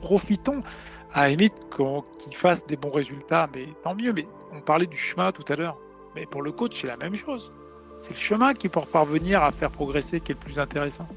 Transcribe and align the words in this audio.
profitons 0.00 0.62
à 1.12 1.22
la 1.22 1.28
limite 1.30 1.54
qu'il 1.76 2.36
fasse 2.36 2.66
des 2.66 2.76
bons 2.76 2.90
résultats, 2.90 3.48
mais 3.54 3.68
tant 3.82 3.94
mieux. 3.94 4.12
Mais 4.12 4.26
on 4.52 4.60
parlait 4.60 4.86
du 4.86 4.96
chemin 4.96 5.32
tout 5.32 5.44
à 5.52 5.56
l'heure. 5.56 5.78
Mais 6.14 6.26
pour 6.26 6.42
le 6.42 6.52
coach, 6.52 6.80
c'est 6.80 6.86
la 6.86 6.96
même 6.96 7.14
chose. 7.14 7.52
C'est 8.00 8.14
le 8.14 8.20
chemin 8.20 8.54
qui 8.54 8.68
pour 8.68 8.86
parvenir 8.86 9.42
à 9.42 9.52
faire 9.52 9.70
progresser 9.70 10.20
qui 10.20 10.32
est 10.32 10.34
le 10.34 10.40
plus 10.40 10.58
intéressant. 10.58 11.08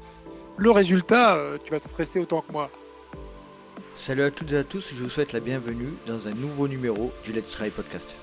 Le 0.56 0.70
résultat, 0.70 1.36
euh, 1.36 1.58
tu 1.62 1.70
vas 1.70 1.80
te 1.80 1.88
stresser 1.88 2.20
autant 2.20 2.42
que 2.42 2.52
moi. 2.52 2.70
Salut 3.94 4.22
à 4.22 4.30
toutes 4.30 4.52
et 4.52 4.56
à 4.56 4.64
tous, 4.64 4.90
je 4.94 5.02
vous 5.02 5.10
souhaite 5.10 5.32
la 5.32 5.40
bienvenue 5.40 5.94
dans 6.06 6.28
un 6.28 6.32
nouveau 6.32 6.66
numéro 6.66 7.12
du 7.24 7.32
Let's 7.32 7.52
Try 7.52 7.70
Podcast. 7.70 8.16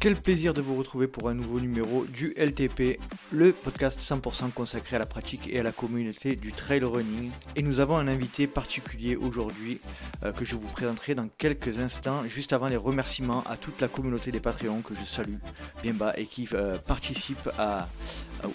Quel 0.00 0.16
plaisir 0.16 0.54
de 0.54 0.62
vous 0.62 0.76
retrouver 0.76 1.06
pour 1.08 1.28
un 1.28 1.34
nouveau 1.34 1.60
numéro 1.60 2.06
du 2.06 2.32
LTP, 2.34 2.98
le 3.32 3.52
podcast 3.52 4.00
100% 4.00 4.50
consacré 4.50 4.96
à 4.96 4.98
la 4.98 5.04
pratique 5.04 5.46
et 5.52 5.60
à 5.60 5.62
la 5.62 5.72
communauté 5.72 6.36
du 6.36 6.52
trail 6.52 6.82
running. 6.84 7.30
Et 7.54 7.60
nous 7.60 7.80
avons 7.80 7.98
un 7.98 8.08
invité 8.08 8.46
particulier 8.46 9.14
aujourd'hui 9.14 9.78
euh, 10.24 10.32
que 10.32 10.46
je 10.46 10.54
vous 10.54 10.66
présenterai 10.68 11.14
dans 11.14 11.28
quelques 11.28 11.80
instants, 11.80 12.26
juste 12.26 12.54
avant 12.54 12.68
les 12.68 12.78
remerciements 12.78 13.44
à 13.44 13.58
toute 13.58 13.78
la 13.82 13.88
communauté 13.88 14.30
des 14.30 14.40
Patreons 14.40 14.80
que 14.80 14.94
je 14.94 15.04
salue 15.04 15.36
bien 15.82 15.92
bas 15.92 16.14
et 16.16 16.24
qui 16.24 16.48
euh, 16.54 16.78
participe 16.78 17.50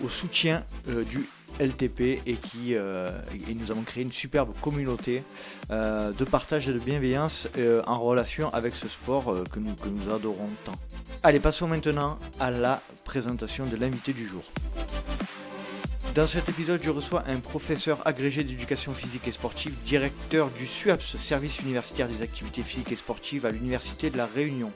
au 0.04 0.10
soutien 0.10 0.64
euh, 0.90 1.04
du 1.04 1.30
LTP 1.60 2.22
et 2.26 2.34
qui 2.34 2.74
et 2.74 3.54
nous 3.56 3.72
avons 3.72 3.84
créé 3.84 4.04
une 4.04 4.12
superbe 4.12 4.54
communauté 4.62 5.24
de 5.70 6.24
partage 6.24 6.68
et 6.68 6.74
de 6.74 6.80
bienveillance 6.80 7.48
en 7.88 8.00
relation 8.00 8.50
avec 8.54 8.76
ce 8.76 8.88
sport 8.88 9.36
que, 9.52 9.60
nous, 9.60 9.74
que 9.76 9.90
nous 9.90 10.14
adorons 10.14 10.50
tant. 10.64 10.76
Allez, 11.24 11.40
passons 11.40 11.68
maintenant 11.68 12.20
à 12.40 12.52
la 12.52 12.82
présentation 13.04 13.66
de 13.66 13.76
l'invité 13.78 14.14
du 14.14 14.26
jour. 14.26 14.44
Dans 16.16 16.28
cet 16.28 16.48
épisode, 16.48 16.82
je 16.82 16.90
reçois 16.90 17.24
un 17.28 17.42
professeur 17.42 18.08
agrégé 18.08 18.46
d'éducation 18.46 18.94
physique 18.94 19.28
et 19.28 19.34
sportive, 19.34 19.74
directeur 19.86 20.50
du 20.52 20.66
SUAPS, 20.66 21.18
Service 21.18 21.60
universitaire 21.60 22.08
des 22.08 22.22
activités 22.22 22.62
physiques 22.62 22.94
et 22.94 22.96
sportives 22.96 23.46
à 23.46 23.52
l'Université 23.52 24.10
de 24.10 24.18
La 24.18 24.26
Réunion. 24.26 24.72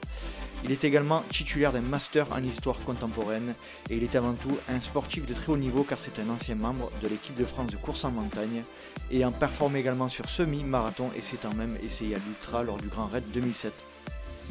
Il 0.62 0.72
est 0.72 0.84
également 0.84 1.22
titulaire 1.32 1.72
d'un 1.72 1.80
master 1.80 2.26
en 2.32 2.42
histoire 2.42 2.80
contemporaine 2.80 3.54
et 3.88 3.96
il 3.96 4.02
est 4.02 4.14
avant 4.14 4.34
tout 4.34 4.56
un 4.68 4.80
sportif 4.80 5.24
de 5.24 5.32
très 5.32 5.52
haut 5.52 5.56
niveau 5.56 5.84
car 5.84 5.98
c'est 5.98 6.18
un 6.18 6.28
ancien 6.28 6.54
membre 6.54 6.90
de 7.02 7.08
l'équipe 7.08 7.34
de 7.34 7.46
France 7.46 7.70
de 7.70 7.76
course 7.76 8.04
en 8.04 8.10
montagne 8.10 8.62
et 9.10 9.24
en 9.24 9.32
performe 9.32 9.76
également 9.76 10.08
sur 10.08 10.28
semi-marathon 10.28 11.10
et 11.16 11.20
s'étant 11.20 11.54
même 11.54 11.78
essayé 11.82 12.14
à 12.14 12.18
l'ultra 12.18 12.62
lors 12.62 12.76
du 12.76 12.88
Grand 12.88 13.06
Raid 13.06 13.24
2007. 13.32 13.72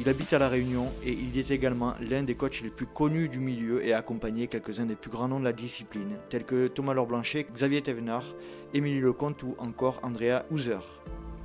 Il 0.00 0.08
habite 0.08 0.32
à 0.32 0.38
La 0.38 0.48
Réunion 0.48 0.90
et 1.04 1.12
il 1.12 1.38
est 1.38 1.50
également 1.50 1.94
l'un 2.00 2.22
des 2.22 2.34
coachs 2.34 2.62
les 2.62 2.70
plus 2.70 2.86
connus 2.86 3.28
du 3.28 3.38
milieu 3.38 3.84
et 3.84 3.92
a 3.92 3.98
accompagné 3.98 4.46
quelques-uns 4.48 4.86
des 4.86 4.96
plus 4.96 5.10
grands 5.10 5.28
noms 5.28 5.40
de 5.40 5.44
la 5.44 5.52
discipline, 5.52 6.16
tels 6.30 6.44
que 6.44 6.68
Thomas 6.68 6.94
Lorblanchet, 6.94 7.46
Xavier 7.54 7.82
Thévenard, 7.82 8.34
Émilie 8.72 9.00
Lecomte 9.00 9.42
ou 9.42 9.54
encore 9.58 10.00
Andrea 10.02 10.44
Houser. 10.50 10.78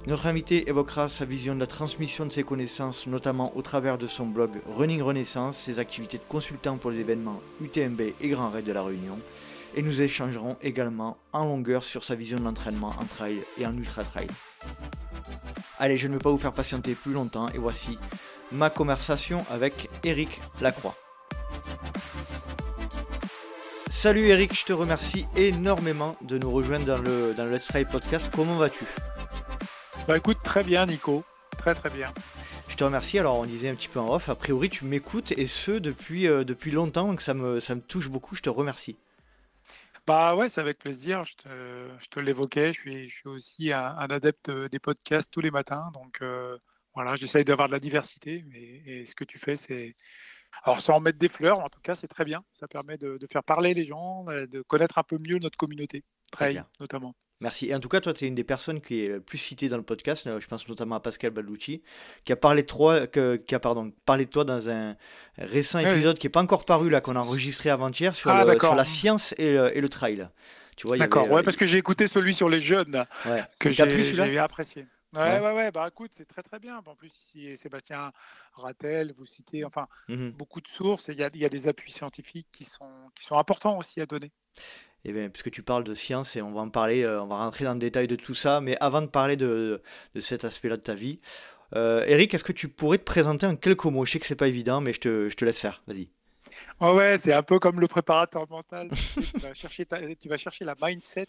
Notre 0.07 0.27
invité 0.27 0.69
évoquera 0.69 1.09
sa 1.09 1.25
vision 1.25 1.55
de 1.55 1.59
la 1.59 1.65
transmission 1.65 2.27
de 2.27 2.31
ses 2.31 2.43
connaissances, 2.43 3.07
notamment 3.07 3.57
au 3.57 3.63
travers 3.63 3.97
de 3.97 4.05
son 4.05 4.27
blog 4.27 4.51
Running 4.71 5.01
Renaissance, 5.01 5.57
ses 5.57 5.79
activités 5.79 6.19
de 6.19 6.23
consultant 6.29 6.77
pour 6.77 6.91
les 6.91 6.99
événements 6.99 7.41
UTMB 7.59 8.01
et 8.21 8.29
Grand 8.29 8.49
Raid 8.49 8.65
de 8.65 8.71
la 8.71 8.83
Réunion, 8.83 9.17
et 9.75 9.81
nous 9.81 10.01
échangerons 10.01 10.57
également 10.61 11.17
en 11.33 11.45
longueur 11.45 11.83
sur 11.83 12.03
sa 12.03 12.13
vision 12.13 12.37
de 12.37 12.43
l'entraînement 12.43 12.93
en 12.99 13.05
trail 13.05 13.39
et 13.57 13.65
en 13.65 13.75
ultra 13.75 14.03
trail. 14.03 14.27
Allez, 15.79 15.97
je 15.97 16.07
ne 16.07 16.13
vais 16.13 16.19
pas 16.19 16.29
vous 16.29 16.37
faire 16.37 16.53
patienter 16.53 16.93
plus 16.93 17.13
longtemps 17.13 17.49
et 17.49 17.57
voici 17.57 17.97
ma 18.51 18.69
conversation 18.69 19.43
avec 19.49 19.89
Eric 20.03 20.39
Lacroix. 20.61 20.95
Salut 23.89 24.27
Eric, 24.27 24.53
je 24.53 24.65
te 24.65 24.73
remercie 24.73 25.25
énormément 25.35 26.15
de 26.21 26.37
nous 26.37 26.51
rejoindre 26.51 26.85
dans 26.85 27.01
le, 27.01 27.33
dans 27.35 27.45
le 27.45 27.51
Let's 27.55 27.65
Try 27.65 27.85
podcast. 27.85 28.29
Comment 28.33 28.57
vas-tu? 28.57 28.85
Bah 30.07 30.17
écoute, 30.17 30.37
très 30.43 30.63
bien 30.63 30.85
Nico, 30.85 31.23
très 31.57 31.73
très 31.73 31.89
bien. 31.89 32.13
Je 32.67 32.75
te 32.75 32.83
remercie. 32.83 33.17
Alors, 33.17 33.39
on 33.39 33.45
disait 33.45 33.69
un 33.69 33.73
petit 33.73 33.87
peu 33.87 33.99
en 33.99 34.13
off. 34.13 34.29
A 34.29 34.35
priori, 34.35 34.69
tu 34.69 34.85
m'écoutes 34.85 35.31
et 35.31 35.47
ce 35.47 35.71
depuis, 35.71 36.27
euh, 36.27 36.43
depuis 36.43 36.69
longtemps, 36.69 37.07
donc 37.07 37.21
ça 37.21 37.33
me, 37.33 37.59
ça 37.59 37.73
me 37.73 37.81
touche 37.81 38.07
beaucoup. 38.09 38.35
Je 38.35 38.43
te 38.43 38.49
remercie. 38.49 38.97
Bah 40.05 40.35
ouais, 40.35 40.47
c'est 40.47 40.61
avec 40.61 40.77
plaisir. 40.77 41.25
Je 41.25 41.33
te, 41.33 41.49
je 41.99 42.07
te 42.07 42.19
l'évoquais. 42.19 42.67
Je 42.67 42.81
suis, 42.81 43.09
je 43.09 43.15
suis 43.15 43.27
aussi 43.27 43.73
un, 43.73 43.95
adepte 43.97 44.51
des 44.51 44.77
podcasts 44.77 45.31
tous 45.31 45.41
les 45.41 45.49
matins. 45.49 45.87
Donc, 45.95 46.19
euh, 46.21 46.55
voilà, 46.93 47.15
j'essaye 47.15 47.43
d'avoir 47.43 47.67
de 47.67 47.73
la 47.73 47.79
diversité, 47.79 48.45
et 48.85 49.07
ce 49.07 49.15
que 49.15 49.23
tu 49.23 49.39
fais, 49.39 49.55
c'est. 49.55 49.95
Alors, 50.63 50.81
sans 50.81 50.99
mettre 50.99 51.17
des 51.17 51.29
fleurs, 51.29 51.61
en 51.61 51.69
tout 51.69 51.81
cas, 51.81 51.95
c'est 51.95 52.07
très 52.07 52.25
bien. 52.25 52.43
Ça 52.53 52.67
permet 52.67 52.99
de, 52.99 53.17
faire 53.31 53.43
parler 53.43 53.73
les 53.73 53.83
gens, 53.83 54.25
de 54.25 54.61
connaître 54.61 54.99
un 54.99 55.03
peu 55.03 55.17
mieux 55.17 55.39
notre 55.39 55.57
communauté, 55.57 56.03
trail 56.31 56.63
notamment. 56.79 57.15
Merci. 57.41 57.67
Et 57.67 57.75
en 57.75 57.79
tout 57.79 57.89
cas, 57.89 57.99
toi, 57.99 58.13
tu 58.13 58.25
es 58.25 58.27
une 58.27 58.35
des 58.35 58.43
personnes 58.43 58.79
qui 58.79 59.03
est 59.03 59.09
le 59.09 59.19
plus 59.19 59.37
citée 59.37 59.67
dans 59.67 59.77
le 59.77 59.83
podcast. 59.83 60.25
Euh, 60.27 60.39
je 60.39 60.47
pense 60.47 60.67
notamment 60.67 60.95
à 60.95 60.99
Pascal 60.99 61.31
Balducci, 61.31 61.81
qui 62.23 62.31
a 62.31 62.35
parlé 62.35 62.61
de 62.61 62.67
toi, 62.67 63.07
qui 63.07 63.55
a 63.55 63.59
pardon, 63.59 63.91
parlé 64.05 64.25
de 64.25 64.29
toi 64.29 64.45
dans 64.45 64.69
un 64.69 64.95
récent 65.37 65.79
épisode 65.79 66.17
qui 66.17 66.27
n'est 66.27 66.31
pas 66.31 66.41
encore 66.41 66.65
paru, 66.65 66.89
là, 66.89 67.01
qu'on 67.01 67.15
a 67.15 67.19
enregistré 67.19 67.69
avant-hier, 67.69 68.15
sur, 68.15 68.29
ah, 68.31 68.45
la 68.45 68.85
science 68.85 69.33
et 69.37 69.51
le, 69.53 69.89
trail. 69.89 70.29
Tu 70.77 70.87
vois, 70.87 70.97
D'accord, 70.97 71.29
ouais, 71.29 71.43
parce 71.43 71.57
que 71.57 71.65
j'ai 71.65 71.77
écouté 71.77 72.07
celui 72.07 72.33
sur 72.33 72.49
les 72.49 72.61
jeunes, 72.61 73.05
que 73.59 73.69
j'ai 73.69 74.37
apprécié. 74.39 74.85
Ouais, 75.15 75.39
ouais, 75.39 75.51
ouais, 75.51 75.71
bah 75.71 75.87
écoute, 75.87 76.11
c'est 76.13 76.25
très 76.25 76.43
très 76.43 76.59
bien. 76.59 76.81
En 76.85 76.95
plus, 76.95 77.07
ici, 77.07 77.57
Sébastien 77.57 78.11
Rattel, 78.53 79.13
vous 79.17 79.25
citez, 79.25 79.63
enfin, 79.63 79.87
mmh 80.09 80.31
beaucoup 80.31 80.59
de 80.59 80.67
sources 80.67 81.07
et 81.09 81.13
il 81.13 81.19
y 81.19 81.23
a, 81.23 81.29
y 81.33 81.45
a, 81.45 81.49
des 81.49 81.67
appuis 81.67 81.91
scientifiques 81.91 82.47
qui 82.51 82.65
sont, 82.65 82.89
qui 83.15 83.23
sont 83.23 83.37
importants 83.37 83.77
aussi 83.77 84.01
à 84.01 84.05
donner. 84.05 84.31
Eh 85.07 85.13
bien, 85.13 85.29
puisque 85.29 85.51
tu 85.51 85.61
parles 85.61 85.83
de 85.83 85.93
science, 85.93 86.35
et 86.35 86.41
on 86.41 86.51
va 86.51 86.61
en 86.61 86.69
parler, 86.69 87.03
euh, 87.03 87.21
on 87.21 87.27
va 87.27 87.37
rentrer 87.37 87.63
dans 87.63 87.73
le 87.73 87.79
détail 87.79 88.07
de 88.07 88.15
tout 88.15 88.33
ça, 88.33 88.59
mais 88.59 88.75
avant 88.79 89.03
de 89.03 89.07
parler 89.07 89.35
de, 89.35 89.81
cet 90.19 90.43
aspect-là 90.43 90.77
de 90.77 90.81
ta 90.81 90.95
vie, 90.95 91.19
euh, 91.75 92.03
Eric, 92.07 92.33
est-ce 92.33 92.43
que 92.43 92.51
tu 92.51 92.69
pourrais 92.69 92.97
te 92.97 93.03
présenter 93.03 93.45
en 93.45 93.55
quelques 93.55 93.85
mots? 93.85 94.03
Je 94.05 94.13
sais 94.13 94.19
que 94.19 94.25
c'est 94.25 94.35
pas 94.35 94.47
évident, 94.47 94.81
mais 94.81 94.93
je 94.93 94.99
te, 94.99 95.45
laisse 95.45 95.59
faire. 95.59 95.83
Vas-y. 95.85 96.09
ouais, 96.81 97.19
c'est 97.19 97.33
un 97.33 97.43
peu 97.43 97.59
comme 97.59 97.79
le 97.79 97.87
préparateur 97.87 98.49
mental. 98.49 98.89
tu, 98.89 100.27
vas 100.27 100.37
chercher 100.37 100.65
la 100.65 100.75
mindset 100.81 101.27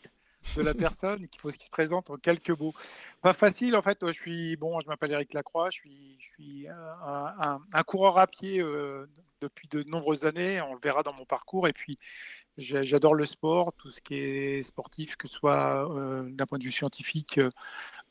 de 0.56 0.62
la 0.62 0.72
personne 0.72 1.28
qu'il 1.28 1.40
faut 1.40 1.50
ce 1.50 1.58
qui 1.58 1.66
se 1.66 1.70
présente 1.70 2.08
en 2.08 2.16
quelques 2.16 2.58
mots. 2.58 2.72
Pas 3.20 3.34
facile 3.34 3.76
en 3.76 3.82
fait. 3.82 3.98
Je 4.06 4.12
suis 4.12 4.56
bon, 4.56 4.80
je 4.80 4.86
m'appelle 4.86 5.12
Eric 5.12 5.34
Lacroix, 5.34 5.68
je 5.70 5.80
suis, 5.80 6.66
un, 6.68 7.82
coureur 7.82 8.18
à 8.18 8.26
pied 8.26 8.60
euh, 8.60 9.06
depuis 9.42 9.68
de 9.68 9.82
nombreuses 9.82 10.24
années. 10.24 10.62
On 10.62 10.74
le 10.74 10.80
verra 10.82 11.02
dans 11.02 11.12
mon 11.12 11.26
parcours. 11.26 11.68
Et 11.68 11.72
puis 11.72 11.98
j'adore 12.56 13.14
le 13.14 13.26
sport, 13.26 13.72
tout 13.74 13.90
ce 13.92 14.00
qui 14.00 14.14
est 14.14 14.62
sportif, 14.62 15.16
que 15.16 15.28
ce 15.28 15.34
soit 15.34 15.90
euh, 15.94 16.28
d'un 16.30 16.46
point 16.46 16.58
de 16.58 16.64
vue 16.64 16.72
scientifique 16.72 17.38
euh, 17.38 17.50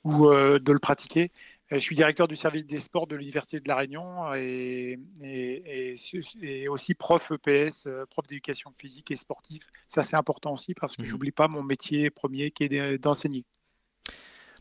ou 0.04 0.30
de 0.30 0.72
le 0.72 0.80
pratiquer. 0.80 1.32
Je 1.72 1.78
suis 1.78 1.96
directeur 1.96 2.28
du 2.28 2.36
service 2.36 2.68
des 2.68 2.80
sports 2.80 3.08
de 3.08 3.16
l'Université 3.16 3.60
de 3.60 3.68
La 3.68 3.76
Réunion 3.76 4.36
et, 4.36 5.00
et, 5.24 6.68
aussi 6.68 6.94
prof 6.94 7.32
EPS, 7.32 7.88
euh, 7.88 8.06
prof 8.08 8.28
d'éducation 8.28 8.72
physique 8.78 9.10
et 9.10 9.16
sportive. 9.16 9.64
Ça, 9.88 10.04
c'est 10.04 10.16
important 10.16 10.54
aussi 10.54 10.76
parce 10.76 10.96
que 10.96 11.02
mhm. 11.02 11.08
j'oublie 11.08 11.32
pas 11.32 11.48
mon 11.48 11.64
métier 11.64 12.12
premier 12.12 12.52
qui 12.52 12.66
est 12.66 12.98
d'enseigner. 13.00 13.46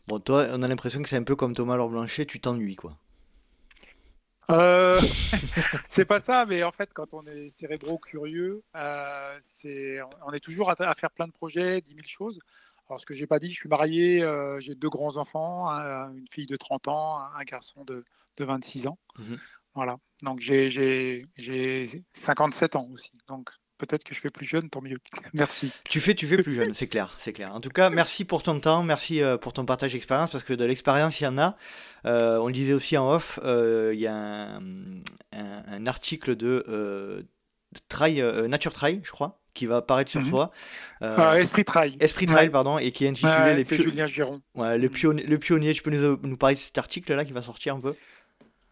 Bon, 0.07 0.19
toi, 0.19 0.47
on 0.51 0.63
a 0.63 0.67
l'impression 0.67 1.01
que 1.03 1.09
c'est 1.09 1.15
un 1.15 1.23
peu 1.23 1.35
comme 1.35 1.53
Thomas 1.53 1.77
Laure 1.77 1.89
Blanchet, 1.89 2.25
tu 2.25 2.39
t'ennuies, 2.39 2.75
quoi. 2.75 2.97
Euh, 4.49 4.99
c'est 5.89 6.05
pas 6.05 6.19
ça, 6.19 6.45
mais 6.45 6.63
en 6.63 6.71
fait, 6.71 6.91
quand 6.93 7.13
on 7.13 7.25
est 7.25 7.49
cérébro 7.49 7.97
curieux, 7.97 8.63
euh, 8.75 9.39
on 10.25 10.31
est 10.31 10.39
toujours 10.39 10.69
à, 10.69 10.93
faire 10.93 11.11
plein 11.11 11.27
de 11.27 11.31
projets, 11.31 11.81
10 11.81 11.89
000 11.89 12.01
choses. 12.05 12.39
Alors, 12.87 12.99
ce 12.99 13.05
que 13.05 13.15
j'ai 13.15 13.25
pas 13.25 13.39
dit, 13.39 13.49
je 13.49 13.55
suis 13.55 13.69
marié, 13.69 14.21
euh, 14.21 14.59
j'ai 14.59 14.75
deux 14.75 14.89
grands-enfants, 14.89 15.69
une 15.69 16.27
fille 16.29 16.45
de 16.45 16.55
30 16.55 16.87
ans, 16.87 17.19
un 17.19 17.43
garçon 17.43 17.83
de, 17.83 18.05
de 18.37 18.45
26 18.45 18.87
ans. 18.87 18.97
Mmh 19.17 19.35
voilà. 19.73 19.97
Donc, 20.23 20.39
j'ai 20.39 21.25
57 22.13 22.77
ans 22.77 22.87
aussi. 22.93 23.11
Donc, 23.27 23.49
peut-être 23.77 24.03
que 24.03 24.13
je 24.13 24.19
fais 24.19 24.29
plus 24.29 24.45
jeune, 24.45 24.69
tant 24.69 24.81
mieux. 24.81 24.97
Merci. 25.33 25.71
Tu 25.89 25.99
fais, 25.99 26.13
tu 26.13 26.27
fais 26.27 26.41
plus 26.41 26.53
jeune, 26.53 26.73
c'est 26.73 26.87
clair, 26.87 27.15
c'est 27.19 27.33
clair. 27.33 27.53
En 27.53 27.59
tout 27.59 27.69
cas, 27.69 27.89
merci 27.89 28.25
pour 28.25 28.43
ton 28.43 28.59
temps, 28.59 28.83
merci 28.83 29.21
euh, 29.21 29.37
pour 29.37 29.53
ton 29.53 29.65
partage 29.65 29.93
d'expérience, 29.93 30.29
parce 30.29 30.43
que 30.43 30.53
de 30.53 30.65
l'expérience, 30.65 31.19
il 31.19 31.25
y 31.25 31.27
en 31.27 31.37
a. 31.37 31.57
Euh, 32.05 32.37
on 32.37 32.47
le 32.47 32.53
disait 32.53 32.73
aussi 32.73 32.97
en 32.97 33.11
off, 33.11 33.39
il 33.43 33.99
y 33.99 34.07
a 34.07 34.15
un, 34.15 34.61
un 35.31 35.85
article 35.87 36.35
de 36.35 37.25
Trail, 37.89 38.23
Nature 38.47 38.73
Trail, 38.73 39.01
je 39.03 39.11
crois, 39.11 39.39
qui 39.55 39.65
va 39.65 39.77
apparaître 39.77 40.11
sur 40.11 40.21
mhm. 40.21 40.29
toi. 40.29 40.51
Euh, 41.01 41.15
ah, 41.17 41.39
Esprit 41.39 41.65
Trail. 41.65 41.97
Esprit 41.99 42.27
Trail, 42.27 42.49
pardon, 42.49 42.77
et 42.77 42.91
qui 42.91 43.05
est 43.05 43.09
intitulé 43.09 43.55
les 43.55 43.63
Julien 43.65 44.05
Giron. 44.05 44.41
Ouais, 44.53 44.77
le, 44.77 44.89
pionnier, 44.89 45.23
le 45.23 45.39
pionnier. 45.39 45.73
Tu 45.73 45.81
peux 45.81 45.89
nous, 45.89 46.19
nous 46.21 46.37
parler 46.37 46.55
de 46.55 46.59
cet 46.59 46.77
article-là 46.77 47.25
qui 47.25 47.33
va 47.33 47.41
sortir 47.41 47.75
un 47.75 47.79
peu? 47.79 47.95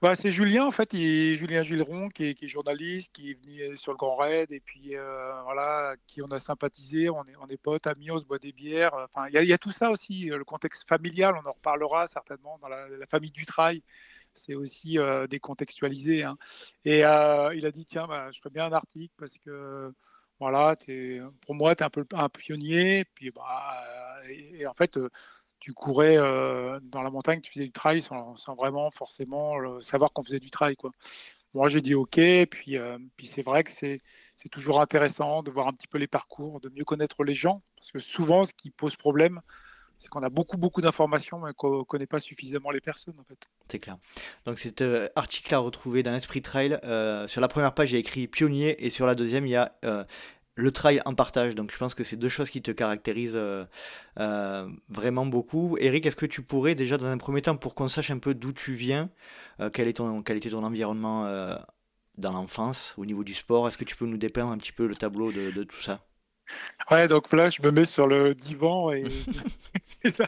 Bah, 0.04 0.16
c'est 0.16 0.34
Julien 0.34 0.66
en 0.66 0.72
fait, 0.72 0.94
Julien 0.94 1.64
Giron 1.64 2.10
qui 2.10 2.26
est, 2.26 2.46
journaliste, 2.46 3.14
qui 3.14 3.32
est 3.32 3.34
venu 3.36 3.78
sur 3.78 3.94
le 3.94 3.98
Grand 3.98 4.18
Raid 4.18 4.52
et 4.52 4.60
puis 4.60 4.98
euh, 4.98 5.42
voilà, 5.44 5.96
qui 6.08 6.22
on 6.22 6.28
a 6.28 6.42
sympathisé, 6.42 7.10
on 7.10 7.24
est, 7.24 7.38
on 7.42 7.48
est 7.48 7.56
potes, 7.56 7.88
amis, 7.88 8.12
on 8.12 8.18
se 8.18 8.26
boit 8.26 8.38
des 8.38 8.52
bières. 8.52 8.94
Enfin, 8.96 9.30
il 9.30 9.42
y, 9.42 9.54
a 9.54 9.58
tout 9.58 9.72
ça 9.72 9.92
aussi, 9.92 10.26
le 10.26 10.44
contexte 10.44 10.86
familial, 10.90 11.36
on 11.42 11.48
en 11.48 11.54
reparlera 11.54 12.06
certainement 12.08 12.58
dans 12.62 12.68
la, 12.68 12.86
famille 13.10 13.32
du 13.32 13.46
trail 13.46 13.82
c'est 14.34 14.56
aussi 14.56 15.00
euh, 15.00 15.26
décontextualisé. 15.26 16.24
Hein. 16.24 16.38
Et 16.84 17.06
euh, 17.06 17.56
il 17.56 17.66
a 17.66 17.72
dit 17.72 17.86
tiens, 17.86 18.06
bah, 18.06 18.30
je 18.34 18.40
ferais 18.40 18.50
bien 18.50 18.66
un 18.66 18.74
article 18.74 19.14
parce 19.18 19.38
que 19.38 19.94
voilà, 20.38 20.76
pour 21.46 21.56
moi, 21.56 21.76
tu 21.76 21.84
es 21.84 21.86
un 21.86 21.90
peu 21.90 22.06
un 22.14 22.28
pionnier. 22.28 23.06
Puis, 23.16 23.32
bah, 23.32 23.82
et, 24.28 24.68
en 24.68 24.74
fait, 24.74 25.00
tu 25.64 25.72
courais 25.72 26.18
dans 26.18 27.02
la 27.02 27.10
montagne, 27.10 27.40
tu 27.40 27.54
faisais 27.54 27.64
du 27.64 27.72
trail 27.72 28.02
sans, 28.02 28.36
vraiment 28.58 28.92
forcément 28.92 29.80
savoir 29.80 30.12
qu'on 30.12 30.22
faisait 30.22 30.42
du 30.42 30.52
trail. 30.52 30.76
Quoi. 30.76 30.92
Moi, 31.54 31.70
j'ai 31.70 31.80
dit 31.80 31.96
OK. 31.96 32.20
Puis, 32.52 32.78
puis 33.16 33.28
c'est 33.28 33.44
vrai 33.44 33.64
que 33.64 33.72
c'est 33.72 34.02
toujours 34.52 34.82
intéressant 34.82 35.42
de 35.42 35.52
voir 35.52 35.70
un 35.70 35.72
petit 35.72 35.88
peu 35.88 35.98
les 35.98 36.08
parcours, 36.08 36.60
de 36.60 36.68
mieux 36.68 36.84
connaître 36.84 37.24
les 37.24 37.34
gens. 37.34 37.62
Parce 37.78 37.94
que 37.94 38.00
souvent, 38.00 38.44
ce 38.44 38.54
qui 38.54 38.72
pose 38.72 38.98
problème, 38.98 39.40
c'est 39.98 40.10
qu'on 40.10 40.24
a 40.24 40.30
beaucoup, 40.30 40.58
beaucoup 40.58 40.82
d'informations, 40.82 41.40
mais 41.40 41.54
qu'on 41.54 41.80
ne 41.80 41.84
connaît 41.84 42.08
pas 42.08 42.20
suffisamment 42.20 42.72
les 42.72 42.82
personnes, 42.82 43.18
en 43.18 43.24
fait. 43.24 43.40
C'est 43.70 43.80
clair. 43.80 43.98
Donc, 44.46 44.60
cet 44.60 44.82
euh, 44.82 45.08
article 45.16 45.56
à 45.56 45.60
retrouver 45.60 46.04
dans 46.04 46.14
Esprit 46.14 46.42
Trail, 46.42 46.78
euh, 46.84 47.26
sur 47.30 47.40
la 47.40 47.48
première 47.48 47.74
page, 47.74 47.92
il 47.92 47.94
y 47.94 47.98
a 47.98 48.00
écrit 48.00 48.28
pionnier, 48.28 48.86
et 48.86 48.90
sur 48.90 49.06
la 49.06 49.16
deuxième, 49.16 49.46
il 49.46 49.52
y 49.52 49.56
a 49.56 49.72
euh, 49.86 50.04
le 50.56 50.72
trail 50.72 51.02
en 51.06 51.14
partage. 51.16 51.56
Donc, 51.56 51.72
je 51.72 51.78
pense 51.78 51.96
que 51.96 52.04
c'est 52.04 52.16
deux 52.16 52.30
choses 52.30 52.50
qui 52.50 52.62
te 52.62 52.72
caractérisent 52.72 53.40
vraiment 54.18 55.26
beaucoup. 55.26 55.78
Eric, 55.80 56.06
est-ce 56.06 56.16
que 56.16 56.26
tu 56.26 56.42
pourrais, 56.42 56.76
déjà, 56.76 56.98
dans 56.98 57.08
un 57.08 57.18
premier 57.18 57.42
temps, 57.42 57.56
pour 57.56 57.76
qu'on 57.76 57.88
sache 57.88 58.12
un 58.12 58.20
peu 58.20 58.34
d'où 58.34 58.54
tu 58.54 58.74
viens, 58.74 59.10
quel, 59.74 59.88
est 59.88 59.94
ton, 59.94 60.22
quel 60.22 60.38
était 60.38 60.50
ton 60.50 60.64
environnement 60.64 61.26
dans 62.18 62.32
l'enfance, 62.32 62.94
au 62.98 63.06
niveau 63.06 63.24
du 63.24 63.34
sport, 63.34 63.68
est-ce 63.68 63.78
que 63.78 63.86
tu 63.86 63.96
peux 63.96 64.06
nous 64.06 64.18
dépeindre 64.18 64.52
un 64.52 64.58
petit 64.58 64.72
peu 64.72 64.88
le 64.88 64.96
tableau 64.96 65.32
de 65.32 65.64
tout 65.64 65.82
ça? 65.82 66.02
Ouais, 66.92 67.08
donc 67.08 67.32
là, 67.32 67.50
je 67.50 67.62
me 67.62 67.72
mets 67.72 67.86
sur 67.86 68.08
le 68.08 68.36
divan 68.36 68.92
et 68.92 69.06
c'est 69.82 70.12
ça. 70.12 70.28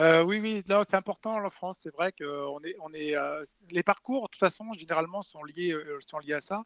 Euh, 0.00 0.22
oui, 0.22 0.40
oui, 0.40 0.62
non, 0.68 0.82
c'est 0.84 0.96
important 0.96 1.42
en 1.42 1.50
France. 1.50 1.78
C'est 1.80 1.94
vrai 1.94 2.12
que 2.12 2.24
est, 2.66 2.76
on 2.80 2.92
est, 2.92 3.16
euh, 3.16 3.42
les 3.70 3.82
parcours, 3.82 4.24
de 4.24 4.28
toute 4.28 4.40
façon, 4.40 4.72
généralement, 4.72 5.22
sont 5.22 5.42
liés, 5.42 5.72
euh, 5.72 5.98
sont 6.06 6.18
liés 6.18 6.34
à 6.34 6.40
ça. 6.40 6.64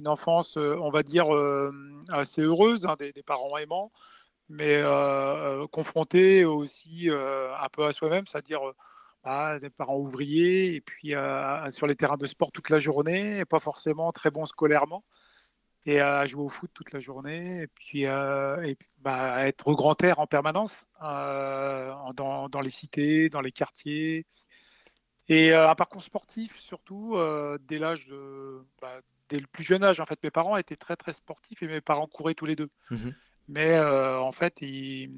Une 0.00 0.08
enfance, 0.08 0.56
on 0.56 0.90
va 0.90 1.02
dire, 1.02 1.26
assez 2.08 2.42
heureuse, 2.42 2.86
hein, 2.86 2.96
des, 2.98 3.12
parents 3.22 3.56
aimants, 3.56 3.92
mais 4.48 4.82
confrontés 5.70 6.44
aussi 6.44 7.08
un 7.10 7.68
peu 7.70 7.84
à 7.84 7.92
soi-même, 7.92 8.26
c'est-à-dire 8.26 8.60
bah, 9.22 9.58
des 9.58 9.70
parents 9.70 9.98
ouvriers 9.98 10.74
et 10.74 10.80
puis 10.80 11.14
sur 11.70 11.86
les 11.86 11.96
terrains 11.96 12.16
de 12.16 12.26
sport 12.26 12.50
toute 12.50 12.70
la 12.70 12.80
journée, 12.80 13.38
et 13.38 13.44
pas 13.44 13.60
forcément 13.60 14.10
très 14.12 14.30
bons 14.30 14.46
scolairement 14.46 15.04
et 15.86 16.00
à 16.00 16.26
jouer 16.26 16.42
au 16.42 16.48
foot 16.48 16.70
toute 16.74 16.92
la 16.92 17.00
journée, 17.00 17.62
et 17.62 17.66
puis, 17.66 18.06
euh, 18.06 18.62
et 18.62 18.76
bah, 18.98 19.46
être 19.46 19.68
au 19.68 19.76
grand 19.76 20.02
air 20.02 20.18
en 20.18 20.26
permanence, 20.26 20.86
euh, 21.02 21.92
dans, 22.14 22.48
dans, 22.48 22.60
les 22.60 22.70
cités, 22.70 23.30
dans 23.30 23.40
les 23.40 23.52
quartiers. 23.52 24.26
Et 25.28 25.52
euh, 25.52 25.70
un 25.70 25.74
parcours 25.74 26.04
sportif, 26.04 26.58
surtout, 26.58 27.16
dès 27.62 27.78
l'âge 27.78 28.08
de. 28.08 28.64
Bah, 28.80 29.00
dès 29.30 29.38
le 29.38 29.46
plus 29.46 29.64
jeune 29.64 29.82
âge, 29.82 30.00
en 30.00 30.06
fait, 30.06 30.18
mes 30.22 30.30
parents 30.30 30.56
étaient 30.56 30.76
très, 30.76 30.96
très 30.96 31.14
sportifs 31.14 31.62
et 31.62 31.68
mes 31.68 31.80
parents 31.80 32.06
couraient 32.06 32.34
tous 32.34 32.46
les 32.46 32.56
deux. 32.56 32.68
Mmh 32.90 33.10
Mais 33.48 33.78
en 33.80 34.32
fait, 34.32 34.60
ils, 34.60 35.10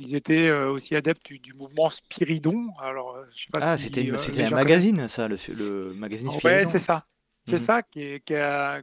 ils 0.00 0.14
étaient 0.14 0.50
aussi 0.50 0.94
adeptes 0.94 1.32
du, 1.32 1.54
mouvement 1.54 1.88
Spiridon. 1.88 2.68
Alors, 2.80 3.16
je 3.34 3.44
sais 3.44 3.50
pas 3.50 3.60
ah, 3.62 3.78
c'était, 3.78 4.10
c'était 4.18 4.44
un 4.44 4.50
magazine, 4.50 5.08
ça, 5.08 5.28
le, 5.28 5.36
le 5.48 5.94
magazine 5.94 6.30
Spiridon. 6.30 6.58
Ouais, 6.58 6.64
c'est 6.64 6.78
ça. 6.78 7.06
C'est 7.46 7.56
mmh 7.56 7.58
ça 7.58 7.82
qui, 7.82 8.20
qui, 8.20 8.34
a, 8.34 8.82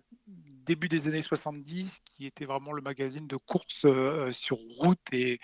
début 0.68 0.90
des 0.90 1.08
années 1.08 1.22
70, 1.22 2.00
qui 2.04 2.25
était 2.25 2.46
vraiment 2.46 2.74
le 2.74 2.81
magazine 2.81 3.25
de 3.25 3.38
course 3.38 3.86
euh, 3.86 4.31
sur 4.34 4.58
route 4.78 5.00
et 5.14 5.40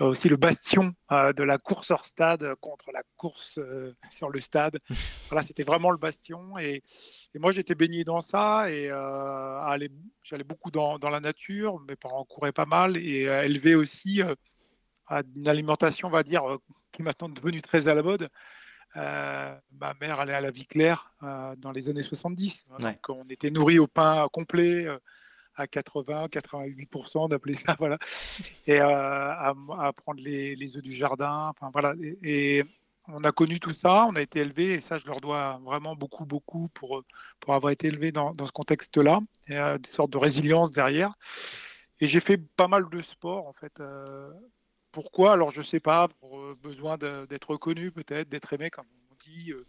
euh, 0.00 0.06
aussi 0.06 0.28
le 0.28 0.36
bastion 0.36 0.94
euh, 1.10 1.32
de 1.32 1.42
la 1.42 1.58
course 1.58 1.90
hors 1.90 2.06
stade 2.06 2.54
contre 2.60 2.92
la 2.92 3.02
course 3.16 3.60
sur 4.10 4.30
le 4.30 4.40
stade. 4.40 4.78
Voilà, 5.28 5.42
c'était 5.42 5.64
vraiment 5.64 5.90
le 5.90 5.98
bastion. 5.98 6.56
Et, 6.58 6.82
moi, 7.34 7.52
j'étais 7.52 7.74
baigné 7.74 8.02
dans 8.02 8.20
ça 8.20 8.70
et 8.70 8.88
j'allais 10.24 10.44
beaucoup 10.44 10.70
dans, 10.70 10.98
dans, 10.98 11.10
la 11.10 11.20
nature. 11.20 11.80
Mes 11.80 11.96
parents 11.96 12.24
couraient 12.24 12.52
pas 12.52 12.64
mal 12.64 12.96
et 12.96 13.24
élevaient 13.24 13.74
aussi 13.74 14.22
une 15.10 15.48
alimentation, 15.48 16.08
on 16.08 16.10
va 16.10 16.22
dire, 16.22 16.42
qui 16.92 17.02
est 17.02 17.04
maintenant 17.04 17.28
devenue 17.28 17.60
très 17.60 17.88
à 17.88 17.94
la 17.94 18.02
mode. 18.02 18.30
Euh, 18.96 19.54
ma 19.80 19.94
mère 20.00 20.20
allait 20.20 20.34
à 20.34 20.40
la 20.40 20.50
vie 20.50 20.66
claire 20.66 21.12
euh, 21.22 21.54
dans 21.56 21.72
les 21.72 21.88
années 21.88 22.02
70. 22.02 22.66
Donc 22.80 22.96
on 23.08 23.24
était 23.28 23.50
nourri 23.50 23.78
au 23.78 23.86
pain 23.86 24.26
complet 24.32 24.86
euh, 24.86 24.98
à 25.54 25.66
80-88%, 25.66 27.28
d'appeler 27.28 27.54
ça, 27.54 27.74
voilà, 27.78 27.98
et 28.66 28.78
à, 28.78 29.52
prendre 29.96 30.20
les, 30.22 30.54
les, 30.54 30.76
œufs 30.76 30.82
du 30.82 30.92
jardin. 30.92 31.50
Enfin, 31.50 31.70
voilà. 31.72 31.94
Et, 32.22 32.64
on 33.10 33.24
a 33.24 33.32
connu 33.32 33.58
tout 33.58 33.72
ça, 33.72 34.04
on 34.06 34.16
a 34.16 34.20
été 34.20 34.40
élevé, 34.40 34.74
et 34.74 34.80
ça, 34.82 34.98
je 34.98 35.06
leur 35.06 35.22
dois 35.22 35.58
vraiment 35.64 35.96
beaucoup, 35.96 36.26
beaucoup 36.26 36.68
pour, 36.74 37.02
pour 37.40 37.54
avoir 37.54 37.72
été 37.72 37.86
élevé 37.86 38.12
dans, 38.12 38.32
dans 38.32 38.44
ce 38.44 38.52
contexte-là, 38.52 39.20
et 39.48 39.54
des 39.54 39.88
sortes 39.88 40.10
de 40.10 40.18
résilience 40.18 40.70
derrière. 40.72 41.14
Et 42.00 42.06
j'ai 42.06 42.20
fait 42.20 42.36
pas 42.36 42.68
mal 42.68 42.90
de 42.90 43.00
sport, 43.00 43.46
en 43.46 43.54
fait. 43.54 43.80
Pourquoi 45.02 45.34
Alors, 45.34 45.52
je 45.52 45.60
ne 45.60 45.64
sais 45.64 45.78
pas, 45.78 46.08
pour 46.18 46.40
euh, 46.40 46.58
besoin 46.60 46.98
d'être 46.98 47.50
reconnu, 47.50 47.92
peut-être, 47.92 48.28
d'être 48.28 48.52
aimé, 48.52 48.68
comme 48.68 48.86
on 49.12 49.14
dit. 49.24 49.52
Euh, 49.52 49.64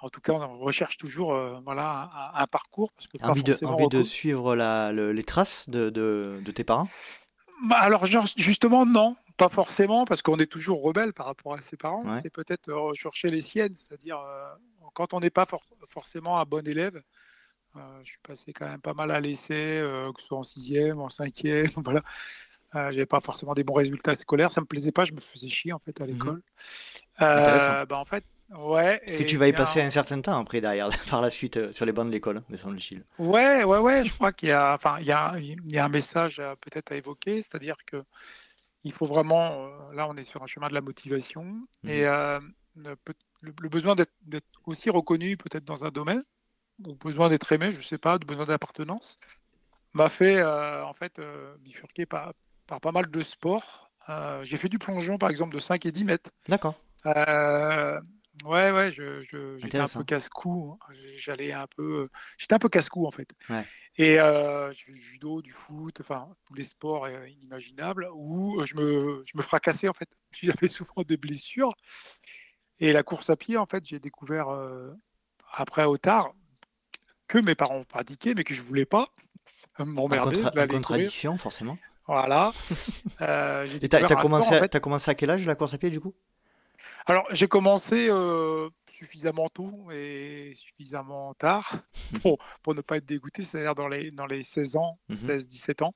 en 0.00 0.08
tout 0.08 0.22
cas, 0.22 0.32
on 0.32 0.58
recherche 0.60 0.96
toujours 0.96 1.34
euh, 1.34 1.60
voilà, 1.62 2.32
un, 2.34 2.46
parcours. 2.46 2.90
Parce 2.92 3.06
que 3.06 3.18
envie, 3.22 3.42
de, 3.42 3.66
envie 3.66 3.88
de, 3.88 4.02
suivre 4.02 4.56
la, 4.56 4.92
les 4.92 5.24
traces 5.24 5.68
de, 5.68 5.90
de, 5.90 6.50
tes 6.52 6.64
parents? 6.64 6.88
Bah, 7.68 7.76
Alors, 7.80 8.06
justement, 8.06 8.86
non, 8.86 9.14
pas 9.36 9.50
forcément, 9.50 10.06
parce 10.06 10.22
qu'on 10.22 10.38
est 10.38 10.50
toujours 10.50 10.82
rebelle 10.82 11.12
par 11.12 11.26
rapport 11.26 11.52
à 11.52 11.60
ses 11.60 11.76
parents. 11.76 12.02
C'est 12.22 12.32
peut-être 12.32 12.72
rechercher 12.72 13.28
les 13.28 13.42
siennes, 13.42 13.76
c'est-à-dire 13.76 14.24
quand 14.94 15.12
on 15.12 15.20
n'est 15.20 15.28
pas 15.28 15.46
forcément 15.86 16.40
un 16.40 16.44
bon 16.44 16.66
élève. 16.66 16.98
je 17.74 18.08
suis 18.08 18.18
passé 18.22 18.54
quand 18.54 18.66
même 18.66 18.80
pas 18.80 18.94
mal 18.94 19.10
à 19.10 19.20
l'essai, 19.20 19.84
que 20.14 20.20
ce 20.22 20.28
soit 20.28 20.38
en 20.38 20.44
sixième, 20.44 20.98
en 20.98 21.10
cinquième, 21.10 21.68
voilà. 21.76 22.00
Euh, 22.76 22.90
j'avais 22.92 23.06
pas 23.06 23.20
forcément 23.20 23.54
des 23.54 23.64
bons 23.64 23.74
résultats 23.74 24.14
scolaires, 24.14 24.52
ça 24.52 24.60
me 24.60 24.66
plaisait 24.66 24.92
pas, 24.92 25.04
je 25.04 25.12
me 25.12 25.20
faisais 25.20 25.48
chier 25.48 25.72
en 25.72 25.80
fait 25.80 26.00
à 26.00 26.06
mhm. 26.06 26.12
l'école. 26.12 26.42
Euh, 27.20 27.84
bah, 27.84 27.98
en 27.98 28.04
fait, 28.04 28.24
ouais. 28.56 29.00
Est-ce 29.04 29.18
que 29.18 29.22
tu 29.24 29.36
vas 29.36 29.48
y 29.48 29.52
passer 29.52 29.82
un 29.82 29.90
certain 29.90 30.20
temps 30.20 30.38
après 30.38 30.60
derrière, 30.60 30.88
par 31.10 31.20
la 31.20 31.30
suite, 31.30 31.56
euh, 31.56 31.72
sur 31.72 31.84
les 31.84 31.92
bancs 31.92 32.06
de 32.06 32.12
l'école, 32.12 32.42
me 32.48 32.56
semble-t-il. 32.56 33.04
Ouais, 33.18 33.64
ouais, 33.64 33.78
ouais. 33.78 34.04
Je 34.04 34.14
crois 34.14 34.32
qu'il 34.32 34.50
y 34.50 34.52
a, 34.52 34.74
enfin, 34.74 34.98
il 35.00 35.06
y 35.06 35.12
a, 35.12 35.34
il 35.38 35.72
y 35.72 35.78
a 35.78 35.84
un 35.84 35.88
message 35.88 36.40
peut-être 36.60 36.92
à 36.92 36.96
évoquer, 36.96 37.42
c'est-à-dire 37.42 37.76
que 37.84 38.04
il 38.84 38.92
faut 38.92 39.06
vraiment, 39.06 39.68
là, 39.92 40.08
on 40.08 40.16
est 40.16 40.24
sur 40.24 40.42
un 40.42 40.46
chemin 40.46 40.68
de 40.68 40.74
la 40.74 40.80
motivation 40.80 41.66
et 41.86 42.04
mhm. 42.04 42.96
le, 43.42 43.68
besoin 43.68 43.94
d'être 43.94 44.46
aussi 44.64 44.90
reconnu 44.90 45.36
peut-être 45.36 45.64
dans 45.64 45.84
un 45.84 45.90
domaine, 45.90 46.22
ou 46.86 46.94
besoin 46.94 47.28
d'être 47.28 47.50
aimé, 47.52 47.72
je 47.72 47.82
sais 47.82 47.98
pas, 47.98 48.16
besoin 48.18 48.46
d'appartenance, 48.46 49.18
m'a 49.92 50.08
fait 50.08 50.42
en 50.42 50.94
fait 50.94 51.20
bifurquer 51.58 52.06
par 52.06 52.32
par 52.70 52.80
pas 52.80 52.92
mal 52.92 53.10
de 53.10 53.20
sports. 53.22 53.90
Euh, 54.08 54.40
j'ai 54.42 54.56
fait 54.56 54.68
du 54.70 54.78
plongeon, 54.78 55.18
par 55.18 55.28
exemple, 55.28 55.54
de 55.54 55.60
5 55.60 55.84
et 55.84 55.92
10 55.92 56.04
mètres. 56.04 56.30
D'accord. 56.48 56.80
Euh, 57.04 58.00
ouais, 58.44 58.70
ouais, 58.70 58.90
je, 58.92 59.22
j'étais 59.58 59.78
un 59.78 59.88
peu 59.88 60.04
casse-cou. 60.04 60.78
J'allais 61.16 61.52
un 61.52 61.66
peu. 61.66 62.08
J'étais 62.38 62.54
un 62.54 62.58
peu 62.58 62.68
casse-cou, 62.68 63.06
en 63.06 63.10
fait. 63.10 63.28
Et 63.96 64.18
euh, 64.20 64.72
du 64.72 64.96
judo, 64.96 65.42
du 65.42 65.52
foot, 65.52 66.00
enfin, 66.00 66.28
tous 66.46 66.54
les 66.54 66.64
sports 66.64 67.08
inimaginables 67.08 68.08
où 68.14 68.62
je 68.64 68.74
me, 68.76 69.20
je 69.26 69.36
me 69.36 69.42
fracassais, 69.42 69.88
en 69.88 69.92
fait. 69.94 70.08
J'avais 70.42 70.68
souvent 70.68 71.02
des 71.06 71.16
blessures. 71.16 71.74
Et 72.78 72.92
la 72.92 73.02
course 73.02 73.28
à 73.30 73.36
pied, 73.36 73.56
en 73.58 73.66
fait, 73.66 73.84
j'ai 73.84 73.98
découvert 73.98 74.46
après, 75.52 75.84
au 75.84 75.98
tard, 75.98 76.32
que 77.26 77.38
mes 77.38 77.54
parents 77.54 77.84
pratiquaient, 77.84 78.34
mais 78.34 78.44
que 78.44 78.54
je 78.54 78.62
voulais 78.62 78.86
pas. 78.86 79.08
Ça 79.44 79.84
m'emmerdait. 79.84 80.36
Contra- 80.36 80.66
contradiction, 80.68 81.36
forcément. 81.38 81.76
Voilà. 82.10 82.52
Euh, 83.22 83.66
et 83.82 83.88
tu 83.88 83.96
as, 83.96 84.16
commencé, 84.16 84.54
à, 84.54 84.80
commencé 84.80 85.10
à 85.10 85.14
quel 85.14 85.28
âge 85.28 85.44
la 85.44 85.54
course 85.54 85.74
à 85.74 85.78
pied 85.78 85.90
du 85.90 86.00
coup? 86.00 86.14
Alors 87.04 87.26
j'ai 87.32 87.48
commencé 87.48 88.08
euh, 88.08 88.70
suffisamment 88.88 89.50
tôt 89.50 89.90
et 89.92 90.54
suffisamment 90.56 91.34
tard 91.34 91.74
pour, 92.22 92.38
pour 92.62 92.74
ne 92.74 92.80
pas 92.80 92.96
être 92.96 93.04
dégoûté, 93.04 93.42
c'est-à-dire 93.42 93.74
dans 93.74 93.88
les, 93.88 94.10
dans 94.10 94.24
les 94.24 94.42
16 94.42 94.76
ans, 94.76 94.98
16-17 95.10 95.82
mhm. 95.82 95.86
ans. 95.86 95.94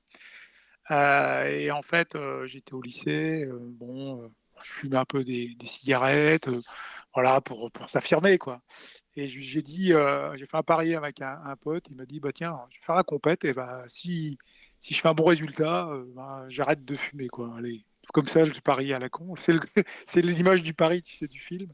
Euh, 0.91 1.45
et 1.45 1.71
en 1.71 1.81
fait, 1.81 2.15
j'étais 2.43 2.73
au 2.73 2.81
lycée, 2.81 3.47
bon, 3.49 4.31
je 4.61 4.71
fumais 4.71 4.97
un 4.97 5.05
peu 5.05 5.23
des, 5.23 5.55
des 5.55 5.67
cigarettes, 5.67 6.47
voilà, 7.15 7.41
pour, 7.41 7.71
pour 7.71 7.89
s'affirmer, 7.89 8.37
quoi. 8.37 8.61
Et 9.15 9.27
j'ai 9.27 9.63
dit, 9.63 9.93
j'ai 10.35 10.45
fait 10.45 10.57
un 10.57 10.63
pari 10.63 10.93
avec 10.93 11.21
un, 11.21 11.39
un 11.43 11.55
pote, 11.55 11.87
il 11.89 11.97
m'a 11.97 12.05
dit, 12.05 12.19
bah 12.19 12.31
tiens, 12.31 12.53
je 12.69 12.77
vais 12.77 12.85
faire 12.85 12.95
la 12.95 13.03
compète, 13.03 13.45
et 13.45 13.53
bah 13.53 13.83
si 13.87 14.37
si 14.79 14.93
je 14.93 15.01
fais 15.01 15.07
un 15.07 15.13
bon 15.13 15.25
résultat, 15.25 15.87
euh, 15.87 16.05
ben, 16.15 16.45
j'arrête 16.49 16.85
de 16.85 16.95
fumer. 16.95 17.27
Quoi. 17.27 17.53
Allez, 17.57 17.85
comme 18.13 18.27
ça, 18.27 18.45
je 18.45 18.59
parie 18.59 18.93
à 18.93 18.99
la 18.99 19.09
con. 19.09 19.35
C'est 20.05 20.21
l'image 20.21 20.63
du 20.63 20.73
pari, 20.73 21.01
tu 21.01 21.15
sais, 21.15 21.27
du 21.27 21.39
film. 21.39 21.69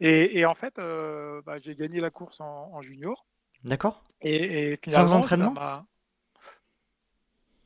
Et, 0.00 0.44
en 0.44 0.54
fait, 0.54 0.78
euh, 0.78 1.40
bah, 1.46 1.56
j'ai 1.62 1.76
gagné 1.76 2.00
la 2.00 2.10
course 2.10 2.40
en, 2.40 2.80
junior. 2.82 3.26
D'accord. 3.64 4.04
Et, 4.20 4.78
Sans 4.88 5.12
entraînement 5.12 5.54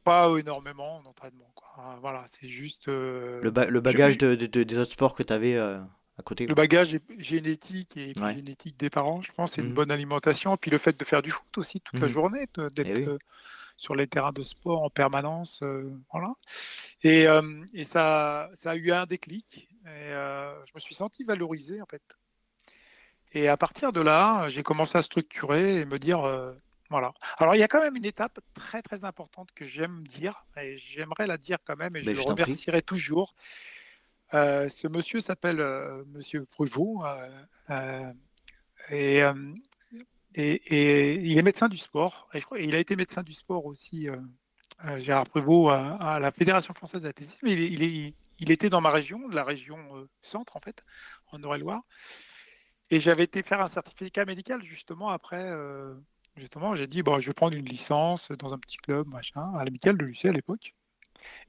Pas 0.04 0.30
énormément 0.38 1.02
d'entraînement. 1.02 1.52
Voilà, 2.00 2.24
c'est 2.28 2.48
juste. 2.48 2.88
Euh, 2.88 3.40
le, 3.42 3.80
bagage 3.80 4.16
de, 4.18 4.34
des 4.34 4.78
autres 4.78 4.92
sports 4.92 5.14
que 5.14 5.22
tu 5.22 5.32
avais 5.32 5.58
à 5.58 6.22
côté 6.24 6.46
Le 6.46 6.54
bagage 6.54 6.98
génétique 7.18 7.96
et 7.96 8.14
génétique 8.34 8.78
des 8.78 8.90
parents, 8.90 9.20
je 9.20 9.32
pense, 9.32 9.52
c'est 9.52 9.62
une 9.62 9.70
mmh. 9.70 9.74
bonne 9.74 9.90
alimentation. 9.90 10.54
Et 10.54 10.56
puis 10.58 10.70
le 10.70 10.78
fait 10.78 10.98
de 10.98 11.04
faire 11.04 11.20
du 11.20 11.30
foot 11.30 11.58
aussi 11.58 11.80
toute 11.80 12.00
la 12.00 12.06
mmh. 12.06 12.10
journée, 12.10 12.46
d'être. 12.74 13.00
Eh 13.00 13.18
sur 13.76 13.94
les 13.94 14.06
terrains 14.06 14.32
de 14.32 14.42
sport 14.42 14.82
en 14.82 14.90
permanence. 14.90 15.62
voilà. 16.12 16.34
Et, 17.02 17.26
et, 17.74 17.84
ça, 17.84 18.50
ça 18.54 18.70
a 18.70 18.76
eu 18.76 18.90
un 18.92 19.06
déclic. 19.06 19.68
Et 19.86 20.10
je 20.10 20.72
me 20.74 20.80
suis 20.80 20.94
senti 20.94 21.24
valorisé, 21.24 21.80
en 21.80 21.86
fait. 21.86 22.02
Et 23.32 23.48
à 23.48 23.56
partir 23.56 23.92
de 23.92 24.00
là, 24.00 24.48
j'ai 24.48 24.62
commencé 24.62 24.96
à 24.96 25.02
structurer 25.02 25.80
et 25.80 25.84
me 25.84 25.98
dire, 25.98 26.20
voilà. 26.90 27.12
Alors, 27.38 27.54
il 27.54 27.58
y 27.58 27.62
a 27.62 27.68
quand 27.68 27.80
même 27.80 27.96
une 27.96 28.04
étape 28.04 28.38
très, 28.54 28.82
très 28.82 29.04
importante 29.04 29.50
que 29.54 29.64
j'aime 29.64 30.04
dire, 30.04 30.46
et 30.56 30.76
j'aimerais 30.76 31.26
la 31.26 31.36
dire 31.36 31.58
quand 31.64 31.76
même, 31.76 31.96
et 31.96 32.02
je 32.02 32.10
le 32.10 32.20
remercierai 32.20 32.82
toujours. 32.82 33.34
Euh, 34.34 34.68
ce 34.68 34.88
monsieur 34.88 35.20
s'appelle 35.20 35.60
euh, 35.60 36.04
Monsieur 36.08 36.44
Pruvot, 36.44 37.04
euh, 37.70 38.12
et, 40.36 41.14
il 41.14 41.38
est 41.38 41.42
médecin 41.42 41.68
du 41.68 41.76
sport, 41.76 42.28
il 42.58 42.74
a 42.74 42.78
été 42.78 42.94
médecin 42.96 43.22
du 43.22 43.32
sport 43.32 43.66
aussi, 43.66 44.08
Gérard 44.98 45.26
Pruvot, 45.26 45.70
à, 45.70 46.18
la 46.20 46.30
Fédération 46.30 46.74
française 46.74 47.02
d'athlétisme. 47.02 47.46
Il, 47.46 48.50
était 48.50 48.68
dans 48.68 48.82
ma 48.82 48.90
région, 48.90 49.28
la 49.28 49.44
région 49.44 49.78
centre, 50.22 50.56
en 50.56 50.60
fait, 50.60 50.84
en 51.32 51.38
Eure-et-Loire. 51.40 51.82
Et 52.90 53.00
j'avais 53.00 53.24
été 53.24 53.42
faire 53.42 53.60
un 53.60 53.66
certificat 53.66 54.24
médical 54.24 54.62
justement 54.62 55.08
après 55.08 55.50
justement, 56.36 56.74
j'ai 56.74 56.86
dit, 56.86 57.02
bon, 57.02 57.18
je 57.18 57.28
vais 57.28 57.34
prendre 57.34 57.56
une 57.56 57.66
licence 57.66 58.30
dans 58.32 58.52
un 58.54 58.58
petit 58.58 58.76
club, 58.76 59.08
machin, 59.08 59.52
à 59.56 59.64
l'amical 59.64 59.96
de 59.96 60.04
Lucé 60.04 60.28
à 60.28 60.32
l'époque. 60.32 60.74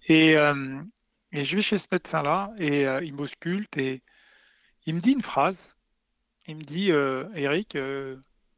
Et, 0.07 0.37
euh, 0.37 0.81
et, 1.31 1.45
je 1.45 1.55
vais 1.55 1.61
chez 1.61 1.77
ce 1.77 1.87
médecin-là, 1.91 2.51
et 2.57 2.87
euh, 2.87 3.03
il 3.03 3.13
m'ausculte, 3.13 3.77
et 3.77 4.01
il 4.85 4.95
me 4.95 5.01
dit 5.01 5.11
une 5.11 5.23
phrase. 5.23 5.75
Il 6.47 6.57
me 6.57 6.63
dit, 6.63 6.91
euh, 6.91 7.27
Eric, 7.35 7.77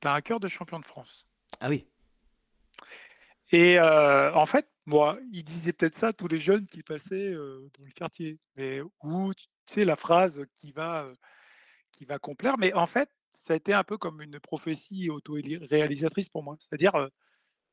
tu 0.02 0.08
as 0.08 0.14
un 0.14 0.22
cœur 0.22 0.40
de 0.40 0.48
champion 0.48 0.80
de 0.80 0.86
France. 0.86 1.28
Ah 1.60 1.70
oui. 1.70 1.88
Et 3.52 3.80
en 3.80 4.46
fait, 4.46 4.70
moi, 4.86 5.18
il 5.32 5.44
disait 5.44 5.74
peut-être 5.74 5.96
ça 5.96 6.08
à 6.08 6.14
tous 6.14 6.28
les 6.28 6.40
jeunes 6.40 6.66
qui 6.66 6.84
passaient 6.84 7.34
dans 7.34 7.84
le 7.86 7.92
quartier. 7.92 8.40
Mais 8.56 8.82
où, 9.04 9.34
tu 9.34 9.48
sais, 9.66 9.86
la 9.86 9.96
phrase 9.96 10.46
qui 10.56 10.72
va, 10.72 11.12
qui 11.92 12.06
va 12.06 12.20
complaire. 12.20 12.58
Mais 12.58 12.74
en 12.74 12.88
fait, 12.88 13.10
ça 13.34 13.54
a 13.54 13.56
été 13.56 13.74
un 13.74 13.84
peu 13.84 13.98
comme 13.98 14.22
une 14.22 14.40
prophétie 14.40 15.10
auto-réalisatrice 15.10 16.30
pour 16.30 16.44
moi. 16.44 16.58
C'est-à-dire, 16.60 17.10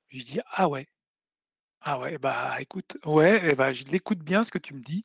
je 0.08 0.22
dis 0.22 0.40
ah 0.52 0.68
ouais, 0.68 0.86
ah 1.80 1.98
ouais, 2.00 2.18
bah 2.18 2.56
écoute, 2.60 2.96
ouais, 3.04 3.50
et 3.50 3.54
bah, 3.54 3.72
je 3.72 3.84
l'écoute 3.84 4.18
bien 4.18 4.44
ce 4.44 4.50
que 4.50 4.58
tu 4.58 4.74
me 4.74 4.80
dis. 4.80 5.04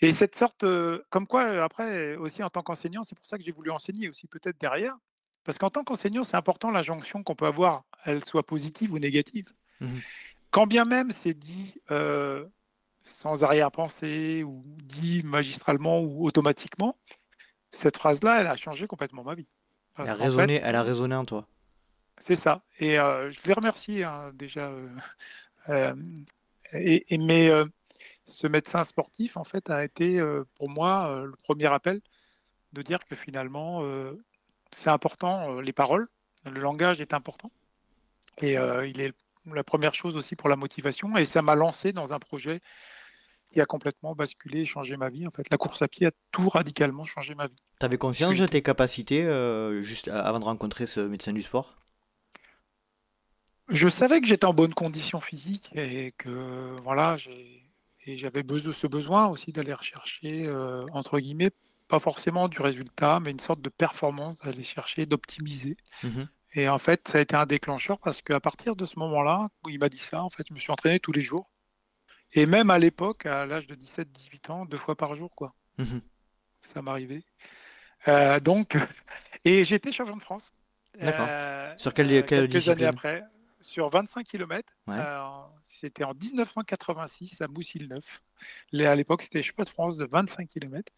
Et 0.00 0.12
cette 0.12 0.34
sorte, 0.36 0.64
comme 1.10 1.26
quoi, 1.26 1.64
après, 1.64 2.16
aussi 2.16 2.42
en 2.42 2.50
tant 2.50 2.62
qu'enseignant, 2.62 3.02
c'est 3.02 3.14
pour 3.14 3.26
ça 3.26 3.38
que 3.38 3.44
j'ai 3.44 3.52
voulu 3.52 3.70
enseigner 3.70 4.08
aussi 4.08 4.26
peut-être 4.26 4.58
derrière. 4.60 4.96
Parce 5.44 5.58
qu'en 5.58 5.70
tant 5.70 5.84
qu'enseignant, 5.84 6.24
c'est 6.24 6.36
important 6.36 6.70
l'injonction 6.70 7.22
qu'on 7.22 7.34
peut 7.34 7.46
avoir, 7.46 7.84
elle 8.04 8.24
soit 8.24 8.46
positive 8.46 8.92
ou 8.92 8.98
négative. 8.98 9.52
Mmh 9.80 9.98
Quand 10.50 10.66
bien 10.66 10.84
même 10.84 11.10
c'est 11.12 11.34
dit 11.34 11.74
sans 13.04 13.44
arrière-pensée 13.44 14.44
ou 14.44 14.62
dit 14.66 15.22
magistralement 15.24 16.00
ou 16.00 16.26
automatiquement, 16.26 16.96
cette 17.70 17.96
phrase-là, 17.96 18.40
elle 18.40 18.46
a 18.46 18.56
changé 18.56 18.86
complètement 18.86 19.24
ma 19.24 19.34
vie. 19.34 19.46
Elle 19.98 20.08
a, 20.08 20.14
résonné, 20.14 20.60
elle 20.62 20.76
a 20.76 20.82
résonné 20.82 21.14
en 21.14 21.24
toi. 21.24 21.46
C'est 22.18 22.36
ça. 22.36 22.62
Et 22.78 22.98
euh, 22.98 23.30
je 23.30 23.40
les 23.46 23.52
remercie 23.52 24.02
hein, 24.02 24.30
déjà. 24.34 24.68
Euh, 24.68 24.88
euh, 25.68 25.94
et, 26.72 27.18
mais 27.18 27.50
ce 28.24 28.46
médecin 28.46 28.84
sportif, 28.84 29.36
en 29.36 29.44
fait, 29.44 29.70
a 29.70 29.84
été 29.84 30.22
pour 30.54 30.68
moi 30.68 31.24
le 31.24 31.34
premier 31.42 31.66
appel 31.66 32.00
de 32.72 32.82
dire 32.82 33.04
que 33.04 33.16
finalement, 33.16 33.82
c'est 34.72 34.90
important, 34.90 35.60
les 35.60 35.72
paroles, 35.72 36.08
le 36.44 36.60
langage 36.60 37.00
est 37.00 37.14
important. 37.14 37.50
Et 38.42 38.54
il 38.54 39.00
est 39.00 39.12
la 39.46 39.64
première 39.64 39.94
chose 39.94 40.16
aussi 40.16 40.36
pour 40.36 40.48
la 40.48 40.56
motivation. 40.56 41.16
Et 41.16 41.24
ça 41.24 41.42
m'a 41.42 41.54
lancé 41.54 41.92
dans 41.92 42.12
un 42.12 42.18
projet 42.18 42.60
qui 43.52 43.60
a 43.60 43.66
complètement 43.66 44.14
basculé 44.14 44.60
et 44.60 44.66
changé 44.66 44.96
ma 44.96 45.08
vie. 45.08 45.26
En 45.26 45.30
fait, 45.30 45.50
la 45.50 45.56
course 45.56 45.82
à 45.82 45.88
pied 45.88 46.06
a 46.06 46.12
tout 46.30 46.48
radicalement 46.48 47.04
changé 47.04 47.34
ma 47.34 47.48
vie. 47.48 47.56
Tu 47.80 47.84
avais 47.84 47.98
conscience 47.98 48.36
de 48.36 48.46
tes 48.46 48.62
capacités 48.62 49.24
euh, 49.24 49.82
juste 49.82 50.08
avant 50.08 50.38
de 50.38 50.44
rencontrer 50.44 50.86
ce 50.86 51.00
médecin 51.00 51.32
du 51.32 51.42
sport? 51.42 51.70
Je 53.68 53.88
savais 53.88 54.20
que 54.20 54.26
j'étais 54.26 54.46
en 54.46 54.54
bonne 54.54 54.74
condition 54.74 55.20
physique 55.20 55.70
et 55.74 56.12
que 56.12 56.76
voilà, 56.82 57.16
j'avais 58.06 58.42
besoin, 58.42 58.72
ce 58.72 58.86
besoin 58.86 59.28
aussi 59.28 59.52
d'aller 59.52 59.74
rechercher, 59.74 60.46
euh, 60.46 60.84
entre 60.92 61.18
guillemets, 61.20 61.50
pas 61.90 62.00
forcément 62.00 62.48
du 62.48 62.60
résultat, 62.62 63.20
mais 63.20 63.30
une 63.30 63.40
sorte 63.40 63.60
de 63.60 63.68
performance, 63.68 64.38
d'aller 64.40 64.62
chercher, 64.62 65.06
d'optimiser. 65.06 65.76
Mmh 66.02 66.22
et 66.54 66.68
en 66.68 66.78
fait, 66.78 67.06
ça 67.06 67.18
a 67.18 67.20
été 67.20 67.36
un 67.36 67.46
déclencheur 67.46 68.00
parce 68.00 68.22
qu'à 68.22 68.40
partir 68.40 68.74
de 68.74 68.84
ce 68.84 68.98
moment-là, 68.98 69.50
où 69.64 69.68
il 69.68 69.78
m'a 69.78 69.88
dit 69.88 70.00
ça, 70.00 70.24
en 70.24 70.30
fait, 70.30 70.42
je 70.48 70.52
me 70.52 70.58
suis 70.58 70.72
entraîné 70.72 70.98
tous 70.98 71.12
les 71.12 71.20
jours. 71.20 71.48
Et 72.32 72.44
même 72.44 72.70
à 72.70 72.78
l'époque, 72.80 73.24
à 73.24 73.46
l'âge 73.46 73.68
de 73.68 73.76
17-18 73.76 74.50
ans, 74.50 74.64
deux 74.64 74.76
fois 74.76 74.96
par 74.96 75.14
jour, 75.14 75.32
quoi. 75.32 75.54
Mmh 75.78 76.00
ça 76.62 76.82
m'arrivait. 76.82 77.24
Euh, 78.08 78.40
donc, 78.40 78.76
et 79.44 79.64
j'étais 79.64 79.92
champion 79.92 80.16
de 80.16 80.22
France. 80.22 80.52
D'accord. 80.98 81.26
Euh, 81.28 81.72
sur 81.76 81.94
quelle, 81.94 82.12
euh, 82.12 82.22
quelques 82.22 82.68
années 82.68 82.84
après, 82.84 83.22
sur 83.60 83.88
25 83.90 84.26
km. 84.26 84.72
c'était 85.62 86.04
en 86.04 86.14
1986 86.14 87.40
à 87.42 87.48
Moussil-Neuf. 87.48 88.22
À 88.74 88.94
l'époque, 88.94 89.22
c'était 89.22 89.42
pas 89.52 89.64
de 89.64 89.70
France 89.70 89.96
de 89.96 90.06
25 90.10 90.48
km. 90.48 90.92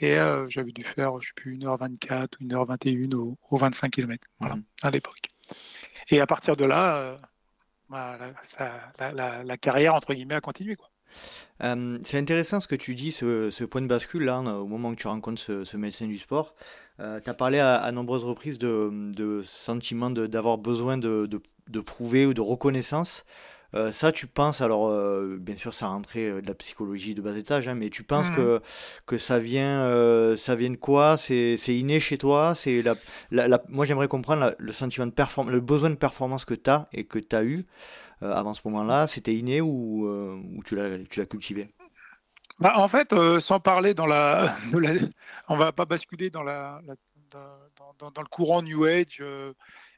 Et 0.00 0.16
j'avais 0.48 0.72
dû 0.72 0.82
faire, 0.82 1.20
je 1.20 1.28
sais 1.28 1.34
plus, 1.36 1.56
1h24 1.56 2.28
ou 2.40 2.44
1h21 2.44 3.14
au, 3.14 3.56
25 3.56 3.90
km, 3.90 4.26
voilà, 4.40 4.56
mmh 4.56 4.64
à 4.82 4.90
l'époque. 4.90 5.30
Et 6.10 6.20
à 6.20 6.26
partir 6.26 6.56
de 6.56 6.64
là, 6.64 7.18
la, 7.90 9.56
carrière, 9.56 9.94
entre 9.94 10.14
guillemets, 10.14 10.34
a 10.34 10.40
continué. 10.40 10.76
Quoi. 10.76 10.88
c'est 12.02 12.18
intéressant 12.18 12.60
ce 12.60 12.68
que 12.68 12.74
tu 12.74 12.94
dis, 12.94 13.12
ce, 13.12 13.64
point 13.64 13.82
de 13.82 13.86
bascule, 13.86 14.24
là, 14.24 14.40
au 14.40 14.66
moment 14.66 14.90
où 14.90 14.96
tu 14.96 15.06
rencontres 15.06 15.64
ce, 15.64 15.76
médecin 15.76 16.06
du 16.06 16.18
sport. 16.18 16.54
Euh, 17.00 17.20
tu 17.20 17.30
as 17.30 17.34
parlé 17.34 17.58
à, 17.58 17.90
nombreuses 17.92 18.24
reprises 18.24 18.58
de, 18.58 19.10
de 19.14 19.42
sentiment 19.42 20.10
d'avoir 20.10 20.58
besoin 20.58 20.98
de, 20.98 21.28
de, 21.68 21.80
prouver 21.80 22.26
ou 22.26 22.34
de 22.34 22.40
reconnaissance. 22.40 23.24
Euh, 23.74 23.90
ça, 23.90 24.12
tu 24.12 24.26
penses, 24.26 24.60
alors 24.60 24.88
euh, 24.88 25.36
bien 25.38 25.56
sûr, 25.56 25.74
ça 25.74 25.88
rentrait 25.88 26.40
de 26.40 26.46
la 26.46 26.54
psychologie 26.54 27.14
de 27.14 27.22
bas 27.22 27.36
étage, 27.36 27.66
hein, 27.66 27.74
mais 27.74 27.90
tu 27.90 28.04
penses 28.04 28.30
mmh. 28.30 28.36
que, 28.36 28.62
que 29.06 29.18
ça, 29.18 29.40
vient, 29.40 30.36
ça 30.36 30.54
vient 30.54 30.70
de 30.70 30.76
quoi? 30.76 31.16
C'est 31.16 31.56
inné 31.68 31.98
chez 31.98 32.18
toi? 32.18 32.54
C'est 32.54 32.82
la, 32.82 32.94
la, 33.30 33.62
Moi, 33.68 33.84
j'aimerais 33.84 34.08
comprendre 34.08 34.54
le 34.58 34.72
sentiment 34.72 35.06
de 35.06 35.12
performance, 35.12 35.52
le 35.52 35.60
besoin 35.60 35.90
de 35.90 35.96
performance 35.96 36.44
que 36.44 36.54
tu 36.54 36.70
as 36.70 36.88
et 36.92 37.04
que 37.04 37.18
tu 37.18 37.34
as 37.34 37.44
eu 37.44 37.66
avant 38.20 38.54
ce 38.54 38.60
moment-là. 38.66 39.06
C'était 39.06 39.34
inné 39.34 39.60
ou, 39.60 40.06
ou 40.06 40.62
tu 40.64 40.76
l'as 40.76 41.26
cultivé? 41.26 41.68
Bah, 42.60 42.74
en 42.76 42.86
fait, 42.86 43.12
sans 43.40 43.58
parler 43.58 43.94
dans 43.94 44.06
la, 44.06 44.56
on 45.48 45.56
va 45.56 45.72
pas 45.72 45.84
basculer 45.84 46.30
dans 46.30 46.44
la, 46.44 46.80
dans, 47.30 48.10
dans, 48.10 48.22
le 48.22 48.28
courant 48.28 48.62
New 48.62 48.84
Age 48.84 49.22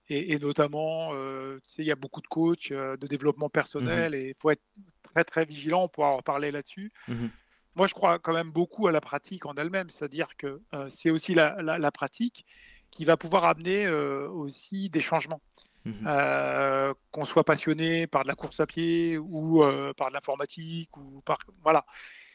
et, 0.08 0.38
notamment, 0.38 1.10
euh, 1.14 1.58
tu 1.64 1.74
sais, 1.74 1.82
il 1.82 1.86
y 1.86 1.92
a 1.92 1.96
beaucoup 1.96 2.20
de 2.20 2.26
coachs 2.28 2.70
euh, 2.70 2.96
de 2.96 3.06
développement 3.06 3.48
personnel 3.48 4.12
mmh 4.12 4.14
et 4.14 4.28
il 4.28 4.34
faut 4.38 4.50
être 4.50 4.62
très 5.02 5.24
très 5.24 5.44
vigilant 5.44 5.88
pour 5.88 6.04
pouvoir 6.04 6.22
parler 6.22 6.50
là-dessus. 6.50 6.92
Mmh 7.08 7.26
Moi, 7.74 7.86
je 7.86 7.94
crois 7.94 8.18
quand 8.18 8.32
même 8.32 8.50
beaucoup 8.50 8.86
à 8.86 8.92
la 8.92 9.00
pratique 9.00 9.46
en 9.46 9.54
elle-même, 9.54 9.90
c'est-à-dire 9.90 10.36
que 10.36 10.60
euh, 10.74 10.86
c'est 10.90 11.10
aussi 11.10 11.34
la, 11.34 11.60
la, 11.60 11.90
pratique 11.90 12.46
qui 12.90 13.04
va 13.04 13.16
pouvoir 13.16 13.44
amener 13.44 13.88
aussi 13.88 14.88
des 14.88 15.00
changements. 15.00 15.42
Mmh 15.84 16.92
qu'on 17.12 17.24
soit 17.24 17.44
passionné 17.44 18.06
par 18.06 18.22
de 18.24 18.28
la 18.28 18.34
course 18.34 18.60
à 18.60 18.66
pied 18.66 19.18
ou 19.18 19.62
par 19.96 20.08
de 20.08 20.14
l'informatique 20.14 20.96
ou 20.96 21.20
par 21.22 21.38
voilà, 21.62 21.84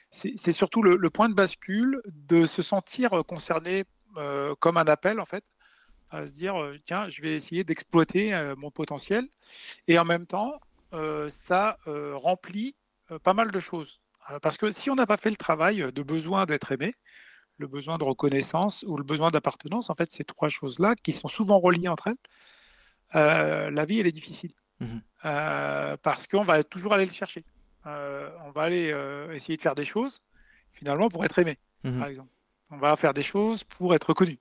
c'est 0.10 0.54
surtout 0.54 0.82
le, 0.82 0.96
le, 0.96 1.10
point 1.10 1.30
de 1.30 1.34
bascule 1.34 2.02
de 2.06 2.46
se 2.46 2.62
sentir 2.62 3.12
concerné 3.28 3.84
comme 4.60 4.78
un 4.78 4.86
appel 4.86 5.20
en 5.20 5.26
fait 5.26 5.44
à 6.12 6.28
se 6.28 6.34
dire 6.34 6.62
euh, 6.62 6.78
tiens, 6.86 7.10
je 7.10 7.22
vais 7.22 7.36
essayer 7.36 7.64
d'exploiter 7.64 8.34
euh, 8.34 8.56
mon 8.58 8.70
potentiel. 8.70 9.28
Et 9.88 9.98
en 9.98 10.06
même 10.06 10.28
temps, 10.28 10.60
euh, 10.94 11.30
ça 11.30 11.78
remplit 11.86 12.76
pas 13.24 13.34
mal 13.34 13.52
de 13.52 13.60
choses. 13.60 14.00
Parce 14.42 14.58
que 14.58 14.72
si 14.72 14.90
on 14.90 14.96
n'a 14.96 15.06
pas 15.06 15.18
fait 15.18 15.30
le 15.30 15.36
travail 15.36 15.92
de 15.92 16.04
besoin 16.04 16.46
d'être 16.46 16.72
aimé, 16.72 16.94
le 17.58 17.68
besoin 17.68 17.98
de 17.98 18.04
reconnaissance 18.06 18.86
ou 18.88 18.96
le 18.96 19.04
besoin 19.04 19.32
d'appartenance, 19.32 19.90
en 19.90 19.96
fait, 19.96 20.12
ces 20.12 20.24
trois 20.24 20.48
choses-là, 20.48 20.96
qui 20.96 21.12
sont 21.12 21.28
souvent 21.28 21.60
reliées 21.60 21.90
entre 21.90 22.08
elles, 22.08 23.74
la 23.74 23.86
vie, 23.86 24.00
elle 24.00 24.08
est 24.08 24.14
difficile. 24.14 24.52
Mmh 24.80 25.00
parce 26.02 26.26
qu'on 26.28 26.44
va 26.44 26.64
toujours 26.64 26.94
aller 26.94 27.06
le 27.06 27.12
chercher. 27.12 27.44
on 27.86 28.52
va 28.56 28.62
aller 28.62 28.96
essayer 29.34 29.58
de 29.58 29.62
faire 29.62 29.76
des 29.76 29.86
choses, 29.86 30.22
finalement, 30.72 31.10
pour 31.10 31.26
être 31.26 31.40
aimé, 31.40 31.58
mmh 31.84 32.00
par 32.00 32.08
exemple. 32.08 32.32
On 32.70 32.78
va 32.78 32.96
faire 32.96 33.14
des 33.14 33.24
choses 33.24 33.66
pour 33.66 33.94
être 33.94 34.10
reconnu 34.10 34.40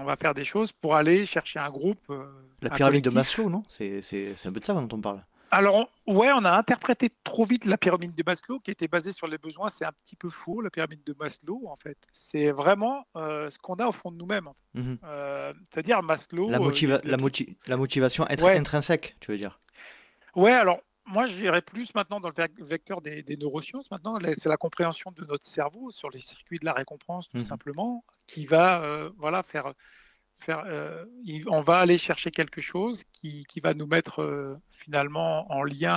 on 0.00 0.04
va 0.04 0.16
faire 0.16 0.34
des 0.34 0.44
choses 0.44 0.72
pour 0.72 0.94
aller 0.96 1.26
chercher 1.26 1.58
un 1.58 1.70
groupe. 1.70 2.00
Euh, 2.10 2.24
la 2.62 2.70
pyramide 2.70 3.04
de 3.04 3.10
Maslow, 3.10 3.50
non? 3.50 3.62
C'est 3.68 4.02
un 4.44 4.52
peu 4.52 4.60
de 4.60 4.64
ça 4.64 4.74
dont 4.74 4.88
on 4.92 5.00
parle. 5.00 5.22
Alors, 5.50 5.90
ouais, 6.06 6.30
on 6.34 6.44
a 6.44 6.52
interprété 6.52 7.10
trop 7.24 7.46
vite 7.46 7.64
la 7.64 7.78
pyramide 7.78 8.14
de 8.14 8.22
Maslow 8.24 8.60
qui 8.60 8.70
était 8.70 8.88
basée 8.88 9.12
sur 9.12 9.26
les 9.26 9.38
besoins. 9.38 9.70
C'est 9.70 9.86
un 9.86 9.92
petit 10.04 10.14
peu 10.14 10.28
faux, 10.28 10.60
la 10.60 10.68
pyramide 10.68 11.02
de 11.04 11.14
Maslow, 11.18 11.62
en 11.68 11.76
fait. 11.76 11.96
C'est 12.12 12.50
vraiment 12.50 13.06
euh, 13.16 13.48
ce 13.48 13.58
qu'on 13.58 13.74
a 13.76 13.86
au 13.86 13.92
fond 13.92 14.10
de 14.10 14.16
nous-mêmes. 14.18 14.50
Mhm. 14.74 14.98
Euh, 15.04 15.54
c'est-à-dire 15.70 16.02
Maslow. 16.02 16.50
La, 16.50 16.58
la, 17.66 17.76
motivation 17.76 18.26
être 18.28 18.44
intrinsèque, 18.46 19.16
tu 19.20 19.30
veux 19.30 19.38
dire? 19.38 19.58
Ouais, 20.36 20.52
alors 20.52 20.80
moi, 21.08 21.26
j'irais 21.26 21.62
plus 21.62 21.94
maintenant 21.94 22.20
dans 22.20 22.28
le 22.28 22.64
vecteur 22.64 23.00
des, 23.00 23.36
neurosciences. 23.38 23.90
Maintenant, 23.90 24.18
c'est 24.36 24.48
la 24.48 24.56
compréhension 24.56 25.10
de 25.12 25.24
notre 25.24 25.44
cerveau 25.44 25.90
sur 25.90 26.10
les 26.10 26.20
circuits 26.20 26.58
de 26.58 26.64
la 26.64 26.72
récompense, 26.72 27.28
tout 27.28 27.38
mmh 27.38 27.42
simplement, 27.42 28.04
qui 28.26 28.46
va 28.46 28.82
euh, 28.82 29.10
voilà, 29.16 29.42
faire. 29.42 29.72
faire 30.38 30.64
euh, 30.66 31.04
on 31.46 31.62
va 31.62 31.78
aller 31.78 31.98
chercher 31.98 32.30
quelque 32.30 32.60
chose 32.60 33.04
qui, 33.12 33.44
qui 33.46 33.60
va 33.60 33.74
nous 33.74 33.86
mettre 33.86 34.22
euh, 34.22 34.56
finalement 34.70 35.50
en 35.52 35.62
lien 35.62 35.92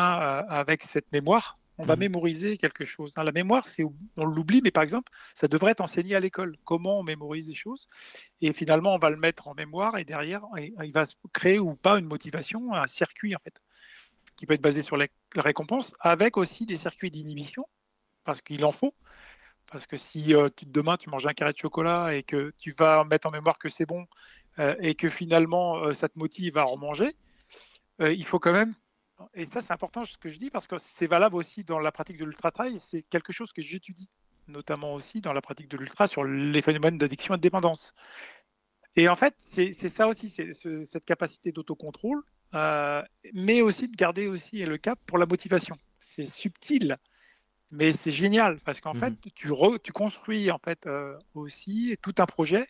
avec 0.47 0.83
cette 0.83 1.11
mémoire. 1.11 1.57
On 1.77 1.85
va 1.85 1.95
mmh 1.95 1.99
mémoriser 1.99 2.57
quelque 2.57 2.85
chose. 2.85 3.13
Hein, 3.15 3.23
la 3.23 3.31
mémoire, 3.31 3.67
c'est 3.67 3.83
on 4.15 4.25
l'oublie, 4.25 4.61
mais 4.63 4.71
par 4.71 4.83
exemple, 4.83 5.11
ça 5.33 5.47
devrait 5.47 5.71
être 5.71 5.81
enseigné 5.81 6.15
à 6.15 6.19
l'école. 6.19 6.55
Comment 6.63 6.99
on 6.99 7.03
mémorise 7.03 7.47
des 7.47 7.55
choses 7.55 7.87
Et 8.39 8.53
finalement, 8.53 8.93
on 8.93 8.99
va 8.99 9.09
le 9.09 9.17
mettre 9.17 9.47
en 9.47 9.55
mémoire 9.55 9.97
et 9.97 10.05
derrière, 10.05 10.43
il 10.57 10.91
va 10.93 11.05
créer 11.33 11.59
ou 11.59 11.75
pas 11.75 11.97
une 11.97 12.05
motivation, 12.05 12.73
un 12.73 12.87
circuit 12.87 13.35
en 13.35 13.39
fait 13.39 13.61
qui 14.41 14.47
peut 14.47 14.55
être 14.55 14.61
basé 14.61 14.81
sur 14.81 14.97
la 14.97 15.05
récompense, 15.35 15.93
avec 15.99 16.35
aussi 16.35 16.65
des 16.65 16.75
circuits 16.75 17.11
d'inhibition, 17.11 17.67
parce 18.23 18.41
qu'il 18.41 18.65
en 18.65 18.71
faut. 18.71 18.95
Parce 19.71 19.85
que 19.85 19.97
si 19.97 20.33
euh, 20.33 20.49
demain 20.65 20.97
tu 20.97 21.11
manges 21.11 21.27
un 21.27 21.33
carré 21.33 21.53
de 21.53 21.59
chocolat 21.59 22.15
et 22.15 22.23
que 22.23 22.51
tu 22.57 22.73
vas 22.75 23.03
mettre 23.03 23.27
en 23.27 23.31
mémoire 23.31 23.59
que 23.59 23.69
c'est 23.69 23.85
bon 23.85 24.07
euh, 24.57 24.75
et 24.79 24.95
que 24.95 25.11
finalement 25.11 25.83
euh, 25.83 25.93
ça 25.93 26.09
te 26.09 26.17
motive 26.17 26.57
à 26.57 26.65
en 26.65 26.75
manger, 26.75 27.13
il 27.99 28.25
faut 28.25 28.39
quand 28.39 28.51
même. 28.51 28.73
Et 29.35 29.45
ça, 29.45 29.61
c'est 29.61 29.73
important 29.73 30.03
ce 30.05 30.17
que 30.17 30.27
je 30.27 30.39
dis 30.39 30.49
parce 30.49 30.65
que 30.65 30.79
c'est 30.79 31.05
valable 31.05 31.35
aussi 31.35 31.63
dans 31.63 31.77
la 31.77 31.91
pratique 31.91 32.17
de 32.17 32.25
l'ultra-trail. 32.25 32.79
C'est 32.79 33.03
quelque 33.03 33.31
chose 33.31 33.53
que 33.53 33.61
j'étudie, 33.61 34.09
notamment 34.47 34.95
aussi 34.95 35.21
dans 35.21 35.33
la 35.33 35.41
pratique 35.41 35.67
de 35.67 35.77
l'ultra 35.77 36.07
sur 36.07 36.23
les 36.23 36.63
phénomènes 36.63 36.97
d'addiction 36.97 37.35
et 37.35 37.37
de 37.37 37.43
dépendance. 37.43 37.93
Et 38.95 39.07
en 39.07 39.15
fait, 39.15 39.35
c'est 39.37 39.71
ça 39.71 40.07
aussi, 40.07 40.31
c'est 40.31 40.53
cette 40.55 41.05
capacité 41.05 41.51
d'autocontrôle 41.51 42.23
euh, 42.53 43.01
mais 43.33 43.61
aussi 43.61 43.87
de 43.87 43.95
garder 43.95 44.27
aussi 44.27 44.65
le 44.65 44.77
cap 44.77 44.99
pour 45.05 45.17
la 45.17 45.25
motivation. 45.25 45.75
C'est 45.99 46.25
subtil, 46.25 46.95
mais 47.71 47.91
c'est 47.91 48.11
génial 48.11 48.59
parce 48.59 48.81
qu'en 48.81 48.93
fait, 48.93 49.11
mmh 49.11 49.31
tu, 49.35 49.51
tu, 49.83 49.91
construis 49.91 50.51
en 50.51 50.59
fait 50.59 50.87
euh, 50.87 51.17
aussi 51.33 51.97
tout 52.01 52.15
un 52.17 52.25
projet 52.25 52.67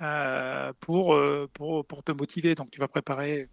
euh, 0.00 0.72
pour, 0.80 1.18
pour, 1.52 1.84
pour, 1.84 2.02
te 2.04 2.12
motiver. 2.12 2.54
Donc, 2.54 2.70
tu 2.70 2.78
vas 2.78 2.88
préparer 2.88 3.48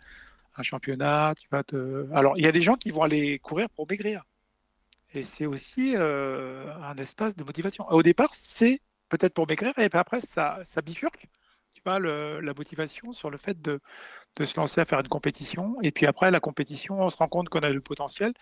un 0.55 0.63
championnat. 0.63 1.33
Tu 1.35 1.47
vas 1.49 1.63
te... 1.63 2.07
Alors, 2.13 2.33
il 2.37 2.43
y 2.43 2.47
a 2.47 2.51
des 2.51 2.61
gens 2.61 2.75
qui 2.75 2.91
vont 2.91 3.01
aller 3.01 3.39
courir 3.39 3.69
pour 3.69 3.87
maigrir. 3.89 4.23
Et 5.13 5.23
c'est 5.23 5.45
aussi 5.45 5.95
un 5.95 6.95
espace 6.97 7.35
de 7.35 7.43
motivation. 7.43 7.87
Au 7.89 8.03
départ, 8.03 8.33
c'est 8.33 8.79
peut-être 9.09 9.33
pour 9.33 9.47
maigrir, 9.47 9.73
et 9.79 9.89
puis 9.89 9.99
après, 9.99 10.19
ça, 10.19 10.59
ça 10.63 10.81
bifurque 10.81 11.27
pas 11.85 11.99
la 11.99 12.53
motivation 12.53 13.13
sur 13.13 13.29
le 13.29 13.37
fait 13.37 13.61
de, 13.61 13.79
se 14.43 14.59
lancer 14.59 14.81
à 14.81 14.85
faire 14.85 14.99
une 14.99 15.07
compétition. 15.07 15.77
Et 15.81 15.91
puis 15.91 16.07
après, 16.07 16.31
la 16.31 16.39
compétition, 16.39 16.99
on 16.99 17.09
se 17.09 17.17
rend 17.17 17.27
compte 17.27 17.47
qu'on 17.47 17.59
a 17.59 17.71
du 17.71 17.79
potentiel. 17.79 18.33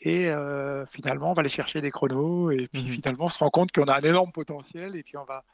Et 0.00 0.28
euh, 0.28 0.84
finalement, 0.86 1.30
on 1.30 1.34
va 1.34 1.40
aller 1.40 1.48
chercher 1.48 1.80
des 1.80 1.90
chronos. 1.90 2.50
Et 2.50 2.66
puis 2.72 2.82
mmh 2.82 2.88
finalement, 2.88 3.26
on 3.26 3.28
se 3.28 3.38
rend 3.38 3.50
compte 3.50 3.70
qu'on 3.70 3.84
a 3.84 3.98
un 3.98 4.00
énorme 4.00 4.32
potentiel. 4.32 4.96
Et 4.96 5.02
puis 5.02 5.16
on 5.16 5.24
va 5.24 5.44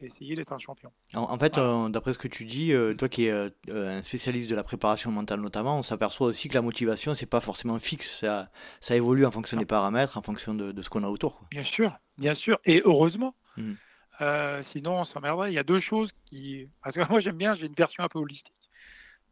essayer 0.00 0.34
d'être 0.36 0.52
un 0.52 0.58
champion. 0.58 0.90
En, 1.14 1.38
fait, 1.38 1.58
euh, 1.58 1.88
d'après 1.88 2.12
ce 2.12 2.18
que 2.18 2.28
tu 2.28 2.44
dis, 2.44 2.72
euh, 2.72 2.94
toi 2.94 3.08
qui 3.08 3.26
es 3.26 3.32
un 3.70 4.02
spécialiste 4.02 4.50
de 4.50 4.54
la 4.56 4.64
préparation 4.64 5.10
mentale 5.10 5.40
notamment, 5.40 5.78
on 5.78 5.82
s'aperçoit 5.82 6.26
aussi 6.26 6.48
que 6.48 6.54
la 6.54 6.62
motivation, 6.62 7.14
c'est 7.14 7.26
pas 7.26 7.40
forcément 7.40 7.78
fixe. 7.78 8.18
Ça, 8.20 8.50
ça 8.80 8.96
évolue 8.96 9.24
en 9.24 9.30
fonction 9.30 9.56
des 9.56 9.66
paramètres, 9.66 10.18
en 10.18 10.22
fonction 10.22 10.54
de, 10.54 10.82
ce 10.82 10.90
qu'on 10.90 11.04
a 11.04 11.08
autour. 11.08 11.40
Bien 11.50 11.64
sûr, 11.64 11.96
bien 12.18 12.34
sûr. 12.34 12.58
Et 12.64 12.82
heureusement. 12.84 13.34
Mmh. 13.56 13.74
Euh, 14.20 14.62
sinon, 14.62 15.00
on 15.00 15.04
s'emmerderait. 15.04 15.52
Il 15.52 15.54
y 15.54 15.58
a 15.58 15.64
deux 15.64 15.80
choses 15.80 16.12
qui. 16.24 16.68
Parce 16.82 16.96
que 16.96 17.00
moi, 17.10 17.20
j'aime 17.20 17.36
bien, 17.36 17.54
j'ai 17.54 17.66
une 17.66 17.74
version 17.74 18.02
un 18.02 18.08
peu 18.08 18.18
holistique. 18.18 18.54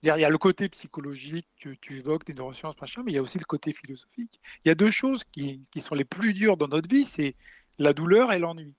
Il 0.03 0.09
y 0.09 0.25
a 0.25 0.29
le 0.29 0.39
côté 0.39 0.69
psychologique 0.69 1.49
que 1.61 1.71
tu 1.71 1.97
évoques, 1.97 2.25
des 2.27 2.35
neurosciences, 2.35 2.81
machin, 2.81 3.03
mais 3.05 3.13
il 3.13 3.15
y 3.17 3.19
a 3.19 3.23
aussi 3.23 3.39
le 3.39 3.45
côté 3.45 3.73
philosophique. 3.73 4.41
Il 4.65 4.69
y 4.69 4.71
a 4.71 4.75
deux 4.75 4.91
choses 4.91 5.25
qui, 5.25 5.65
qui 5.71 5.81
sont 5.81 5.95
les 5.95 6.05
plus 6.05 6.33
dures 6.33 6.57
dans 6.57 6.69
notre 6.69 6.89
vie 6.89 7.05
c'est 7.05 7.35
la 7.79 7.93
douleur 7.93 8.33
et 8.33 8.39
l'ennui. 8.39 8.75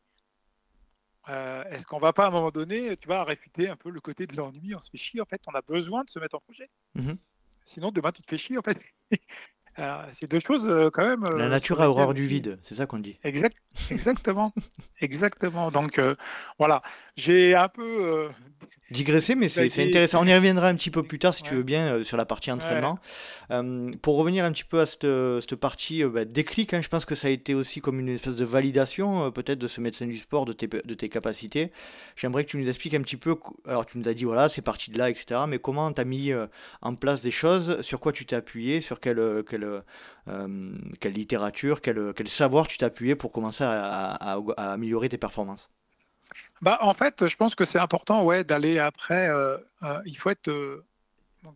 Euh, 1.30 1.64
est-ce 1.72 1.86
qu'on 1.86 2.00
va 2.00 2.14
pas 2.14 2.26
à 2.26 2.28
un 2.28 2.32
moment 2.32 2.52
donné, 2.52 2.96
tu 2.98 3.10
vas 3.10 3.24
réfuter 3.26 3.68
un 3.68 3.76
peu 3.76 3.90
le 3.90 4.00
côté 4.00 4.26
de 4.26 4.36
l'ennui? 4.36 4.74
On 4.76 4.80
se 4.80 4.90
fait 4.90 4.98
chier, 4.98 5.20
en 5.20 5.26
fait, 5.26 5.42
on 5.48 5.52
a 5.54 5.62
besoin 5.62 6.04
de 6.04 6.10
se 6.10 6.20
mettre 6.20 6.36
en 6.36 6.40
projet. 6.40 6.70
Mmh 6.96 7.14
sinon, 7.66 7.92
demain, 7.92 8.14
tu 8.14 8.22
te 8.22 8.30
fais 8.30 8.38
chier, 8.38 8.58
en 8.58 8.62
fait. 8.62 8.80
c'est 10.14 10.30
deux 10.30 10.40
choses 10.40 10.68
euh, 10.68 10.90
quand 10.90 11.06
même. 11.06 11.38
La 11.38 11.50
nature 11.50 11.82
a 11.82 11.90
horreur 11.90 12.14
du 12.14 12.26
vide, 12.26 12.60
c'est 12.64 12.76
ça 12.76 12.86
qu'on 12.86 13.00
dit. 13.00 13.18
Exact, 13.24 13.58
exactement, 13.92 14.54
exactement. 15.02 15.72
Donc 15.72 16.02
voilà, 16.58 16.82
j'ai 17.16 17.56
un 17.56 17.68
peu 17.68 18.30
digresser, 18.92 19.36
mais 19.36 19.50
c'est 19.50 19.66
intéressant. 19.86 20.22
On 20.22 20.26
y 20.26 20.34
reviendra 20.34 20.70
un 20.70 20.76
petit 20.76 20.92
peu 20.92 21.04
plus 21.04 21.20
tard, 21.20 21.34
si 21.34 21.44
tu 21.44 21.56
veux 21.56 21.64
bien, 21.64 21.94
euh, 21.94 22.04
sur 22.04 22.16
la 22.18 22.26
partie 22.26 22.52
entraînement. 22.52 23.00
Euh, 23.52 23.92
pour 24.02 24.18
revenir 24.18 24.46
un 24.46 24.52
petit 24.52 24.64
peu 24.64 24.80
à 24.80 24.86
cette, 24.86 25.08
cette 25.42 25.56
partie 25.56 26.04
euh, 26.04 26.10
bah, 26.10 26.26
déclic, 26.26 26.74
hein, 26.74 26.82
je 26.82 26.88
pense 26.88 27.06
que 27.06 27.16
ça 27.16 27.28
a 27.28 27.32
été 27.32 27.54
aussi 27.54 27.82
comme 27.82 28.00
une 28.00 28.10
espèce 28.10 28.38
de 28.38 28.46
validation, 28.46 29.32
peut-être, 29.32 29.60
de 29.60 29.68
ce 29.68 29.82
médecin 29.82 30.08
du 30.08 30.18
sport, 30.18 30.46
de 30.46 30.54
tes, 30.54 30.68
de 30.68 30.94
tes 30.94 31.10
capacités. 31.10 31.72
J'aimerais 32.16 32.46
que 32.46 32.52
tu 32.52 32.58
nous 32.58 32.68
expliques 32.70 32.94
un 32.94 33.02
petit 33.02 33.18
peu. 33.18 33.36
Alors, 33.66 33.86
tu 33.86 33.98
nous 33.98 34.08
as 34.08 34.14
dit, 34.14 34.24
voilà, 34.24 34.48
c'est 34.48 34.62
parti 34.62 34.92
de 34.92 34.98
là, 34.98 35.10
etc. 35.10 35.42
Mais 35.48 35.60
comment 35.60 35.92
tu 35.92 36.02
as 36.02 36.06
mis 36.06 36.32
en 36.82 36.96
place 36.96 37.22
des 37.22 37.32
choses 37.32 37.82
Sur 37.82 38.00
quoi 38.00 38.14
tu 38.14 38.26
t'es 38.26 38.36
appuyé 38.36 38.80
Sur 38.82 39.00
quelle, 39.00 39.44
quelle, 39.50 39.84
quelle 41.00 41.14
littérature, 41.14 41.82
quel, 41.82 42.14
quel 42.16 42.28
savoir 42.30 42.68
tu 42.68 42.78
t'es 42.78 42.86
appuyé 42.86 43.16
pour 43.16 43.32
commencer 43.32 43.64
à 43.66 44.40
améliorer 44.58 45.10
tes 45.10 45.18
performances? 45.18 45.70
Bah, 46.62 46.80
en 46.82 46.94
fait, 46.94 47.28
je 47.28 47.36
pense 47.36 47.56
que 47.56 47.66
c'est 47.66 47.80
important 47.80 48.24
ouais, 48.24 48.44
d'aller 48.44 48.80
après. 48.80 49.30
Euh, 49.30 49.58
euh, 49.84 50.02
il 50.06 50.18
faut 50.18 50.30
être, 50.30 50.50
euh, 50.50 50.86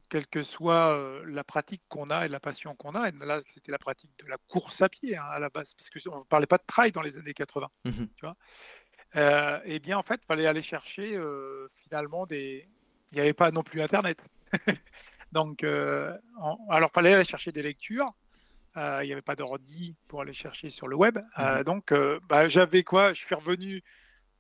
quelle 0.10 0.28
que 0.28 0.44
soit 0.44 0.98
la 1.26 1.44
pratique 1.44 1.82
qu'on 1.90 2.10
a 2.10 2.26
et 2.26 2.30
la 2.30 2.40
passion 2.40 2.76
qu'on 2.76 2.92
a, 2.92 3.10
et 3.10 3.12
là, 3.26 3.40
c'était 3.46 3.72
la 3.72 3.80
pratique 3.80 4.12
de 4.24 4.30
la 4.30 4.38
course 4.48 4.82
à 4.82 4.90
pied 4.90 5.18
hein, 5.18 5.26
à 5.30 5.40
la 5.40 5.50
base, 5.50 5.74
parce 5.74 5.90
qu'on 5.90 6.20
ne 6.20 6.24
parlait 6.24 6.48
pas 6.48 6.58
de 6.58 6.64
trail 6.66 6.92
dans 6.92 7.02
les 7.02 7.18
années 7.18 7.34
80. 7.34 7.68
Mmh 7.86 7.92
tu 8.16 8.26
vois 8.26 8.36
et 9.66 9.80
bien, 9.80 9.98
en 9.98 10.04
fait, 10.04 10.22
il 10.24 10.26
fallait 10.26 10.46
aller 10.46 10.62
chercher 10.62 11.20
finalement 11.84 12.26
des. 12.26 12.66
Il 13.12 13.16
n'y 13.16 13.20
avait 13.20 13.34
pas 13.34 13.52
non 13.52 13.62
plus 13.62 13.82
Internet. 13.82 14.24
Donc, 15.34 15.66
alors, 15.66 16.60
il 16.70 16.94
fallait 16.94 17.16
aller 17.16 17.26
chercher 17.26 17.52
des 17.52 17.62
lectures. 17.62 18.14
il 18.78 19.02
n'y 19.04 19.12
avait 19.12 19.22
pas 19.22 19.36
d'ordi 19.36 19.98
pour 20.08 20.22
aller 20.22 20.32
chercher 20.32 20.70
sur 20.70 20.88
le 20.88 20.96
web. 20.96 21.20
Mmh 21.38 21.64
donc, 21.66 21.94
bah, 22.30 22.48
j'avais 22.48 22.84
quoi 22.84 23.14
Je 23.14 23.20
suis 23.20 23.36
revenu 23.36 23.84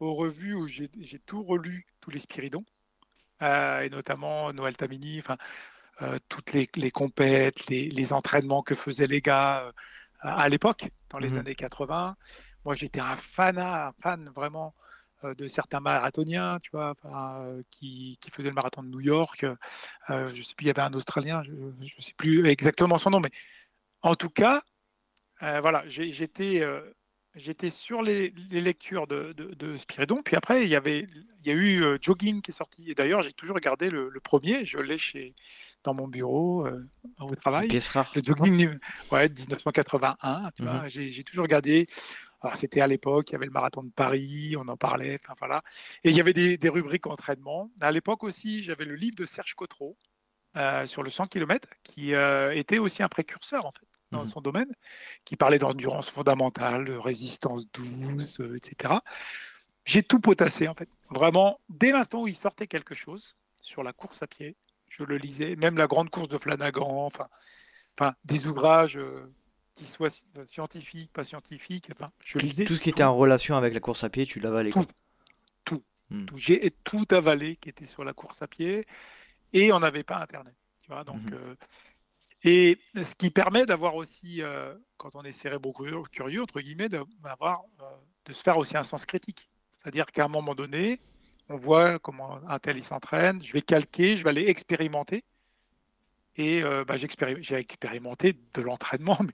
aux 0.01 0.15
revues 0.15 0.55
où 0.55 0.67
j'ai 0.67 0.89
tout 1.25 1.43
relu, 1.43 1.85
tous 2.01 2.09
les 2.11 2.19
Spiridons, 2.19 2.65
euh, 3.41 3.81
et 3.81 3.89
notamment 3.89 4.51
Noël 4.53 4.75
Tamini, 4.75 5.19
enfin, 5.19 5.37
euh, 6.01 6.17
toutes 6.29 6.53
les, 6.53 6.69
les 6.75 6.91
compètes, 6.91 7.67
les, 7.67 8.13
entraînements 8.13 8.63
que 8.63 8.75
faisaient 8.75 9.07
les 9.07 9.21
gars 9.21 9.63
euh, 9.63 9.71
à 10.21 10.49
l'époque, 10.49 10.89
dans 11.09 11.19
les 11.19 11.31
mmh 11.31 11.37
années 11.37 11.55
80. 11.55 12.15
Moi, 12.65 12.75
j'étais 12.75 12.99
un 12.99 13.15
fan, 13.15 13.57
un 13.57 13.91
fan 14.01 14.29
vraiment 14.35 14.75
de 15.23 15.45
certains 15.45 15.79
marathoniens, 15.79 16.57
tu 16.63 16.71
vois, 16.71 16.95
qui, 17.69 18.17
qui, 18.19 18.31
faisaient 18.31 18.49
le 18.49 18.55
marathon 18.55 18.81
de 18.81 18.87
New 18.87 19.01
York. 19.01 19.45
je 20.09 20.41
sais 20.41 20.55
plus, 20.55 20.65
il 20.65 20.67
y 20.67 20.71
avait 20.71 20.81
un 20.81 20.93
Australien, 20.93 21.43
je 21.43 21.51
ne 21.51 22.01
sais 22.01 22.13
plus 22.17 22.47
exactement 22.47 22.97
son 22.97 23.11
nom, 23.11 23.19
mais 23.19 23.29
en 24.01 24.15
tout 24.15 24.31
cas, 24.31 24.63
voilà, 25.39 25.83
j'étais 25.87 26.65
j'étais 27.35 27.69
sur 27.69 28.01
les, 28.01 28.33
lectures 28.51 29.07
de, 29.07 29.33
de, 29.33 29.77
Spiridon. 29.77 30.21
Puis 30.23 30.35
après, 30.35 30.63
il 30.63 30.69
y, 30.69 30.75
avait, 30.75 31.07
il 31.39 31.47
y 31.47 31.51
a 31.51 31.53
eu 31.53 31.83
euh, 31.83 31.97
Jogging 32.01 32.41
qui 32.41 32.51
est 32.51 32.53
sorti. 32.53 32.89
Et 32.89 32.95
d'ailleurs, 32.95 33.23
j'ai 33.23 33.33
toujours 33.33 33.55
regardé 33.55 33.89
le, 33.89 34.11
premier. 34.23 34.65
Je 34.65 34.77
l'ai 34.79 34.97
chez, 34.97 35.33
dans 35.83 35.93
mon 35.93 36.07
bureau 36.07 36.65
euh, 36.65 36.87
au 37.19 37.35
travail. 37.35 37.69
Le 37.69 38.23
Jogging, 38.23 38.77
ouais, 39.11 39.29
1981. 39.29 40.51
Tu 40.55 40.63
vois, 40.63 40.83
mhm. 40.83 40.89
j'ai, 40.89 41.23
toujours 41.23 41.43
regardé. 41.43 41.87
Alors, 42.41 42.57
c'était 42.57 42.81
à 42.81 42.87
l'époque, 42.87 43.29
il 43.29 43.33
y 43.33 43.35
avait 43.35 43.45
le 43.45 43.51
marathon 43.51 43.83
de 43.83 43.91
Paris, 43.91 44.55
on 44.57 44.67
en 44.67 44.77
parlait. 44.77 45.19
Enfin, 45.23 45.35
voilà. 45.39 45.63
Et 46.03 46.09
il 46.09 46.17
y 46.17 46.19
avait 46.19 46.33
des, 46.33 46.57
des 46.57 46.69
rubriques 46.69 47.07
entraînement. 47.07 47.71
À 47.79 47.91
l'époque 47.91 48.23
aussi, 48.23 48.63
j'avais 48.63 48.85
le 48.85 48.95
livre 48.95 49.15
de 49.15 49.25
Serge 49.25 49.53
Cotreau 49.53 49.95
euh, 50.57 50.85
sur 50.85 51.03
le 51.03 51.09
100 51.09 51.27
km, 51.27 51.69
qui 51.83 52.13
était 52.13 52.79
aussi 52.79 53.03
un 53.03 53.09
précurseur, 53.09 53.65
en 53.65 53.71
fait 53.71 53.85
dans 54.11 54.23
mmh 54.23 54.25
son 54.25 54.41
domaine, 54.41 54.71
qui 55.25 55.35
parlait 55.35 55.59
d'endurance 55.59 56.09
fondamentale, 56.09 56.85
de 56.85 56.93
résistance 56.93 57.71
douce, 57.71 58.39
euh, 58.39 58.55
etc. 58.55 58.95
J'ai 59.85 60.03
tout 60.03 60.19
potassé, 60.19 60.67
en 60.67 60.75
fait. 60.75 60.89
Vraiment, 61.09 61.59
dès 61.69 61.91
l'instant 61.91 62.21
où 62.21 62.27
il 62.27 62.35
sortait 62.35 62.67
quelque 62.67 62.95
chose 62.95 63.35
sur 63.59 63.83
la 63.83 63.93
course 63.93 64.21
à 64.21 64.27
pied, 64.27 64.55
je 64.87 65.03
le 65.03 65.17
lisais, 65.17 65.55
même 65.55 65.77
la 65.77 65.87
grande 65.87 66.09
course 66.09 66.27
de 66.27 66.37
Flanagan, 66.37 67.05
enfin, 67.05 67.27
enfin 67.97 68.13
des 68.25 68.47
ouvrages 68.47 68.97
euh, 68.97 69.33
qui 69.73 69.85
soient 69.85 70.09
euh, 70.37 70.45
scientifiques, 70.45 71.11
pas 71.13 71.23
scientifiques, 71.23 71.89
enfin, 71.93 72.11
je 72.23 72.37
lisais. 72.37 72.65
Tout 72.65 72.75
ce 72.75 72.81
qui 72.81 72.89
était 72.89 73.03
en 73.03 73.15
relation 73.15 73.55
avec 73.55 73.73
la 73.73 73.79
course 73.79 74.03
à 74.03 74.09
pied, 74.09 74.25
tu 74.25 74.39
l'avalais 74.39 74.71
Tout. 74.71 74.85
Tout. 75.63 75.83
Mmh. 76.09 76.25
tout. 76.25 76.37
J'ai 76.37 76.71
tout 76.83 77.07
avalé 77.11 77.55
qui 77.55 77.69
était 77.69 77.85
sur 77.85 78.03
la 78.03 78.13
course 78.13 78.41
à 78.41 78.47
pied 78.47 78.85
et 79.53 79.71
on 79.71 79.79
n'avait 79.79 80.03
pas 80.03 80.17
Internet. 80.17 80.55
Tu 80.81 80.91
vois, 80.91 81.03
donc. 81.03 81.21
Mmh 81.21 81.55
et 82.43 82.79
ce 82.95 83.15
qui 83.15 83.29
permet 83.29 83.65
d'avoir 83.65 83.95
aussi, 83.95 84.41
euh, 84.41 84.73
quand 84.97 85.15
on 85.15 85.23
est 85.23 85.31
cérébro 85.31 85.73
curieux, 86.11 86.41
entre 86.41 86.61
guillemets, 86.61 86.89
d'avoir, 86.89 87.63
euh, 87.81 87.83
de 88.25 88.33
se 88.33 88.41
faire 88.41 88.57
aussi 88.57 88.77
un 88.77 88.83
sens 88.83 89.05
critique. 89.05 89.49
C'est-à-dire 89.79 90.07
qu'à 90.07 90.25
un 90.25 90.27
moment 90.27 90.55
donné, 90.55 90.99
on 91.49 91.55
voit 91.55 91.99
comment 91.99 92.39
un 92.47 92.59
tel 92.59 92.77
il 92.77 92.83
s'entraîne, 92.83 93.43
je 93.43 93.53
vais 93.53 93.61
calquer, 93.61 94.15
je 94.15 94.23
vais 94.23 94.29
aller 94.29 94.47
expérimenter. 94.47 95.23
Et 96.37 96.61
bah, 96.87 96.95
j'ai 96.95 97.55
expérimenté 97.55 98.39
de 98.53 98.61
l'entraînement, 98.61 99.17
mais 99.19 99.33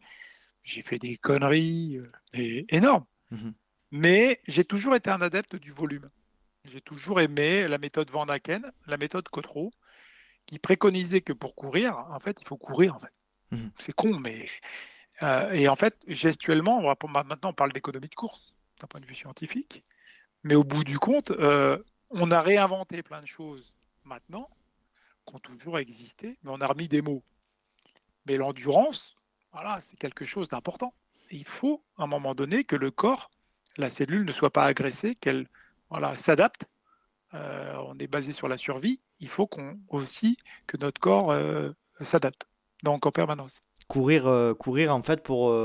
j'ai 0.64 0.82
fait 0.82 0.98
des 0.98 1.16
conneries 1.16 2.02
énormes. 2.34 3.06
Mmh 3.30 3.52
mais 3.92 4.42
j'ai 4.48 4.66
toujours 4.66 4.96
été 4.96 5.10
un 5.10 5.22
adepte 5.22 5.56
du 5.56 5.72
volume. 5.72 6.10
J'ai 6.66 6.82
toujours 6.82 7.22
aimé 7.22 7.68
la 7.68 7.78
méthode 7.78 8.10
Van 8.12 8.26
Aken, 8.26 8.72
la 8.86 8.98
méthode 8.98 9.30
Cotreau, 9.30 9.72
qui 10.48 10.58
préconisait 10.58 11.22
que 11.22 11.34
pour 11.34 11.54
courir, 11.54 11.98
en 12.10 12.20
fait, 12.20 12.42
il 12.42 12.48
faut 12.48 12.58
courir. 12.58 12.96
En 12.96 13.00
fait. 13.00 13.14
Mmh 13.52 13.70
C'est 13.78 13.94
con, 13.94 14.18
mais. 14.18 14.48
Euh, 15.22 15.52
et 15.52 15.68
en 15.68 15.76
fait, 15.76 15.96
gestuellement, 16.08 16.80
on 16.80 16.84
va, 16.84 17.24
maintenant 17.24 17.50
on 17.50 17.54
parle 17.54 17.72
d'économie 17.74 18.08
de 18.08 18.16
course 18.16 18.56
d'un 18.80 18.88
point 18.88 19.02
de 19.02 19.06
vue 19.06 19.16
scientifique, 19.16 19.84
mais 20.44 20.56
au 20.56 20.64
bout 20.64 20.84
du 20.84 21.00
compte, 21.00 21.32
euh, 21.32 21.80
on 22.12 22.30
a 22.30 22.40
réinventé 22.42 23.02
plein 23.02 23.22
de 23.22 23.28
choses 23.28 23.76
maintenant 24.04 24.50
qui 25.26 25.36
ont 25.36 25.40
toujours 25.40 25.80
existé, 25.80 26.38
mais 26.44 26.52
on 26.54 26.62
a 26.62 26.68
remis 26.68 26.88
des 26.88 27.02
mots. 27.02 27.24
Mais 28.28 28.38
l'endurance, 28.38 29.16
voilà, 29.52 29.82
c'est 29.82 29.98
quelque 29.98 30.24
chose 30.24 30.48
d'important. 30.48 30.94
Il 31.32 31.46
faut, 31.46 31.84
à 31.98 32.04
un 32.04 32.08
moment 32.08 32.36
donné, 32.36 32.64
que 32.64 32.76
le 32.76 32.92
corps, 32.92 33.32
la 33.78 33.90
cellule 33.90 34.24
ne 34.24 34.32
soit 34.32 34.54
pas 34.54 34.66
agressée, 34.66 35.16
qu'elle 35.16 35.48
voilà, 35.90 36.16
s'adapte. 36.16 36.68
Euh, 37.38 37.74
on 37.88 37.98
est 38.00 38.08
basé 38.08 38.32
sur 38.32 38.48
la 38.48 38.58
survie. 38.58 39.02
Il 39.20 39.28
faut 39.28 39.48
qu'on 39.48 39.80
aussi 39.90 40.38
que 40.66 40.78
notre 40.78 41.00
corps 41.00 41.32
euh, 41.32 41.72
s'adapte. 42.02 42.48
Donc 42.84 43.06
en 43.06 43.12
permanence. 43.12 43.62
Courir, 43.88 44.28
euh, 44.28 44.54
courir 44.54 44.94
en 44.94 45.02
fait 45.02 45.24
pour, 45.24 45.56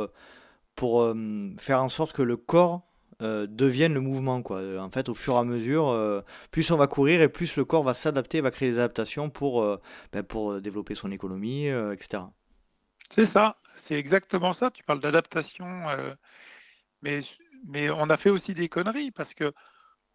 pour 0.75 1.15
faire 1.59 1.83
en 1.83 1.89
sorte 1.89 2.13
que 2.13 2.23
le 2.23 2.37
corps 2.37 2.83
devienne 3.21 3.95
le 3.95 4.01
mouvement. 4.01 4.43
Quoi. 4.43 4.81
En 4.81 4.91
fait, 4.91 5.09
au 5.09 5.15
fur 5.15 5.35
et 5.35 5.39
à 5.39 5.45
mesure, 5.45 6.25
plus 6.51 6.71
on 6.71 6.77
va 6.77 6.87
courir 6.87 7.21
et 7.21 7.29
plus 7.29 7.57
le 7.57 7.65
corps 7.65 7.85
va 7.85 7.95
s'adapter, 7.95 8.41
va 8.41 8.51
créer 8.51 8.71
des 8.71 8.79
adaptations 8.79 9.31
pour, 9.31 9.65
ben, 10.13 10.23
pour 10.23 10.61
développer 10.61 10.95
son 10.95 11.11
économie, 11.13 11.67
etc. 11.67 12.25
C'est 13.11 13.27
ça, 13.27 13.59
c'est 13.77 13.97
exactement 13.97 14.53
ça. 14.53 14.71
Tu 14.71 14.83
parles 14.83 15.01
d'adaptation, 15.01 15.67
mais, 17.03 17.21
mais 17.67 17.91
on 17.91 18.09
a 18.11 18.17
fait 18.17 18.31
aussi 18.31 18.55
des 18.55 18.69
conneries 18.69 19.11
parce 19.11 19.35
que 19.35 19.53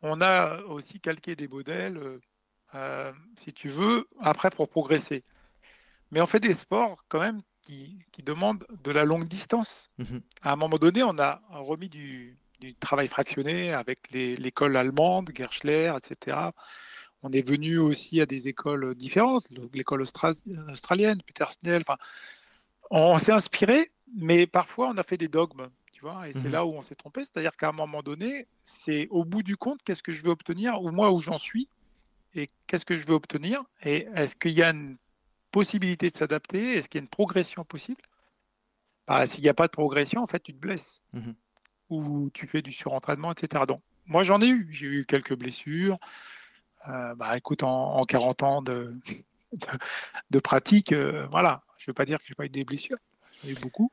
on 0.01 0.21
a 0.21 0.61
aussi 0.63 0.99
calqué 0.99 1.35
des 1.35 1.47
modèles, 1.47 1.97
euh, 1.97 2.19
euh, 2.75 3.11
si 3.37 3.53
tu 3.53 3.69
veux, 3.69 4.07
après 4.19 4.49
pour 4.49 4.69
progresser. 4.69 5.23
Mais 6.11 6.21
on 6.21 6.27
fait 6.27 6.39
des 6.39 6.53
sports 6.53 7.03
quand 7.07 7.19
même 7.19 7.41
qui, 7.63 7.99
demandent 8.23 8.65
de 8.83 8.91
la 8.91 9.05
longue 9.05 9.27
distance. 9.27 9.89
Mmh 9.97 10.17
à 10.41 10.53
un 10.53 10.55
moment 10.55 10.77
donné, 10.77 11.03
on 11.03 11.17
a 11.19 11.41
remis 11.49 11.89
du, 11.89 12.37
travail 12.79 13.07
fractionné 13.07 13.73
avec 13.73 13.99
l'école 14.11 14.75
allemande, 14.77 15.29
Gerschler, 15.35 15.93
etc. 15.95 16.37
On 17.21 17.31
est 17.31 17.45
venu 17.45 17.77
aussi 17.77 18.19
à 18.21 18.25
des 18.25 18.47
écoles 18.47 18.95
différentes, 18.95 19.47
l'école 19.73 20.01
australienne, 20.01 21.21
Peter 21.23 21.45
Snell. 21.49 21.81
Enfin, 21.81 21.97
on 22.89 23.17
s'est 23.19 23.31
inspiré, 23.31 23.91
mais 24.15 24.47
parfois 24.47 24.89
on 24.89 24.97
a 24.97 25.03
fait 25.03 25.17
des 25.17 25.27
dogmes 25.27 25.69
et 26.25 26.33
c'est 26.33 26.47
mmh 26.47 26.51
là 26.51 26.65
où 26.65 26.73
on 26.73 26.81
s'est 26.81 26.95
trompé, 26.95 27.23
c'est-à-dire 27.23 27.55
qu'à 27.55 27.69
un 27.69 27.73
moment 27.73 28.01
donné, 28.01 28.47
c'est 28.63 29.07
au 29.09 29.25
bout 29.25 29.43
du 29.43 29.57
compte, 29.57 29.81
qu'est-ce 29.83 30.03
que 30.03 30.11
je 30.11 30.23
veux 30.23 30.31
obtenir, 30.31 30.81
ou 30.81 30.91
moi 30.91 31.11
où 31.11 31.19
j'en 31.19 31.37
suis, 31.37 31.69
et 32.33 32.49
qu'est-ce 32.67 32.85
que 32.85 32.95
je 32.95 33.05
veux 33.05 33.13
obtenir, 33.13 33.63
et 33.83 34.07
est-ce 34.15 34.35
qu'il 34.35 34.51
y 34.51 34.63
a 34.63 34.69
une 34.69 34.95
possibilité 35.51 36.09
de 36.09 36.15
s'adapter, 36.15 36.77
est-ce 36.77 36.89
qu'il 36.89 36.99
y 36.99 37.01
a 37.01 37.05
une 37.05 37.09
progression 37.09 37.63
possible? 37.63 38.01
Bah, 39.07 39.25
S'il 39.25 39.43
n'y 39.43 39.49
a 39.49 39.53
pas 39.53 39.67
de 39.67 39.71
progression, 39.71 40.21
en 40.21 40.27
fait, 40.27 40.41
tu 40.41 40.53
te 40.53 40.59
blesses, 40.59 41.01
mmh 41.13 41.31
ou 41.89 42.29
tu 42.33 42.47
fais 42.47 42.61
du 42.61 42.71
surentraînement, 42.71 43.31
etc. 43.31 43.63
Donc, 43.67 43.81
moi, 44.05 44.23
j'en 44.23 44.41
ai 44.41 44.49
eu, 44.49 44.67
j'ai 44.71 44.87
eu 44.87 45.05
quelques 45.05 45.37
blessures. 45.37 45.97
Euh, 46.87 47.15
bah, 47.15 47.37
écoute, 47.37 47.63
en, 47.63 48.03
40 48.05 48.43
ans 48.43 48.61
de, 48.61 48.95
de, 50.29 50.39
pratique, 50.39 50.91
euh, 50.91 51.27
voilà, 51.31 51.63
je 51.79 51.83
ne 51.83 51.87
veux 51.87 51.93
pas 51.93 52.05
dire 52.05 52.19
que 52.19 52.25
j'ai 52.27 52.35
pas 52.35 52.45
eu 52.45 52.49
des 52.49 52.65
blessures, 52.65 52.97
j'en 53.41 53.49
ai 53.49 53.51
eu 53.51 53.55
beaucoup, 53.55 53.91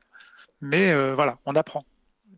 mais 0.61 0.91
euh, 0.91 1.15
voilà, 1.15 1.37
on 1.45 1.55
apprend. 1.55 1.85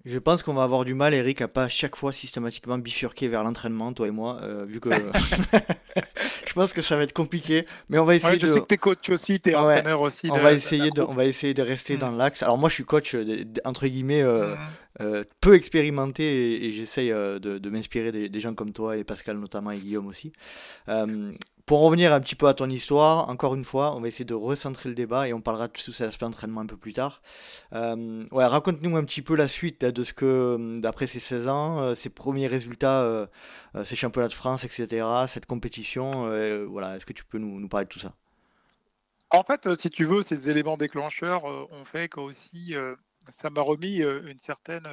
Je 0.06 0.20
pense 0.20 0.42
qu'on 0.44 0.54
va 0.54 0.64
avoir 0.64 0.86
du 0.86 0.94
mal, 0.94 1.14
Eric, 1.14 1.42
à 1.42 1.48
pas 1.48 1.68
chaque 1.68 1.96
fois 1.96 2.14
systématiquement 2.14 2.78
bifurquer 2.78 3.28
vers 3.28 3.44
l'entraînement, 3.44 3.92
toi 3.94 4.08
et 4.08 4.12
moi, 4.12 4.40
euh, 4.42 4.66
vu 4.66 4.80
que 4.80 4.90
je 6.48 6.54
pense 6.54 6.72
que 6.74 6.82
ça 6.82 6.96
va 6.96 7.04
être 7.04 7.14
compliqué. 7.14 7.66
Mais 7.90 8.00
on 8.00 8.06
va 8.06 8.16
essayer. 8.16 8.40
je 8.40 8.48
sais 8.48 8.62
que 8.62 8.68
tu 8.68 8.76
es 8.76 8.78
coach 8.78 9.10
aussi, 9.10 9.40
tu 9.40 9.50
es 9.50 9.56
entraîneur 9.56 10.02
aussi. 10.02 10.30
On 10.32 10.38
va 10.38 10.54
essayer 10.54 10.92
de, 10.92 11.02
on 11.02 11.14
va 11.14 11.26
essayer 11.26 11.54
de 11.54 11.62
rester 11.62 11.98
dans 11.98 12.12
mm. 12.12 12.18
l'axe. 12.18 12.44
Alors 12.44 12.58
moi, 12.58 12.70
je 12.70 12.76
suis 12.76 12.86
coach 12.86 13.16
euh, 13.16 13.44
entre 13.66 13.88
guillemets. 13.88 14.24
Mm. 14.24 15.24
peu 15.42 15.54
expérimenté 15.54 16.66
et, 16.66 16.74
j'essaye 16.74 17.10
de, 17.10 17.70
m'inspirer 17.70 18.12
des, 18.12 18.30
des, 18.30 18.40
gens 18.40 18.56
comme 18.56 18.72
toi 18.72 18.98
et 18.98 19.04
Pascal 19.04 19.38
notamment 19.38 19.72
et 19.72 19.78
Guillaume 19.78 20.08
aussi. 20.08 20.34
Pour 21.68 21.82
revenir 21.82 22.14
un 22.14 22.22
petit 22.22 22.36
peu 22.36 22.48
à 22.48 22.54
ton 22.54 22.70
histoire, 22.70 23.28
encore 23.28 23.54
une 23.54 23.66
fois, 23.66 23.94
on 23.94 24.00
va 24.00 24.08
essayer 24.08 24.24
de 24.24 24.34
recentrer 24.34 24.88
le 24.88 24.96
débat 24.96 25.28
et 25.28 25.34
on 25.34 25.42
parlera 25.42 25.68
de 25.68 25.74
tout 25.74 25.92
cet 25.92 26.08
aspect 26.08 26.24
entraînement 26.24 26.62
un 26.62 26.66
peu 26.66 26.78
plus 26.78 26.94
tard. 26.94 27.22
Euh, 27.74 28.24
raconte-nous 28.32 28.96
un 28.96 29.04
petit 29.04 29.22
peu 29.22 29.36
la 29.36 29.50
suite 29.50 29.84
de 29.84 30.04
ce 30.06 30.14
que, 30.14 30.80
d'après 30.80 31.08
ces 31.08 31.20
16 31.20 31.50
ans, 31.50 31.82
euh, 31.82 31.94
ces 31.94 32.10
premiers 32.10 32.48
résultats, 32.48 33.02
euh, 33.02 33.28
ces 33.84 33.98
championnats 33.98 34.30
de 34.30 34.34
France, 34.34 34.64
etc., 34.64 35.06
cette 35.28 35.46
compétition. 35.46 36.30
voilà, 36.70 36.96
est-ce 36.96 37.06
que 37.06 37.12
tu 37.12 37.26
peux 37.26 37.38
nous, 37.38 37.68
parler 37.68 37.86
de 37.86 37.92
tout 37.92 38.00
ça? 38.00 38.14
En 39.32 39.44
fait, 39.44 39.76
si 39.76 39.90
tu 39.90 40.06
veux, 40.06 40.22
ces 40.22 40.50
éléments 40.50 40.78
déclencheurs 40.78 41.44
ont 41.44 41.84
fait 41.84 42.08
que 42.08 42.22
aussi, 42.22 42.76
ça 43.28 43.50
m'a 43.50 43.60
remis 43.60 43.98
une 43.98 44.40
certaine 44.40 44.88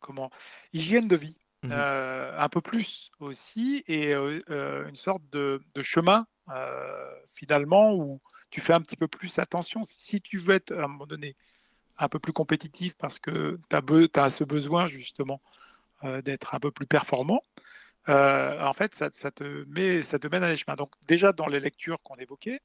comment 0.00 0.30
hygiène 0.72 1.06
de 1.06 1.16
vie. 1.16 1.36
Mmh 1.66 1.72
euh, 1.72 2.38
un 2.38 2.48
peu 2.48 2.60
plus 2.60 3.10
aussi, 3.18 3.82
et 3.86 4.14
euh, 4.14 4.40
euh, 4.50 4.88
une 4.88 4.96
sorte 4.96 5.22
de, 5.32 5.60
chemin 5.82 6.26
finalement 7.26 7.92
où 7.94 8.20
tu 8.50 8.60
fais 8.60 8.72
un 8.72 8.80
petit 8.80 8.96
peu 8.96 9.08
plus 9.08 9.38
attention. 9.40 9.80
Si 9.84 10.20
tu 10.20 10.38
veux 10.38 10.54
être 10.54 10.72
à 10.72 10.84
un 10.84 10.88
moment 10.88 11.06
donné 11.06 11.34
un 11.98 12.08
peu 12.08 12.18
plus 12.20 12.32
compétitif 12.32 12.94
parce 12.96 13.18
que 13.18 13.58
tu 13.68 14.20
as, 14.20 14.30
ce 14.30 14.44
besoin 14.44 14.86
justement 14.86 15.40
d'être 16.22 16.54
un 16.54 16.60
peu 16.60 16.70
plus 16.70 16.86
performant, 16.86 17.42
en 18.06 18.72
fait, 18.74 18.94
ça, 18.94 19.10
te 19.10 19.64
met, 19.68 20.02
ça 20.02 20.20
te 20.20 20.28
mène 20.28 20.44
à 20.44 20.50
des 20.50 20.56
chemins. 20.56 20.76
Donc 20.76 20.92
déjà 21.08 21.32
dans 21.32 21.48
les 21.48 21.58
lectures 21.58 22.00
qu'on 22.02 22.16
évoquait, 22.16 22.60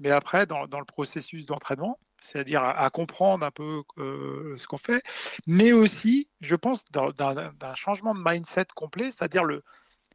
mais 0.00 0.10
après 0.10 0.44
dans, 0.44 0.66
dans 0.66 0.80
le 0.80 0.84
processus 0.84 1.46
d'entraînement, 1.46 1.98
c'est-à-dire 2.24 2.62
à, 2.64 2.88
comprendre 2.90 3.44
un 3.44 3.50
peu 3.50 3.82
euh, 3.98 4.56
ce 4.56 4.66
qu'on 4.66 4.78
fait, 4.78 5.02
mais 5.46 5.72
aussi, 5.72 6.30
je 6.40 6.56
pense, 6.56 6.84
d'un 6.90 7.74
changement 7.74 8.14
de 8.14 8.22
mindset 8.24 8.66
complet, 8.74 9.10
c'est-à-dire 9.10 9.44
le, 9.44 9.62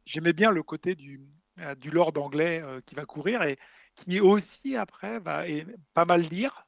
j'aimais 0.04 0.32
bien 0.32 0.50
le 0.50 0.62
côté 0.62 0.96
du, 0.96 1.20
euh, 1.60 1.74
du 1.76 1.90
lord 1.90 2.12
anglais 2.16 2.60
euh, 2.62 2.80
qui 2.84 2.96
va 2.96 3.04
courir 3.04 3.42
et 3.42 3.58
qui 3.94 4.20
aussi 4.20 4.76
après 4.76 5.20
va 5.20 5.44
pas 5.94 6.04
mal 6.04 6.22
lire, 6.22 6.66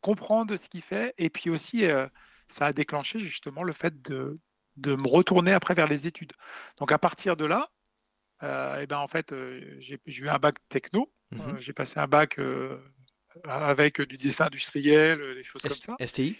comprendre 0.00 0.56
ce 0.56 0.68
qu'il 0.68 0.82
fait, 0.82 1.14
et 1.16 1.30
puis 1.30 1.48
aussi 1.48 1.84
ça 2.48 2.66
a 2.66 2.72
déclenché 2.72 3.18
justement 3.20 3.62
le 3.62 3.72
fait 3.72 4.02
de, 4.02 4.40
de, 4.76 4.96
me 4.96 5.06
retourner 5.06 5.52
après 5.52 5.74
vers 5.74 5.86
les 5.86 6.06
études. 6.08 6.32
Donc 6.78 6.90
à 6.90 6.98
partir 6.98 7.36
de 7.36 7.44
là, 7.44 7.70
et 8.42 8.86
ben 8.86 8.98
en 8.98 9.06
fait, 9.06 9.32
j'ai 9.78 10.00
eu 10.06 10.28
un 10.28 10.38
bac 10.38 10.56
techno, 10.68 11.06
mmh 11.30 11.56
j'ai 11.58 11.72
passé 11.72 12.00
un 12.00 12.08
bac 12.08 12.38
avec 13.44 14.00
du 14.00 14.16
dessin 14.16 14.46
industriel, 14.46 15.20
euh, 15.20 15.34
des 15.34 15.44
choses 15.44 15.62
comme 15.62 15.72
ça. 15.72 15.96
STI 16.06 16.36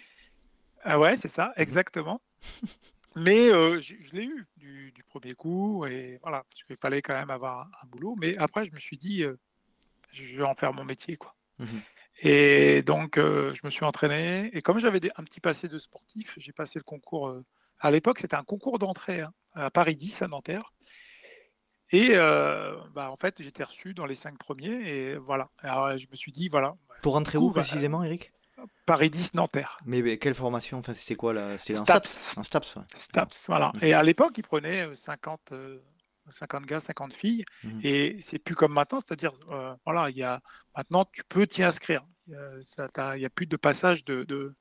ah 0.82 0.98
Ouais, 0.98 1.16
c'est 1.16 1.28
ça, 1.28 1.52
exactement. 1.56 2.20
Mais 3.16 3.50
euh, 3.50 3.78
je, 3.80 3.94
l'ai 4.12 4.24
eu 4.24 4.46
du, 4.56 5.04
premier 5.04 5.34
coup, 5.34 5.86
et 5.86 6.18
voilà, 6.22 6.44
parce 6.50 6.64
qu'il 6.64 6.76
fallait 6.76 7.00
quand 7.00 7.14
même 7.14 7.30
avoir 7.30 7.68
un, 7.82 7.86
boulot. 7.86 8.16
Mais 8.18 8.36
après, 8.38 8.64
je 8.64 8.72
me 8.72 8.78
suis 8.78 8.98
dit, 8.98 9.22
euh, 9.22 9.38
je 10.10 10.36
vais 10.36 10.42
en 10.42 10.54
faire 10.54 10.72
mon 10.72 10.84
métier, 10.84 11.16
quoi. 11.16 11.34
Mmh 11.58 11.66
et 12.22 12.82
donc, 12.82 13.16
je 13.16 13.58
me 13.64 13.70
suis 13.70 13.84
entraîné. 13.84 14.48
Et 14.56 14.62
comme 14.62 14.78
j'avais 14.78 15.00
un 15.16 15.24
petit 15.24 15.40
passé 15.40 15.66
de 15.66 15.76
sportif, 15.78 16.34
j'ai 16.36 16.52
passé 16.52 16.78
le 16.78 16.84
concours. 16.84 17.36
à 17.80 17.90
l'époque, 17.90 18.20
c'était 18.20 18.36
un 18.36 18.44
concours 18.44 18.78
d'entrée 18.78 19.22
hein, 19.22 19.32
à 19.52 19.68
Paris 19.68 19.96
10, 19.96 20.22
à 20.22 20.28
Nanterre. 20.28 20.72
Et 21.94 22.14
bah, 22.94 23.10
en 23.10 23.16
fait, 23.16 23.40
j'étais 23.40 23.64
reçu 23.64 23.94
dans 23.94 24.06
les 24.06 24.14
cinq 24.14 24.38
premiers. 24.38 24.72
Et 24.88 25.16
voilà. 25.16 25.50
Alors, 25.58 25.96
je 25.96 26.06
me 26.10 26.16
suis 26.16 26.32
dit, 26.32 26.48
voilà. 26.48 26.74
Pour 27.02 27.14
rentrer 27.14 27.38
où 27.38 27.50
précisément, 27.50 28.02
Eric? 28.02 28.32
Paris 28.86 29.10
10 29.10 29.34
Nanterre. 29.34 29.78
Mais, 29.84 30.18
quelle 30.18 30.34
formation? 30.34 30.78
Enfin, 30.78 30.94
C'était 30.94 31.16
quoi 31.16 31.32
là? 31.32 31.58
C'était 31.58 31.74
STAPS. 31.74 32.38
Un 32.38 32.42
STAPS, 32.42 32.78
STAPS, 32.96 33.44
voilà. 33.48 33.72
Mmh. 33.74 33.84
Et 33.84 33.92
à 33.92 34.02
l'époque, 34.02 34.32
ils 34.38 34.42
prenaient 34.42 34.88
50, 34.94 35.52
50 36.30 36.64
gars, 36.64 36.80
50 36.80 37.12
filles. 37.12 37.44
Mmh. 37.62 37.80
Et 37.82 38.16
c'est 38.20 38.38
plus 38.38 38.54
comme 38.54 38.72
maintenant, 38.72 39.00
c'est-à-dire, 39.00 39.32
voilà, 39.84 40.08
il 40.10 40.16
y 40.16 40.22
a, 40.22 40.40
maintenant, 40.76 41.04
tu 41.04 41.22
peux 41.24 41.46
t'y 41.46 41.62
inscrire. 41.62 42.02
Il 42.26 43.18
n'y 43.18 43.24
a 43.24 43.30
plus 43.30 43.46
de 43.46 43.56
passage 43.56 44.04
de, 44.04 44.54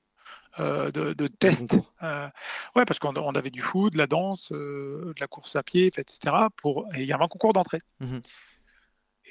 euh, 0.60 0.92
de, 0.92 1.14
de 1.14 1.28
tests. 1.28 1.76
Euh, 2.04 2.30
ouais, 2.76 2.86
parce 2.86 3.00
qu'on 3.00 3.16
avait 3.16 3.50
du 3.50 3.62
foot, 3.62 3.94
de 3.94 3.98
la 3.98 4.06
danse, 4.06 4.52
euh, 4.52 5.12
de 5.16 5.20
la 5.20 5.28
course 5.28 5.56
à 5.56 5.64
pied, 5.64 5.88
etc. 5.88 6.50
Pour, 6.58 6.88
et 6.94 7.02
il 7.02 7.08
y 7.08 7.14
avait 7.14 7.24
un 7.24 7.28
concours 7.28 7.54
d'entrée. 7.54 7.80
Mmh 8.00 8.20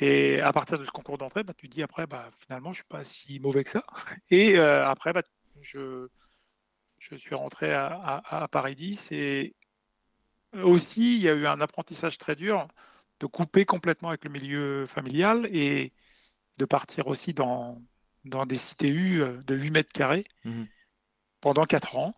et 0.00 0.40
à 0.40 0.54
partir 0.54 0.78
de 0.78 0.86
ce 0.86 0.90
concours 0.90 1.18
d'entrée, 1.18 1.44
bah, 1.44 1.52
tu 1.54 1.68
dis 1.68 1.82
après, 1.82 2.06
bah, 2.06 2.30
finalement, 2.40 2.72
je 2.72 2.80
ne 2.80 2.82
suis 2.82 2.88
pas 2.88 3.04
si 3.04 3.38
mauvais 3.40 3.62
que 3.62 3.70
ça. 3.70 3.84
Et 4.30 4.58
après, 4.58 5.12
bah, 5.12 5.20
je, 5.60 6.08
je 6.98 7.14
suis 7.14 7.34
rentré 7.34 7.74
à, 7.74 8.48
Paris 8.50 8.74
10. 8.74 9.12
Et 9.12 9.54
aussi, 10.54 11.16
il 11.16 11.22
y 11.22 11.28
a 11.28 11.34
eu 11.34 11.46
un 11.46 11.60
apprentissage 11.60 12.16
très 12.16 12.34
dur 12.36 12.66
de 13.20 13.26
couper 13.26 13.66
complètement 13.66 14.08
avec 14.08 14.24
le 14.24 14.30
milieu 14.30 14.86
familial 14.86 15.46
et, 15.52 15.92
de 16.56 16.64
partir 16.64 17.06
aussi 17.06 17.34
dans, 17.34 17.80
dans 18.24 18.46
des 18.46 18.56
CTU 18.56 19.20
de 19.44 19.54
8 19.54 19.70
mètres 19.70 19.92
carrés 19.92 20.24
Mhm. 20.44 20.66
Pendant 21.42 21.66
4 21.66 21.98
ans. 21.98 22.14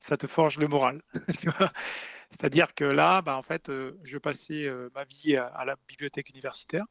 Ça 0.00 0.18
te 0.18 0.26
forge 0.26 0.58
le 0.58 0.68
moral. 0.68 1.00
C'est-à-dire 2.30 2.74
que 2.74 2.84
là, 2.84 3.22
bah, 3.22 3.36
en 3.36 3.42
fait, 3.42 3.68
euh, 3.70 3.98
je 4.02 4.18
passais 4.18 4.66
euh, 4.66 4.90
ma 4.94 5.04
vie 5.04 5.36
à, 5.36 5.46
à 5.46 5.64
la 5.64 5.76
bibliothèque 5.88 6.28
universitaire. 6.30 6.84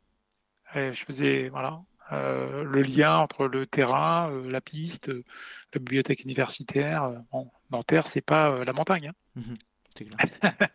Et 0.75 0.93
je 0.93 1.05
faisais 1.05 1.49
voilà, 1.49 1.81
euh, 2.13 2.63
le 2.63 2.81
lien 2.81 3.17
entre 3.17 3.47
le 3.47 3.67
terrain, 3.67 4.31
la 4.45 4.61
piste, 4.61 5.07
la 5.09 5.79
bibliothèque 5.79 6.23
universitaire. 6.23 7.11
Bon, 7.31 7.51
Nanterre, 7.71 8.07
c'est 8.07 8.21
pas 8.21 8.63
la 8.63 8.73
montagne. 8.73 9.11
hein. 9.37 9.41
Clair. 9.95 10.11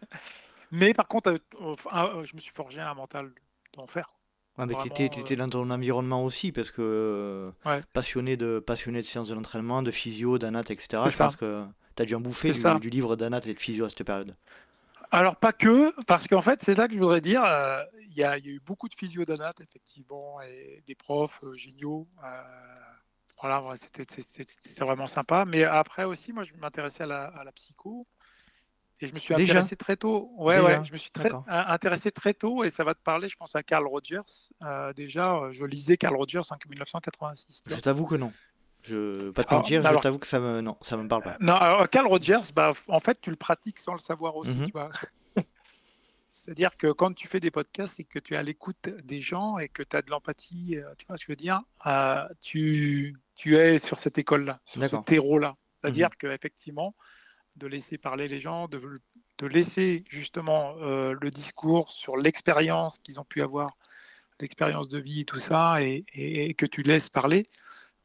Mais 0.71 0.93
par 0.95 1.09
contre, 1.09 1.41
je 1.61 2.35
me 2.37 2.41
suis 2.41 2.53
forgé 2.53 2.81
un 2.81 2.95
mental 2.95 3.33
d'enfer. 3.73 4.13
Ouais, 4.59 4.67
mais 4.67 4.75
Vraiment, 4.75 4.85
t'étais, 4.85 5.09
t'étais 5.09 5.37
dans 5.37 5.49
ton 5.49 5.71
environnement 5.71 6.25
aussi, 6.25 6.53
parce 6.53 6.71
que 6.71 6.83
euh, 6.83 7.51
Ouais. 7.65 7.81
passionné 7.93 8.37
de, 8.37 8.59
passionné 8.59 9.01
de 9.01 9.07
sciences 9.07 9.29
de 9.29 9.35
l'entraînement, 9.35 9.83
de 9.83 9.91
physio, 9.91 10.39
d'anat, 10.39 10.63
etc. 10.69 11.11
Je 11.11 11.17
ça. 11.17 11.19
pense 11.19 11.37
que 11.37 11.65
t'as 11.95 12.05
dû 12.05 12.15
en 12.15 12.21
bouffer 12.21 12.53
du, 12.53 12.81
du 12.81 12.91
livre 12.91 13.17
d'anat 13.17 13.41
et 13.47 13.55
de 13.55 13.61
physio 13.61 13.85
à 13.85 13.89
cette 13.89 14.03
période. 14.05 14.37
Alors, 15.11 15.37
pas 15.37 15.53
que, 15.53 15.93
parce 16.05 16.29
qu'en 16.29 16.43
fait, 16.43 16.63
c'est 16.63 16.75
là 16.75 16.87
que 16.87 16.95
je 16.95 16.99
voudrais 16.99 17.21
dire, 17.21 17.43
euh, 17.45 17.83
il 18.09 18.13
y, 18.15 18.23
a 18.25 18.37
il 18.39 18.47
y 18.47 18.51
a 18.51 18.53
eu 18.53 18.61
beaucoup 18.61 18.89
de 18.89 18.95
physio 18.95 19.25
d'anat, 19.25 19.55
effectivement, 19.61 20.41
et 20.43 20.83
des 20.87 20.95
profs 20.95 21.41
euh, 21.45 21.53
géniaux. 21.55 22.07
euh, 22.25 22.43
voilà, 23.41 23.63
c'était 23.79 24.85
vraiment 24.85 25.07
sympa. 25.07 25.45
Mais 25.47 25.63
après 25.65 26.05
aussi, 26.05 26.33
moi, 26.33 26.43
je 26.45 26.55
m'intéressais 26.55 27.05
à 27.05 27.27
à 27.27 27.45
la 27.45 27.53
psycho. 27.53 28.07
Et 29.01 29.07
je 29.07 29.15
me 29.15 29.19
suis 29.19 29.35
Déjà 29.35 29.53
intéressé 29.53 29.77
très 29.77 29.97
tôt. 29.97 30.33
Ouais, 30.37 30.57
Déjà 30.57 30.79
ouais, 30.81 30.85
je 30.85 30.93
me 30.93 30.97
suis 30.97 31.11
très, 31.11 31.31
intéressé 31.47 32.11
très 32.11 32.35
tôt, 32.35 32.65
et 32.65 32.71
ça 32.71 32.83
va 32.83 32.95
te 32.95 33.03
parler, 33.03 33.29
je 33.29 33.37
pense, 33.37 33.55
à 33.55 33.63
Carl 33.63 33.87
Rogers. 33.87 34.21
Euh, 34.63 34.93
déjà, 34.93 35.37
euh, 35.37 35.53
je 35.53 35.65
lisais 35.65 35.97
Carl 35.97 36.17
Rogers 36.17 36.41
en 36.51 36.57
1986. 36.69 37.63
tu 37.63 37.75
Je 37.75 37.81
t'avoue 37.81 38.07
que 38.07 38.17
non. 38.17 38.33
Je 38.83 39.31
pas 39.31 39.45
te 39.45 39.49
Alors, 39.51 39.63
mentir, 39.63 39.83
je 39.83 39.99
t'avoue 39.99 40.19
que 40.19 40.27
ça 40.27 40.41
me 40.41 40.61
non, 40.61 40.77
ça 40.81 40.97
me 40.97 41.09
parle 41.09 41.23
pas. 41.23 41.37
Non, 41.41 41.55
alors 41.55 41.89
Carl 41.89 42.07
Rogers, 42.07 42.53
bah, 42.55 42.73
en 42.89 43.01
fait, 43.01 43.21
tu 43.21 43.31
le 43.31 43.37
pratiques 43.37 43.81
sans 43.81 43.93
le 43.93 43.99
savoir 43.99 44.37
aussi. 44.37 44.57
Tu 44.67 44.73
vois. 44.73 44.91
C'est-à-dire 46.35 46.77
que 46.77 46.93
quand 46.93 47.13
tu 47.13 47.27
fais 47.27 47.41
des 47.41 47.51
podcasts, 47.51 47.97
c'est 47.97 48.05
que 48.05 48.21
tu 48.21 48.35
es 48.35 48.37
à 48.37 48.45
l'écoute 48.45 48.89
des 49.05 49.21
gens 49.21 49.59
et 49.59 49.69
que 49.69 49.83
tu 49.83 49.97
as 49.97 50.03
de 50.03 50.11
l'empathie, 50.11 50.77
euh, 50.79 50.95
tu 50.97 51.05
vois 51.07 51.17
ce 51.17 51.25
que 51.25 51.27
je 51.27 51.33
veux 51.33 51.37
dire, 51.37 51.61
euh, 51.87 52.25
tu, 52.41 53.17
tu 53.35 53.57
es 53.57 53.79
sur 53.79 53.99
cette 53.99 54.19
école-là, 54.19 54.61
sur 54.65 54.85
ce 54.87 54.97
terreau-là. 54.97 55.57
C'est-à-dire 55.81 56.11
qu'effectivement, 56.17 56.95
de 57.59 57.67
laisser 57.67 57.99
parler 57.99 58.29
les 58.29 58.41
gens, 58.41 58.69
de, 58.69 58.81
de 59.39 59.47
laisser 59.47 60.05
justement 60.09 60.75
euh, 60.79 61.15
le 61.21 61.31
discours 61.31 61.91
sur 61.91 62.17
l'expérience 62.17 62.99
qu'ils 62.99 63.21
ont 63.21 63.25
pu 63.25 63.43
avoir, 63.43 63.77
l'expérience 64.41 64.89
de 64.89 64.99
vie, 64.99 65.25
tout 65.25 65.41
ça, 65.41 65.83
et, 65.83 66.05
et- 66.15 66.47
et 66.51 66.55
que 66.55 66.67
tu 66.67 66.83
laisses 66.83 67.11
parler. 67.11 67.47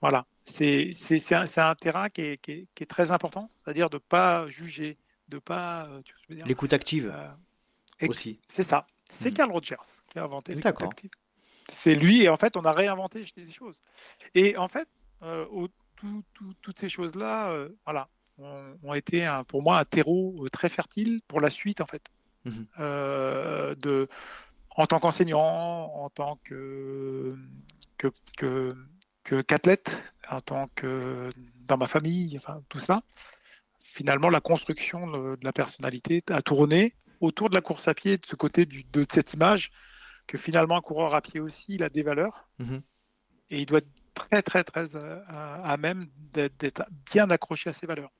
Voilà, 0.01 0.25
c'est 0.43 0.91
un, 1.31 1.45
un 1.57 1.75
terrain 1.75 2.09
qui 2.09 2.21
est, 2.21 2.37
qui 2.37 2.51
est- 2.51 2.67
qui 2.75 2.83
est 2.83 2.87
très 2.87 3.11
important, 3.11 3.49
c'est-à-dire 3.57 3.89
de 3.89 3.97
ne 3.97 3.99
pas 3.99 4.47
juger, 4.47 4.97
de 5.29 5.39
pas. 5.39 5.85
euh, 5.87 6.01
L'écoute 6.45 6.73
active 6.73 7.13
Euh, 8.01 8.07
aussi. 8.09 8.39
C'est 8.47 8.63
ça, 8.63 8.85
c'est. 9.09 9.31
Carl 9.31 9.51
Rogers 9.51 9.75
qui 10.09 10.19
a 10.19 10.23
inventé 10.23 10.55
l'écoute 10.55 10.81
active. 10.83 11.11
C'est 11.69 11.95
lui, 11.95 12.23
et 12.23 12.29
en 12.29 12.35
fait, 12.37 12.57
on 12.57 12.65
a 12.65 12.73
réinventé 12.73 13.23
des 13.37 13.49
choses. 13.49 13.81
Et 14.35 14.57
en 14.57 14.67
fait, 14.67 14.87
euh, 15.21 15.45
au- 15.51 15.69
tout- 15.95 16.23
tout- 16.33 16.53
toutes 16.61 16.79
ces 16.79 16.89
choses-là, 16.89 17.51
voilà, 17.85 18.09
ont, 18.37 18.77
ont 18.83 18.93
été 18.93 19.25
un- 19.25 19.43
pour 19.43 19.61
moi 19.61 19.79
un 19.79 19.85
terreau 19.85 20.35
euh, 20.45 20.49
très 20.49 20.69
fertile 20.69 21.21
pour 21.27 21.39
la 21.41 21.49
suite, 21.49 21.81
en 21.81 21.85
fait. 21.85 22.03
Mhm. 22.45 22.67
Euh, 22.79 23.75
de, 23.75 24.07
en 24.75 24.85
tant 24.85 24.99
qu'enseignant, 24.99 25.39
en 25.95 26.09
tant 26.09 26.37
que 26.43 27.37
que, 27.97 28.07
que, 28.37 28.75
que- 29.23 29.41
qu'athlète, 29.41 30.03
en 30.29 30.41
tant 30.41 30.67
que 30.75 31.29
dans 31.67 31.77
ma 31.77 31.87
famille, 31.87 32.35
enfin 32.37 32.61
tout 32.69 32.79
ça. 32.79 33.03
Finalement, 33.81 34.29
la 34.29 34.41
construction 34.41 35.05
de, 35.07 35.35
de 35.35 35.45
la 35.45 35.53
personnalité 35.53 36.23
a 36.31 36.41
tourné 36.41 36.95
autour 37.21 37.49
de 37.49 37.53
la 37.55 37.61
course 37.61 37.87
à 37.87 37.93
pied, 37.93 38.17
de 38.17 38.25
ce 38.25 38.35
côté 38.35 38.65
du, 38.65 38.83
de 38.91 39.05
cette 39.09 39.33
image 39.33 39.71
que 40.25 40.37
finalement 40.37 40.75
un 40.77 40.81
coureur 40.81 41.13
à 41.13 41.21
pied 41.21 41.39
aussi, 41.39 41.75
il 41.75 41.83
a 41.83 41.89
des 41.89 42.01
valeurs 42.03 42.49
Mhm. 42.59 42.81
et 43.51 43.59
il 43.61 43.65
doit 43.67 43.77
être 43.79 43.87
très 44.15 44.41
très 44.41 44.63
très 44.63 44.95
euh, 44.95 45.21
à, 45.27 45.71
à 45.73 45.77
même 45.77 46.07
d'être, 46.33 46.57
d'être 46.57 46.83
bien 47.11 47.29
accroché 47.29 47.69
à 47.69 47.73
ses 47.73 47.85
valeurs. 47.85 48.11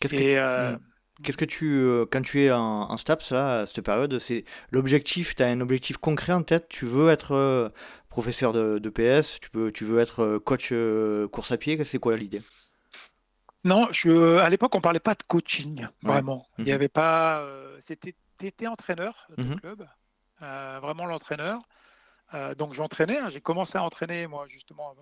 Qu'est-ce 0.00 0.14
que 0.14 0.18
Et 0.20 0.38
euh, 0.38 0.72
Mm. 0.76 0.78
Qu'est-ce 1.22 1.36
que 1.36 1.44
tu, 1.44 1.66
euh, 1.74 2.06
quand 2.10 2.22
tu 2.22 2.40
es 2.42 2.50
en, 2.50 2.58
en 2.90 2.96
STAPS, 2.96 3.32
là, 3.32 3.60
à 3.60 3.66
cette 3.66 3.82
période, 3.84 4.18
c'est 4.18 4.44
l'objectif, 4.70 5.34
tu 5.34 5.42
as 5.42 5.48
un 5.48 5.60
objectif 5.60 5.98
concret 5.98 6.32
en 6.32 6.42
tête, 6.42 6.66
tu 6.70 6.86
veux 6.86 7.10
être 7.10 7.32
euh, 7.32 7.68
professeur 8.08 8.54
de, 8.54 8.78
de 8.78 8.88
PS, 8.90 9.38
tu, 9.40 9.50
peux, 9.50 9.70
tu 9.70 9.84
veux 9.84 9.98
être 10.00 10.38
coach 10.38 10.72
course 11.30 11.52
à 11.52 11.58
pied, 11.58 11.84
c'est 11.84 11.98
quoi 11.98 12.16
l'idée? 12.16 12.42
Non, 13.64 13.88
je, 13.92 14.38
à 14.38 14.48
l'époque, 14.48 14.74
on 14.74 14.80
parlait 14.80 15.00
pas 15.00 15.14
de 15.14 15.22
coaching, 15.22 15.86
vraiment. 16.02 16.48
Il 16.58 16.64
n'y 16.64 16.70
Mhm. 16.70 16.74
avait 16.76 16.88
pas. 16.88 17.40
euh, 17.40 17.76
c'était, 17.80 18.14
t'étais 18.38 18.66
entraîneur 18.66 19.26
de 19.36 19.36
Mhm. 19.42 19.60
club, 19.60 19.86
euh, 20.42 20.78
vraiment 20.80 21.04
l'entraîneur. 21.06 21.60
Euh, 22.34 22.54
donc 22.54 22.74
j'entraînais. 22.74 23.18
hein, 23.18 23.28
j'ai 23.30 23.40
commencé 23.40 23.78
à 23.78 23.82
entraîner 23.84 24.26
moi 24.26 24.46
justement 24.48 24.94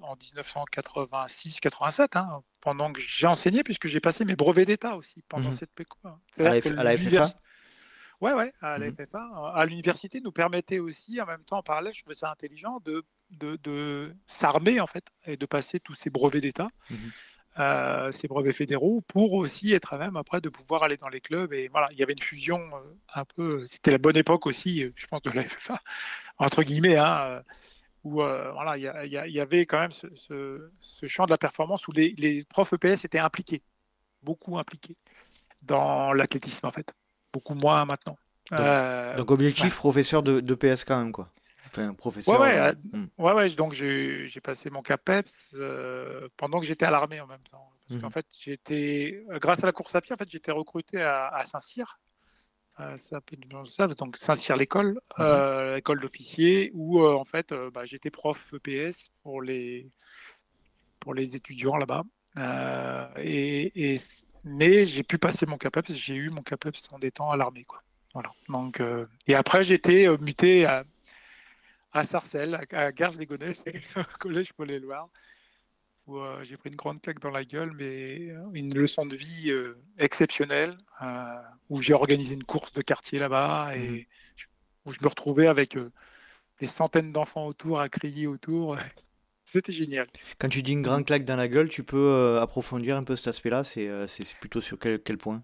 en 0.00 0.16
1986-87, 0.16 2.16
hein, 2.16 2.42
pendant 2.60 2.92
que 2.92 3.00
j'ai 3.00 3.26
enseigné, 3.26 3.62
puisque 3.62 3.86
j'ai 3.86 4.00
passé 4.00 4.24
mes 4.24 4.36
brevets 4.36 4.66
d'État 4.66 4.96
aussi 4.96 5.22
pendant 5.28 5.48
Mhm. 5.50 5.54
cette 5.54 5.70
PECO. 5.74 5.98
hein. 6.04 6.18
À 6.38 6.42
la 6.42 6.50
à 6.50 6.96
FFA 6.96 7.28
Ouais, 8.22 8.32
ouais, 8.32 8.50
à 8.62 8.78
la 8.78 8.86
Mhm. 8.86 8.94
FFA. 8.94 9.52
À 9.54 9.66
l'université, 9.66 10.22
nous 10.22 10.32
permettait 10.32 10.78
aussi, 10.78 11.20
en 11.20 11.26
même 11.26 11.44
temps, 11.44 11.58
en 11.58 11.62
parallèle, 11.62 11.92
je 11.92 12.00
trouvais 12.00 12.14
ça 12.14 12.30
intelligent, 12.30 12.80
de, 12.84 13.04
de, 13.30 13.56
de 13.62 14.16
s'armer, 14.26 14.80
en 14.80 14.86
fait, 14.86 15.04
et 15.26 15.36
de 15.36 15.44
passer 15.44 15.80
tous 15.80 15.94
ces 15.94 16.08
brevets 16.08 16.40
d'État, 16.40 16.68
Mhm. 16.90 17.10
euh, 17.58 18.10
ces 18.12 18.26
brevets 18.26 18.54
fédéraux, 18.54 19.02
pour 19.06 19.34
aussi 19.34 19.74
être 19.74 19.92
à 19.92 19.98
même, 19.98 20.16
après, 20.16 20.40
de 20.40 20.48
pouvoir 20.48 20.82
aller 20.82 20.96
dans 20.96 21.10
les 21.10 21.20
clubs. 21.20 21.52
Et 21.52 21.68
voilà, 21.68 21.88
il 21.92 21.98
y 21.98 22.02
avait 22.02 22.14
une 22.14 22.22
fusion 22.22 22.70
euh, 22.72 22.80
un 23.14 23.26
peu, 23.26 23.66
c'était 23.66 23.90
la 23.90 23.98
bonne 23.98 24.16
époque 24.16 24.46
aussi, 24.46 24.84
euh, 24.84 24.92
je 24.96 25.06
pense, 25.06 25.20
de 25.20 25.30
la 25.30 25.42
FFA, 25.42 25.74
entre 26.38 26.62
guillemets, 26.62 26.96
hein, 26.96 27.42
où 28.06 28.22
euh, 28.22 28.52
voilà, 28.52 28.76
il 28.76 29.10
y, 29.12 29.40
avait 29.40 29.66
quand 29.66 29.80
même 29.80 29.90
ce, 29.92 30.06
ce- 30.14 30.70
ce 30.78 31.06
champ 31.06 31.26
de 31.26 31.32
la 31.32 31.38
performance 31.38 31.88
où 31.88 31.92
les, 31.92 32.14
les 32.16 32.44
profs 32.44 32.72
EPS 32.72 33.04
étaient 33.04 33.18
impliqués, 33.18 33.62
beaucoup 34.22 34.58
impliqués 34.58 34.94
dans 35.62 36.12
l'athlétisme, 36.12 36.66
en 36.66 36.70
fait 36.70 36.94
beaucoup 37.32 37.54
moins 37.54 37.84
maintenant. 37.84 38.16
Donc- 38.50 38.60
Euh, 38.60 39.16
Donc 39.16 39.30
objectif, 39.32 39.74
professeur 39.74 40.22
de, 40.22 40.40
de 40.40 40.54
PS 40.54 40.84
quand 40.84 40.98
même, 41.02 41.12
quoi. 41.12 41.32
Enfin, 41.66 41.92
professeur. 41.94 42.40
Ouais, 42.40 42.46
ouais, 42.46 42.58
euh, 42.58 42.72
euh, 42.94 42.98
mm. 42.98 43.08
ouais, 43.18 43.32
ouais, 43.32 43.50
donc 43.50 43.72
j'ai 43.72 44.40
passé 44.42 44.70
mon 44.70 44.82
CAPEPS 44.82 45.56
pendant 46.36 46.60
que 46.60 46.66
j'étais 46.66 46.86
à 46.86 46.90
l'armée 46.92 47.20
en 47.20 47.26
même 47.26 47.42
temps. 47.50 47.68
Parce 47.88 47.96
Mhm. 47.96 48.00
qu'en 48.02 48.10
fait, 48.10 48.26
j'étais, 48.38 49.24
grâce 49.44 49.62
à 49.64 49.66
la 49.66 49.72
course 49.72 49.94
à 49.96 50.00
pied, 50.00 50.12
en 50.14 50.16
fait, 50.16 50.30
j'étais 50.30 50.52
recruté 50.52 51.02
à, 51.02 51.26
à 51.28 51.44
Saint-Cyr. 51.44 51.98
Euh, 52.78 52.96
ça 52.96 53.20
donc 53.96 54.16
Saint-Cyr 54.18 54.56
l'école, 54.56 55.00
euh, 55.18 55.76
l'école 55.76 56.00
d'officier, 56.00 56.70
où 56.74 57.00
euh, 57.02 57.14
en 57.14 57.24
fait, 57.24 57.52
euh, 57.52 57.70
bah, 57.70 57.84
j'étais 57.84 58.10
prof 58.10 58.52
EPS 58.52 59.08
pour 59.22 59.40
les 59.40 59.88
pour 61.00 61.14
les 61.14 61.36
étudiants 61.36 61.76
là-bas. 61.76 62.02
Euh, 62.38 63.08
et, 63.16 63.92
et- 63.94 64.00
mais 64.44 64.84
j'ai 64.84 65.02
pu 65.02 65.18
passer 65.18 65.46
mon 65.46 65.56
CAPEPS, 65.56 65.92
j'ai 65.94 66.14
eu 66.16 66.30
mon 66.30 66.42
CAPEPS 66.42 66.88
en 66.92 67.00
étant 67.00 67.30
à 67.30 67.36
l'armée, 67.36 67.64
quoi. 67.64 67.82
Voilà. 68.12 68.30
Donc, 68.48 68.80
et 69.26 69.34
après, 69.34 69.64
euh, 70.06 70.16
muté 70.20 70.64
à, 70.66 70.84
à 71.92 72.04
Sarcelles, 72.04 72.54
à, 72.72 72.78
à 72.78 72.92
Garges-les-Gonesse, 72.92 73.64
au 73.96 74.18
collège 74.18 74.52
Paul-et-Loire, 74.52 75.08
où 76.06 76.18
euh, 76.18 76.42
j'ai 76.44 76.56
pris 76.56 76.70
une 76.70 76.76
grande 76.76 77.00
claque 77.02 77.20
dans 77.20 77.30
la 77.30 77.44
gueule, 77.44 77.72
mais 77.76 78.30
euh, 78.30 78.50
une 78.54 78.74
leçon 78.74 79.06
de 79.06 79.16
vie 79.16 79.50
euh, 79.50 79.76
exceptionnelle, 79.98 80.76
euh, 81.02 81.34
où 81.68 81.82
j'ai 81.82 81.94
organisé 81.94 82.34
une 82.34 82.44
course 82.44 82.72
de 82.72 82.82
quartier 82.82 83.18
là-bas, 83.18 83.76
et 83.76 84.08
je- 84.36 84.46
où 84.86 84.92
je 84.92 84.98
me 85.02 85.08
retrouvais 85.08 85.46
avec 85.48 85.76
des 86.60 86.68
centaines 86.68 87.12
d'enfants 87.12 87.46
autour, 87.46 87.80
à 87.80 87.88
crier 87.88 88.26
autour. 88.26 88.76
C'était 89.46 89.72
génial. 89.72 90.08
Quand 90.38 90.48
tu 90.48 90.62
dis 90.62 90.72
une 90.72 90.82
grande 90.82 91.04
claque 91.04 91.24
dans 91.24 91.36
la 91.36 91.48
gueule, 91.48 91.68
tu 91.68 91.82
peux 91.84 92.38
approfondir 92.40 92.96
un 92.96 93.04
peu 93.04 93.16
cet 93.16 93.28
aspect-là, 93.28 93.64
c'est 93.64 94.34
plutôt 94.40 94.60
sur 94.60 94.78
quel, 94.78 95.02
quel 95.02 95.18
point? 95.18 95.42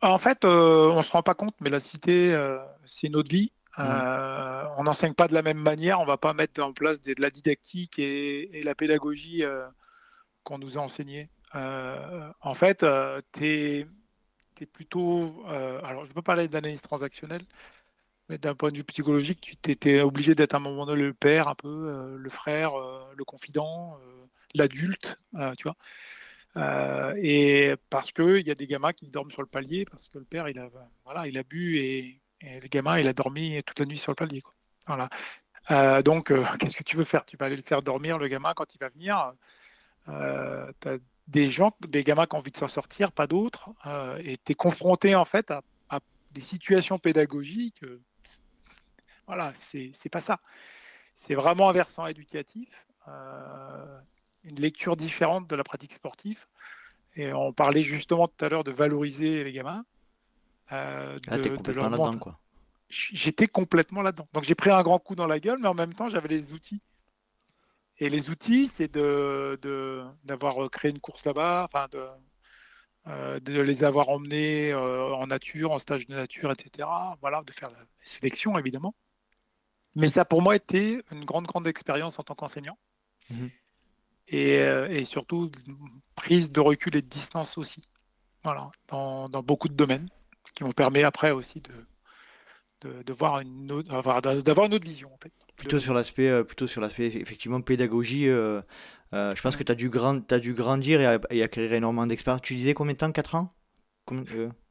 En 0.00 0.18
fait, 0.18 0.44
on 0.44 1.02
se 1.02 1.10
rend 1.10 1.22
pas 1.22 1.34
compte, 1.34 1.56
mais 1.60 1.70
la 1.70 1.80
cité, 1.80 2.36
c'est 2.84 3.08
notre 3.08 3.30
vie. 3.30 3.52
Euh, 3.78 4.64
on 4.76 4.84
n'enseigne 4.84 5.14
pas 5.14 5.28
de 5.28 5.34
la 5.34 5.42
même 5.42 5.58
manière. 5.58 6.00
On 6.00 6.04
va 6.04 6.16
pas 6.16 6.32
mettre 6.34 6.62
en 6.62 6.72
place 6.72 7.00
de 7.00 7.14
la 7.18 7.30
didactique 7.30 7.98
et, 7.98 8.62
la 8.64 8.74
pédagogie 8.74 9.44
euh, 9.44 9.66
qu'on 10.42 10.58
nous 10.58 10.78
a 10.78 10.80
enseigné. 10.80 11.30
Euh, 11.54 12.30
en 12.40 12.54
fait, 12.54 12.84
tu 13.32 13.44
es, 13.44 13.86
plutôt. 14.72 15.44
alors, 15.46 16.04
je 16.04 16.10
ne 16.10 16.14
pas 16.14 16.22
parler 16.22 16.48
d'analyse 16.48 16.82
transactionnelle, 16.82 17.44
mais 18.28 18.38
d'un 18.38 18.54
point 18.54 18.70
de 18.70 18.78
vue 18.78 18.84
psychologique, 18.84 19.58
tu 19.62 19.70
étais 19.70 20.00
obligé 20.00 20.34
d'être 20.34 20.54
à 20.54 20.56
un 20.56 20.60
moment 20.60 20.84
donné 20.86 21.02
le 21.02 21.14
père, 21.14 21.48
un 21.48 21.54
peu, 21.54 22.16
le 22.16 22.30
frère, 22.30 22.72
le 23.16 23.24
confident, 23.24 23.98
l'adulte, 24.54 25.20
tu 25.56 25.68
vois. 25.68 27.16
Et 27.18 27.74
parce 27.88 28.10
qu'il 28.10 28.46
y 28.46 28.50
a 28.50 28.56
des 28.56 28.66
gamins 28.66 28.92
qui 28.92 29.10
dorment 29.10 29.30
sur 29.30 29.42
le 29.42 29.48
palier, 29.48 29.84
parce 29.84 30.08
que 30.08 30.18
le 30.18 30.24
père, 30.24 30.48
il 30.48 30.58
a, 30.58 30.68
voilà, 31.04 31.28
il 31.28 31.38
a 31.38 31.44
bu 31.44 31.76
et, 31.76 32.20
et 32.40 32.60
le 32.60 32.68
gamin, 32.68 32.98
il 32.98 33.08
a 33.08 33.12
dormi 33.12 33.62
toute 33.64 33.78
la 33.78 33.86
nuit 33.86 33.98
sur 33.98 34.12
le 34.12 34.16
palier. 34.16 34.42
Voilà. 34.86 35.08
donc, 36.02 36.32
qu'est-ce 36.58 36.76
que 36.76 36.84
tu 36.84 36.96
veux 36.96 37.04
faire? 37.04 37.24
Tu 37.24 37.36
vas 37.36 37.46
aller 37.46 37.56
le 37.56 37.62
faire 37.62 37.82
dormir, 37.82 38.18
le 38.18 38.28
gamin, 38.28 38.54
quand 38.54 38.74
il 38.74 38.78
va 38.78 38.88
venir. 38.88 39.32
tu 40.06 40.88
as 40.88 40.98
des 41.26 41.50
gens, 41.50 41.76
des 41.80 42.04
gamins 42.04 42.26
qui 42.26 42.36
ont 42.36 42.38
envie 42.38 42.52
de 42.52 42.56
s'en 42.56 42.68
sortir, 42.68 43.12
pas 43.12 43.26
d'autres. 43.26 43.70
et 44.20 44.38
tu 44.38 44.52
es 44.52 44.54
confronté, 44.54 45.14
en 45.14 45.24
fait, 45.24 45.50
à, 45.50 45.62
des 46.30 46.40
situations 46.40 46.98
pédagogiques. 46.98 47.84
voilà, 49.26 49.52
c'est 49.54 50.10
pas 50.10 50.20
ça. 50.20 50.40
C'est 51.14 51.34
vraiment 51.34 51.68
un 51.68 51.72
versant 51.72 52.06
éducatif, 52.06 52.86
une 54.44 54.60
lecture 54.60 54.96
différente 54.96 55.48
de 55.48 55.56
la 55.56 55.64
pratique 55.64 55.92
sportive. 55.92 56.46
Et 57.16 57.32
on 57.32 57.52
parlait 57.52 57.82
justement 57.82 58.28
tout 58.28 58.44
à 58.44 58.48
l'heure 58.48 58.64
de 58.64 58.70
valoriser 58.70 59.42
les 59.42 59.52
gamins. 59.52 59.84
Euh, 60.72 61.16
ah, 61.28 61.38
complètement 61.38 61.88
là-dedans, 61.88 62.18
quoi. 62.18 62.38
J'étais 62.90 63.46
complètement 63.46 64.02
là-dedans. 64.02 64.28
Donc 64.32 64.44
j'ai 64.44 64.54
pris 64.54 64.70
un 64.70 64.82
grand 64.82 64.98
coup 64.98 65.14
dans 65.14 65.26
la 65.26 65.40
gueule, 65.40 65.58
mais 65.60 65.68
en 65.68 65.74
même 65.74 65.94
temps, 65.94 66.08
j'avais 66.08 66.28
les 66.28 66.52
outils. 66.52 66.82
Et 67.98 68.08
les 68.08 68.30
outils, 68.30 68.68
c'est 68.68 68.92
de, 68.92 69.58
d'avoir 70.24 70.70
créé 70.70 70.90
une 70.90 71.00
course 71.00 71.26
là-bas, 71.26 71.68
enfin 71.68 71.88
de, 71.90 72.06
euh, 73.08 73.40
de 73.40 73.60
les 73.60 73.84
avoir 73.84 74.08
emmenés 74.08 74.72
euh, 74.72 75.12
en 75.14 75.26
nature, 75.26 75.72
en 75.72 75.78
stage 75.78 76.06
de 76.06 76.14
nature, 76.14 76.50
etc. 76.50 76.88
Voilà, 77.20 77.42
de 77.42 77.52
faire 77.52 77.70
la 77.70 77.84
sélection, 78.04 78.58
évidemment. 78.58 78.94
Mais 79.94 80.08
ça, 80.08 80.24
pour 80.24 80.42
moi, 80.42 80.56
était 80.56 81.02
une 81.10 81.24
grande, 81.24 81.46
grande 81.46 81.66
expérience 81.66 82.18
en 82.18 82.22
tant 82.22 82.34
qu'enseignant. 82.34 82.78
Mmh 83.30 83.46
et, 84.30 84.56
et, 84.56 85.04
surtout, 85.06 85.50
prise 86.14 86.52
de 86.52 86.60
recul 86.60 86.94
et 86.96 87.00
de 87.00 87.06
distance 87.06 87.56
aussi. 87.56 87.88
Voilà, 88.44 88.70
dans, 88.88 89.30
dans 89.30 89.42
beaucoup 89.42 89.68
de 89.68 89.72
domaines 89.72 90.10
qui 90.54 90.64
m'ont 90.64 90.72
permis 90.72 91.02
après 91.02 91.30
aussi 91.30 91.60
de, 91.60 91.72
de, 93.02 93.12
voir 93.12 93.40
une 93.40 93.70
autre, 93.72 93.88
d'avoir 94.42 94.66
une 94.66 94.74
autre 94.74 94.86
vision 94.86 95.12
en 95.12 95.18
fait. 95.22 95.32
Plutôt 95.56 95.80
sur 95.80 95.92
l'aspect, 95.92 96.28
euh, 96.28 96.44
plutôt 96.44 96.68
sur 96.68 96.80
l'aspect 96.80 97.06
effectivement 97.06 97.60
pédagogie. 97.60 98.28
Euh, 98.28 98.62
euh, 99.12 99.32
je 99.34 99.42
pense 99.42 99.56
que 99.56 99.64
tu 99.64 99.72
as 99.72 99.74
dû 99.74 99.88
grand, 99.88 100.30
as 100.32 100.38
dû 100.38 100.54
grandir 100.54 101.00
et, 101.30 101.42
acquérir 101.42 101.72
énormément 101.72 102.06
d'expérience. 102.06 102.42
Tu 102.42 102.54
disais 102.54 102.74
combien 102.74 102.92
de 102.92 102.98
temps 102.98 103.10
4 103.10 103.34
ans? 103.34 103.50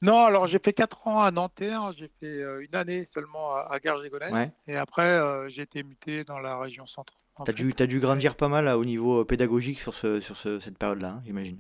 Non, 0.02 0.26
alors 0.26 0.48
j'ai 0.48 0.58
fait 0.58 0.74
4 0.74 1.08
ans 1.08 1.22
à 1.22 1.30
Nanterre, 1.30 1.92
j'ai 1.96 2.10
fait 2.20 2.42
une 2.60 2.76
année 2.76 3.06
seulement 3.06 3.54
à, 3.54 3.68
à 3.72 3.80
Garges-les-Gonesse 3.80 4.62
et 4.66 4.76
après 4.76 5.22
j'ai 5.48 5.62
été 5.62 5.84
muté 5.84 6.24
dans 6.24 6.40
la 6.40 6.58
région 6.58 6.88
centre. 6.88 7.13
Tu 7.46 7.52
as, 7.52 7.54
dû, 7.54 7.72
as 7.78 7.86
dû 7.86 8.00
grandir 8.00 8.36
pas 8.36 8.48
mal 8.48 8.68
au 8.68 8.84
niveau 8.84 9.24
pédagogique 9.26 9.80
sur, 9.80 9.94
ce, 9.94 10.22
sur 10.22 10.38
ce, 10.38 10.60
cette 10.60 10.80
période-là, 10.80 11.10
hein, 11.10 11.22
j'imagine. 11.24 11.60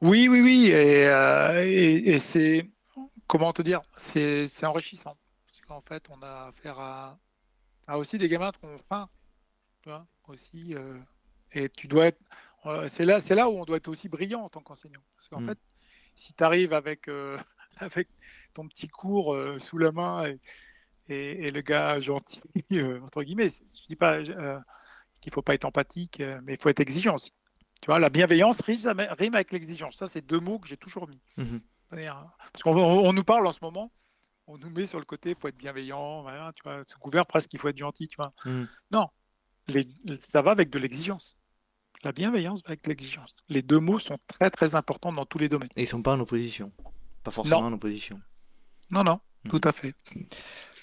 Oui, 0.00 0.26
oui, 0.28 0.40
oui. 0.40 0.70
Et, 0.72 1.04
et, 1.04 2.14
et 2.14 2.18
c'est 2.18 2.70
comment 3.30 3.52
te 3.52 3.62
dire, 3.62 3.80
c'est 3.96 4.64
enrichissant. 4.64 5.16
Parce 5.46 5.60
qu'en 5.60 5.80
fait, 5.80 6.04
on 6.10 6.20
a 6.22 6.48
affaire 6.48 6.80
à, 6.80 7.18
aussi 7.94 8.18
des 8.18 8.28
gamins 8.28 8.50
qui 8.50 8.64
ont 8.64 8.78
faim. 8.88 9.08
aussi. 10.26 10.74
Euh, 10.74 10.98
et 11.52 11.68
tu 11.68 11.86
dois 11.86 12.06
être. 12.06 12.20
Euh, 12.66 12.88
c'est 12.88 13.04
là, 13.04 13.20
là 13.30 13.48
où 13.48 13.52
on 13.52 13.64
doit 13.64 13.76
être 13.76 13.88
aussi 13.88 14.08
brillant 14.08 14.42
en 14.42 14.48
tant 14.48 14.60
qu'enseignant. 14.60 15.02
Parce 15.16 15.28
qu'en 15.28 15.40
mm. 15.40 15.48
fait, 15.48 15.58
si 16.16 16.34
tu 16.34 16.42
arrives 16.42 16.72
avec, 16.72 17.08
euh, 17.08 17.38
avec 17.76 18.08
ton 18.52 18.66
petit 18.66 18.88
cours 18.88 19.36
sous 19.60 19.78
la 19.78 19.92
main 19.92 20.24
et, 21.08 21.46
et, 21.46 21.50
le 21.52 21.60
gars 21.60 22.00
gentil, 22.00 22.42
entre 23.02 23.22
guillemets, 23.22 23.50
je 23.50 23.86
dis 23.88 23.96
pas 23.96 24.22
qu'il 24.22 24.34
ne 24.34 25.32
faut 25.32 25.42
pas 25.42 25.54
être 25.54 25.66
empathique, 25.66 26.20
mais 26.42 26.54
il 26.54 26.60
faut 26.60 26.68
être 26.68 26.80
exigeant 26.80 27.14
aussi. 27.14 27.32
Tu 27.80 27.86
vois, 27.86 28.00
la 28.00 28.10
bienveillance 28.10 28.60
rime 28.60 29.34
avec 29.34 29.52
l'exigence. 29.52 29.96
Ça, 29.96 30.08
c'est 30.08 30.20
deux 30.20 30.40
mots 30.40 30.58
que 30.58 30.66
j'ai 30.68 30.76
toujours 30.76 31.08
mis. 31.08 31.20
Mm-hmm. 31.38 31.60
Parce 31.90 32.62
qu'on 32.62 33.12
nous 33.12 33.24
parle 33.24 33.46
en 33.46 33.52
ce 33.52 33.58
moment, 33.62 33.92
on 34.46 34.58
nous 34.58 34.70
met 34.70 34.86
sur 34.86 34.98
le 34.98 35.04
côté, 35.04 35.30
il 35.30 35.36
faut 35.36 35.48
être 35.48 35.56
bienveillant, 35.56 36.24
tu 36.54 36.62
vois, 36.62 36.82
sous 36.86 36.98
couvert 36.98 37.26
presque, 37.26 37.52
il 37.52 37.58
faut 37.58 37.68
être 37.68 37.78
gentil, 37.78 38.08
tu 38.08 38.16
vois. 38.16 38.32
Hmm. 38.44 38.64
Non, 38.90 39.08
ça 40.20 40.42
va 40.42 40.50
avec 40.52 40.70
de 40.70 40.78
l'exigence. 40.78 41.36
La 42.02 42.12
bienveillance 42.12 42.62
va 42.62 42.70
avec 42.70 42.86
l'exigence. 42.86 43.34
Les 43.48 43.62
deux 43.62 43.78
mots 43.78 43.98
sont 43.98 44.18
très 44.26 44.50
très 44.50 44.74
importants 44.74 45.12
dans 45.12 45.26
tous 45.26 45.38
les 45.38 45.48
domaines. 45.48 45.68
Et 45.76 45.82
ils 45.82 45.84
ne 45.84 45.88
sont 45.88 46.02
pas 46.02 46.14
en 46.14 46.20
opposition. 46.20 46.72
Pas 47.22 47.30
forcément 47.30 47.60
en 47.60 47.72
opposition. 47.72 48.20
Non, 48.90 49.04
non, 49.04 49.20
hmm. 49.44 49.50
tout 49.50 49.60
à 49.64 49.72
fait. 49.72 49.94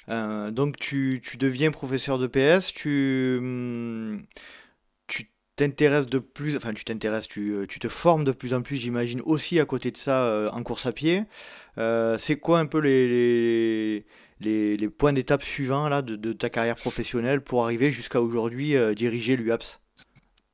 Euh, 0.10 0.52
donc 0.52 0.78
tu, 0.78 1.22
tu, 1.24 1.38
deviens 1.38 1.72
professeur 1.72 2.18
de 2.18 2.28
PS, 2.28 2.74
tu, 2.74 3.40
hmm, 3.42 4.20
t'intéresses 5.58 6.06
de 6.06 6.20
plus, 6.20 6.56
enfin 6.56 6.74
tu 6.74 6.86
t'intéresses, 6.86 7.28
tu, 7.28 7.52
euh, 7.52 7.66
tu, 7.68 7.80
te 7.80 7.90
formes 7.90 8.24
de 8.24 8.32
plus 8.32 8.54
en 8.54 8.62
plus, 8.62 8.78
j'imagine, 8.78 9.22
aussi 9.26 9.60
à 9.60 9.66
côté 9.66 9.92
de 9.92 9.98
ça 9.98 10.26
euh, 10.26 10.50
en 10.52 10.64
course 10.64 10.86
à 10.86 10.94
pied. 10.94 11.24
Euh, 11.78 12.18
c'est 12.20 12.38
quoi 12.38 12.60
un 12.60 12.68
peu 12.68 12.80
les, 12.80 14.06
les, 14.40 14.78
les, 14.78 14.90
points 14.90 15.14
d'étape 15.14 15.44
suivants 15.44 15.90
là, 15.90 16.02
de, 16.02 16.16
de, 16.16 16.32
ta 16.32 16.50
carrière 16.50 16.76
professionnelle 16.76 17.42
pour 17.42 17.64
arriver 17.64 17.92
jusqu'à 17.92 18.22
aujourd'hui 18.22 18.76
diriger 18.96 19.36
l'UAPS 19.36 19.82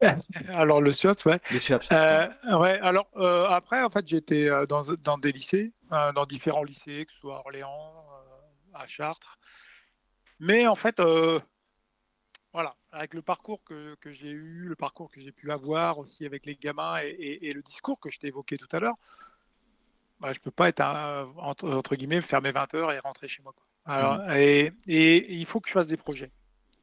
alors 0.49 0.81
le 0.81 0.91
SUAPS, 0.91 1.23
ouais. 1.27 1.39
Le 1.49 1.59
SUAPS. 1.59 1.87
ouais. 1.89 2.79
Alors 2.81 3.07
après, 3.49 3.81
en 3.81 3.89
fait, 3.89 4.05
j'étais 4.05 4.49
dans, 4.67 4.81
dans 5.01 5.17
des 5.17 5.31
lycées, 5.31 5.71
dans 5.89 6.25
différents 6.25 6.65
lycées, 6.65 7.05
que 7.05 7.13
ce 7.13 7.19
soit 7.19 7.37
à 7.37 7.39
Orléans, 7.39 7.93
à 8.73 8.85
Chartres. 8.85 9.37
Mais 10.41 10.67
en 10.67 10.75
fait, 10.75 10.99
voilà, 12.53 12.75
avec 12.91 13.15
le 13.15 13.23
parcours 13.23 13.63
que, 13.63 13.97
j'ai 14.05 14.29
eu, 14.29 14.65
le 14.67 14.75
parcours 14.75 15.09
que 15.11 15.19
j'ai 15.19 15.31
pu 15.31 15.51
avoir 15.51 15.97
aussi 15.97 16.23
avec 16.25 16.45
les 16.45 16.55
gamins 16.55 16.99
et, 17.01 17.51
le 17.51 17.63
discours 17.63 17.99
que 17.99 18.09
je 18.09 18.19
t'ai 18.19 18.27
évoqué 18.27 18.57
tout 18.57 18.67
à 18.71 18.79
l'heure, 18.79 18.95
bah, 20.19 20.31
je 20.31 20.39
ne 20.39 20.43
peux 20.43 20.51
pas 20.51 20.69
être, 20.69 20.81
entre, 21.37 21.95
guillemets, 21.95 22.21
faire 22.21 22.43
mes 22.43 22.51
20 22.51 22.75
heures 22.75 22.91
et 22.91 22.99
rentrer 22.99 23.27
chez 23.27 23.41
moi. 23.41 23.55
Alors, 23.85 24.19
mmh. 24.19 24.31
et, 24.35 25.35
il 25.35 25.45
faut 25.47 25.59
que 25.59 25.67
je 25.67 25.73
fasse 25.73 25.87
des 25.87 25.97
projets. 25.97 26.31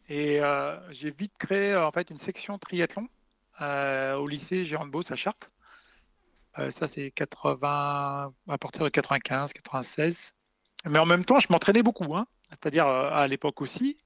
Et 0.09 0.43
euh, 0.43 0.77
j'ai 0.91 1.13
vite 1.13 1.35
créé 1.39 1.77
en 1.77 1.93
fait 1.93 2.11
une 2.11 2.19
section 2.19 2.59
triathlon 2.59 3.07
euh, 3.61 4.17
au 4.17 4.27
lycée 4.27 4.65
Géant 4.65 4.85
de 4.85 4.91
Beauce 4.91 5.13
à 5.13 5.17
Chartres. 5.17 5.53
Euh, 6.59 6.73
ça, 6.73 6.89
c'est 6.89 7.13
80, 7.13 8.35
à 8.49 8.59
partir 8.59 8.83
de 8.83 8.89
95, 8.89 9.53
96. 9.53 10.33
Mais 10.87 10.99
en 10.99 11.07
même 11.07 11.25
temps, 11.25 11.39
je 11.39 11.47
m'entraînais 11.51 11.85
beaucoup. 11.85 12.17
Hein. 12.17 12.27
C'est-à-dire 12.49 12.89
à 12.89 13.29
l'époque 13.29 13.61
aussi. 13.61 13.99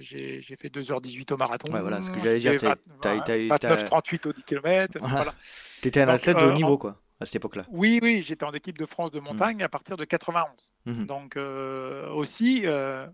J'ai 0.00 0.42
fait 0.42 0.68
2h18 0.68 1.32
au 1.32 1.36
marathon. 1.36 1.72
Ouais, 1.72 1.80
voilà, 1.80 2.02
ce 2.02 2.10
que 2.10 2.18
j'allais 2.18 2.38
dire. 2.38 2.52
29-38 2.52 4.28
au 4.28 4.32
10 4.32 4.42
km. 4.44 4.98
Voilà. 5.00 5.34
Tu 5.80 5.88
étais 5.88 6.02
un 6.02 6.08
athlète 6.08 6.36
de 6.36 6.42
haut 6.42 6.50
euh, 6.50 6.54
niveau, 6.54 6.78
quoi, 6.78 7.00
à 7.20 7.26
cette 7.26 7.36
époque-là. 7.36 7.66
Oui, 7.70 8.00
oui, 8.02 8.22
j'étais 8.22 8.44
en 8.44 8.52
équipe 8.52 8.78
de 8.78 8.86
France 8.86 9.10
de 9.10 9.20
mmh. 9.20 9.24
montagne 9.24 9.62
à 9.62 9.68
partir 9.68 9.96
de 9.96 10.04
91. 10.04 10.72
Mmh 10.86 11.04
Donc, 11.06 11.36
euh, 11.36 12.08
aussi, 12.10 12.62
euh, 12.64 13.06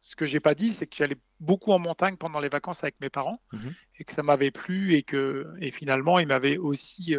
ce 0.00 0.16
que 0.16 0.24
j'ai 0.24 0.40
pas 0.40 0.54
dit, 0.54 0.72
c'est 0.72 0.86
que 0.86 0.96
j'allais 0.96 1.18
beaucoup 1.40 1.72
en 1.72 1.78
montagne 1.78 2.16
pendant 2.16 2.40
les 2.40 2.48
vacances 2.48 2.82
avec 2.82 3.00
mes 3.00 3.10
parents 3.10 3.40
mmh 3.52 3.68
et 3.98 4.04
que 4.04 4.12
ça 4.12 4.22
m'avait 4.22 4.50
plu 4.50 4.94
et 4.94 5.02
que 5.02 5.46
et 5.60 5.70
finalement, 5.70 6.18
ils 6.18 6.26
m'avaient 6.26 6.58
aussi 6.58 7.16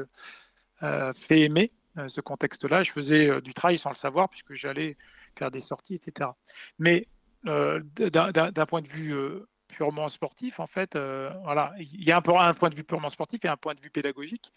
fait 0.79 1.41
aimer 1.41 1.71
ce 2.05 2.21
contexte-là. 2.21 2.83
Je 2.83 2.91
faisais 2.91 3.41
du 3.41 3.55
trail 3.55 3.79
sans 3.79 3.89
le 3.89 3.95
savoir 3.95 4.29
puisque 4.29 4.53
j'allais 4.53 4.95
faire 5.35 5.49
des 5.49 5.59
sorties, 5.59 5.95
etc. 5.95 6.29
Mais 6.77 7.07
d'un 7.47 8.65
point 8.65 8.81
de 8.81 8.87
vue 8.87 9.13
euh, 9.13 9.47
purement 9.67 10.09
sportif, 10.09 10.59
en 10.59 10.67
fait, 10.67 10.95
euh, 10.95 11.31
voilà, 11.43 11.73
il 11.79 12.03
y 12.03 12.11
a 12.11 12.17
un, 12.17 12.21
un 12.39 12.53
point 12.53 12.69
de 12.69 12.75
vue 12.75 12.83
purement 12.83 13.09
sportif 13.09 13.43
et 13.45 13.47
un 13.47 13.57
point 13.57 13.73
de 13.73 13.81
vue 13.81 13.89
pédagogique. 13.89 14.51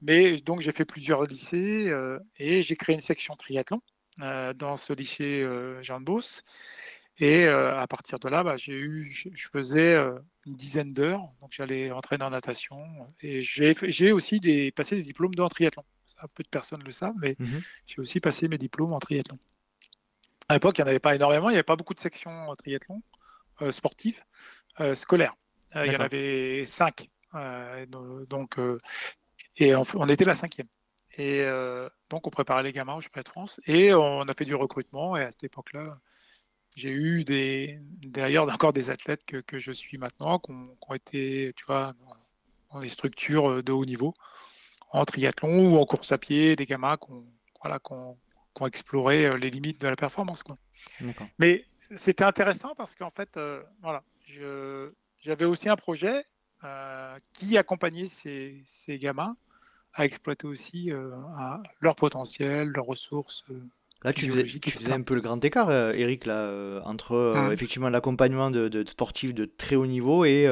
Mais 0.00 0.40
donc, 0.40 0.60
j'ai 0.60 0.72
fait 0.72 0.84
plusieurs 0.84 1.24
lycées 1.24 1.92
et 2.36 2.62
j'ai 2.62 2.74
créé 2.74 2.94
une 2.94 3.00
section 3.00 3.36
triathlon 3.36 3.80
dans 4.18 4.76
ce 4.76 4.92
lycée 4.92 5.46
Jean 5.80 6.00
de 6.00 6.04
Beauce. 6.04 6.42
Et 7.18 7.46
à 7.46 7.86
partir 7.86 8.18
de 8.18 8.28
là, 8.28 8.42
bah, 8.42 8.56
j'ai 8.56 8.76
eu, 8.76 9.08
je, 9.08 9.48
faisais 9.48 9.96
une 10.44 10.56
dizaine 10.56 10.92
d'heures, 10.92 11.22
donc 11.40 11.52
j'allais 11.52 11.92
entraîner 11.92 12.24
en 12.24 12.30
natation. 12.30 12.82
Et 13.20 13.42
j'ai 13.42 14.10
aussi 14.10 14.40
des, 14.40 14.72
passé 14.72 14.96
des 14.96 15.04
diplômes 15.04 15.36
dans 15.36 15.48
triathlon. 15.48 15.84
Ça, 16.06 16.26
peu 16.34 16.42
de 16.42 16.48
personnes 16.48 16.82
le 16.82 16.92
savent, 16.92 17.14
mais 17.20 17.36
mmh 17.38 17.46
j'ai 17.86 18.00
aussi 18.00 18.18
passé 18.18 18.48
mes 18.48 18.58
diplômes 18.58 18.92
en 18.92 18.98
triathlon. 18.98 19.38
À 20.52 20.56
l'époque, 20.56 20.76
il 20.76 20.82
n'y 20.82 20.84
en 20.84 20.90
avait 20.90 20.98
pas 20.98 21.14
énormément, 21.14 21.48
il 21.48 21.52
n'y 21.52 21.56
avait 21.56 21.62
pas 21.62 21.76
beaucoup 21.76 21.94
de 21.94 21.98
sections 21.98 22.54
triathlon 22.56 23.02
euh, 23.62 23.72
sportives 23.72 24.22
euh, 24.80 24.94
scolaires. 24.94 25.34
Euh, 25.76 25.86
il 25.86 25.94
y 25.94 25.96
en 25.96 26.00
avait 26.00 26.66
cinq. 26.66 27.08
donc, 27.88 28.60
et 29.56 29.74
on, 29.74 30.08
était 30.08 30.26
la 30.26 30.34
cinquième. 30.34 30.66
Et 31.16 31.42
donc, 32.10 32.26
on 32.26 32.30
préparait 32.30 32.64
les 32.64 32.74
gamins 32.74 32.92
au 32.92 33.00
championnat 33.00 33.22
de 33.22 33.28
France 33.30 33.62
et 33.66 33.94
on 33.94 34.20
a 34.20 34.34
fait 34.34 34.44
du 34.44 34.54
recrutement. 34.54 35.16
Et 35.16 35.22
à 35.22 35.30
cette 35.30 35.44
époque-là, 35.44 35.98
j'ai 36.76 36.90
eu 36.90 37.24
des, 37.24 37.80
d'ailleurs 38.02 38.52
encore 38.52 38.74
des 38.74 38.90
athlètes 38.90 39.24
que, 39.24 39.58
je 39.58 39.72
suis 39.72 39.96
maintenant, 39.96 40.38
qui 40.38 40.52
ont, 40.52 40.94
été, 40.94 41.54
tu 41.56 41.64
vois, 41.64 41.94
dans, 42.70 42.80
des 42.80 42.90
structures 42.90 43.62
de 43.62 43.72
haut 43.72 43.86
niveau, 43.86 44.12
en 44.90 45.06
triathlon 45.06 45.72
ou 45.72 45.78
en 45.78 45.86
course 45.86 46.12
à 46.12 46.18
pied, 46.18 46.56
des 46.56 46.66
gamins 46.66 46.98
qui 46.98 47.10
ont, 47.10 47.24
voilà, 47.62 47.78
qui 47.78 47.94
ont 47.94 48.18
exploré 48.66 49.26
euh, 49.26 49.36
les 49.36 49.50
limites 49.50 49.80
de 49.80 49.88
la 49.88 49.96
performance. 49.96 50.42
Quoi. 50.42 50.56
Mais 51.38 51.64
c'était 51.96 52.24
intéressant 52.24 52.74
parce 52.76 52.94
qu'en 52.94 53.10
fait, 53.10 53.36
euh, 53.36 53.62
voilà, 53.82 54.02
j'avais 55.20 55.44
aussi 55.44 55.68
un 55.68 55.76
projet 55.76 56.24
euh, 56.64 57.18
qui 57.32 57.58
accompagnait 57.58 58.06
ces, 58.06 58.62
ces, 58.66 58.98
gamins 58.98 59.36
à 59.94 60.04
exploiter 60.06 60.46
aussi 60.46 60.90
leur 61.80 61.96
potentiel, 61.96 62.68
leurs 62.68 62.86
ressources 62.86 63.44
Là, 64.04 64.12
tu 64.12 64.28
faisais, 64.28 64.92
un 64.92 65.02
peu 65.02 65.14
le 65.14 65.20
grand 65.20 65.44
écart, 65.44 65.70
Eric, 65.70 66.26
là, 66.26 66.82
entre 66.84 67.12
euh, 67.12 67.34
hein. 67.36 67.52
effectivement 67.52 67.88
l'accompagnement 67.88 68.50
de, 68.50 68.84
sportifs 68.84 69.32
de 69.32 69.44
très 69.44 69.76
haut 69.76 69.86
niveau 69.86 70.24
et 70.24 70.48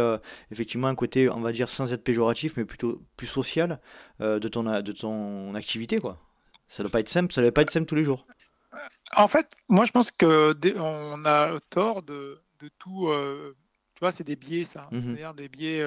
effectivement 0.53 0.87
un 0.87 0.95
côté, 0.95 1.29
on 1.29 1.41
va 1.41 1.51
dire, 1.51 1.69
sans 1.69 1.93
être 1.93 2.05
péjoratif, 2.05 2.53
mais 2.57 2.65
plutôt 2.65 3.03
plus 3.17 3.27
social 3.27 3.81
de, 4.21 4.39
ton, 4.47 4.63
de 4.63 4.93
ton 4.93 5.55
activité, 5.57 5.99
quoi. 5.99 6.19
Ça 6.71 6.83
doit 6.83 6.91
pas 6.91 7.01
être 7.01 7.09
simple, 7.09 7.33
ça 7.33 7.43
doit 7.43 7.53
pas 7.53 7.63
être 7.63 7.71
simple 7.71 7.87
tous 7.87 7.95
les 7.95 8.05
jours. 8.05 8.27
En 9.17 9.29
fait, 9.29 9.47
moi, 9.69 9.85
je 9.85 9.93
pense 9.93 10.11
que 10.11 10.55
on 10.79 11.25
a 11.27 11.59
tort 11.69 12.03
de, 12.03 12.41
tout. 12.79 13.13
tu 13.95 14.01
vois, 14.01 14.13
c'est 14.13 14.25
des 14.25 14.37
biais, 14.37 14.65
ça. 14.65 14.89
Mmh 14.91 15.01
C'est-à-dire 15.01 15.35
des 15.35 15.49
biais. 15.49 15.85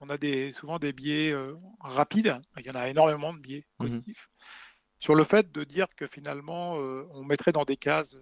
on 0.00 0.10
a 0.10 0.16
des, 0.16 0.50
souvent 0.50 0.78
des 0.78 0.92
biais 0.92 1.34
rapides. 1.80 2.36
Il 2.58 2.66
y 2.66 2.70
en 2.70 2.74
a 2.74 2.88
énormément 2.88 3.32
de 3.32 3.38
biais 3.38 3.64
mmh 3.78 3.84
cognitifs 3.84 4.28
sur 5.02 5.16
le 5.16 5.24
fait 5.24 5.50
de 5.50 5.64
dire 5.64 5.88
que 5.96 6.06
finalement, 6.06 6.78
euh, 6.78 7.08
on 7.10 7.24
mettrait 7.24 7.50
dans 7.50 7.64
des 7.64 7.76
cases. 7.76 8.16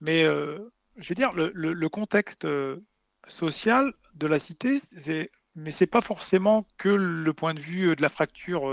Mais 0.00 0.24
euh, 0.24 0.58
je 0.96 1.06
veux 1.10 1.14
dire, 1.14 1.34
le, 1.34 1.88
contexte 1.90 2.46
euh, 2.46 2.82
social 3.26 3.92
de 4.14 4.26
la 4.26 4.38
cité, 4.38 4.80
c'est 4.80 5.30
mais 5.58 5.70
c'est 5.70 5.86
pas 5.86 6.00
forcément 6.00 6.66
que 6.78 6.88
le 6.88 7.32
point 7.32 7.54
de 7.54 7.60
vue 7.60 7.94
de 7.94 8.02
la 8.02 8.08
fracture 8.08 8.72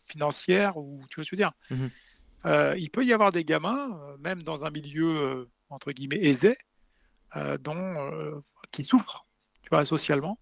financière 0.00 0.76
ou 0.76 1.00
tu 1.10 1.20
veux 1.20 1.24
ce 1.24 1.30
que 1.30 1.36
je 1.36 1.42
veux 1.42 1.48
dire. 1.48 1.52
Mmh 1.70 1.86
il 2.78 2.90
peut 2.90 3.04
y 3.04 3.12
avoir 3.12 3.32
des 3.32 3.44
gamins, 3.44 3.98
même 4.20 4.44
dans 4.44 4.64
un 4.64 4.70
milieu 4.70 5.50
entre 5.68 5.90
guillemets 5.90 6.22
aisé, 6.24 6.56
dont 7.58 8.40
qui 8.70 8.84
souffrent, 8.84 9.26
tu 9.62 9.68
vois, 9.70 9.84
socialement. 9.84 10.38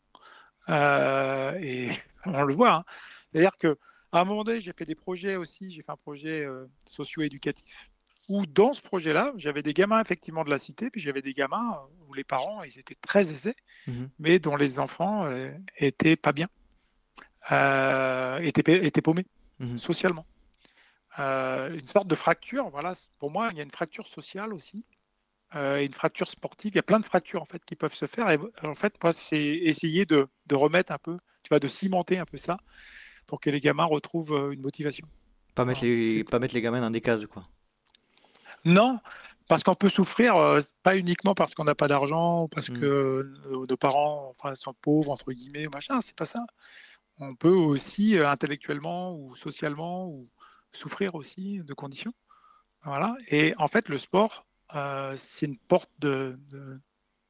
et 0.69 1.89
on 2.27 2.43
le 2.43 2.55
voit. 2.55 2.75
Hein. 2.75 2.85
C'est-à-dire 3.33 3.57
que 3.59 3.79
à 4.15 4.21
un 4.21 4.25
moment 4.25 4.45
donné, 4.45 4.61
j'ai 4.61 4.73
fait 4.73 4.87
des 4.87 4.95
projets 4.95 5.35
aussi. 5.35 5.73
J'ai 5.73 5.83
fait 5.83 5.91
un 5.91 5.97
projet 5.97 6.45
euh, 6.45 6.67
socio-éducatif 6.87 7.91
où, 8.29 8.47
dans 8.47 8.73
ce 8.73 8.81
projet-là, 8.81 9.33
j'avais 9.37 9.63
des 9.63 9.75
gamins 9.75 10.01
effectivement 10.01 10.45
de 10.45 10.51
la 10.51 10.59
cité, 10.59 10.89
puis 10.89 11.01
j'avais 11.01 11.21
des 11.21 11.35
gamins 11.35 11.73
euh, 11.73 12.07
où 12.07 12.15
les 12.15 12.23
parents, 12.23 12.63
ils 12.63 12.79
étaient 12.79 12.95
très 12.95 13.33
aisés, 13.33 13.57
mmh 13.87 14.05
mais 14.19 14.39
dont 14.39 14.57
les 14.57 14.79
enfants 14.79 15.25
euh, 15.27 15.53
étaient 15.77 16.17
pas 16.17 16.33
bien, 16.33 16.49
étaient, 18.43 18.87
étaient, 18.87 19.03
paumés 19.03 19.27
mmh 19.61 19.77
socialement. 19.77 20.27
une 21.19 21.87
sorte 21.87 22.09
de 22.09 22.15
fracture. 22.15 22.71
Voilà, 22.71 22.95
pour 23.19 23.31
moi, 23.31 23.49
il 23.53 23.59
y 23.59 23.61
a 23.61 23.65
une 23.65 23.71
fracture 23.71 24.07
sociale 24.07 24.55
aussi. 24.55 24.87
et 25.55 25.85
une 25.85 25.93
fracture 25.93 26.31
sportive, 26.31 26.73
il 26.73 26.77
y 26.77 26.79
a 26.79 26.83
plein 26.83 27.01
de 27.01 27.05
fractures 27.05 27.43
en 27.43 27.47
fait 27.47 27.63
qui 27.65 27.77
peuvent 27.77 27.95
se 27.95 28.07
faire. 28.07 28.31
Et 28.31 28.39
en 28.63 28.75
fait, 28.75 28.95
moi, 29.03 29.13
c'est 29.13 29.39
essayer 29.39 30.07
de, 30.07 30.27
de 30.47 30.55
remettre 30.55 30.93
un 30.93 30.99
peu, 30.99 31.19
tu 31.43 31.51
vois, 31.51 31.61
de 31.61 31.69
cimenter 31.69 32.19
un 32.19 32.27
peu 32.27 32.39
ça 32.39 32.57
pour 33.27 33.41
que 33.41 33.51
les 33.51 33.61
gamins 33.61 33.85
retrouvent 33.85 34.35
euh, 34.35 34.53
une 34.53 34.61
motivation. 34.61 35.07
Pas 35.55 35.65
mettre, 35.65 35.85
les, 35.85 36.25
pas 36.25 36.39
mettre 36.39 36.55
les 36.55 36.61
gamins 36.61 36.81
dans 36.81 36.91
des 36.91 37.01
cases, 37.01 37.27
quoi. 37.27 37.43
Non, 38.65 38.99
parce 39.49 39.63
qu'on 39.63 39.75
peut 39.75 39.89
souffrir, 39.89 40.37
euh, 40.37 40.61
pas 40.83 40.97
uniquement 40.97 41.35
parce 41.35 41.55
qu'on 41.55 41.65
n'a 41.65 41.75
pas 41.75 41.89
d'argent, 41.89 42.45
ou 42.45 42.49
parce 42.49 42.71
mm. 42.71 42.81
que 42.81 43.33
nos, 43.51 43.77
parents 43.77 44.35
enfin, 44.39 44.55
sont 44.55 44.75
pauvres, 44.75 45.11
entre 45.11 45.33
guillemets, 45.33 45.67
machin, 45.73 46.01
c'est 46.01 46.17
pas 46.17 46.25
ça. 46.25 46.45
On 47.19 47.35
peut 47.35 47.49
aussi, 47.49 48.19
euh, 48.19 48.29
intellectuellement 48.29 49.15
ou 49.15 49.37
socialement, 49.37 50.07
ou 50.09 50.29
souffrir 50.73 51.15
aussi 51.15 51.61
de 51.61 51.75
conditions. 51.75 52.13
Voilà. 52.85 53.17
Et 53.29 53.55
en 53.59 53.69
fait, 53.69 53.89
le 53.89 53.99
sport, 53.99 54.47
c'est 55.17 55.47
une 55.47 55.59
porte 55.59 55.91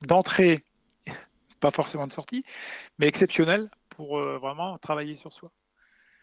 d'entrée, 0.00 0.64
de, 1.06 1.12
pas 1.60 1.70
forcément 1.70 2.06
de 2.06 2.12
sortie, 2.12 2.44
mais 2.98 3.06
exceptionnelle 3.06 3.70
pour 3.90 4.18
vraiment 4.18 4.78
travailler 4.78 5.14
sur 5.14 5.32
soi. 5.32 5.52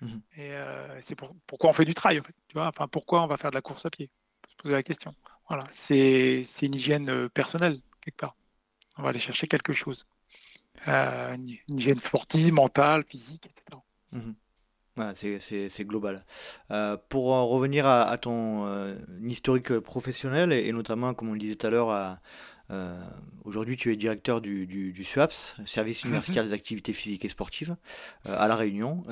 Mmh 0.02 0.18
et 0.36 0.52
euh, 0.52 1.00
c'est 1.02 1.16
pourquoi 1.46 1.70
on 1.70 1.74
fait 1.74 1.86
du 1.86 1.94
trail, 1.94 2.20
en 2.20 2.24
fait, 2.24 2.34
tu 2.48 2.54
vois 2.56 2.68
enfin, 2.68 2.88
pourquoi 2.88 3.22
on 3.22 3.28
va 3.28 3.38
faire 3.38 3.52
de 3.52 3.56
la 3.56 3.62
course 3.62 3.86
à 3.86 3.90
pied? 3.90 4.10
Se 4.50 4.56
poser 4.56 4.74
la 4.74 4.84
question. 4.84 5.14
Voilà, 5.52 5.66
c'est 5.70 6.44
une 6.62 6.76
hygiène 6.76 7.10
euh, 7.10 7.30
personnelle, 7.30 7.78
quelque 8.02 8.18
part. 8.18 8.36
On 8.98 9.04
va 9.04 9.10
aller 9.10 9.20
chercher 9.20 9.48
quelque 9.48 9.74
chose. 9.74 10.08
Euh, 10.88 11.36
une, 11.36 11.58
hygiène 11.68 12.00
sportive, 12.00 12.54
mentale, 12.54 13.04
physique, 13.08 13.46
etc. 13.46 13.82
Mmh 14.12 14.32
c'est 15.16 15.86
global. 15.86 16.24
pour 17.10 17.28
revenir 17.28 17.88
à, 17.88 18.16
ton 18.18 18.96
historique 19.24 19.80
professionnel 19.80 20.52
et, 20.52 20.72
notamment, 20.74 21.16
comme 21.16 21.30
on 21.30 21.34
le 21.34 21.40
disait 21.40 21.56
tout 21.56 21.66
à 21.66 21.70
l'heure, 21.72 22.20
euh, 22.72 22.98
aujourd'hui, 23.44 23.76
tu 23.76 23.92
es 23.92 23.96
directeur 23.96 24.42
du, 24.42 24.66
du, 24.66 25.04
SUAPS, 25.04 25.56
Service 25.66 26.04
mhm. 26.04 26.12
universitaire 26.12 26.44
des 26.44 26.54
activités 26.54 26.94
physiques 26.94 27.26
et 27.26 27.30
sportives, 27.30 27.76
euh, 28.28 28.36
à 28.38 28.48
La 28.48 28.56
Réunion. 28.56 29.04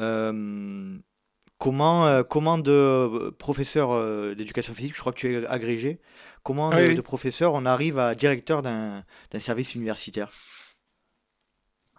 Euh, 1.59 2.23
comment, 2.23 2.23
comment 2.23 2.57
de 2.57 3.35
professeur 3.37 4.35
d'éducation 4.35 4.73
physique, 4.73 4.95
je 4.95 4.99
crois 4.99 5.11
que 5.11 5.19
tu 5.19 5.33
es 5.33 5.45
agrégé, 5.45 5.99
comment 6.43 6.69
de, 6.69 7.01
professeur 7.01 7.53
on 7.53 7.65
arrive 7.65 7.99
à 7.99 8.15
directeur 8.15 8.61
d'un 8.61 9.03
service 9.39 9.75
universitaire? 9.75 10.31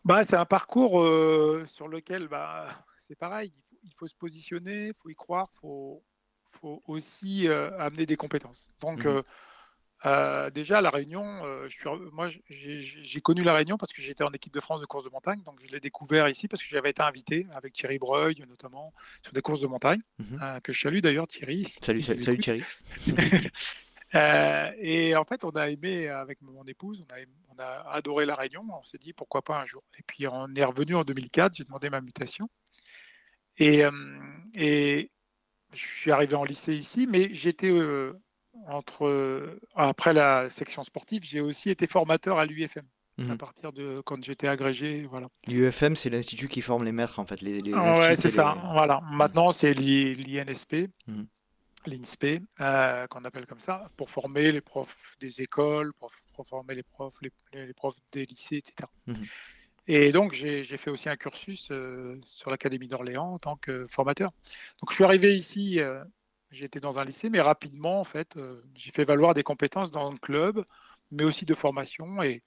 Bah, 0.05 0.25
C'est 0.25 0.37
un 0.37 0.47
parcours 0.47 1.05
sur 1.69 1.89
lequel 1.89 2.29
bah, 2.29 2.67
c'est 2.99 3.17
pareil, 3.17 3.53
il 3.85 3.93
faut, 3.95 4.09
se 4.09 4.15
positionner, 4.15 4.89
il 4.89 4.95
faut 4.95 5.11
y 5.11 5.15
croire, 5.15 5.49
il 5.55 5.59
faut, 5.61 6.03
faut, 6.45 6.83
aussi 6.87 7.49
amener 7.49 8.07
des 8.07 8.17
compétences. 8.17 8.69
Donc, 8.81 9.05
mhm. 9.05 9.23
Euh, 10.07 10.49
déjà, 10.51 10.81
La 10.81 10.91
Réunion, 10.91 11.25
euh, 11.45 11.69
je 11.69 11.79
suis, 11.79 11.89
moi, 12.13 12.29
j'ai 12.49 13.21
connu 13.21 13.43
La 13.43 13.53
Réunion 13.53 13.77
parce 13.77 13.93
que 13.93 14.01
j'étais 14.01 14.25
en 14.25 14.31
équipe 14.31 14.53
de 14.53 14.61
France 14.61 14.81
de 14.81 14.87
course 14.87 15.05
de 15.05 15.11
montagne. 15.11 15.43
Donc, 15.45 15.61
je 15.63 15.71
l'ai 15.73 15.81
découvert 15.81 16.29
ici 16.29 16.49
parce 16.49 16.63
que 16.63 16.69
j'avais 16.69 16.91
été 16.91 17.03
invité 17.03 17.47
avec 17.55 17.75
Thierry 17.75 17.99
Breuil, 17.99 18.43
notamment, 18.49 18.95
sur 19.23 19.33
des 19.33 19.43
courses 19.43 19.61
de 19.61 19.67
montagne, 19.67 20.01
mhm. 20.19 20.41
euh, 20.43 20.61
que 20.61 20.73
je 20.73 20.81
salue 20.81 21.01
d'ailleurs, 21.01 21.27
Thierry. 21.27 21.73
Salut, 21.83 22.03
salut, 22.03 22.39
Thierry. 22.39 22.65
et 24.81 25.15
en 25.17 25.25
fait, 25.25 25.45
on 25.45 25.51
a 25.51 25.69
aimé, 25.69 26.09
avec 26.09 26.41
mon 26.41 26.65
épouse, 26.65 27.05
on 27.09 27.15
a, 27.15 27.19
on 27.51 27.59
a 27.59 27.91
adoré 27.93 28.25
La 28.25 28.35
Réunion. 28.35 28.65
On 28.73 28.85
s'est 28.85 28.99
dit 28.99 29.13
pourquoi 29.13 29.43
pas 29.43 29.61
un 29.61 29.67
jour. 29.67 29.85
Et 29.99 30.03
puis, 30.03 30.27
on 30.27 30.55
est 30.55 30.65
revenu 30.65 30.97
en 30.97 31.05
2004. 31.05 31.57
J'ai 31.57 31.65
demandé 31.65 31.91
ma 31.91 32.01
mutation. 32.01 32.49
Et, 33.59 33.83
et 34.55 35.11
je 35.75 35.87
suis 35.87 36.11
arrivé 36.11 36.35
en 36.35 36.45
lycée 36.45 36.75
ici, 36.75 37.07
mais 37.07 37.29
j'étais 37.35 37.71
entre 38.67 39.59
après 39.75 40.13
la 40.13 40.51
section 40.51 40.85
sportive, 40.85 41.23
j'ai 41.25 41.41
aussi 41.41 41.71
été 41.71 41.87
formateur 41.87 42.39
à 42.39 42.47
l'UFM. 42.47 42.85
À 43.21 43.23
mhm. 43.23 43.39
partir 43.39 43.73
de 43.73 44.01
quand 44.01 44.23
j'étais 44.25 44.49
agrégé, 44.49 45.07
voilà. 45.11 45.29
L'UFM, 45.47 45.95
c'est 45.95 46.09
l'institut 46.09 46.49
qui 46.49 46.63
forme 46.63 46.85
les 46.85 46.93
maîtres, 46.93 47.19
en 47.19 47.27
fait. 47.27 47.43
Les, 47.43 47.61
ouais, 47.61 48.17
c'est 48.17 48.29
ça. 48.29 48.57
Voilà. 48.73 49.03
Maintenant, 49.11 49.53
c'est 49.53 49.75
l'INSP, 49.75 50.89
mhm. 51.07 51.27
l'INSP, 51.87 52.41
euh, 52.61 53.07
qu'on 53.09 53.25
appelle 53.25 53.47
comme 53.47 53.61
ça, 53.61 53.91
pour 53.99 54.09
former 54.09 54.53
les 54.53 54.63
profs 54.63 55.17
des 55.21 55.43
écoles, 55.43 55.93
pour, 55.95 56.11
former 56.49 56.75
les 56.75 56.83
profs, 56.83 57.21
les, 57.21 57.75
profs 57.75 57.97
des 58.13 58.25
lycées, 58.25 58.57
etc. 58.57 58.89
Mhm. 59.07 59.17
Et 59.87 60.13
donc, 60.13 60.33
j'ai 60.33 60.65
fait 60.65 60.91
aussi 60.91 61.11
un 61.11 61.17
cursus 61.17 61.69
euh, 61.73 62.19
sur 62.25 62.51
l'Académie 62.51 62.89
d'Orléans 62.89 63.35
en 63.35 63.39
tant 63.39 63.57
que 63.57 63.87
formateur. 63.91 64.31
Donc, 64.81 64.91
je 64.91 64.95
suis 64.95 65.05
arrivé 65.05 65.35
ici 65.35 65.81
euh, 65.81 66.03
J'étais 66.51 66.81
dans 66.81 66.99
un 66.99 67.05
lycée, 67.05 67.31
mais 67.31 67.41
rapidement, 67.41 68.01
en 68.01 68.05
fait, 68.05 68.37
euh, 68.37 68.63
j'ai 68.75 68.91
fait 68.91 69.05
valoir 69.05 69.35
des 69.35 69.43
compétences 69.43 69.91
dans 69.91 70.11
le 70.11 70.19
club, 70.19 70.65
mais 71.11 71.25
aussi 71.25 71.45
de 71.45 71.55
formation. 71.55 72.23
Et 72.23 72.43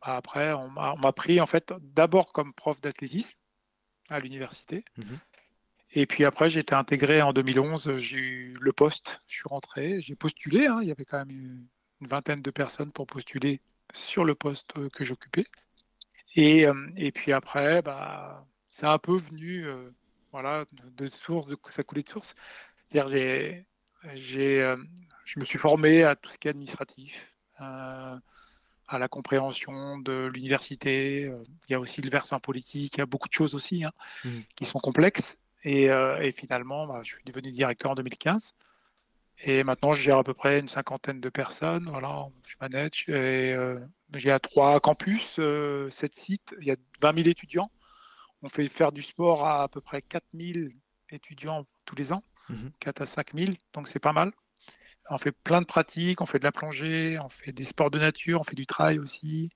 après, 0.00 0.52
on 0.52 0.68
m'a 0.70 1.12
pris, 1.12 1.40
en 1.40 1.46
fait, 1.46 1.72
d'abord 1.80 2.32
comme 2.32 2.54
prof 2.54 2.80
d'athlétisme 2.80 3.36
à 4.10 4.20
l'université. 4.20 4.84
Mmh 4.96 5.14
Et 5.92 6.06
puis 6.06 6.24
après, 6.24 6.50
j'ai 6.50 6.60
été 6.60 6.74
intégré 6.74 7.22
en 7.22 7.32
2011. 7.32 7.98
J'ai 7.98 8.18
eu 8.18 8.56
le 8.60 8.72
poste. 8.72 9.22
Je 9.26 9.36
suis 9.36 9.48
rentré. 9.48 10.00
J'ai 10.00 10.16
postulé. 10.16 10.66
Hein, 10.66 10.78
il 10.82 10.88
y 10.88 10.90
avait 10.90 11.04
quand 11.04 11.18
même 11.18 11.30
une 11.30 12.08
vingtaine 12.08 12.42
de 12.42 12.50
personnes 12.50 12.92
pour 12.92 13.06
postuler 13.06 13.60
sur 13.92 14.24
le 14.24 14.34
poste 14.34 14.88
que 14.90 15.04
j'occupais. 15.04 15.46
Et, 16.36 16.66
euh, 16.66 16.74
et, 16.96 17.12
puis 17.12 17.32
après, 17.32 17.82
bah, 17.82 18.46
c'est 18.70 18.86
un 18.86 18.98
peu 18.98 19.16
venu, 19.16 19.66
euh, 19.66 19.90
voilà, 20.32 20.64
de 20.72 21.06
source, 21.08 21.46
de, 21.46 21.56
ça 21.70 21.84
coulait 21.84 22.02
de 22.02 22.08
source. 22.08 22.34
J'ai, 22.94 24.62
euh, 24.62 24.76
je 25.24 25.40
me 25.40 25.44
suis 25.44 25.58
formé 25.58 26.04
à 26.04 26.14
tout 26.14 26.30
ce 26.30 26.38
qui 26.38 26.46
est 26.46 26.50
administratif, 26.50 27.34
euh, 27.60 28.16
à 28.86 28.98
la 28.98 29.08
compréhension 29.08 29.98
de 29.98 30.30
l'université. 30.32 31.24
Euh, 31.24 31.42
il 31.68 31.72
y 31.72 31.74
a 31.74 31.80
aussi 31.80 32.02
le 32.02 32.10
versant 32.10 32.38
politique, 32.38 32.94
il 32.96 32.98
y 32.98 33.02
a 33.02 33.06
beaucoup 33.06 33.28
de 33.28 33.32
choses 33.32 33.56
aussi 33.56 33.84
hein, 33.84 33.90
mmh. 34.24 34.28
qui 34.54 34.64
sont 34.64 34.78
complexes. 34.78 35.38
Et, 35.64 35.88
finalement, 36.36 36.86
bah, 36.86 37.00
je 37.02 37.14
suis 37.14 37.24
devenu 37.24 37.50
directeur 37.50 37.92
en 37.92 37.94
2015. 37.94 38.52
Et 39.44 39.64
maintenant, 39.64 39.92
je 39.92 40.02
gère 40.02 40.18
à 40.18 40.24
peu 40.24 40.34
près 40.34 40.60
une 40.60 40.68
cinquantaine 40.68 41.20
de 41.20 41.28
personnes. 41.30 41.86
Voilà, 41.88 42.26
je 42.46 42.54
manage. 42.60 43.08
Et 43.08 43.56
j'ai 44.12 44.38
trois 44.40 44.78
campus, 44.80 45.40
sept 45.88 46.14
sites. 46.14 46.54
Il 46.60 46.66
y 46.66 46.70
a 46.70 46.76
20 47.00 47.16
000 47.16 47.28
étudiants. 47.28 47.70
On 48.42 48.50
fait 48.50 48.68
faire 48.68 48.92
du 48.92 49.00
sport 49.00 49.46
à 49.46 49.62
à 49.62 49.68
peu 49.68 49.80
près 49.80 50.02
4 50.02 50.22
000 50.34 50.68
étudiants 51.10 51.64
tous 51.86 51.96
les 51.96 52.12
ans. 52.12 52.22
4 52.80 53.00
mmh 53.00 53.02
à 53.02 53.06
5 53.06 53.34
000, 53.34 53.52
donc 53.72 53.88
c'est 53.88 53.98
pas 53.98 54.12
mal. 54.12 54.32
On 55.10 55.18
fait 55.18 55.32
plein 55.32 55.60
de 55.60 55.66
pratiques, 55.66 56.20
on 56.20 56.26
fait 56.26 56.38
de 56.38 56.44
la 56.44 56.52
plongée, 56.52 57.18
on 57.22 57.28
fait 57.28 57.52
des 57.52 57.64
sports 57.64 57.90
de 57.90 57.98
nature, 57.98 58.40
on 58.40 58.44
fait 58.44 58.56
du 58.56 58.66
trail 58.66 58.98
aussi, 58.98 59.50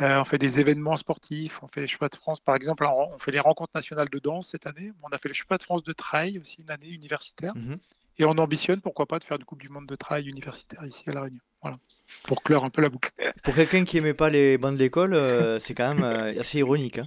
euh, 0.00 0.18
on 0.18 0.24
fait 0.24 0.38
des 0.38 0.58
événements 0.58 0.96
sportifs, 0.96 1.62
on 1.62 1.68
fait 1.68 1.82
les 1.82 1.86
Chevaux 1.86 2.08
de 2.08 2.16
France 2.16 2.40
par 2.40 2.56
exemple, 2.56 2.84
on 2.84 3.18
fait 3.18 3.30
les 3.30 3.40
rencontres 3.40 3.72
nationales 3.74 4.08
de 4.08 4.18
danse 4.18 4.48
cette 4.48 4.66
année, 4.66 4.90
on 5.02 5.08
a 5.08 5.18
fait 5.18 5.28
les 5.28 5.34
Chevaux 5.34 5.56
de 5.56 5.62
France 5.62 5.84
de 5.84 5.92
trail 5.92 6.38
aussi 6.38 6.62
une 6.62 6.70
année 6.70 6.88
universitaire, 6.88 7.52
mmh 7.54 7.76
Et 8.18 8.24
on 8.24 8.32
ambitionne, 8.38 8.80
pourquoi 8.80 9.06
pas, 9.06 9.18
de 9.18 9.24
faire 9.24 9.36
une 9.36 9.44
Coupe 9.44 9.60
du 9.60 9.68
Monde 9.68 9.86
de 9.86 9.96
trail 9.96 10.28
universitaire 10.28 10.84
ici 10.84 11.04
à 11.06 11.12
La 11.12 11.20
Réunion. 11.22 11.40
Voilà. 11.62 11.78
Pour 12.24 12.42
clore 12.42 12.64
un 12.64 12.70
peu 12.70 12.82
la 12.82 12.88
boucle. 12.88 13.10
Pour 13.44 13.54
quelqu'un 13.54 13.84
qui 13.84 13.98
aimait 13.98 14.14
pas 14.14 14.30
les 14.30 14.58
bancs 14.58 14.74
de 14.74 14.78
l'école, 14.78 15.14
euh, 15.14 15.60
c'est 15.60 15.74
quand 15.74 15.94
même 15.94 16.04
euh, 16.04 16.40
assez 16.40 16.58
ironique. 16.58 16.98
Hein. 16.98 17.06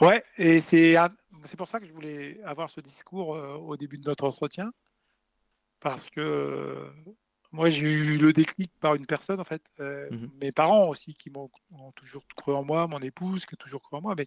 Ouais, 0.00 0.24
et 0.38 0.58
c'est 0.60 0.96
c'est 1.46 1.56
pour 1.56 1.68
ça 1.68 1.80
que 1.80 1.86
je 1.86 1.92
voulais 1.92 2.40
avoir 2.44 2.70
ce 2.70 2.80
discours 2.80 3.34
euh, 3.34 3.54
au 3.54 3.76
début 3.76 3.98
de 3.98 4.04
notre 4.04 4.24
entretien. 4.24 4.72
Parce 5.80 6.08
que 6.08 6.90
moi, 7.52 7.68
j'ai 7.68 7.92
eu 7.92 8.16
le 8.16 8.32
déclic 8.32 8.72
par 8.80 8.94
une 8.94 9.06
personne, 9.06 9.40
en 9.40 9.44
fait. 9.44 9.62
Mmh 9.78 10.28
mes 10.40 10.52
parents 10.52 10.88
aussi, 10.88 11.14
qui 11.14 11.30
m'ont 11.30 11.50
toujours 11.94 12.24
cru 12.36 12.52
en 12.52 12.64
moi, 12.64 12.86
mon 12.86 13.00
épouse 13.00 13.46
qui 13.46 13.54
a 13.54 13.56
toujours 13.56 13.82
cru 13.82 13.96
en 13.96 14.00
moi, 14.00 14.14
mais 14.16 14.26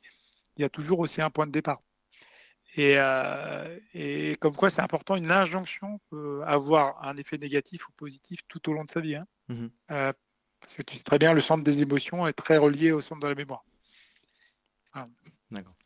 il 0.56 0.62
y 0.62 0.66
a 0.66 0.70
toujours 0.70 1.00
aussi 1.00 1.22
un 1.22 1.30
point 1.30 1.48
de 1.48 1.52
départ. 1.52 1.82
Euh, 2.78 3.80
et, 3.94 4.36
comme 4.40 4.56
quoi, 4.56 4.70
c'est 4.70 4.82
important, 4.82 5.16
une 5.16 5.32
injonction 5.32 6.00
peut 6.10 6.44
avoir 6.46 7.04
un 7.04 7.18
effet 7.18 7.38
négatif 7.38 7.88
ou 7.90 7.92
positif 7.94 8.42
tout 8.48 8.70
au 8.70 8.74
long 8.74 8.86
de 8.86 8.92
sa 8.92 9.02
vie. 9.02 9.16
Hein. 9.16 9.26
Euh, 9.92 10.14
parce 10.60 10.76
que 10.76 10.84
tu 10.84 10.98
sais 10.98 11.04
très 11.04 11.20
bien, 11.20 11.34
le 11.34 11.42
centre 11.42 11.64
des 11.64 11.82
émotions 11.82 12.28
est 12.28 12.34
très 12.34 12.58
relié 12.58 12.92
au 12.92 13.02
centre 13.02 13.22
de 13.22 13.28
la 13.28 13.36
mémoire. 13.36 13.64
D'accord. 15.52 15.77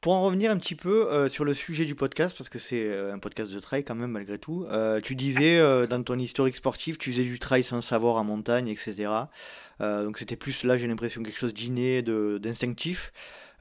Pour 0.00 0.12
en 0.12 0.24
revenir 0.24 0.50
un 0.50 0.58
petit 0.58 0.76
peu 0.76 1.10
euh, 1.10 1.28
sur 1.28 1.44
le 1.44 1.52
sujet 1.54 1.84
du 1.84 1.94
podcast, 1.96 2.36
parce 2.36 2.48
que 2.48 2.58
c'est 2.58 2.96
un 2.96 3.18
podcast 3.18 3.50
de 3.50 3.58
trail 3.58 3.84
quand 3.84 3.96
même 3.96 4.12
malgré 4.12 4.38
tout, 4.38 4.66
tu 5.02 5.14
disais 5.14 5.60
dans 5.86 6.02
ton 6.02 6.18
historique 6.18 6.56
sportif, 6.56 6.98
tu 6.98 7.12
faisais 7.12 7.24
du 7.24 7.38
trail 7.38 7.62
sans 7.62 7.80
savoir 7.80 8.16
en 8.16 8.24
montagne, 8.24 8.68
etc. 8.68 9.10
donc 9.80 10.18
c'était 10.18 10.36
plus 10.36 10.64
là, 10.64 10.76
j'ai 10.76 10.86
l'impression, 10.86 11.22
quelque 11.22 11.38
chose 11.38 11.54
d'inné, 11.54 12.02
d'instinctif. 12.02 13.12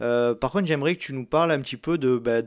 Euh, 0.02 0.36
par 0.36 0.52
contre, 0.52 0.68
j'aimerais 0.68 0.96
que 0.96 1.02
tu 1.02 1.14
nous 1.14 1.26
parles 1.26 1.52
un 1.52 1.62
petit 1.62 1.78
peu 1.78 1.98
de, 1.98 2.18
bah, 2.18 2.42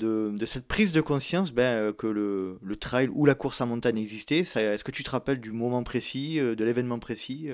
cette 0.47 0.67
prise 0.67 0.93
de 0.93 1.01
conscience 1.01 1.53
euh, 1.59 1.93
que 1.93 2.07
le, 2.07 2.77
trail 2.77 3.09
ou 3.13 3.27
la 3.27 3.35
course 3.35 3.61
en 3.61 3.67
montagne 3.67 3.99
existait. 3.99 4.41
Est-ce 4.41 4.85
que 4.85 4.93
tu 4.93 5.03
te 5.03 5.11
rappelles 5.11 5.41
du 5.41 5.53
moment 5.53 5.83
précis, 5.83 6.39
euh, 6.39 6.55
de 6.55 6.65
l'événement 6.65 6.99
précis, 6.99 7.49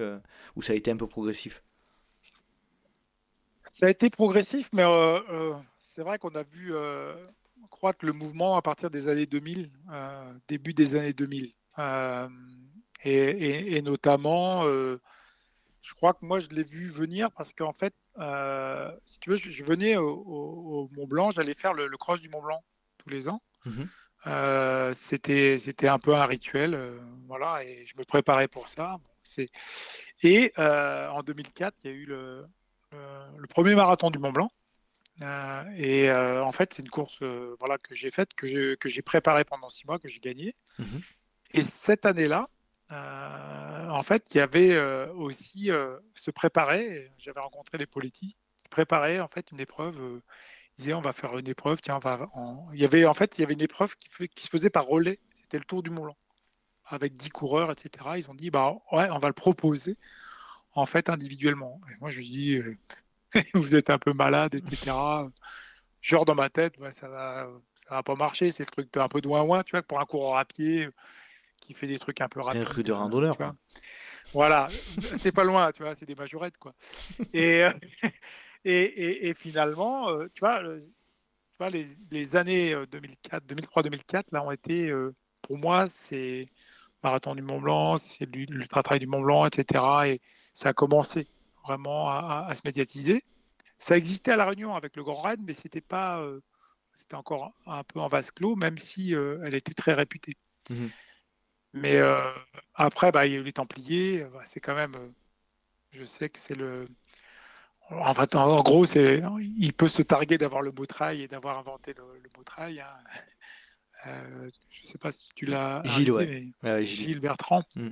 où 0.54 0.62
ça 0.62 0.72
a 0.72 0.76
été 0.76 0.90
un 0.90 0.96
peu 0.96 1.06
progressif? 1.06 1.62
Ça 3.78 3.86
a 3.86 3.90
été 3.90 4.08
progressif, 4.10 4.70
mais 4.72 4.84
c'est 5.78 6.02
vrai 6.02 6.18
qu'on 6.18 6.34
a 6.34 6.42
vu 6.42 6.72
croître 7.70 8.04
le 8.04 8.12
mouvement 8.12 8.56
à 8.56 8.62
partir 8.62 8.90
des 8.90 9.08
années 9.08 9.26
2000, 9.26 9.70
début 10.48 10.72
des 10.74 10.94
années 10.94 11.12
2000. 11.12 11.52
Et, 13.04 13.76
et, 13.76 13.82
notamment 13.82 14.64
je 15.86 15.94
crois 15.94 16.14
que 16.14 16.24
moi, 16.24 16.40
je 16.40 16.48
l'ai 16.48 16.64
vu 16.64 16.88
venir 16.88 17.30
parce 17.30 17.52
qu'en 17.52 17.72
fait, 17.72 17.94
euh, 18.18 18.90
si 19.04 19.20
tu 19.20 19.30
veux, 19.30 19.36
je, 19.36 19.64
venais 19.64 19.96
au, 19.96 20.90
Mont 20.92 21.06
Blanc, 21.06 21.30
j'allais 21.30 21.54
faire 21.54 21.74
le, 21.74 21.88
cross 21.96 22.20
du 22.20 22.28
Mont 22.28 22.42
Blanc 22.42 22.64
tous 22.98 23.08
les 23.08 23.28
ans. 23.28 23.40
Mhm. 23.64 23.88
Euh, 24.26 24.92
c'était 24.92 25.56
c'était 25.58 25.86
un 25.86 26.00
peu 26.00 26.16
un 26.16 26.26
rituel, 26.26 26.74
euh, 26.74 26.98
voilà, 27.28 27.62
et 27.62 27.86
je 27.86 27.96
me 27.96 28.04
préparais 28.04 28.48
pour 28.48 28.68
ça. 28.68 28.96
et 30.24 30.52
en 30.58 31.22
2004, 31.22 31.76
il 31.84 31.90
y 31.90 31.94
a 31.94 31.96
eu 31.96 32.06
le, 32.06 32.44
le, 32.92 33.46
premier 33.48 33.74
marathon 33.74 34.10
du 34.10 34.18
Mont 34.18 34.32
Blanc. 34.32 34.50
et 35.76 36.10
en 36.10 36.52
fait, 36.52 36.74
c'est 36.74 36.82
une 36.82 36.90
course 36.90 37.22
voilà, 37.58 37.78
que 37.78 37.94
j'ai 37.94 38.10
faite, 38.10 38.34
que 38.34 38.46
j'ai 38.46 39.02
préparée 39.02 39.44
pendant 39.44 39.70
six 39.70 39.86
mois, 39.86 39.98
que 39.98 40.08
j'ai 40.08 40.20
gagnée. 40.20 40.54
Mhm. 40.78 41.00
Et 41.52 41.62
cette 41.62 42.06
année-là, 42.06 42.48
euh, 42.92 43.88
en 43.88 44.02
fait, 44.02 44.34
il 44.34 44.38
y 44.38 44.40
avait 44.40 44.74
euh, 44.74 45.12
aussi 45.14 45.70
euh, 45.70 45.98
se 46.14 46.30
préparer. 46.30 47.12
J'avais 47.18 47.40
rencontré 47.40 47.78
les 47.78 47.86
politiques 47.86 48.36
qui 48.62 48.68
préparaient 48.68 49.20
en 49.20 49.28
fait 49.28 49.50
une 49.50 49.60
épreuve. 49.60 49.96
ils 49.96 50.82
disaient 50.82 50.94
on 50.94 51.00
va 51.00 51.12
faire 51.12 51.36
une 51.38 51.48
épreuve. 51.48 51.80
Tiens, 51.80 51.96
on 51.96 51.98
va. 51.98 52.30
Il 52.72 52.80
y 52.80 52.84
avait 52.84 53.06
en 53.06 53.14
fait 53.14 53.38
il 53.38 53.40
y 53.40 53.44
avait 53.44 53.54
une 53.54 53.62
épreuve 53.62 53.96
qui, 53.96 54.44
se 54.44 54.48
faisait 54.48 54.70
par 54.70 54.86
relais. 54.86 55.18
C'était 55.34 55.58
le 55.58 55.64
Tour 55.64 55.82
du 55.82 55.90
Mont 55.90 56.02
Blanc 56.02 56.16
avec 56.88 57.16
10 57.16 57.30
coureurs, 57.30 57.72
etc. 57.72 58.10
Ils 58.16 58.30
ont 58.30 58.34
dit 58.34 58.50
bah 58.50 58.74
ouais, 58.92 59.08
on 59.10 59.18
va 59.18 59.28
le 59.28 59.34
proposer 59.34 59.96
en 60.76 60.86
fait 60.86 61.08
individuellement. 61.10 61.80
Et 61.90 61.96
moi 62.00 62.10
je 62.10 62.20
dis 62.20 62.60
vous 63.54 63.74
êtes 63.74 63.90
un 63.90 63.98
peu 63.98 64.12
malade, 64.12 64.54
etc. 64.54 64.92
Genre 66.00 66.24
dans 66.24 66.34
ma 66.36 66.48
tête, 66.48 66.74
ça 66.92 67.08
va, 67.08 67.48
ça 67.74 67.96
va 67.96 68.02
pas 68.02 68.14
marcher. 68.14 68.52
C'est 68.52 68.64
le 68.64 68.70
truc 68.70 68.96
un 68.96 69.08
peu 69.08 69.20
de 69.20 69.28
ouin 69.28 69.62
tu 69.64 69.72
vois, 69.72 69.82
pour 69.82 69.98
un 69.98 70.04
coureur 70.04 70.36
à 70.36 70.44
pied 70.44 70.88
qui 71.60 71.74
fait 71.74 71.86
des 71.86 71.98
trucs 71.98 72.20
un 72.20 72.28
peu 72.28 72.40
rapides. 72.40 72.62
Un 72.62 72.64
rue 72.64 72.82
de 72.82 72.92
randonneur. 72.92 73.36
Voilà, 74.32 74.68
c'est 75.20 75.32
pas 75.32 75.44
loin, 75.44 75.70
tu 75.72 75.82
vois, 75.82 75.94
c'est 75.94 76.06
des 76.06 76.14
majorettes, 76.14 76.58
quoi. 76.58 76.74
Et, 77.32 77.62
euh, 77.64 77.72
et, 78.64 79.28
et, 79.28 79.34
finalement, 79.34 80.10
euh, 80.10 80.26
tu 80.34 80.40
vois, 80.40 80.60
tu 80.78 81.56
vois 81.58 81.70
les, 81.70 81.86
les, 82.10 82.36
années 82.36 82.74
2004, 82.90 83.44
2003-2004, 83.46 84.24
là, 84.32 84.44
ont 84.44 84.50
été, 84.50 84.90
euh, 84.90 85.14
pour 85.42 85.58
moi, 85.58 85.86
c'est 85.88 86.44
Marathon 87.06 87.34
du 87.34 87.42
Mont 87.42 87.60
Blanc, 87.60 87.96
c'est 87.96 88.26
l'ultra-trail 88.26 88.98
du 88.98 89.06
Mont 89.06 89.20
Blanc, 89.20 89.46
etc. 89.46 89.84
Et 90.06 90.20
ça 90.52 90.70
a 90.70 90.72
commencé 90.72 91.28
vraiment 91.64 92.10
à, 92.10 92.52
se 92.54 92.62
médiatiser. 92.64 93.24
Ça 93.78 93.96
existait 93.96 94.32
à 94.32 94.36
La 94.36 94.46
Réunion 94.46 94.74
avec 94.74 94.96
le 94.96 95.04
Grand 95.04 95.20
Raid, 95.20 95.40
mais 95.46 95.52
c'était 95.52 95.80
pas, 95.80 96.24
c'était 96.92 97.14
encore 97.14 97.52
un 97.66 97.84
peu 97.84 98.00
en 98.00 98.08
vase 98.08 98.30
clos, 98.30 98.56
même 98.56 98.78
si 98.78 99.12
elle 99.12 99.54
était 99.54 99.74
très 99.74 99.92
réputée. 99.92 100.34
Mmh 100.70 100.86
mais 101.76 101.96
euh, 101.96 102.32
après, 102.74 103.12
bah, 103.12 103.26
il 103.26 103.32
y 103.32 103.36
a 103.36 103.38
eu 103.38 103.42
les 103.42 103.52
Templiers. 103.52 104.24
Bah, 104.32 104.40
c'est 104.46 104.60
quand 104.60 104.74
même. 104.74 104.94
Euh, 104.96 105.08
je 105.92 106.04
sais 106.04 106.30
que 106.30 106.40
c'est 106.40 106.54
le. 106.54 106.88
En, 107.90 108.14
fait, 108.14 108.34
en, 108.34 108.62
gros, 108.62 108.86
c'est, 108.86 109.22
il 109.58 109.72
peut 109.72 109.88
se 109.88 110.02
targuer 110.02 110.38
d'avoir 110.38 110.62
le 110.62 110.72
beau 110.72 110.86
trail 110.86 111.22
et 111.22 111.28
d'avoir 111.28 111.58
inventé 111.58 111.94
le, 111.94 112.28
beau 112.34 112.42
trail. 112.42 112.80
Hein. 112.80 112.88
Euh, 114.06 114.50
je 114.70 114.82
ne 114.82 114.86
sais 114.86 114.98
pas 114.98 115.12
si 115.12 115.28
tu 115.34 115.46
l'as. 115.46 115.82
Gilles, 115.84 116.52
Gilles. 116.82 117.20
Bertrand. 117.20 117.62
Mm. 117.74 117.90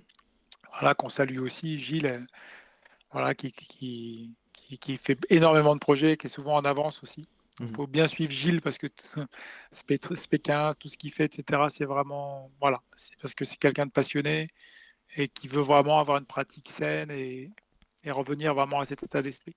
Voilà, 0.73 0.95
qu'on 0.95 1.09
salue 1.09 1.39
aussi. 1.39 1.79
Gilles, 1.79 2.27
voilà, 3.12 3.35
qui, 3.35 3.53
qui, 3.53 4.35
qui, 4.53 4.79
qui, 4.79 4.97
fait 4.97 5.19
énormément 5.31 5.75
de 5.75 5.81
projets, 5.81 6.17
qui 6.17 6.27
est 6.27 6.31
souvent 6.31 6.57
en 6.57 6.65
avance 6.65 7.03
aussi. 7.03 7.29
Il 7.61 7.67
mmh. 7.67 7.75
faut 7.75 7.87
bien 7.87 8.09
suivre 8.09 8.33
Gilles 8.33 8.61
parce 8.61 8.79
que 8.79 8.89
SP15, 9.73 10.75
tout 10.77 10.89
ce 10.89 10.99
qu'il 10.99 11.12
fait, 11.12 11.27
etc., 11.27 11.62
c'est 11.69 11.85
vraiment. 11.85 12.51
Voilà, 12.61 12.83
c'est 12.97 13.17
parce 13.21 13.35
que 13.35 13.45
c'est 13.45 13.59
quelqu'un 13.59 13.87
de 13.87 13.93
passionné 13.93 14.49
et 15.17 15.29
qui 15.29 15.47
veut 15.47 15.62
vraiment 15.62 16.01
avoir 16.01 16.19
une 16.19 16.27
pratique 16.27 16.69
saine 16.69 17.12
et, 17.12 17.53
et 18.03 18.11
revenir 18.11 18.55
vraiment 18.55 18.81
à 18.81 18.87
cet 18.87 19.05
état 19.05 19.23
d'esprit. 19.23 19.55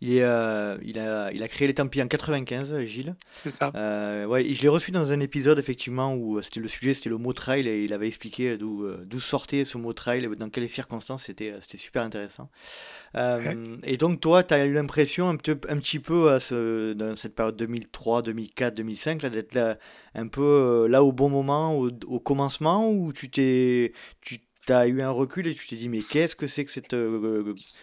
Il, 0.00 0.14
est, 0.14 0.22
euh, 0.22 0.78
il, 0.82 0.98
a, 0.98 1.30
il 1.32 1.42
a 1.42 1.48
créé 1.48 1.68
les 1.68 1.74
Templiers 1.74 2.02
en 2.02 2.08
95, 2.08 2.80
Gilles. 2.84 3.14
C'est 3.32 3.50
ça. 3.50 3.70
Euh, 3.74 4.24
ouais, 4.24 4.52
je 4.52 4.62
l'ai 4.62 4.68
reçu 4.68 4.90
dans 4.92 5.12
un 5.12 5.20
épisode, 5.20 5.58
effectivement, 5.58 6.14
où 6.14 6.38
euh, 6.38 6.42
c'était 6.42 6.60
le 6.60 6.68
sujet, 6.68 6.94
c'était 6.94 7.10
le 7.10 7.18
mot 7.18 7.32
trail, 7.32 7.68
et 7.68 7.84
il 7.84 7.92
avait 7.92 8.08
expliqué 8.08 8.56
d'où, 8.56 8.98
sortait 9.18 9.64
ce 9.64 9.76
mot 9.76 9.92
trail, 9.92 10.28
dans 10.38 10.48
quelles 10.48 10.68
circonstances, 10.68 11.24
c'était, 11.24 11.54
super 11.76 12.02
intéressant. 12.02 12.48
Et 13.14 13.96
donc, 13.98 14.20
toi, 14.20 14.42
tu 14.42 14.54
as 14.54 14.64
eu 14.64 14.72
l'impression, 14.72 15.28
un, 15.28 15.36
petit, 15.36 15.52
un 15.68 15.78
petit 15.78 15.98
peu, 15.98 16.32
à 16.32 16.40
ce, 16.40 16.94
dans 16.94 17.14
cette 17.16 17.34
période 17.34 17.56
2003, 17.56 18.22
2004, 18.22 18.74
2005, 18.74 19.22
là, 19.22 19.30
d'être 19.30 19.54
là, 19.54 19.76
un 20.14 20.28
peu 20.28 20.86
là 20.88 21.04
au 21.04 21.12
bon 21.12 21.28
moment, 21.28 21.76
au, 21.78 21.90
au 22.06 22.20
commencement, 22.20 22.90
où 22.90 23.12
tu 23.12 23.30
t'es. 23.30 23.92
Tu, 24.22 24.40
tu 24.66 24.72
as 24.72 24.86
eu 24.86 25.00
un 25.02 25.10
recul 25.10 25.46
et 25.46 25.54
tu 25.54 25.66
t'es 25.66 25.76
dit, 25.76 25.88
mais 25.88 26.02
qu'est-ce 26.02 26.36
que 26.36 26.46
c'est 26.46 26.64
que 26.64 26.70
cette, 26.70 26.96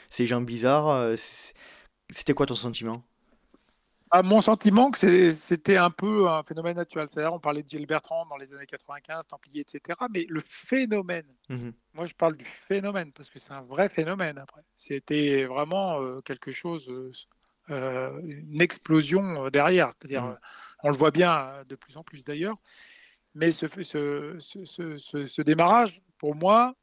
ces 0.10 0.26
gens 0.26 0.42
bizarres 0.42 1.18
c'était 2.10 2.34
quoi 2.34 2.46
ton 2.46 2.56
sentiment? 2.56 3.04
Ah, 4.10 4.24
Mon 4.24 4.40
sentiment, 4.40 4.90
que 4.90 5.30
c'était 5.32 5.76
un 5.76 5.90
peu 5.90 6.30
un 6.30 6.42
phénomène 6.44 6.78
naturel. 6.78 7.08
C'est-à-dire, 7.10 7.34
on 7.34 7.40
parlait 7.40 7.62
de 7.62 7.70
Gilles 7.70 7.86
Bertrand 7.86 8.26
dans 8.26 8.38
les 8.38 8.54
années 8.54 8.66
95, 8.66 9.28
Templier, 9.28 9.62
etc. 9.62 10.00
Mais 10.10 10.26
le 10.30 10.40
phénomène, 10.40 11.26
mmh 11.50 11.70
moi 11.94 12.06
je 12.06 12.14
parle 12.14 12.38
du 12.38 12.46
phénomène 12.46 13.12
parce 13.12 13.28
que 13.30 13.40
c'est 13.40 13.54
un 13.54 13.64
vrai 13.64 13.90
phénomène 13.90 14.38
après. 14.38 14.62
C'était 14.76 15.46
vraiment 15.46 16.00
euh, 16.00 16.22
quelque 16.22 16.52
chose, 16.52 16.88
euh, 16.90 17.12
euh, 17.72 18.22
une 18.24 18.62
explosion 18.62 19.50
derrière. 19.50 19.90
C'est-à-dire, 19.90 20.24
mmh. 20.24 20.38
on 20.84 20.90
le 20.92 20.96
voit 20.96 21.12
bien 21.12 21.64
de 21.68 21.76
plus 21.76 21.98
en 21.98 22.04
plus 22.04 22.24
d'ailleurs. 22.24 22.56
Mais 23.38 23.52
ce, 23.52 23.68
ce, 23.84 24.38
ce, 24.40 25.28
ce, 25.28 25.42
démarrage, 25.42 26.02
pour 26.18 26.36
moi, 26.36 26.76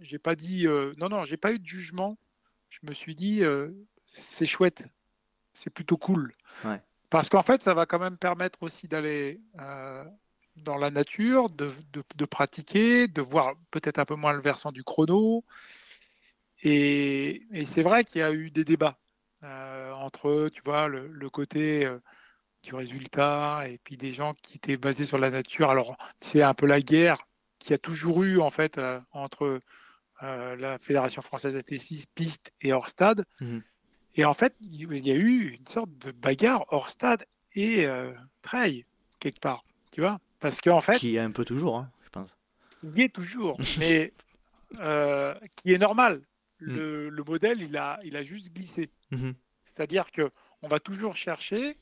j'ai 0.00 0.18
pas 0.18 0.34
dit 0.34 0.66
non, 0.96 1.08
non, 1.08 1.24
j'ai 1.24 1.36
pas 1.36 1.52
eu 1.52 1.58
de 1.58 1.66
jugement. 1.66 2.18
Je 2.70 2.78
me 2.82 2.94
suis 2.94 3.14
dit, 3.14 3.42
c'est 4.06 4.46
chouette, 4.46 4.84
c'est 5.54 5.70
plutôt 5.70 5.96
cool. 5.96 6.32
Parce 7.10 7.28
qu'en 7.28 7.42
fait, 7.42 7.62
ça 7.62 7.74
va 7.74 7.86
quand 7.86 7.98
même 7.98 8.16
permettre 8.16 8.62
aussi 8.62 8.86
d'aller 8.86 9.40
euh, 9.58 10.04
dans 10.56 10.76
la 10.76 10.90
nature, 10.90 11.50
de, 11.50 11.74
pratiquer, 12.24 13.08
de 13.08 13.20
voir 13.20 13.54
peut-être 13.72 13.98
un 13.98 14.04
peu 14.04 14.14
moins 14.14 14.32
le 14.32 14.40
versant 14.40 14.70
du 14.70 14.84
chrono. 14.84 15.44
Et, 16.62 17.42
c'est 17.66 17.82
vrai 17.82 18.04
qu'il 18.04 18.20
y 18.20 18.24
a 18.24 18.32
eu 18.32 18.50
des 18.50 18.64
débats 18.64 18.98
euh, 19.42 19.92
entre, 19.92 20.48
tu 20.50 20.62
vois, 20.64 20.86
le, 20.86 21.30
côté 21.30 21.84
euh, 21.84 21.98
du 22.62 22.74
résultat 22.74 23.68
et 23.68 23.78
puis 23.78 23.96
des 23.96 24.12
gens 24.12 24.34
qui 24.42 24.56
étaient 24.56 24.76
basés 24.76 25.04
sur 25.04 25.18
la 25.18 25.30
nature. 25.30 25.70
Alors, 25.70 25.96
c'est 26.20 26.42
un 26.42 26.54
peu 26.54 26.66
la 26.66 26.80
guerre 26.80 27.26
qui 27.58 27.72
a 27.72 27.78
toujours 27.78 28.22
eu, 28.22 28.38
en 28.40 28.50
fait, 28.50 28.80
entre 29.12 29.60
la 30.22 30.78
Fédération 30.78 31.22
française 31.22 31.54
d'athlétisme, 31.54 32.08
piste 32.14 32.52
et 32.60 32.72
hors 32.72 32.88
stade. 32.88 33.24
Mmh 33.40 33.60
et 34.14 34.24
en 34.24 34.34
fait, 34.34 34.54
il 34.60 35.06
y 35.06 35.12
a 35.12 35.14
eu 35.14 35.50
une 35.50 35.66
sorte 35.66 35.90
de 35.98 36.10
bagarre 36.10 36.64
hors 36.68 36.90
stade 36.90 37.24
et 37.54 37.86
euh, 37.86 38.12
trail, 38.42 38.84
quelque 39.18 39.40
part, 39.40 39.64
tu 39.92 40.00
vois. 40.00 40.20
Parce 40.40 40.60
qu'en 40.60 40.80
fait. 40.80 40.98
Qui 40.98 41.16
est 41.16 41.20
un 41.20 41.30
peu 41.30 41.44
toujours, 41.44 41.76
hein, 41.76 41.90
je 42.04 42.08
pense. 42.08 42.30
Il 42.82 43.00
est 43.00 43.14
toujours, 43.14 43.58
mais 43.78 44.12
euh, 44.80 45.34
qui 45.56 45.72
est 45.72 45.78
normal. 45.78 46.22
Mm. 46.60 46.74
Le, 47.08 47.24
modèle, 47.26 47.62
il 47.62 47.76
a, 47.76 48.00
il 48.04 48.16
a 48.16 48.22
juste 48.22 48.54
glissé. 48.54 48.90
Mm-hmm. 49.12 49.34
C'est-à-dire 49.64 50.10
que 50.10 50.30
on 50.62 50.68
va 50.68 50.80
toujours 50.80 51.16
chercher 51.16 51.78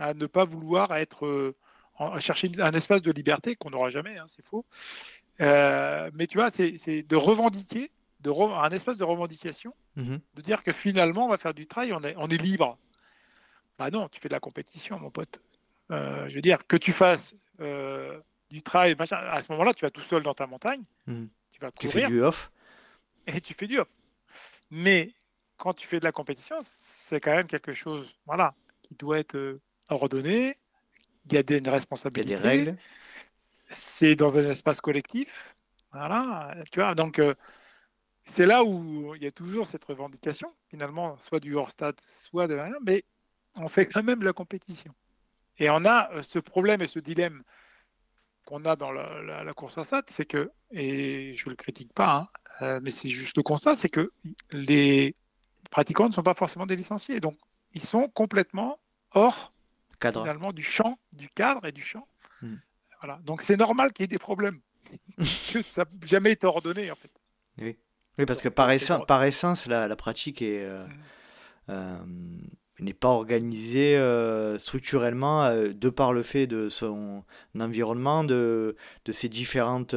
à 0.00 0.14
ne 0.14 0.26
pas 0.26 0.44
vouloir 0.44 0.96
être, 0.96 1.26
euh, 1.26 1.54
à 1.98 2.18
chercher 2.20 2.50
un 2.58 2.72
espace 2.72 3.02
de 3.02 3.12
liberté 3.12 3.54
qu'on 3.54 3.70
n'aura 3.70 3.90
jamais, 3.90 4.16
hein, 4.16 4.24
c'est 4.26 4.44
faux. 4.44 4.64
Euh, 5.40 6.10
mais 6.14 6.26
tu 6.26 6.38
vois, 6.38 6.50
c'est 6.50 7.02
de 7.02 7.16
revendiquer, 7.16 7.90
de 8.20 8.30
un 8.30 8.70
espace 8.70 8.96
de 8.96 9.04
revendication, 9.04 9.74
mm-hmm. 9.96 10.20
de 10.34 10.42
dire 10.42 10.62
que 10.62 10.72
finalement, 10.72 11.26
on 11.26 11.28
va 11.28 11.38
faire 11.38 11.54
du 11.54 11.66
travail, 11.66 11.92
on 11.92 12.02
est, 12.02 12.14
on 12.16 12.28
est 12.28 12.42
libre. 12.42 12.78
Bah 13.78 13.90
non, 13.90 14.08
tu 14.08 14.20
fais 14.20 14.28
de 14.28 14.34
la 14.34 14.40
compétition, 14.40 14.98
mon 14.98 15.10
pote. 15.10 15.40
je 15.90 16.34
veux 16.34 16.42
dire, 16.42 16.66
que 16.66 16.76
tu 16.76 16.92
fasses 16.92 17.34
du 17.58 18.62
travail, 18.62 18.96
à 18.98 19.42
ce 19.42 19.52
moment-là, 19.52 19.74
tu 19.74 19.84
vas 19.84 19.90
tout 19.90 20.02
seul 20.02 20.22
dans 20.22 20.34
ta 20.34 20.46
montagne, 20.46 20.82
mm. 21.06 21.26
tu 21.52 21.60
vas 21.60 21.70
courir. 21.70 21.92
Tu 21.92 22.00
fais 22.00 22.06
du 22.06 22.22
off. 22.22 22.50
Et 23.26 23.40
tu 23.40 23.54
fais 23.54 23.66
du 23.66 23.78
off. 23.78 23.88
Mais 24.70 25.14
quand 25.56 25.74
tu 25.74 25.86
fais 25.86 25.98
de 25.98 26.04
la 26.04 26.12
compétition, 26.12 26.56
c'est 26.60 27.20
quand 27.20 27.32
même 27.32 27.46
quelque 27.46 27.74
chose 27.74 28.14
voilà, 28.26 28.54
qui 28.82 28.94
doit 28.94 29.18
être 29.18 29.60
euh, 29.90 29.94
ordonné. 29.94 30.56
Il 31.26 31.34
y 31.34 31.38
a 31.38 31.42
des 31.42 31.60
responsabilités. 31.68 32.32
Il 32.32 32.36
y 32.36 32.38
a 32.38 32.42
des 32.42 32.48
règles. 32.48 32.76
C'est 33.68 34.16
dans 34.16 34.38
un 34.38 34.50
espace 34.50 34.80
collectif. 34.80 35.54
Voilà, 35.92 36.54
tu 36.70 36.80
vois, 36.80 36.94
donc 36.94 37.18
euh, 37.18 37.34
c'est 38.24 38.46
là 38.46 38.62
où 38.62 39.14
il 39.16 39.22
y 39.24 39.26
a 39.26 39.32
toujours 39.32 39.66
cette 39.66 39.84
revendication, 39.84 40.54
finalement, 40.68 41.16
soit 41.20 41.40
du 41.40 41.56
hors-stade, 41.56 41.96
soit 42.06 42.46
de 42.46 42.54
rien, 42.54 42.76
mais 42.86 43.04
on 43.56 43.66
fait 43.66 43.86
quand 43.86 44.04
même 44.04 44.22
la 44.22 44.32
compétition. 44.32 44.94
Et 45.58 45.68
on 45.68 45.84
a 45.84 46.12
euh, 46.12 46.22
ce 46.22 46.38
problème 46.38 46.80
et 46.80 46.86
ce 46.86 47.00
dilemme 47.00 47.42
qu'on 48.44 48.64
a 48.64 48.76
dans 48.76 48.92
la, 48.92 49.52
course 49.54 49.78
à 49.78 49.84
SAT, 49.84 50.04
c'est 50.08 50.26
que, 50.26 50.50
et 50.70 51.34
je 51.34 51.46
ne 51.46 51.50
le 51.50 51.56
critique 51.56 51.92
pas, 51.92 52.30
hein, 52.60 52.80
mais 52.82 52.90
c'est 52.90 53.08
juste 53.08 53.36
le 53.36 53.42
constat, 53.42 53.74
c'est 53.74 53.88
que 53.88 54.12
les 54.50 55.14
pratiquants 55.70 56.08
ne 56.08 56.14
sont 56.14 56.22
pas 56.22 56.34
forcément 56.34 56.66
des 56.66 56.76
licenciés. 56.76 57.20
Donc, 57.20 57.38
ils 57.72 57.82
sont 57.82 58.08
complètement 58.08 58.80
hors 59.12 59.52
cadre. 60.00 60.22
finalement 60.22 60.52
du 60.52 60.62
champ, 60.62 60.98
du 61.12 61.28
cadre 61.28 61.66
et 61.66 61.72
du 61.72 61.82
champ. 61.82 62.06
Hmm. 62.42 62.56
Voilà. 63.00 63.20
Donc, 63.24 63.42
c'est 63.42 63.56
normal 63.56 63.92
qu'il 63.92 64.02
y 64.02 64.04
ait 64.04 64.08
des 64.08 64.18
problèmes. 64.18 64.60
ça 65.68 65.84
n'a 65.84 65.90
jamais 66.06 66.32
été 66.32 66.46
ordonné, 66.46 66.90
en 66.90 66.96
fait. 66.96 67.10
Oui, 67.58 67.76
oui 68.18 68.26
parce 68.26 68.42
que 68.42 68.48
par, 68.48 68.70
essence, 68.70 69.02
par 69.06 69.22
essence, 69.24 69.66
la, 69.66 69.94
pratique 69.96 70.42
est. 70.42 70.64
Euh, 70.64 70.84
hmm. 70.86 70.90
euh, 71.70 71.98
n'est 72.80 72.94
pas 72.94 73.08
organisée 73.08 73.98
euh, 73.98 74.56
structurellement 74.56 75.52
de 75.54 75.90
par 75.90 76.14
le 76.14 76.22
fait 76.22 76.46
de 76.46 76.70
son 76.70 77.22
environnement, 77.58 78.24
de, 78.24 78.74
de 79.04 79.12
ses 79.12 79.28
différentes 79.28 79.94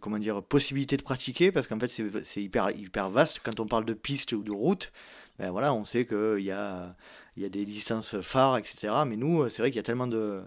comment 0.00 0.18
dire, 0.18 0.40
possibilités 0.44 0.96
de 0.96 1.02
pratiquer, 1.02 1.50
parce 1.50 1.66
qu'en 1.66 1.80
fait 1.80 1.90
c'est 1.90 2.40
hyper, 2.40 2.70
hyper 2.70 3.10
vaste. 3.10 3.40
Quand 3.42 3.58
on 3.58 3.66
parle 3.66 3.84
de 3.84 3.94
piste 3.94 4.30
ou 4.30 4.44
de 4.44 4.52
route, 4.52 4.92
ben 5.40 5.50
voilà, 5.50 5.74
on 5.74 5.84
sait 5.84 6.06
qu'il 6.06 6.44
y 6.44 6.52
a, 6.52 6.94
il 7.38 7.42
y 7.42 7.46
a 7.46 7.48
des 7.48 7.64
distances 7.64 8.20
phares, 8.20 8.58
etc. 8.58 8.92
Mais 9.06 9.16
nous, 9.16 9.48
c'est 9.48 9.62
vrai 9.62 9.70
qu'il 9.70 9.76
y 9.76 9.80
a 9.80 9.84
tellement 9.84 10.08
de... 10.08 10.42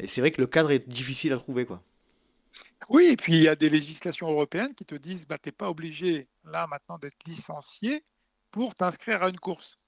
et 0.00 0.08
c'est 0.08 0.20
vrai 0.20 0.32
que 0.32 0.40
le 0.40 0.48
cadre 0.48 0.72
est 0.72 0.88
difficile 0.88 1.32
à 1.32 1.36
trouver. 1.36 1.64
quoi. 1.64 1.80
Oui, 2.88 3.06
et 3.06 3.16
puis 3.16 3.36
il 3.36 3.42
y 3.42 3.48
a 3.48 3.56
des 3.56 3.70
législations 3.70 4.30
européennes 4.30 4.74
qui 4.74 4.84
te 4.84 4.94
disent, 4.94 5.26
bah, 5.26 5.38
tu 5.38 5.48
n'es 5.48 5.52
pas 5.52 5.70
obligé 5.70 6.28
là 6.44 6.66
maintenant 6.66 6.98
d'être 6.98 7.24
licencié 7.26 8.04
pour 8.50 8.74
t'inscrire 8.74 9.22
à 9.22 9.28
une 9.28 9.38
course. 9.38 9.78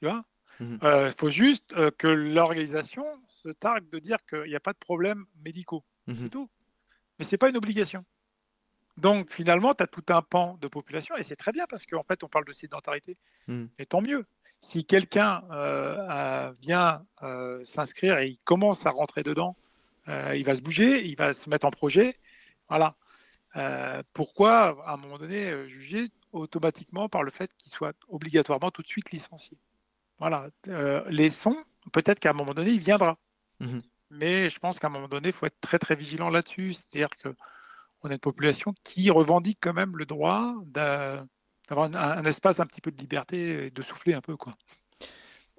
Tu 0.00 0.08
vois? 0.08 0.24
Il 0.60 0.66
mmh 0.66 0.78
euh, 0.82 1.12
faut 1.16 1.30
juste 1.30 1.72
euh, 1.74 1.92
que 1.96 2.08
l'organisation 2.08 3.04
se 3.28 3.48
targue 3.48 3.88
de 3.90 4.00
dire 4.00 4.18
qu'il 4.28 4.48
n'y 4.48 4.56
a 4.56 4.60
pas 4.60 4.72
de 4.72 4.78
problèmes 4.78 5.24
médicaux. 5.44 5.84
Mmh 6.08 6.16
c'est 6.16 6.30
tout. 6.30 6.50
Mais 7.18 7.24
ce 7.24 7.34
n'est 7.34 7.38
pas 7.38 7.48
une 7.48 7.56
obligation. 7.56 8.04
Donc 8.96 9.32
finalement, 9.32 9.74
tu 9.74 9.84
as 9.84 9.86
tout 9.86 10.04
un 10.08 10.22
pan 10.22 10.58
de 10.60 10.66
population, 10.66 11.16
et 11.16 11.22
c'est 11.22 11.36
très 11.36 11.52
bien 11.52 11.66
parce 11.68 11.86
qu'en 11.86 12.02
fait, 12.02 12.24
on 12.24 12.28
parle 12.28 12.44
de 12.44 12.52
sédentarité. 12.52 13.16
Mmh. 13.46 13.66
Et 13.78 13.86
tant 13.86 14.02
mieux. 14.02 14.26
Si 14.60 14.84
quelqu'un 14.84 15.42
euh, 15.50 16.52
vient 16.60 17.04
s'inscrire 17.64 18.18
et 18.18 18.28
il 18.28 18.38
commence 18.38 18.86
à 18.86 18.90
rentrer 18.90 19.22
dedans, 19.22 19.56
il 20.08 20.44
va 20.44 20.54
se 20.54 20.62
bouger, 20.62 21.06
il 21.06 21.16
va 21.16 21.34
se 21.34 21.48
mettre 21.48 21.66
en 21.66 21.70
projet. 21.70 22.18
Voilà. 22.68 22.96
pourquoi, 24.12 24.84
à 24.86 24.94
un 24.94 24.96
moment 24.96 25.18
donné, 25.18 25.68
juger 25.68 26.08
automatiquement 26.32 27.08
par 27.08 27.22
le 27.22 27.30
fait 27.30 27.50
qu'il 27.56 27.70
soit 27.70 27.96
obligatoirement 28.08 28.70
tout 28.70 28.82
de 28.82 28.88
suite 28.88 29.10
licencié? 29.12 29.58
Voilà, 30.18 30.48
euh, 30.66 31.04
les 31.08 31.30
sons, 31.30 31.56
peut-être 31.92 32.18
qu'à 32.18 32.30
un 32.30 32.34
moment 32.34 32.54
donné, 32.54 32.72
il 32.72 32.80
viendra. 32.80 33.18
Mmh 33.60 33.78
Mais 34.10 34.50
je 34.50 34.58
pense 34.58 34.78
qu'à 34.78 34.88
un 34.88 34.90
moment 34.90 35.08
donné, 35.08 35.28
il 35.28 35.32
faut 35.32 35.46
être 35.46 35.60
très 35.60 35.78
très 35.78 35.94
vigilant 35.94 36.30
là-dessus. 36.30 36.74
C'est-à-dire 36.74 37.10
qu'on 37.22 38.08
a 38.08 38.12
une 38.12 38.18
population 38.18 38.74
qui 38.82 39.10
revendique 39.10 39.58
quand 39.60 39.74
même 39.74 39.96
le 39.96 40.06
droit 40.06 40.54
d'avoir 41.68 41.90
un, 41.94 42.24
espace 42.24 42.60
un 42.60 42.66
petit 42.66 42.80
peu 42.80 42.90
de 42.90 42.98
liberté 42.98 43.66
et 43.66 43.70
de 43.70 43.82
souffler 43.82 44.14
un 44.14 44.20
peu. 44.20 44.36
Quoi 44.36 44.54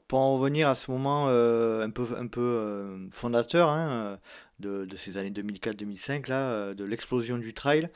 pour 0.10 0.20
en 0.20 0.34
revenir 0.34 0.68
à 0.68 0.74
ce 0.74 0.90
moment 0.90 1.28
euh, 1.30 1.86
un 1.86 1.92
peu, 1.92 2.06
un 2.18 2.26
peu 2.26 2.42
euh, 2.42 3.08
fondateur 3.12 3.70
hein, 3.70 4.18
de, 4.60 4.86
de, 4.86 4.96
ces 4.96 5.18
années 5.18 5.30
2004-2005, 5.30 6.28
là, 6.28 6.50
euh, 6.50 6.74
de 6.74 6.84
l'explosion 6.84 7.38
du 7.38 7.54
trail, 7.54 7.90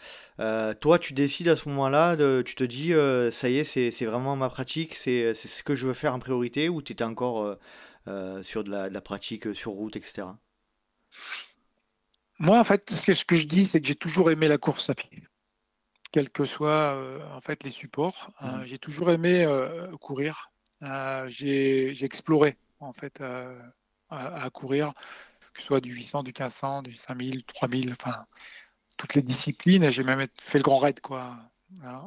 toi, 0.79 0.99
tu 0.99 1.13
décides 1.13 1.47
à 1.47 1.55
ce 1.55 1.67
moment-là, 1.69 2.15
tu 2.43 2.55
te 2.55 2.63
dis, 2.63 2.93
ça 3.31 3.49
y 3.49 3.57
est, 3.57 3.63
c'est 3.63 4.05
vraiment 4.05 4.35
ma 4.35 4.47
pratique, 4.47 4.95
c'est 4.95 5.33
ce 5.33 5.63
que 5.63 5.73
je 5.73 5.87
veux 5.87 5.93
faire 5.93 6.13
en 6.13 6.19
priorité, 6.19 6.69
ou 6.69 6.81
tu 6.83 6.93
étais 6.93 7.03
encore 7.03 7.57
sur 8.43 8.63
de 8.63 8.69
la, 8.69 8.89
de 8.89 8.93
la, 8.93 9.01
pratique 9.01 9.53
sur 9.55 9.71
route, 9.71 9.95
etc. 9.95 10.27
Moi, 12.37 12.59
en 12.59 12.63
fait, 12.63 12.91
ce 12.91 13.07
que, 13.07 13.13
ce 13.13 13.25
que 13.25 13.35
je 13.35 13.47
dis, 13.47 13.65
c'est 13.65 13.81
que 13.81 13.87
j'ai 13.87 13.95
toujours 13.95 14.29
aimé 14.29 14.47
la 14.47 14.59
course 14.59 14.91
à 14.91 14.95
pied 14.95 15.23
quels 16.13 16.29
que 16.29 16.45
soient 16.45 16.97
en 17.33 17.41
fait 17.41 17.63
les 17.63 17.71
supports. 17.71 18.31
Mmh. 18.39 18.63
j'ai 18.63 18.77
toujours 18.77 19.11
aimé 19.11 19.45
courir. 19.99 20.51
Euh, 20.83 21.27
j'ai 21.29 22.03
exploré 22.03 22.57
en 22.79 22.93
fait 22.93 23.21
à, 24.09 24.49
courir, 24.51 24.93
que 25.53 25.59
ce 25.59 25.67
soit 25.67 25.81
du 25.81 25.91
800, 25.91 26.23
du 26.23 26.29
1500, 26.29 26.83
du 26.83 26.95
5000, 26.95 27.43
3000, 27.43 27.91
enfin 27.93 28.25
toutes 28.97 29.15
les 29.15 29.21
disciplines. 29.21 29.89
J'ai 29.89 30.03
même 30.03 30.25
fait 30.39 30.59
le 30.59 30.63
grand 30.63 30.79
raid 30.79 31.01
quoi. 31.01 31.35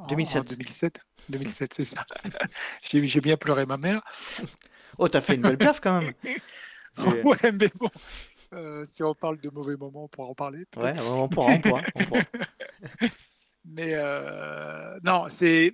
2007. 0.08 0.48
2007, 0.48 1.00
2007 1.28 1.74
c'est 1.74 1.84
ça. 1.84 2.06
J'ai 2.82 3.20
bien 3.20 3.36
pleuré 3.36 3.66
ma 3.66 3.76
mère. 3.76 4.00
Oh, 4.98 5.08
t'as 5.08 5.20
fait 5.20 5.34
une 5.34 5.42
belle 5.42 5.58
perf 5.58 5.80
quand 5.80 6.00
même. 6.00 6.14
ouais, 7.24 7.52
mais 7.52 7.70
bon, 7.74 7.90
euh, 8.52 8.84
si 8.84 9.02
on 9.02 9.14
parle 9.14 9.38
de 9.40 9.50
mauvais 9.50 9.76
moments, 9.76 10.04
on 10.04 10.08
pourra 10.08 10.28
en 10.28 10.34
parler. 10.34 10.64
Ouais, 10.76 10.94
on 11.10 11.28
pourra, 11.28 11.52
on 11.52 11.60
pourra. 11.60 11.82
On 11.94 12.04
pourra. 12.04 12.22
mais 13.66 13.94
euh, 13.94 14.98
non, 15.02 15.26
c'est 15.28 15.72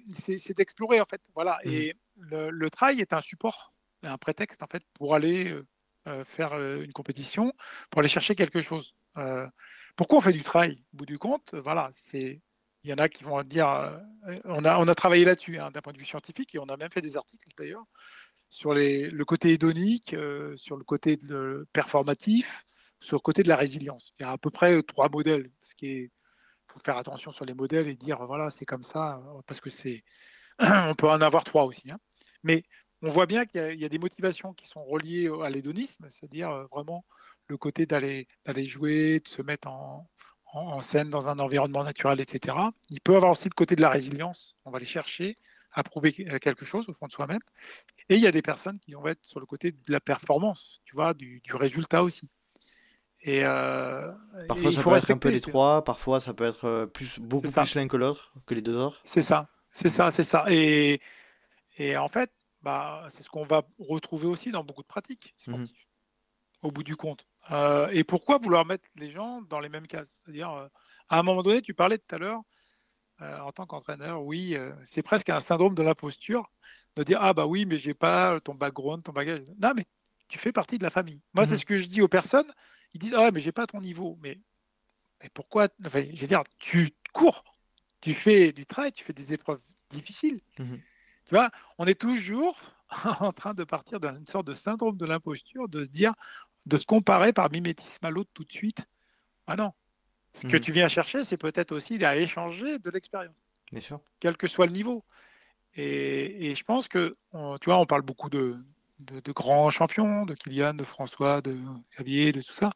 d'explorer 0.57 1.01
en 1.01 1.07
fait. 1.07 1.21
Voilà. 1.35 1.59
Mmh. 1.65 1.71
Et 1.71 1.95
le, 2.17 2.51
le, 2.51 2.71
trail 2.71 3.01
est 3.01 3.13
un 3.13 3.21
support, 3.21 3.73
un 4.03 4.19
prétexte 4.19 4.63
en 4.63 4.67
fait 4.67 4.83
pour 4.95 5.15
aller 5.15 5.51
euh, 5.51 5.67
euh, 6.09 6.25
faire 6.25 6.55
une 6.55 6.93
compétition, 6.93 7.53
pour 7.91 8.01
aller 8.01 8.09
chercher 8.09 8.35
quelque 8.35 8.63
chose. 8.63 8.95
pourquoi 9.97 10.19
on 10.19 10.23
fait 10.23 10.33
du 10.33 10.43
trail? 10.43 10.83
Au 10.95 10.99
bout 10.99 11.07
du 11.07 11.19
compte, 11.19 11.55
voilà, 11.55 11.89
c'est 11.93 12.41
il 12.85 12.91
y 12.91 12.95
en 12.95 12.97
a 12.97 13.09
qui 13.09 13.23
vont 13.23 13.41
dire, 13.45 13.69
on, 14.45 14.65
a, 14.65 14.77
on 14.77 14.89
a 14.89 14.95
travaillé 14.97 15.25
là-dessus 15.25 15.61
hein, 15.61 15.71
d'un 15.71 15.81
point 15.81 15.93
de 15.93 15.99
vue 15.99 16.05
scientifique 16.05 16.53
et 16.57 16.59
on 16.59 16.65
a 16.65 16.77
même 16.77 16.91
fait 16.91 17.01
des 17.01 17.17
articles 17.17 17.47
d'ailleurs 17.57 17.85
sur 18.51 18.75
les, 18.75 19.09
le 19.09 19.25
côté 19.25 19.51
hédonique, 19.53 20.17
sur 20.57 20.77
le 20.77 20.83
côté 20.83 21.17
de, 21.17 21.65
performatif, 21.73 22.67
sur 22.99 23.17
le 23.19 23.21
côté 23.21 23.45
de 23.45 23.49
la 23.49 23.55
résilience. 23.55 24.13
Il 24.19 24.25
y 24.25 24.27
a 24.27 24.33
à 24.33 24.39
peu 24.39 24.51
près 24.51 24.83
trois 24.83 25.09
modèles, 25.09 25.49
ce 25.61 25.77
qui 25.77 25.87
est 25.87 26.11
faut 26.73 26.81
faire 26.85 26.97
attention 26.97 27.33
sur 27.33 27.45
les 27.45 27.55
modèles 27.55 27.89
et 27.89 27.95
dire 27.95 28.25
voilà, 28.27 28.51
c'est 28.51 28.65
comme 28.65 28.85
ça, 28.85 29.21
parce 29.47 29.61
que 29.61 29.71
c'est. 29.71 30.03
on 30.59 30.95
peut 30.95 31.09
en 31.09 31.21
avoir 31.21 31.45
trois 31.45 31.65
aussi. 31.65 31.91
Hein. 31.91 31.99
Mais 32.43 32.65
on 33.03 33.11
voit 33.11 33.27
bien 33.27 33.47
qu'il 33.47 33.81
y, 33.81 33.85
a 33.85 33.89
des 33.89 33.99
motivations 33.99 34.53
qui 34.55 34.69
sont 34.69 34.85
reliées 34.85 35.31
à 35.43 35.51
l'hédonisme, 35.51 36.07
c'est-à-dire 36.11 36.51
euh, 36.51 36.67
vraiment 36.71 37.05
le 37.49 37.57
côté 37.57 37.85
d'aller 37.87 38.27
jouer, 38.67 39.21
de 39.21 39.29
se 39.29 39.43
mettre 39.43 39.69
en, 39.69 40.09
en, 40.53 40.81
scène 40.81 41.11
dans 41.11 41.29
un 41.29 41.39
environnement 41.39 41.83
naturel, 41.85 42.21
etc. 42.21 42.57
Il 42.91 43.01
peut 43.01 43.17
avoir 43.17 43.33
aussi 43.33 43.49
le 43.49 43.55
côté 43.55 43.75
de 43.75 43.83
la 43.83 43.91
résilience. 43.91 44.57
On 44.65 44.71
va 44.71 44.77
aller 44.77 44.87
chercher 44.87 45.37
à 45.73 45.83
prouver 45.83 46.15
euh, 46.31 46.39
quelque 46.39 46.65
chose 46.65 46.89
au 46.89 46.95
fond 46.95 47.07
de 47.07 47.13
soi-même. 47.13 47.41
Et 48.09 48.17
il 48.17 48.21
y 48.21 48.27
a 48.27 48.33
des 48.33 48.43
personnes 48.43 48.79
qui 48.79 48.93
vont 48.93 49.07
être 49.07 49.25
sur 49.25 49.41
le 49.41 49.47
côté 49.47 49.73
de 49.73 49.93
la 49.93 50.01
performance, 50.01 50.81
tu 50.85 50.95
vois, 50.95 51.13
du, 51.15 51.41
du 51.41 51.55
résultat 51.55 52.03
aussi. 52.03 52.31
Et, 53.25 53.45
euh, 53.45 54.11
parfois, 54.49 54.73
ça 54.73 54.83
peut 54.83 54.97
être 54.97 55.11
un 55.11 55.19
peu 55.19 55.31
les 55.31 55.41
trois, 55.41 55.85
parfois, 55.85 56.21
ça 56.21 56.35
peut 56.35 56.45
être 56.45 56.65
euh, 56.65 56.87
plus, 56.87 57.21
beaucoup 57.21 57.51
plus 57.51 57.75
l'un 57.75 57.87
que 57.87 57.97
l'autre, 57.97 58.33
que 58.47 58.55
les 58.55 58.63
deux 58.63 58.77
autres. 58.77 59.01
C'est 59.05 59.23
ça, 59.23 59.49
c'est 59.71 59.89
ça, 59.89 60.11
c'est 60.11 60.25
ça. 60.25 60.45
Et, 60.49 61.01
et 61.77 61.97
en 61.97 62.09
fait, 62.09 62.33
bah, 62.63 63.07
c'est 63.11 63.23
ce 63.23 63.31
qu'on 63.31 63.45
va 63.45 63.63
retrouver 63.79 64.27
aussi 64.27 64.51
dans 64.51 64.65
beaucoup 64.65 64.83
de 64.83 64.89
pratiques 64.89 65.35
sportives, 65.37 65.65
mmh 65.65 65.69
au 66.65 66.71
bout 66.71 66.85
du 66.85 66.95
compte. 66.95 67.27
Euh, 67.51 67.89
et 67.91 68.05
pourquoi 68.05 68.39
vouloir 68.39 68.65
mettre 68.65 68.87
les 68.95 69.11
gens 69.11 69.43
dans 69.51 69.59
les 69.59 69.69
mêmes 69.69 69.89
cases? 69.89 70.15
C'est-à-dire, 70.23 70.49
à 71.09 71.19
un 71.19 71.25
moment 71.25 71.43
donné, 71.43 71.61
tu 71.61 71.75
parlais 71.75 71.99
tout 71.99 72.15
à 72.15 72.19
l'heure, 72.19 72.41
en 73.19 73.51
tant 73.51 73.67
qu'entraîneur, 73.67 74.23
oui, 74.23 74.57
c'est 74.85 75.03
presque 75.03 75.29
un 75.29 75.41
syndrome 75.41 75.75
de 75.75 75.83
l'imposture 75.83 76.49
de 76.95 77.03
dire 77.03 77.19
Ah, 77.21 77.33
bah 77.33 77.47
oui, 77.47 77.67
mais 77.67 77.79
j'ai 77.81 77.95
pas 77.95 78.39
ton 78.39 78.55
background, 78.55 79.03
ton 79.03 79.11
bagage. 79.11 79.43
Non, 79.61 79.73
mais 79.75 79.85
tu 80.29 80.39
fais 80.39 80.53
partie 80.53 80.79
de 80.79 80.85
la 80.85 80.91
famille. 80.91 81.21
Moi, 81.35 81.45
c'est 81.47 81.55
mmh 81.55 81.59
ce 81.59 81.65
que 81.65 81.77
je 81.77 81.89
dis 81.89 82.01
aux 82.01 82.07
personnes 82.07 82.53
ils 82.95 82.99
disent 83.01 83.15
Ah, 83.17 83.31
mais 83.33 83.41
j'ai 83.41 83.53
pas 83.53 83.67
ton 83.67 83.81
niveau. 83.81 84.19
Mais, 84.23 84.39
mais 85.23 85.29
pourquoi 85.35 85.69
enfin, 85.85 86.05
Je 86.15 86.21
veux 86.21 86.27
dire, 86.27 86.43
tu 86.59 86.91
cours, 87.13 87.45
tu 88.01 88.15
fais 88.15 88.53
du 88.53 88.67
travail, 88.67 88.93
tu 88.93 89.05
fais 89.05 89.13
des 89.13 89.33
épreuves 89.35 89.63
difficiles. 89.91 90.41
Mhm. 90.59 90.81
Tu 91.27 91.35
vois, 91.35 91.51
on 91.79 91.87
est 91.87 91.99
toujours 92.01 92.59
en 93.21 93.33
train 93.33 93.55
de 93.55 93.65
partir 93.65 94.01
dans 94.01 94.15
une 94.15 94.27
sorte 94.27 94.47
de 94.47 94.55
syndrome 94.55 94.97
de 94.97 95.07
l'imposture, 95.07 95.69
de 95.69 95.85
se 95.85 95.89
dire, 95.89 96.13
de 96.67 96.77
se 96.77 96.85
comparer 96.87 97.33
par 97.33 97.51
mimétisme 97.51 98.05
à 98.07 98.11
l'autre 98.11 98.31
tout 98.35 98.45
de 98.45 98.53
suite. 98.53 98.85
Ah 99.47 99.57
non. 99.57 99.73
Ce 100.35 100.47
que 100.47 100.57
Mhm. 100.57 100.63
tu 100.63 100.73
viens 100.73 100.89
chercher, 100.89 101.25
c'est 101.25 101.37
peut-être 101.37 101.73
aussi 101.73 102.03
à 102.05 102.17
échanger 102.17 102.79
de 102.79 102.91
l'expérience 102.91 103.35
quel 104.21 104.37
que 104.37 104.47
soit 104.47 104.67
le 104.67 104.73
niveau. 104.73 105.05
Et, 105.75 106.51
et 106.51 106.55
je 106.55 106.65
pense 106.65 106.89
que, 106.89 107.15
on- 107.33 107.59
tu 107.59 107.67
vois, 107.67 107.79
on 107.79 107.87
parle 107.87 108.03
beaucoup 108.03 108.29
de, 108.31 108.57
de, 109.03 109.21
de 109.21 109.33
grands 109.33 109.71
champions, 109.71 110.25
de 110.27 110.35
Kylian, 110.35 110.75
de 110.75 110.85
François, 110.85 111.41
de 111.43 111.59
Xavier, 111.95 112.33
de 112.33 112.41
tout 112.43 112.53
ça, 112.53 112.71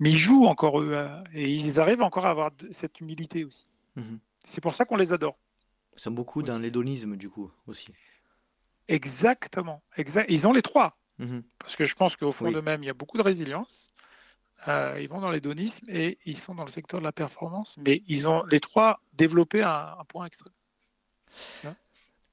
mais 0.00 0.10
ils 0.10 0.18
jouent 0.18 0.46
encore 0.46 0.80
eux, 0.80 0.94
à- 0.94 1.24
et 1.32 1.48
ils 1.52 1.78
arrivent 1.80 2.02
encore 2.02 2.26
à 2.26 2.30
avoir 2.30 2.50
cette 2.72 3.00
humilité 3.00 3.44
aussi. 3.44 3.66
Mhm. 3.96 4.18
C'est 4.44 4.60
pour 4.60 4.74
ça 4.74 4.84
qu'on 4.84 4.96
les 4.96 5.12
adore. 5.12 5.36
Ils 5.96 6.00
sont 6.00 6.10
beaucoup 6.12 6.42
dans 6.42 6.58
l'hédonisme, 6.58 7.16
du 7.16 7.28
coup, 7.28 7.50
aussi. 7.66 7.88
Exactement. 8.86 9.82
Exact. 9.96 10.26
Ils 10.30 10.46
ont 10.46 10.52
les 10.52 10.62
trois, 10.62 10.96
Mhm. 11.18 11.42
parce 11.58 11.76
que 11.76 11.84
je 11.84 11.94
pense 11.94 12.16
qu'au 12.16 12.32
fond 12.32 12.46
Oui. 12.46 12.52
d'eux-mêmes, 12.54 12.82
il 12.82 12.86
y 12.86 12.90
a 12.90 12.94
beaucoup 12.94 13.18
de 13.18 13.22
résilience. 13.22 13.90
Euh, 14.66 14.98
ils 15.00 15.08
vont 15.08 15.20
dans 15.20 15.30
l'hédonisme 15.30 15.86
et 15.88 16.18
ils 16.24 16.36
sont 16.36 16.54
dans 16.54 16.64
le 16.64 16.70
secteur 16.70 16.98
de 17.00 17.04
la 17.04 17.12
performance, 17.12 17.76
mais 17.78 18.02
ils 18.08 18.26
ont 18.26 18.42
les 18.44 18.58
trois 18.60 19.00
développé 19.12 19.62
à 19.62 19.96
un 20.00 20.04
point 20.04 20.26
extrême. 20.26 20.52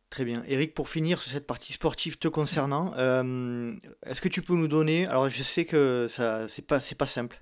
Très 0.10 0.24
bien. 0.24 0.44
Eric, 0.48 0.74
pour 0.74 0.88
finir 0.88 1.20
sur 1.20 1.32
cette 1.32 1.48
partie 1.48 1.74
sportive 1.74 2.18
te 2.18 2.28
concernant, 2.28 2.94
euh, 2.98 3.76
est-ce 4.06 4.22
que 4.22 4.30
tu 4.30 4.42
peux 4.42 4.54
nous 4.54 4.68
donner, 4.68 5.08
alors 5.08 5.30
je 5.30 5.44
sais 5.44 5.66
que 5.66 6.08
ça 6.10 6.48
c'est 6.48 6.62
pas 6.68 7.08
simple, 7.08 7.42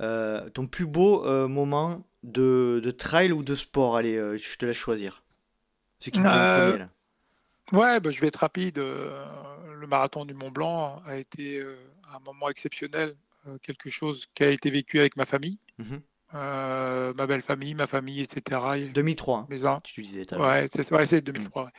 euh, 0.00 0.48
ton 0.50 0.66
plus 0.66 0.86
beau 0.86 1.26
euh, 1.26 1.48
moment 1.48 2.06
de, 2.22 2.80
de 2.82 2.90
trail 2.90 3.32
ou 3.32 3.42
de 3.42 3.54
sport? 3.54 3.96
Allez, 3.96 4.14
je 4.38 4.56
te 4.56 4.64
laisse 4.64 4.76
choisir. 4.76 5.24
Ce 5.98 6.10
qui 6.10 6.20
te 6.20 6.24
premier, 6.26 6.78
là. 6.78 6.90
Ouais, 7.72 8.00
bah, 8.00 8.10
je 8.10 8.20
vais 8.20 8.28
être 8.28 8.36
rapide. 8.36 8.78
le 8.78 9.86
marathon 9.86 10.24
du 10.24 10.34
Mont 10.34 10.50
Blanc 10.50 11.02
a 11.06 11.16
été 11.16 11.60
un 12.14 12.18
moment 12.20 12.48
exceptionnel, 12.48 13.16
quelque 13.62 13.90
chose 13.90 14.26
qui 14.34 14.44
a 14.44 14.48
été 14.48 14.70
vécu 14.70 14.98
avec 15.00 15.16
ma 15.16 15.26
famille, 15.26 15.58
Mhm. 15.78 16.00
Euh, 16.36 17.12
ma 17.14 17.26
belle 17.26 17.42
famille, 17.42 17.74
ma 17.74 17.86
famille, 17.86 18.20
etc. 18.20 18.60
Et 18.76 18.84
2003, 18.88 19.38
hein, 19.40 19.46
mes 19.48 19.64
en- 19.64 19.80
tu 19.80 20.02
disais. 20.02 20.26
Ouais, 20.34 20.68
c'est 20.72 20.92
ouais, 20.92 21.06
c'est 21.06 21.20
2003. 21.20 21.64
ouais. 21.64 21.70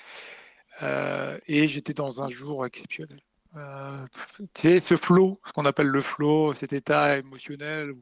Euh, 0.84 1.40
et 1.48 1.68
j'étais 1.68 1.94
dans 1.94 2.22
un 2.22 2.30
jour 2.30 2.66
exceptionnel. 2.66 3.20
Euh, 3.56 4.06
tu 4.54 4.62
sais, 4.62 4.80
ce 4.80 4.96
flow, 4.96 5.40
ce 5.46 5.52
qu'on 5.54 5.66
appelle 5.66 5.88
le 5.88 6.02
flow, 6.02 6.54
cet 6.54 6.74
état 6.74 7.18
émotionnel, 7.18 7.94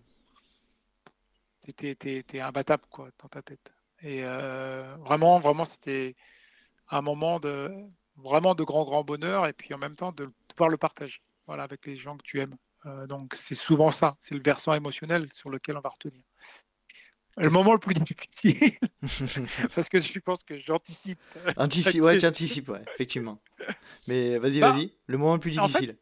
t'es, 1.78 2.40
imbattable 2.40 2.84
quoi, 2.90 3.10
dans 3.22 3.30
ta 3.30 3.42
tête. 3.42 3.72
Et 4.02 4.24
vraiment, 5.06 5.40
vraiment, 5.40 5.66
c'était 5.66 6.16
un 6.90 7.02
moment 7.02 7.40
de 7.40 7.72
vraiment 8.18 8.56
de 8.56 8.64
grand, 8.64 8.86
grand 8.86 9.04
bonheur 9.04 9.46
et 9.48 9.54
puis 9.54 9.74
en 9.74 9.78
même 9.78 9.96
temps 9.96 10.12
de 10.12 10.30
pouvoir 10.48 10.70
le 10.70 10.78
partager 10.78 11.20
voilà, 11.48 11.64
avec 11.64 11.86
les 11.86 11.96
gens 11.96 12.18
que 12.18 12.24
tu 12.24 12.40
aimes. 12.40 12.56
Euh, 12.86 13.08
donc 13.08 13.34
c'est 13.36 13.56
souvent 13.56 13.92
ça, 13.92 14.16
c'est 14.20 14.36
le 14.36 14.42
versant 14.44 14.74
émotionnel 14.74 15.28
sur 15.34 15.50
lequel 15.50 15.78
on 15.78 15.82
va 15.82 15.90
retenir. 15.90 16.22
Le 17.38 17.50
moment 17.50 17.74
le 17.74 17.80
plus 17.80 17.94
difficile, 17.96 18.78
parce 19.76 19.90
que 19.90 20.00
je 20.00 20.20
pense 20.20 20.44
que 20.44 20.56
j'anticipe. 20.58 21.20
Anticipe, 21.58 22.02
ouais, 22.02 22.18
tu 22.18 22.26
anticipes, 22.26 22.70
ouais, 22.70 22.82
effectivement. 22.94 23.42
Mais 24.08 24.38
vas-y, 24.38 24.60
Bah, 24.62 24.72
vas-y. 24.72 24.94
Le 25.08 25.18
moment 25.18 25.34
le 25.34 25.40
plus 25.42 25.58
en 25.60 25.68
fait, 25.68 25.80
difficile. 25.80 25.98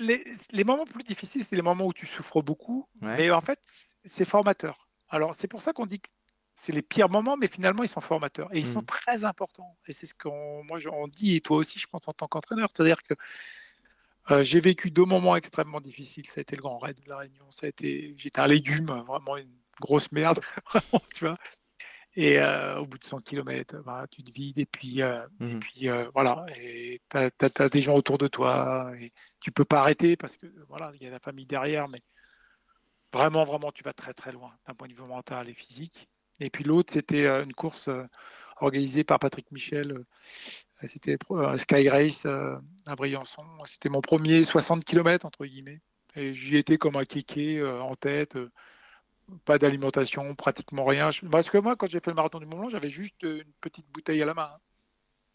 Les, 0.00 0.22
les 0.52 0.64
moments 0.64 0.84
plus 0.84 1.02
difficiles, 1.04 1.42
c'est 1.44 1.56
les 1.56 1.62
moments 1.62 1.86
où 1.86 1.92
tu 1.94 2.04
souffres 2.06 2.42
beaucoup, 2.42 2.86
Ouais. 3.00 3.16
mais 3.16 3.30
en 3.30 3.40
fait, 3.40 3.60
c'est 4.04 4.26
formateur. 4.26 4.88
Alors 5.08 5.34
c'est 5.34 5.48
pour 5.48 5.62
ça 5.62 5.72
qu'on 5.72 5.86
dit 5.86 6.00
que 6.00 6.08
c'est 6.54 6.72
les 6.72 6.82
pires 6.82 7.08
moments, 7.08 7.36
mais 7.38 7.46
finalement, 7.48 7.82
ils 7.84 7.88
sont 7.88 8.00
formateurs 8.02 8.48
et 8.54 8.58
ils 8.58 8.66
sont 8.66 8.80
Mhm. 8.80 8.86
très 8.86 9.24
importants. 9.24 9.78
Et 9.86 9.92
c'est 9.94 10.06
ce 10.06 10.14
qu'on 10.14 10.62
moi, 10.64 10.78
on 10.92 11.08
dit, 11.08 11.36
et 11.36 11.40
toi 11.40 11.56
aussi, 11.56 11.78
je 11.78 11.86
pense, 11.86 12.02
en 12.06 12.12
tant 12.12 12.26
qu'entraîneur. 12.28 12.68
C'est-à-dire 12.74 13.02
que 13.04 13.14
euh, 14.30 14.42
j'ai 14.42 14.60
vécu 14.60 14.90
deux 14.90 15.04
moments 15.04 15.36
extrêmement 15.36 15.80
difficiles. 15.80 16.26
Ça 16.26 16.40
a 16.40 16.42
été 16.42 16.56
le 16.56 16.62
Grand 16.62 16.78
Raid 16.78 16.98
de 17.00 17.08
la 17.08 17.18
Réunion. 17.18 17.50
Ça 17.50 17.66
a 17.66 17.68
été, 17.68 18.14
j'étais 18.16 18.40
un 18.40 18.46
légume, 18.46 18.86
vraiment 19.06 19.36
une 19.36 19.54
grosse 19.80 20.10
merde, 20.12 20.40
vraiment, 20.72 21.02
tu 21.14 21.24
vois. 21.24 21.38
Et 22.16 22.40
euh, 22.40 22.80
au 22.80 22.86
bout 22.86 22.98
de 22.98 23.04
100 23.04 23.20
km, 23.20 23.76
tu 24.10 24.24
te 24.24 24.32
vides 24.32 24.58
et 24.58 24.66
puis, 24.66 25.02
euh, 25.02 25.24
et 25.40 25.54
puis 25.60 25.88
euh, 25.88 26.10
voilà, 26.14 26.46
et 26.60 27.00
tu 27.10 27.16
as, 27.16 27.68
des 27.68 27.80
gens 27.80 27.94
autour 27.94 28.18
de 28.18 28.26
toi 28.26 28.90
et 28.98 29.12
tu 29.40 29.52
peux 29.52 29.64
pas 29.64 29.80
arrêter 29.80 30.16
parce 30.16 30.36
que 30.36 30.46
voilà, 30.68 30.90
il 30.94 31.02
y 31.04 31.06
a 31.06 31.10
la 31.10 31.20
famille 31.20 31.46
derrière, 31.46 31.86
mais 31.88 32.00
vraiment, 33.12 33.44
vraiment, 33.44 33.70
tu 33.72 33.84
vas 33.84 33.92
très 33.92 34.14
très 34.14 34.32
loin 34.32 34.52
d'un 34.66 34.74
point 34.74 34.88
de 34.88 34.94
vue 34.94 35.02
mental 35.02 35.48
et 35.48 35.54
physique. 35.54 36.08
Et 36.40 36.50
puis 36.50 36.64
l'autre, 36.64 36.92
c'était 36.92 37.28
une 37.28 37.54
course 37.54 37.90
organisée 38.60 39.04
par 39.04 39.18
Patrick 39.20 39.52
Michel. 39.52 40.04
C'était 40.84 41.18
euh, 41.30 41.58
Sky 41.58 41.88
Race 41.88 42.24
euh, 42.26 42.56
à 42.86 42.94
Briançon. 42.94 43.42
C'était 43.66 43.88
mon 43.88 44.00
premier 44.00 44.44
60 44.44 44.84
km, 44.84 45.26
entre 45.26 45.44
guillemets. 45.44 45.80
Et 46.14 46.34
j'y 46.34 46.56
étais 46.56 46.78
comme 46.78 46.96
un 46.96 47.04
kéké 47.04 47.58
euh, 47.58 47.80
en 47.82 47.94
tête. 47.94 48.38
pas 49.44 49.58
d'alimentation, 49.58 50.34
pratiquement 50.34 50.84
rien. 50.84 51.10
Parce 51.30 51.50
que 51.50 51.58
moi, 51.58 51.74
quand 51.76 51.88
j'ai 51.90 52.00
fait 52.00 52.10
le 52.10 52.16
marathon 52.16 52.38
du 52.38 52.46
Mont 52.46 52.58
Blanc, 52.58 52.70
j'avais 52.70 52.90
juste 52.90 53.22
une 53.22 53.52
petite 53.60 53.86
bouteille 53.92 54.22
à 54.22 54.26
la 54.26 54.34
main. 54.34 54.50
hein. 54.54 54.60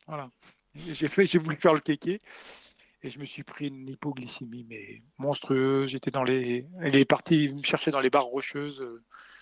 Voilà. 0.07 0.29
J'ai 0.75 1.37
voulu 1.37 1.55
faire 1.57 1.73
le 1.73 1.81
kéké 1.81 2.19
et 3.03 3.09
je 3.09 3.19
me 3.19 3.25
suis 3.25 3.43
pris 3.43 3.67
une 3.67 3.89
hypoglycémie 3.89 4.65
mais 4.67 5.03
monstrueuse. 5.19 5.89
J'étais 5.89 6.09
dans 6.09 6.23
les, 6.23 6.65
partie 7.07 7.53
me 7.53 7.61
chercher 7.61 7.91
dans 7.91 7.99
les 7.99 8.09
barres 8.09 8.25
rocheuses. 8.25 8.83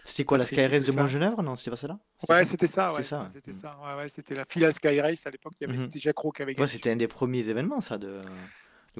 C'était 0.05 0.23
quoi, 0.25 0.37
la 0.37 0.45
Sky 0.45 0.65
Race 0.65 0.85
de. 0.85 0.91
Montgenèvre? 0.91 1.43
Non, 1.43 1.55
c'était 1.55 1.71
pas 1.71 1.77
ça 1.77 1.87
là 1.87 1.99
C'était 2.19 2.33
Ouais, 2.33 2.45
c'était 2.45 2.67
ça. 2.67 2.93
C'était 2.95 3.03
ça, 3.07 3.21
ouais. 3.21 3.29
c'était 3.31 3.53
ça. 3.53 3.77
Ouais, 3.83 4.01
ouais, 4.01 4.09
c'était 4.09 4.35
la 4.35 4.45
file 4.49 4.65
à 4.65 4.71
Sky 4.71 4.99
Race 4.99 5.25
à 5.27 5.29
l'époque. 5.29 5.53
Mhm. 5.61 5.83
c'était 5.83 5.99
Jacques 5.99 6.17
Roux 6.17 6.31
qui 6.31 6.41
avait 6.41 6.59
Ouais, 6.59 6.67
c'était 6.67 6.91
un 6.91 6.95
des 6.95 7.07
premiers 7.07 7.47
événements, 7.47 7.81
ça, 7.81 7.97
de, 7.97 8.21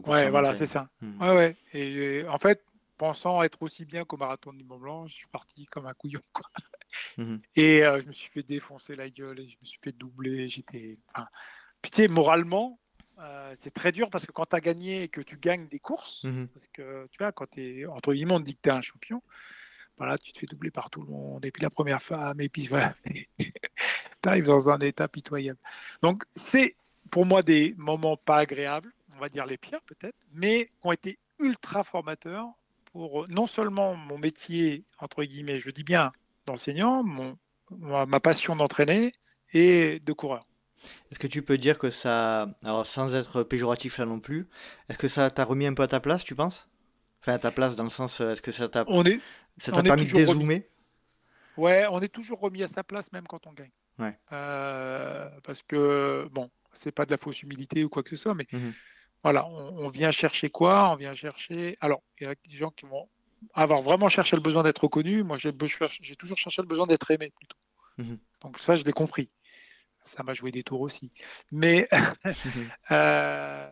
Ouais, 0.06 0.30
voilà, 0.30 0.56
c'est 0.56 0.66
ça. 0.66 0.89
Mhm. 1.02 1.22
Ouais, 1.22 1.36
ouais. 1.36 1.58
Et 1.74 2.26
en 2.28 2.38
fait, 2.38 2.64
pensant 2.97 3.41
être 3.41 3.62
aussi 3.62 3.84
bien 3.84 4.06
qu'au 4.06 4.18
marathon 4.18 4.54
du 4.54 4.64
Mont 4.64 4.78
Blanc, 4.78 5.08
je 5.08 5.16
suis 5.16 5.28
parti 5.28 5.66
comme 5.66 5.88
un 5.88 5.93
couillon. 5.93 6.22
Quoi. 6.34 6.45
Mhm. 7.18 7.41
Et 7.56 7.84
euh, 7.84 8.02
je 8.02 8.08
me 8.08 8.12
suis 8.12 8.30
fait 8.30 8.43
défoncer 8.43 8.95
la 8.95 9.10
gueule 9.10 9.39
et 9.39 9.47
je 9.47 9.58
me 9.62 9.66
suis 9.66 9.80
fait 9.82 9.91
doubler. 9.91 10.47
J'étais. 10.47 10.97
Enfin, 11.14 11.28
puis 11.82 11.91
tu 11.91 12.02
sais, 12.02 12.08
moralement, 12.08 12.80
euh, 13.20 13.54
c'est 13.58 13.74
très 13.74 13.91
dur 13.91 14.10
parce 14.10 14.26
que 14.26 14.32
quand 14.32 14.45
tu 14.45 14.56
as 14.56 14.62
gagné 14.62 15.04
et 15.04 15.08
que 15.10 15.22
tu 15.22 15.38
gagnes 15.38 15.68
des 15.68 15.80
courses, 15.80 16.26
parce 16.54 16.68
que 16.68 17.08
tu 17.12 17.18
vois, 17.20 17.32
quand 17.32 17.49
tu 17.49 17.62
es 17.62 17.86
entre 17.86 18.14
guillemets, 18.14 18.34
on 18.34 18.39
dit 18.39 18.56
que 18.56 18.62
tu 18.64 18.70
es 18.70 18.74
un 18.74 18.82
champion, 18.82 19.22
voilà, 20.02 20.18
tu 20.18 20.34
te 20.34 20.39
fais 20.39 20.47
doubler 20.47 20.72
par 20.72 20.89
tout 20.89 21.04
le 21.04 21.08
monde. 21.12 21.45
Et 21.45 21.52
puis 21.52 21.62
la 21.62 21.70
première 21.70 22.02
femme, 22.02 22.41
et 22.41 22.49
puis 22.49 22.66
voilà, 22.66 22.95
tu 23.38 23.52
arrives 24.26 24.45
dans 24.45 24.68
un 24.68 24.80
état 24.80 25.08
pitoyable. 25.08 25.60
Donc, 26.02 26.24
c'est 26.34 26.76
pour 27.12 27.24
moi 27.24 27.43
des 27.43 27.76
moments 27.78 28.18
pas 28.18 28.38
agréables, 28.38 28.91
on 29.16 29.20
va 29.20 29.30
dire 29.30 29.45
les 29.45 29.60
pires 29.60 29.82
peut-être, 29.84 30.18
mais 30.34 30.66
qui 30.66 30.72
ont 30.82 30.91
été 30.91 31.20
ultra 31.38 31.84
formateurs 31.84 32.47
pour 32.91 33.26
euh, 33.26 33.28
non 33.30 33.45
seulement 33.45 33.93
mon 33.93 34.18
métier, 34.18 34.86
entre 34.97 35.24
guillemets, 35.24 35.60
je 35.60 35.70
dis 35.70 35.84
bien 35.84 36.12
d'enseignant, 36.47 37.04
mon, 37.04 37.38
ma 37.70 38.08
ma 38.08 38.20
passion 38.20 38.56
d'entraîner 38.56 39.12
et 39.54 39.99
de 39.99 40.14
coureur. 40.14 40.47
Est-ce 41.12 41.20
que 41.20 41.28
tu 41.28 41.43
peux 41.43 41.60
dire 41.60 41.78
que 41.78 41.91
ça, 41.91 42.49
alors 42.64 42.88
sans 42.88 43.14
être 43.14 43.43
péjoratif 43.43 43.99
là 43.99 44.08
non 44.08 44.20
plus, 44.20 44.47
est-ce 44.89 44.97
que 44.97 45.08
ça 45.08 45.30
t'a 45.30 45.43
remis 45.43 45.68
un 45.68 45.76
peu 45.76 45.84
à 45.84 45.88
ta 45.88 45.99
place, 45.99 46.24
tu 46.24 46.34
penses? 46.34 46.68
Enfin, 47.22 47.34
à 47.34 47.39
ta 47.39 47.52
place 47.52 47.76
dans 47.76 47.84
le 47.84 47.91
sens, 47.91 48.20
euh, 48.20 48.32
est-ce 48.32 48.41
que 48.41 48.52
ça 48.52 48.68
t'a 48.68 48.84
On 48.88 49.04
est, 49.06 49.20
ça 49.62 49.72
on 49.72 49.76
t'a 49.76 49.80
est 49.82 49.84
permis 49.84 50.03
de 50.05 50.09
toujours 50.09 50.28
remis. 50.30 50.39
dézoomer? 50.45 50.68
Ouais, 51.57 51.86
on 51.91 51.99
est 52.01 52.07
toujours 52.09 52.39
remis 52.39 52.64
à 52.64 52.68
sa 52.68 52.84
place 52.84 53.12
même 53.12 53.28
quand 53.28 53.45
on 53.47 53.53
gagne. 53.53 53.72
Ouais. 53.99 54.18
Euh, 54.32 55.30
parce 55.43 55.62
que, 55.64 56.28
bon, 56.32 56.49
c'est 56.74 56.91
pas 56.91 57.05
de 57.05 57.12
la 57.12 57.18
fausse 57.18 57.41
humilité 57.43 57.84
ou 57.84 57.89
quoi 57.89 58.03
que 58.03 58.09
ce 58.09 58.16
soit, 58.16 58.34
mais 58.34 58.47
Mhm. 58.51 58.74
voilà, 59.24 59.45
on, 59.45 59.86
on 59.86 59.89
vient 59.89 60.12
chercher 60.12 60.49
quoi? 60.49 60.89
On 60.91 60.95
vient 60.95 61.14
chercher. 61.14 61.78
Alors, 61.82 62.01
il 62.20 62.24
y 62.24 62.28
a 62.30 62.34
des 62.34 62.57
gens 62.57 62.72
qui 62.72 62.86
vont 62.86 63.07
avoir 63.53 63.82
vraiment 63.82 64.07
cherché 64.09 64.36
le 64.36 64.41
besoin 64.41 64.64
d'être 64.64 64.84
reconnu. 64.84 65.24
Moi, 65.24 65.38
j'ai 65.38 65.51
toujours 66.16 66.38
cherché 66.38 66.62
le 66.62 66.68
besoin 66.68 66.88
d'être 66.88 67.09
aimé 67.12 67.32
plutôt. 67.38 67.57
Mhm. 67.97 68.18
Donc, 68.41 68.57
ça, 68.59 68.76
je 68.76 68.84
l'ai 68.86 68.93
compris. 68.93 69.30
Ça 70.03 70.24
m'a 70.24 70.34
joué 70.34 70.51
des 70.51 70.64
tours 70.64 70.82
aussi. 70.82 71.12
Mais, 71.51 71.88
euh, 72.91 73.70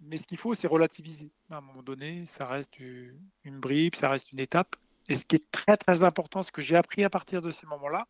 mais 0.00 0.16
ce 0.18 0.26
qu'il 0.26 0.38
faut, 0.38 0.54
c'est 0.54 0.66
relativiser. 0.66 1.30
À 1.50 1.56
un 1.58 1.60
moment 1.60 1.82
donné, 1.82 2.26
ça 2.26 2.46
reste 2.46 2.78
une 2.78 3.60
bribe, 3.60 3.94
ça 3.94 4.08
reste 4.10 4.32
une 4.32 4.40
étape. 4.40 4.76
Et 5.08 5.16
ce 5.16 5.24
qui 5.24 5.36
est 5.36 5.50
très, 5.50 5.76
très 5.76 6.04
important, 6.04 6.42
ce 6.42 6.52
que 6.52 6.62
j'ai 6.62 6.76
appris 6.76 7.04
à 7.04 7.10
partir 7.10 7.42
de 7.42 7.50
ces 7.50 7.66
moments-là, 7.66 8.06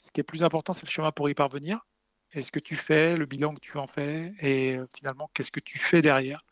ce 0.00 0.10
qui 0.10 0.20
est 0.20 0.24
plus 0.24 0.42
important, 0.42 0.72
c'est 0.72 0.86
le 0.86 0.90
chemin 0.90 1.12
pour 1.12 1.28
y 1.30 1.34
parvenir. 1.34 1.86
Et 2.32 2.42
ce 2.42 2.50
que 2.50 2.58
tu 2.58 2.76
fais, 2.76 3.16
le 3.16 3.26
bilan 3.26 3.54
que 3.54 3.60
tu 3.60 3.78
en 3.78 3.86
fais, 3.86 4.32
et 4.40 4.76
euh, 4.76 4.86
finalement, 4.94 5.30
qu'est-ce 5.32 5.52
que 5.52 5.60
tu 5.60 5.78
fais 5.78 6.02
derrière? 6.02 6.44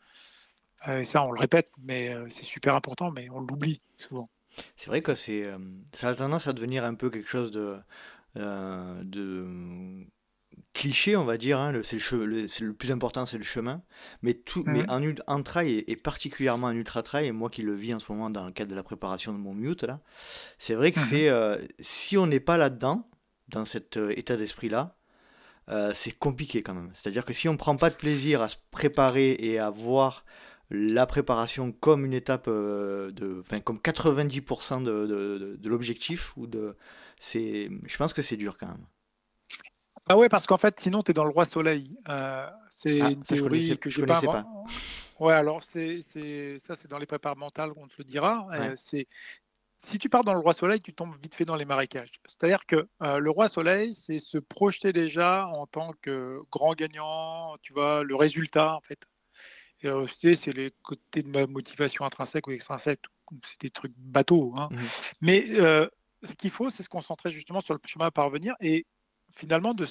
Euh, 0.87 0.99
et 0.99 1.05
ça, 1.05 1.23
on 1.23 1.31
le 1.31 1.39
répète, 1.39 1.69
mais 1.81 2.13
euh, 2.13 2.25
c'est 2.29 2.45
super 2.45 2.73
important, 2.75 3.11
mais 3.11 3.29
on 3.29 3.41
l'oublie 3.41 3.81
souvent. 3.97 4.29
C'est 4.77 4.87
vrai 4.87 5.01
que 5.01 5.13
ça 5.15 6.07
a 6.07 6.15
tendance 6.15 6.47
à 6.47 6.53
devenir 6.53 6.85
un 6.85 6.93
peu 6.93 7.09
quelque 7.09 7.27
chose 7.27 7.51
de, 7.51 7.79
cliché, 10.73 11.15
on 11.15 11.25
va 11.25 11.37
dire. 11.37 11.59
Hein, 11.59 11.71
le, 11.71 11.83
c'est 11.83 11.97
le, 12.11 12.25
le, 12.25 12.45
le, 12.59 12.73
plus 12.73 12.91
important, 12.91 13.25
c'est 13.25 13.37
le 13.37 13.43
chemin. 13.43 13.81
Mais, 14.21 14.33
tout, 14.33 14.63
mais 14.65 14.83
mhm. 14.83 15.15
en, 15.27 15.35
en, 15.35 15.43
trail, 15.43 15.83
et, 15.87 15.95
particulièrement 15.95 16.67
en 16.67 16.75
ultra 16.75 17.03
trail, 17.03 17.27
et 17.27 17.31
moi 17.31 17.49
qui 17.49 17.61
le 17.61 17.73
vis 17.73 17.93
en 17.93 17.99
ce 17.99 18.11
moment 18.11 18.29
dans 18.29 18.45
le 18.45 18.51
cadre 18.51 18.71
de 18.71 18.75
la 18.75 18.83
préparation 18.83 19.33
de 19.33 19.37
mon 19.37 19.53
mute, 19.53 19.83
là, 19.83 19.99
c'est 20.59 20.73
vrai 20.73 20.91
que 20.91 20.99
mhm. 20.99 21.05
c'est 21.05 21.29
euh, 21.29 21.57
si 21.79 22.17
on 22.17 22.27
n'est 22.27 22.39
pas 22.39 22.57
là-dedans, 22.57 23.09
dans 23.49 23.65
cet 23.65 23.97
euh, 23.97 24.17
état 24.17 24.35
d'esprit-là, 24.35 24.97
euh, 25.69 25.91
c'est 25.95 26.11
compliqué 26.11 26.61
quand 26.61 26.73
même. 26.73 26.91
C'est-à-dire 26.93 27.25
que 27.25 27.33
si 27.33 27.47
on 27.47 27.53
ne 27.53 27.57
prend 27.57 27.77
pas 27.77 27.89
de 27.89 27.95
plaisir 27.95 28.41
à 28.41 28.49
se 28.49 28.57
préparer 28.71 29.35
et 29.39 29.59
à 29.59 29.69
voir 29.69 30.25
la 30.69 31.05
préparation 31.05 31.71
comme 31.71 32.05
une 32.05 32.13
étape 32.13 32.47
de, 32.47 33.41
enfin, 33.41 33.59
comme 33.59 33.77
90% 33.77 34.83
de, 34.83 35.05
de, 35.05 35.57
de 35.59 35.69
l'objectif 35.69 36.35
ou 36.35 36.47
de, 36.47 36.75
c'est, 37.19 37.69
je 37.85 37.97
pense 37.97 38.11
que 38.11 38.21
c'est 38.21 38.37
dur 38.37 38.57
quand 38.57 38.67
même. 38.67 38.85
Ah 40.07 40.17
ouais, 40.17 40.29
parce 40.29 40.45
qu'en 40.45 40.57
fait, 40.57 40.79
sinon, 40.79 41.01
tu 41.01 41.11
es 41.11 41.13
dans 41.13 41.23
le 41.23 41.29
roi 41.29 41.45
soleil. 41.45 41.95
Euh, 42.09 42.49
c'est 42.69 43.01
ah, 43.01 43.09
une 43.09 43.23
théorie 43.23 43.77
que 43.77 43.89
je 43.89 44.03
pas. 44.03 44.21
pas. 44.21 44.45
Ouais, 45.19 45.33
alors 45.33 45.63
c'est, 45.63 46.01
ça, 46.01 46.75
c'est 46.75 46.89
dans 46.89 46.97
les 46.97 47.05
prépares 47.05 47.37
mentales, 47.37 47.71
on 47.77 47.87
te 47.87 47.93
le 47.99 48.03
dira. 48.03 48.47
Euh, 48.53 48.73
c'est 48.75 49.07
si 49.79 49.97
tu 49.97 50.09
pars 50.09 50.23
dans 50.23 50.33
le 50.33 50.39
roi 50.39 50.53
soleil, 50.53 50.81
tu 50.81 50.93
tombes 50.93 51.13
vite 51.21 51.35
fait 51.35 51.45
dans 51.45 51.55
les 51.55 51.65
marécages. 51.65 52.11
C'est-à-dire 52.25 52.65
que 52.65 52.87
euh, 53.01 53.19
le 53.19 53.29
roi 53.29 53.49
soleil, 53.49 53.95
c'est 53.95 54.19
se 54.19 54.37
projeter 54.37 54.93
déjà 54.93 55.47
en 55.47 55.67
tant 55.67 55.91
que 56.01 56.41
grand 56.51 56.73
gagnant, 56.73 57.57
tu 57.61 57.73
vois, 57.73 58.03
le 58.03 58.15
résultat 58.15 58.75
en 58.75 58.81
fait. 58.81 58.99
Sais, 60.07 60.35
c'est 60.35 60.53
les 60.53 60.71
côtés 60.81 61.23
de 61.23 61.27
ma 61.27 61.45
motivation 61.45 62.05
intrinsèque 62.05 62.47
ou 62.47 62.51
extrinsèque, 62.51 63.01
c'est 63.43 63.59
des 63.59 63.69
trucs 63.69 63.93
bateaux. 63.97 64.53
Hein. 64.55 64.69
Mmh 64.71 64.77
Mais 65.19 65.45
ce 66.23 66.35
qu'il 66.37 66.51
faut, 66.51 66.69
c'est 66.69 66.83
se 66.83 66.89
concentrer 66.89 67.29
justement 67.29 67.59
sur 67.59 67.73
le 67.73 67.81
chemin 67.85 68.05
à 68.05 68.11
parvenir 68.11 68.55
et 68.61 68.85
finalement 69.33 69.73
de, 69.73 69.85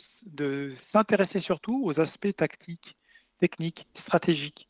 s'intéresser 0.77 1.41
surtout 1.41 1.83
aux 1.85 2.01
aspects 2.01 2.35
tactiques, 2.35 2.97
techniques, 3.39 3.89
stratégiques, 3.95 4.69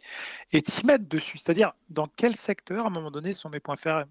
et 0.53 0.61
de 0.61 0.67
s'y 0.67 0.87
mettre 0.87 1.07
dessus. 1.07 1.39
C'est-à-dire 1.39 1.73
dans 1.91 2.09
quel 2.09 2.37
secteur, 2.37 2.85
à 2.85 2.89
un 2.89 2.91
moment 2.91 3.11
donné, 3.11 3.33
sont 3.35 3.51
mes 3.51 3.61
points, 3.61 3.77
faibles, 3.77 4.07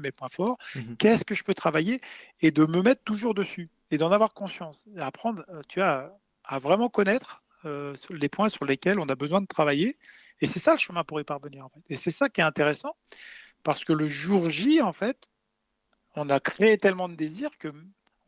mes 0.00 0.12
points 0.12 0.28
forts, 0.28 0.56
mmh 0.74 0.96
qu'est-ce 0.98 1.24
que 1.24 1.34
je 1.34 1.42
peux 1.42 1.54
travailler, 1.54 2.00
et 2.40 2.50
de 2.50 2.64
me 2.64 2.80
mettre 2.80 3.02
toujours 3.02 3.34
dessus, 3.34 3.70
et 3.90 3.98
d'en 3.98 4.10
avoir 4.10 4.34
conscience, 4.34 4.86
et 4.96 5.00
apprendre, 5.00 5.44
euh, 5.48 5.62
tu 5.68 5.82
as 5.82 6.16
à 6.44 6.58
vraiment 6.58 6.88
connaître 6.88 7.42
euh, 7.64 7.94
les 8.10 8.28
points 8.28 8.48
sur 8.48 8.64
lesquels 8.64 8.98
on 8.98 9.08
a 9.08 9.14
besoin 9.14 9.40
de 9.40 9.46
travailler. 9.46 9.98
Et 10.40 10.46
c'est 10.46 10.58
ça 10.58 10.72
le 10.72 10.78
chemin 10.78 11.04
pour 11.04 11.20
y 11.20 11.24
parvenir. 11.24 11.66
En 11.66 11.68
fait. 11.68 11.80
Et 11.88 11.96
c'est 11.96 12.10
ça 12.10 12.28
qui 12.28 12.40
est 12.40 12.44
intéressant, 12.44 12.96
parce 13.62 13.84
que 13.84 13.92
le 13.92 14.06
jour 14.06 14.50
J, 14.50 14.80
en 14.80 14.92
fait, 14.92 15.28
on 16.14 16.28
a 16.28 16.40
créé 16.40 16.78
tellement 16.78 17.08
de 17.08 17.14
désirs 17.14 17.56
que 17.58 17.72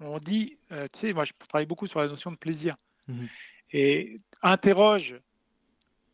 on 0.00 0.18
dit, 0.18 0.58
euh, 0.72 0.86
tu 0.92 1.00
sais, 1.00 1.12
moi 1.12 1.24
je 1.24 1.32
travaille 1.48 1.66
beaucoup 1.66 1.86
sur 1.86 2.00
la 2.00 2.08
notion 2.08 2.30
de 2.30 2.36
plaisir. 2.36 2.76
Mmh 3.08 3.26
Et 3.72 4.16
interroge 4.42 5.16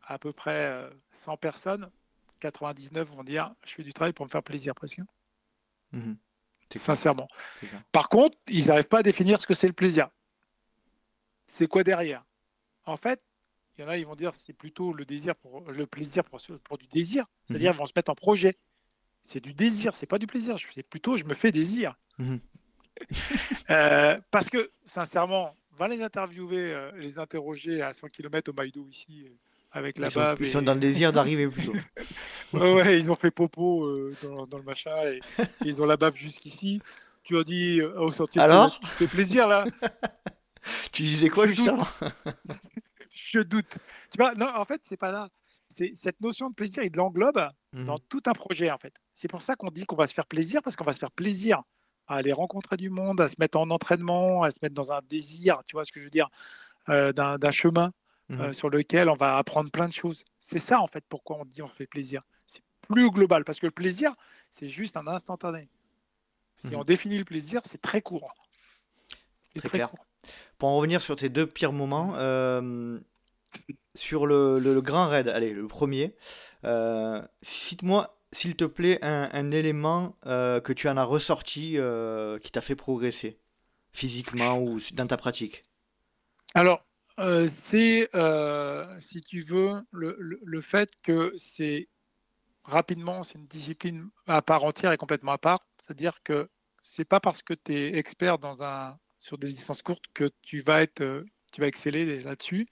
à 0.02 0.18
peu 0.18 0.32
près 0.32 0.90
100 1.12 1.32
euh, 1.32 1.36
personnes, 1.36 1.90
99 2.40 3.08
vont 3.08 3.22
dire, 3.22 3.54
je 3.64 3.72
fais 3.72 3.82
du 3.82 3.92
travail 3.92 4.12
pour 4.12 4.26
me 4.26 4.30
faire 4.30 4.42
plaisir 4.42 4.74
presque. 4.74 5.00
Mmh 5.92 6.14
Sincèrement. 6.76 7.26
Par 7.90 8.08
contre, 8.08 8.38
ils 8.46 8.68
n'arrivent 8.68 8.84
pas 8.84 9.00
à 9.00 9.02
définir 9.02 9.40
ce 9.40 9.46
que 9.46 9.54
c'est 9.54 9.66
le 9.66 9.72
plaisir. 9.72 10.08
C'est 11.48 11.66
quoi 11.66 11.82
derrière? 11.82 12.24
En 12.84 12.96
fait, 12.96 13.20
il 13.76 13.80
y 13.80 13.84
en 13.84 13.88
a, 13.88 13.96
ils 13.96 14.06
vont 14.06 14.14
dire 14.14 14.34
c'est 14.36 14.52
plutôt 14.52 14.92
le 14.92 15.04
désir 15.04 15.34
pour 15.34 15.68
le 15.68 15.86
plaisir 15.86 16.22
pour, 16.22 16.40
pour 16.62 16.78
du 16.78 16.86
désir, 16.86 17.26
c'est-à-dire 17.44 17.72
mmh 17.72 17.74
ils 17.74 17.78
vont 17.78 17.86
se 17.86 17.92
mettre 17.96 18.10
en 18.12 18.14
projet. 18.14 18.56
C'est 19.22 19.40
du 19.40 19.52
désir, 19.52 19.94
c'est 19.94 20.06
pas 20.06 20.18
du 20.18 20.26
plaisir. 20.26 20.56
C'est 20.72 20.82
plutôt 20.84 21.16
je 21.16 21.24
me 21.24 21.34
fais 21.34 21.50
désir. 21.50 21.96
Euh, 23.70 24.18
parce 24.32 24.50
que, 24.50 24.68
sincèrement, 24.84 25.54
va 25.78 25.86
les 25.86 26.02
interviewer, 26.02 26.74
euh, 26.74 26.90
les 26.96 27.20
interroger 27.20 27.82
à 27.82 27.92
100 27.92 28.08
km 28.08 28.50
au 28.50 28.52
Maïdou 28.52 28.88
ici, 28.90 29.24
euh, 29.24 29.32
avec 29.70 29.98
la 29.98 30.08
ils 30.08 30.14
bave. 30.14 30.38
Sont, 30.38 30.44
ils 30.44 30.50
sont 30.50 30.62
dans 30.62 30.74
le 30.74 30.80
désir 30.80 31.12
d'arriver 31.12 31.46
plutôt. 31.46 31.72
ouais, 32.52 32.74
ouais, 32.74 32.98
ils 32.98 33.12
ont 33.12 33.14
fait 33.14 33.30
popo 33.30 33.88
dans, 34.24 34.44
dans, 34.44 34.58
le 34.58 34.64
machin 34.64 34.96
et, 35.04 35.20
ils 35.64 35.80
ont 35.80 35.86
la 35.86 35.96
bave 35.96 36.16
jusqu'ici. 36.16 36.82
Tu 37.22 37.38
as 37.38 37.44
dit 37.44 37.80
au 37.80 38.10
sentier. 38.10 38.40
Alors 38.40 38.80
Tu 38.80 38.86
fais 38.88 39.06
plaisir 39.06 39.46
là 39.46 39.64
Tu 40.92 41.02
disais 41.04 41.28
quoi 41.28 41.46
justement 41.46 41.86
Je 43.08 43.38
doute. 43.38 43.78
Tu 44.10 44.18
vois, 44.18 44.34
non, 44.34 44.48
en 44.52 44.64
fait, 44.64 44.80
c'est 44.82 44.96
pas 44.96 45.12
là. 45.12 45.28
C'est 45.68 45.92
cette 45.94 46.20
notion 46.20 46.50
de 46.50 46.54
plaisir, 46.54 46.82
il 46.82 46.92
l'englobe 46.96 47.48
mmh. 47.72 47.84
dans 47.84 47.98
tout 47.98 48.22
un 48.26 48.32
projet 48.32 48.72
en 48.72 48.78
fait. 48.78 48.94
C'est 49.14 49.28
pour 49.28 49.42
ça 49.42 49.54
qu'on 49.54 49.70
dit 49.70 49.86
qu'on 49.86 49.94
va 49.94 50.08
se 50.08 50.14
faire 50.14 50.26
plaisir 50.26 50.60
parce 50.62 50.74
qu'on 50.74 50.84
va 50.84 50.92
se 50.92 50.98
faire 50.98 51.12
plaisir 51.12 51.62
à 52.10 52.16
aller 52.16 52.32
rencontrer 52.32 52.76
du 52.76 52.90
monde, 52.90 53.20
à 53.20 53.28
se 53.28 53.36
mettre 53.38 53.56
en 53.56 53.70
entraînement, 53.70 54.42
à 54.42 54.50
se 54.50 54.58
mettre 54.62 54.74
dans 54.74 54.90
un 54.92 55.00
désir, 55.08 55.62
tu 55.64 55.76
vois 55.76 55.84
ce 55.84 55.92
que 55.92 56.00
je 56.00 56.04
veux 56.04 56.10
dire, 56.10 56.28
euh, 56.88 57.12
d'un 57.12 57.50
chemin 57.50 57.92
mmh 58.28 58.40
euh, 58.40 58.52
sur 58.52 58.70
lequel 58.70 59.08
on 59.08 59.16
va 59.16 59.38
apprendre 59.38 59.70
plein 59.70 59.88
de 59.88 59.92
choses. 59.92 60.24
C'est 60.38 60.58
ça 60.58 60.80
en 60.80 60.86
fait 60.86 61.04
pourquoi 61.08 61.38
on 61.38 61.44
dit 61.44 61.62
on 61.62 61.68
fait 61.68 61.86
plaisir. 61.86 62.22
C'est 62.46 62.62
plus 62.82 63.10
global 63.10 63.44
parce 63.44 63.60
que 63.60 63.66
le 63.66 63.72
plaisir, 63.72 64.14
c'est 64.50 64.68
juste 64.68 64.96
un 64.96 65.06
instantané. 65.06 65.68
Si 66.56 66.70
mmh 66.70 66.76
on 66.76 66.84
définit 66.84 67.18
le 67.18 67.24
plaisir, 67.24 67.60
c'est 67.64 67.80
très 67.80 68.02
court. 68.02 68.34
Très, 69.54 69.68
très 69.68 69.80
Court. 69.80 70.06
Pour 70.58 70.68
en 70.68 70.76
revenir 70.76 71.00
sur 71.00 71.16
tes 71.16 71.28
deux 71.28 71.46
pires 71.46 71.72
moments, 71.72 72.14
euh, 72.16 73.00
sur 73.96 74.26
le, 74.26 74.60
le, 74.60 74.80
grand 74.80 75.08
raid, 75.08 75.28
allez, 75.28 75.52
le 75.52 75.66
premier, 75.66 76.14
cite-moi 77.42 78.19
s'il 78.32 78.56
te 78.56 78.64
plaît, 78.64 78.98
un, 79.02 79.50
élément 79.50 80.16
euh, 80.26 80.60
que 80.60 80.72
tu 80.72 80.88
en 80.88 80.96
as 80.96 81.04
ressorti 81.04 81.74
euh, 81.76 82.38
qui 82.38 82.52
t'a 82.52 82.60
fait 82.60 82.76
progresser 82.76 83.38
physiquement 83.92 84.58
ou 84.58 84.78
dans 84.92 85.06
ta 85.06 85.16
pratique? 85.16 85.64
Alors, 86.54 86.84
euh, 87.18 87.48
c'est, 87.48 88.08
si 89.00 89.20
tu 89.22 89.42
veux, 89.42 89.82
le, 89.90 90.60
fait 90.60 90.90
que 91.02 91.34
c'est 91.36 91.88
rapidement, 92.62 93.24
c'est 93.24 93.38
une 93.38 93.46
discipline 93.46 94.08
à 94.26 94.42
part 94.42 94.62
entière 94.62 94.92
et 94.92 94.96
complètement 94.96 95.32
à 95.32 95.38
part. 95.38 95.66
C'est-à-dire 95.84 96.22
que 96.22 96.48
c'est 96.84 97.04
pas 97.04 97.18
parce 97.18 97.42
que 97.42 97.54
tu 97.54 97.74
es 97.74 97.98
expert 97.98 98.38
dans 98.38 98.62
un, 98.62 98.96
sur 99.18 99.38
des 99.38 99.48
distances 99.48 99.82
courtes 99.82 100.04
que 100.14 100.30
tu 100.42 100.62
vas, 100.62 100.82
être, 100.82 101.24
tu 101.52 101.60
vas 101.60 101.66
exceller 101.66 102.22
là-dessus. 102.22 102.68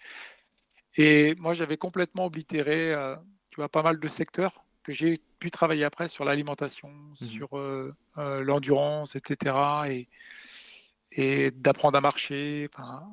Et 0.97 1.35
moi, 1.37 1.55
j'avais 1.55 1.77
complètement 1.77 2.27
oblitéré 2.27 2.95
tu 3.51 3.57
vois, 3.57 3.69
pas 3.69 3.83
mal 3.83 3.99
de 3.99 4.09
secteurs 4.09 4.65
que 4.89 4.95
j'ai 4.95 5.21
pu 5.39 5.51
travailler 5.51 5.85
après 5.85 6.09
sur 6.09 6.25
l'alimentation, 6.25 6.89
mmh 6.89 7.17
sur 7.17 7.59
euh, 7.59 7.95
euh, 8.17 8.43
l'endurance, 8.43 9.17
etc. 9.17 9.55
Et, 9.91 10.09
et 11.13 11.51
d'apprendre 11.51 11.99
à 11.99 12.01
marcher, 12.01 12.71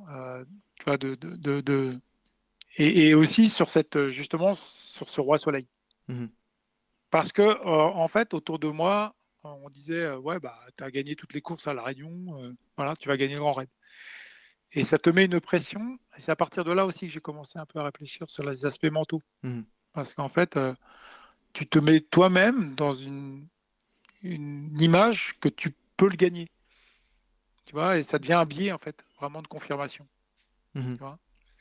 euh, 0.09 0.45
tu 0.79 0.85
vois, 0.85 0.97
de, 0.97 1.15
de, 1.15 1.59
de, 1.59 1.99
Et, 2.77 3.13
aussi 3.13 3.49
sur 3.49 3.69
cette 3.69 4.07
justement 4.07 4.55
sur 4.55 5.09
ce 5.09 5.19
roi 5.19 5.37
soleil. 5.37 5.67
Mmh 6.07 6.27
Parce 7.09 7.33
que 7.33 7.65
en 7.65 8.07
fait, 8.07 8.33
autour 8.33 8.57
de 8.57 8.69
moi, 8.69 9.13
on 9.43 9.69
disait 9.69 10.09
ouais 10.13 10.39
bah 10.39 10.57
tu 10.77 10.83
as 10.85 10.91
gagné 10.91 11.17
toutes 11.17 11.33
les 11.33 11.41
courses 11.41 11.67
à 11.67 11.73
la 11.73 11.83
Réunion, 11.83 12.55
voilà, 12.77 12.95
tu 12.95 13.09
vas 13.09 13.17
gagner 13.17 13.33
le 13.33 13.41
Grand 13.41 13.53
Raid. 13.53 13.69
Et 14.71 14.85
ça 14.85 14.97
te 14.97 15.09
met 15.09 15.25
une 15.25 15.41
pression. 15.41 15.99
Et 16.17 16.21
c'est 16.21 16.31
à 16.31 16.37
partir 16.37 16.63
de 16.63 16.71
là 16.71 16.85
aussi 16.85 17.07
que 17.07 17.11
j'ai 17.11 17.19
commencé 17.19 17.59
un 17.59 17.65
peu 17.65 17.79
à 17.79 17.83
réfléchir 17.83 18.29
sur 18.29 18.43
les 18.43 18.65
aspects 18.65 18.91
mentaux. 18.91 19.21
Mmh 19.43 19.63
Parce 19.91 20.13
qu'en 20.13 20.29
fait, 20.29 20.57
tu 21.55 21.65
te 21.65 21.79
mets 21.79 22.01
toi-même 22.01 22.75
dans 22.75 22.93
une, 22.93 23.47
une 24.23 24.79
image 24.81 25.39
que 25.39 25.47
tu 25.47 25.73
peux 25.95 26.09
le 26.09 26.17
gagner. 26.17 26.51
Tu 27.65 27.73
vois, 27.73 27.97
et 27.97 28.03
ça 28.03 28.19
devient 28.19 28.33
un 28.33 28.45
biais, 28.45 28.73
en 28.73 28.77
fait, 28.77 29.05
vraiment 29.17 29.41
de 29.41 29.47
confirmation. 29.47 30.05
Mhm. 30.73 30.97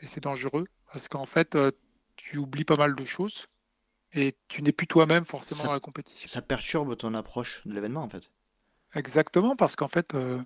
et 0.01 0.09
c'est 0.09 0.24
dangereux 0.24 0.66
parce 0.92 1.07
qu'en 1.07 1.24
fait, 1.24 1.55
euh, 1.55 1.70
tu 2.16 2.36
oublies 2.36 2.64
pas 2.64 2.74
mal 2.74 2.97
de 2.97 3.05
choses 3.05 3.47
et 4.12 4.34
tu 4.49 4.61
n'es 4.61 4.72
plus 4.72 4.88
toi-même 4.88 5.24
forcément 5.24 5.62
dans 5.62 5.72
la 5.72 5.78
compétition. 5.78 6.26
Ça 6.26 6.42
perturbe 6.42 6.97
ton 6.97 7.14
approche 7.14 7.62
de 7.64 7.72
l'événement, 7.72 8.03
en 8.03 8.09
fait. 8.09 8.28
Exactement, 8.97 9.55
parce 9.55 9.76
qu'en 9.76 9.86
fait, 9.86 10.14
euh, 10.16 10.42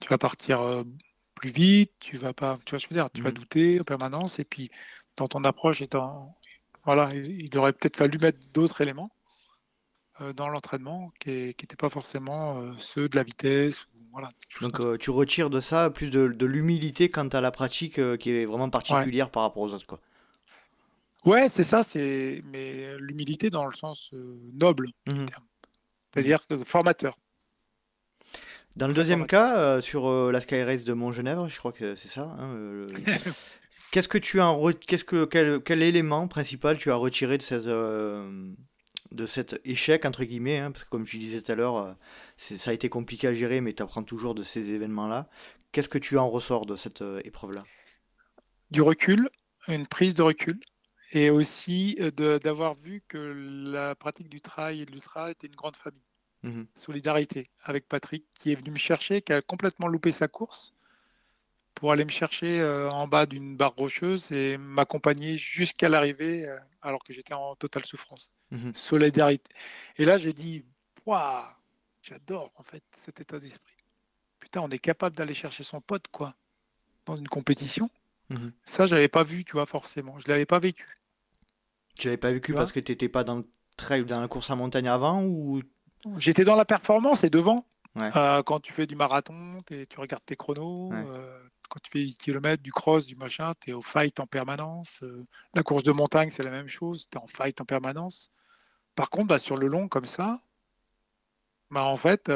tu 0.00 0.08
vas 0.08 0.18
partir 0.18 0.60
euh, 0.60 0.84
plus 1.34 1.50
vite, 1.50 1.92
tu 1.98 2.16
vas 2.16 2.32
pas, 2.32 2.56
tu 2.64 2.70
vois, 2.70 2.78
je 2.78 2.86
veux 2.88 2.94
dire, 2.94 3.10
tu 3.12 3.22
vas 3.22 3.30
mhm. 3.30 3.34
douter 3.34 3.80
en 3.80 3.84
permanence 3.84 4.38
et 4.38 4.44
puis 4.44 4.70
dans 5.16 5.26
ton 5.26 5.42
approche 5.42 5.82
et 5.82 5.88
dans, 5.88 6.36
voilà, 6.84 7.08
il 7.14 7.56
aurait 7.56 7.72
peut-être 7.72 7.96
fallu 7.96 8.18
mettre 8.18 8.38
d'autres 8.52 8.80
éléments 8.80 9.10
euh, 10.20 10.32
dans 10.32 10.48
l'entraînement 10.48 11.12
qui 11.18 11.30
n'étaient 11.30 11.76
pas 11.76 11.88
forcément 11.88 12.60
euh, 12.60 12.72
ceux 12.78 13.08
de 13.08 13.16
la 13.16 13.24
vitesse. 13.24 13.86
Voilà, 14.12 14.30
Donc 14.60 14.78
euh, 14.78 14.96
tu 14.96 15.10
retires 15.10 15.50
de 15.50 15.60
ça 15.60 15.90
plus 15.90 16.08
de, 16.10 16.46
l'humilité 16.46 17.10
quant 17.10 17.26
à 17.28 17.40
la 17.40 17.50
pratique 17.50 17.94
qui 18.18 18.30
est 18.30 18.44
vraiment 18.44 18.70
particulière 18.70 19.30
par 19.30 19.42
rapport 19.42 19.62
aux 19.62 19.74
autres. 19.74 19.86
Quoi. 19.86 19.98
Ouais, 21.24 21.48
c'est 21.48 21.64
ça, 21.64 21.82
c'est 21.82 22.42
mais 22.44 22.96
l'humilité 22.98 23.50
dans 23.50 23.66
le 23.66 23.74
sens 23.74 24.12
noble, 24.52 24.88
mmh 25.08 25.26
c'est-à-dire 26.12 26.46
formateur. 26.64 27.18
Dans 28.76 28.86
le 28.86 28.94
deuxième 28.94 29.26
cas, 29.26 29.80
sur 29.80 30.30
la 30.30 30.40
Sky 30.40 30.62
Race 30.62 30.84
de 30.84 30.92
Mont-Genèvre, 30.92 31.48
je 31.48 31.58
crois 31.58 31.72
que 31.72 31.96
c'est 31.96 32.06
ça, 32.06 32.36
hein, 32.38 32.86
Qu'est-ce 33.94 34.08
que 34.08 34.18
tu 34.18 34.40
as 34.40 34.58
qu'est-ce 34.88 35.04
que 35.04 35.24
quel, 35.24 35.80
élément 35.80 36.26
principal 36.26 36.76
tu 36.76 36.90
as 36.90 36.96
retiré 36.96 37.38
de 37.38 37.44
cette 37.44 37.66
euh, 37.66 38.52
de 39.12 39.24
cet 39.24 39.60
échec 39.64 40.04
entre 40.04 40.24
guillemets 40.24 40.58
hein, 40.58 40.72
parce 40.72 40.82
que 40.82 40.90
comme 40.90 41.04
tu 41.04 41.16
disais 41.16 41.40
tout 41.40 41.52
à 41.52 41.54
l'heure 41.54 41.76
euh, 41.76 41.92
ça 42.36 42.72
a 42.72 42.74
été 42.74 42.88
compliqué 42.88 43.28
à 43.28 43.34
gérer 43.34 43.60
mais 43.60 43.72
tu 43.72 43.84
apprends 43.84 44.02
toujours 44.02 44.34
de 44.34 44.42
ces 44.42 44.72
événements 44.72 45.06
là 45.06 45.28
qu'est-ce 45.70 45.88
que 45.88 45.98
tu 45.98 46.18
en 46.18 46.28
ressors 46.28 46.66
de 46.66 46.74
cette 46.74 47.02
euh, 47.02 47.20
épreuve 47.24 47.52
là 47.52 47.62
du 48.72 48.82
recul, 48.82 49.28
une 49.68 49.86
prise 49.86 50.14
de 50.14 50.22
recul, 50.22 50.58
et 51.12 51.30
aussi 51.30 51.96
d'avoir 52.16 52.74
vu 52.74 53.00
que 53.06 53.18
la 53.72 53.94
pratique 53.94 54.28
du 54.28 54.40
trail 54.40 54.80
et 54.80 54.86
de 54.86 54.90
l'ultra 54.90 55.30
était 55.30 55.46
une 55.46 55.54
grande 55.54 55.76
famille. 55.76 56.02
Mmh 56.42 56.64
Solidarité 56.74 57.48
avec 57.62 57.86
Patrick, 57.86 58.24
qui 58.34 58.50
est 58.50 58.56
venu 58.56 58.72
me 58.72 58.78
chercher, 58.78 59.22
qui 59.22 59.32
a 59.32 59.40
complètement 59.40 59.86
loupé 59.86 60.10
sa 60.10 60.26
course 60.26 60.74
pour 61.74 61.92
aller 61.92 62.04
me 62.04 62.10
chercher 62.10 62.62
en 62.90 63.06
bas 63.08 63.26
d'une 63.26 63.56
barre 63.56 63.74
rocheuse 63.76 64.30
et 64.32 64.56
m'accompagner 64.56 65.36
jusqu'à 65.36 65.88
l'arrivée 65.88 66.48
alors 66.82 67.02
que 67.02 67.12
j'étais 67.12 67.34
en 67.34 67.56
totale 67.56 67.84
souffrance. 67.84 68.30
Mmh 68.50 68.70
Solidarité. 68.74 69.50
Et 69.96 70.04
là, 70.04 70.18
j'ai 70.18 70.32
dit, 70.32 70.64
waouh, 71.06 71.44
j'adore 72.02 72.52
en 72.56 72.62
fait 72.62 72.82
cet 72.94 73.20
état 73.20 73.38
d'esprit. 73.38 73.74
Putain, 74.38 74.60
on 74.60 74.68
est 74.68 74.78
capable 74.78 75.16
d'aller 75.16 75.34
chercher 75.34 75.64
son 75.64 75.80
pote, 75.80 76.06
quoi, 76.12 76.34
dans 77.06 77.16
une 77.16 77.28
compétition. 77.28 77.90
Mmh 78.30 78.48
Ça, 78.64 78.86
je 78.86 78.94
l'avais 78.94 79.08
pas 79.08 79.24
vu, 79.24 79.44
tu 79.44 79.52
vois, 79.52 79.66
forcément. 79.66 80.18
Je 80.18 80.28
l'avais 80.28 80.46
pas 80.46 80.58
vécu. 80.58 81.00
Tu 81.98 82.06
l'avais 82.06 82.18
pas 82.18 82.32
vécu 82.32 82.52
parce 82.52 82.72
que 82.72 82.80
tu 82.80 82.92
n'étais 82.92 83.08
pas 83.08 83.24
dans 83.24 83.36
le 83.36 83.48
trail 83.76 84.02
ou 84.02 84.04
dans 84.04 84.20
la 84.20 84.28
course 84.28 84.50
en 84.50 84.56
montagne 84.56 84.88
avant 84.88 85.24
ou? 85.24 85.62
J'étais 86.18 86.44
dans 86.44 86.56
la 86.56 86.64
performance 86.64 87.24
et 87.24 87.30
devant. 87.30 87.66
Euh, 87.96 88.42
quand 88.42 88.60
tu 88.60 88.72
fais 88.72 88.86
du 88.86 88.96
marathon, 88.96 89.62
tu 89.66 89.86
regardes 89.98 90.24
tes 90.24 90.36
chronos. 90.36 90.92
Euh, 90.92 91.40
quand 91.74 91.80
tu 91.82 91.90
fais 91.90 92.02
8 92.02 92.18
km, 92.18 92.62
du 92.62 92.70
cross, 92.70 93.04
du 93.04 93.16
machin, 93.16 93.52
tu 93.60 93.70
es 93.70 93.72
au 93.72 93.82
fight 93.82 94.20
en 94.20 94.28
permanence. 94.28 95.00
Euh, 95.02 95.26
la 95.54 95.64
course 95.64 95.82
de 95.82 95.90
montagne, 95.90 96.30
c'est 96.30 96.44
la 96.44 96.52
même 96.52 96.68
chose. 96.68 97.08
Tu 97.10 97.18
es 97.18 97.20
en 97.20 97.26
fight 97.26 97.60
en 97.60 97.64
permanence. 97.64 98.30
Par 98.94 99.10
contre, 99.10 99.26
bah, 99.28 99.38
sur 99.40 99.56
le 99.56 99.66
long, 99.66 99.88
comme 99.88 100.06
ça, 100.06 100.40
bah, 101.70 101.82
en 101.82 101.96
fait, 101.96 102.30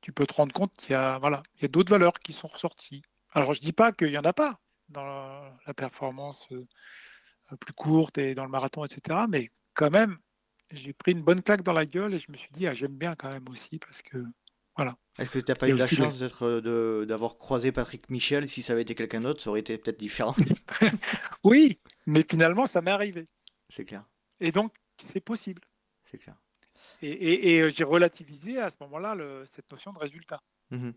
tu 0.00 0.12
peux 0.12 0.26
te 0.26 0.34
rendre 0.34 0.52
compte 0.52 0.72
qu'il 0.72 0.92
y 0.92 0.94
a, 0.94 1.18
voilà, 1.18 1.44
il 1.54 1.62
y 1.62 1.64
a 1.64 1.68
d'autres 1.68 1.90
valeurs 1.90 2.18
qui 2.18 2.32
sont 2.32 2.48
ressorties. 2.48 3.02
Alors, 3.30 3.52
je 3.54 3.60
dis 3.60 3.72
pas 3.72 3.92
qu'il 3.92 4.10
n'y 4.10 4.18
en 4.18 4.22
a 4.22 4.32
pas 4.32 4.58
dans 4.88 5.04
la 5.66 5.74
performance 5.74 6.48
plus 7.60 7.72
courte 7.74 8.18
et 8.18 8.34
dans 8.34 8.44
le 8.44 8.50
marathon, 8.50 8.84
etc. 8.84 9.26
Mais 9.28 9.50
quand 9.74 9.90
même, 9.90 10.18
j'ai 10.72 10.92
pris 10.92 11.12
une 11.12 11.22
bonne 11.22 11.42
claque 11.42 11.62
dans 11.62 11.72
la 11.72 11.86
gueule 11.86 12.14
et 12.14 12.18
je 12.18 12.32
me 12.32 12.36
suis 12.36 12.50
dit, 12.50 12.66
ah, 12.66 12.74
j'aime 12.74 12.96
bien 12.96 13.14
quand 13.14 13.30
même 13.30 13.48
aussi 13.48 13.78
parce 13.78 14.02
que 14.02 14.18
voilà. 14.78 14.94
Est-ce 15.18 15.30
que 15.30 15.40
tu 15.40 15.50
n'as 15.50 15.56
pas 15.56 15.68
eu 15.68 15.74
la 15.74 15.84
chance 15.84 16.20
d'être, 16.20 16.46
euh, 16.46 17.04
d'avoir 17.04 17.36
croisé 17.36 17.72
Patrick 17.72 18.08
Michel? 18.10 18.48
Si 18.48 18.62
ça 18.62 18.74
avait 18.74 18.82
été 18.82 18.94
quelqu'un 18.94 19.20
d'autre, 19.20 19.42
ça 19.42 19.50
aurait 19.50 19.58
été 19.58 19.76
peut-être 19.76 19.98
différent. 19.98 20.36
oui, 21.44 21.80
mais 22.06 22.24
finalement, 22.28 22.64
ça 22.66 22.80
m'est 22.80 22.92
arrivé. 22.92 23.26
C'est 23.74 23.84
clair. 23.84 24.04
Et 24.38 24.52
donc, 24.52 24.72
c'est 24.96 25.20
possible. 25.20 25.62
C'est 26.08 26.18
clair. 26.18 26.36
Et, 27.02 27.56
et, 27.56 27.62
euh, 27.62 27.70
j'ai 27.74 27.82
relativisé 27.82 28.60
à 28.60 28.70
ce 28.70 28.76
moment-là 28.82 29.16
cette 29.46 29.68
notion 29.70 29.92
de 29.92 29.98
résultat. 29.98 30.40
Mmh 30.70 30.90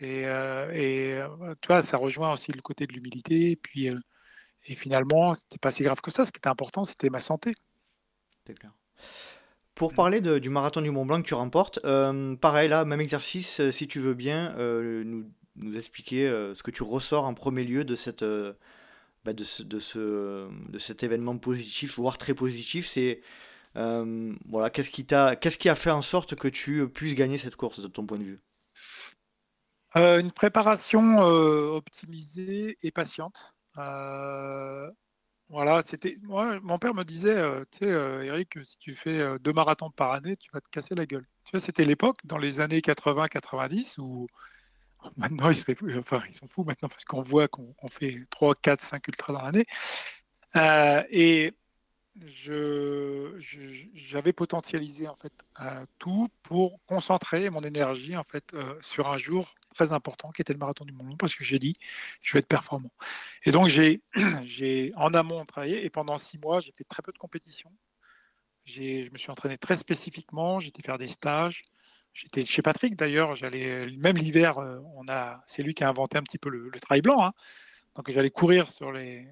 et, 0.00 0.26
euh, 0.26 0.72
et 0.72 1.22
tu 1.60 1.68
vois, 1.68 1.82
ça 1.82 1.96
rejoint 1.96 2.32
aussi 2.32 2.50
le 2.50 2.60
côté 2.60 2.88
de 2.88 2.92
l'humilité. 2.92 3.52
Et 3.52 3.56
puis, 3.56 3.86
et 3.86 4.74
finalement, 4.74 5.32
c'était 5.34 5.58
pas 5.58 5.70
si 5.70 5.84
grave 5.84 6.00
que 6.00 6.10
ça. 6.10 6.26
Ce 6.26 6.32
qui 6.32 6.38
était 6.38 6.48
important, 6.48 6.84
c'était 6.84 7.10
ma 7.10 7.20
santé. 7.20 7.54
C'est 8.44 8.58
clair. 8.58 8.72
Pour 9.82 9.94
parler 9.94 10.20
du 10.20 10.48
marathon 10.48 10.80
du 10.80 10.92
Mont 10.92 11.04
Blanc 11.04 11.20
que 11.22 11.26
tu 11.26 11.34
remportes, 11.34 11.80
euh, 11.84 12.36
pareil 12.36 12.68
là, 12.68 12.84
même 12.84 13.00
exercice, 13.00 13.58
euh, 13.58 13.72
si 13.72 13.88
tu 13.88 13.98
veux 13.98 14.14
bien 14.14 14.54
euh, 14.56 15.02
nous, 15.02 15.28
nous, 15.56 15.76
expliquer 15.76 16.28
ce 16.54 16.62
que 16.62 16.70
tu 16.70 16.84
ressors 16.84 17.24
en 17.24 17.34
premier 17.34 17.64
lieu 17.64 17.84
de, 17.84 17.96
cette, 17.96 18.24
bah, 19.24 19.32
de, 19.32 19.42
ce, 19.42 19.64
de, 19.64 19.80
ce, 19.80 20.48
de 20.70 20.78
cet 20.78 21.02
événement 21.02 21.36
positif, 21.36 21.96
voire 21.96 22.16
très 22.16 22.32
positif. 22.32 22.86
C'est 22.86 23.22
voilà, 23.74 24.70
qu'est-ce 24.70 24.90
qui, 24.90 25.04
t'a, 25.04 25.34
qu'est-ce 25.34 25.58
qui 25.58 25.68
a 25.68 25.74
fait 25.74 25.90
en 25.90 26.02
sorte 26.02 26.36
que 26.36 26.46
tu 26.46 26.88
puisses 26.88 27.16
gagner 27.16 27.36
cette 27.36 27.56
course 27.56 27.80
de 27.80 27.88
ton 27.88 28.06
point 28.06 28.18
de 28.18 28.22
vue? 28.22 28.40
Une 29.96 30.30
préparation 30.30 31.18
optimisée 31.18 32.78
et 32.84 32.92
patiente. 32.92 33.52
Voilà, 35.52 35.82
c'était. 35.82 36.16
Moi, 36.22 36.58
mon 36.62 36.78
père 36.78 36.94
me 36.94 37.04
disait, 37.04 37.36
euh, 37.36 37.62
tu 37.70 37.80
sais, 37.80 37.92
euh, 37.92 38.24
Eric, 38.24 38.58
si 38.64 38.78
tu 38.78 38.96
fais 38.96 39.18
euh, 39.18 39.38
deux 39.38 39.52
marathons 39.52 39.90
par 39.90 40.12
année, 40.12 40.34
tu 40.38 40.50
vas 40.50 40.62
te 40.62 40.68
casser 40.70 40.94
la 40.94 41.04
gueule. 41.04 41.26
Tu 41.44 41.50
vois, 41.50 41.60
c'était 41.60 41.84
l'époque, 41.84 42.16
dans 42.24 42.38
les 42.38 42.60
années 42.60 42.80
80-90, 42.80 44.00
où 44.00 44.28
maintenant 45.18 45.50
ils, 45.50 45.98
enfin, 45.98 46.22
ils 46.26 46.32
sont 46.32 46.48
fous 46.48 46.64
maintenant 46.64 46.88
parce 46.88 47.04
qu'on 47.04 47.20
voit 47.20 47.48
qu'on 47.48 47.74
fait 47.90 48.16
3, 48.30 48.54
4, 48.62 48.80
5 48.80 49.08
ultras 49.08 49.34
dans 49.34 49.42
l'année. 49.42 49.66
et 51.10 51.52
je, 52.24 53.36
j'avais 53.94 54.32
potentialisé 54.32 55.06
en 55.06 55.16
fait 55.16 55.32
tout 55.98 56.28
pour 56.42 56.78
concentrer 56.86 57.50
mon 57.50 57.60
énergie 57.62 58.16
en 58.16 58.24
fait 58.24 58.54
sur 58.80 59.08
un 59.08 59.18
jour 59.18 59.54
très 59.72 59.92
important 59.92 60.30
qui 60.30 60.42
était 60.42 60.52
le 60.52 60.58
marathon 60.58 60.84
du 60.84 60.92
Mont 60.92 61.16
parce 61.16 61.34
que 61.34 61.44
j'ai 61.44 61.58
dit 61.58 61.76
je 62.20 62.32
vais 62.32 62.40
être 62.40 62.48
performant. 62.48 62.92
Et 63.44 63.50
donc 63.50 63.68
j'ai, 63.68 64.02
j'ai 64.44 64.92
en 64.96 65.14
amont 65.14 65.44
travaillé 65.44 65.84
et 65.84 65.90
pendant 65.90 66.18
six 66.18 66.38
mois 66.38 66.60
j'ai 66.60 66.72
fait 66.72 66.84
très 66.84 67.02
peu 67.02 67.12
de 67.12 67.18
compétition. 67.18 67.70
J'ai, 68.64 69.04
je 69.04 69.10
me 69.10 69.18
suis 69.18 69.30
entraîné 69.30 69.58
très 69.58 69.76
spécifiquement, 69.76 70.60
j'étais 70.60 70.82
faire 70.82 70.98
des 70.98 71.08
stages. 71.08 71.64
J'étais 72.14 72.44
chez 72.44 72.60
Patrick 72.60 72.94
d'ailleurs, 72.94 73.34
j'allais 73.34 73.86
même 73.96 74.18
l'hiver, 74.18 74.58
on 74.96 75.08
a, 75.08 75.42
c'est 75.46 75.62
lui 75.62 75.72
qui 75.72 75.82
a 75.82 75.88
inventé 75.88 76.18
un 76.18 76.22
petit 76.22 76.36
peu 76.36 76.50
le, 76.50 76.68
le 76.68 76.80
trail 76.80 77.00
blanc. 77.00 77.24
Hein. 77.24 77.32
Donc 77.94 78.10
j'allais 78.10 78.30
courir 78.30 78.70
sur 78.70 78.92
les, 78.92 79.28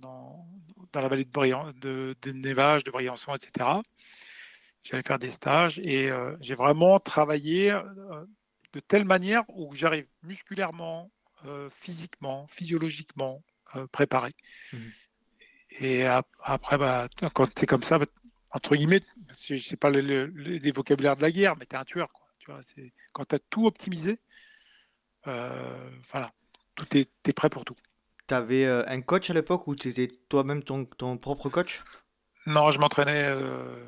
dans, 0.00 0.46
la 0.94 1.08
vallée 1.08 1.24
de, 1.24 1.30
Brian, 1.30 1.70
de, 1.80 2.16
de 2.22 2.32
de 2.32 2.90
Briançon, 2.90 3.34
etc. 3.34 3.80
J'allais 4.82 5.04
faire 5.04 5.20
des 5.20 5.30
stages 5.30 5.78
et 5.84 6.10
euh, 6.10 6.36
j'ai 6.40 6.56
vraiment 6.56 6.98
travaillé 6.98 7.70
euh, 7.70 7.82
de 8.72 8.80
telle 8.80 9.04
manière 9.04 9.44
où 9.48 9.74
j'arrive 9.74 10.06
musculairement, 10.22 11.10
euh, 11.46 11.68
physiquement, 11.70 12.46
physiologiquement 12.48 13.42
préparé. 13.90 14.30
Mmh. 14.72 14.78
Et 15.80 16.04
après, 16.04 16.76
bah, 16.76 17.08
quand 17.32 17.48
c'est 17.58 17.66
comme 17.66 17.82
ça, 17.82 17.98
bah, 17.98 18.04
entre 18.50 18.76
guillemets, 18.76 19.00
c'est 19.32 19.76
pas 19.76 19.90
les 19.90 20.72
vocabulaires 20.72 21.16
de 21.16 21.22
la 21.22 21.32
guerre, 21.32 21.56
mais 21.56 21.64
tu 21.64 21.74
es 21.74 21.78
un 21.78 21.84
tueur. 21.84 22.12
Quoi. 22.12 22.26
Tu 22.38 22.50
vois, 22.50 22.60
quand 23.12 23.24
tu 23.24 23.34
as 23.34 23.38
tout 23.38 23.66
optimisé, 23.66 24.18
voilà, 25.24 26.32
tout 26.74 26.96
est, 26.96 27.10
es 27.26 27.32
prêt 27.32 27.48
pour 27.48 27.64
tout. 27.64 27.76
Tu 28.28 28.34
avais 28.34 28.64
euh, 28.64 28.84
un 28.86 29.00
coach 29.00 29.30
à 29.30 29.34
l'époque 29.34 29.66
ou 29.66 29.74
tu 29.74 29.88
étais 29.88 30.08
toi-même 30.28 30.62
ton, 30.62 30.84
ton, 30.84 31.16
propre 31.18 31.48
coach? 31.48 31.82
Non, 32.46 32.70
je 32.70 32.78
m'entraînais. 32.78 33.26
Euh, 33.26 33.84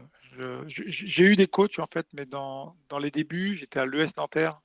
j'ai 0.66 1.24
eu 1.24 1.36
des 1.36 1.46
coachs 1.46 1.78
en 1.78 1.86
fait, 1.92 2.06
mais 2.12 2.26
dans, 2.26 2.76
dans 2.88 2.98
les 2.98 3.10
débuts, 3.10 3.54
j'étais 3.54 3.78
à 3.78 3.86
l'ES 3.86 4.16
Nanterre, 4.16 4.50
euh, 4.50 4.63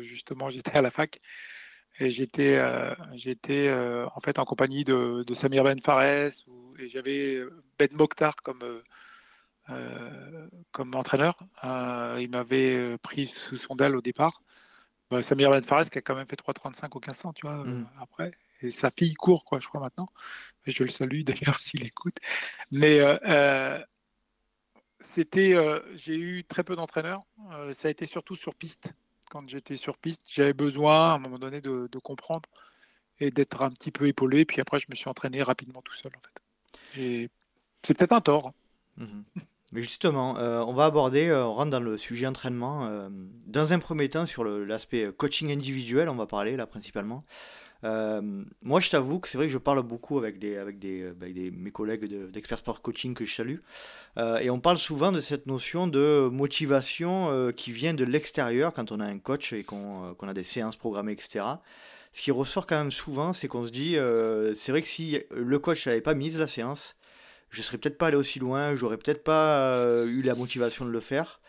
justement 0.00 0.48
j'étais 0.50 0.76
à 0.76 0.82
la 0.82 0.90
fac. 0.90 1.20
Et 1.98 2.10
j'étais 2.10 2.62
j'étais 3.14 3.70
en 4.14 4.20
fait 4.20 4.38
en 4.38 4.44
compagnie 4.44 4.84
de, 4.84 5.22
de 5.26 5.34
Samir 5.34 5.64
Ben 5.64 5.78
Fares 5.80 6.30
et 6.78 6.88
j'avais 6.88 7.42
Ben 7.78 7.90
Mokhtar 7.92 8.36
comme, 8.36 8.82
comme 10.72 10.94
entraîneur. 10.94 11.36
il 12.18 12.28
m'avait 12.30 12.96
pris 12.98 13.26
sous 13.26 13.58
son 13.58 13.74
dalle 13.74 13.96
au 13.96 14.00
départ. 14.00 14.42
Bah, 15.10 15.22
Samir 15.22 15.50
Ben 15.50 15.62
Fares 15.62 15.90
qui 15.90 15.98
a 15.98 16.00
quand 16.00 16.14
même 16.14 16.26
fait 16.26 16.40
3,35 16.40 16.96
au 16.96 17.00
1500, 17.00 17.32
tu 17.34 17.46
vois, 17.46 17.64
mmh. 17.64 17.88
après 18.00 18.32
et 18.62 18.70
sa 18.70 18.90
fille 18.90 19.14
court, 19.14 19.44
quoi, 19.44 19.60
je 19.60 19.68
crois 19.68 19.80
maintenant. 19.80 20.08
Je 20.66 20.82
le 20.82 20.90
salue 20.90 21.22
d'ailleurs 21.24 21.58
s'il 21.58 21.84
écoute. 21.84 22.16
Mais 22.70 23.00
euh, 23.00 23.16
euh, 23.26 23.84
c'était, 24.98 25.54
euh, 25.54 25.80
j'ai 25.94 26.16
eu 26.16 26.44
très 26.44 26.64
peu 26.64 26.76
d'entraîneurs. 26.76 27.22
ça 27.72 27.88
a 27.88 27.90
été 27.90 28.06
surtout 28.06 28.36
sur 28.36 28.54
piste. 28.54 28.92
Quand 29.30 29.48
j'étais 29.48 29.76
sur 29.76 29.96
piste, 29.96 30.22
j'avais 30.26 30.52
besoin 30.52 31.12
à 31.12 31.14
un 31.14 31.18
moment 31.18 31.38
donné 31.38 31.62
de, 31.62 31.88
comprendre 32.02 32.48
et 33.18 33.30
d'être 33.30 33.62
un 33.62 33.70
petit 33.70 33.90
peu 33.90 34.06
épaulé. 34.06 34.44
Puis 34.44 34.60
après, 34.60 34.78
je 34.78 34.86
me 34.90 34.94
suis 34.94 35.08
entraîné 35.08 35.42
rapidement 35.42 35.80
tout 35.82 35.94
seul, 35.94 36.12
en 36.16 36.20
fait. 36.20 37.30
C'est 37.82 37.94
peut-être 37.94 38.12
un 38.12 38.20
tort. 38.20 38.52
Mais 39.72 39.80
justement, 39.80 40.32
on 40.34 40.72
va 40.74 40.84
aborder, 40.86 41.32
on 41.32 41.54
rentre 41.54 41.70
dans 41.70 41.80
le 41.80 41.96
sujet 41.96 42.26
entraînement. 42.26 43.08
dans 43.46 43.72
un 43.72 43.78
premier 43.78 44.08
temps, 44.08 44.26
sur 44.26 44.44
l'aspect 44.44 45.10
coaching 45.16 45.50
individuel, 45.52 46.08
on 46.08 46.16
va 46.16 46.26
parler 46.26 46.56
là 46.56 46.66
principalement. 46.66 47.20
Euh, 47.84 48.20
moi, 48.62 48.80
je 48.80 48.90
t'avoue 48.90 49.20
que 49.20 49.28
c'est 49.28 49.38
vrai 49.38 49.46
que 49.46 49.52
je 49.52 49.58
parle 49.58 49.82
beaucoup 49.82 50.18
avec, 50.18 50.38
des, 50.38 50.56
avec, 50.56 50.78
des, 50.78 51.02
euh, 51.02 51.50
mes 51.52 51.70
collègues 51.70 52.04
d'experts 52.30 52.58
sport 52.58 52.82
coaching 52.82 53.14
que 53.14 53.24
je 53.24 53.34
salue. 53.34 53.58
Euh, 54.18 54.38
et 54.38 54.50
on 54.50 54.60
parle 54.60 54.78
souvent 54.78 55.12
de 55.12 55.20
cette 55.20 55.46
notion 55.46 55.86
de 55.86 56.28
motivation 56.30 57.50
qui 57.56 57.72
vient 57.72 57.94
de 57.94 58.04
l'extérieur 58.04 58.72
quand 58.72 58.92
on 58.92 59.00
a 59.00 59.06
un 59.06 59.18
coach 59.18 59.52
et 59.52 59.64
qu'on 59.64 60.14
a 60.20 60.34
des 60.34 60.44
séances 60.44 60.76
programmées, 60.76 61.12
etc. 61.12 61.44
Ce 62.12 62.22
qui 62.22 62.30
ressort 62.30 62.66
quand 62.66 62.78
même 62.78 62.90
souvent, 62.90 63.32
c'est 63.32 63.48
qu'on 63.48 63.64
se 63.64 63.70
dit, 63.70 63.96
c'est 64.54 64.72
vrai 64.72 64.82
que 64.82 64.88
si 64.88 65.18
le 65.30 65.58
coach 65.58 65.86
n'avait 65.86 66.00
pas 66.00 66.14
mis 66.14 66.30
la 66.30 66.48
séance, 66.48 66.96
je 67.50 67.62
serais 67.62 67.78
peut-être 67.78 67.98
pas 67.98 68.08
allé 68.08 68.16
aussi 68.16 68.38
loin, 68.38 68.74
j'aurais 68.76 68.96
peut-être 68.96 69.22
pas 69.22 70.04
eu 70.06 70.22
la 70.22 70.34
motivation 70.34 70.84
de 70.84 70.90
le 70.90 71.00
faire. 71.00 71.40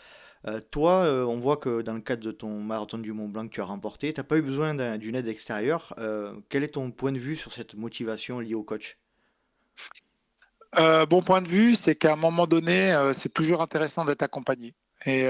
Euh, 0.47 0.59
toi, 0.71 1.03
euh, 1.03 1.23
on 1.25 1.39
voit 1.39 1.57
que 1.57 1.81
dans 1.81 1.93
le 1.93 2.01
cadre 2.01 2.23
de 2.23 2.31
ton 2.31 2.59
marathon 2.59 2.97
du 2.97 3.13
Mont 3.13 3.27
Blanc 3.27 3.47
que 3.47 3.53
tu 3.53 3.61
as 3.61 3.65
remporté, 3.65 4.13
tu 4.13 4.19
n'as 4.19 4.23
pas 4.23 4.37
eu 4.37 4.41
besoin 4.41 4.97
d'une 4.97 5.15
aide 5.15 5.27
extérieure. 5.27 5.93
Euh, 5.99 6.39
quel 6.49 6.63
est 6.63 6.69
ton 6.69 6.91
point 6.91 7.11
de 7.11 7.19
vue 7.19 7.35
sur 7.35 7.53
cette 7.53 7.75
motivation 7.75 8.39
liée 8.39 8.55
au 8.55 8.63
coach? 8.63 8.97
Bon 10.73 11.21
point 11.21 11.41
de 11.41 11.47
vue, 11.47 11.75
c'est 11.75 11.95
qu'à 11.95 12.13
un 12.13 12.15
moment 12.15 12.47
donné, 12.47 13.11
c'est 13.13 13.33
toujours 13.33 13.61
intéressant 13.61 14.05
d'être 14.05 14.21
accompagné. 14.23 14.73
Et 15.05 15.25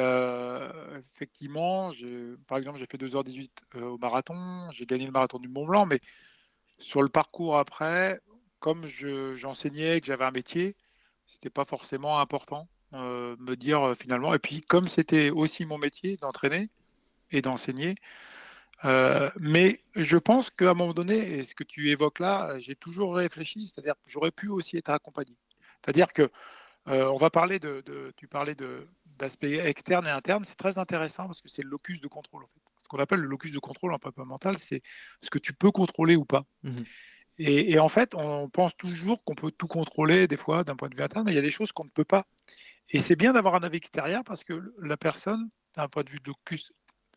effectivement, 1.16 1.92
par 2.48 2.60
exemple, 2.60 2.78
j'ai 2.78 2.86
fait 2.86 3.00
2h18 3.00 3.50
au 3.82 3.98
marathon, 3.98 4.70
j'ai 4.72 4.86
gagné 4.86 5.08
le 5.08 5.12
marathon 5.12 5.40
du 5.40 5.48
Mont 5.48 5.66
Blanc, 5.66 5.88
mais 5.88 6.00
sur 6.78 7.02
le 7.02 7.10
parcours 7.10 7.58
après, 7.58 8.22
comme 8.60 8.86
j'enseignais, 8.86 10.00
que 10.00 10.06
j'avais 10.06 10.26
un 10.26 10.32
métier, 10.32 10.76
c'était 11.26 11.50
pas 11.50 11.66
forcément 11.66 12.20
important 12.20 12.68
euh, 12.94 13.36
me 13.40 13.56
dire 13.56 13.82
euh, 13.88 13.96
finalement. 13.96 14.34
Et 14.34 14.40
puis 14.40 14.62
comme 14.62 14.88
c'était 14.88 15.30
aussi 15.30 15.66
mon 15.66 15.78
métier 15.78 16.18
d'entraîner 16.18 16.70
et 17.32 17.42
d'enseigner, 17.42 17.96
euh, 18.84 19.30
mais 19.40 19.82
je 19.96 20.18
pense 20.18 20.50
qu'à 20.50 20.72
un 20.72 20.74
moment 20.74 20.94
donné, 20.94 21.38
et 21.38 21.44
ce 21.44 21.56
que 21.56 21.64
tu 21.64 21.90
évoques 21.90 22.20
là, 22.20 22.60
j'ai 22.60 22.76
toujours 22.76 23.16
réfléchi, 23.16 23.68
c'est-à-dire 23.68 23.94
que 23.94 24.10
j'aurais 24.10 24.32
pu 24.32 24.50
aussi 24.50 24.78
être 24.78 24.90
accompagné. 24.90 25.36
C'est-à-dire 25.84 26.12
que 26.14 26.30
on 26.88 27.18
va 27.18 27.30
parler 27.30 27.60
de, 27.60 27.84
tu 28.18 28.28
parlais 28.28 28.56
d'aspect 29.20 29.58
externe 29.58 30.08
et 30.08 30.10
interne, 30.10 30.44
c'est 30.44 30.58
très 30.58 30.80
intéressant 30.80 31.28
parce 31.28 31.40
que 31.40 31.48
c'est 31.48 31.62
le 31.62 31.70
locus 31.70 32.02
de 32.02 32.08
contrôle. 32.08 32.44
En 32.44 32.48
fait. 32.48 32.62
Ce 32.84 32.90
qu'on 32.90 32.98
appelle 32.98 33.20
le 33.20 33.28
locus 33.28 33.52
de 33.52 33.60
contrôle 33.60 33.94
en 33.94 34.00
prépa 34.00 34.26
mental, 34.26 34.58
c'est 34.58 34.82
ce 35.22 35.30
que 35.30 35.38
tu 35.38 35.54
peux 35.54 35.70
contrôler 35.70 36.16
ou 36.16 36.26
pas. 36.26 36.44
Mmh 36.64 36.82
et, 37.44 37.80
en 37.80 37.90
fait, 37.90 38.14
on 38.14 38.50
pense 38.50 38.76
toujours 38.78 39.24
qu'on 39.24 39.34
peut 39.34 39.52
tout 39.52 39.68
contrôler 39.68 40.28
des 40.28 40.38
fois 40.38 40.64
d'un 40.64 40.76
point 40.76 40.90
de 40.90 40.96
vue 40.96 41.02
interne, 41.02 41.26
mais 41.26 41.32
il 41.32 41.36
y 41.36 41.40
a 41.40 41.44
des 41.44 41.52
choses 41.52 41.72
qu'on 41.72 41.86
ne 41.86 41.90
peut 41.90 42.06
pas. 42.06 42.26
Et 42.92 43.00
c'est 43.02 43.16
bien 43.16 43.34
d'avoir 43.34 43.56
un 43.56 43.64
avis 43.64 43.78
extérieur 43.78 44.24
parce 44.24 44.44
que 44.44 44.74
la 44.80 44.98
personne, 44.98 45.50
d'un 45.76 45.88
point 45.88 46.04
de 46.04 46.10
vue 46.10 46.20
de 46.20 46.28
locus 46.28 46.72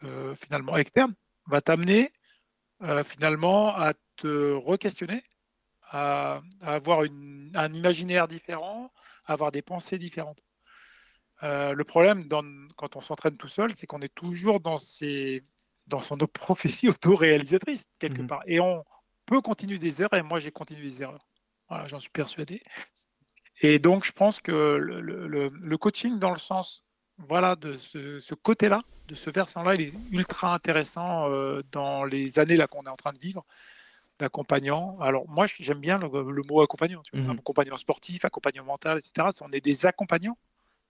euh, 0.05 0.35
finalement 0.37 0.77
externe, 0.77 1.14
va 1.47 1.61
t'amener 1.61 2.12
euh, 2.83 3.05
finalement 3.05 3.75
à 3.77 3.95
te 4.16 4.53
re-questionner, 4.53 5.22
à, 5.91 6.41
avoir 6.62 7.01
un 7.01 7.72
imaginaire 7.72 8.29
différent, 8.29 8.93
à 9.27 9.33
avoir 9.33 9.51
des 9.53 9.62
pensées 9.62 9.99
différentes. 9.99 10.43
Euh, 11.43 11.72
le 11.72 11.85
problème 11.85 12.27
quand 12.77 12.97
on 12.97 13.01
s'entraîne 13.01 13.37
tout 13.37 13.49
seul, 13.49 13.75
c'est 13.75 13.87
qu'on 13.87 14.01
est 14.01 14.14
toujours 14.14 14.61
dans, 14.61 14.79
dans 15.87 16.01
son 16.01 16.16
prophétie 16.33 16.89
auto-réalisatrice, 16.89 17.87
quelque 17.99 18.22
mmh 18.22 18.27
part. 18.27 18.43
Et 18.47 18.61
on, 18.61 18.85
peut 19.27 19.41
continuer 19.41 19.79
des 19.79 20.03
erreurs, 20.03 20.18
et 20.18 20.22
moi 20.22 20.39
j'ai 20.39 20.51
continué 20.51 20.83
des 20.83 21.03
erreurs. 21.03 21.27
Voilà, 21.68 21.87
j'en 21.87 21.99
suis 21.99 22.11
persuadé. 22.11 22.62
Et 23.62 23.78
donc 23.78 24.05
je 24.05 24.12
pense 24.12 24.40
que 24.40 24.52
le, 24.52 25.78
coaching 25.78 26.18
dans 26.18 26.32
le 26.32 26.38
sens 26.38 26.84
voilà, 27.18 27.55
de 27.55 27.78
ce, 27.78 28.34
côté-là, 28.34 28.82
de 29.07 29.14
ce 29.14 29.30
versant-là, 29.30 29.76
il 29.76 29.82
est 29.82 29.94
ultra 30.11 30.52
intéressant 30.52 31.30
euh, 31.30 31.62
dans 31.70 32.05
les 32.05 32.40
années 32.40 32.57
là 32.57 32.66
qu'on 32.66 32.82
est 32.82 32.88
en 32.88 32.96
train 32.96 33.12
de 33.12 33.20
vivre 33.20 33.44
d'accompagnant. 34.18 34.98
Alors 35.00 35.28
moi 35.28 35.46
j'aime 35.46 35.78
bien 35.78 35.98
le, 35.98 36.09
mot 36.48 36.61
accompagnant, 36.61 37.02
tu 37.02 37.16
vois, 37.16 37.34
mmh 37.34 37.38
accompagnant 37.38 37.76
sportif, 37.76 38.24
accompagnant 38.24 38.64
mental, 38.64 38.98
etc. 38.98 39.28
On 39.42 39.52
est 39.52 39.64
des 39.64 39.86
accompagnants. 39.86 40.36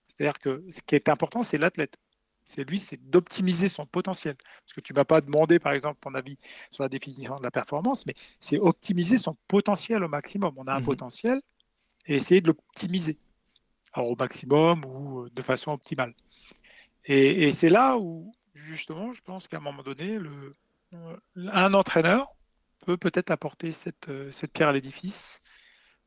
C'est-à-dire 0.07 0.39
que 0.39 0.63
ce 0.69 0.81
qui 0.81 0.95
est 0.95 1.09
important, 1.09 1.43
c'est 1.43 1.57
l'athlète 1.57 1.97
c'est 2.45 2.63
lui, 2.63 2.79
c'est 2.79 3.09
d'optimiser 3.09 3.67
son 3.67 3.85
potentiel. 3.85 4.35
Parce 4.35 4.73
que 4.73 4.81
tu 4.81 4.93
ne 4.93 4.99
m'as 4.99 5.05
pas 5.05 5.19
demandé, 5.19 5.59
par 5.59 5.73
exemple, 5.73 5.97
ton 5.99 6.13
avis 6.13 6.37
sur 6.69 6.83
la 6.83 6.89
définition 6.89 7.37
de 7.37 7.43
la 7.43 7.51
performance, 7.51 8.05
mais 8.05 8.13
c'est 8.39 8.59
optimiser 8.59 9.17
son 9.17 9.35
potentiel 9.47 10.03
au 10.03 10.07
maximum. 10.07 10.53
On 10.55 10.67
a 10.67 10.73
un 10.73 10.79
mhm. 10.79 10.85
potentiel 10.85 11.41
et 12.07 12.15
essayer 12.15 12.41
de 12.41 12.47
l'optimiser 12.47 13.17
au 13.95 14.15
maximum 14.15 14.83
ou 14.85 15.23
euh, 15.23 15.29
de 15.33 15.41
façon 15.41 15.71
optimale. 15.71 16.13
Et, 17.05 17.51
c'est 17.53 17.69
là 17.69 17.97
où, 17.97 18.33
justement, 18.53 19.13
je 19.13 19.21
pense 19.21 19.47
qu'à 19.47 19.57
un 19.57 19.59
moment 19.59 19.83
donné, 19.83 20.17
le, 20.17 20.53
euh, 20.93 21.17
un 21.35 21.73
entraîneur 21.73 22.35
peut 22.85 22.97
peut-être 22.97 23.31
apporter 23.31 23.71
cette, 23.71 24.09
euh, 24.09 24.31
cette 24.31 24.51
pierre 24.53 24.69
à 24.69 24.73
l'édifice 24.73 25.41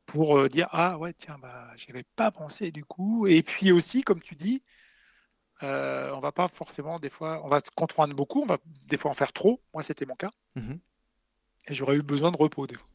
pour 0.05 0.49
dire 0.49 0.67
ah 0.71 0.97
ouais 0.97 1.13
tiens 1.13 1.37
bah 1.39 1.71
avais 1.87 2.03
pas 2.15 2.31
pensé 2.31 2.71
du 2.71 2.83
coup 2.83 3.27
et 3.27 3.43
puis 3.43 3.71
aussi 3.71 4.01
comme 4.01 4.19
tu 4.21 4.33
dis 4.33 4.63
euh, 5.61 6.11
on 6.13 6.19
va 6.19 6.31
pas 6.31 6.47
forcément, 6.47 6.99
des 6.99 7.09
fois, 7.09 7.41
on 7.43 7.49
va 7.49 7.59
se 7.59 7.69
contraindre 7.75 8.15
beaucoup, 8.15 8.41
on 8.41 8.45
va 8.45 8.57
des 8.87 8.97
fois 8.97 9.11
en 9.11 9.13
faire 9.13 9.33
trop. 9.33 9.61
Moi, 9.73 9.83
c'était 9.83 10.05
mon 10.05 10.15
cas. 10.15 10.31
Mhm. 10.55 10.79
Et 11.67 11.73
j'aurais 11.73 11.95
eu 11.95 12.01
besoin 12.01 12.31
de 12.31 12.37
repos, 12.37 12.65
des 12.65 12.75
fois. 12.75 12.87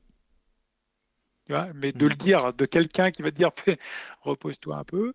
Tu 1.46 1.52
vois 1.52 1.68
mais 1.74 1.92
de 1.92 2.06
le 2.06 2.14
dire, 2.14 2.54
de 2.54 2.64
quelqu'un 2.64 3.10
qui 3.10 3.22
va 3.22 3.30
te 3.30 3.36
dire 3.36 3.50
repose-toi 4.22 4.76
un 4.76 4.84
peu, 4.84 5.14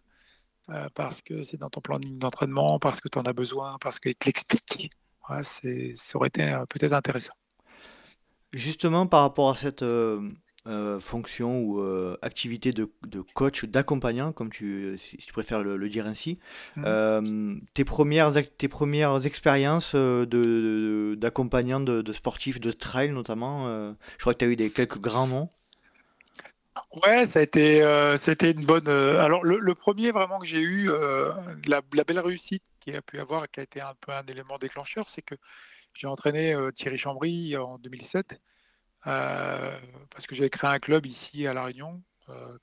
euh, 0.70 0.88
parce 0.94 1.22
que 1.22 1.44
c'est 1.44 1.58
dans 1.58 1.70
ton 1.70 1.82
plan 1.82 2.00
d'entraînement, 2.00 2.80
parce 2.80 3.02
que 3.02 3.10
tu 3.10 3.18
en 3.18 3.24
as 3.24 3.34
besoin, 3.34 3.78
parce 3.82 4.00
qu'il 4.00 4.16
te 4.16 4.26
l'explique. 4.28 4.92
ça 5.44 6.18
aurait 6.18 6.28
été 6.28 6.44
euh, 6.44 6.66
peut-être 6.68 6.94
intéressant. 6.94 7.34
Justement, 8.54 9.08
par 9.08 9.22
rapport 9.22 9.50
à 9.50 9.56
cette, 9.56 9.82
euh, 9.82 10.30
fonction 11.00 11.62
ou 11.62 11.82
activité 12.22 12.74
de, 12.74 12.88
coach, 13.34 13.66
d'accompagnant, 13.66 14.32
comme 14.32 14.52
tu, 14.52 14.96
si 15.00 15.18
tu 15.18 15.34
préfères 15.34 15.64
le, 15.64 15.90
dire 15.90 16.06
ainsi. 16.06 16.38
Mmh. 16.76 17.62
Tes, 17.74 17.86
premières, 17.86 18.32
tes 18.58 18.68
premières 18.68 19.26
expériences 19.26 19.96
d'accompagnant 19.96 21.80
de, 21.80 22.04
de, 22.04 22.14
sportifs 22.14 22.60
de 22.60 22.72
trail 22.72 23.10
notamment, 23.10 23.66
je 24.18 24.22
crois 24.22 24.34
que 24.34 24.40
tu 24.40 24.46
as 24.46 24.50
eu 24.50 24.56
des, 24.56 24.70
quelques 24.70 25.00
grands 25.00 25.28
noms. 25.28 25.50
Ouais, 27.04 27.26
ça 27.26 27.40
a 27.40 27.42
été, 27.44 27.84
c'était 28.18 28.52
une 28.52 28.66
bonne. 28.66 28.88
alors, 28.88 29.44
le, 29.44 29.76
premier 29.76 30.12
vraiment 30.12 30.40
que 30.40 30.46
j'ai 30.46 30.62
eu, 30.62 30.90
la, 31.68 31.82
la, 31.94 32.04
belle 32.04 32.20
réussite 32.20 32.64
qui 32.80 32.96
a 32.96 33.02
pu 33.02 33.20
avoir, 33.20 33.50
qui 33.50 33.60
a 33.60 33.64
été 33.64 33.82
un 33.82 33.94
peu 34.00 34.12
un 34.12 34.26
élément 34.26 34.58
déclencheur, 34.58 35.10
c'est 35.10 35.22
que 35.22 35.36
j'ai 35.94 36.08
entraîné 36.08 36.56
Thierry 36.76 36.98
Chambry 36.98 37.58
en 37.58 37.78
2007 37.80 38.40
euh, 39.08 39.80
parce 40.12 40.28
que 40.28 40.36
j'avais 40.36 40.50
créé 40.50 40.70
un 40.70 40.80
club 40.80 41.06
ici 41.06 41.48
à 41.48 41.54
La 41.54 41.64
Réunion, 41.64 42.02
euh, 42.30 42.58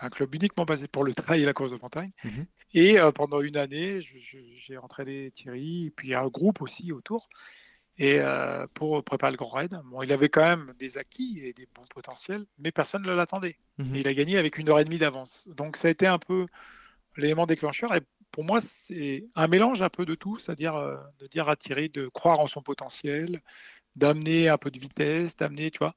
un 0.00 0.08
club 0.08 0.34
uniquement 0.34 0.64
basé 0.64 0.86
pour 0.86 1.04
le 1.04 1.14
trail 1.14 1.42
et 1.42 1.46
la 1.46 1.52
course 1.52 1.72
de 1.72 1.78
montagne. 1.80 2.12
Mhm. 2.24 2.46
Et 2.72 2.98
euh, 2.98 3.10
pendant 3.10 3.40
une 3.40 3.56
année, 3.56 4.00
j'ai 4.00 4.78
entraîné 4.78 5.30
Thierry, 5.32 5.86
et 5.86 5.90
puis 5.90 6.14
un 6.14 6.28
groupe 6.28 6.62
aussi 6.62 6.92
autour, 6.92 7.28
et 8.00 8.18
pour 8.72 9.04
préparer 9.04 9.30
le 9.30 9.36
Grand 9.36 9.50
Raid. 9.50 9.78
Bon, 9.84 10.02
il 10.02 10.10
avait 10.10 10.30
quand 10.30 10.42
même 10.42 10.72
des 10.78 10.96
acquis 10.96 11.40
et 11.44 11.52
des 11.52 11.68
bons 11.74 11.84
potentiels, 11.94 12.46
mais 12.58 12.72
personne 12.72 13.02
ne 13.02 13.12
l'attendait. 13.12 13.58
Mhm. 13.78 13.94
il 13.94 14.08
a 14.08 14.14
gagné 14.14 14.38
avec 14.38 14.56
une 14.56 14.70
heure 14.70 14.80
et 14.80 14.84
demie 14.84 14.98
d'avance. 14.98 15.46
Donc 15.48 15.76
ça 15.76 15.88
a 15.88 15.90
été 15.90 16.06
un 16.06 16.18
peu 16.18 16.46
l'élément 17.18 17.46
déclencheur. 17.46 17.94
Et 17.94 18.00
pour 18.30 18.44
moi, 18.44 18.60
c'est 18.62 19.26
un 19.36 19.48
mélange 19.48 19.82
un 19.82 19.90
peu 19.90 20.06
de 20.06 20.14
tout, 20.14 20.38
c'est-à-dire 20.38 20.74
de 21.18 21.26
dire 21.26 21.48
à 21.50 21.56
Thierry 21.56 21.90
de 21.90 22.08
croire 22.08 22.40
en 22.40 22.46
son 22.46 22.62
potentiel, 22.62 23.42
d'amener 23.96 24.48
un 24.48 24.56
peu 24.56 24.70
de 24.70 24.78
vitesse, 24.78 25.36
d'amener, 25.36 25.70
tu 25.70 25.78
vois. 25.78 25.94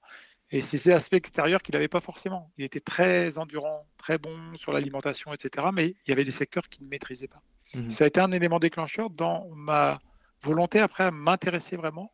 Et 0.51 0.61
c'est 0.61 0.77
ces 0.77 0.91
aspects 0.91 1.13
extérieurs 1.13 1.61
qu'il 1.61 1.73
n'avait 1.73 1.87
pas 1.87 2.01
forcément. 2.01 2.51
Il 2.57 2.65
était 2.65 2.81
très 2.81 3.37
endurant, 3.37 3.87
très 3.97 4.17
bon 4.17 4.37
sur 4.55 4.73
l'alimentation, 4.73 5.33
etc. 5.33 5.67
Mais 5.73 5.87
il 5.87 6.09
y 6.09 6.11
avait 6.11 6.25
des 6.25 6.31
secteurs 6.31 6.67
qu'il 6.69 6.83
ne 6.83 6.89
maîtrisait 6.89 7.27
pas. 7.27 7.41
Mmh 7.73 7.91
Ça 7.91 8.03
a 8.03 8.07
été 8.07 8.19
un 8.19 8.31
élément 8.31 8.59
déclencheur 8.59 9.09
dans 9.09 9.47
ma 9.55 9.99
volonté 10.43 10.79
après 10.79 11.05
à 11.05 11.11
m'intéresser 11.11 11.77
vraiment 11.77 12.11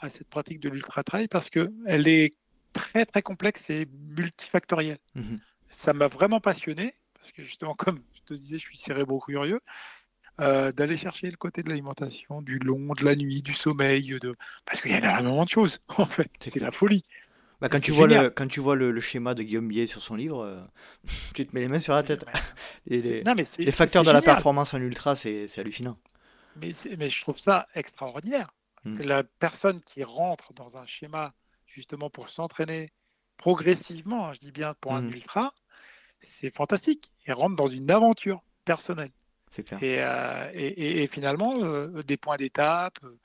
à 0.00 0.08
cette 0.08 0.28
pratique 0.28 0.60
de 0.60 0.68
l'ultra-trail 0.68 1.28
parce 1.28 1.48
qu'elle 1.48 2.08
est 2.08 2.34
très 2.72 3.06
très 3.06 3.22
complexe 3.22 3.70
et 3.70 3.86
multifactorielle. 4.16 4.98
Mmh 5.14 5.36
Ça 5.70 5.92
m'a 5.92 6.08
vraiment 6.08 6.40
passionné 6.40 6.94
parce 7.14 7.32
que 7.32 7.42
justement, 7.42 7.74
comme 7.78 8.00
je 8.14 8.20
te 8.22 8.34
disais, 8.34 8.56
je 8.56 8.62
suis 8.62 8.76
cérébro-curieux. 8.76 9.60
Euh, 10.40 10.72
d'aller 10.72 10.96
chercher 10.96 11.30
le 11.30 11.36
côté 11.36 11.62
de 11.62 11.68
l'alimentation, 11.68 12.40
du 12.40 12.58
long, 12.58 12.94
de 12.94 13.04
la 13.04 13.14
nuit, 13.14 13.42
du 13.42 13.52
sommeil, 13.52 14.16
de... 14.18 14.34
parce 14.64 14.80
qu'il 14.80 14.90
y 14.90 14.94
a 14.94 14.98
énormément 14.98 15.44
de 15.44 15.48
choses, 15.50 15.78
en 15.98 16.06
fait. 16.06 16.30
C'est 16.40 16.58
la 16.58 16.72
folie. 16.72 17.04
Bah, 17.60 17.68
quand, 17.68 17.78
tu 17.78 17.92
vois 17.92 18.08
le, 18.08 18.30
quand 18.30 18.48
tu 18.48 18.58
vois 18.58 18.74
le, 18.74 18.98
schéma 18.98 19.34
de 19.34 19.42
Guillaume 19.42 19.68
Bier 19.68 19.86
sur 19.86 20.00
son 20.02 20.16
livre, 20.16 20.40
euh, 20.40 20.58
tu 21.34 21.46
te 21.46 21.54
mets 21.54 21.60
les 21.60 21.68
mains 21.68 21.80
sur 21.80 21.92
la 21.92 22.02
tête. 22.02 22.24
les, 22.86 23.22
les, 23.22 23.70
facteurs 23.70 24.04
de 24.04 24.10
la 24.10 24.22
performance 24.22 24.72
en 24.72 24.80
ultra, 24.80 25.16
c'est 25.16 25.46
hallucinant. 25.58 25.98
Mais, 26.56 26.70
mais 26.98 27.08
je 27.08 27.20
trouve 27.20 27.38
ça 27.38 27.66
extraordinaire. 27.74 28.50
Hmm. 28.84 29.00
La 29.02 29.22
personne 29.22 29.80
qui 29.80 30.04
rentre 30.04 30.52
dans 30.54 30.76
un 30.76 30.86
schéma 30.86 31.34
justement 31.66 32.10
pour 32.10 32.28
s'entraîner 32.28 32.92
progressivement, 33.36 34.28
hein, 34.28 34.32
je 34.34 34.40
dis 34.40 34.52
bien 34.52 34.74
pour 34.80 34.94
un 34.94 35.02
hmm. 35.02 35.12
ultra, 35.12 35.54
c'est 36.20 36.54
fantastique. 36.54 37.12
Il 37.26 37.32
rentre 37.32 37.56
dans 37.56 37.66
une 37.66 37.90
aventure 37.90 38.42
personnelle. 38.64 39.12
Euh, 39.82 40.50
et, 40.54 41.02
et, 41.02 41.06
finalement, 41.06 41.62
euh, 41.62 42.02
des 42.02 42.16
points 42.16 42.36
d'étape. 42.36 42.98
Euh, 43.04 43.18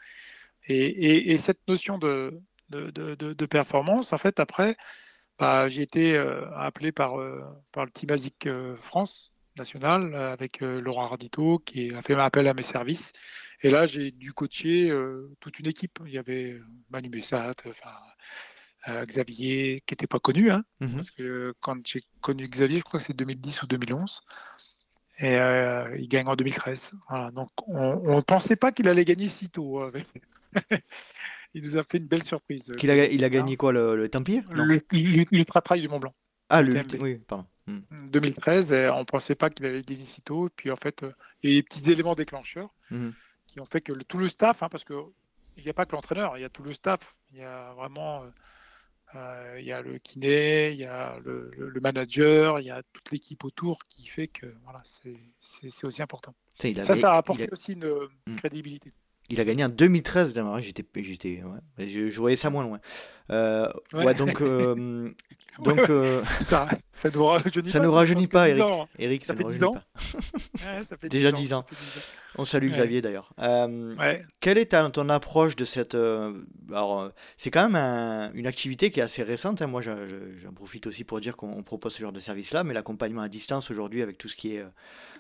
et, 0.67 1.37
cette 1.37 1.65
notion 1.67 1.97
de, 1.97 2.41
de, 2.69 3.45
performance, 3.45 4.11
en 4.11 4.17
fait, 4.17 4.39
après, 4.39 4.75
bah, 5.39 5.69
j'ai 5.69 5.83
été 5.83 6.17
appelé 6.55 6.91
par, 6.91 7.15
par 7.71 7.85
le 7.85 7.91
Team 7.91 8.11
ASIC 8.11 8.49
France 8.75 9.31
national 9.57 10.15
avec 10.15 10.61
Laurent 10.61 11.05
Ardito 11.05 11.59
qui 11.59 11.93
a 11.93 12.01
fait 12.01 12.13
appel 12.15 12.47
à 12.47 12.53
mes 12.53 12.63
services. 12.63 13.11
Et 13.61 13.69
là, 13.69 13.85
j'ai 13.85 14.11
dû 14.11 14.33
coacher 14.33 14.93
toute 15.39 15.59
une 15.59 15.67
équipe. 15.67 15.99
Il 16.05 16.13
y 16.13 16.17
avait 16.17 16.59
Manu 16.89 17.09
Bessat, 17.09 17.53
Xavier, 18.87 19.81
qui 19.85 19.93
n'était 19.93 20.07
pas 20.07 20.19
connu, 20.19 20.51
hein, 20.51 20.63
parce 20.79 21.11
que 21.11 21.53
quand 21.59 21.85
j'ai 21.85 22.03
connu 22.21 22.47
Xavier, 22.47 22.77
je 22.79 22.83
crois 22.83 22.99
que 22.99 23.05
c'est 23.05 23.15
2010 23.17 23.63
ou 23.63 23.67
2011. 23.67 24.21
Et 25.19 25.35
euh, 25.35 25.95
il 25.97 26.07
gagne 26.07 26.27
en 26.27 26.35
2013. 26.35 26.93
donc 27.33 27.49
on 27.67 28.17
ne 28.17 28.21
pensait 28.21 28.55
pas 28.55 28.71
qu'il 28.71 28.87
allait 28.87 29.05
gagner 29.05 29.27
si 29.27 29.49
tôt. 29.49 29.79
Hein, 29.79 29.91
il 31.53 31.63
nous 31.63 31.77
a 31.77 31.83
fait 31.83 31.97
une 31.97 32.05
belle 32.07 32.23
surprise. 32.23 32.71
il, 32.81 32.91
a, 32.91 33.05
il 33.07 33.23
a 33.23 33.29
gagné 33.29 33.57
quoi, 33.57 33.73
le, 33.73 33.95
le 33.95 34.09
Templier? 34.09 34.43
L'Ultra 34.51 35.61
Trail 35.61 35.81
du 35.81 35.87
Mont 35.89 35.99
Blanc. 35.99 36.13
Ah, 36.49 36.61
le, 36.61 36.81
oui, 37.01 37.19
pardon. 37.27 37.45
2013, 37.91 38.71
hmm. 38.71 38.75
on 38.93 38.99
ne 38.99 39.03
pensait 39.03 39.35
pas 39.35 39.49
qu'il 39.49 39.65
allait 39.65 39.81
gagner 39.81 40.05
si 40.05 40.21
tôt. 40.21 40.49
Puis 40.55 40.71
en 40.71 40.75
fait, 40.75 41.03
euh, 41.03 41.11
il 41.43 41.51
y 41.51 41.53
a 41.53 41.59
des 41.59 41.63
petits 41.63 41.91
éléments 41.91 42.15
déclencheurs 42.15 42.73
hmm. 42.91 43.09
qui 43.45 43.59
ont 43.59 43.65
fait 43.65 43.81
que 43.81 43.93
tout 43.93 44.17
le 44.17 44.29
staff, 44.29 44.63
hein, 44.63 44.69
parce 44.69 44.83
qu'il 44.83 44.97
n'y 45.63 45.69
a 45.69 45.73
pas 45.73 45.85
que 45.85 45.95
l'entraîneur, 45.95 46.37
il 46.37 46.41
y 46.41 46.45
a 46.45 46.49
tout 46.49 46.63
le 46.63 46.73
staff, 46.73 47.15
il 47.31 47.39
y 47.39 47.43
a 47.43 47.73
vraiment 47.73 48.23
il 49.57 49.63
y 49.63 49.71
a 49.71 49.81
le 49.81 49.97
kiné, 49.97 50.71
il 50.71 50.77
y 50.77 50.85
a 50.85 51.17
le, 51.23 51.79
manager, 51.81 52.59
il 52.59 52.65
y 52.65 52.71
a 52.71 52.83
toute 52.93 53.09
l'équipe 53.11 53.43
autour 53.45 53.85
qui 53.87 54.05
fait 54.05 54.27
que 54.27 54.45
voilà, 54.63 54.81
c'est 54.83 55.85
aussi 55.85 56.01
important. 56.01 56.35
ça, 56.83 56.93
ça 56.93 57.13
a 57.13 57.17
apporté 57.17 57.47
aussi 57.51 57.73
une 57.73 57.87
mmh. 58.27 58.35
crédibilité. 58.35 58.91
Il 59.29 59.39
a 59.41 59.45
gagné 59.45 59.65
en 59.65 59.69
2013, 59.69 60.33
j'étais, 60.59 60.85
j'étais, 61.03 61.43
ouais. 61.43 61.87
je, 61.87 62.09
je, 62.09 62.19
voyais 62.19 62.37
ça 62.37 62.49
moins 62.49 62.63
loin. 62.63 62.79
Euh, 63.29 63.69
ouais. 63.93 64.13
donc, 64.13 64.41
euh, 64.41 65.09
donc 65.59 65.89
euh, 65.89 66.23
ça, 66.41 66.69
ça 66.93 67.09
nous 67.09 67.25
rajeunit 67.25 67.69
ça 67.69 67.79
pas. 67.79 67.85
nous 67.85 67.91
rajeunit 67.91 68.27
pas, 68.27 68.49
Eric. 68.49 68.63
Ans. 68.63 68.87
Eric, 68.97 69.25
ça, 69.25 69.33
ça 69.33 69.37
fait 69.37 69.43
10 69.43 69.63
ans. 69.63 69.75
ça 70.83 70.97
fait 70.97 71.09
Déjà 71.09 71.31
10 71.33 71.53
ans. 71.53 71.65
10 71.69 71.77
ans. 71.97 72.01
On 72.39 72.45
salue 72.45 72.69
Xavier 72.69 73.01
d'ailleurs. 73.01 73.33
quelle 74.39 74.57
est 74.57 74.67
ta, 74.67 74.89
ton 74.89 75.09
approche 75.09 75.55
de 75.55 75.65
cette 75.65 75.97
Alors, 76.69 77.11
c'est 77.35 77.51
quand 77.51 77.69
même 77.69 78.31
une 78.35 78.47
activité 78.47 78.91
qui 78.91 78.99
est 78.99 79.03
assez 79.03 79.23
récente. 79.23 79.61
Hein. 79.61 79.67
Moi, 79.67 79.81
j'en 79.81 80.53
profite 80.53 80.87
aussi 80.87 81.03
pour 81.03 81.19
dire 81.19 81.35
qu'on 81.35 81.63
propose 81.63 81.93
ce 81.95 82.01
genre 82.01 82.11
de 82.11 82.19
service-là, 82.19 82.63
mais 82.63 82.73
l'accompagnement 82.73 83.21
à 83.21 83.29
distance 83.29 83.71
aujourd'hui 83.71 84.01
avec 84.01 84.17
tout 84.17 84.27
ce 84.27 84.35
qui 84.35 84.55
est 84.55 84.59
euh, 84.59 84.69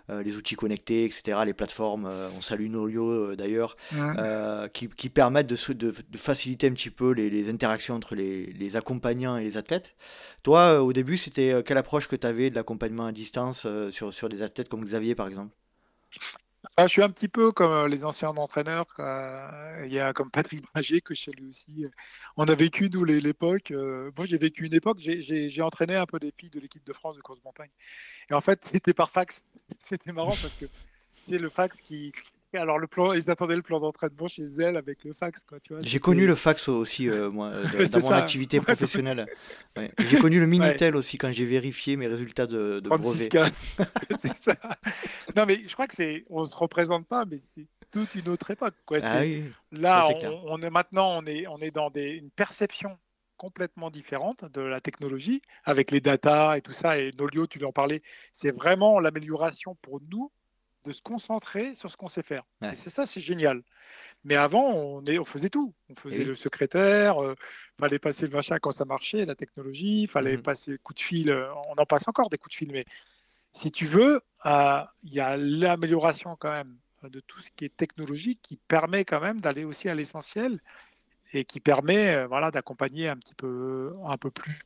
les 0.09 0.37
outils 0.37 0.55
connectés, 0.55 1.05
etc., 1.05 1.39
les 1.45 1.53
plateformes, 1.53 2.05
euh, 2.05 2.29
on 2.37 2.41
salue 2.41 2.69
Nolio 2.69 3.09
euh, 3.09 3.35
d'ailleurs, 3.35 3.75
qui, 4.73 4.87
qui, 4.89 5.09
permettent 5.09 5.47
de, 5.47 5.73
de, 5.73 5.93
de, 6.09 6.17
faciliter 6.17 6.67
un 6.67 6.73
petit 6.73 6.89
peu 6.89 7.11
les, 7.11 7.29
les 7.29 7.49
interactions 7.49 7.95
entre 7.95 8.15
les, 8.15 8.47
les, 8.53 8.75
accompagnants 8.75 9.37
et 9.37 9.43
les 9.43 9.57
athlètes. 9.57 9.95
Toi, 10.43 10.81
au 10.81 10.93
début, 10.93 11.17
c'était 11.17 11.61
quelle 11.63 11.77
approche 11.77 12.07
que 12.07 12.15
tu 12.15 12.25
avais 12.25 12.49
de 12.49 12.55
l'accompagnement 12.55 13.05
à 13.05 13.11
distance 13.11 13.67
sur, 13.91 14.13
sur 14.13 14.29
des 14.29 14.41
athlètes 14.41 14.69
comme 14.69 14.85
Xavier, 14.85 15.15
par 15.15 15.27
exemple? 15.27 15.53
Je 16.79 16.87
suis 16.87 17.03
un 17.03 17.09
petit 17.09 17.27
peu 17.27 17.51
comme 17.51 17.71
euh, 17.71 17.87
les 17.87 18.03
anciens 18.05 18.29
entraîneurs. 18.29 18.85
Il 19.83 19.91
y 19.91 19.99
a 19.99 20.13
comme 20.13 20.29
Patrick 20.31 20.63
Magé 20.75 21.01
que 21.01 21.13
chez 21.13 21.31
lui 21.31 21.47
aussi. 21.47 21.85
On 22.35 22.45
a 22.45 22.55
vécu, 22.55 22.89
nous, 22.89 23.03
l'époque. 23.03 23.71
Euh, 23.71 24.11
moi, 24.17 24.25
j'ai 24.25 24.37
vécu 24.37 24.65
une 24.65 24.73
époque. 24.73 24.99
J'ai 24.99 25.61
entraîné 25.61 25.95
un 25.95 26.05
peu 26.05 26.19
des 26.19 26.33
filles 26.37 26.49
de 26.49 26.59
l'équipe 26.59 26.85
de 26.85 26.93
France 26.93 27.15
de 27.15 27.21
course 27.21 27.39
montagne. 27.43 27.69
Et 28.29 28.33
en 28.33 28.41
fait, 28.41 28.59
c'était 28.65 28.93
par 28.93 29.09
fax. 29.09 29.43
C'était 29.79 30.11
marrant 30.11 30.35
parce 30.41 30.55
que 30.55 30.65
c'est 31.25 31.39
le 31.39 31.49
fax 31.49 31.81
qui, 31.81 32.11
alors 32.53 32.79
le 32.79 32.87
plan, 32.87 33.13
ils 33.13 33.29
attendaient 33.29 33.55
le 33.55 33.61
plan 33.61 33.79
d'entraînement 33.79 34.27
chez 34.27 34.45
elle 34.59 34.77
avec 34.77 35.03
le 35.03 35.13
fax, 35.13 35.43
quoi. 35.43 35.59
Tu 35.59 35.73
vois. 35.73 35.81
J'ai 35.81 35.99
connu 35.99 36.25
le 36.25 36.35
fax 36.35 36.69
aussi, 36.69 37.09
euh, 37.09 37.29
moi, 37.29 37.51
dans 37.91 37.99
mon 37.99 38.11
activité 38.11 38.59
professionnelle. 38.59 39.27
J'ai 39.99 40.17
connu 40.17 40.39
le 40.39 40.47
Minitel 40.47 40.95
aussi 40.95 41.17
quand 41.17 41.31
j'ai 41.31 41.45
vérifié 41.45 41.97
mes 41.97 42.07
résultats 42.07 42.47
de, 42.47 42.79
de 42.79 42.89
36 42.89 43.29
brevet. 43.29 43.51
c'est 44.19 44.35
ça. 44.35 44.55
Non, 45.35 45.45
mais 45.45 45.61
je 45.67 45.73
crois 45.73 45.87
que 45.87 45.95
c'est, 45.95 46.25
on 46.29 46.45
se 46.45 46.55
représente 46.55 47.07
pas, 47.07 47.25
mais 47.25 47.37
c'est 47.37 47.67
toute 47.91 48.15
une 48.15 48.29
autre 48.29 48.49
époque, 48.51 48.75
quoi. 48.85 48.99
Ah 49.03 49.23
là, 49.71 50.07
on, 50.45 50.61
est 50.61 50.69
maintenant, 50.69 51.17
on 51.17 51.25
est, 51.25 51.47
on 51.47 51.57
est 51.57 51.71
dans 51.71 51.89
des, 51.89 52.11
une 52.11 52.31
perception 52.31 52.97
complètement 53.37 53.91
différente 53.91 54.45
de 54.51 54.61
la 54.61 54.81
technologie 54.81 55.41
avec 55.63 55.91
les 55.91 56.01
data 56.01 56.57
et 56.57 56.61
tout 56.61 56.73
ça. 56.73 56.97
Et 56.97 57.11
Nolio, 57.17 57.45
tu 57.47 57.63
en 57.63 57.71
parlais, 57.71 58.01
c'est 58.33 58.51
vraiment 58.51 58.99
l'amélioration 58.99 59.75
pour 59.81 60.01
nous 60.11 60.31
de 60.87 60.93
se 60.93 61.01
concentrer 61.01 61.75
sur 61.75 61.91
ce 61.91 61.97
qu'on 61.97 62.07
sait 62.07 62.23
faire. 62.23 62.43
Et 62.63 62.73
c'est 62.73 62.89
ça, 62.89 63.05
c'est 63.05 63.19
génial. 63.19 63.61
Mais 64.23 64.35
avant, 64.35 64.71
on, 64.71 65.03
est, 65.05 65.19
on 65.19 65.25
faisait 65.25 65.49
tout. 65.49 65.73
On 65.89 65.95
faisait 65.95 66.23
le 66.23 66.33
secrétaire, 66.33 67.21
euh, 67.21 67.35
fallait 67.79 67.99
passer 67.99 68.25
le 68.25 68.33
machin 68.33 68.57
quand 68.59 68.71
ça 68.71 68.85
marchait, 68.85 69.25
la 69.25 69.35
technologie, 69.35 70.07
fallait 70.07 70.37
mmh 70.37 70.41
passer 70.41 70.71
le 70.71 70.77
coup 70.77 70.93
de 70.93 70.99
fil. 70.99 71.29
Euh, 71.29 71.53
on 71.69 71.73
en 71.73 71.85
passe 71.85 72.07
encore 72.07 72.29
des 72.29 72.37
coups 72.37 72.53
de 72.53 72.57
fil, 72.57 72.71
mais 72.71 72.85
si 73.51 73.71
tu 73.71 73.85
veux, 73.85 74.21
euh, 74.45 74.83
il 75.03 75.13
y 75.13 75.19
a 75.19 75.35
l'amélioration 75.35 76.35
quand 76.37 76.51
même 76.51 76.77
de 77.03 77.19
tout 77.19 77.41
ce 77.41 77.51
qui 77.51 77.65
est 77.65 77.75
technologique 77.75 78.39
qui 78.41 78.55
permet 78.55 79.05
quand 79.05 79.19
même 79.19 79.39
d'aller 79.41 79.65
aussi 79.65 79.89
à 79.89 79.95
l'essentiel 79.95 80.59
et 81.33 81.43
qui 81.43 81.59
permet 81.59 82.25
voilà, 82.25 82.49
d'accompagner 82.49 83.09
un 83.09 83.17
petit 83.17 83.35
peu, 83.35 83.93
un 84.05 84.17
peu 84.17 84.31
plus 84.31 84.59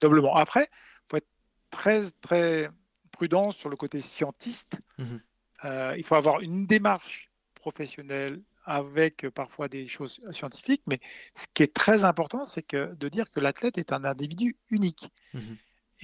doublement. 0.00 0.34
Après, 0.34 0.68
il 0.72 1.10
faut 1.10 1.16
être 1.18 1.28
très, 1.70 2.10
très 2.22 2.70
prudent 3.12 3.50
sur 3.50 3.68
le 3.68 3.76
côté 3.76 4.00
scientiste. 4.00 4.80
Mmh 4.96 5.18
euh, 5.64 5.94
il 5.96 6.04
faut 6.04 6.14
avoir 6.14 6.40
une 6.40 6.66
démarche 6.66 7.30
professionnelle 7.54 8.40
avec 8.64 9.24
euh, 9.24 9.30
parfois 9.30 9.68
des 9.68 9.88
choses 9.88 10.20
scientifiques, 10.30 10.82
mais 10.86 11.00
ce 11.34 11.46
qui 11.52 11.62
est 11.62 11.74
très 11.74 12.04
important, 12.04 12.44
c'est 12.44 12.62
que 12.62 12.94
de 12.94 13.08
dire 13.08 13.30
que 13.30 13.40
l'athlète 13.40 13.78
est 13.78 13.92
un 13.92 14.04
individu 14.04 14.56
unique. 14.70 15.08
Mmh 15.34 15.40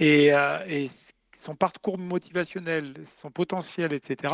euh, 0.01 0.65
et, 0.67 0.89
son 1.33 1.55
parcours 1.55 1.97
motivationnel, 1.97 2.93
son 3.05 3.29
potentiel, 3.29 3.91
etc., 3.91 4.33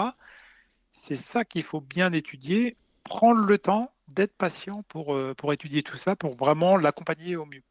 c'est 0.91 1.15
ça 1.15 1.45
qu'il 1.45 1.63
faut 1.63 1.81
bien 1.81 2.13
étudier, 2.13 2.77
prendre 3.03 3.41
le 3.41 3.57
temps 3.57 3.91
d'être 4.07 4.35
patient 4.35 4.83
pour, 4.87 5.17
pour 5.35 5.53
étudier 5.53 5.81
tout 5.81 5.97
ça, 5.97 6.15
pour 6.15 6.35
vraiment 6.35 6.77
l'accompagner 6.77 7.35
au 7.35 7.45
mieux. 7.45 7.63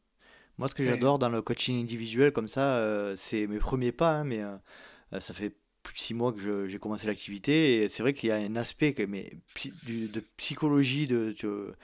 Moi, 0.58 0.66
ce 0.68 0.74
que 0.74 0.84
j'adore 0.84 1.20
dans 1.20 1.28
le 1.28 1.42
coaching 1.42 1.80
individuel 1.80 2.32
comme 2.32 2.48
ça, 2.48 3.14
c'est 3.16 3.46
mes 3.46 3.58
premiers 3.58 3.92
pas, 3.92 4.18
hein, 4.18 4.24
mais 4.24 4.40
ça 5.20 5.32
fait 5.32 5.54
plus 5.90 5.98
de 5.98 6.04
six 6.04 6.14
mois 6.14 6.32
que 6.32 6.68
j'ai 6.68 6.78
commencé 6.78 7.06
l'activité 7.06 7.82
et 7.82 7.88
c'est 7.88 8.02
vrai 8.02 8.12
qu'il 8.12 8.28
y 8.28 8.32
a 8.32 8.36
un 8.36 8.54
aspect 8.54 8.94
mais, 9.08 9.32
de 9.88 10.22
psychologie, 10.36 11.08
de, 11.08 11.34
de, 11.42 11.74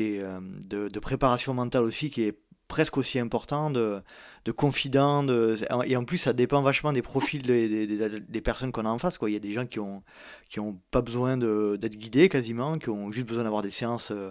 euh, 0.00 0.40
de, 0.66 0.88
de, 0.88 1.00
préparation 1.00 1.54
mentale 1.54 1.84
aussi 1.84 2.10
qui 2.10 2.22
est 2.22 2.38
presque 2.68 2.98
aussi 2.98 3.18
important, 3.18 3.70
de, 3.70 4.02
de 4.44 4.52
confident, 4.52 5.22
de, 5.22 5.56
et 5.86 5.96
en 5.96 6.04
plus 6.04 6.18
ça 6.18 6.34
dépend 6.34 6.60
vachement 6.60 6.92
des 6.92 7.00
profils 7.00 7.40
des, 7.40 7.86
des, 7.86 8.20
des 8.20 8.40
personnes 8.42 8.70
qu'on 8.70 8.84
a 8.84 8.90
en 8.90 8.98
face. 8.98 9.16
Quoi. 9.16 9.30
Il 9.30 9.32
y 9.32 9.36
a 9.36 9.40
des 9.40 9.52
gens 9.52 9.66
qui 9.66 9.80
ont, 9.80 10.02
qui 10.50 10.60
ont 10.60 10.78
pas 10.90 11.00
besoin 11.00 11.38
d'être 11.38 11.96
guidés 11.96 12.28
quasiment, 12.28 12.76
qui 12.78 12.90
ont 12.90 13.12
juste 13.12 13.26
besoin 13.26 13.44
d'avoir 13.44 13.62
des 13.62 13.70
séances 13.70 14.10
euh, 14.10 14.30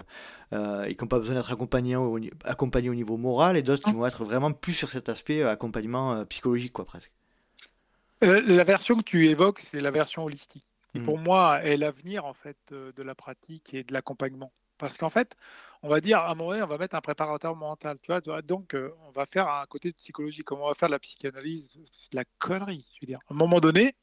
euh, 0.54 0.84
et 0.84 0.94
qui 0.94 1.04
n'ont 1.04 1.08
pas 1.08 1.20
besoin 1.20 1.36
d'être 1.36 1.52
accompagnés 1.52 1.96
au, 1.96 2.20
accompagnés 2.44 2.90
au 2.90 2.96
niveau 2.96 3.18
moral, 3.18 3.58
et 3.58 3.64
d'autres 3.64 3.84
qui 3.84 3.94
vont 3.96 4.06
être 4.06 4.26
vraiment 4.26 4.52
plus 4.52 4.74
sur 4.74 4.90
cet 4.90 5.10
aspect 5.10 5.42
accompagnement 5.42 6.24
psychologique 6.26 6.74
quoi 6.74 6.86
presque. 6.86 7.12
Euh, 8.24 8.42
la 8.46 8.64
version 8.64 8.96
que 8.96 9.04
tu 9.04 9.28
évoques, 9.28 9.60
c'est 9.60 9.82
la 9.82 9.92
version 9.92 10.24
holistique. 10.24 10.66
Qui 10.92 11.00
pour 11.02 11.18
mm. 11.18 11.24
moi 11.24 11.64
est 11.64 11.78
l'avenir 11.78 12.26
en 12.26 12.34
fait 12.34 12.58
euh, 12.72 12.92
de 12.94 13.04
la 13.04 13.16
pratique 13.16 13.74
et 13.74 13.84
de 13.84 13.94
l'accompagnement. 13.94 14.54
Parce 14.78 14.98
qu'en 14.98 15.10
fait, 15.10 15.36
on 15.82 15.90
va 15.90 16.02
dire 16.02 16.20
à 16.20 16.32
un 16.32 16.36
moment 16.36 16.52
donné, 16.52 16.64
on 16.64 16.68
va 16.68 16.78
mettre 16.78 16.96
un 16.96 17.02
préparateur 17.02 17.56
mental. 17.56 17.98
Tu 18.02 18.12
vois, 18.12 18.42
donc 18.42 18.76
euh, 18.76 18.94
on 19.08 19.12
va 19.12 19.26
faire 19.26 19.48
un 19.48 19.66
côté 19.66 19.92
psychologique. 19.94 20.46
Comment 20.46 20.66
on 20.66 20.68
va 20.68 20.74
faire 20.74 20.90
de 20.90 20.94
la 20.94 21.00
psychanalyse 21.00 21.72
C'est 21.92 22.12
de 22.12 22.18
la 22.18 22.26
connerie. 22.40 22.86
Je 22.96 23.06
veux 23.06 23.08
dire, 23.08 23.20
à 23.30 23.34
un 23.34 23.38
moment 23.38 23.60
donné, 23.60 23.96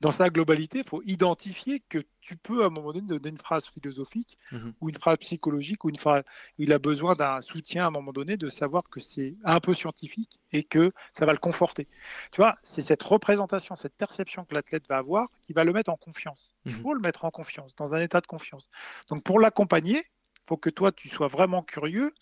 dans 0.00 0.12
sa 0.12 0.30
globalité, 0.30 0.78
il 0.78 0.84
faut 0.84 1.02
identifier 1.04 1.80
que 1.88 1.98
tu 2.20 2.36
peux 2.36 2.62
à 2.62 2.66
un 2.66 2.70
moment 2.70 2.92
donné 2.92 3.06
donner 3.06 3.30
une 3.30 3.38
phrase 3.38 3.66
philosophique 3.66 4.38
mhm. 4.52 4.74
ou 4.80 4.88
une 4.90 4.94
phrase 4.94 5.16
psychologique 5.18 5.84
ou 5.84 5.88
une 5.88 5.98
phrase 5.98 6.22
où 6.58 6.62
il 6.62 6.72
a 6.72 6.78
besoin 6.78 7.14
d'un 7.14 7.40
soutien 7.40 7.84
à 7.84 7.86
un 7.88 7.90
moment 7.90 8.12
donné, 8.12 8.36
de 8.36 8.48
savoir 8.48 8.84
que 8.88 9.00
c'est 9.00 9.34
un 9.44 9.58
peu 9.60 9.74
scientifique 9.74 10.40
et 10.52 10.62
que 10.62 10.92
ça 11.12 11.26
va 11.26 11.32
le 11.32 11.38
conforter. 11.38 11.88
Tu 12.30 12.40
vois, 12.40 12.56
c'est 12.62 12.82
cette 12.82 13.02
représentation, 13.02 13.74
cette 13.74 13.94
perception 13.94 14.44
que 14.44 14.54
l'athlète 14.54 14.86
va 14.88 14.98
avoir 14.98 15.28
qui 15.42 15.52
va 15.52 15.64
le 15.64 15.72
mettre 15.72 15.90
en 15.90 15.96
confiance. 15.96 16.54
Il 16.64 16.74
mhm. 16.74 16.82
faut 16.82 16.94
le 16.94 17.00
mettre 17.00 17.24
en 17.24 17.30
confiance, 17.30 17.74
dans 17.74 17.94
un 17.94 18.00
état 18.00 18.20
de 18.20 18.26
confiance. 18.26 18.68
Donc 19.08 19.24
pour 19.24 19.40
l'accompagner, 19.40 19.98
il 19.98 20.46
faut 20.46 20.56
que 20.56 20.70
toi, 20.70 20.92
tu 20.92 21.08
sois 21.08 21.28
vraiment 21.28 21.62
curieux. 21.62 22.14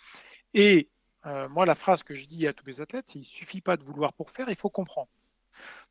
Et 0.55 0.89
euh, 1.27 1.49
moi, 1.49 1.67
la 1.67 1.75
phrase 1.75 2.03
que 2.03 2.15
je 2.15 2.27
dis 2.27 2.47
à 2.47 2.53
tous 2.53 2.65
mes 2.67 2.81
athlètes, 2.81 3.07
c'est 3.09 3.19
il 3.19 3.25
suffit 3.25 3.61
pas 3.61 3.77
de 3.77 3.83
vouloir 3.83 4.13
pour 4.13 4.31
faire, 4.31 4.49
il 4.49 4.57
faut 4.57 4.71
comprendre. 4.71 5.09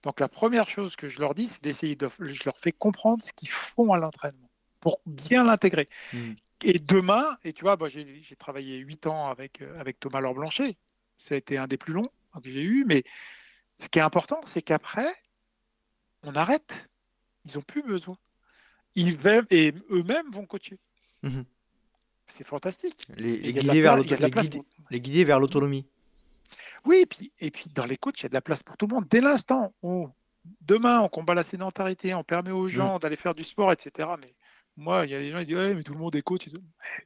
Donc 0.06 0.20
la 0.20 0.30
première 0.30 0.70
chose 0.70 0.96
que 0.96 1.08
je 1.08 1.20
leur 1.20 1.34
dis, 1.34 1.48
c'est 1.48 1.64
d'essayer 1.64 1.96
de, 1.96 2.08
je 2.20 2.44
leur 2.46 2.60
fais 2.60 2.72
comprendre 2.72 3.24
ce 3.24 3.34
qu'ils 3.34 3.50
font 3.50 3.92
à 3.92 3.98
l'entraînement 3.98 4.50
pour 4.80 5.02
bien 5.08 5.44
l'intégrer. 5.44 5.90
Hmm. 6.14 6.34
Et 6.64 6.78
demain, 6.78 7.38
et 7.44 7.54
tu 7.54 7.64
vois, 7.64 7.76
j'ai 7.90 8.36
travaillé 8.38 8.78
huit 8.78 9.08
ans 9.08 9.30
avec, 9.30 9.62
euh, 9.62 9.80
avec 9.80 10.00
Thomas 10.00 10.22
Laure 10.22 10.36
Blanchet, 10.36 10.78
ça 11.18 11.34
a 11.34 11.38
été 11.38 11.58
un 11.58 11.66
des 11.66 11.78
plus 11.78 11.94
longs 11.94 12.10
que 12.44 12.50
j'ai 12.50 12.62
eu, 12.62 12.86
mais 12.86 13.04
ce 13.80 13.90
qui 13.90 14.00
est 14.00 14.04
important, 14.04 14.40
c'est 14.46 14.62
qu'après, 14.62 15.12
on 16.22 16.36
arrête. 16.36 16.90
Ils 17.46 17.56
n'ont 17.56 17.62
plus 17.62 17.82
besoin. 17.82 18.18
Ils 18.96 19.18
et 19.50 19.74
eux-mêmes 19.90 20.30
vont 20.32 20.46
coacher. 20.46 20.80
Hmm. 21.24 21.44
C'est 22.28 22.46
fantastique. 22.46 23.08
Les, 23.18 25.00
guider 25.00 25.24
vers 25.24 25.40
l'autonomie. 25.40 25.86
Oui, 26.86 26.98
et 26.98 27.06
puis, 27.06 27.32
et 27.40 27.52
puis 27.52 27.70
dans 27.70 27.86
les 27.86 27.98
coachs, 27.98 28.20
il 28.20 28.24
y 28.24 28.26
a 28.28 28.30
de 28.30 28.34
la 28.34 28.42
place 28.42 28.64
pour 28.64 28.78
tout 28.78 28.88
le 28.88 28.94
monde. 28.96 29.06
Dès 29.10 29.22
l'instant 29.22 29.74
où 29.82 30.08
demain 30.62 31.00
on 31.00 31.10
combat 31.10 31.34
la 31.34 31.44
sédentarité, 31.44 32.14
on 32.14 32.24
permet 32.24 32.52
aux 32.52 32.68
gens 32.68 32.96
mm. 32.96 33.00
d'aller 33.00 33.16
faire 33.16 33.36
du 33.36 33.44
sport, 33.44 33.72
etc. 33.72 34.10
Mais 34.22 34.36
moi, 34.78 35.06
il 35.06 35.12
y 35.12 35.16
a 35.16 35.20
des 35.20 35.32
gens 35.32 35.40
qui 35.40 35.46
disent 35.48 35.56
ouais, 35.56 35.74
mais 35.74 35.84
tout 35.84 35.94
le 35.94 36.00
monde 36.00 36.16
est 36.16 36.22
coach. 36.22 36.48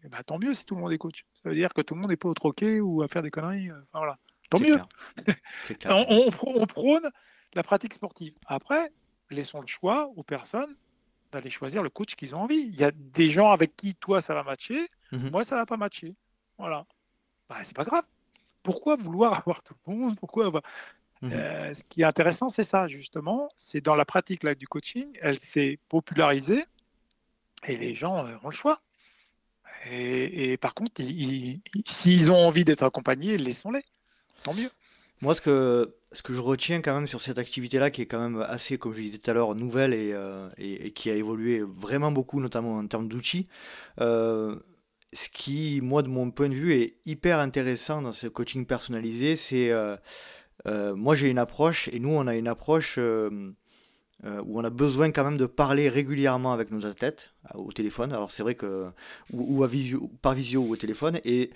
Eh 0.03 0.10
ben, 0.10 0.22
tant 0.26 0.38
mieux 0.38 0.53
si 0.53 0.65
tout 0.65 0.76
le 0.76 0.81
monde 0.81 0.91
est 0.91 0.97
coach. 0.97 1.26
Ça 1.41 1.49
veut 1.49 1.56
dire 1.56 1.73
que 1.73 1.81
tout 1.81 1.95
le 1.95 2.01
monde 2.01 2.10
n'est 2.10 2.18
pas 2.18 2.30
au 2.30 2.34
troquet 2.34 2.80
ou 2.80 3.01
à 3.01 3.07
faire 3.07 3.22
des 3.22 3.31
conneries. 3.31 3.69
Euh, 3.69 3.80
voilà. 3.93 4.18
Tant 4.49 4.60
mieux. 4.60 4.80
on, 5.85 6.31
on, 6.41 6.65
prône 6.65 7.10
la 7.53 7.64
pratique 7.64 7.93
sportive. 7.93 8.34
Après, 8.47 8.91
laissons 9.30 9.61
le 9.61 9.68
choix 9.68 10.11
aux 10.15 10.23
personnes 10.23 10.76
d'aller 11.31 11.51
choisir 11.51 11.84
le 11.84 11.89
coach 11.89 12.15
qu'ils 12.15 12.35
ont 12.35 12.41
envie. 12.41 12.60
Il 12.60 12.76
y 12.76 12.84
a 12.84 12.91
des 12.91 13.30
gens 13.30 13.51
avec 13.51 13.76
qui 13.76 13.93
toi 13.93 14.19
ça 14.22 14.34
va 14.34 14.41
matcher, 14.43 14.88
mm-hmm. 15.11 15.30
moi 15.30 15.43
ça 15.43 15.56
va 15.56 15.68
pas 15.68 15.77
matcher. 15.77 16.15
Voilà. 16.57 16.85
Bah, 17.47 17.57
c'est 17.61 17.76
pas 17.76 17.84
grave 17.84 18.03
pourquoi 18.70 18.98
vouloir 18.98 19.34
avoir 19.40 19.64
tout 19.64 19.74
le 19.88 19.96
monde? 19.96 20.16
Pourquoi 20.20 20.50
mmh 20.50 21.30
euh, 21.34 21.74
Ce 21.74 21.84
qui 21.84 22.02
est 22.02 22.06
intéressant, 22.06 22.50
c'est 22.50 22.64
ça, 22.64 22.88
justement. 22.88 23.50
C'est 23.58 23.82
dans 23.82 23.96
la 23.96 24.06
pratique 24.06 24.44
là, 24.44 24.54
du 24.54 24.68
coaching, 24.68 25.08
elle 25.22 25.40
s'est 25.40 25.80
popularisée 25.90 26.64
et 27.68 27.78
les 27.78 27.96
gens 27.96 28.26
euh, 28.26 28.36
ont 28.44 28.50
le 28.50 28.56
choix. 28.56 28.82
Et, 29.91 30.58
par 30.58 30.74
contre, 30.76 31.02
s'ils 31.86 32.32
ont 32.32 32.38
envie 32.38 32.66
d'être 32.66 32.84
accompagnés, 32.84 33.38
laissons-les. 33.38 33.84
tant 34.44 34.54
mieux. 34.54 34.70
Moi, 35.22 35.36
ce 35.36 35.41
que, 35.41 35.96
ce 36.12 36.22
que 36.22 36.34
je 36.34 36.40
retiens 36.40 36.82
quand 36.82 36.94
même 36.94 37.08
sur 37.08 37.22
cette 37.22 37.40
activité-là, 37.40 37.90
qui 37.90 38.02
est 38.02 38.06
quand 38.06 38.20
même 38.20 38.41
assez, 38.41 38.78
comme 38.78 38.94
je 38.94 39.00
disais 39.00 39.18
tout 39.18 39.32
à 39.32 39.34
l'heure, 39.34 39.56
nouvelle 39.56 39.94
et, 39.94 40.14
et, 40.58 40.91
qui 40.91 41.10
a 41.10 41.16
évolué 41.16 41.62
vraiment 41.62 42.12
beaucoup, 42.12 42.41
notamment 42.41 42.78
en 42.78 42.88
termes 42.88 43.08
d'outils, 43.08 43.48
ce 45.14 45.30
qui, 45.30 45.80
moi, 45.81 46.03
de 46.03 46.10
mon 46.10 46.31
point 46.31 46.49
de 46.49 46.56
vue, 46.56 46.73
est 46.73 46.95
hyper 47.06 47.40
intéressant 47.40 48.02
dans 48.02 48.14
ce 48.14 48.27
coaching 48.27 48.65
personnalisé, 48.65 49.36
c'est 49.36 49.72
euh, 50.68 50.95
moi, 50.95 51.15
j'ai 51.15 51.30
une 51.30 51.38
approche, 51.38 51.90
et 51.90 51.99
nous, 51.99 52.10
on 52.10 52.27
a 52.27 52.36
une 52.36 52.48
approche 52.48 52.95
euh, 52.98 53.30
euh, 54.26 54.41
où 54.45 54.60
on 54.60 54.64
a 54.64 54.69
besoin 54.69 55.11
quand 55.11 55.23
même 55.23 55.38
de 55.38 55.45
parler 55.45 55.88
régulièrement 55.88 56.52
avec 56.52 56.72
nos 56.72 56.86
athlètes 56.86 57.30
au 57.56 57.72
téléphone. 57.72 58.11
Alors, 58.11 58.31
c'est 58.31 58.44
vrai 58.44 58.56
que, 58.56 58.88
ou, 59.31 59.64
à 59.64 59.68
visio, 59.68 60.11
par 60.22 60.34
visio 60.34 60.61
ou 60.61 60.73
au 60.73 60.76
téléphone. 60.76 61.19
Et 61.23 61.52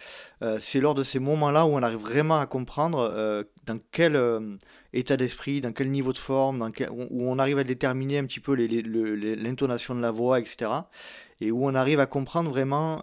c'est 0.59 0.79
lors 0.79 0.95
de 0.95 1.03
ces 1.03 1.19
moments-là 1.19 1.65
où 1.65 1.69
on 1.69 1.83
arrive 1.83 1.99
vraiment 1.99 2.39
à 2.39 2.45
comprendre 2.45 3.45
dans 3.65 3.79
quel 3.91 4.19
état 4.93 5.17
d'esprit, 5.17 5.59
dans 5.59 5.73
quel 5.73 5.91
niveau 5.91 6.13
de 6.13 6.17
forme, 6.17 6.59
dans 6.59 6.71
où 6.89 7.29
on 7.29 7.37
arrive 7.37 7.57
à 7.57 7.63
déterminer 7.65 8.17
un 8.17 8.25
petit 8.25 8.39
peu 8.39 8.55
l'intonation 8.55 9.93
de 9.93 10.01
la 10.01 10.11
voix, 10.11 10.39
etc 10.39 10.69
et 11.43 11.51
où 11.51 11.65
on 11.65 11.75
arrive 11.75 11.99
à 11.99 12.05
comprendre 12.05 12.49
vraiment, 12.49 13.01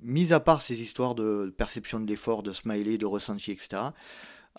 mis 0.00 0.32
à 0.32 0.40
part 0.40 0.60
ces 0.60 0.82
histoires 0.82 1.14
de 1.14 1.54
perception 1.56 2.00
de 2.00 2.06
l'effort, 2.06 2.42
de 2.42 2.52
smiley, 2.52 2.98
de 2.98 3.06
ressenti, 3.06 3.52
etc., 3.52 3.92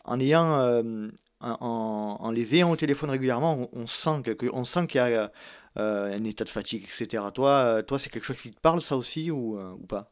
en 0.08 0.20
ayant 0.20 0.60
euh, 0.60 1.10
en, 1.40 2.32
les 2.32 2.56
ayant 2.56 2.72
au 2.72 2.76
téléphone 2.76 3.12
régulièrement, 3.12 3.70
on, 3.72 3.86
sent 3.86 4.24
qu'il 4.24 4.96
y 4.96 5.00
a 5.00 5.32
euh, 5.78 6.18
un 6.18 6.24
état 6.24 6.44
de 6.44 6.50
fatigue, 6.50 6.84
etc. 6.84 7.24
Toi, 7.34 7.50
euh, 7.50 7.82
toi, 7.84 8.00
c'est 8.00 8.10
quelque 8.10 8.24
chose 8.24 8.42
qui 8.42 8.52
te 8.52 8.60
parle 8.60 8.82
ça 8.82 8.98
aussi 8.98 9.30
ou, 9.30 9.60
ou 9.60 9.86
pas? 9.86 10.12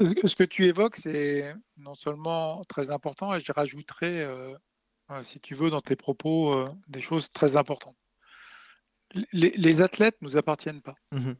Ce 0.00 0.34
que 0.34 0.44
tu 0.44 0.64
évoques, 0.64 0.96
c'est 0.96 1.54
non 1.78 1.94
seulement 1.94 2.64
très 2.64 2.90
important, 2.90 3.34
et 3.34 3.40
je 3.40 3.52
rajouterais, 3.52 4.28
si 5.22 5.40
tu 5.40 5.54
veux, 5.54 5.70
dans 5.70 5.80
tes 5.80 5.96
propos, 5.96 6.68
des 6.88 7.00
choses 7.00 7.30
très 7.32 7.56
importantes. 7.56 7.96
Les, 9.32 9.82
athlètes 9.82 10.20
ne 10.20 10.26
nous 10.26 10.36
appartiennent 10.36 10.82
pas. 10.82 10.96
Mmh 11.12 11.32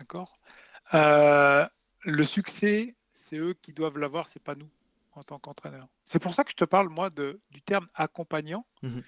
D'accord 0.00 0.38
Le 0.82 2.24
succès, 2.24 2.96
c'est 3.12 3.36
eux 3.36 3.54
qui 3.54 3.72
doivent 3.72 3.98
l'avoir, 3.98 4.28
c'est 4.28 4.42
pas 4.42 4.56
nous 4.56 4.68
en 5.12 5.22
tant 5.22 5.38
qu'entraîneur. 5.38 5.88
C'est 6.04 6.18
pour 6.18 6.34
ça 6.34 6.44
que 6.44 6.50
je 6.50 6.56
te 6.56 6.64
parle, 6.64 6.88
moi, 6.88 7.10
de, 7.10 7.40
du 7.50 7.62
terme 7.62 7.86
accompagnant. 7.94 8.66
Mhm. 8.82 9.02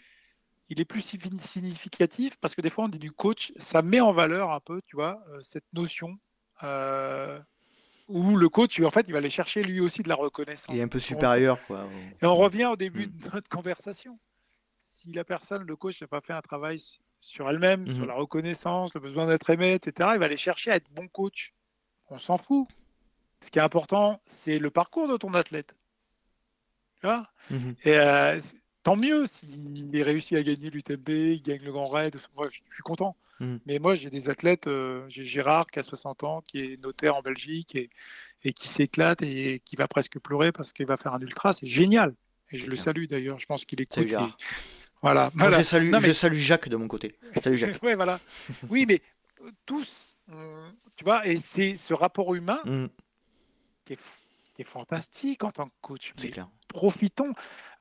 Il 0.68 0.80
est 0.80 0.84
plus 0.84 1.02
significatif 1.02 2.36
parce 2.40 2.54
que 2.54 2.60
des 2.60 2.70
fois, 2.70 2.84
on 2.84 2.88
dit 2.88 2.98
du 2.98 3.12
coach, 3.12 3.52
ça 3.56 3.82
met 3.82 4.00
en 4.00 4.12
valeur 4.12 4.52
un 4.52 4.60
peu, 4.60 4.80
tu 4.86 4.96
vois, 4.96 5.22
euh, 5.30 5.40
cette 5.42 5.66
notion 5.72 6.18
euh, 6.62 7.38
où 8.08 8.36
le 8.36 8.48
coach, 8.48 8.80
en 8.80 8.90
fait, 8.90 9.04
il 9.08 9.12
va 9.12 9.18
aller 9.18 9.30
chercher 9.30 9.62
lui 9.62 9.80
aussi 9.80 10.02
de 10.02 10.08
la 10.08 10.14
reconnaissance. 10.14 10.74
Il 10.74 10.80
est 10.80 10.84
un 10.84 10.88
peu 10.88 11.00
supérieur, 11.00 11.58
quoi. 11.66 11.86
Et 12.20 12.26
on 12.26 12.36
revient 12.36 12.66
au 12.66 12.76
début 12.76 13.06
mhm. 13.06 13.16
de 13.18 13.30
notre 13.34 13.48
conversation. 13.48 14.18
Si 14.80 15.12
la 15.12 15.24
personne, 15.24 15.62
le 15.62 15.76
coach, 15.76 16.00
n'a 16.00 16.08
pas 16.08 16.20
fait 16.20 16.32
un 16.32 16.42
travail 16.42 16.80
sur 17.22 17.48
elle-même, 17.48 17.86
sur 17.86 18.02
mhm. 18.02 18.08
la 18.08 18.14
reconnaissance, 18.14 18.92
le 18.94 19.00
besoin 19.00 19.26
d'être 19.26 19.48
aimé, 19.48 19.74
etc., 19.74 20.10
il 20.14 20.18
va 20.18 20.26
aller 20.26 20.36
chercher 20.36 20.72
à 20.72 20.76
être 20.76 20.90
bon 20.90 21.06
coach. 21.06 21.54
On 22.10 22.18
s'en 22.18 22.36
fout. 22.36 22.66
Ce 23.40 23.50
qui 23.50 23.58
est 23.58 23.62
important, 23.62 24.20
c'est 24.26 24.58
le 24.58 24.70
parcours 24.70 25.08
de 25.08 25.16
ton 25.16 25.32
athlète. 25.34 25.74
Mmh 27.02 27.72
et 27.82 27.96
euh, 27.96 28.38
tant 28.84 28.94
mieux 28.94 29.26
s'il 29.26 30.02
réussit 30.02 30.36
à 30.36 30.42
gagner 30.42 30.70
l'UTMB, 30.70 31.08
il 31.08 31.42
gagne 31.42 31.62
le 31.62 31.72
Grand 31.72 31.88
Raid. 31.88 32.16
Moi, 32.36 32.48
je, 32.48 32.60
suis 32.72 32.82
content. 32.84 33.16
Mmh. 33.40 33.56
Mais 33.66 33.78
moi, 33.78 33.94
j'ai 33.94 34.10
des 34.10 34.28
athlètes. 34.28 34.66
Euh, 34.66 35.04
j'ai 35.08 35.24
Gérard 35.24 35.66
qui 35.66 35.78
a 35.78 35.82
60 35.82 36.22
ans, 36.22 36.42
qui 36.42 36.60
est 36.60 36.82
notaire 36.82 37.16
en 37.16 37.22
Belgique 37.22 37.74
et, 37.74 37.88
et 38.44 38.52
qui 38.52 38.68
s'éclate 38.68 39.22
et 39.22 39.60
qui 39.64 39.74
va 39.74 39.88
presque 39.88 40.18
pleurer 40.20 40.52
parce 40.52 40.72
qu'il 40.72 40.86
va 40.86 40.96
faire 40.96 41.14
un 41.14 41.20
ultra. 41.20 41.52
C'est 41.52 41.66
génial. 41.66 42.14
Et 42.50 42.58
je 42.58 42.66
le 42.66 42.76
salue 42.76 43.06
d'ailleurs. 43.06 43.38
Je 43.38 43.46
pense 43.46 43.64
qu'il 43.64 43.80
écoute. 43.80 44.14
Voilà. 45.02 45.30
voilà. 45.34 45.58
je, 45.58 45.64
salue, 45.64 45.92
je 46.00 46.12
salue 46.12 46.34
Jacques 46.34 46.68
de 46.68 46.76
mon 46.76 46.88
côté. 46.88 47.16
Salut 47.40 47.58
Jacques. 47.58 47.82
ouais, 47.82 47.94
voilà. 47.94 48.20
Oui, 48.68 48.86
mais 48.86 49.02
euh, 49.42 49.50
tous, 49.66 50.16
tu 50.96 51.04
vois, 51.04 51.26
et 51.26 51.38
c'est 51.38 51.76
ce 51.76 51.92
rapport 51.92 52.34
humain 52.34 52.60
mmh. 52.64 52.86
qui 53.84 53.92
est 53.94 53.98
est 54.58 54.64
fantastique 54.64 55.44
en 55.44 55.50
tant 55.50 55.66
que 55.66 55.74
coach. 55.80 56.12
Profitons 56.68 57.32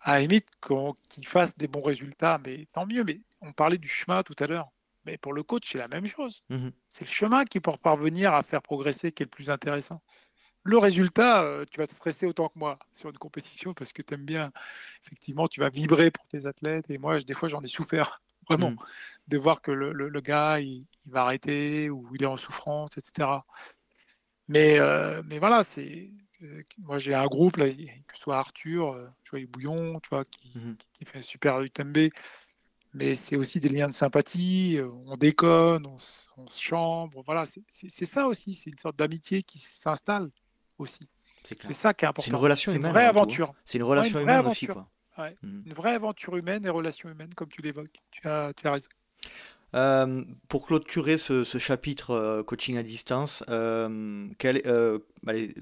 à 0.02 0.19
limite 0.19 0.48
qu'il 0.61 1.27
fasse 1.27 1.57
des 1.57 1.68
bons 1.68 1.81
résultats, 1.81 2.39
mais 2.45 2.68
tant 2.73 2.85
mieux. 2.85 3.03
Mais 3.03 3.22
on 3.41 3.52
parlait 3.53 3.77
du 3.77 3.88
chemin 3.88 4.23
tout 4.23 4.35
à 4.39 4.48
l'heure. 4.48 4.69
Mais 5.06 5.18
pour 5.18 5.34
le 5.34 5.43
coach, 5.43 5.72
c'est 5.72 5.77
la 5.77 5.88
même 5.88 6.06
chose. 6.06 6.43
Mmh 6.49 6.69
c'est 6.89 7.06
le 7.06 7.11
chemin 7.11 7.45
qui, 7.45 7.61
pour 7.61 7.80
parvenir 7.80 8.34
à 8.34 8.43
faire 8.43 8.61
progresser, 8.61 9.11
qui 9.14 9.23
est 9.23 9.26
le 9.26 9.30
plus 9.30 9.49
intéressant. 9.49 10.02
Le 10.64 10.78
résultat, 10.78 11.44
euh, 11.44 11.66
tu 11.70 11.80
vas 11.80 11.88
te 11.88 11.96
stresser 11.96 12.26
autant 12.28 12.50
que 12.50 12.60
moi 12.60 12.78
sur 12.92 13.10
une 13.10 13.18
compétition 13.18 13.74
parce 13.74 13.94
que 13.94 14.02
tu 14.02 14.14
aimes 14.14 14.26
bien, 14.26 14.52
effectivement, 15.06 15.48
tu 15.48 15.60
vas 15.60 15.70
vibrer 15.70 16.12
pour 16.12 16.28
tes 16.28 16.46
athlètes. 16.46 16.90
Et 16.90 16.98
moi, 16.98 17.20
des 17.20 17.34
fois, 17.34 17.50
j'en 17.50 17.62
ai 17.62 17.68
souffert, 17.68 18.22
vraiment, 18.50 18.72
mmh. 18.72 18.78
de 19.28 19.38
voir 19.38 19.62
que 19.62 19.72
le, 19.72 20.22
gars, 20.22 20.60
il, 20.60 20.86
va 21.08 21.24
arrêter 21.24 21.90
ou 21.90 22.08
il 22.14 22.24
est 22.24 22.28
en 22.28 22.38
souffrance, 22.38 22.98
etc. 22.98 23.30
Mais, 24.48 24.80
euh, 24.80 25.22
mais 25.26 25.40
voilà, 25.40 25.64
c'est 25.64 26.12
moi 26.78 26.98
j'ai 26.98 27.14
un 27.14 27.28
groupe 27.28 27.58
là, 27.58 27.70
que 27.70 28.16
ce 28.16 28.22
soit 28.22 28.38
Arthur, 28.38 28.94
euh, 28.94 29.46
Bouillon, 29.48 30.00
tu 30.02 30.10
vois, 30.10 30.26
qui, 30.26 30.52
mmh 30.56 30.76
qui, 30.94 31.06
fait 31.06 31.20
un 31.20 31.22
super 31.22 31.62
UTMB, 31.62 32.10
mais 32.94 33.16
c'est 33.16 33.36
aussi 33.36 33.60
des 33.60 33.70
liens 33.70 33.90
de 33.90 33.94
sympathie, 33.94 34.78
euh, 34.78 34.90
on 35.08 35.16
déconne, 35.18 35.86
on, 35.86 35.98
se 35.98 36.62
chambre, 36.62 37.24
voilà, 37.26 37.46
c'est 37.46 38.06
ça 38.06 38.28
aussi, 38.28 38.54
c'est 38.56 38.70
une 38.70 38.78
sorte 38.78 38.98
d'amitié 38.98 39.44
qui 39.44 39.60
s'installe 39.60 40.30
aussi. 40.82 41.08
C'est 41.44 41.74
ça 41.74 41.94
qui 41.94 42.06
est 42.06 42.08
important. 42.08 42.26
C'est 42.26 42.36
une 42.36 42.41
relation 42.41 42.72
humaine. 42.72 42.86
Une 42.86 42.91
vraie 42.91 43.06
aventure. 43.06 43.53
C'est 43.66 43.78
une 43.78 43.84
relation 43.84 44.20
humaine 44.20 44.45
aussi. 44.45 44.68
Quoi. 44.68 44.88
Mmh. 45.18 45.62
Une 45.66 45.74
vraie 45.74 45.94
aventure 45.94 46.36
humaine 46.38 46.66
et 46.66 46.70
relation 46.70 47.10
humaine, 47.10 47.34
comme 47.36 47.49
tu 47.49 47.62
l'évoques. 47.62 47.99
Tu 48.12 48.28
as, 48.28 48.53
tu 48.53 48.68
as 48.68 48.72
raison. 48.72 48.90
Euh, 49.74 50.24
pour 50.49 50.66
clôturer 50.66 51.18
ce, 51.18 51.44
chapitre 51.44 52.12
euh, 52.12 52.44
coaching 52.44 52.78
à 52.78 52.84
distance, 52.84 53.41
euh, 53.49 54.28
quel, 54.38 54.62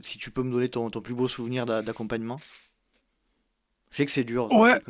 si 0.02 0.18
tu 0.18 0.32
peux 0.32 0.42
me 0.42 0.52
donner 0.52 0.70
ton, 0.70 0.90
ton 0.90 1.02
plus 1.02 1.14
beau 1.14 1.28
souvenir 1.28 1.66
d'accompagnement 1.66 2.40
Je 3.92 3.98
sais 3.98 4.06
que 4.06 4.12
c'est 4.12 4.24
dur. 4.24 4.52
Ouais, 4.52 4.82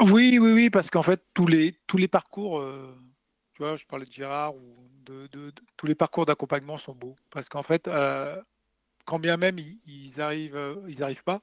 oui, 0.00 0.38
oui, 0.40 0.52
oui, 0.52 0.70
parce 0.70 0.90
qu'en 0.90 1.02
fait, 1.02 1.20
tous 1.34 1.46
les, 1.46 1.74
tous 1.86 1.96
les 1.96 2.08
parcours, 2.08 2.64
tu 3.54 3.62
vois, 3.62 3.76
je 3.76 3.84
parlais 3.86 4.06
de 4.06 4.12
Gérard, 4.12 4.54
ou 4.54 4.88
de, 5.04 5.26
de, 5.32 5.52
tous 5.76 5.86
les 5.86 5.96
parcours 5.96 6.24
d'accompagnement 6.24 6.76
sont 6.76 6.94
beaux. 6.94 7.16
Parce 7.30 7.48
qu'en 7.48 7.62
fait, 7.64 7.88
quand 9.04 9.18
bien 9.18 9.36
même 9.36 9.58
ils, 9.58 9.80
ils 9.86 10.20
arrivent, 10.20 10.78
ils 10.88 11.02
arrivent 11.02 11.24
pas, 11.24 11.42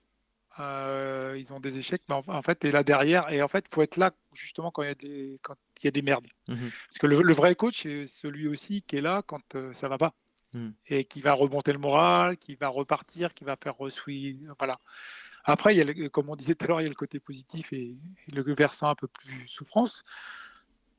euh, 0.60 1.36
ils 1.38 1.54
ont 1.54 1.60
des 1.60 1.78
échecs, 1.78 2.04
mais 2.10 2.16
en, 2.16 2.42
fait, 2.42 2.60
tu 2.60 2.68
es 2.68 2.72
là 2.72 2.84
derrière. 2.84 3.32
Et 3.32 3.42
en 3.42 3.48
fait, 3.48 3.66
il 3.70 3.74
faut 3.74 3.82
être 3.82 3.98
là 3.98 4.12
justement 4.34 4.72
quand 4.72 4.84
il 4.84 4.88
y 4.88 4.92
a 4.92 4.96
des, 4.96 5.40
quand 5.42 5.56
il 5.82 5.86
y 5.86 5.88
a 5.88 5.92
des 5.92 6.02
merdes. 6.02 6.28
Mmh 6.48 6.56
Parce 6.88 6.98
que 7.00 7.08
le, 7.08 7.34
vrai 7.34 7.56
coach, 7.56 7.84
c'est 7.84 8.06
celui 8.06 8.48
aussi 8.48 8.82
qui 8.82 8.98
est 8.98 9.02
là 9.02 9.22
quand 9.26 9.42
ça 9.52 9.58
euh, 9.58 9.74
ça 9.74 9.88
va 9.88 9.98
pas. 9.98 10.14
Mmh. 10.54 10.70
Et 10.88 11.06
qui 11.06 11.22
va 11.22 11.32
remonter 11.32 11.72
le 11.72 11.80
moral, 11.80 12.38
qui 12.38 12.56
va 12.56 12.68
repartir, 12.68 13.34
qui 13.34 13.46
va 13.46 13.56
faire 13.56 13.78
ressuit. 13.78 14.46
Voilà. 14.60 14.78
Après, 15.46 15.74
il 15.76 15.78
y 15.78 16.06
a 16.06 16.10
comme 16.10 16.30
on 16.30 16.36
disait 16.36 16.56
tout 16.56 16.66
à 16.66 16.68
l'heure, 16.68 16.82
il 16.82 16.84
y 16.84 16.88
a 16.88 16.90
le 16.90 16.96
côté 16.96 17.20
positif 17.22 17.72
et, 17.72 17.98
le 18.32 18.54
versant 18.54 18.90
un 18.90 18.96
peu 18.96 19.08
plus 19.08 19.48
souffrance. 19.48 20.04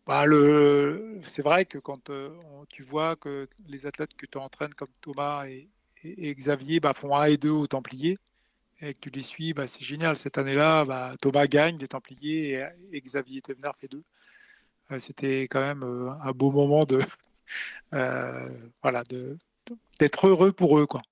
Bah, 0.06 0.24
le... 0.24 1.20
C'est 1.26 1.42
vrai 1.42 1.66
que 1.66 1.78
quand 1.78 2.08
euh, 2.10 2.30
tu 2.70 2.82
vois 2.82 3.14
que 3.16 3.46
les 3.68 3.86
athlètes 3.86 4.14
que 4.14 4.26
tu 4.26 4.38
entraînes 4.38 4.74
comme 4.74 4.90
Thomas 5.00 5.46
et, 5.46 5.68
et 6.04 6.34
Xavier 6.34 6.80
bah, 6.80 6.94
font 6.94 7.16
1 7.16 7.24
et 7.24 7.36
2 7.36 7.50
au 7.50 7.66
Templier, 7.66 8.18
et 8.82 8.94
que 8.94 9.00
tu 9.00 9.10
les 9.10 9.22
suis, 9.22 9.54
bah, 9.54 9.66
c'est 9.66 9.84
génial. 9.84 10.16
Cette 10.16 10.38
année-là, 10.38 10.84
bah, 10.84 11.14
Thomas 11.20 11.46
gagne 11.46 11.78
des 11.78 11.88
Templiers 11.88 12.66
et, 12.92 13.00
Xavier 13.00 13.40
Thévenard 13.40 13.76
fait 13.76 13.88
deux. 13.88 14.02
Euh, 14.90 14.98
c'était 14.98 15.42
quand 15.42 15.60
même 15.60 15.84
euh, 15.84 16.10
un 16.22 16.32
beau 16.32 16.50
moment 16.50 16.84
de, 16.84 17.00
euh, 17.94 18.48
voilà, 18.82 19.04
d'être 19.98 20.26
heureux 20.26 20.52
pour 20.52 20.78
eux, 20.78 20.86
quoi. 20.86 21.02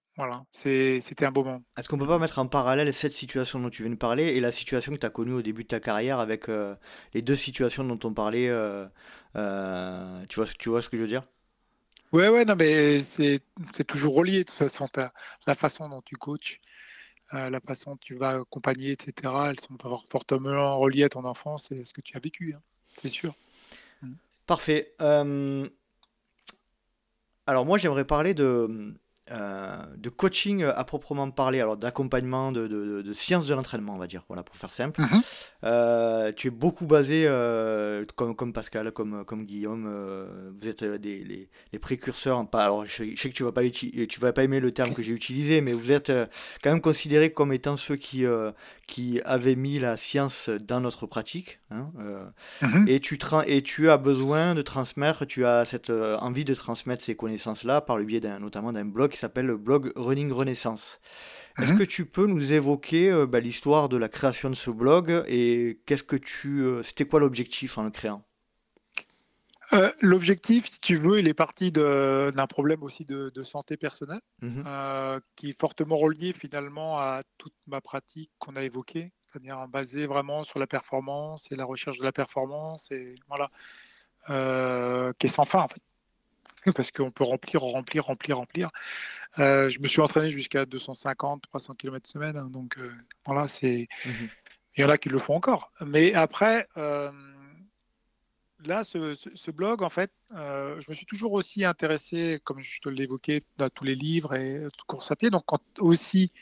C'était 0.52 1.24
un 1.24 1.30
beau 1.30 1.44
moment. 1.44 1.62
Est-ce 1.78 1.88
qu'on 1.88 1.96
peut 1.96 2.06
pas 2.06 2.18
mettre 2.18 2.40
en 2.40 2.46
parallèle 2.46 2.92
cette 2.92 3.12
situation 3.12 3.58
dont 3.58 3.70
tu 3.70 3.82
viens 3.84 3.92
de 3.92 3.96
parler 3.96 4.24
et 4.24 4.40
la 4.40 4.52
situation 4.52 4.92
que 4.92 4.98
tu 4.98 5.06
as 5.06 5.10
connue 5.10 5.32
au 5.32 5.40
début 5.40 5.62
de 5.62 5.68
ta 5.68 5.80
carrière 5.80 6.18
avec 6.18 6.48
les 7.14 7.22
deux 7.22 7.36
situations 7.36 7.84
dont 7.84 7.98
on 8.06 8.12
parlait 8.12 8.48
tu, 10.28 10.36
vois, 10.36 10.46
tu 10.58 10.68
vois 10.68 10.82
ce 10.82 10.90
que 10.90 10.98
je 10.98 11.02
veux 11.02 11.08
dire? 11.08 11.22
Ouais, 12.12 12.28
ouais, 12.28 12.44
non, 12.44 12.56
mais 12.56 13.00
c'est 13.00 13.40
toujours 13.86 14.14
relié 14.14 14.38
de 14.38 14.42
toute 14.44 14.56
façon, 14.56 14.88
la 15.46 15.54
façon 15.54 15.88
dont 15.88 16.02
tu 16.02 16.16
coaches 16.16 16.60
la 17.32 17.60
façon 17.60 17.92
dont 17.92 17.98
tu 17.98 18.14
vas 18.14 18.40
accompagner, 18.40 18.92
etc., 18.92 19.32
elles 19.50 19.60
sont 19.60 19.76
fortement 20.10 20.78
reliées 20.78 21.04
à 21.04 21.08
ton 21.08 21.24
enfance 21.24 21.70
et 21.70 21.82
à 21.82 21.84
ce 21.84 21.92
que 21.92 22.00
tu 22.00 22.16
as 22.16 22.20
vécu, 22.20 22.54
hein, 22.54 22.62
c'est 23.00 23.08
sûr. 23.08 23.34
Parfait. 24.46 24.94
alors 24.98 25.68
moi, 27.64 27.78
j'aimerais 27.78 28.04
parler 28.04 28.34
de, 28.34 28.44
euh, 28.44 28.92
de 29.30 30.08
coaching 30.08 30.64
à 30.64 30.84
proprement 30.84 31.30
parler, 31.30 31.60
alors 31.60 31.76
d'accompagnement, 31.76 32.52
de, 32.52 32.66
de, 32.66 33.02
de, 33.02 33.12
sciences 33.12 33.46
de 33.46 33.54
l'entraînement, 33.54 33.94
on 33.94 33.98
va 33.98 34.06
dire, 34.06 34.24
voilà, 34.28 34.42
pour 34.42 34.56
faire 34.56 34.70
simple. 34.70 35.00
Mhm. 35.00 35.22
Euh, 35.64 36.32
tu 36.34 36.48
es 36.48 36.50
beaucoup 36.50 36.86
basé, 36.86 37.24
euh, 37.26 38.04
comme, 38.16 38.34
comme, 38.34 38.52
Pascal, 38.52 38.90
comme, 38.92 39.24
comme 39.24 39.44
Guillaume, 39.44 39.88
vous 40.58 40.68
êtes 40.68 40.84
des, 40.84 41.22
les, 41.24 41.48
les, 41.72 41.78
précurseurs, 41.78 42.48
pas, 42.48 42.64
alors 42.64 42.86
je, 42.86 43.14
sais 43.16 43.28
que 43.28 43.34
tu 43.34 43.44
vas, 43.44 43.52
pas 43.52 43.62
tu 43.70 44.20
vas 44.20 44.32
pas 44.32 44.44
aimer 44.44 44.60
le 44.60 44.72
terme 44.72 44.92
que 44.92 45.02
j'ai 45.02 45.12
utilisé, 45.12 45.60
mais 45.60 45.72
vous 45.72 45.92
êtes 45.92 46.12
quand 46.62 46.70
même 46.70 46.80
considérés 46.80 47.32
comme 47.32 47.52
étant 47.52 47.76
ceux 47.76 47.96
qui, 47.96 48.24
qui 48.90 49.20
avaient 49.24 49.56
mis 49.56 49.78
la 49.78 49.96
science 49.96 50.50
dans 50.50 50.80
notre 50.80 51.06
pratique. 51.06 51.60
Hein, 51.70 51.90
mhm. 52.60 52.88
et, 52.88 53.00
tu 53.00 53.18
et 53.46 53.62
tu 53.62 53.88
as 53.88 53.96
besoin 53.96 54.54
de 54.54 54.62
transmettre, 54.62 55.24
tu 55.24 55.46
as 55.46 55.64
cette 55.64 55.90
envie 55.90 56.44
de 56.44 56.54
transmettre 56.54 57.02
ces 57.02 57.14
connaissances-là 57.14 57.80
par 57.80 57.96
le 57.96 58.04
biais 58.04 58.20
notamment 58.38 58.72
d'un 58.72 58.84
blog 58.84 59.14
s'appelle 59.20 59.46
le 59.46 59.56
blog 59.56 59.92
Running 59.96 60.32
Renaissance. 60.32 60.98
Est-ce 61.58 61.72
mhm. 61.72 61.78
que 61.78 61.84
tu 61.84 62.06
peux 62.06 62.26
nous 62.26 62.52
évoquer 62.52 63.10
euh, 63.10 63.26
bah, 63.26 63.40
l'histoire 63.40 63.88
de 63.88 63.96
la 63.96 64.08
création 64.08 64.48
de 64.50 64.54
ce 64.54 64.70
blog 64.70 65.22
et 65.26 65.80
qu'est-ce 65.84 66.02
que 66.02 66.16
tu, 66.16 66.60
euh, 66.60 66.82
c'était 66.82 67.04
quoi 67.04 67.20
l'objectif 67.20 67.76
en 67.76 67.82
le 67.82 67.90
créant? 67.90 68.24
Euh, 69.72 69.92
L'objectif, 70.00 70.66
si 70.66 70.80
tu 70.80 70.96
veux, 70.96 71.18
il 71.18 71.28
est 71.28 71.34
parti 71.34 71.72
d'un 71.72 72.46
problème 72.48 72.82
aussi 72.82 73.04
de, 73.04 73.42
santé 73.42 73.76
personnelle, 73.76 74.20
mhm. 74.42 74.64
qui 75.36 75.50
est 75.50 75.58
fortement 75.58 75.96
relié 75.96 76.32
finalement 76.32 76.98
à 76.98 77.22
toute 77.38 77.54
ma 77.66 77.80
pratique 77.80 78.30
qu'on 78.38 78.56
a 78.56 78.62
évoquée, 78.62 79.12
c'est-à-dire 79.30 79.66
basée 79.68 80.06
vraiment 80.06 80.44
sur 80.44 80.58
la 80.58 80.66
performance 80.66 81.50
et 81.52 81.56
la 81.56 81.64
recherche 81.64 81.98
de 81.98 82.04
la 82.04 82.12
performance, 82.12 82.90
et 82.90 83.14
voilà, 83.28 83.50
qui 85.18 85.26
est 85.26 85.30
sans 85.30 85.44
fin 85.44 85.60
en 85.60 85.68
fait. 85.68 85.82
parce 86.74 86.90
qu'on 86.90 87.10
peut 87.10 87.24
remplir, 87.24 87.62
remplir, 87.62 88.04
remplir, 88.04 88.36
remplir. 88.36 88.70
Euh, 89.38 89.68
je 89.68 89.80
me 89.80 89.88
suis 89.88 90.00
entraîné 90.00 90.30
jusqu'à 90.30 90.66
250, 90.66 91.42
300 91.42 91.74
km 91.74 92.08
semaine, 92.08 92.36
hein, 92.36 92.48
donc 92.50 92.78
euh, 92.78 92.92
voilà, 93.24 93.46
c'est. 93.46 93.88
Mmh 94.04 94.10
il 94.76 94.82
y 94.82 94.84
en 94.84 94.88
a 94.88 94.98
qui 94.98 95.08
le 95.08 95.18
font 95.18 95.34
encore. 95.34 95.72
Mais 95.84 96.14
après, 96.14 96.68
euh, 96.76 97.10
là, 98.64 98.84
ce, 98.84 99.50
blog, 99.50 99.82
en 99.82 99.90
fait, 99.90 100.12
je 100.32 100.88
me 100.88 100.94
suis 100.94 101.06
toujours 101.06 101.32
aussi 101.32 101.64
intéressé, 101.64 102.40
comme 102.44 102.60
je 102.60 102.80
te 102.80 102.88
l'évoquais, 102.88 103.42
à 103.58 103.70
tous 103.70 103.84
les 103.84 103.94
livres 103.94 104.34
et 104.34 104.68
toute 104.76 104.86
course 104.86 105.10
à 105.10 105.16
pied. 105.16 105.30
Donc, 105.30 105.44
quand 105.46 105.62
aussi 105.78 106.32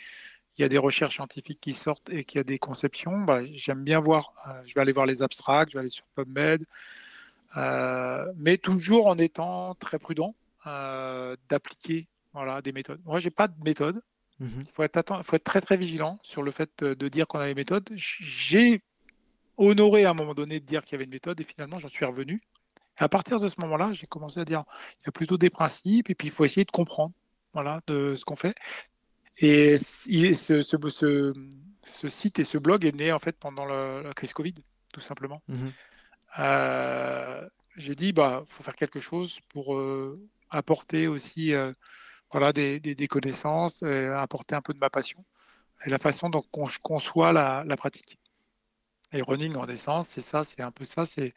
il 0.57 0.63
y 0.63 0.65
a 0.65 0.69
des 0.69 0.79
recherches 0.79 1.15
scientifiques 1.15 1.61
qui 1.61 1.73
sortent 1.73 2.11
et 2.11 2.25
qu'il 2.25 2.39
y 2.39 2.41
a 2.41 2.45
des 2.45 2.59
conceptions, 2.59 3.21
bah, 3.21 3.41
j'aime 3.53 3.85
bien 3.85 4.01
voir. 4.01 4.33
je 4.65 4.75
vais 4.75 4.81
aller 4.81 4.93
voir 4.93 5.07
les 5.07 5.23
abstracts, 5.23 5.71
je 5.71 5.77
vais 5.77 5.81
aller 5.81 5.89
sur 5.89 6.05
PubMed. 6.17 6.65
Euh, 7.57 8.31
mais 8.37 8.59
toujours 8.59 9.07
en 9.07 9.17
étant 9.17 9.75
très 9.77 9.99
prudent 9.99 10.35
euh, 10.67 11.37
d'appliquer 11.49 12.09
voilà, 12.33 12.61
des 12.61 12.73
méthodes. 12.73 13.01
Moi, 13.05 13.21
j'ai 13.21 13.31
pas 13.31 13.49
de 13.49 13.65
méthode. 13.65 14.03
Mhm. 14.39 14.65
Il 14.67 14.73
faut 14.73 14.83
être, 14.83 15.25
faut 15.25 15.37
être 15.37 15.45
très 15.45 15.61
très 15.61 15.77
vigilant 15.77 16.19
sur 16.23 16.43
le 16.43 16.51
fait 16.51 16.71
de, 16.85 17.09
dire 17.09 17.27
qu'on 17.27 17.39
a 17.39 17.47
des 17.47 17.55
méthodes. 17.55 17.89
J'ai 17.95 18.83
honoré 19.59 20.05
à 20.05 20.11
un 20.11 20.15
moment 20.15 20.35
donné 20.35 20.61
de 20.61 20.65
dire 20.65 20.85
qu'il 20.85 20.93
y 20.93 20.97
avait 20.97 21.05
une 21.05 21.11
méthode 21.11 21.41
et 21.41 21.45
finalement 21.45 21.79
j'en 21.79 21.89
suis 21.89 22.05
revenu. 22.05 22.41
Et 22.99 23.05
à 23.05 23.09
partir 23.09 23.39
de 23.39 23.49
ce 23.49 23.61
moment-là, 23.61 23.93
j'ai 23.93 24.07
commencé 24.07 24.41
à 24.41 24.45
dire 24.45 24.65
il 25.01 25.07
y 25.07 25.09
a 25.09 25.13
plutôt 25.13 25.37
des 25.37 25.51
principes 25.51 26.11
et 26.11 26.15
puis 26.15 26.29
il 26.29 26.31
faut 26.31 26.45
essayer 26.45 26.65
de 26.65 26.71
comprendre 26.71 27.13
voilà, 27.53 27.81
de 27.87 28.17
ce 28.17 28.25
qu'on 28.25 28.37
fait. 28.37 28.55
Et 29.39 29.77
ce, 29.77 30.63
ce, 30.63 31.33
ce, 31.85 32.09
site 32.09 32.39
et 32.39 32.45
ce 32.45 32.59
blog 32.59 32.85
est 32.85 32.97
né 32.97 33.13
en 33.13 33.19
fait 33.19 33.37
pendant 33.39 33.65
la, 33.65 34.13
crise 34.15 34.33
Covid, 34.33 34.55
tout 34.93 35.01
simplement. 35.01 35.43
Mhm. 35.49 35.73
Euh, 36.39 37.49
j'ai 37.77 37.95
dit, 37.95 38.13
bah, 38.13 38.45
faut 38.49 38.63
faire 38.63 38.75
quelque 38.75 39.01
chose 39.01 39.41
pour 39.49 39.77
euh, 39.77 40.21
apporter 40.51 41.07
aussi 41.07 41.55
euh, 41.55 41.73
voilà, 42.33 42.53
des, 42.53 42.81
des, 42.81 43.09
connaissances, 43.09 43.83
apporter 43.83 44.55
un 44.55 44.61
peu 44.61 44.75
de 44.75 44.79
ma 44.79 44.91
passion 44.91 45.25
et 45.87 45.91
la 45.91 45.99
façon 45.99 46.29
dont 46.29 46.45
je 46.67 46.79
conçois 46.81 47.33
la, 47.33 47.63
la 47.65 47.77
pratique. 47.77 48.19
Et 49.13 49.23
running 49.23 49.57
en 49.57 49.67
essence, 49.67 50.09
c'est 50.09 50.21
ça, 50.21 50.45
c'est 50.45 50.63
un 50.63 50.71
peu 50.71 50.85
ça, 50.85 51.07
c'est 51.07 51.35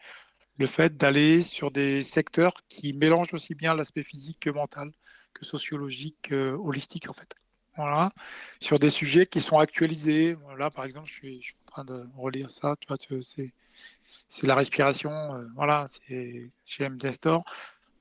le 0.58 0.68
fait 0.68 0.98
d'aller 0.98 1.42
sur 1.42 1.72
des 1.72 2.04
secteurs 2.04 2.54
qui 2.68 2.94
mélangent 2.94 3.34
aussi 3.34 3.56
bien 3.56 3.74
l'aspect 3.76 4.04
physique 4.04 4.40
que 4.42 4.50
mental, 4.50 4.92
que 5.34 5.46
sociologique, 5.46 6.32
holistique 6.32 7.10
en 7.10 7.14
fait. 7.14 7.34
Voilà, 7.78 8.12
sur 8.60 8.80
des 8.80 8.90
sujets 8.90 9.26
qui 9.26 9.40
sont 9.40 9.58
actualisés. 9.58 10.36
Là, 10.58 10.70
par 10.70 10.84
exemple, 10.84 11.08
je 11.08 11.14
suis, 11.14 11.42
je 11.42 11.48
suis 11.48 11.56
en 11.68 11.72
train 11.72 11.86
de 11.86 12.06
relire 12.18 12.50
ça. 12.50 12.76
Tu 12.80 12.88
vois, 12.88 13.22
c'est 14.28 14.48
la 14.48 14.56
respiration. 14.56 15.10
Euh, 15.12 15.46
voilà, 15.56 15.88
c'est 15.90 16.52
chez 16.66 16.90
MD 16.90 17.12
Store. 17.14 17.44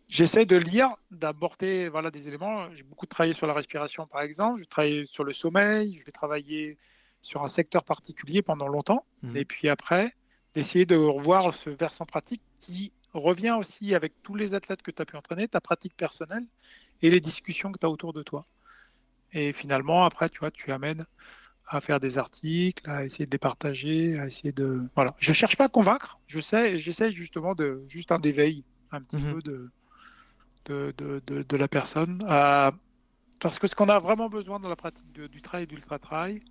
J'essaie 0.08 0.44
de 0.44 0.56
lire, 0.56 0.96
d'aborder 1.12 1.88
voilà, 1.88 2.10
des 2.10 2.26
éléments. 2.26 2.68
J'ai 2.74 2.82
beaucoup 2.82 3.06
travaillé 3.06 3.32
sur 3.32 3.46
la 3.46 3.54
respiration, 3.54 4.04
par 4.06 4.22
exemple. 4.22 4.58
Je 4.60 4.64
travaille 4.64 5.06
sur 5.06 5.22
le 5.22 5.32
sommeil. 5.32 5.96
Je 5.98 6.04
vais 6.04 6.12
travailler 6.12 6.76
sur 7.22 7.42
un 7.42 7.48
secteur 7.48 7.84
particulier 7.84 8.42
pendant 8.42 8.68
longtemps. 8.68 9.04
Mmh. 9.22 9.36
Et 9.36 9.44
puis 9.44 9.68
après, 9.68 10.14
d'essayer 10.54 10.86
de 10.86 10.96
revoir 10.96 11.54
ce 11.54 11.70
versant 11.70 12.06
pratique 12.06 12.42
qui 12.60 12.92
revient 13.12 13.56
aussi 13.58 13.94
avec 13.94 14.14
tous 14.22 14.34
les 14.34 14.54
athlètes 14.54 14.82
que 14.82 14.90
tu 14.90 15.02
as 15.02 15.04
pu 15.04 15.16
entraîner, 15.16 15.48
ta 15.48 15.60
pratique 15.60 15.96
personnelle 15.96 16.46
et 17.02 17.10
les 17.10 17.20
discussions 17.20 17.72
que 17.72 17.78
tu 17.78 17.86
as 17.86 17.90
autour 17.90 18.12
de 18.12 18.22
toi. 18.22 18.46
Et 19.32 19.52
finalement, 19.52 20.04
après, 20.04 20.28
tu 20.28 20.40
vois, 20.40 20.50
tu 20.50 20.72
amènes 20.72 21.04
à 21.68 21.80
faire 21.80 22.00
des 22.00 22.18
articles, 22.18 22.88
à 22.88 23.04
essayer 23.04 23.26
de 23.26 23.30
les 23.30 23.38
partager, 23.38 24.18
à 24.18 24.26
essayer 24.26 24.52
de. 24.52 24.82
Voilà. 24.96 25.14
Je 25.18 25.32
cherche 25.32 25.56
pas 25.56 25.66
à 25.66 25.68
convaincre, 25.68 26.18
je 26.26 26.40
sais, 26.40 26.78
j'essaie 26.78 27.12
justement 27.12 27.54
de 27.54 27.84
juste 27.88 28.10
un 28.10 28.18
d'éveil 28.18 28.64
un 28.90 29.00
petit 29.00 29.16
mhm. 29.16 29.34
peu 29.34 29.42
de 29.42 29.70
de, 30.66 30.94
de, 31.26 31.42
de, 31.42 31.56
la 31.56 31.66
personne. 31.66 32.18
parce 33.40 33.58
que 33.58 33.66
ce 33.66 33.74
qu'on 33.74 33.88
a 33.88 33.98
vraiment 33.98 34.28
besoin 34.28 34.60
dans 34.60 34.68
la 34.68 34.76
pratique 34.76 35.10
du 35.12 35.42
trail 35.42 35.64
et 35.64 35.66
d'ultra-trail, 35.66 36.42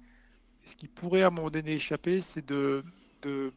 ce 0.66 0.76
qui 0.76 0.88
pourrait 0.88 1.24
à 1.24 1.28
un 1.28 1.32
moment 1.32 1.50
donné 1.50 1.74
échapper, 1.74 2.22
c'est 2.22 2.46
de, 2.46 2.84
de 3.22 3.52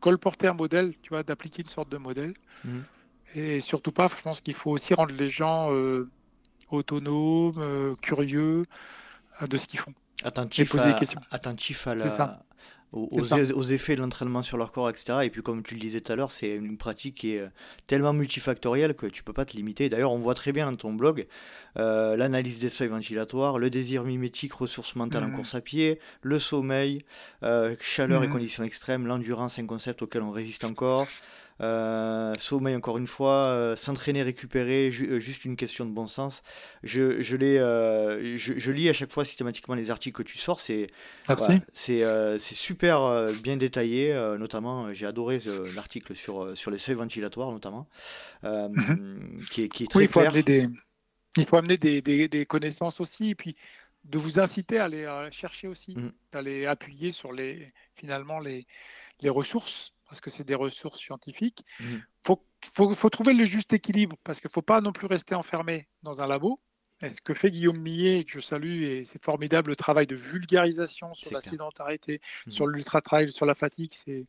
colporter 0.00 0.48
un 0.48 0.52
modèle, 0.52 0.92
tu 1.02 1.10
vois, 1.10 1.22
d'appliquer 1.22 1.62
une 1.62 1.68
sorte 1.68 1.88
de 1.88 1.96
modèle. 1.96 2.34
Mhm. 2.64 2.84
Et 3.34 3.60
surtout 3.60 3.92
pas, 3.92 4.08
je 4.08 4.20
pense 4.20 4.40
qu'il 4.40 4.54
faut 4.54 4.70
aussi 4.70 4.92
rendre 4.92 5.14
les 5.14 5.30
gens 5.30 5.72
euh, 5.72 6.10
autonomes, 6.70 7.58
euh, 7.58 7.94
curieux 8.02 8.66
euh, 9.40 9.46
de 9.46 9.56
ce 9.56 9.66
qu'ils 9.66 9.80
font. 9.80 9.94
Attentif, 10.22 10.74
à, 10.76 10.96
attentif 11.30 11.86
à 11.86 11.94
la, 11.94 12.44
aux, 12.92 13.64
effets 13.64 13.96
de 13.96 14.02
l'entraînement 14.02 14.42
sur 14.42 14.58
leur 14.58 14.70
corps, 14.70 14.90
etc. 14.90 15.20
Et 15.24 15.30
puis, 15.30 15.42
comme 15.42 15.62
tu 15.62 15.74
le 15.74 15.80
disais 15.80 16.00
tout 16.00 16.12
à 16.12 16.16
l'heure, 16.16 16.30
c'est 16.30 16.54
une 16.54 16.76
pratique 16.76 17.16
qui 17.16 17.34
est 17.34 17.40
euh, 17.40 17.48
tellement 17.86 18.12
multifactorielle 18.12 18.94
que 18.94 19.06
tu 19.06 19.22
peux 19.22 19.32
pas 19.32 19.44
te 19.44 19.56
limiter. 19.56 19.88
D'ailleurs, 19.88 20.12
on 20.12 20.18
voit 20.18 20.34
très 20.34 20.52
bien 20.52 20.70
dans 20.70 20.76
ton 20.76 20.92
blog 20.92 21.26
euh, 21.78 22.16
l'analyse 22.16 22.58
des 22.58 22.68
seuils 22.68 22.88
ventilatoires, 22.88 23.58
le 23.58 23.70
désir 23.70 24.04
mimétique, 24.04 24.52
ressources 24.52 24.94
mentales 24.94 25.24
en 25.24 25.28
mmh. 25.28 25.36
course 25.36 25.54
à 25.54 25.62
pied, 25.62 26.00
le 26.20 26.38
sommeil, 26.38 27.04
euh, 27.42 27.74
chaleur 27.80 28.22
et 28.24 28.28
mmh. 28.28 28.32
conditions 28.32 28.64
extrêmes, 28.64 29.06
l'endurance, 29.06 29.58
un 29.58 29.66
concept 29.66 30.02
auquel 30.02 30.22
on 30.22 30.30
résiste 30.30 30.64
encore. 30.64 31.08
Euh, 31.60 32.34
sommeil, 32.38 32.74
encore 32.74 32.98
une 32.98 33.06
fois, 33.06 33.46
euh, 33.46 33.76
s'entraîner, 33.76 34.22
récupérer, 34.22 34.88
euh, 34.88 35.20
juste 35.20 35.44
une 35.44 35.56
question 35.56 35.84
de 35.84 35.90
bon 35.90 36.08
sens. 36.08 36.42
Je, 36.82 37.22
je, 37.22 37.36
je, 38.36 38.70
lis 38.72 38.88
à 38.88 38.92
chaque 38.92 39.12
fois 39.12 39.24
systématiquement 39.24 39.74
les 39.74 39.90
articles 39.90 40.16
que 40.16 40.28
tu 40.28 40.38
sors. 40.38 40.60
C'est 40.60 40.88
c'est 41.74 42.40
super 42.40 43.32
bien 43.42 43.56
détaillé. 43.56 44.12
notamment, 44.38 44.92
j'ai 44.92 45.06
adoré 45.06 45.40
l'article 45.74 46.14
sur, 46.14 46.56
sur 46.56 46.70
les 46.70 46.78
seuils 46.78 46.96
ventilatoires, 46.96 47.50
notamment, 47.52 47.88
mhm. 48.42 49.44
qui, 49.50 49.62
est, 49.64 49.68
qui, 49.68 49.84
est, 49.84 49.86
très 49.86 50.04
il 50.04 50.08
faut 50.08 50.20
Amener 50.20 50.42
des, 50.42 50.68
il 51.36 51.46
faut 51.46 51.56
amener 51.56 51.76
des, 51.76 52.00
des, 52.02 52.46
connaissances 52.46 53.00
aussi. 53.00 53.30
Et 53.30 53.34
puis, 53.34 53.56
de 54.04 54.18
vous 54.18 54.40
inciter 54.40 54.78
à 54.78 54.84
aller 54.84 55.06
chercher 55.30 55.68
aussi, 55.68 55.94
mhm. 55.96 56.12
d'aller 56.32 56.66
appuyer 56.66 57.12
sur 57.12 57.32
les, 57.32 57.72
finalement 57.94 58.40
les, 58.40 58.66
les 59.20 59.30
ressources 59.30 59.91
parce 60.12 60.20
que 60.20 60.28
c'est 60.28 60.44
des 60.44 60.54
ressources 60.54 60.98
scientifiques. 60.98 61.64
Il 61.80 61.86
mmh. 61.86 62.02
faut, 62.22 62.46
faut, 62.94 63.08
trouver 63.08 63.32
le 63.32 63.44
juste 63.44 63.72
équilibre, 63.72 64.18
parce 64.24 64.42
qu'il 64.42 64.48
ne 64.48 64.52
faut 64.52 64.60
pas 64.60 64.82
non 64.82 64.92
plus 64.92 65.06
rester 65.06 65.34
enfermé 65.34 65.88
dans 66.02 66.20
un 66.20 66.26
labo. 66.26 66.60
Et 67.00 67.08
ce 67.08 67.22
que 67.22 67.32
fait 67.32 67.50
Guillaume 67.50 67.78
Millet, 67.78 68.24
que 68.24 68.30
je 68.30 68.40
salue, 68.40 68.82
et 68.82 69.04
c'est 69.06 69.24
formidable 69.24 69.70
le 69.70 69.76
travail 69.76 70.06
de 70.06 70.14
vulgarisation 70.14 71.14
sur 71.14 71.32
la 71.32 71.40
sédentarité, 71.40 72.20
mmh. 72.46 72.50
sur 72.50 72.66
l'ultra-trail, 72.66 73.32
sur 73.32 73.46
la 73.46 73.54
fatigue, 73.54 73.92
c'est, 73.94 74.26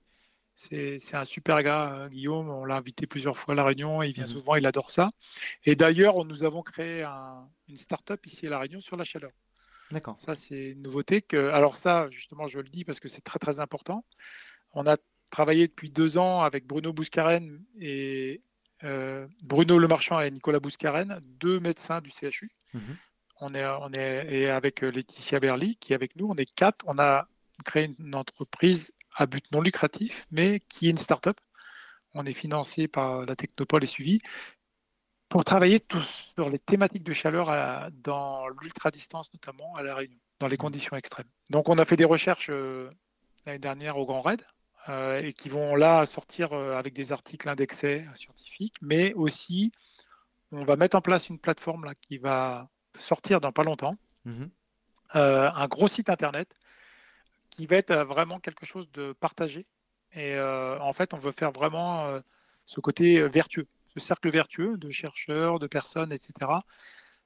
c'est, 0.56 1.16
un 1.16 1.26
super 1.26 1.62
gars, 1.62 1.90
hein, 1.90 2.08
Guillaume. 2.08 2.50
On 2.50 2.64
l'a 2.64 2.78
invité 2.78 3.06
plusieurs 3.06 3.38
fois 3.38 3.54
à 3.54 3.58
La 3.58 3.66
Réunion, 3.66 4.02
il 4.04 4.14
vient 4.14 4.24
mmh. 4.24 4.28
souvent, 4.28 4.56
il 4.56 4.66
adore 4.66 4.90
ça. 4.90 5.12
Et 5.66 5.76
d'ailleurs, 5.76 6.24
nous 6.24 6.46
avons 6.46 6.62
créé 6.62 7.04
une 7.68 7.76
start-up 7.76 8.26
ici 8.26 8.48
à 8.48 8.52
La 8.52 8.60
Réunion 8.60 8.80
sur 8.80 8.96
la 8.96 9.04
chaleur. 9.04 9.32
D'accord. 9.92 10.16
Ça, 10.18 10.34
c'est 10.34 10.70
une 10.70 10.82
nouveauté. 10.82 11.22
Que, 11.22 11.50
alors 11.50 11.76
ça, 11.76 12.08
justement, 12.10 12.48
je 12.48 12.60
le 12.60 12.70
dis 12.70 12.86
parce 12.86 13.02
que 13.02 13.10
c'est 13.10 13.20
très, 13.20 13.38
très 13.38 13.60
important. 13.60 14.06
On 14.72 14.88
a 14.88 14.96
travaillé 15.34 15.68
depuis 15.68 15.90
deux 15.90 16.20
ans 16.20 16.42
avec 16.44 16.68
Bruno 16.68 16.94
Bouscaren 16.94 17.60
et 17.80 18.40
euh, 18.84 19.28
Bruno 19.44 19.80
Lemarchand 19.80 20.22
et 20.22 20.30
Nicolas 20.30 20.60
Bouscaren, 20.60 21.20
deux 21.24 21.60
médecins 21.60 22.02
du 22.02 22.12
CHU. 22.12 22.52
Mhm. 22.74 22.98
On 23.42 23.56
est, 23.56 23.66
on 23.66 23.92
est 23.94 24.28
et 24.30 24.50
avec 24.50 24.82
Laetitia 24.82 25.40
Berly 25.40 25.76
qui 25.78 25.94
est 25.94 25.96
avec 25.96 26.16
nous. 26.16 26.28
On 26.30 26.36
est 26.36 26.54
quatre. 26.54 26.86
On 26.88 27.00
a 27.00 27.28
créé 27.66 27.96
une 27.98 28.14
entreprise 28.14 28.94
à 29.16 29.26
but 29.26 29.44
non 29.52 29.62
lucratif, 29.62 30.28
mais 30.30 30.60
qui 30.70 30.88
est 30.88 30.92
une 30.92 31.00
start-up. 31.00 31.40
On 32.14 32.26
est 32.28 32.34
financé 32.34 32.88
par 32.88 33.26
la 33.26 33.36
Technopole 33.36 33.84
et 33.84 33.88
suivi 33.88 34.22
pour 35.30 35.44
travailler 35.44 35.80
tous 35.80 36.32
sur 36.36 36.52
les 36.52 36.60
thématiques 36.60 37.04
de 37.04 37.14
chaleur 37.14 37.90
dans 37.92 38.48
l'ultra-distance 38.62 39.34
notamment 39.34 39.74
à 39.76 39.82
La 39.82 39.96
Réunion, 39.96 40.20
dans 40.40 40.48
les 40.48 40.58
conditions 40.58 40.96
extrêmes. 40.96 41.30
Donc 41.50 41.70
on 41.70 41.80
a 41.80 41.86
fait 41.86 41.98
des 41.98 42.06
recherches 42.06 42.52
l'année 43.46 43.58
dernière 43.58 43.98
au 43.98 44.06
Grand 44.06 44.22
Raid, 44.22 44.46
et 44.88 45.34
qui 45.34 45.50
vont 45.50 45.76
là 45.76 46.06
sortir 46.06 46.54
avec 46.54 46.94
des 46.94 47.12
articles 47.12 47.48
indexés 47.48 48.06
scientifiques, 48.16 48.76
mais 48.82 49.14
aussi 49.14 49.72
on 50.52 50.66
va 50.66 50.76
mettre 50.76 50.98
en 50.98 51.02
place 51.02 51.30
une 51.30 51.40
plateforme 51.40 51.86
là, 51.86 51.96
qui 51.96 52.18
va 52.18 52.70
sortir 52.98 53.42
dans 53.42 53.52
pas 53.52 53.64
longtemps, 53.64 53.98
mmh 54.26 54.46
un 55.16 55.68
gros 55.68 55.88
site 55.88 56.10
internet 56.10 56.52
qui 57.52 57.68
va 57.68 57.76
être 57.76 57.94
vraiment 57.94 58.40
quelque 58.40 58.66
chose 58.66 58.90
de 58.92 59.14
partagé. 59.14 59.68
Et 60.16 60.40
en 60.40 60.92
fait, 60.94 61.14
on 61.14 61.20
veut 61.20 61.32
faire 61.32 61.52
vraiment 61.52 62.20
ce 62.66 62.80
côté 62.80 63.28
vertueux, 63.28 63.68
ce 63.94 64.00
cercle 64.00 64.32
vertueux 64.32 64.76
de 64.78 64.90
chercheurs, 64.90 65.60
de 65.60 65.68
personnes, 65.68 66.12
etc., 66.12 66.52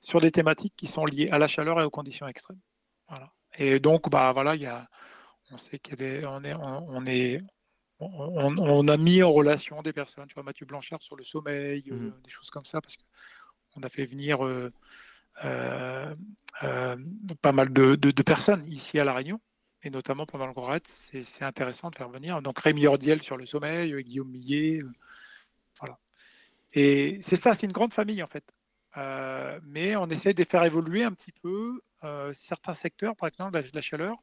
sur 0.02 0.20
des 0.20 0.32
thématiques 0.32 0.74
qui 0.76 0.88
sont 0.88 1.06
liées 1.06 1.30
à 1.32 1.38
la 1.38 1.48
chaleur 1.48 1.80
et 1.80 1.84
aux 1.84 1.90
conditions 1.90 2.28
extrêmes. 2.28 2.60
Voilà. 3.08 3.32
Et 3.58 3.80
donc, 3.80 4.10
bah 4.10 4.32
voilà, 4.34 4.56
il 4.56 4.62
y 4.62 4.68
a, 4.68 4.90
on 5.52 5.58
sait 5.58 5.80
qu'on 5.80 5.96
est, 5.98 6.26
on 6.26 6.44
est, 6.44 6.54
on 6.54 7.06
est, 7.06 7.42
on, 8.00 8.88
a 8.88 8.98
mis 8.98 9.24
en 9.24 9.32
relation 9.32 9.82
des 9.82 9.94
personnes, 9.94 10.28
tu 10.28 10.36
vois, 10.36 10.44
Mathieu 10.44 10.66
Blanchard 10.66 11.02
sur 11.02 11.16
le 11.16 11.24
sommeil, 11.24 11.84
euh, 11.92 11.96
mmh 11.96 12.22
des 12.24 12.30
choses 12.30 12.50
comme 12.50 12.66
ça, 12.66 12.82
parce 12.82 12.96
qu'on 13.74 13.82
a 13.82 13.90
fait 13.90 14.06
venir 14.06 14.46
euh, 14.46 14.72
euh, 15.46 16.16
pas 17.42 17.52
mal 17.52 17.72
de, 17.72 18.22
personnes 18.22 18.66
ici 18.68 19.00
à 19.00 19.04
La 19.04 19.14
Réunion, 19.14 19.40
et 19.84 19.90
notamment 19.90 20.26
pendant 20.26 20.48
le 20.48 20.54
Grand 20.54 20.78
c'est 20.86 21.44
intéressant 21.44 21.90
de 21.90 21.96
faire 21.96 22.10
venir. 22.10 22.42
Donc 22.42 22.60
Rémi 22.60 22.88
Ordiel 22.88 23.22
sur 23.22 23.38
le 23.38 23.46
sommeil, 23.46 24.04
Guillaume 24.04 24.30
Millet, 24.30 24.82
voilà. 25.80 25.98
Et 26.74 27.20
c'est 27.22 27.36
ça, 27.36 27.54
c'est 27.54 27.66
une 27.66 27.74
grande 27.74 27.94
famille 27.94 28.22
en 28.22 28.28
fait. 28.28 28.54
mais 29.64 29.96
on 29.96 30.08
essaie 30.08 30.34
de 30.34 30.44
faire 30.44 30.64
évoluer 30.66 31.04
un 31.04 31.14
petit 31.14 31.32
peu 31.32 31.82
certains 32.34 32.74
secteurs, 32.74 33.16
par 33.16 33.30
exemple 33.30 33.60
la 33.74 33.82
chaleur, 33.82 34.18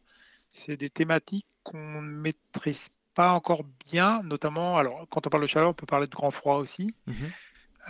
c'est 0.55 0.77
des 0.77 0.89
thématiques 0.89 1.47
qu'on 1.63 2.01
ne 2.01 2.09
maîtrise 2.09 2.91
pas 3.15 3.33
encore 3.33 3.65
bien, 3.91 4.23
notamment, 4.23 4.79
alors 4.79 5.07
quand 5.11 5.27
on 5.27 5.31
parle 5.31 5.43
de 5.43 5.49
chaleur, 5.49 5.71
on 5.71 5.75
peut 5.75 5.87
parler 5.87 6.07
de 6.07 6.15
grand 6.15 6.31
froid 6.31 6.57
aussi. 6.57 6.95
Mhm. 7.07 7.15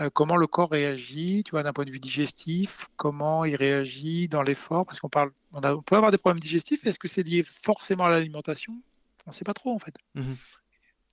Euh, 0.00 0.10
comment 0.10 0.36
le 0.36 0.48
corps 0.48 0.70
réagit, 0.70 1.44
tu 1.44 1.52
vois, 1.52 1.62
d'un 1.62 1.72
point 1.72 1.84
de 1.84 1.90
vue 1.90 2.00
digestif, 2.00 2.88
comment 2.96 3.44
il 3.44 3.54
réagit 3.54 4.26
dans 4.28 4.42
l'effort, 4.42 4.84
parce 4.84 4.98
qu'on 4.98 5.08
parle, 5.08 5.30
on, 5.52 5.60
a, 5.60 5.80
peut 5.82 5.94
avoir 5.94 6.10
des 6.10 6.18
problèmes 6.18 6.40
digestifs, 6.40 6.84
est-ce 6.84 6.98
que 6.98 7.06
c'est 7.06 7.22
lié 7.22 7.44
forcément 7.44 8.04
à 8.04 8.08
l'alimentation? 8.08 8.74
On 9.26 9.30
ne 9.30 9.34
sait 9.34 9.44
pas 9.44 9.54
trop 9.54 9.72
en 9.72 9.78
fait. 9.78 9.94
Mhm. 10.14 10.36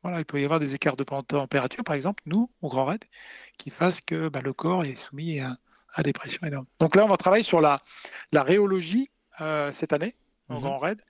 Voilà, 0.02 0.18
il 0.19 0.26
peut 0.26 0.41
y 0.41 0.44
avoir 0.44 0.60
des 0.60 0.73
écarts 0.73 0.98
de 0.98 1.03
température, 1.03 1.84
par 1.84 1.94
exemple, 1.94 2.23
nous, 2.26 2.49
au 2.64 2.69
Grand 2.69 2.86
Raid, 2.86 3.03
qui 3.60 3.69
fassent 3.69 4.02
que 4.02 4.30
bah, 4.30 4.41
le 4.41 4.52
corps 4.52 4.84
est 4.84 4.95
soumis 4.95 5.40
à, 5.40 5.57
des 6.03 6.11
pressions 6.11 6.41
énormes. 6.48 6.65
Donc 6.80 6.95
là, 6.95 7.06
on 7.06 7.07
va 7.07 7.18
travailler 7.18 7.44
sur 7.44 7.61
la, 7.61 7.84
la 8.32 8.41
rhéologie 8.41 9.11
euh, 9.41 9.72
cette 9.72 9.94
année, 9.94 10.15
au 10.49 10.56
mhm. 10.56 10.61
Grand 10.61 10.78
Raid, 10.78 11.02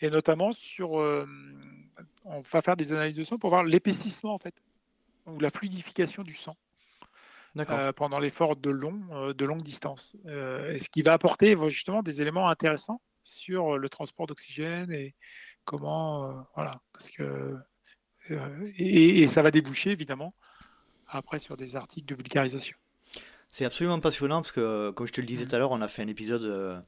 et 0.00 0.10
notamment 0.10 0.52
sur. 0.52 1.00
Euh, 1.00 1.26
on 2.24 2.40
va 2.40 2.62
faire 2.62 2.76
des 2.76 2.92
analyses 2.92 3.16
de 3.16 3.22
sang 3.22 3.38
pour 3.38 3.50
voir 3.50 3.64
l'épaississement, 3.64 4.34
en 4.34 4.38
fait, 4.38 4.54
ou 5.26 5.38
la 5.38 5.50
fluidification 5.50 6.22
du 6.22 6.34
sang. 6.34 6.56
Euh, 7.58 7.90
pendant 7.92 8.18
l'effort 8.18 8.54
de, 8.54 8.68
long, 8.68 9.00
euh, 9.12 9.32
de 9.32 9.46
longue 9.46 9.62
distance. 9.62 10.14
et 10.26 10.78
ce 10.78 10.90
qui 10.90 11.00
va 11.00 11.14
apporter 11.14 11.56
justement 11.68 12.02
des 12.02 12.20
éléments 12.20 12.50
intéressants 12.50 13.00
sur 13.24 13.78
le 13.78 13.88
transport 13.88 14.26
d'oxygène 14.26 14.92
et 14.92 15.14
comment. 15.64 16.46
voilà. 16.54 16.82
Parce 16.92 17.08
que, 17.08 17.56
et, 18.28 19.22
et, 19.22 19.26
ça 19.26 19.40
va 19.40 19.50
déboucher, 19.50 19.90
évidemment, 19.90 20.34
après 21.08 21.38
sur 21.38 21.56
des 21.56 21.76
articles 21.76 22.06
de 22.06 22.14
vulgarisation. 22.14 22.76
C'est 23.48 23.64
absolument 23.64 24.00
passionnant 24.00 24.42
parce 24.42 24.52
que, 24.52 24.90
comme 24.90 25.06
je 25.06 25.12
te 25.12 25.22
le 25.22 25.26
disais 25.26 25.46
mmh. 25.46 25.48
tout 25.48 25.54
à 25.54 25.58
l'heure, 25.58 25.70
on 25.70 25.80
a 25.80 25.88
fait 25.88 26.02
un 26.02 26.08
épisode 26.08 26.84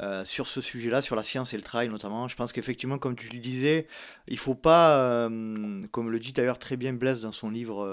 euh, 0.00 0.10
euh, 0.10 0.24
sur 0.24 0.46
ce 0.46 0.60
sujet-là, 0.60 1.02
sur 1.02 1.16
la 1.16 1.22
science 1.22 1.54
et 1.54 1.56
le 1.56 1.62
travail 1.62 1.88
notamment. 1.88 2.28
Je 2.28 2.36
pense 2.36 2.52
qu'effectivement, 2.52 2.98
comme 2.98 3.16
tu 3.16 3.32
le 3.32 3.38
disais, 3.38 3.86
il 4.28 4.38
faut 4.38 4.54
pas, 4.54 4.98
euh, 4.98 5.82
comme 5.90 6.10
le 6.10 6.18
dit 6.18 6.32
d'ailleurs 6.32 6.58
très 6.58 6.76
bien 6.76 6.92
Blaise 6.92 7.20
dans 7.20 7.32
son 7.32 7.50
livre 7.50 7.86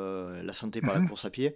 La 0.43 0.53
santé 0.53 0.81
par 0.81 0.93
la 0.93 1.01
mmh. 1.01 1.09
course 1.09 1.25
à 1.25 1.29
pied, 1.29 1.55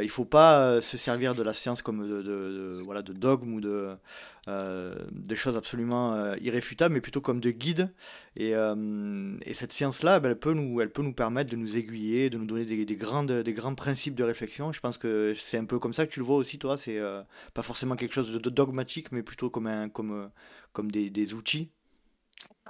il 0.00 0.08
faut 0.08 0.24
pas 0.24 0.80
se 0.80 0.96
servir 0.96 1.34
de 1.34 1.42
la 1.42 1.52
science 1.52 1.82
comme 1.82 2.06
de, 2.06 2.80
voilà, 2.84 3.02
de 3.02 3.12
dogme 3.12 3.54
ou 3.54 3.60
de, 3.60 3.90
des 4.46 5.36
choses 5.36 5.56
absolument 5.56 6.34
irréfutables, 6.36 6.94
mais 6.94 7.00
plutôt 7.00 7.20
comme 7.20 7.40
de 7.40 7.50
guide. 7.50 7.92
Et, 8.36 8.52
et 8.52 9.54
cette 9.54 9.72
science-là, 9.72 10.20
ben, 10.20 10.30
elle, 10.30 10.38
peut 10.38 10.54
nous, 10.54 10.80
elle 10.80 10.90
peut 10.90 11.02
nous 11.02 11.12
permettre 11.12 11.50
de 11.50 11.56
nous 11.56 11.76
aiguiller, 11.76 12.30
de 12.30 12.38
nous 12.38 12.46
donner 12.46 12.64
des, 12.64 12.84
des, 12.84 12.96
grandes, 12.96 13.32
des 13.32 13.52
grands 13.52 13.74
principes 13.74 14.14
de 14.14 14.24
réflexion. 14.24 14.72
Je 14.72 14.80
pense 14.80 14.98
que 14.98 15.34
c'est 15.38 15.58
un 15.58 15.64
peu 15.64 15.78
comme 15.78 15.92
ça 15.92 16.06
que 16.06 16.12
tu 16.12 16.20
le 16.20 16.26
vois 16.26 16.36
aussi, 16.36 16.58
toi. 16.58 16.76
C'est 16.76 17.00
pas 17.52 17.62
forcément 17.62 17.96
quelque 17.96 18.14
chose 18.14 18.30
de, 18.30 18.50
dogmatique, 18.50 19.10
mais 19.12 19.22
plutôt 19.22 19.50
comme 19.50 19.66
un 19.66 19.88
comme, 19.90 20.12
euh, 20.12 20.28
comme 20.72 20.90
des, 20.90 21.10
des 21.10 21.34
outils 21.34 21.70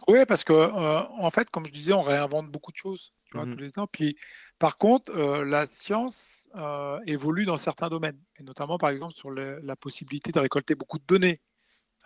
Oui, 0.09 0.25
parce 0.27 0.45
que 0.45 0.53
euh, 0.53 1.03
en 1.09 1.31
fait, 1.31 1.51
comme 1.51 1.67
je 1.67 1.73
disais, 1.73 1.93
on 1.93 2.03
réinvente 2.03 2.51
beaucoup 2.51 2.73
de 2.73 2.77
choses 2.77 3.13
tu 3.27 3.37
vois, 3.37 3.47
mmh 3.47 3.57
tous 3.57 3.61
les 3.61 3.73
temps. 3.73 3.87
Puis, 3.87 4.17
par 4.59 4.77
contre, 4.77 5.13
euh, 5.17 5.45
la 5.45 5.67
science 5.67 6.49
évolue 7.07 7.45
dans 7.45 7.57
certains 7.57 7.89
domaines, 7.89 8.19
et 8.39 8.43
notamment 8.43 8.79
par 8.79 8.91
exemple 8.91 9.15
sur 9.15 9.31
la 9.31 9.77
possibilité 9.77 10.33
de 10.33 10.41
récolter 10.41 10.75
beaucoup 10.75 10.99
de 10.99 11.05
données, 11.07 11.41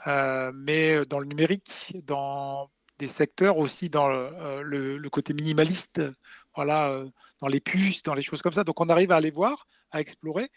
mais 0.07 1.05
dans 1.07 1.19
le 1.19 1.27
numérique, 1.27 1.97
dans 2.05 2.71
des 2.99 3.09
secteurs 3.09 3.59
aussi 3.59 3.89
dans 3.89 4.09
le, 4.09 4.97
le, 4.99 5.11
côté 5.11 5.33
minimaliste, 5.33 6.01
voilà, 6.55 7.03
dans 7.41 7.49
les 7.49 7.61
puces, 7.61 8.03
dans 8.03 8.15
les 8.15 8.23
choses 8.23 8.43
comme 8.43 8.53
ça. 8.53 8.65
Donc 8.65 8.81
on 8.81 8.89
arrive 8.89 9.11
à 9.11 9.17
aller 9.17 9.33
voir, 9.33 9.67
à 9.91 10.01
explorer. 10.01 10.51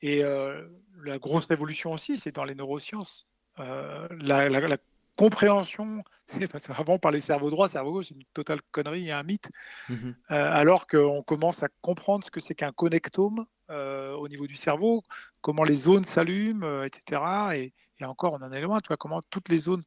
Et 0.00 0.22
la 0.22 1.18
grosse 1.18 1.46
révolution 1.46 1.92
aussi, 1.92 2.18
c'est 2.18 2.32
dans 2.32 2.44
les 2.44 2.54
neurosciences. 2.54 3.26
Euh, 3.60 4.08
la, 4.20 4.76
compréhension, 5.16 6.02
parce 6.50 6.66
qu'avant 6.66 6.94
on 6.94 6.98
parlait 6.98 7.20
cerveau 7.20 7.50
droit, 7.50 7.68
cerveau 7.68 7.92
gauche, 7.92 8.06
c'est 8.08 8.16
une 8.16 8.24
totale 8.34 8.60
connerie 8.72 9.08
et 9.08 9.12
un 9.12 9.22
mythe, 9.22 9.48
mmh 9.88 9.94
euh, 9.94 10.12
alors 10.28 10.88
qu'on 10.88 11.22
commence 11.22 11.62
à 11.62 11.68
comprendre 11.82 12.24
ce 12.24 12.32
que 12.32 12.40
c'est 12.40 12.56
qu'un 12.56 12.72
connectome 12.72 13.46
euh, 13.70 14.12
au 14.14 14.26
niveau 14.26 14.48
du 14.48 14.56
cerveau, 14.56 15.02
comment 15.40 15.62
les 15.62 15.76
zones 15.76 16.04
s'allument, 16.04 16.82
etc. 16.82 17.22
Et, 17.54 17.72
encore, 18.04 18.34
on 18.34 18.44
en 18.44 18.52
est 18.52 18.60
loin, 18.60 18.80
tu 18.80 18.88
vois, 18.88 18.98
comment 18.98 19.22
toutes 19.30 19.48
les 19.48 19.56
zones 19.56 19.82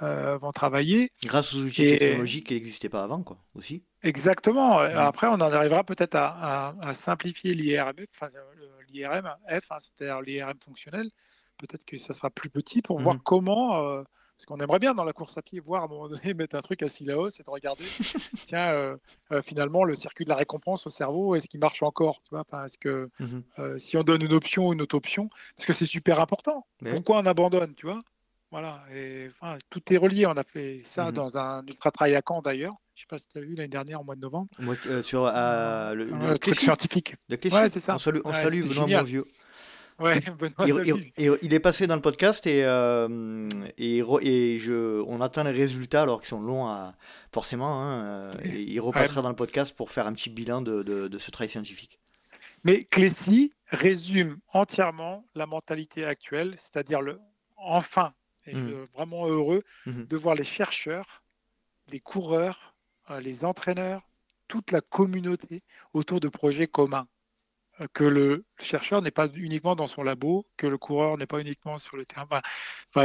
vont 0.00 0.52
travailler. 0.52 1.10
Grâce 1.22 1.54
aux 1.54 1.58
outils 1.58 1.98
technologiques 1.98 2.46
qui 2.46 2.54
n'existaient 2.54 2.88
pas 2.88 3.02
avant, 3.02 3.22
quoi, 3.22 3.36
aussi. 3.54 3.84
Exactement. 4.02 4.78
Après, 4.78 5.26
on 5.26 5.34
en 5.34 5.40
arrivera 5.40 5.84
peut-être 5.84 6.14
à, 6.16 6.72
simplifier 6.94 7.52
l'IRM, 7.52 7.92
enfin, 8.14 8.28
l'IRM 8.88 9.28
F, 9.50 9.70
hein, 9.70 9.76
c'est-à-dire 9.78 10.22
l'IRM 10.22 10.58
fonctionnel, 10.64 11.10
peut-être 11.58 11.84
que 11.84 11.98
ça 11.98 12.14
sera 12.14 12.30
plus 12.30 12.50
petit 12.50 12.82
pour 12.82 12.98
voir 12.98 13.16
mmh 13.16 13.22
comment. 13.24 13.76
Euh, 13.76 14.02
parce 14.36 14.46
qu'on 14.46 14.58
aimerait 14.58 14.80
bien 14.80 14.92
dans 14.92 15.04
la 15.04 15.12
course 15.12 15.38
à 15.38 15.42
pied 15.42 15.60
voir 15.60 15.82
à 15.82 15.84
un 15.84 15.88
moment 15.88 16.08
donné 16.08 16.34
mettre 16.34 16.56
un 16.56 16.62
truc 16.62 16.82
à 16.82 16.86
hausse 17.16 17.40
et 17.40 17.42
de 17.44 17.50
regarder, 17.50 17.84
tiens, 18.46 18.72
euh, 18.72 18.96
euh, 19.30 19.42
finalement, 19.42 19.84
le 19.84 19.94
circuit 19.94 20.24
de 20.24 20.30
la 20.30 20.36
récompense 20.36 20.86
au 20.86 20.90
cerveau, 20.90 21.34
est-ce 21.34 21.48
qu'il 21.48 21.60
marche 21.60 21.82
encore 21.82 22.20
tu 22.24 22.30
vois, 22.30 22.44
Parce 22.44 22.76
que 22.76 23.08
mmh 23.20 23.78
si 23.78 23.96
on 23.96 24.02
donne 24.02 24.22
une 24.22 24.32
option 24.32 24.68
ou 24.68 24.72
une 24.72 24.82
autre 24.82 24.96
option, 24.96 25.28
parce 25.56 25.66
que 25.66 25.72
c'est 25.72 25.86
super 25.86 26.20
important. 26.20 26.66
Pourquoi 26.90 27.18
on 27.18 27.26
abandonne 27.26 27.74
tu 27.74 27.86
vois? 27.86 28.00
Voilà, 28.50 28.82
et 28.92 29.30
enfin, 29.40 29.56
tout 29.70 29.80
est 29.90 29.96
relié. 29.96 30.26
On 30.26 30.32
a 30.32 30.44
fait 30.44 30.82
ça 30.84 31.10
mmh 31.10 31.12
dans 31.12 31.38
un 31.38 31.64
ultra 31.66 31.90
trail 31.90 32.14
à 32.14 32.22
Caen 32.26 32.42
d'ailleurs. 32.42 32.74
Je 32.94 33.00
ne 33.00 33.02
sais 33.02 33.06
pas 33.08 33.18
si 33.18 33.28
tu 33.28 33.38
as 33.38 33.40
vu 33.40 33.54
l'année 33.54 33.68
dernière 33.68 34.00
au 34.02 34.04
mois 34.04 34.14
de 34.14 34.20
novembre. 34.20 34.48
sur 35.02 35.24
le, 35.24 36.34
truc 36.38 36.60
scientifique. 36.60 37.14
Ouais, 37.30 37.68
c'est 37.68 37.80
ça. 37.80 37.94
On 37.94 37.98
salue, 37.98 38.18
on 38.24 38.32
salue 38.32 38.62
Benoît 38.66 39.02
Il, 40.08 41.54
est 41.54 41.60
passé 41.60 41.86
dans 41.86 41.94
le 41.94 42.02
podcast 42.02 42.46
et, 42.46 42.64
euh, 42.64 43.48
et, 43.78 44.02
et 44.22 44.58
je, 44.58 45.02
on 45.06 45.20
attend 45.20 45.44
les 45.44 45.50
résultats 45.50 46.02
alors 46.02 46.20
qu'ils 46.20 46.28
sont 46.28 46.40
longs 46.40 46.66
à, 46.66 46.94
forcément. 47.32 47.82
Hein, 47.82 48.04
euh, 48.04 48.34
et 48.44 48.62
il 48.62 48.80
repassera 48.80 49.22
dans 49.22 49.28
le 49.28 49.36
podcast 49.36 49.74
pour 49.76 49.90
faire 49.90 50.06
un 50.06 50.12
petit 50.12 50.30
bilan 50.30 50.62
de, 50.62 50.82
de, 50.82 51.18
ce 51.18 51.30
travail 51.30 51.48
scientifique. 51.48 51.98
Mais 52.64 52.84
Clécy 52.84 53.52
résume 53.68 54.38
entièrement 54.52 55.24
la 55.34 55.46
mentalité 55.46 56.04
actuelle, 56.04 56.54
c'est-à-dire 56.56 57.00
le 57.00 57.18
enfin, 57.56 58.12
et 58.46 58.52
je 58.52 58.58
mmh. 58.58 58.68
suis 58.68 58.76
vraiment 58.94 59.26
heureux 59.26 59.62
mmh. 59.86 60.04
de 60.04 60.16
voir 60.16 60.34
les 60.34 60.44
chercheurs, 60.44 61.22
les 61.90 62.00
coureurs, 62.00 62.74
euh, 63.10 63.20
les 63.20 63.44
entraîneurs, 63.44 64.02
toute 64.48 64.70
la 64.70 64.80
communauté 64.80 65.62
autour 65.92 66.20
de 66.20 66.28
projets 66.28 66.66
communs 66.66 67.06
que 67.92 68.04
le 68.04 68.44
chercheur 68.58 69.02
n'est 69.02 69.10
pas 69.10 69.28
uniquement 69.34 69.74
dans 69.74 69.86
son 69.86 70.02
labo, 70.02 70.46
que 70.56 70.66
le 70.66 70.78
coureur 70.78 71.18
n'est 71.18 71.26
pas 71.26 71.40
uniquement 71.40 71.78
sur 71.78 71.96
le 71.96 72.04
terrain, 72.04 72.26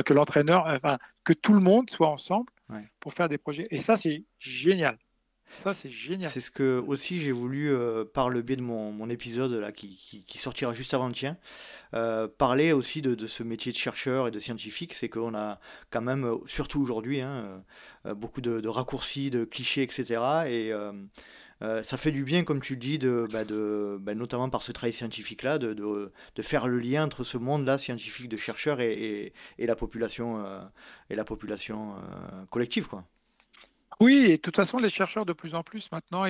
que 0.03 0.13
l'entraîneur, 0.13 0.65
enfin, 0.67 0.97
que 1.23 1.33
tout 1.33 1.53
le 1.53 1.61
monde 1.61 1.89
soit 1.89 2.09
ensemble 2.09 2.51
pour 2.99 3.13
faire 3.13 3.29
des 3.29 3.37
projets. 3.37 3.67
Et 3.71 3.79
ça, 3.79 3.97
c'est 3.97 4.25
génial. 4.39 4.97
Ça, 5.51 5.73
c'est 5.73 5.89
génial. 5.89 6.29
C'est 6.29 6.41
ce 6.41 6.51
que 6.51 6.83
aussi 6.85 7.19
j'ai 7.19 7.31
voulu, 7.31 7.71
euh, 7.71 8.03
par 8.03 8.29
le 8.29 8.41
biais 8.41 8.57
de 8.57 8.61
mon, 8.61 8.91
mon 8.91 9.09
épisode 9.09 9.53
là, 9.53 9.71
qui, 9.71 10.23
qui, 10.27 10.37
sortira 10.37 10.73
juste 10.73 10.93
avant 10.93 11.07
le 11.07 11.13
tien, 11.13 11.37
euh, 11.93 12.27
parler 12.27 12.73
aussi 12.73 13.01
de, 13.01 13.15
de, 13.15 13.27
ce 13.27 13.43
métier 13.43 13.71
de 13.71 13.77
chercheur 13.77 14.27
et 14.27 14.31
de 14.31 14.39
scientifique. 14.39 14.93
C'est 14.93 15.09
qu'on 15.09 15.35
a 15.35 15.59
quand 15.89 16.01
même, 16.01 16.25
euh, 16.25 16.35
surtout 16.47 16.81
aujourd'hui, 16.81 17.21
hein, 17.21 17.63
beaucoup 18.05 18.41
de, 18.41 18.59
de, 18.59 18.67
raccourcis, 18.67 19.29
de 19.29 19.45
clichés, 19.45 19.83
etc. 19.83 20.21
Et 20.47 20.73
euh, 21.61 21.83
ça 21.83 21.97
fait 21.97 22.11
du 22.11 22.23
bien, 22.23 22.43
comme 22.43 22.61
tu 22.61 22.73
le 22.73 22.79
dis, 22.79 22.99
de, 22.99 23.27
bah, 23.31 23.45
de, 23.45 23.97
bah, 23.99 24.13
notamment 24.13 24.49
par 24.49 24.61
ce 24.61 24.71
travail 24.71 24.93
scientifique-là, 24.93 25.57
de, 25.57 25.73
de, 25.73 26.11
de, 26.35 26.41
faire 26.41 26.67
le 26.67 26.79
lien 26.79 27.05
entre 27.05 27.23
ce 27.23 27.37
monde-là 27.37 27.77
scientifique 27.77 28.29
de 28.29 28.37
chercheurs 28.37 28.79
et, 28.79 28.93
et, 28.93 29.33
et 29.57 29.65
la 29.65 29.75
population, 29.75 30.43
euh, 30.45 30.61
et 31.09 31.15
la 31.15 31.23
population 31.23 31.95
euh, 31.95 32.45
collective. 32.49 32.87
Quoi. 32.87 33.05
Oui, 33.99 34.27
et 34.29 34.37
de 34.37 34.41
toute 34.41 34.55
façon, 34.55 34.77
les 34.77 34.91
chercheurs 34.91 35.25
de 35.25 35.33
plus 35.33 35.55
en 35.55 35.63
plus 35.63 35.91
maintenant, 35.91 36.25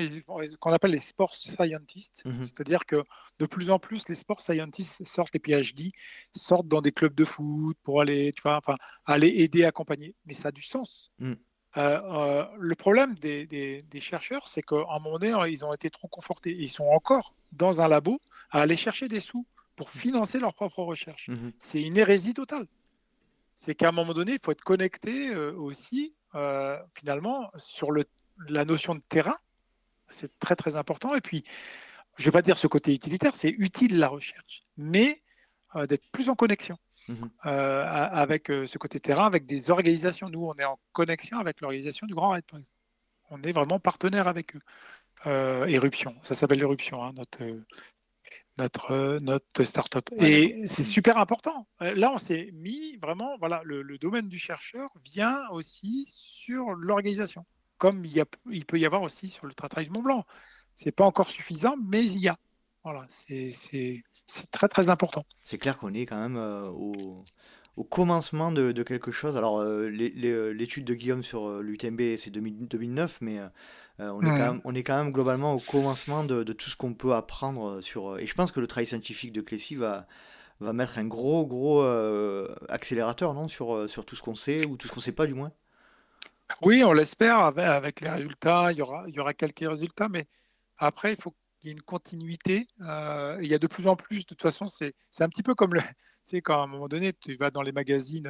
qu'on 0.60 0.72
appelle 0.72 0.91
les 0.91 0.99
sports 0.99 1.36
scientists, 1.36 2.22
mmh 2.24 2.45
c'est-à-dire 2.45 2.86
que 2.86 3.04
de 3.40 3.45
plus 3.45 3.70
en 3.70 3.80
plus, 3.80 4.08
les 4.08 4.16
sports 4.16 4.41
scientists 4.41 5.04
sortent, 5.04 5.34
les 5.34 5.41
PhD, 5.41 5.91
sortent 6.34 6.70
dans 6.70 6.82
des 6.82 6.94
clubs 6.94 7.14
de 7.14 7.26
foot 7.26 7.78
pour 7.84 7.99
aller, 7.99 8.32
tu 8.34 8.41
vois, 8.41 8.56
enfin, 8.56 8.78
aller 9.06 9.28
aider, 9.28 9.66
accompagner. 9.66 10.16
Mais 10.26 10.34
ça 10.34 10.48
a 10.48 10.52
du 10.52 10.62
sens. 10.62 11.12
Mmh. 11.20 11.34
Euh, 11.76 11.99
euh, 12.03 12.45
le 12.57 12.76
problème 12.76 13.15
des, 13.15 13.45
des, 13.45 13.81
des 13.84 13.99
chercheurs, 13.99 14.48
c'est 14.48 14.61
qu'à 14.61 14.77
un 14.89 14.99
moment 14.99 15.19
donné, 15.19 15.52
ils 15.52 15.65
ont 15.65 15.73
été 15.73 15.89
trop 15.89 16.07
confortés. 16.07 16.56
Ils 16.57 16.69
sont 16.69 16.85
encore 16.85 17.35
dans 17.52 17.81
un 17.81 17.88
labo 17.88 18.19
à 18.52 18.61
aller 18.61 18.77
chercher 18.77 19.07
des 19.07 19.19
sous 19.19 19.45
pour 19.76 19.88
mmh. 19.88 19.99
financer 19.99 20.39
leurs 20.39 20.53
propres 20.53 20.84
recherches. 20.84 21.30
C'est 21.60 21.81
une 21.81 21.98
hérésie 21.98 22.34
totale. 22.34 22.68
C'est 23.56 23.76
qu'à 23.76 23.89
un 23.89 23.91
moment 23.91 24.14
donné, 24.14 24.34
il 24.34 24.39
faut 24.41 24.52
être 24.52 24.64
connecté 24.64 25.30
euh, 25.34 25.53
aussi 25.53 26.15
euh, 26.35 26.77
finalement, 26.94 27.52
sur 27.57 27.91
le, 27.91 28.06
la 28.48 28.65
notion 28.65 28.95
de 28.95 29.02
terrain, 29.07 29.38
c'est 30.07 30.39
très 30.39 30.56
très 30.56 30.76
important. 30.76 31.15
Et 31.15 31.22
puis, 31.22 31.44
je 32.18 32.23
ne 32.23 32.26
vais 32.26 32.31
pas 32.31 32.41
dire 32.41 32.57
ce 32.57 32.68
côté 32.68 32.94
utilitaire, 32.94 33.35
c'est 33.35 33.49
utile 33.49 33.98
la 33.98 34.07
recherche, 34.07 34.64
mais 34.77 35.22
d'être 35.88 36.07
plus 36.11 36.30
en 36.30 36.34
connexion 36.34 36.80
mmh 37.08 37.14
euh, 37.46 37.84
avec 37.86 38.48
ce 38.48 38.78
côté 38.78 39.00
terrain, 39.00 39.26
avec 39.26 39.46
des 39.46 39.70
organisations. 39.72 40.30
Nous, 40.30 40.44
on 40.44 40.54
est 40.56 40.66
en 40.66 40.80
connexion 40.92 41.40
avec 41.40 41.62
l'organisation 41.62 42.08
du 42.08 42.14
Grand 42.14 42.30
Raid, 42.30 42.44
On 43.30 43.42
est 43.42 43.54
vraiment 43.54 43.80
partenaire 43.80 44.28
avec 44.28 44.56
eux. 44.56 44.62
Éruption, 45.68 46.16
ça 46.24 46.36
s'appelle 46.36 46.62
Éruption, 46.62 47.04
hein, 47.04 47.14
notre, 47.16 47.44
notre, 48.58 48.92
euh, 48.92 49.18
notre 49.22 49.64
start-up. 49.64 50.10
Et 50.18 50.66
c'est 50.66 50.84
super 50.84 51.18
important. 51.18 51.68
Euh, 51.82 51.94
là, 51.96 52.12
on 52.14 52.18
s'est 52.18 52.50
mis 52.54 52.98
vraiment, 52.98 53.38
voilà, 53.38 53.62
le, 53.64 53.98
domaine 53.98 54.28
du 54.28 54.40
chercheur 54.40 54.90
vient 55.04 55.48
aussi 55.52 56.06
sur 56.10 56.72
l'organisation, 56.72 57.46
comme 57.78 58.04
il, 58.06 58.14
y 58.14 58.22
a, 58.22 58.26
il 58.52 58.66
peut 58.66 58.80
y 58.80 58.86
avoir 58.86 59.02
aussi 59.02 59.30
sur 59.30 59.46
le 59.46 59.54
travail 59.54 59.88
de 59.88 59.92
Mont 59.92 60.02
Blanc. 60.02 60.26
C'est 60.76 60.92
pas 60.92 61.06
encore 61.06 61.30
suffisant, 61.30 61.76
mais 61.88 62.06
il 62.06 62.20
y 62.20 62.28
a. 62.28 62.38
Voilà, 62.84 63.06
c'est 63.10 64.04
très 64.52 64.68
très 64.68 64.90
important. 64.90 65.26
C'est 65.44 65.58
clair 65.58 65.78
qu'on 65.78 65.94
est 65.94 66.06
quand 66.06 66.20
même 66.20 66.38
euh, 66.38 66.68
au, 66.70 67.24
au, 67.76 67.84
commencement 67.84 68.52
de, 68.52 68.72
de, 68.72 68.84
quelque 68.84 69.12
chose. 69.12 69.38
Alors, 69.38 69.64
l'étude 69.64 70.86
de 70.86 70.94
Guillaume 70.94 71.24
sur 71.24 71.62
l'UTMB, 71.62 72.18
c'est 72.18 72.30
2009, 72.30 73.18
mais 73.22 73.40
euh, 73.99 74.10
on, 74.10 74.22
est 74.22 74.30
quand 74.30 74.54
même, 74.54 74.62
on 74.64 74.76
est 74.76 74.84
quand 74.84 74.98
même 75.04 75.12
globalement 75.12 75.54
au 75.54 75.60
commencement 75.60 76.24
de, 76.24 76.44
tout 76.54 76.70
ce 76.70 76.76
qu'on 76.76 76.94
peut 76.94 77.14
apprendre 77.14 77.68
euh, 77.68 77.82
sur. 77.82 78.14
Euh, 78.14 78.18
et 78.20 78.28
je 78.28 78.34
pense 78.34 78.52
que 78.52 78.60
le 78.60 78.68
travail 78.68 78.86
scientifique 78.86 79.34
de 79.34 79.41
Clécy 79.41 79.76
va, 79.76 80.06
va 80.60 80.72
mettre 80.72 80.99
un 80.99 81.06
gros, 81.06 81.45
gros 81.48 81.84
accélérateur 82.70 83.34
non 83.34 83.48
sur, 83.48 83.90
sur 83.90 84.06
tout 84.06 84.16
ce 84.16 84.22
qu'on 84.22 84.36
sait 84.36 84.66
ou 84.66 84.78
tout 84.78 84.88
ce 84.88 84.91
qu'on 84.94 84.99
ne 84.99 85.06
sait 85.06 85.12
pas 85.12 85.26
du 85.26 85.34
moins. 85.34 85.52
Oui, 86.62 86.84
on 86.84 86.94
l'espère 86.94 87.40
avec, 87.40 88.02
les 88.02 88.10
résultats. 88.10 88.72
Il 88.72 88.78
y, 88.78 88.82
aura, 88.82 89.04
il 89.08 89.16
y 89.16 89.20
aura 89.20 89.34
quelques 89.34 89.68
résultats, 89.68 90.08
mais 90.10 90.26
après, 90.78 91.14
il 91.14 91.22
faut 91.22 91.34
y 91.68 91.69
ait 91.69 91.73
une 91.73 91.81
continuité. 91.81 92.68
il 92.80 93.48
y 93.48 93.53
a 93.53 93.60
de 93.60 93.68
plus 93.68 93.88
en 93.88 93.95
plus, 93.95 94.19
de 94.19 94.26
toute 94.26 94.41
façon, 94.41 94.68
c'est 94.68 94.94
un 95.19 95.30
petit 95.30 95.44
peu 95.44 95.56
comme 95.56 95.73
le. 95.73 95.81
Tu 96.27 96.35
sais, 96.35 96.41
quand 96.41 96.60
à 96.60 96.64
un 96.64 96.68
moment 96.68 96.89
donné, 96.89 97.14
tu 97.14 97.38
vas 97.38 97.52
dans 97.52 97.61
les 97.61 97.72
magazines 97.72 98.30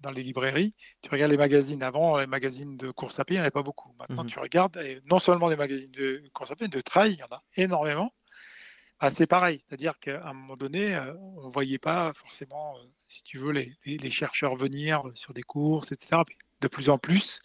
dans 0.00 0.10
les 0.10 0.22
librairies, 0.22 0.74
tu 1.02 1.10
regardes 1.10 1.32
les 1.32 1.38
magazines. 1.38 1.82
Avant, 1.82 2.18
les 2.18 2.26
magazines 2.26 2.76
de 2.76 2.90
course 2.90 3.18
à 3.18 3.24
pied, 3.24 3.36
il 3.36 3.38
n'y 3.38 3.40
en 3.40 3.44
avait 3.44 3.50
pas 3.50 3.62
beaucoup. 3.62 3.94
Maintenant, 3.98 4.24
mmh 4.24 4.28
tu 4.28 4.38
regardes, 4.38 4.76
et 4.78 5.00
non 5.10 5.18
seulement 5.18 5.48
des 5.48 5.56
magazines 5.56 5.90
de 5.90 6.22
course 6.32 6.50
à 6.50 6.56
pied, 6.56 6.68
de 6.68 6.80
trail, 6.80 7.14
il 7.14 7.18
y 7.18 7.22
en 7.22 7.34
a 7.34 7.42
énormément. 7.56 8.12
Ah, 8.98 9.10
c'est 9.10 9.26
pareil, 9.26 9.60
c'est-à-dire 9.66 9.98
qu'à 9.98 10.26
un 10.26 10.32
moment 10.32 10.56
donné, 10.56 10.94
euh, 10.94 11.12
on 11.36 11.48
ne 11.48 11.52
voyait 11.52 11.78
pas 11.78 12.12
forcément, 12.14 12.78
euh, 12.78 12.82
si 13.10 13.22
tu 13.24 13.38
veux, 13.38 13.52
les, 13.52 13.74
les, 13.84 14.10
chercheurs 14.10 14.56
venir 14.56 15.02
sur 15.12 15.34
des 15.34 15.42
courses, 15.42 15.92
etc. 15.92 16.22
De 16.60 16.68
plus 16.68 16.88
en 16.88 16.96
plus, 16.96 17.40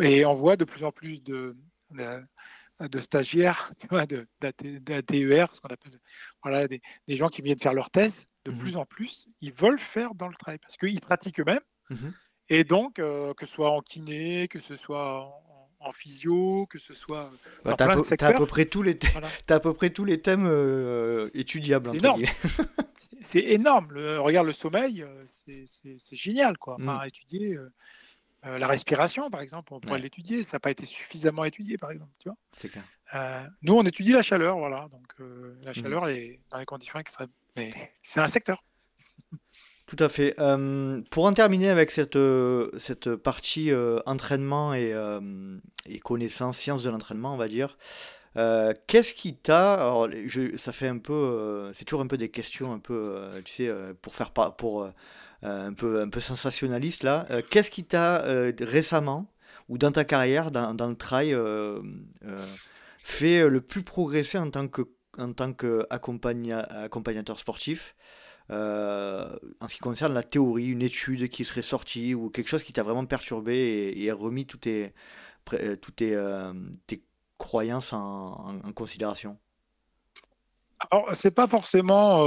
et 0.00 0.24
on 0.24 0.34
voit 0.34 0.56
de 0.56 0.64
plus 0.64 0.84
en 0.84 0.92
plus 0.92 1.24
de, 1.24 1.56
de, 1.90 2.22
stagiaires, 3.00 3.72
d'ATER, 4.40 5.46
ce 5.52 5.60
qu'on 5.60 5.68
appelle 5.68 5.98
voilà, 6.42 6.68
des, 6.68 6.80
des, 7.08 7.16
gens 7.16 7.28
qui 7.28 7.42
viennent 7.42 7.58
faire 7.58 7.74
leur 7.74 7.90
thèse 7.90 8.26
de 8.44 8.50
mmh 8.50 8.58
plus 8.58 8.76
en 8.76 8.84
plus, 8.84 9.28
ils 9.40 9.52
veulent 9.52 9.78
faire 9.78 10.14
dans 10.14 10.28
le 10.28 10.34
trail 10.34 10.58
parce 10.58 10.76
qu'ils 10.76 11.00
pratiquent 11.00 11.40
eux-mêmes. 11.40 11.60
Mmh 11.90 12.10
et 12.50 12.64
donc, 12.64 12.98
euh, 12.98 13.32
que 13.34 13.46
ce 13.46 13.52
soit 13.52 13.70
en 13.70 13.80
kiné, 13.80 14.48
que 14.48 14.60
ce 14.60 14.76
soit 14.76 15.32
en, 15.80 15.92
physio, 15.92 16.66
que 16.66 16.78
ce 16.78 16.94
soit 16.94 17.30
bah, 17.64 17.74
de 17.74 18.02
secteurs. 18.02 18.30
Tu 18.30 18.34
as, 18.34 18.36
à 18.36 18.38
peu 18.38 18.46
près 18.46 18.64
tous 18.64 18.82
les, 18.82 18.98
as 19.48 19.54
à 19.54 19.60
peu 19.60 19.74
près 19.74 19.90
tous 19.90 20.04
les 20.04 20.20
thèmes 20.20 20.46
euh, 20.46 21.30
étudiables. 21.34 21.90
C'est 21.90 21.98
énorme. 21.98 22.22
c'est 23.22 23.40
énorme. 23.40 23.88
regarde 24.18 24.46
le 24.46 24.52
sommeil, 24.52 25.02
euh, 25.02 25.24
c'est 25.26 26.16
génial. 26.16 26.58
Quoi. 26.58 26.76
Enfin, 26.80 27.02
mmh. 27.02 27.06
étudier 27.06 27.58
la 28.44 28.66
respiration, 28.66 29.30
par 29.30 29.40
exemple, 29.40 29.72
on 29.74 29.80
pourrait 29.80 29.98
l'étudier. 29.98 30.42
Ça 30.42 30.56
n'a 30.56 30.60
pas 30.60 30.70
été 30.70 30.84
suffisamment 30.84 31.44
étudié, 31.44 31.78
par 31.78 31.90
exemple. 31.90 32.12
Tu 32.18 32.28
vois 32.28 32.36
nous, 33.62 33.74
on 33.74 33.82
étudie 33.82 34.12
la 34.12 34.22
chaleur. 34.22 34.58
Voilà. 34.58 34.88
Donc, 34.90 35.14
la 35.62 35.72
chaleur 35.72 36.08
est 36.08 36.40
dans 36.50 36.58
les 36.58 36.66
conditions 36.66 36.98
extrêmes 36.98 37.30
mais 37.56 37.72
c'est 38.02 38.20
un 38.20 38.26
secteur. 38.26 38.64
Tout 39.86 39.96
à 39.98 40.08
fait. 40.08 40.34
Euh, 40.38 41.02
pour 41.10 41.24
en 41.26 41.32
terminer 41.32 41.68
avec 41.68 41.90
cette, 41.90 42.16
euh, 42.16 42.70
cette 42.78 43.14
partie 43.16 43.70
euh, 43.70 44.00
entraînement 44.06 44.74
et, 44.74 44.94
et, 45.86 45.98
connaissance, 46.00 46.58
science 46.58 46.82
de 46.82 46.90
l'entraînement, 46.90 47.34
on 47.34 47.36
va 47.36 47.48
dire, 47.48 47.76
qu'est-ce 48.86 49.14
qui 49.14 49.36
t'a. 49.36 49.92
Ça 50.56 50.72
fait 50.72 50.88
un 50.88 50.98
peu. 50.98 51.70
c'est 51.74 51.84
toujours 51.84 52.02
un 52.02 52.06
peu 52.06 52.18
des 52.18 52.30
questions, 52.30 52.72
un 52.72 52.78
peu, 52.78 53.20
tu 53.44 53.52
sais, 53.52 53.72
pour 54.02 54.14
faire 54.14 54.32
pour 54.32 54.90
un, 55.44 55.72
peu, 55.72 56.00
un 56.00 56.08
peu 56.08 56.20
sensationnaliste 56.20 57.02
là. 57.02 57.26
qu'est-ce 57.50 57.70
qui 57.70 57.84
t'a 57.84 58.24
récemment 58.60 59.30
ou 59.68 59.78
dans 59.78 59.92
ta 59.92 60.04
carrière, 60.04 60.50
dans, 60.50 60.88
le 60.88 60.96
trail, 60.96 61.36
fait 63.02 63.48
le 63.48 63.60
plus 63.60 63.82
progresser 63.82 64.38
en 64.38 64.50
tant 64.50 64.68
que 64.68 64.82
en 65.16 65.32
qu'accompagnateur 65.32 67.38
sportif 67.38 67.94
euh, 68.50 69.36
en 69.60 69.68
ce 69.68 69.74
qui 69.74 69.80
concerne 69.80 70.12
la 70.12 70.22
théorie, 70.22 70.68
une 70.68 70.82
étude 70.82 71.30
qui 71.30 71.44
serait 71.44 71.62
sortie 71.62 72.14
ou 72.14 72.28
quelque 72.28 72.48
chose 72.48 72.62
qui 72.62 72.74
t'a 72.74 72.82
vraiment 72.82 73.06
perturbé 73.06 73.94
et, 73.96 74.12
remis 74.12 74.44
toutes 74.44 74.62
tes, 74.62 74.92
euh, 75.54 75.76
toutes 75.76 75.96
tes, 75.96 76.14
euh, 76.14 76.52
tes 76.86 77.02
croyances 77.38 77.94
en, 77.94 78.60
considération? 78.74 79.38
Alors, 80.90 81.14
c'est 81.14 81.30
pas 81.30 81.48
forcément. 81.48 82.18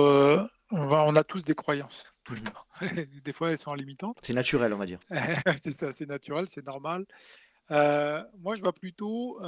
on 0.72 1.16
a 1.16 1.24
tous 1.24 1.44
des 1.44 1.56
croyances 1.56 2.06
tout 2.28 2.34
le 2.34 2.42
temps. 2.42 2.66
des 3.24 3.34
fois, 3.34 3.52
elles 3.52 3.58
sont 3.58 3.74
limitantes. 3.74 4.20
C'est 4.22 4.34
naturel, 4.34 4.74
on 4.74 4.78
va 4.78 4.86
dire. 4.86 5.00
c'est 5.58 5.72
ça, 5.72 5.92
c'est 5.92 6.08
naturel, 6.08 6.46
c'est 6.48 6.66
normal. 6.66 7.06
moi, 7.70 8.56
je 8.56 8.62
vois 8.62 8.74
plutôt 8.74 9.40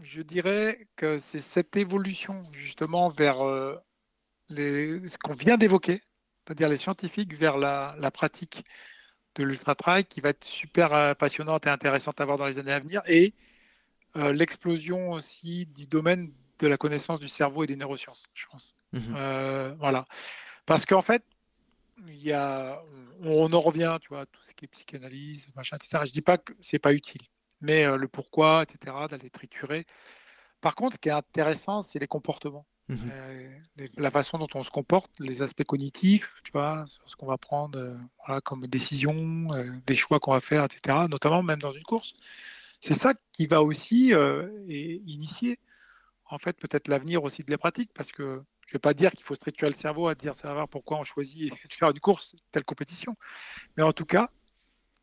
je 0.00 0.22
dirais 0.22 0.86
que 0.96 1.18
c'est 1.18 1.40
cette 1.40 1.76
évolution 1.76 2.44
justement 2.52 3.10
vers 3.10 3.44
euh, 3.46 3.76
ce 4.50 5.18
qu'on 5.18 5.34
vient 5.34 5.56
d'évoquer, 5.56 6.02
c'est-à-dire 6.44 6.68
les 6.68 6.76
scientifiques 6.76 7.34
vers 7.34 7.58
la, 7.58 8.10
pratique 8.12 8.64
de 9.34 9.44
l'ultra-trail 9.44 10.04
qui 10.04 10.20
va 10.20 10.30
être 10.30 10.44
super 10.44 10.92
euh, 10.92 11.14
passionnante 11.14 11.66
et 11.66 11.70
intéressante 11.70 12.20
à 12.20 12.24
voir 12.24 12.36
dans 12.38 12.46
les 12.46 12.58
années 12.58 12.72
à 12.72 12.80
venir, 12.80 13.02
et 13.06 13.34
euh, 14.16 14.32
l'explosion 14.32 15.10
aussi 15.10 15.66
du 15.66 15.86
domaine 15.86 16.32
de 16.58 16.66
la 16.66 16.76
connaissance 16.76 17.18
du 17.18 17.28
cerveau 17.28 17.64
et 17.64 17.66
des 17.66 17.76
neurosciences, 17.76 18.26
je 18.34 18.46
pense. 18.46 18.74
Mmh 18.92 19.74
voilà. 19.78 20.04
Parce 20.64 20.86
qu'en 20.86 21.02
fait, 21.02 21.24
il 22.08 22.22
y 22.22 22.32
a, 22.32 22.82
on, 23.20 23.52
en 23.52 23.60
revient, 23.60 23.96
tu 24.00 24.08
vois, 24.08 24.26
tout 24.26 24.40
ce 24.44 24.54
qui 24.54 24.64
est 24.64 24.68
psychanalyse, 24.68 25.46
machin, 25.54 25.76
etc. 25.76 26.04
Je 26.06 26.12
dis 26.12 26.22
pas 26.22 26.38
que 26.38 26.52
c'est 26.60 26.78
pas 26.78 26.92
utile 26.92 27.22
mais 27.62 27.86
le 27.96 28.08
pourquoi, 28.08 28.64
etc., 28.64 28.94
d'aller 29.08 29.30
triturer. 29.30 29.86
Par 30.60 30.74
contre, 30.74 30.96
ce 30.96 30.98
qui 30.98 31.08
est 31.08 31.12
intéressant, 31.12 31.80
c'est 31.80 31.98
les 31.98 32.06
comportements. 32.06 32.66
Mmh 32.88 32.96
la 33.96 34.10
façon 34.10 34.36
dont 34.36 34.48
on 34.54 34.64
se 34.64 34.70
comporte, 34.70 35.10
les 35.18 35.40
aspects 35.40 35.64
cognitifs, 35.64 36.34
tu 36.44 36.52
vois, 36.52 36.84
ce 37.06 37.16
qu'on 37.16 37.26
va 37.26 37.38
prendre 37.38 37.96
voilà, 38.26 38.40
comme 38.42 38.66
décision, 38.66 39.14
des 39.86 39.96
choix 39.96 40.20
qu'on 40.20 40.32
va 40.32 40.40
faire, 40.40 40.64
etc., 40.64 41.06
notamment 41.08 41.42
même 41.42 41.60
dans 41.60 41.72
une 41.72 41.82
course. 41.84 42.12
C'est 42.80 42.94
ça 42.94 43.14
qui 43.32 43.46
va 43.46 43.62
aussi 43.62 44.12
initier, 45.06 45.58
en 46.26 46.38
fait, 46.38 46.58
peut-être 46.58 46.88
l'avenir 46.88 47.24
aussi 47.24 47.42
de 47.44 47.50
les 47.50 47.56
pratiques, 47.56 47.92
parce 47.94 48.12
que 48.12 48.42
je 48.66 48.74
ne 48.74 48.74
vais 48.74 48.80
pas 48.80 48.94
dire 48.94 49.12
qu'il 49.12 49.24
faut 49.24 49.34
structurer 49.34 49.70
le 49.70 49.76
cerveau 49.76 50.08
à 50.08 50.14
dire 50.14 50.34
savoir 50.34 50.68
pourquoi 50.68 50.98
on 50.98 51.04
choisit 51.04 51.52
de 51.68 51.74
faire 51.74 51.90
une 51.90 52.00
course, 52.00 52.36
telle 52.50 52.64
compétition. 52.64 53.14
Mais 53.76 53.82
en 53.82 53.92
tout 53.92 54.06
cas, 54.06 54.30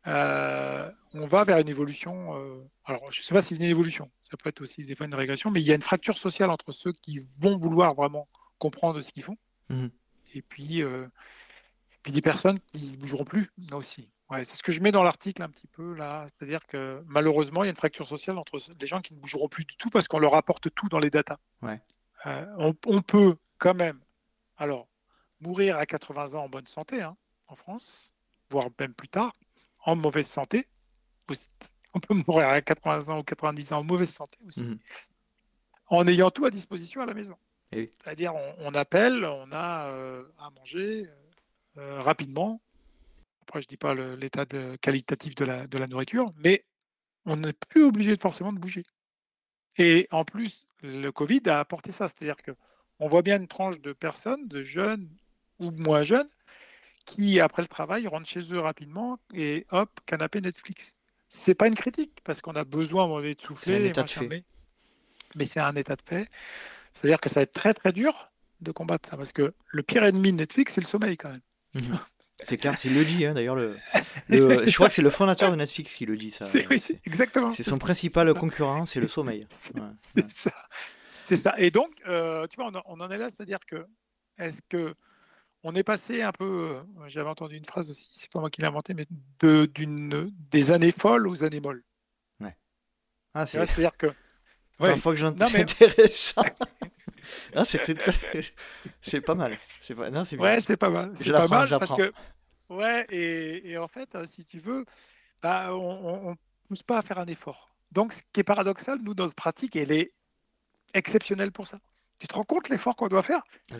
euh, 0.06 0.90
on 1.12 1.26
va 1.26 1.44
vers 1.44 1.58
une 1.58 1.68
évolution. 1.68 2.36
Euh, 2.36 2.64
alors, 2.84 3.10
je 3.12 3.20
ne 3.20 3.24
sais 3.24 3.34
pas 3.34 3.42
si 3.42 3.54
c'est 3.54 3.62
une 3.62 3.70
évolution, 3.70 4.10
ça 4.22 4.36
peut 4.36 4.48
être 4.48 4.62
aussi 4.62 4.84
des 4.84 4.94
fois 4.94 5.06
une 5.06 5.14
régression, 5.14 5.50
mais 5.50 5.60
il 5.60 5.66
y 5.66 5.72
a 5.72 5.74
une 5.74 5.82
fracture 5.82 6.18
sociale 6.18 6.50
entre 6.50 6.72
ceux 6.72 6.92
qui 6.92 7.26
vont 7.38 7.58
vouloir 7.58 7.94
vraiment 7.94 8.28
comprendre 8.58 9.00
ce 9.02 9.12
qu'ils 9.12 9.22
font, 9.22 9.36
mmh. 9.68 9.86
et 10.34 10.42
puis, 10.42 10.82
euh, 10.82 11.06
puis 12.02 12.12
des 12.12 12.22
personnes 12.22 12.58
qui 12.72 12.82
ne 12.82 12.86
se 12.86 12.96
bougeront 12.96 13.24
plus 13.24 13.50
aussi. 13.72 14.10
Ouais, 14.30 14.44
c'est 14.44 14.56
ce 14.56 14.62
que 14.62 14.70
je 14.70 14.80
mets 14.80 14.92
dans 14.92 15.02
l'article 15.02 15.42
un 15.42 15.48
petit 15.48 15.66
peu 15.66 15.92
là. 15.94 16.24
C'est-à-dire 16.28 16.64
que 16.66 17.02
malheureusement, 17.06 17.64
il 17.64 17.66
y 17.66 17.68
a 17.68 17.70
une 17.70 17.76
fracture 17.76 18.06
sociale 18.06 18.38
entre 18.38 18.60
des 18.74 18.86
gens 18.86 19.00
qui 19.00 19.12
ne 19.12 19.18
bougeront 19.18 19.48
plus 19.48 19.64
du 19.64 19.76
tout 19.76 19.90
parce 19.90 20.06
qu'on 20.06 20.20
leur 20.20 20.34
apporte 20.34 20.72
tout 20.72 20.88
dans 20.88 21.00
les 21.00 21.10
datas. 21.10 21.38
Ouais. 21.62 21.82
On, 22.24 22.74
on, 22.86 23.02
peut 23.02 23.34
quand 23.60 23.74
même, 23.74 24.00
alors, 24.56 24.88
mourir 25.40 25.76
à 25.76 25.86
80 25.86 26.34
ans 26.34 26.44
en 26.44 26.48
bonne 26.48 26.66
santé 26.66 27.00
hein, 27.00 27.16
en 27.46 27.54
France, 27.54 28.12
voire 28.50 28.68
même 28.80 28.94
plus 28.94 29.08
tard, 29.08 29.32
en 29.84 29.94
mauvaise 29.94 30.26
santé. 30.26 30.66
On 31.94 32.00
peut 32.00 32.14
mourir 32.14 32.48
à 32.48 32.60
80 32.60 33.08
ans 33.08 33.18
ou 33.20 33.22
90 33.22 33.72
ans 33.72 33.78
en 33.78 33.84
mauvaise 33.84 34.12
santé 34.12 34.38
aussi, 34.46 34.62
mmh. 34.62 34.78
en 35.86 36.06
ayant 36.06 36.30
tout 36.30 36.44
à 36.44 36.50
disposition 36.50 37.00
à 37.00 37.06
la 37.06 37.14
maison. 37.14 37.36
C'est-à-dire, 37.72 38.34
on, 38.34 38.54
on, 38.58 38.74
appelle, 38.74 39.24
on 39.24 39.52
a 39.52 39.86
euh, 39.86 40.24
à 40.38 40.50
manger 40.50 41.08
euh, 41.78 42.00
rapidement, 42.00 42.60
après, 43.42 43.60
je 43.60 43.66
ne 43.66 43.70
dis 43.70 43.76
pas 43.76 43.94
l'état 43.94 44.46
qualitatif 44.80 45.34
de 45.34 45.44
la, 45.44 45.66
de 45.66 45.78
la 45.78 45.88
nourriture, 45.88 46.32
mais 46.36 46.64
on 47.26 47.36
n'est 47.36 47.52
plus 47.52 47.82
obligé 47.82 48.16
forcément 48.16 48.52
de 48.52 48.60
bouger. 48.60 48.84
Et 49.76 50.06
en 50.12 50.24
plus, 50.24 50.66
le 50.82 51.10
Covid 51.10 51.42
a 51.46 51.58
apporté 51.58 51.90
ça. 51.90 52.06
C'est-à-dire 52.06 52.36
qu'on 53.00 53.08
voit 53.08 53.22
bien 53.22 53.38
une 53.38 53.48
tranche 53.48 53.80
de 53.80 53.92
personnes, 53.92 54.46
de 54.46 54.60
jeunes 54.60 55.08
ou 55.58 55.70
moins 55.70 56.02
jeunes, 56.02 56.28
qui, 57.06 57.40
après 57.40 57.62
le 57.62 57.68
travail, 57.68 58.06
rentrent 58.06 58.28
chez 58.28 58.52
eux 58.52 58.60
rapidement 58.60 59.18
et 59.34 59.66
hop, 59.70 59.88
canapé 60.04 60.40
Netflix. 60.42 60.94
C'est 61.28 61.54
pas 61.54 61.66
une 61.66 61.74
critique, 61.74 62.20
parce 62.24 62.42
qu'on 62.42 62.54
a 62.56 62.64
besoin 62.64 63.06
on 63.06 63.22
est 63.22 63.40
de 63.40 63.40
souffler. 63.40 63.76
Un 63.76 63.84
état 63.84 64.02
de 64.02 64.10
fait. 64.10 64.44
Mais 65.34 65.46
c'est 65.46 65.60
un 65.60 65.74
état 65.76 65.96
de 65.96 66.02
fait. 66.04 66.28
C'est-à-dire 66.92 67.20
que 67.20 67.30
ça 67.30 67.40
va 67.40 67.44
être 67.44 67.52
très 67.52 67.72
très 67.72 67.92
dur 67.92 68.30
de 68.60 68.70
combattre 68.70 69.08
ça, 69.08 69.16
parce 69.16 69.32
que 69.32 69.54
le 69.68 69.82
pire 69.82 70.04
ennemi 70.04 70.32
de 70.32 70.38
Netflix, 70.38 70.74
c'est 70.74 70.82
le 70.82 70.86
sommeil 70.86 71.16
quand 71.16 71.30
même. 71.30 71.40
Mmh 71.74 71.96
c'est 72.42 72.56
clair, 72.56 72.78
c'est 72.78 72.88
le 72.88 73.04
dit 73.04 73.26
hein, 73.26 73.34
d'ailleurs. 73.34 73.54
Le, 73.54 73.76
je 74.30 74.74
crois 74.74 74.88
que 74.88 74.94
c'est 74.94 75.02
le 75.02 75.10
fondateur 75.10 75.50
de 75.50 75.56
Netflix 75.56 75.94
qui 75.94 76.06
le 76.06 76.16
dit 76.16 76.30
ça. 76.30 76.46
C'est 76.46 76.66
oui, 76.68 76.82
exactement. 77.04 77.52
C'est 77.52 77.62
son 77.62 77.76
principal 77.76 78.32
concurrent, 78.32 78.86
c'est 78.86 78.98
le 78.98 79.08
sommeil. 79.08 79.46
C'est 80.00 80.30
ça. 80.30 80.52
C'est 81.30 81.36
ça. 81.36 81.54
Et 81.58 81.70
donc, 81.70 81.92
euh, 82.08 82.48
tu 82.48 82.56
vois, 82.56 82.72
on, 82.86 82.98
en 82.98 83.08
est 83.08 83.16
là, 83.16 83.30
c'est-à-dire 83.30 83.60
que 83.64 83.86
est-ce 84.36 84.62
que 84.68 84.96
on 85.62 85.76
est 85.76 85.84
passé 85.84 86.22
un 86.22 86.32
peu, 86.32 86.72
euh, 86.72 86.82
j'avais 87.06 87.28
entendu 87.28 87.56
une 87.56 87.64
phrase 87.64 87.88
aussi, 87.88 88.10
c'est 88.16 88.32
pas 88.32 88.40
moi 88.40 88.50
qui 88.50 88.62
l'ai 88.62 88.66
inventé, 88.66 88.94
mais 88.94 89.04
de, 89.38 89.66
d'une, 89.66 90.32
des 90.50 90.72
années 90.72 90.90
folles 90.90 91.28
aux 91.28 91.44
années 91.44 91.60
molles. 91.60 91.84
Ouais. 92.40 92.56
Ah, 93.32 93.46
c'est. 93.46 93.64
C'est-à-dire 93.64 93.96
que. 93.96 94.08
Ouais. 94.80 94.98
fois 94.98 95.12
que 95.12 95.18
j'entends, 95.18 95.46
mais... 95.52 95.60
intéressant. 95.70 96.42
c'est 99.00 99.20
pas 99.20 99.36
mal. 99.36 99.56
C'est 99.82 99.94
pas... 99.94 100.10
Non, 100.10 100.24
bien. 100.24 100.36
Ouais, 100.36 100.60
c'est 100.60 100.76
pas 100.76 100.90
mal. 100.90 101.12
C'est 101.14 101.30
pas 101.30 101.46
mal 101.46 101.68
parce 101.68 101.94
que. 101.94 102.12
Ouais, 102.70 103.06
et, 103.10 103.70
et, 103.70 103.78
en 103.78 103.86
fait, 103.86 104.16
hein, 104.16 104.24
si 104.26 104.44
tu 104.44 104.58
veux, 104.58 104.84
bah, 105.40 105.72
on 105.76 106.30
ne 106.30 106.34
pousse 106.66 106.82
pas 106.82 106.98
à 106.98 107.02
faire 107.02 107.18
un 107.20 107.26
effort. 107.26 107.70
Donc, 107.92 108.14
ce 108.14 108.24
qui 108.32 108.40
est 108.40 108.44
paradoxal, 108.44 108.98
nous, 109.00 109.14
notre 109.14 109.36
pratique, 109.36 109.76
elle 109.76 109.92
est 109.92 110.12
exceptionnelle 110.94 111.52
pour 111.52 111.66
ça. 111.66 111.78
Tu 112.18 112.28
te 112.28 112.34
rends 112.34 112.44
compte 112.44 112.68
l'effort 112.68 112.96
qu'on 112.96 113.08
doit 113.08 113.22
faire? 113.22 113.42
Ah, 113.70 113.76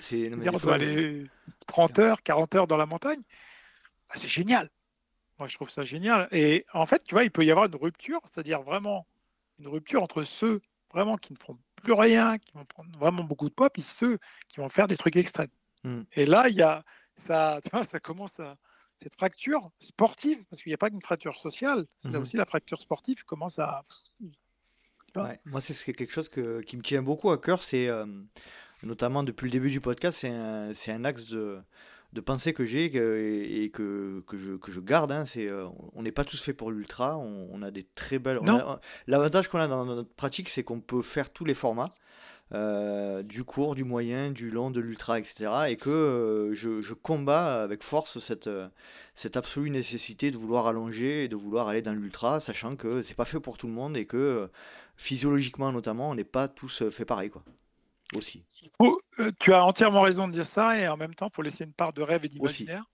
On 0.55 0.59
doit 0.59 0.75
aller 0.75 1.27
30 1.67 1.99
heures, 1.99 2.23
40 2.23 2.55
heures 2.55 2.67
dans 2.67 2.79
la 2.79 2.87
montagne. 2.87 3.21
Ah, 4.09 4.15
c'est 4.17 4.29
génial. 4.29 4.71
Moi, 5.39 5.47
je 5.47 5.55
trouve 5.55 5.71
ça 5.71 5.83
génial. 5.83 6.29
Et 6.33 6.65
en 6.73 6.87
fait, 6.87 7.03
tu 7.05 7.15
vois, 7.15 7.25
il 7.25 7.31
peut 7.31 7.45
y 7.45 7.51
avoir 7.51 7.67
une 7.67 7.77
rupture, 7.77 8.21
c'est-à-dire 8.25 8.63
vraiment 8.63 9.07
une 9.59 9.69
rupture 9.69 10.03
entre 10.03 10.25
ceux 10.25 10.61
vraiment 10.93 11.17
qui 11.17 11.33
ne 11.33 11.39
font 11.39 11.59
plus 11.77 11.93
rien, 11.93 12.39
qui 12.39 12.53
vont 12.55 12.65
prendre 12.65 12.91
vraiment 12.99 13.25
beaucoup 13.25 13.49
de 13.49 13.55
poids, 13.55 13.71
puis 13.71 13.83
ceux 13.83 14.19
qui 14.49 14.61
vont 14.61 14.69
faire 14.69 14.87
des 14.87 14.97
trucs 14.97 15.17
extrêmes. 15.17 15.51
Hmm. 15.85 16.03
Et 16.13 16.27
là, 16.27 16.49
il 16.49 16.57
y 16.57 16.63
a 16.63 16.83
ça, 17.17 17.61
tu 17.63 17.71
vois, 17.71 17.85
ça 17.85 18.01
commence 18.01 18.41
à 18.41 18.57
cette 18.97 19.15
fracture 19.15 19.71
sportive, 19.79 20.45
parce 20.51 20.63
qu'il 20.63 20.71
n'y 20.71 20.75
a 20.75 20.79
pas 20.79 20.91
qu'une 20.91 21.03
fracture 21.03 21.39
sociale, 21.39 21.87
c'est 21.99 22.11
là 22.11 22.19
hmm. 22.19 22.23
aussi 22.23 22.37
la 22.37 22.47
fracture 22.47 22.81
sportive 22.81 23.25
commence 23.25 23.59
à. 23.59 23.83
Moi, 25.47 25.61
c'est 25.61 25.93
quelque 25.93 26.13
chose 26.13 26.29
que, 26.29 26.61
qui 26.61 26.77
me 26.77 26.83
tient 26.83 27.03
beaucoup 27.03 27.31
à 27.31 27.39
cœur, 27.39 27.63
c'est 27.63 27.89
euh, 27.89 28.07
notamment 28.83 29.23
depuis 29.23 29.47
le 29.47 29.51
début 29.51 29.71
du 29.71 29.81
podcast, 29.81 30.19
c'est 30.21 30.31
un, 30.31 30.71
un, 30.71 31.05
axe 31.05 31.27
de, 31.29 31.59
de 32.13 32.21
pensée 32.21 32.53
que 32.53 32.65
j'ai 32.65 32.87
et, 32.87 33.71
que, 33.71 34.23
que, 34.27 34.39
je, 34.39 34.53
que 34.53 34.73
je 34.73 34.81
garde. 34.81 35.13
Hein, 35.13 35.27
c'est, 35.27 35.49
euh, 35.49 35.67
on 35.95 36.03
n'est 36.03 36.13
pas 36.13 36.25
tous 36.25 36.41
faits 36.41 36.57
pour 36.57 36.71
l'ultra. 36.71 37.19
On, 37.19 37.63
a 37.63 37.71
des 37.71 37.87
très 37.95 38.19
belles. 38.19 38.41
L'avantage 39.07 39.49
qu'on 39.49 39.59
a 39.59 39.69
dans 39.69 39.85
notre 39.85 40.13
pratique, 40.15 40.49
c'est 40.49 40.65
qu'on 40.65 40.81
peut 40.81 41.03
faire 41.03 41.31
tous 41.31 41.45
les 41.45 41.55
formats. 41.55 41.91
Euh, 42.53 43.23
du 43.23 43.45
court, 43.45 43.77
du 43.77 43.85
moyen, 43.85 44.33
du 44.33 44.51
long, 44.51 44.73
de 44.73 44.81
l'ultra, 44.81 45.21
etc. 45.21 45.49
Et 45.69 45.77
que 45.77 45.89
euh, 45.89 46.53
je, 46.53 46.83
je, 46.83 46.95
combats 46.95 47.63
avec 47.63 47.85
force 47.85 48.19
cette, 48.19 48.51
cette 49.15 49.37
absolue 49.37 49.71
nécessité 49.71 50.33
de 50.33 50.37
vouloir 50.37 50.67
allonger 50.67 51.23
et 51.23 51.29
de 51.29 51.37
vouloir 51.37 51.69
aller 51.69 51.81
dans 51.81 51.93
l'ultra, 51.93 52.41
sachant 52.41 52.75
que 52.75 53.03
c'est 53.03 53.15
pas 53.15 53.25
fait 53.25 53.39
pour 53.39 53.57
tout 53.57 53.69
le 53.69 53.73
monde 53.73 53.97
et 53.97 54.05
que 54.05 54.51
physiologiquement 55.01 55.73
notamment, 55.73 56.11
on 56.11 56.15
n'est 56.15 56.25
pas 56.25 56.49
tous 56.49 56.89
fait 56.91 57.05
pareil. 57.05 57.31
Quoi 57.31 57.43
aussi. 58.17 58.45
Euh, 59.19 59.31
tu 59.39 59.53
as 59.53 59.65
entièrement 59.65 60.03
raison 60.03 60.27
de 60.27 60.33
dire 60.33 60.47
ça 60.47 60.79
et 60.79 60.89
en 60.89 60.97
même 60.97 61.15
temps, 61.15 61.29
il 61.33 61.35
faut 61.35 61.43
laisser 61.43 61.65
une 61.65 61.73
part 61.73 61.93
de 61.93 62.03
rêve 62.03 62.25
et 62.25 62.29
d'imaginaire. 62.29 62.85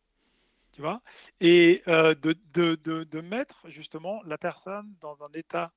Tu 0.73 0.83
vois 0.83 1.01
Et 1.41 1.83
euh, 1.89 2.15
de, 2.15 2.35
de, 2.53 2.75
de, 2.75 3.05
de, 3.05 3.21
mettre 3.23 3.63
justement 3.69 4.21
la 4.25 4.37
personne 4.37 4.95
dans 5.01 5.17
un 5.23 5.31
état 5.33 5.73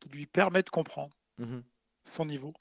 qui 0.00 0.08
lui 0.08 0.26
permet 0.26 0.62
de 0.62 0.70
comprendre 0.70 1.16
mmh 1.38 1.60
son 2.06 2.24
niveau. 2.24 2.54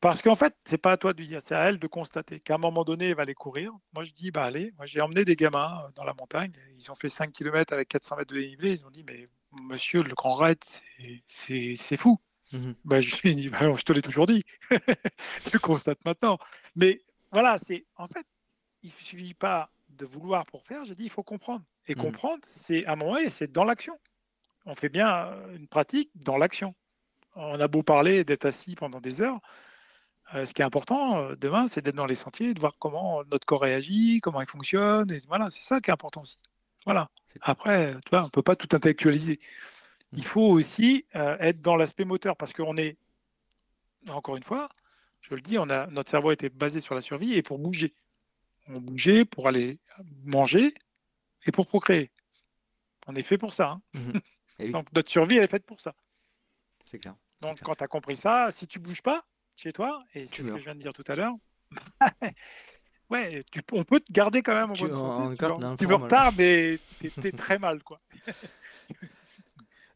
Parce 0.00 0.22
qu'en 0.22 0.36
fait, 0.36 0.56
c'est 0.64 0.78
pas 0.78 0.92
à 0.92 0.96
toi 0.96 1.12
de 1.12 1.18
lui 1.18 1.26
dire, 1.26 1.40
c'est 1.44 1.54
à 1.54 1.68
elle 1.68 1.78
de 1.78 1.86
constater 1.88 2.40
qu'à 2.40 2.54
un 2.54 2.58
moment 2.58 2.84
donné, 2.84 3.08
elle 3.08 3.16
va 3.16 3.22
aller 3.22 3.34
courir. 3.34 3.72
Moi, 3.92 4.04
je 4.04 4.12
dis, 4.12 4.30
bah 4.30 4.44
allez, 4.44 4.72
moi 4.78 4.86
j'ai 4.86 5.00
emmené 5.00 5.24
des 5.26 5.36
gamins 5.36 5.82
euh, 5.84 5.90
dans 5.96 6.04
la 6.04 6.14
montagne, 6.14 6.52
ils 6.78 6.90
ont 6.90 6.94
fait 6.94 7.10
5 7.10 7.32
km 7.32 7.74
avec 7.74 7.88
400 7.88 8.16
mètres 8.16 8.32
de 8.32 8.40
dénivelé, 8.40 8.74
ils 8.74 8.86
ont 8.86 8.90
dit, 8.90 9.04
mais 9.04 9.28
monsieur, 9.52 10.02
le 10.02 10.14
grand 10.14 10.36
raid, 10.36 10.58
c'est 11.26 11.96
fou. 11.96 12.18
Mmh 12.52 12.72
bah, 12.84 13.00
je 13.00 13.10
bah, 13.50 13.76
te 13.84 13.92
l'ai 13.92 14.02
toujours 14.02 14.26
dit. 14.26 14.44
tu 15.44 15.58
constates 15.58 16.04
maintenant. 16.04 16.38
Mais 16.76 17.02
voilà, 17.30 17.58
c'est 17.58 17.84
en 17.96 18.08
fait, 18.08 18.26
il 18.82 18.90
ne 18.90 19.04
suffit 19.04 19.34
pas 19.34 19.70
de 19.90 20.06
vouloir 20.06 20.46
pour 20.46 20.64
faire. 20.64 20.84
J'ai 20.84 20.94
dit, 20.94 21.04
il 21.04 21.10
faut 21.10 21.22
comprendre. 21.22 21.64
Et 21.86 21.94
mmh. 21.94 21.98
comprendre, 21.98 22.40
c'est 22.48 22.84
à 22.86 22.92
un 22.92 22.96
moment 22.96 23.16
c'est 23.30 23.52
dans 23.52 23.64
l'action. 23.64 23.98
On 24.66 24.74
fait 24.74 24.88
bien 24.88 25.32
une 25.54 25.66
pratique 25.66 26.10
dans 26.14 26.36
l'action. 26.36 26.74
On 27.34 27.60
a 27.60 27.68
beau 27.68 27.82
parler 27.82 28.24
d'être 28.24 28.46
assis 28.46 28.74
pendant 28.74 29.00
des 29.00 29.20
heures. 29.22 29.40
Euh, 30.34 30.44
ce 30.44 30.52
qui 30.52 30.60
est 30.60 30.64
important 30.64 31.22
euh, 31.22 31.36
demain, 31.36 31.68
c'est 31.68 31.80
d'être 31.80 31.94
dans 31.94 32.06
les 32.06 32.14
sentiers, 32.14 32.52
de 32.52 32.60
voir 32.60 32.74
comment 32.78 33.22
notre 33.30 33.46
corps 33.46 33.62
réagit, 33.62 34.20
comment 34.20 34.42
il 34.42 34.48
fonctionne. 34.48 35.10
Et 35.10 35.22
voilà, 35.26 35.48
c'est 35.50 35.62
ça 35.62 35.80
qui 35.80 35.90
est 35.90 35.92
important 35.92 36.22
aussi. 36.22 36.38
Voilà. 36.84 37.08
Après, 37.40 37.94
tu 38.04 38.10
vois, 38.10 38.22
on 38.22 38.24
ne 38.24 38.30
peut 38.30 38.42
pas 38.42 38.56
tout 38.56 38.68
intellectualiser 38.74 39.38
il 40.12 40.24
faut 40.24 40.48
aussi 40.48 41.06
euh, 41.14 41.36
être 41.40 41.60
dans 41.60 41.76
l'aspect 41.76 42.04
moteur 42.04 42.36
parce 42.36 42.52
qu'on 42.52 42.76
est, 42.76 42.96
encore 44.08 44.36
une 44.36 44.42
fois, 44.42 44.68
je 45.20 45.34
le 45.34 45.40
dis, 45.40 45.58
on 45.58 45.68
a, 45.68 45.86
notre 45.88 46.10
cerveau 46.10 46.32
été 46.32 46.48
basé 46.48 46.80
sur 46.80 46.94
la 46.94 47.00
survie 47.00 47.34
et 47.34 47.42
pour 47.42 47.58
bouger. 47.58 47.94
On 48.68 48.80
bougeait 48.80 49.24
pour 49.24 49.48
aller 49.48 49.78
manger 50.24 50.72
et 51.46 51.52
pour 51.52 51.66
procréer. 51.66 52.10
On 53.06 53.14
est 53.14 53.22
fait 53.22 53.38
pour 53.38 53.52
ça. 53.52 53.80
Hein. 53.94 54.00
Mmh 54.60 54.72
Donc 54.72 54.92
notre 54.92 55.08
survie, 55.08 55.36
elle 55.36 55.44
est 55.44 55.48
faite 55.48 55.64
pour 55.64 55.80
ça. 55.80 55.94
C'est 56.84 56.98
clair. 56.98 57.14
Donc 57.40 57.60
quand 57.62 57.76
tu 57.76 57.84
as 57.84 57.86
compris 57.86 58.16
ça, 58.16 58.50
si 58.50 58.66
tu 58.66 58.80
bouges 58.80 59.02
pas 59.02 59.24
chez 59.54 59.72
toi, 59.72 60.02
et 60.14 60.26
c'est 60.26 60.42
ce 60.42 60.50
que 60.50 60.58
je 60.58 60.64
viens 60.64 60.74
de 60.74 60.80
dire 60.80 60.92
tout 60.92 61.04
à 61.06 61.14
l'heure, 61.14 61.36
ouais, 63.10 63.44
tu, 63.52 63.62
on 63.70 63.84
peut 63.84 64.00
te 64.00 64.12
garder 64.12 64.42
quand 64.42 64.54
même 64.54 64.72
en 64.72 64.74
bonne 64.74 64.96
santé. 64.96 65.36
tu, 65.78 65.86
me 65.86 65.94
retardes, 65.94 66.34
mais 66.38 66.80
tu 66.98 67.06
es, 67.24 67.30
très 67.30 67.60
mal. 67.60 67.84
quoi. 67.84 68.00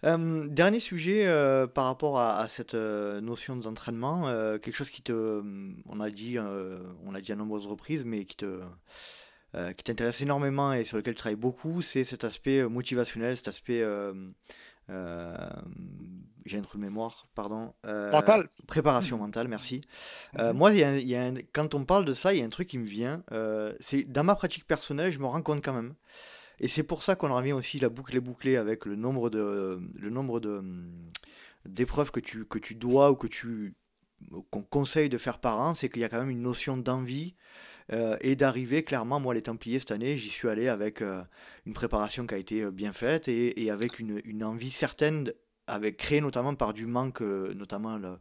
Euh, 0.05 0.49
dernier 0.49 0.81
sujet 0.81 1.27
euh, 1.27 1.69
par 1.69 1.85
rapport 1.85 2.19
à, 2.19 2.49
cette 2.49 2.75
euh, 2.75 3.21
notion 3.21 3.57
d'entraînement, 3.57 4.23
quelque 4.59 4.75
chose 4.75 4.91
qui 4.91 5.03
te, 5.03 5.43
on 5.89 6.01
a 6.01 6.11
dit, 6.11 6.39
on 6.39 7.13
l'a 7.13 7.21
dit 7.21 7.33
à 7.33 7.37
nombreuses 7.37 7.67
reprises, 7.67 8.05
mais 8.05 8.25
qui 8.25 8.37
te, 8.37 8.61
qui 9.77 9.85
t'intéresse 9.85 10.21
énormément 10.21 10.73
et 10.73 10.85
sur 10.85 10.97
lequel 10.97 11.15
tu 11.15 11.19
travailles 11.19 11.37
beaucoup, 11.37 11.83
c'est 11.83 12.05
cet 12.05 12.25
aspect 12.25 12.65
motivationnel, 12.65 13.37
cet 13.37 13.49
aspect, 13.49 13.85
j'ai 14.89 16.59
un 16.59 16.63
trou 16.63 16.79
de 16.79 16.83
mémoire, 16.83 17.29
pardon. 17.35 17.73
Mental. 17.85 18.49
Préparation 18.67 19.19
mentale, 19.19 19.49
merci. 19.49 19.83
Mhm. 20.39 20.53
moi, 20.53 20.73
y 20.73 20.83
a, 20.83 20.99
y 20.99 21.15
a 21.15 21.31
quand 21.53 21.75
on 21.75 21.85
parle 21.85 22.05
de 22.05 22.15
ça, 22.15 22.35
il 22.35 22.41
y 22.41 22.43
a 22.43 22.45
un 22.45 22.51
truc 22.51 22.69
qui 22.69 22.79
me 22.79 22.87
vient. 22.87 23.23
c'est 23.81 24.05
dans 24.05 24.25
ma 24.25 24.35
pratique 24.35 24.67
personnelle, 24.67 25.13
je 25.13 25.21
me 25.21 25.27
rends 25.27 25.43
compte 25.43 25.65
quand 25.65 25.75
même 25.75 25.95
et 26.61 26.69
c'est 26.69 26.83
pour 26.83 27.03
ça 27.03 27.17
qu'on 27.17 27.35
revient 27.35 27.53
aussi 27.53 27.79
la 27.79 27.89
boucle 27.89 28.17
est 28.17 28.21
bouclée 28.21 28.57
avec 28.57 28.87
le 28.87 28.97
nombre 28.97 29.31
de 29.31 29.81
le 29.99 30.11
nombre 30.11 30.41
de 30.41 30.63
d'épreuves 31.67 32.11
que 32.11 32.21
tu 32.21 32.45
que 32.45 32.59
tu 32.59 32.75
dois 32.75 33.11
ou 33.11 33.17
que 33.17 33.27
tu 33.27 33.75
qu'on 34.51 34.63
conseille 34.63 35.09
de 35.09 35.19
faire 35.19 35.39
par 35.39 35.59
an, 35.61 35.75
c'est 35.75 35.89
qu'il 35.89 36.01
y 36.01 36.05
a 36.05 36.09
quand 36.09 36.21
même 36.21 36.31
une 36.31 36.43
notion 36.43 36.77
d'envie 36.77 37.35
euh, 37.93 38.17
et 38.21 38.37
d'arriver 38.37 38.83
clairement. 38.85 39.21
Moi, 39.21 39.35
les 39.35 39.43
Templiers 39.43 39.81
cette 39.81 39.91
année, 39.91 40.17
j'y 40.17 40.29
suis 40.29 40.49
allé 40.49 40.69
avec 40.69 41.03
euh, 41.03 41.23
une 41.67 41.75
préparation 41.75 42.27
qui 42.27 42.35
a 42.35 42.39
été 42.39 42.63
euh, 42.63 42.71
bien 42.71 42.93
faite 42.93 43.29
et, 43.29 43.63
et 43.63 43.71
avec 43.71 43.99
une, 43.99 44.21
une, 44.25 44.45
envie 44.45 44.71
certaine, 44.71 45.33
avec 45.67 45.97
créée 45.97 46.21
notamment 46.21 46.55
par 46.55 46.73
du 46.73 46.87
manque, 46.87 47.21
notamment 47.21 47.97
le, 47.97 48.19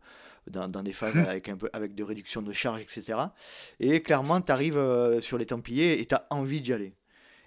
dans, 0.47 0.67
dans, 0.67 0.83
des 0.83 0.93
phases 0.93 1.17
avec 1.17 1.49
un 1.49 1.57
peu 1.57 1.69
avec 1.73 1.95
de 1.95 2.03
réduction 2.03 2.41
de 2.41 2.51
charge, 2.51 2.81
etc. 2.81 3.17
Et 3.79 4.01
clairement, 4.01 4.41
tu 4.41 4.51
arrives 4.51 5.19
sur 5.21 5.37
les 5.37 5.45
Templiers 5.45 5.99
et 5.99 6.05
tu 6.05 6.15
as 6.15 6.27
envie 6.29 6.61
d'y 6.61 6.73
aller. 6.73 6.93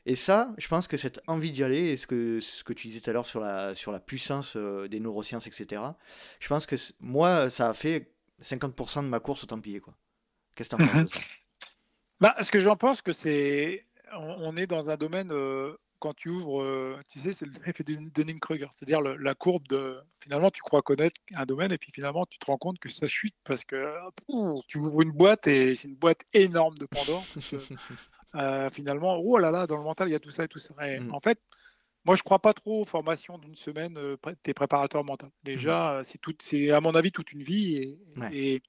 Et 0.06 0.16
ça, 0.16 0.54
je 0.58 0.68
pense 0.68 0.86
que 0.86 0.96
cette 0.96 1.20
envie 1.26 1.50
d'y 1.50 1.64
aller, 1.64 1.90
et 1.90 1.96
ce 1.96 2.06
que, 2.06 2.38
ce 2.40 2.62
que 2.62 2.72
tu 2.74 2.88
disais 2.88 3.00
tout 3.00 3.08
à 3.08 3.12
l'heure 3.14 3.26
sur 3.26 3.40
la, 3.40 3.74
sur 3.74 3.90
la 3.90 4.00
puissance 4.00 4.54
euh, 4.56 4.86
des 4.86 5.00
neurosciences, 5.00 5.46
etc., 5.46 5.82
je 6.40 6.48
pense 6.48 6.66
que 6.66 6.76
moi, 7.00 7.48
ça 7.48 7.70
a 7.70 7.74
fait 7.74 8.12
50% 8.42 9.02
de 9.02 9.08
ma 9.08 9.20
course 9.20 9.44
au 9.44 9.46
Templier. 9.46 9.80
Quoi. 9.80 9.94
Qu'est-ce 10.54 10.68
que 10.68 10.76
tu 10.76 10.82
en 10.82 10.86
penses 10.86 11.10
de 11.10 11.16
ça? 11.16 11.34
Bah, 12.20 12.34
Ce 12.42 12.50
que 12.50 12.60
j'en 12.60 12.76
pense, 12.76 13.02
que 13.02 13.12
c'est. 13.12 13.84
On, 14.16 14.56
est 14.56 14.68
dans 14.68 14.88
un 14.88 14.96
domaine. 14.96 15.32
Euh, 15.32 15.76
quand 15.98 16.14
tu 16.14 16.28
ouvres, 16.28 16.62
euh, 16.62 16.96
tu 17.08 17.18
sais, 17.18 17.32
c'est 17.32 17.46
l'effet 17.46 17.82
de 17.82 18.08
Dunning-Kruger, 18.10 18.68
c'est-à-dire 18.74 19.00
la 19.00 19.34
courbe 19.34 19.66
de. 19.68 19.98
Finalement, 20.22 20.50
tu 20.50 20.62
crois 20.62 20.80
connaître 20.80 21.20
un 21.34 21.44
domaine 21.44 21.72
et 21.72 21.78
puis 21.78 21.90
finalement, 21.92 22.24
tu 22.26 22.38
te 22.38 22.46
rends 22.46 22.56
compte 22.56 22.78
que 22.78 22.88
ça 22.88 23.08
chute 23.08 23.34
parce 23.42 23.64
que 23.64 23.92
tu 24.68 24.78
ouvres 24.78 25.02
une 25.02 25.10
boîte 25.10 25.46
et 25.48 25.74
c'est 25.74 25.88
une 25.88 25.96
boîte 25.96 26.20
énorme 26.32 26.78
de 26.78 26.86
Pandore. 26.86 27.24
Parce 27.34 27.48
que, 27.48 27.56
euh, 28.34 28.70
finalement, 28.70 29.16
oh 29.18 29.38
là 29.38 29.50
là, 29.50 29.66
dans 29.66 29.76
le 29.76 29.84
mental, 29.84 30.08
il 30.08 30.12
y 30.12 30.16
a 30.16 30.20
tout 30.20 30.30
ça 30.30 30.44
et 30.44 30.48
tout 30.48 30.58
ça. 30.58 30.74
Et 30.86 31.00
mmh. 31.00 31.14
En 31.14 31.20
fait, 31.20 31.38
moi, 32.04 32.16
je 32.16 32.22
crois 32.22 32.38
pas 32.38 32.52
trop 32.52 32.82
aux 32.82 32.84
formations 32.84 33.38
d'une 33.38 33.56
semaine 33.56 33.96
euh, 33.96 34.16
des 34.44 34.54
préparateurs 34.54 35.04
mentaux. 35.04 35.28
Déjà, 35.42 36.00
mmh. 36.00 36.04
c'est 36.04 36.18
tout, 36.18 36.34
c'est 36.40 36.70
à 36.70 36.80
mon 36.80 36.94
avis 36.94 37.12
toute 37.12 37.32
une 37.32 37.42
vie. 37.42 37.76
Et, 37.76 37.98
et 38.32 38.62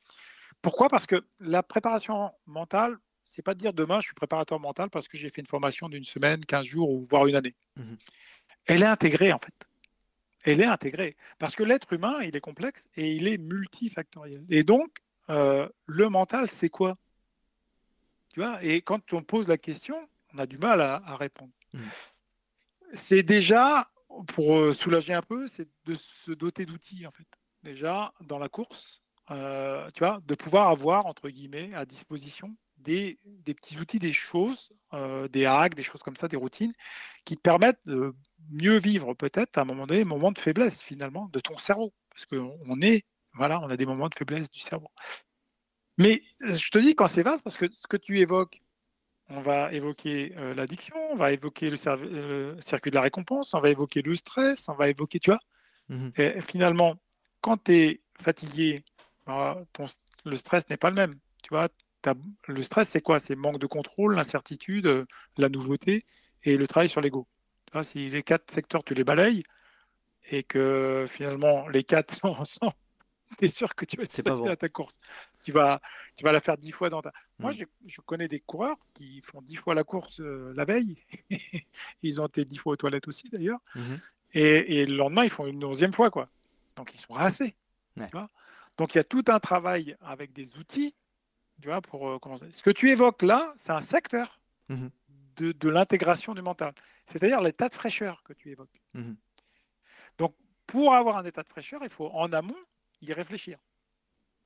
pourquoi? 0.62 0.90
Parce 0.90 1.08
que 1.08 1.26
la 1.40 1.64
préparation 1.64 2.32
mentale, 2.46 2.98
c'est 3.26 3.42
pas 3.42 3.54
de 3.54 3.60
dire 3.60 3.74
demain 3.74 4.00
je 4.02 4.06
suis 4.06 4.14
préparateur 4.14 4.60
mental 4.60 4.90
parce 4.90 5.08
que 5.08 5.18
j'ai 5.18 5.30
fait 5.30 5.42
une 5.42 5.48
formation 5.48 5.90
d'une 5.90 6.04
semaine, 6.04 6.46
15 6.46 6.66
jours 6.66 6.90
ou 6.90 7.04
voire 7.04 7.26
une 7.28 7.36
année. 7.36 7.56
Mmh 7.76 7.96
Elle 8.68 8.84
est 8.84 8.88
intégrée 8.88 9.34
en 9.34 9.40
fait. 9.40 9.54
Elle 10.44 10.62
est 10.62 10.66
intégrée 10.66 11.16
parce 11.40 11.56
que 11.56 11.64
l'être 11.64 11.92
humain, 11.94 12.22
il 12.22 12.36
est 12.36 12.42
complexe 12.42 12.88
et 12.96 13.14
il 13.14 13.28
est 13.28 13.40
multifactoriel. 13.40 14.46
Et 14.50 14.64
donc, 14.64 14.90
euh, 15.30 15.68
le 15.88 16.10
mental, 16.10 16.50
c'est 16.50 16.70
quoi? 16.70 16.96
Tu 18.36 18.42
vois 18.42 18.62
Et 18.62 18.82
quand 18.82 19.14
on 19.14 19.24
pose 19.24 19.48
la 19.48 19.58
question, 19.58 19.96
on 20.34 20.40
a 20.40 20.46
du 20.46 20.58
mal 20.58 20.82
à, 20.82 21.16
répondre. 21.16 21.54
Mmh. 21.72 21.80
C'est 22.94 23.24
déjà, 23.24 23.90
pour 24.28 24.58
euh, 24.58 24.74
soulager 24.74 25.14
un 25.14 25.22
peu, 25.22 25.48
c'est 25.48 25.70
de 25.86 25.96
se 25.96 26.34
doter 26.34 26.66
d'outils 26.66 27.08
en 27.08 27.12
fait. 27.12 27.28
Déjà, 27.64 28.12
dans 28.20 28.38
la 28.38 28.50
course, 28.50 29.04
euh, 29.32 29.90
tu 29.94 30.00
vois, 30.00 30.20
de 30.26 30.36
pouvoir 30.36 30.68
avoir, 30.68 31.06
entre 31.06 31.30
guillemets, 31.30 31.74
à 31.76 31.86
disposition 31.86 32.54
des, 32.76 33.18
petits 33.46 33.80
outils, 33.80 34.00
des 34.00 34.12
choses, 34.12 34.70
euh, 34.92 35.30
des 35.30 35.46
hacks, 35.46 35.74
des 35.74 35.84
choses 35.84 36.04
comme 36.04 36.18
ça, 36.18 36.28
des 36.28 36.36
routines, 36.36 36.74
qui 37.24 37.38
te 37.38 37.42
permettent 37.42 37.80
de 37.86 38.14
mieux 38.50 38.80
vivre 38.80 39.14
peut-être 39.14 39.58
à 39.58 39.62
un 39.62 39.66
moment 39.66 39.88
donné, 39.88 40.02
un 40.02 40.06
moment 40.06 40.34
de 40.34 40.40
faiblesse 40.40 40.84
finalement 40.84 41.30
de 41.32 41.40
ton 41.40 41.56
cerveau. 41.56 41.94
Parce 42.10 42.26
qu'on 42.26 42.82
est, 42.82 43.06
voilà, 43.32 43.62
on 43.62 43.70
a 43.70 43.78
des 43.78 43.86
moments 43.86 44.10
de 44.10 44.16
faiblesse 44.16 44.52
du 44.52 44.60
cerveau. 44.60 44.92
Mais 45.98 46.22
je 46.42 46.70
te 46.70 46.78
dis 46.78 46.96
quand 46.96 47.08
c'est 47.08 47.24
vaste, 47.24 47.44
parce 47.44 47.58
que 47.58 47.66
ce 47.72 47.88
que 47.88 47.98
tu 47.98 48.20
évoques, 48.20 48.62
on 49.30 49.42
va 49.42 49.74
évoquer 49.74 50.34
euh, 50.38 50.54
l'addiction, 50.54 50.96
on 51.12 51.16
va 51.16 51.32
évoquer 51.32 51.70
le, 51.70 52.58
circuit 52.60 52.92
de 52.92 52.96
la 52.96 53.02
récompense, 53.02 53.54
on 53.54 53.60
va 53.60 53.70
évoquer 53.70 54.02
le 54.02 54.14
stress, 54.14 54.70
on 54.70 54.76
va 54.76 54.90
évoquer, 54.90 55.20
tu 55.20 55.32
vois. 55.32 55.40
Mmh 55.90 56.10
Et 56.18 56.42
finalement, 56.42 56.96
quand 57.42 57.64
tu 57.64 57.74
es 57.74 58.02
fatigué, 58.22 58.84
bah, 59.26 59.64
ton, 59.74 59.86
le 60.26 60.38
stress 60.38 60.70
n'est 60.70 60.78
pas 60.78 60.90
le 60.90 60.96
même. 60.96 61.16
Tu 61.44 61.50
vois, 61.50 61.70
le 62.48 62.64
stress, 62.64 62.90
c'est 62.90 63.02
quoi? 63.02 63.20
C'est 63.20 63.36
manque 63.36 63.60
de 63.60 63.68
contrôle, 63.68 64.16
l'incertitude, 64.16 64.88
euh, 64.88 65.06
la 65.38 65.50
nouveauté 65.50 66.06
et 66.44 66.58
le 66.58 66.68
travail 66.68 66.90
sur 66.90 67.02
l'ego. 67.02 67.28
Si 67.84 68.10
les 68.10 68.24
quatre 68.24 68.52
secteurs, 68.52 68.84
tu 68.84 68.94
les 68.94 69.04
balayes 69.04 69.44
et 70.30 70.44
que 70.44 71.06
finalement 71.10 71.68
les 71.68 71.84
quatre 71.84 72.14
sont 72.16 72.30
ensemble, 72.30 72.74
tu 73.40 73.46
es 73.46 73.50
sûr 73.50 73.76
que 73.76 73.86
tu 73.86 73.98
vas 73.98 74.04
être 74.04 74.12
stressé 74.12 74.48
à 74.48 74.56
ta 74.56 74.70
course. 74.70 75.00
Tu 75.44 75.52
vas, 75.52 75.82
tu 76.16 76.24
vas 76.24 76.32
la 76.32 76.40
faire 76.40 76.58
dix 76.58 76.72
fois 76.72 76.90
dans 76.90 77.02
ta. 77.02 77.12
Moi, 77.40 77.52
hmm. 77.52 77.66
je, 77.86 78.02
connais 78.02 78.28
des 78.28 78.40
coureurs 78.40 78.78
qui 78.94 79.22
font 79.22 79.42
dix 79.42 79.56
fois 79.56 79.76
la 79.76 79.84
course 79.84 80.22
euh, 80.22 80.54
la 80.56 80.66
veille. 80.66 80.98
ils 82.04 82.22
ont 82.22 82.28
été 82.28 82.46
dix 82.46 82.58
fois 82.58 82.74
aux 82.74 82.78
toilettes 82.78 83.08
aussi, 83.08 83.30
d'ailleurs. 83.30 83.60
Mhm. 83.76 84.00
Et, 84.38 84.86
le 84.86 84.98
lendemain, 84.98 85.24
ils 85.24 85.30
font 85.30 85.48
une 85.48 85.64
onzième 85.64 85.94
fois. 85.94 86.10
quoi. 86.10 86.30
Donc, 86.76 86.94
ils 86.94 87.00
sont 87.00 87.14
rassés. 87.14 87.56
Donc, 88.78 88.94
il 88.94 88.98
y 88.98 89.00
a 89.00 89.06
tout 89.06 89.24
un 89.28 89.40
travail 89.40 89.96
avec 90.02 90.34
des 90.34 90.58
outils 90.58 90.94
tu 91.62 91.70
vois, 91.70 91.82
pour 91.82 92.10
euh, 92.10 92.20
commencer. 92.20 92.48
Ce 92.52 92.64
que 92.64 92.70
tu 92.70 92.90
évoques 92.90 93.22
là, 93.22 93.54
c'est 93.56 93.72
un 93.72 93.82
secteur 93.82 94.40
mmh 94.70 94.88
de, 95.38 95.52
de 95.52 95.68
l'intégration 95.68 96.34
du 96.34 96.42
mental, 96.42 96.74
c'est-à-dire 97.06 97.42
l'état 97.42 97.68
de 97.68 97.74
fraîcheur 97.74 98.24
que 98.24 98.32
tu 98.32 98.52
évoques. 98.52 98.82
Mmh 98.94 99.16
Donc, 100.18 100.34
pour 100.66 100.96
avoir 100.96 101.18
un 101.18 101.26
état 101.26 101.44
de 101.44 101.50
fraîcheur, 101.50 101.82
il 101.84 101.90
faut 101.90 102.10
en 102.14 102.32
amont 102.32 102.56
y 103.06 103.14
réfléchir. 103.14 103.58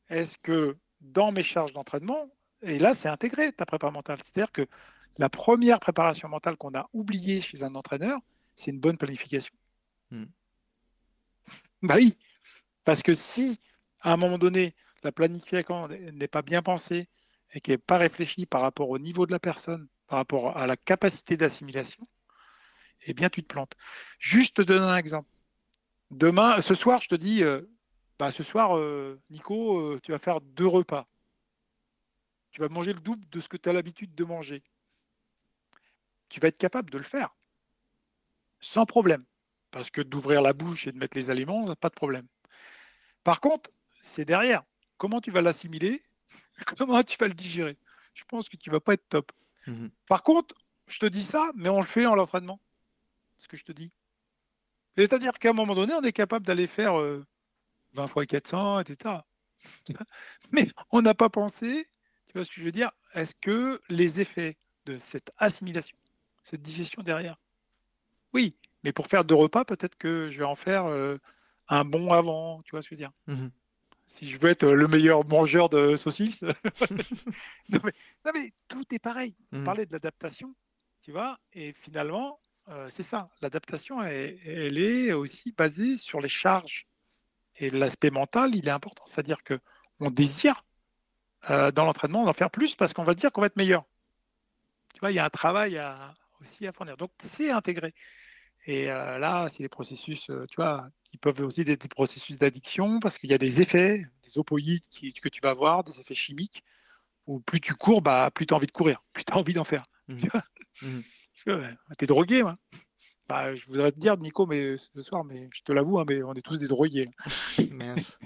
Est-ce 0.10 0.38
que 0.38 0.78
dans 1.02 1.32
mes 1.32 1.44
charges 1.44 1.74
d'entraînement, 1.74 2.30
et 2.62 2.80
là, 2.80 2.94
c'est 2.94 3.10
intégré 3.10 3.52
ta 3.54 3.66
préparation 3.66 3.98
mentale, 3.98 4.20
c'est-à-dire 4.22 4.52
que 4.52 4.68
la 5.18 5.30
première 5.30 5.80
préparation 5.80 6.28
mentale 6.28 6.58
qu'on 6.58 6.74
a 6.74 6.90
oubliée 6.94 7.42
chez 7.42 7.64
un 7.64 7.76
entraîneur, 7.76 8.20
c'est 8.56 8.72
une 8.72 8.80
bonne 8.80 8.98
planification. 8.98 9.54
Mmh. 10.12 10.26
bah 11.84 11.96
oui, 11.98 12.18
parce 12.84 13.04
que 13.04 13.14
si 13.14 13.60
à 14.02 14.14
un 14.14 14.18
moment 14.18 14.38
donné, 14.38 14.76
la 15.04 15.12
planification 15.12 15.88
n'est 15.88 16.28
pas 16.28 16.42
bien 16.42 16.62
pensée 16.62 17.08
et 17.54 17.62
qui 17.62 17.72
n'est 17.72 17.78
pas 17.78 17.98
réfléchie 17.98 18.46
par 18.46 18.62
rapport 18.62 18.90
au 18.90 19.00
niveau 19.00 19.26
de 19.26 19.32
la 19.32 19.40
personne, 19.40 19.88
par 20.08 20.18
rapport 20.18 20.58
à 20.58 20.68
la 20.68 20.78
capacité 20.78 21.38
d'assimilation, 21.38 22.08
eh 23.06 23.14
bien, 23.14 23.30
tu 23.30 23.42
te 23.44 23.48
plantes. 23.48 23.74
Juste 24.20 24.58
te 24.58 24.62
donner 24.62 24.86
un 24.86 24.98
exemple. 24.98 25.30
Demain, 26.12 26.62
ce 26.62 26.76
soir, 26.76 27.02
je 27.02 27.08
te 27.08 27.16
dis, 27.16 27.44
euh, 27.44 27.62
bah, 28.20 28.34
ce 28.34 28.44
soir, 28.44 28.78
euh, 28.78 29.18
Nico, 29.30 29.80
euh, 29.80 30.00
tu 30.04 30.12
vas 30.12 30.20
faire 30.20 30.42
deux 30.42 30.68
repas. 30.68 31.08
Tu 32.52 32.60
vas 32.60 32.68
manger 32.68 32.92
le 32.92 33.00
double 33.00 33.28
de 33.30 33.40
ce 33.40 33.48
que 33.48 33.56
tu 33.56 33.70
as 33.70 33.74
l'habitude 33.74 34.14
de 34.14 34.24
manger. 34.26 34.62
Tu 36.28 36.42
vas 36.42 36.50
être 36.50 36.58
capable 36.58 36.90
de 36.90 36.98
le 36.98 37.06
faire. 37.06 37.34
Sans 38.60 38.86
problème. 38.86 39.24
Parce 39.72 39.90
que 39.90 40.02
d'ouvrir 40.02 40.42
la 40.42 40.52
bouche 40.52 40.86
et 40.86 40.92
de 40.92 40.98
mettre 40.98 41.16
les 41.16 41.30
aliments, 41.30 41.74
pas 41.76 41.90
de 41.90 41.94
problème. 41.94 42.28
Par 43.24 43.40
contre, 43.40 43.72
c'est 44.02 44.26
derrière 44.26 44.64
comment 44.98 45.22
tu 45.22 45.32
vas 45.32 45.42
l'assimiler, 45.42 46.04
comment 46.78 47.02
tu 47.04 47.18
vas 47.18 47.28
le 47.28 47.34
digérer? 47.34 47.78
Je 48.16 48.26
pense 48.26 48.50
que 48.50 48.58
tu 48.58 48.70
vas 48.70 48.82
pas 48.82 48.96
être 48.96 49.08
top. 49.08 49.32
Mhm. 49.66 49.92
Par 50.08 50.24
contre, 50.24 50.56
je 50.88 51.00
te 51.00 51.06
dis 51.06 51.24
ça, 51.24 51.52
mais 51.56 51.70
on 51.70 51.80
le 51.80 51.86
fait 51.86 52.06
en 52.06 52.16
l'entraînement. 52.16 52.60
Ce 53.38 53.48
que 53.48 53.56
je 53.56 53.64
te 53.64 53.72
dis. 53.72 53.94
C'est-à-dire 54.98 55.40
qu'à 55.40 55.52
un 55.52 55.54
moment 55.54 55.76
donné, 55.76 55.94
on 55.94 56.02
est 56.02 56.12
capable 56.12 56.46
d'aller 56.46 56.68
faire 56.68 56.96
20 57.94 58.04
euh, 58.04 58.08
fois 58.08 58.26
400, 58.26 58.80
etc. 58.80 59.16
mais 60.52 60.68
on 60.92 61.02
n'a 61.02 61.14
pas 61.14 61.30
pensé, 61.30 61.88
tu 62.28 62.34
vois 62.34 62.46
ce 62.46 62.50
que 62.50 62.58
je 62.58 62.64
veux 62.64 62.72
dire, 62.72 62.92
est-ce 63.14 63.36
que 63.42 63.82
les 63.90 64.22
effets 64.22 64.58
de 64.86 64.98
cette 65.00 65.32
assimilation, 65.38 65.98
cette 66.44 66.62
digestion 66.62 67.02
derrière, 67.04 67.38
oui, 68.34 68.56
mais 68.84 68.92
pour 68.92 69.08
faire 69.08 69.26
deux 69.26 69.36
repas, 69.36 69.66
peut-être 69.66 69.96
que 69.96 70.30
je 70.30 70.38
vais 70.38 70.46
en 70.46 70.56
faire 70.56 70.86
euh, 70.86 71.18
un 71.68 71.84
bon 71.84 72.12
avant, 72.12 72.62
tu 72.62 72.72
vois 72.72 72.82
ce 72.82 72.90
que 72.90 72.96
je 72.96 73.02
veux 73.02 73.08
dire. 73.08 73.12
Mhm 73.28 73.52
si 74.10 74.28
je 74.28 74.38
veux 74.40 74.50
être 74.50 74.68
le 74.68 74.88
meilleur 74.88 75.26
mangeur 75.26 75.70
de 75.70 75.96
saucisses. 75.96 76.44
non, 77.70 77.80
mais, 78.34 78.52
tout 78.68 78.84
est 78.92 79.00
pareil. 79.00 79.36
On 79.52 79.60
mmh. 79.60 79.64
parlait 79.64 79.86
de 79.86 79.94
l'adaptation, 79.94 80.56
tu 81.02 81.12
vois, 81.12 81.40
et 81.54 81.74
finalement, 81.74 82.40
euh, 82.70 82.88
c'est 82.90 83.04
ça. 83.04 83.28
L'adaptation, 83.42 84.02
elle, 84.02 84.78
est 84.78 85.14
aussi 85.14 85.54
basée 85.54 85.96
sur 85.96 86.20
les 86.20 86.28
charges. 86.28 86.88
Et 87.60 87.70
l'aspect 87.70 88.10
mental, 88.10 88.56
il 88.56 88.68
est 88.68 88.72
important. 88.72 89.04
C'est-à-dire 89.06 89.44
que 89.44 89.60
on 90.00 90.10
désire 90.10 90.64
euh, 91.50 91.72
dans 91.72 91.86
l'entraînement 91.86 92.26
d'en 92.26 92.34
faire 92.34 92.50
plus 92.50 92.76
parce 92.76 92.94
qu'on 92.94 93.04
va 93.04 93.14
dire 93.14 93.32
qu'on 93.32 93.42
va 93.42 93.48
être 93.48 93.58
meilleur. 93.58 93.86
Tu 94.94 95.00
vois, 95.02 95.12
il 95.12 95.16
y 95.16 95.20
a 95.20 95.26
un 95.26 95.30
travail 95.30 95.78
à, 95.78 96.16
aussi 96.42 96.66
à 96.66 96.72
fournir. 96.72 96.98
Donc, 96.98 97.12
c'est 97.20 97.52
intégré. 97.52 97.94
Et 98.66 98.90
euh, 98.90 99.18
là, 99.20 99.48
c'est 99.50 99.64
les 99.64 99.70
processus, 99.70 100.32
tu 100.50 100.56
vois, 100.56 100.90
qui 101.04 101.18
peuvent 101.18 101.42
aussi 101.42 101.62
être 101.62 101.82
des 101.82 101.88
processus 101.88 102.38
d'addiction 102.38 103.00
parce 103.00 103.18
qu'il 103.18 103.30
y 103.30 103.34
a 103.34 103.38
des 103.38 103.62
effets, 103.62 104.06
des 104.24 104.38
opioïdes 104.38 104.84
que 105.22 105.30
tu 105.30 105.42
vas 105.42 105.52
avoir, 105.52 105.84
des 105.84 106.00
effets 106.00 106.16
chimiques, 106.16 106.64
où 107.28 107.40
plus 107.40 107.62
tu 107.62 107.74
cours, 107.76 108.02
bah, 108.02 108.32
plus 108.34 108.46
tu 108.46 108.54
as 108.54 108.58
envie 108.58 108.68
de 108.68 108.72
courir, 108.72 109.04
plus 109.14 109.24
tu 109.24 109.34
as 109.34 109.38
envie 109.38 109.54
d'en 109.54 109.64
faire. 109.64 109.86
Mmh. 110.08 110.28
Mmh. 110.82 111.00
Tu 111.46 111.52
es 112.02 112.06
drogué, 112.08 112.44
moi. 112.44 112.58
Bah, 113.30 113.54
je 113.54 113.64
voudrais 113.68 113.92
te 113.92 114.00
dire, 114.00 114.18
Nico, 114.18 114.48
mais 114.48 114.76
ce 114.78 115.04
soir, 115.04 115.24
mais 115.24 115.50
je 115.54 115.62
te 115.62 115.72
l'avoue, 115.72 116.00
hein, 116.00 116.06
mais 116.10 116.24
on 116.24 116.34
est 116.34 116.42
tous 116.42 116.58
des 116.58 116.68
drogués. 116.68 117.08
Mince. 117.72 118.18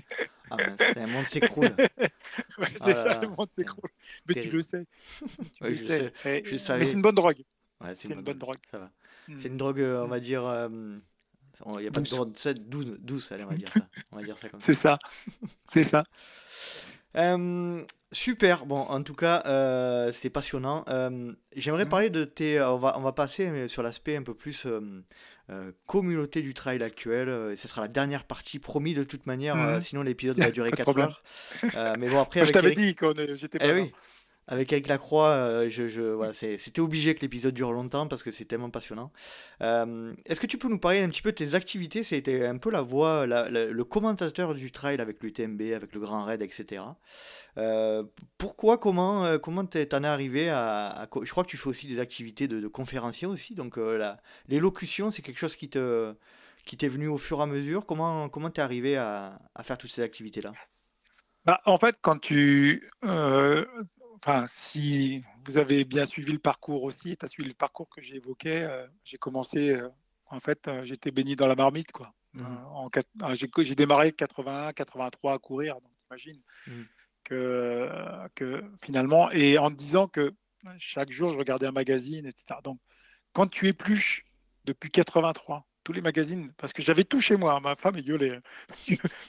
Ah, 0.50 0.56
le 0.96 1.12
monde 1.12 1.26
s'écroule. 1.26 1.76
c'est 2.78 2.90
oh 2.90 2.94
ça, 2.94 3.20
le 3.20 3.28
monde 3.28 3.50
s'écroule. 3.52 3.90
Mais 4.28 4.36
tu 4.42 4.50
le 4.50 4.62
sais. 4.62 4.86
Tu 5.62 5.64
le 5.64 5.76
sais. 5.76 6.14
Mais 6.24 6.86
c'est 6.86 6.94
une 6.94 7.02
bonne 7.02 7.16
drogue. 7.16 7.44
c'est 7.96 8.14
une, 8.14 8.22
bonne, 8.22 8.38
drogue. 8.38 8.60
Ça 8.72 8.80
va. 8.80 8.92
C'est 9.28 9.50
une 9.50 9.58
drogue, 9.58 9.82
euh, 9.82 10.06
on 10.06 10.08
va 10.08 10.22
dire, 10.22 10.46
euh, 10.46 10.70
il 10.70 11.80
n'y 11.80 11.88
a 11.88 11.92
pas 11.92 12.00
de 12.00 12.10
drogue 12.10 12.34
douce, 12.66 12.86
douce, 13.00 13.32
allez, 13.34 13.44
on 13.44 13.50
va 13.50 13.56
dire 13.56 13.70
ça. 13.74 13.82
On 14.14 14.18
va 14.18 14.24
dire 14.24 14.38
ça 14.38 14.48
comme 14.48 14.62
C'est 14.62 14.74
ça. 14.74 15.00
C'est 15.68 15.84
ça. 15.84 16.06
Euh, 17.18 17.84
super, 18.14 18.66
bon, 18.66 18.80
en 18.80 19.04
tout 19.04 19.14
cas, 19.14 19.44
euh, 19.46 20.12
c'était 20.12 20.30
passionnant. 20.30 20.86
Euh, 20.88 21.34
j'aimerais 21.56 21.86
mmh. 21.86 21.90
parler 21.90 22.10
de 22.10 22.24
tes. 22.24 22.62
On 22.62 22.78
va, 22.78 22.98
on 22.98 23.02
va 23.02 23.12
passer 23.12 23.68
sur 23.68 23.84
l'aspect 23.84 24.16
un 24.16 24.24
peu 24.24 24.34
plus 24.34 24.66
communauté 25.86 26.42
du 26.42 26.54
trail 26.54 26.82
actuel. 26.82 27.30
Et 27.52 27.58
ce 27.58 27.68
sera 27.68 27.82
la 27.82 27.88
dernière 27.88 28.24
partie, 28.24 28.60
promis 28.60 28.94
de 28.94 29.04
toute 29.04 29.26
manière, 29.26 29.56
mmh. 29.56 29.82
sinon 29.82 30.04
l'épisode 30.04 30.38
va 30.38 30.52
durer 30.52 30.72
4 30.72 30.98
heures. 31.00 31.24
mais 32.00 32.10
bon, 32.10 32.22
après. 32.22 32.46
je 32.46 32.52
t'avais 32.52 32.76
dit 32.76 32.96
que 32.96 33.36
j'étais 33.36 33.60
pas. 33.60 33.68
Eh 33.68 33.74
oui. 33.74 33.92
Avec 34.48 34.74
Eric 34.74 34.88
Lacroix, 34.88 35.30
euh, 35.30 35.70
je, 35.70 35.88
je, 35.88 36.02
voilà, 36.02 36.34
c'était 36.34 36.82
obligé 36.82 37.16
que 37.16 37.22
l'épisode 37.22 37.54
dure 37.54 37.72
longtemps 37.72 38.08
parce 38.08 38.24
que 38.24 38.32
c'est 38.32 38.44
tellement 38.44 38.70
passionnant. 38.70 39.12
Euh, 39.62 40.14
est-ce 40.26 40.42
que 40.42 40.48
tu 40.48 40.58
peux 40.58 40.68
nous 40.68 40.80
parler 40.80 41.02
un 41.02 41.10
petit 41.10 41.22
peu 41.22 41.32
de 41.32 41.38
tes 41.38 41.56
activités? 41.56 42.04
C'était 42.04 42.46
un 42.46 42.58
peu 42.58 42.70
la 42.70 42.82
voix, 42.82 43.26
le 43.26 43.82
commentateur 43.84 44.54
du 44.54 44.72
trail 44.72 45.00
avec 45.00 45.24
l'UTMB, 45.24 45.62
avec 45.74 45.94
le 45.94 46.00
Grand 46.02 46.26
Raid, 46.26 46.42
etc. 46.42 46.84
Euh, 47.58 48.04
pourquoi, 48.38 48.78
comment, 48.78 49.38
comment 49.40 49.66
t'en 49.66 50.04
es 50.04 50.08
arrivé 50.08 50.50
à, 50.50 51.08
Je 51.24 51.32
crois 51.32 51.46
que 51.46 51.50
tu 51.50 51.58
fais 51.58 51.70
aussi 51.70 51.88
des 51.88 52.00
activités 52.00 52.50
de, 52.50 52.68
conférencier 52.68 53.28
aussi, 53.28 53.56
donc 53.56 53.80
l'élocution, 54.50 55.10
c'est 55.10 55.22
quelque 55.22 55.40
chose 55.40 55.56
qui 55.56 55.70
te 55.70 56.14
qui 56.66 56.78
t'est 56.78 56.88
venu 56.88 57.08
au 57.08 57.18
fur 57.18 57.40
et 57.40 57.44
à 57.44 57.46
mesure. 57.46 57.86
Comment 57.86 58.30
comment 58.30 58.50
t'es 58.50 58.62
arrivé 58.62 58.98
à, 58.98 59.40
à, 59.56 59.64
faire 59.64 59.78
toutes 59.78 59.92
ces 59.92 60.02
activités 60.02 60.42
là 60.42 60.54
bah, 61.46 61.60
en 61.66 61.78
fait, 61.78 61.98
quand 62.02 62.20
tu 62.20 62.90
enfin, 64.26 64.46
si 64.48 65.22
vous 65.44 65.58
avez 65.58 65.84
bien 65.84 66.06
suivi 66.06 66.32
le 66.32 66.40
parcours 66.40 66.84
aussi, 66.84 67.18
tu 67.18 67.26
as 67.26 67.28
suivi 67.28 67.50
le 67.50 67.56
parcours 67.56 67.90
que 67.90 68.02
j'ai 68.02 68.16
évoqué, 68.16 68.64
euh, 68.64 68.88
j'ai 69.04 69.18
commencé, 69.18 69.72
euh, 69.72 69.90
en 70.28 70.40
fait, 70.40 70.68
euh, 70.68 70.84
j'étais 70.84 71.12
béni 71.12 71.36
dans 71.36 71.48
la 71.48 71.56
marmite, 71.56 71.92
quoi. 71.92 72.14
Mmh. 72.34 72.44
En, 72.72 72.90
j'ai, 73.34 73.76
démarré 73.76 74.12
81, 74.12 74.74
83 74.74 75.34
à 75.34 75.38
courir, 75.38 75.76
donc 75.76 75.92
imagine 76.10 76.42
mmh. 76.66 76.72
que, 77.24 77.90
que 78.34 78.64
finalement, 78.82 79.30
et 79.32 79.58
en 79.58 79.70
disant 79.70 80.08
que 80.08 80.34
chaque 80.80 81.12
jour, 81.12 81.30
je 81.30 81.38
regardais 81.38 81.68
un 81.68 81.72
magazine, 81.72 82.26
etc. 82.26 82.60
Donc, 82.64 82.80
quand 83.34 83.48
tu 83.48 83.68
épluches 83.68 84.26
depuis 84.66 84.90
83, 84.90 85.68
tous 85.84 85.92
les 85.92 86.02
magazines, 86.02 86.52
parce 86.58 86.72
que 86.72 86.82
j'avais 86.82 87.04
tout 87.04 87.20
chez 87.20 87.36
moi, 87.36 87.60
ma 87.60 87.76
femme 87.76 87.98
est 87.98 88.04
gueulée, 88.04 88.40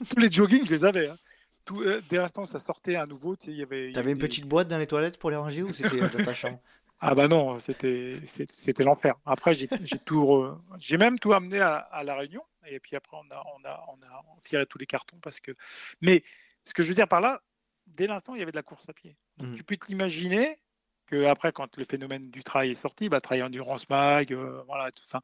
tous 0.09 0.21
les 0.21 0.31
joggings, 0.31 0.65
je 0.65 0.71
les 0.71 0.85
avais. 0.85 1.09
Hein 1.09 1.19
tout, 1.65 1.81
euh, 1.83 2.03
dès 2.09 2.17
l'instant 2.17 2.45
ça 2.45 2.61
sortait 2.61 2.97
à 2.97 3.07
nouveau, 3.07 3.37
tu 3.37 3.47
sais, 3.47 3.53
y 3.53 3.63
avait. 3.63 3.93
Une 3.93 4.19
petite 4.19 4.47
boîte 4.47 4.69
dans 4.69 4.79
les 4.79 4.87
toilettes 4.87 5.19
pour 5.19 5.31
les 5.31 5.37
ranger 5.37 5.63
ou 5.63 5.73
c'était 5.73 6.03
euh, 6.03 6.09
dans 6.09 6.25
ta 6.25 6.35
chambre 6.35 6.61
Ah 7.01 7.15
bah 7.15 7.29
non, 7.29 7.59
c'était 7.61 8.21
c'était 8.27 8.85
l'enfer. 8.85 9.15
Après 9.27 9.55
j'ai 9.55 9.69
tout 10.05 10.47
j'ai 10.79 10.97
même 10.97 11.19
tout 11.19 11.33
amené 11.33 11.61
à, 11.61 12.03
la 12.05 12.15
réunion 12.15 12.43
et 12.67 12.81
puis 12.81 12.97
après 12.97 13.17
on 13.17 13.35
a 13.35 13.43
on 13.57 13.69
a 13.69 13.85
on 13.89 14.03
a 14.03 14.41
tiré 14.43 14.67
tous 14.67 14.79
les 14.79 14.87
cartons 14.87 15.19
parce 15.23 15.41
que. 15.41 15.53
Mais 16.01 16.23
ce 16.65 16.75
que 16.75 16.83
je 16.83 16.89
veux 16.89 16.95
dire 16.95 17.09
par 17.09 17.21
là, 17.21 17.43
dès 17.87 18.07
l'instant 18.07 18.35
il 18.35 18.41
y 18.41 18.43
avait 18.43 18.53
de 18.53 18.57
la 18.57 18.63
course 18.63 18.89
à 18.89 18.93
pied. 18.93 19.17
Donc, 19.37 19.49
mmh. 19.49 19.57
Tu 19.57 19.65
peux 19.65 19.77
t'imaginer 19.77 20.59
que 21.07 21.27
après 21.27 21.53
quand 21.53 21.77
le 21.77 21.85
phénomène 21.85 22.31
du 22.31 22.43
trail 22.43 22.71
est 22.71 22.77
sorti, 22.77 23.09
bah 23.09 23.21
trail 23.21 23.43
endurance 23.43 23.89
mag, 23.89 24.33
euh, 24.33 24.63
voilà 24.67 24.91
tout 24.91 25.05
ça 25.07 25.21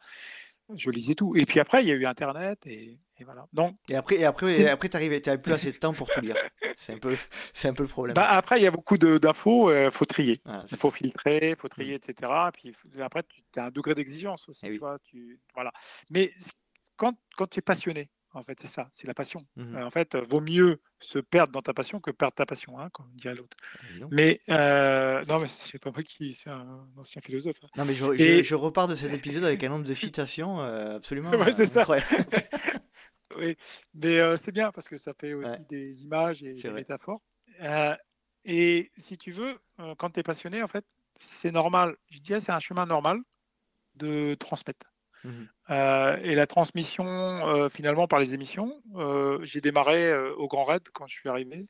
je 0.76 0.90
lisais 0.90 1.14
tout. 1.14 1.36
Et 1.36 1.46
puis 1.46 1.60
après, 1.60 1.82
il 1.82 1.88
y 1.88 1.92
a 1.92 1.94
eu 1.94 2.06
Internet 2.06 2.66
et, 2.66 2.98
voilà. 3.22 3.46
Donc, 3.52 3.76
et 3.88 3.96
après, 3.96 4.16
et 4.16 4.24
après, 4.24 4.60
et 4.60 4.68
après, 4.68 4.88
t'arrivais, 4.88 5.20
t'avais 5.20 5.42
plus 5.42 5.52
assez 5.52 5.72
de 5.72 5.76
temps 5.76 5.92
pour 5.92 6.08
tout 6.08 6.22
lire. 6.22 6.36
C'est 6.78 6.94
un 6.94 6.98
peu, 6.98 7.14
c'est 7.54 7.68
un 7.68 7.74
peu 7.74 7.82
le 7.82 7.88
problème. 7.88 8.14
Bah 8.14 8.26
après, 8.30 8.58
il 8.58 8.62
y 8.62 8.66
a 8.66 8.70
beaucoup 8.70 8.96
d'infos, 8.96 9.70
il 9.70 9.74
euh, 9.74 9.90
faut 9.90 10.06
trier, 10.06 10.40
il 10.70 10.76
faut 10.78 10.90
filtrer, 10.90 11.54
faut 11.58 11.68
trier, 11.68 11.98
mmh. 11.98 12.10
etc. 12.10 12.32
Puis 12.54 12.74
après, 12.98 13.22
tu 13.24 13.60
as 13.60 13.66
un 13.66 13.70
degré 13.70 13.94
d'exigence 13.94 14.48
aussi, 14.48 14.66
eh 14.66 14.72
tu 14.72 14.78
vois, 14.78 14.98
tu, 15.04 15.38
voilà. 15.54 15.70
Mais 16.08 16.32
quand, 16.96 17.14
quand 17.36 17.46
tu 17.46 17.58
es 17.58 17.62
passionné, 17.62 18.08
en 18.32 18.44
fait, 18.44 18.60
c'est 18.60 18.68
ça, 18.68 18.88
c'est 18.92 19.06
la 19.06 19.14
passion. 19.14 19.44
Mmh 19.56 19.76
euh, 19.76 19.84
en 19.84 19.90
fait, 19.90 20.16
vaut 20.16 20.40
mieux 20.40 20.80
se 21.00 21.18
perdre 21.18 21.52
dans 21.52 21.62
ta 21.62 21.74
passion 21.74 22.00
que 22.00 22.10
perdre 22.10 22.34
ta 22.34 22.46
passion, 22.46 22.78
hein, 22.78 22.88
comme 22.90 23.10
dirait 23.14 23.34
l'autre. 23.34 23.56
Mais 24.10 24.40
euh, 24.50 25.24
non, 25.26 25.40
mais 25.40 25.48
c'est 25.48 25.78
pas 25.78 25.90
moi 25.90 26.02
qui, 26.02 26.34
c'est 26.34 26.50
un 26.50 26.88
ancien 26.96 27.20
philosophe. 27.20 27.56
Hein. 27.62 27.68
Non, 27.76 27.84
mais 27.84 27.94
je, 27.94 28.42
je, 28.42 28.54
repars 28.54 28.86
de 28.86 28.94
cet 28.94 29.12
épisode 29.12 29.44
avec 29.44 29.64
un 29.64 29.70
nombre 29.70 29.84
de 29.84 29.94
citations 29.94 30.60
euh, 30.60 30.96
absolument. 30.96 31.30
ouais, 31.30 31.52
c'est 31.52 31.66
ça. 31.66 31.84
oui, 33.36 33.56
mais 33.94 34.36
c'est 34.36 34.52
bien 34.52 34.70
parce 34.70 34.88
que 34.88 34.96
ça 34.96 35.12
fait 35.18 35.34
aussi 35.34 35.58
des 35.68 36.02
images 36.02 36.42
et 36.42 36.54
des 36.54 36.70
métaphores. 36.70 37.22
et 38.44 38.90
si 38.96 39.18
tu 39.18 39.32
veux, 39.32 39.58
quand 39.98 40.10
tu 40.10 40.20
es 40.20 40.22
passionné, 40.22 40.62
en 40.62 40.68
fait, 40.68 40.84
c'est 41.18 41.52
normal. 41.52 41.96
Je 42.10 42.20
dirais, 42.20 42.40
c'est 42.40 42.52
un 42.52 42.60
chemin 42.60 42.86
normal 42.86 43.18
de 43.96 44.34
transmettre. 44.34 44.86
Mmh 45.24 45.30
euh, 45.70 46.16
et 46.24 46.34
la 46.34 46.48
transmission, 46.48 47.06
euh, 47.06 47.68
finalement, 47.68 48.08
par 48.08 48.18
les 48.18 48.34
émissions, 48.34 48.82
euh, 48.96 49.38
j'ai 49.44 49.60
démarré 49.60 50.12
au 50.30 50.48
Grand 50.48 50.64
Raid 50.64 50.82
quand 50.92 51.06
je 51.06 51.14
suis 51.14 51.28
arrivé. 51.28 51.68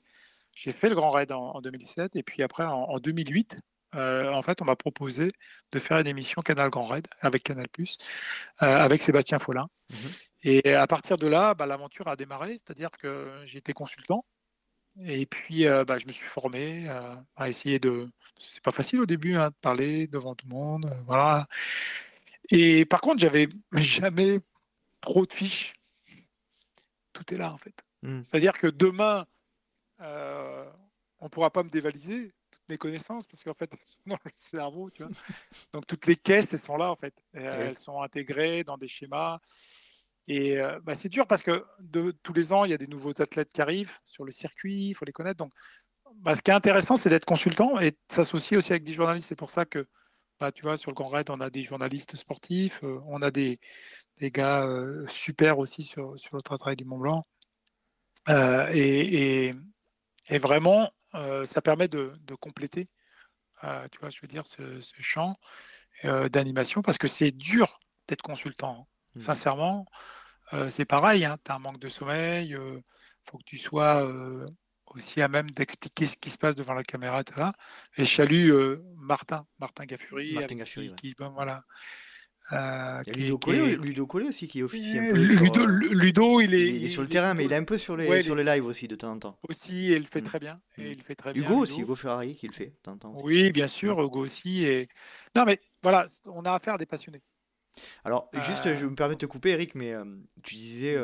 J'ai 0.54 0.72
fait 0.72 0.88
le 0.88 0.94
Grand 0.94 1.10
Raid 1.10 1.32
en, 1.32 1.60
2007 1.60 2.16
et 2.16 2.22
puis 2.22 2.42
après, 2.42 2.64
en, 2.64 2.98
2008, 2.98 3.58
en 3.92 4.42
fait, 4.42 4.62
on 4.62 4.64
m'a 4.64 4.76
proposé 4.76 5.32
de 5.72 5.78
faire 5.78 5.98
une 5.98 6.06
émission 6.06 6.40
Canal 6.40 6.70
Grand 6.70 6.86
Raid 6.86 7.06
avec 7.20 7.42
Canal 7.42 7.68
Plus, 7.68 7.98
avec 8.58 9.02
Sébastien 9.02 9.38
Follin. 9.38 9.68
Mmh 9.90 9.96
et 10.42 10.72
à 10.72 10.86
partir 10.86 11.18
de 11.18 11.26
là, 11.26 11.52
bah, 11.52 11.66
l'aventure 11.66 12.08
a 12.08 12.16
démarré, 12.16 12.54
c'est-à-dire 12.54 12.90
que 12.92 13.30
j'ai 13.44 13.58
été 13.58 13.74
consultant. 13.74 14.24
Et 15.04 15.26
puis, 15.26 15.66
bah, 15.86 15.98
je 15.98 16.06
me 16.06 16.12
suis 16.12 16.26
formé 16.26 16.88
à 17.36 17.48
essayer 17.50 17.78
de. 17.78 18.08
C'est 18.38 18.62
pas 18.62 18.70
facile 18.70 19.00
au 19.00 19.06
début 19.06 19.36
hein, 19.36 19.48
de 19.48 19.54
parler 19.60 20.06
devant 20.06 20.34
tout 20.34 20.46
le 20.48 20.54
monde. 20.54 20.90
voilà. 21.06 21.46
Et 22.50 22.84
par 22.84 23.00
contre, 23.00 23.20
j'avais 23.20 23.48
jamais 23.72 24.40
trop 25.00 25.26
de 25.26 25.32
fiches. 25.32 25.74
Tout 27.12 27.34
est 27.34 27.38
là, 27.38 27.52
en 27.52 27.58
fait. 27.58 27.74
Hmm. 28.02 28.22
C'est-à-dire 28.22 28.52
que 28.52 28.66
demain, 28.66 29.26
euh, 30.00 30.64
on 31.18 31.26
ne 31.26 31.30
pourra 31.30 31.50
pas 31.50 31.62
me 31.62 31.70
dévaliser 31.70 32.32
toutes 32.50 32.68
mes 32.68 32.78
connaissances 32.78 33.26
parce 33.26 33.42
qu'en 33.44 33.54
fait, 33.54 33.70
dans 34.06 34.18
le 34.24 34.30
cerveau, 34.32 34.90
tu 34.90 35.02
vois. 35.02 35.12
Donc, 35.72 35.86
toutes 35.86 36.06
les 36.06 36.16
caisses, 36.16 36.52
elles 36.54 36.60
sont 36.60 36.76
là, 36.76 36.90
en 36.90 36.96
fait. 36.96 37.14
Elles 37.32 37.78
sont 37.78 38.00
intégrées 38.02 38.64
dans 38.64 38.78
des 38.78 38.88
schémas. 38.88 39.38
Et 40.26 40.58
euh, 40.58 40.78
bah, 40.84 40.94
c'est 40.94 41.08
dur 41.08 41.26
parce 41.26 41.42
que 41.42 41.64
de, 41.80 42.12
tous 42.22 42.32
les 42.32 42.52
ans, 42.52 42.64
il 42.64 42.70
y 42.70 42.74
a 42.74 42.78
des 42.78 42.86
nouveaux 42.86 43.20
athlètes 43.20 43.52
qui 43.52 43.60
arrivent 43.60 43.98
sur 44.04 44.24
le 44.24 44.30
circuit, 44.30 44.90
il 44.90 44.94
faut 44.94 45.04
les 45.04 45.12
connaître. 45.12 45.38
Donc, 45.38 45.52
bah, 46.16 46.36
ce 46.36 46.42
qui 46.42 46.50
est 46.50 46.54
intéressant, 46.54 46.96
c'est 46.96 47.08
d'être 47.08 47.24
consultant 47.24 47.80
et 47.80 47.90
de 47.90 47.96
s'associer 48.08 48.56
aussi 48.56 48.72
avec 48.72 48.84
des 48.84 48.92
journalistes. 48.92 49.28
C'est 49.28 49.34
pour 49.34 49.50
ça 49.50 49.64
que 49.64 49.86
bah, 50.40 50.52
tu 50.52 50.62
vois, 50.62 50.78
sur 50.78 50.90
le 50.90 50.94
Grand 50.94 51.08
Raid, 51.10 51.28
on 51.28 51.40
a 51.40 51.50
des 51.50 51.62
journalistes 51.62 52.16
sportifs, 52.16 52.82
euh, 52.82 53.00
on 53.06 53.20
a 53.20 53.30
des, 53.30 53.60
des 54.18 54.30
gars 54.30 54.62
euh, 54.64 55.06
super 55.06 55.58
aussi 55.58 55.84
sur, 55.84 56.18
sur 56.18 56.34
le 56.34 56.40
travail 56.42 56.76
du 56.76 56.86
Mont 56.86 56.98
Blanc. 56.98 57.26
Euh, 58.30 58.68
et, 58.72 59.54
et, 60.28 60.38
vraiment, 60.38 60.90
ça 61.44 61.60
permet 61.60 61.88
de, 61.88 62.12
de 62.20 62.34
compléter, 62.34 62.88
tu 63.62 63.98
vois, 64.00 64.10
je 64.10 64.20
veux 64.22 64.28
dire, 64.28 64.46
ce, 64.46 64.80
ce 64.80 65.02
champ 65.02 65.36
d'animation 66.04 66.82
parce 66.82 66.98
que 66.98 67.08
c'est 67.08 67.32
dur 67.32 67.80
d'être 68.08 68.22
consultant. 68.22 68.80
Hein. 68.80 68.86
Mmh. 69.16 69.20
Sincèrement, 69.22 69.86
c'est 70.68 70.84
pareil, 70.84 71.24
hein, 71.24 71.36
tu 71.44 71.50
as 71.50 71.56
un 71.56 71.58
manque 71.58 71.80
de 71.80 71.88
sommeil, 71.88 72.50
il 72.50 72.82
faut 73.24 73.38
que 73.38 73.44
tu 73.44 73.58
sois 73.58 74.06
aussi 74.94 75.22
à 75.22 75.28
même 75.28 75.50
d'expliquer 75.50 76.06
ce 76.06 76.16
qui 76.16 76.30
se 76.30 76.38
passe 76.38 76.54
devant 76.54 76.74
la 76.74 76.82
caméra, 76.82 77.20
etc. 77.20 77.48
Et 77.96 78.06
chalut 78.06 78.52
euh, 78.52 78.82
Martin, 78.96 79.46
Martin 79.58 79.84
Gaffuri, 79.84 80.34
Martin 80.34 80.56
Gaffuri 80.56 80.94
qui, 80.96 81.14
ben, 81.18 81.30
voilà. 81.30 81.62
Euh, 82.52 83.02
il 83.06 83.12
y 83.12 83.14
a 83.14 83.22
Ludo, 83.26 83.38
Collet, 83.38 83.76
Ludo 83.76 84.08
aussi 84.28 84.48
qui 84.48 84.62
officie 84.62 84.98
un 84.98 85.12
peu. 85.12 85.16
Ludo, 85.16 85.66
Ludo 85.66 86.40
il, 86.40 86.52
est, 86.52 86.68
il, 86.68 86.84
est, 86.84 86.88
sur 86.88 87.02
le 87.02 87.08
terrain, 87.08 87.32
mais 87.34 87.44
il 87.44 87.52
est 87.52 87.56
un 87.56 87.62
peu 87.62 87.78
sur 87.78 87.96
les, 87.96 88.22
sur 88.22 88.34
les 88.34 88.42
lives 88.42 88.66
aussi 88.66 88.88
de 88.88 88.96
temps 88.96 89.12
en 89.12 89.18
temps. 89.20 89.38
Aussi, 89.48 89.92
et 89.92 89.96
il 89.96 90.08
fait 90.08 90.20
mm. 90.20 90.24
très 90.24 90.38
bien. 90.40 90.60
Et 90.76 90.82
mm. 90.82 90.92
il 90.92 91.02
fait 91.02 91.14
très 91.14 91.30
Hugo 91.30 91.46
bien, 91.46 91.58
aussi, 91.58 91.80
Hugo 91.80 91.94
Ferrari 91.94 92.34
qui 92.34 92.48
le 92.48 92.52
fait 92.52 92.66
de 92.66 92.76
temps 92.82 92.92
en 92.92 92.96
temps. 92.96 93.16
Oui, 93.22 93.52
bien 93.52 93.68
sûr, 93.68 94.02
Hugo 94.02 94.24
aussi. 94.24 94.64
Et... 94.64 94.88
Non, 95.36 95.44
mais 95.44 95.60
voilà, 95.82 96.06
on 96.24 96.44
a 96.44 96.52
affaire 96.52 96.74
à 96.74 96.78
des 96.78 96.86
passionnés. 96.86 97.22
Alors, 98.04 98.28
juste, 98.34 98.74
je 98.74 98.84
me 98.84 98.96
permets 98.96 99.14
de 99.14 99.20
te 99.20 99.26
couper, 99.26 99.50
Eric, 99.50 99.76
mais 99.76 99.94
euh, 99.94 100.04
tu 100.42 100.56
disais 100.56 100.96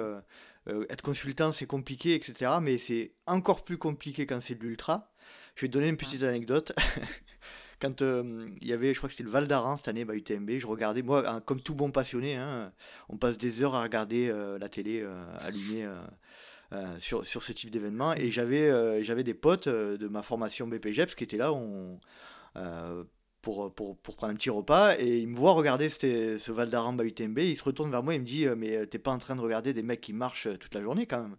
euh, 0.69 0.87
être 0.91 1.03
consultant, 1.03 1.53
c'est 1.53 1.67
compliqué, 1.67 2.15
etc. 2.15 2.53
Mais 2.61 2.79
c'est 2.79 3.13
encore 3.27 3.65
plus 3.65 3.79
compliqué 3.79 4.27
quand 4.27 4.41
c'est 4.41 4.55
de 4.55 4.63
l'ultra. 4.63 5.13
Je 5.55 5.63
vais 5.63 5.69
te 5.69 5.73
donner 5.73 5.89
une 5.89 5.97
petite 5.97 6.23
anecdote. 6.23 6.73
quand 7.81 8.03
euh, 8.03 8.49
il 8.61 8.69
y 8.69 8.73
avait, 8.73 8.93
je 8.93 8.99
crois 8.99 9.09
que 9.09 9.13
c'était 9.13 9.25
le 9.25 9.31
Val 9.31 9.47
d'Aran 9.47 9.77
cette 9.77 9.89
année, 9.89 10.05
bah, 10.05 10.15
UTMB, 10.15 10.59
je 10.59 10.67
regardais, 10.67 11.03
moi, 11.03 11.41
comme 11.43 11.61
tout 11.61 11.75
bon 11.75 11.91
passionné, 11.91 12.37
hein, 12.37 12.73
on 13.09 13.17
passe 13.17 13.39
des 13.39 13.63
heures 13.63 13.75
à 13.75 13.83
regarder 13.83 14.29
euh, 14.29 14.59
la 14.59 14.69
télé 14.69 15.07
allumée. 15.41 15.87
sur, 16.99 17.25
sur 17.25 17.45
ce 17.45 17.53
type 17.53 17.71
d'événement 17.71 18.13
et 18.15 18.33
j'avais 18.33 19.03
j'avais 19.05 19.23
des 19.23 19.35
potes 19.35 19.69
de 19.69 20.09
ma 20.09 20.23
formation 20.23 20.67
BPGEPS 20.67 21.15
qui 21.15 21.23
étaient 21.23 21.37
là 21.37 21.53
on, 21.53 22.01
pour, 23.47 23.73
pour, 23.73 24.17
prendre 24.17 24.33
un 24.33 24.37
petit 24.37 24.51
repas 24.51 24.97
et 24.99 25.19
il 25.19 25.29
me 25.29 25.37
voit 25.37 25.53
regarder 25.53 25.89
ce 25.89 26.51
Val 26.51 26.69
d'Aramba 26.69 27.05
UTMB. 27.05 27.39
Il 27.39 27.57
se 27.57 27.63
retourne 27.63 27.93
vers 27.93 28.03
moi 28.03 28.13
et 28.13 28.17
il 28.17 28.23
me 28.23 28.27
dit 28.27 28.45
euh, 28.45 28.57
Mais 28.57 28.77
euh, 28.77 28.87
t'es 28.87 28.99
pas 28.99 29.13
en 29.13 29.19
train 29.19 29.37
de 29.37 29.41
regarder 29.41 29.73
des 29.73 29.85
mecs 29.85 30.01
qui 30.01 30.13
marchent 30.13 30.49
euh, 30.49 30.57
toute 30.57 30.75
la 30.75 30.81
journée 30.81 31.07
quand 31.07 31.23
même 31.23 31.37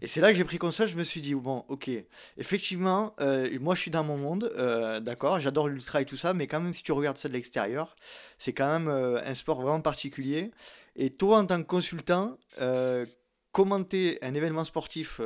Et 0.00 0.06
c'est 0.08 0.22
là 0.22 0.30
que 0.30 0.38
j'ai 0.38 0.44
pris 0.44 0.56
conscience. 0.56 0.88
Je 0.88 0.96
me 0.96 1.02
suis 1.02 1.20
dit 1.20 1.34
Bon, 1.34 1.66
ok, 1.68 1.90
effectivement, 2.38 3.14
moi 3.60 3.74
je 3.74 3.80
suis 3.80 3.90
dans 3.90 4.04
mon 4.04 4.16
monde, 4.16 4.50
d'accord, 5.02 5.38
j'adore 5.38 5.68
l'ultra 5.68 6.00
et 6.00 6.06
tout 6.06 6.16
ça, 6.16 6.32
mais 6.32 6.46
quand 6.46 6.60
même, 6.60 6.72
si 6.72 6.82
tu 6.82 6.92
regardes 6.92 7.18
ça 7.18 7.28
de 7.28 7.34
l'extérieur, 7.34 7.94
c'est 8.38 8.54
quand 8.54 8.78
même 8.78 8.88
un 8.88 9.34
sport 9.34 9.60
vraiment 9.60 9.82
particulier. 9.82 10.50
Et 10.96 11.10
toi, 11.10 11.40
en 11.40 11.46
tant 11.46 11.58
que 11.60 11.66
consultant, 11.66 12.38
commenter 13.50 14.18
un 14.22 14.32
événement 14.34 14.64
sportif 14.64 15.20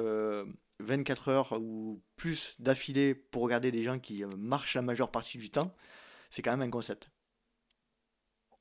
24 0.81 1.29
heures 1.29 1.53
ou 1.61 2.03
plus 2.17 2.57
d'affilée 2.59 3.15
pour 3.15 3.43
regarder 3.43 3.71
des 3.71 3.83
gens 3.83 3.99
qui 3.99 4.25
euh, 4.25 4.29
marchent 4.37 4.75
la 4.75 4.83
majeure 4.83 5.11
partie 5.11 5.39
du 5.39 5.51
temps, 5.51 5.75
c'est 6.31 6.43
quand 6.43 6.51
même 6.53 6.69
un 6.69 6.71
concept. 6.71 7.11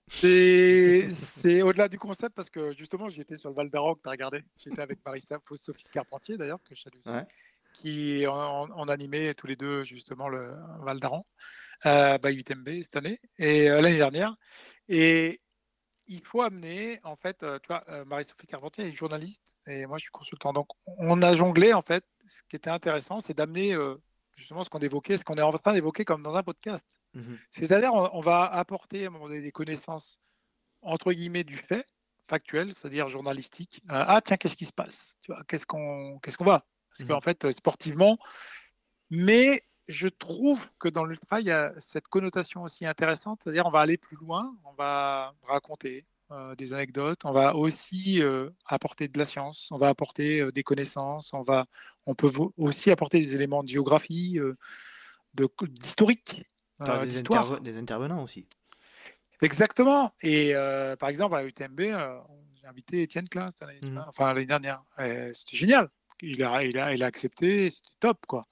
C'est 0.08 1.62
au-delà 1.64 1.88
du 1.90 1.98
concept 1.98 2.36
parce 2.36 2.50
que 2.50 2.72
justement, 2.74 3.10
j'étais 3.10 3.38
sur 3.38 3.50
le 3.50 3.56
Val 3.56 3.70
d'Aroc, 3.70 4.00
tu 4.04 4.08
as 4.08 4.12
regardé. 4.12 4.44
J'étais 4.56 4.82
avec 4.82 5.00
Marissa 5.04 5.40
Sophie 5.56 5.84
Carpentier 5.92 6.38
d'ailleurs, 6.38 6.62
que 6.64 6.76
je 6.76 6.82
salue 6.82 7.26
qui 7.74 8.26
ont, 8.28 8.88
animé 8.88 9.34
tous 9.36 9.48
les 9.48 9.56
deux 9.56 9.84
justement 9.84 10.30
le 10.30 10.54
Val 10.82 11.00
d'Aran, 11.00 11.26
euh, 11.86 12.18
by 12.18 12.30
UTMB 12.30 12.70
cette 12.84 12.96
année 12.96 13.20
et 13.38 13.68
l'année 13.68 13.98
dernière. 13.98 14.36
Et 14.88 15.42
il 16.08 16.24
faut 16.24 16.42
amener, 16.42 17.00
en 17.04 17.16
fait, 17.16 17.40
tu 17.40 17.68
vois, 17.68 17.84
Marie-Sophie 18.06 18.48
Carpentier 18.48 18.86
est 18.86 18.94
journaliste 18.94 19.58
et 19.68 19.86
moi 19.86 19.98
je 19.98 20.04
suis 20.04 20.12
consultant. 20.12 20.54
Donc 20.54 20.68
on 20.86 21.22
a 21.22 21.36
jonglé, 21.36 21.74
en 21.74 21.82
fait, 21.82 22.06
ce 22.28 22.42
qui 22.50 22.56
était 22.56 22.70
intéressant, 22.70 23.20
c'est 23.20 23.34
d'amener 23.34 23.76
justement 24.36 24.64
ce 24.64 24.70
qu'on 24.70 24.80
évoquait, 24.80 25.18
ce 25.18 25.24
qu'on 25.24 25.36
est 25.36 25.42
en 25.42 25.52
train 25.58 25.74
d'évoquer 25.74 26.06
comme 26.06 26.24
dans 26.24 26.36
un 26.36 26.44
podcast. 26.44 26.86
Mmh 27.14 27.36
C'est-à-dire, 27.50 27.94
on, 27.94 28.20
va 28.20 28.44
apporter 28.46 29.06
à 29.06 29.08
un 29.08 29.10
moment 29.10 29.28
donné 29.28 29.42
des 29.42 29.52
connaissances, 29.52 30.20
entre 30.82 31.14
guillemets, 31.14 31.44
du 31.44 31.58
fait, 31.58 31.88
factuel, 32.30 32.74
c'est-à-dire 32.74 33.08
journalistique. 33.08 33.82
Euh, 33.90 34.04
ah, 34.08 34.22
tiens, 34.24 34.38
qu'est-ce 34.38 34.58
qui 34.58 34.66
se 34.66 34.74
passe? 34.74 35.16
Tu 35.22 35.32
vois, 35.32 35.44
Qu'est-ce 35.48 35.66
qu'on 35.66 36.20
qu'est-ce 36.20 36.38
qu'on 36.38 36.46
va 36.46 36.66
Parce 36.90 37.02
mmh 37.02 37.08
qu'en 37.08 37.22
fait, 37.22 37.46
euh, 37.46 37.52
sportivement, 37.52 38.18
mais 39.10 39.64
je 39.88 40.08
trouve 40.08 40.72
que 40.80 40.90
dans 40.90 41.06
l'ultra, 41.06 41.42
il 41.42 41.48
y 41.48 41.52
a 41.52 41.74
cette 41.78 42.08
connotation 42.08 42.64
aussi 42.64 42.86
intéressante, 42.86 43.42
c'est-à-dire 43.44 43.66
on 43.66 43.72
va 43.72 43.80
aller 43.80 43.98
plus 43.98 44.18
loin, 44.18 44.56
on 44.66 44.74
va 44.74 45.34
raconter 45.44 46.06
euh, 46.32 46.56
des 46.56 46.74
anecdotes, 46.74 47.26
on 47.26 47.32
va 47.32 47.56
aussi 47.56 48.22
apporter 48.66 49.08
de 49.08 49.18
la 49.18 49.26
science, 49.26 49.70
on 49.72 49.78
va 49.78 49.90
apporter 49.90 50.52
des 50.52 50.64
connaissances, 50.64 51.34
on, 51.34 51.44
va, 51.44 51.66
on 52.06 52.16
peut 52.16 52.32
aussi 52.58 52.92
apporter 52.92 53.20
des 53.20 53.36
éléments 53.36 53.64
de 53.64 53.70
géographie, 53.70 54.40
d'historique, 55.36 56.44
d'histoire. 57.06 57.62
des 57.62 57.78
intervenants 57.78 58.24
aussi. 58.24 58.48
Exactement. 59.42 60.14
Et 60.22 60.56
euh, 60.56 60.96
par 60.96 61.10
exemple, 61.10 61.36
à 61.36 61.44
UTMB, 61.44 61.80
euh, 61.82 62.18
j'ai 62.56 62.68
invité 62.68 63.02
Étienne 63.04 63.28
Klein 63.30 63.50
mmh. 63.50 64.00
enfin 64.08 64.34
l'année 64.34 64.46
dernière. 64.46 64.84
C'était 65.34 65.58
génial. 65.58 65.90
Il 66.22 66.42
a, 66.44 66.64
il, 66.64 66.80
a, 66.80 66.94
il 66.94 67.04
a 67.04 67.06
accepté, 67.06 67.70
c'était 67.70 67.90
top. 68.00 68.26
quoi. 68.26 68.48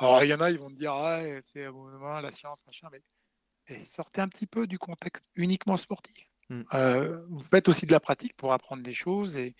Alors, 0.00 0.24
il 0.24 0.30
y 0.30 0.34
en 0.34 0.40
a, 0.40 0.50
ils 0.50 0.58
vont 0.58 0.70
me 0.70 0.76
dire, 0.76 0.92
ah, 0.92 2.20
la 2.20 2.30
science, 2.30 2.64
machin, 2.66 2.88
mais 2.90 3.84
sortez 3.84 4.20
un 4.20 4.28
petit 4.28 4.46
peu 4.46 4.66
du 4.66 4.78
contexte 4.78 5.26
uniquement 5.36 5.76
sportif. 5.76 6.26
Mmh. 6.48 6.62
Euh, 6.74 7.20
vous 7.28 7.44
faites 7.44 7.68
aussi 7.68 7.86
de 7.86 7.92
la 7.92 8.00
pratique 8.00 8.36
pour 8.36 8.52
apprendre 8.52 8.82
des 8.82 8.94
choses 8.94 9.36
et, 9.36 9.54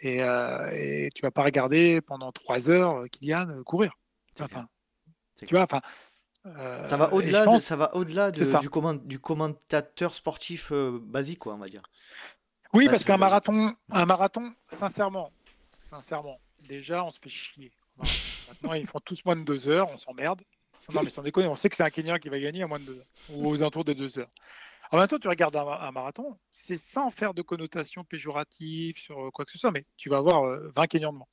et, 0.00 0.20
et 0.20 1.10
tu 1.14 1.22
vas 1.22 1.30
pas 1.30 1.42
regarder 1.42 2.00
pendant 2.00 2.32
trois 2.32 2.70
heures 2.70 3.04
Kylian 3.10 3.62
courir. 3.64 3.92
Enfin, 4.40 4.66
tu 5.36 5.54
vois, 5.54 5.64
enfin, 5.64 5.82
euh, 6.46 6.88
ça 6.88 6.96
va 6.96 7.12
au-delà 7.12 7.46
de, 7.46 7.58
ça 7.58 7.76
va 7.76 7.94
au-delà 7.94 8.30
du, 8.30 8.42
du, 9.04 9.18
commentateur 9.18 10.14
sportif 10.14 10.72
euh, 10.72 10.98
basique, 11.02 11.40
quoi, 11.40 11.54
on 11.54 11.58
va 11.58 11.66
dire. 11.66 11.82
Oui, 12.72 12.86
parce 12.88 13.04
qu'un 13.04 13.18
marathon, 13.18 13.74
un 13.90 14.06
marathon, 14.06 14.54
sincèrement, 14.70 15.32
sincèrement, 15.76 16.40
déjà, 16.60 17.04
on 17.04 17.10
se 17.10 17.18
fait 17.20 17.28
chier. 17.28 17.72
Maintenant, 18.50 18.74
ils 18.74 18.86
font 18.86 19.00
tous 19.00 19.24
moins 19.24 19.36
de 19.36 19.44
deux 19.44 19.68
heures, 19.68 19.88
on 19.90 19.96
s'emmerde. 19.96 20.42
Non, 20.94 21.02
mais 21.02 21.10
sans 21.10 21.22
déconner, 21.22 21.46
on 21.46 21.56
sait 21.56 21.68
que 21.68 21.76
c'est 21.76 21.82
un 21.82 21.90
Kenyan 21.90 22.18
qui 22.18 22.28
va 22.28 22.38
gagner 22.38 22.62
à 22.62 22.66
moins 22.66 22.78
de 22.78 22.84
deux 22.84 22.98
heures, 22.98 23.06
ou 23.30 23.48
aux 23.48 23.56
alentours 23.56 23.84
des 23.84 23.94
deux 23.94 24.18
heures. 24.18 24.30
En 24.92 24.98
même 24.98 25.06
temps, 25.06 25.18
tu 25.18 25.28
regardes 25.28 25.54
un, 25.56 25.92
marathon, 25.92 26.36
c'est 26.50 26.76
sans 26.76 27.10
faire 27.10 27.32
de 27.32 27.42
connotation 27.42 28.02
péjorative 28.02 28.98
sur 28.98 29.26
euh, 29.26 29.30
quoi 29.30 29.44
que 29.44 29.52
ce 29.52 29.58
soit, 29.58 29.70
mais 29.70 29.84
tu 29.96 30.08
vas 30.08 30.16
avoir 30.16 30.42
20 30.74 30.86
Kenyans 30.86 31.12
devant 31.12 31.28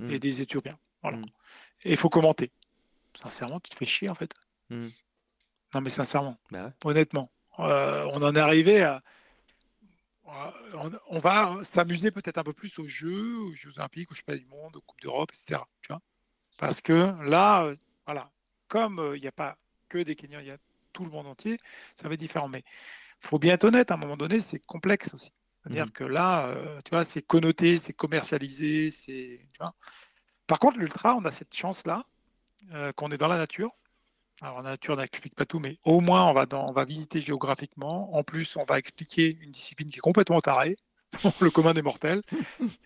et 0.00 0.16
hmm. 0.16 0.18
des 0.18 0.42
Éthiopiens. 0.42 0.78
Voilà. 1.02 1.18
Hmm. 1.18 1.26
Et 1.84 1.92
il 1.92 1.96
faut 1.96 2.08
commenter. 2.08 2.50
Sincèrement, 3.14 3.60
tu 3.60 3.70
te 3.70 3.76
fais 3.76 3.86
chier 3.86 4.08
en 4.08 4.14
fait. 4.14 4.32
Mmh. 4.70 4.88
Non, 5.74 5.80
mais 5.80 5.90
sincèrement, 5.90 6.38
bah 6.50 6.72
honnêtement, 6.84 7.30
euh, 7.58 8.08
on 8.12 8.22
en 8.22 8.34
est 8.34 8.40
arrivé 8.40 8.82
à. 8.82 9.02
On, 11.08 11.18
va 11.20 11.64
s'amuser 11.64 12.10
peut-être 12.10 12.36
un 12.36 12.44
peu 12.44 12.52
plus 12.52 12.78
aux 12.78 12.86
Jeux, 12.86 13.38
aux 13.38 13.52
Jeux 13.54 13.78
Olympiques, 13.78 14.12
aux 14.12 14.14
Championnats 14.14 14.38
du 14.38 14.46
Monde, 14.46 14.76
aux 14.76 14.82
Coupes 14.82 15.00
d'Europe, 15.00 15.30
etc. 15.32 15.62
Tu 15.80 15.88
vois 15.88 16.02
Parce 16.58 16.82
que 16.82 17.14
là, 17.24 17.64
euh, 17.64 17.76
voilà, 18.06 18.30
comme 18.68 18.98
euh, 18.98 19.16
il 19.16 19.22
n'y 19.22 19.28
a 19.28 19.32
pas 19.32 19.56
que 19.88 19.98
des 19.98 20.14
Kenyans, 20.14 20.40
il 20.40 20.48
y 20.48 20.50
a 20.50 20.58
tout 20.92 21.04
le 21.04 21.10
monde 21.10 21.26
entier, 21.26 21.58
ça 21.94 22.08
va 22.08 22.14
être 22.14 22.20
différent. 22.20 22.48
Mais 22.48 22.62
il 23.22 23.26
faut 23.26 23.38
bien 23.38 23.54
être 23.54 23.64
honnête, 23.64 23.90
à 23.90 23.94
un 23.94 23.96
moment 23.96 24.18
donné, 24.18 24.40
c'est 24.40 24.60
complexe 24.60 25.14
aussi. 25.14 25.32
C'est-à-dire 25.62 25.86
mmh. 25.86 25.92
que 25.92 26.04
là, 26.04 26.54
tu 26.84 26.90
vois, 26.90 27.04
c'est 27.04 27.22
connoté, 27.22 27.78
c'est 27.78 27.92
commercialisé, 27.92 28.90
c'est. 28.90 29.40
Par 30.46 30.58
contre, 30.58 30.78
l'ultra, 30.78 31.16
on 31.16 31.24
a 31.24 31.30
cette 31.30 31.54
chance-là, 31.54 32.04
qu'on 32.96 33.10
est 33.10 33.18
dans 33.18 33.28
la 33.28 33.38
nature, 33.38 33.72
alors, 34.40 34.62
la 34.62 34.70
nature 34.70 34.96
n'explique 34.96 35.34
pas 35.34 35.46
tout, 35.46 35.58
mais 35.58 35.78
au 35.82 36.00
moins, 36.00 36.28
on 36.30 36.32
va, 36.32 36.46
on 36.52 36.72
va 36.72 36.84
visiter 36.84 37.20
géographiquement. 37.20 38.14
En 38.14 38.22
plus, 38.22 38.56
on 38.56 38.62
va 38.62 38.78
expliquer 38.78 39.36
une 39.40 39.50
discipline 39.50 39.90
qui 39.90 39.98
est 39.98 40.00
complètement 40.00 40.40
tarée, 40.40 40.76
le 41.40 41.50
commun 41.50 41.74
des 41.74 41.82
mortels, 41.82 42.22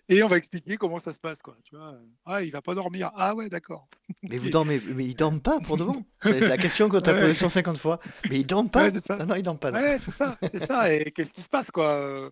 et 0.07 0.23
on 0.23 0.27
va 0.27 0.37
expliquer 0.37 0.77
comment 0.77 0.99
ça 0.99 1.13
se 1.13 1.19
passe. 1.19 1.41
Quoi. 1.41 1.57
Tu 1.63 1.75
vois 1.75 1.95
ah, 2.25 2.41
il 2.41 2.51
va 2.51 2.61
pas 2.61 2.73
dormir. 2.73 3.11
Ah 3.15 3.35
ouais, 3.35 3.49
d'accord. 3.49 3.87
Mais 4.23 4.37
vous 4.37 4.49
dormez, 4.49 4.79
mais 4.95 5.05
ils 5.05 5.13
dorment 5.13 5.41
pas 5.41 5.59
pour 5.59 5.77
de 5.77 5.83
bon. 5.83 6.05
C'est 6.23 6.39
la 6.39 6.57
question 6.57 6.89
qu'on 6.89 7.01
t'a 7.01 7.13
posée 7.13 7.33
150 7.33 7.77
fois. 7.77 7.99
Mais 8.29 8.39
ils 8.39 8.45
dorment 8.45 8.69
pas. 8.69 8.89
ça. 8.91 9.17
Non, 9.17 9.25
non, 9.25 9.35
ils 9.35 9.43
dorment 9.43 9.59
pas. 9.59 9.71
Ouais, 9.71 9.97
c'est 9.97 10.11
ça, 10.11 10.37
c'est 10.41 10.65
ça. 10.65 10.93
Et 10.93 11.11
qu'est-ce 11.11 11.33
qui 11.33 11.41
se 11.41 11.49
passe, 11.49 11.69
quoi 11.69 11.89
euh, 11.95 12.29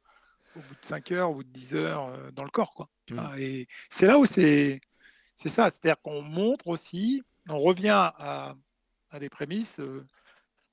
Au 0.55 0.59
bout 0.59 0.75
de 0.81 0.85
5 0.85 1.11
heures, 1.11 1.29
au 1.31 1.35
bout 1.35 1.43
de 1.43 1.49
10 1.49 1.75
heures, 1.75 2.05
euh, 2.05 2.31
dans 2.31 2.43
le 2.43 2.49
corps, 2.49 2.73
quoi. 2.73 2.89
Hmm. 3.09 3.19
Et 3.37 3.67
c'est 3.89 4.05
là 4.05 4.17
où 4.17 4.25
c'est, 4.25 4.79
c'est 5.35 5.49
ça. 5.49 5.69
C'est-à-dire 5.69 6.01
qu'on 6.01 6.21
montre 6.21 6.67
aussi, 6.67 7.21
on 7.49 7.59
revient 7.59 7.89
à 7.89 8.55
à 9.11 9.19
des 9.19 9.29
prémices 9.29 9.79
euh, 9.79 10.05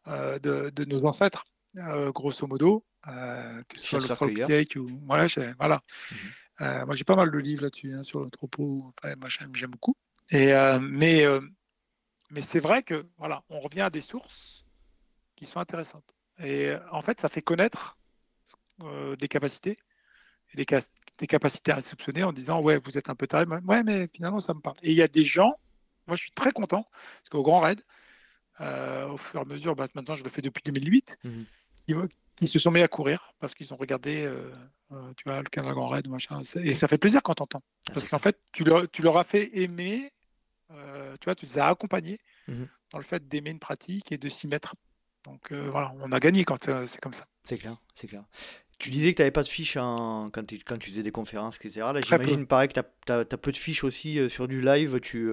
euh, 0.07 0.39
de, 0.39 0.85
nos 0.85 1.05
ancêtres, 1.05 1.45
euh, 1.77 2.11
grosso 2.13 2.47
modo, 2.47 2.85
que 3.05 3.79
ce 3.79 3.87
soit 4.01 4.01
le 4.01 4.79
ou 4.79 5.01
voilà, 5.07 5.27
voilà. 5.59 5.83
Mmh 6.11 6.17
moi 6.61 6.97
j'ai 6.97 7.05
pas 7.05 7.15
mal 7.15 7.31
de 7.31 7.39
livres 7.39 7.63
là-dessus 7.63 7.95
hein, 7.95 8.03
sur 8.03 8.29
troupeau, 8.31 8.93
j'aime 9.53 9.71
beaucoup. 9.71 9.97
Et 10.31 10.53
mais 10.81 11.25
mais 12.31 12.43
c'est 12.43 12.61
vrai 12.61 12.83
que 12.83 13.07
voilà, 13.17 13.43
on 13.49 13.61
revient 13.61 13.83
à 13.83 13.91
des 13.91 14.01
sources 14.01 14.65
qui 15.37 15.47
sont 15.47 15.61
intéressantes. 15.61 16.15
Et 16.41 16.73
en 16.91 17.01
fait, 17.01 17.21
ça 17.21 17.29
fait 17.29 17.43
connaître 17.43 17.97
des 19.19 19.29
capacités 19.29 19.79
et 20.53 20.65
des, 20.65 20.79
des, 21.19 21.27
capacités 21.27 21.73
à 21.73 21.81
soupçonner 21.81 22.25
en 22.25 22.33
disant 22.33 22.61
ouais, 22.61 22.81
vous 22.85 22.99
êtes 22.99 23.09
un 23.09 23.15
peu 23.15 23.27
taré, 23.27 23.45
ouais, 23.45 23.83
mais 23.83 24.09
finalement 24.13 24.41
ça 24.41 24.55
me 24.55 24.61
parle. 24.61 24.77
Et 24.83 24.91
il 24.91 24.97
y 24.97 25.03
a 25.03 25.09
des 25.09 25.25
gens, 25.25 25.55
moi 26.07 26.17
je 26.17 26.23
suis 26.23 26.33
très 26.33 26.53
content 26.53 26.87
parce 26.93 27.29
qu'au 27.31 27.43
Grand 27.43 27.61
Raid, 27.61 27.83
euh, 28.61 29.09
au 29.09 29.17
fur 29.17 29.41
et 29.41 29.43
à 29.43 29.45
mesure, 29.45 29.77
bah, 29.77 29.87
maintenant 29.95 30.15
je 30.15 30.25
le 30.25 30.31
fais 30.31 30.43
depuis 30.43 30.63
2008, 30.65 31.19
mmh 31.25 31.43
qui, 32.39 32.47
se 32.47 32.59
sont 32.59 32.71
mis 32.71 32.83
à 32.83 32.89
courir 32.89 33.33
parce 33.41 33.55
qu'ils 33.55 33.73
ont 33.73 33.77
regardé, 33.77 34.25
euh, 34.25 34.51
euh, 34.93 35.13
tu 35.17 35.25
vois, 35.25 35.39
le 35.39 35.49
Canada 35.49 35.75
Grand 35.75 35.89
Raid, 35.89 36.09
machin, 36.09 36.41
et 36.63 36.75
ça 36.75 36.89
fait 36.89 36.99
plaisir 36.99 37.23
quand 37.23 37.35
tu 37.35 37.43
entends. 37.43 37.63
Ah, 37.89 37.93
parce 37.95 38.09
qu'en 38.09 38.19
fait, 38.19 38.39
tu 38.53 38.65
leur, 38.65 38.91
tu 38.91 39.03
leur, 39.03 39.19
as 39.19 39.25
fait 39.25 39.51
aimer, 39.59 40.11
tu 40.71 41.25
vois, 41.25 41.35
tu 41.35 41.47
les 41.47 41.59
as 41.59 41.69
accompagnés 41.69 42.19
mmh 42.47 42.65
dans 42.91 42.97
le 42.97 43.05
fait 43.05 43.29
d'aimer 43.29 43.51
une 43.51 43.59
pratique 43.59 44.13
et 44.13 44.17
de 44.17 44.31
s'y 44.31 44.49
mettre. 44.49 44.75
Donc 45.25 45.53
voilà, 45.53 45.93
on 46.01 46.11
a 46.11 46.19
gagné 46.19 46.47
quand 46.47 46.57
c'est 46.65 47.01
comme 47.03 47.13
ça. 47.13 47.27
C'est 47.45 47.59
clair, 47.59 47.77
c'est 47.95 48.07
clair. 48.07 48.25
Tu 48.79 48.89
disais 48.89 49.11
que 49.13 49.17
tu 49.17 49.21
n'avais 49.21 49.31
pas 49.31 49.43
de 49.43 49.49
fiches 49.49 49.77
en... 49.77 50.31
quand, 50.31 50.47
tu, 50.47 50.59
quand 50.65 50.79
tu 50.79 50.89
faisais 50.89 51.03
des 51.03 51.11
conférences, 51.11 51.57
etc. 51.57 51.81
Là, 51.93 52.01
j'imagine 52.01 52.47
pareil 52.47 52.69
que 52.69 52.81
tu 52.81 53.13
as, 53.13 53.19
as, 53.19 53.25
peu 53.37 53.53
de 53.53 53.59
fiches 53.59 53.85
aussi 53.85 54.31
sur 54.31 54.49
du 54.49 54.63
live. 54.63 55.01
Tu, 55.01 55.31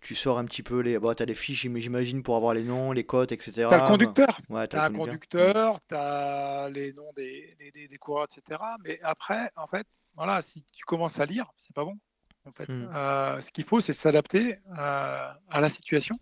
tu 0.00 0.14
sors 0.14 0.38
un 0.38 0.44
petit 0.44 0.62
peu 0.62 0.80
les. 0.80 0.98
Bon, 0.98 1.14
tu 1.14 1.22
as 1.22 1.26
les 1.26 1.34
fiches, 1.34 1.66
j'imagine, 1.74 2.22
pour 2.22 2.36
avoir 2.36 2.54
les 2.54 2.62
noms, 2.62 2.92
les 2.92 3.04
cotes, 3.04 3.32
etc. 3.32 3.66
Tu 3.68 3.74
as 3.74 3.82
le 3.82 3.86
conducteur. 3.86 4.40
Ouais, 4.48 4.68
tu 4.68 4.76
as, 4.76 4.84
un 4.84 4.92
conducteur, 4.92 5.80
tu 5.88 5.94
as 5.94 6.68
les 6.70 6.92
noms 6.92 7.12
des, 7.16 7.56
des, 7.58 7.88
des, 7.88 7.98
coureurs, 7.98 8.26
etc. 8.30 8.60
Mais 8.84 9.00
après, 9.02 9.50
en 9.56 9.66
fait, 9.66 9.86
voilà, 10.14 10.42
si 10.42 10.64
tu 10.72 10.84
commences 10.84 11.18
à 11.18 11.26
lire, 11.26 11.52
c'est 11.56 11.74
pas 11.74 11.84
bon. 11.84 11.98
En 12.46 12.52
fait. 12.52 12.68
Hmm. 12.68 12.88
Euh, 12.94 13.40
ce 13.40 13.50
qu'il 13.50 13.64
faut, 13.64 13.80
c'est 13.80 13.92
s'adapter 13.92 14.58
euh, 14.78 15.32
à 15.50 15.60
la 15.60 15.68
situation. 15.68 16.18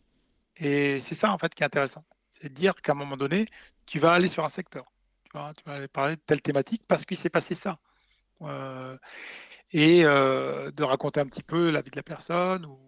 Et 0.56 1.00
c'est 1.00 1.14
ça, 1.14 1.30
en 1.30 1.38
fait, 1.38 1.54
qui 1.54 1.62
est 1.62 1.66
intéressant. 1.66 2.04
C'est 2.30 2.48
de 2.48 2.54
dire 2.54 2.74
qu'à 2.76 2.92
un 2.92 2.96
moment 2.96 3.16
donné, 3.16 3.46
tu 3.86 3.98
vas 3.98 4.12
aller 4.12 4.28
sur 4.28 4.44
un 4.44 4.48
secteur. 4.48 4.84
Tu, 5.24 5.36
vois, 5.36 5.52
tu 5.54 5.64
vas 5.66 5.74
aller 5.74 5.88
parler 5.88 6.16
de 6.16 6.20
telle 6.20 6.40
thématique 6.40 6.82
parce 6.86 7.04
qu'il 7.04 7.16
s'est 7.16 7.30
passé 7.30 7.54
ça. 7.54 7.78
Euh, 8.42 8.96
et 9.72 10.02
de 10.02 10.82
raconter 10.82 11.20
un 11.20 11.26
petit 11.26 11.42
peu 11.42 11.70
la 11.70 11.82
vie 11.82 11.90
de 11.90 11.96
la 11.96 12.02
personne 12.02 12.64
ou 12.64 12.83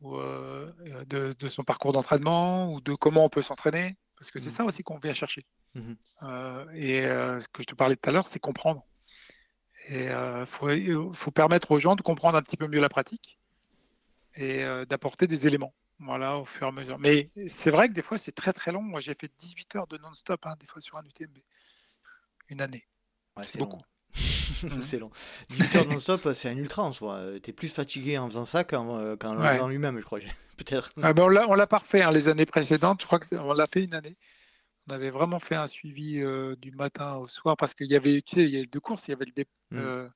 ou 0.00 0.16
euh, 0.16 0.72
de, 1.06 1.48
son 1.48 1.62
parcours 1.62 1.92
d'entraînement 1.92 2.72
ou 2.72 2.80
de 2.80 2.94
comment 2.94 3.24
on 3.24 3.28
peut 3.28 3.42
s'entraîner. 3.42 3.96
Parce 4.16 4.30
que 4.30 4.38
c'est 4.38 4.48
mmh. 4.48 4.52
ça 4.52 4.64
aussi 4.64 4.82
qu'on 4.82 4.98
vient 4.98 5.12
chercher. 5.12 5.42
Mmh 5.74 5.92
euh, 6.22 6.66
et 6.74 7.06
euh, 7.06 7.40
ce 7.40 7.48
que 7.48 7.62
je 7.62 7.66
te 7.66 7.74
parlais 7.74 7.96
tout 7.96 8.08
à 8.08 8.12
l'heure, 8.12 8.26
c'est 8.26 8.40
comprendre. 8.40 8.84
Et 9.88 10.06
il 10.06 10.44
faut, 10.46 10.68
faut, 11.14 11.30
permettre 11.30 11.70
aux 11.70 11.78
gens 11.78 11.96
de 11.96 12.02
comprendre 12.02 12.36
un 12.36 12.42
petit 12.42 12.56
peu 12.56 12.68
mieux 12.68 12.80
la 12.80 12.90
pratique 12.90 13.38
et 14.34 14.62
d'apporter 14.88 15.26
des 15.26 15.46
éléments. 15.46 15.74
Voilà, 15.98 16.38
au 16.38 16.44
fur 16.44 16.66
et 16.66 16.68
à 16.68 16.72
mesure. 16.72 16.98
Mais 16.98 17.30
c'est 17.48 17.70
vrai 17.70 17.88
que 17.88 17.94
des 17.94 18.02
fois, 18.02 18.18
c'est 18.18 18.32
très 18.32 18.52
très 18.52 18.72
long. 18.72 18.82
Moi, 18.82 19.00
j'ai 19.00 19.14
fait 19.14 19.32
18 19.38 19.76
heures 19.76 19.86
de 19.86 19.96
non-stop, 19.98 20.44
hein, 20.44 20.54
des 20.60 20.66
fois 20.66 20.80
sur 20.80 20.96
un 20.98 21.02
UTMB. 21.02 21.38
Une 22.50 22.60
année. 22.60 22.86
c'est 23.42 23.58
beaucoup. 23.58 23.80
c'est 24.82 24.98
long. 24.98 25.10
18 25.50 25.76
heures 25.76 25.86
non-stop, 25.86 26.28
c'est 26.34 26.48
un 26.48 26.56
ultra 26.56 26.82
en 26.82 26.92
soi. 26.92 27.20
T'es 27.42 27.52
plus 27.52 27.72
fatigué 27.72 28.18
en 28.18 28.26
faisant 28.26 28.44
ça 28.44 28.64
qu'en 28.64 28.98
euh, 28.98 29.16
faisant 29.20 29.68
lui-même, 29.68 29.98
je 29.98 30.04
crois. 30.04 30.18
Peut-être. 30.56 30.90
Ah 31.02 31.12
ben 31.12 31.24
on 31.24 31.54
l'a 31.54 31.66
pas 31.66 31.78
refait 31.78 32.02
hein, 32.02 32.10
les 32.10 32.28
années 32.28 32.46
précédentes. 32.46 33.00
Je 33.00 33.06
crois 33.06 33.18
qu'on 33.18 33.52
l'a 33.52 33.66
fait 33.66 33.84
une 33.84 33.94
année. 33.94 34.16
On 34.88 34.92
avait 34.92 35.10
vraiment 35.10 35.40
fait 35.40 35.54
un 35.54 35.66
suivi 35.66 36.20
euh, 36.20 36.56
du 36.56 36.72
matin 36.72 37.16
au 37.16 37.28
soir 37.28 37.56
parce 37.56 37.74
qu'il 37.74 37.86
y 37.86 37.96
avait, 37.96 38.20
tu 38.22 38.36
sais, 38.36 38.42
il 38.42 38.50
y 38.50 38.56
avait 38.56 38.66
deux 38.66 38.80
courses. 38.80 39.08
Il 39.08 39.12
y 39.12 39.14
avait 39.14 39.26
euh, 39.74 40.08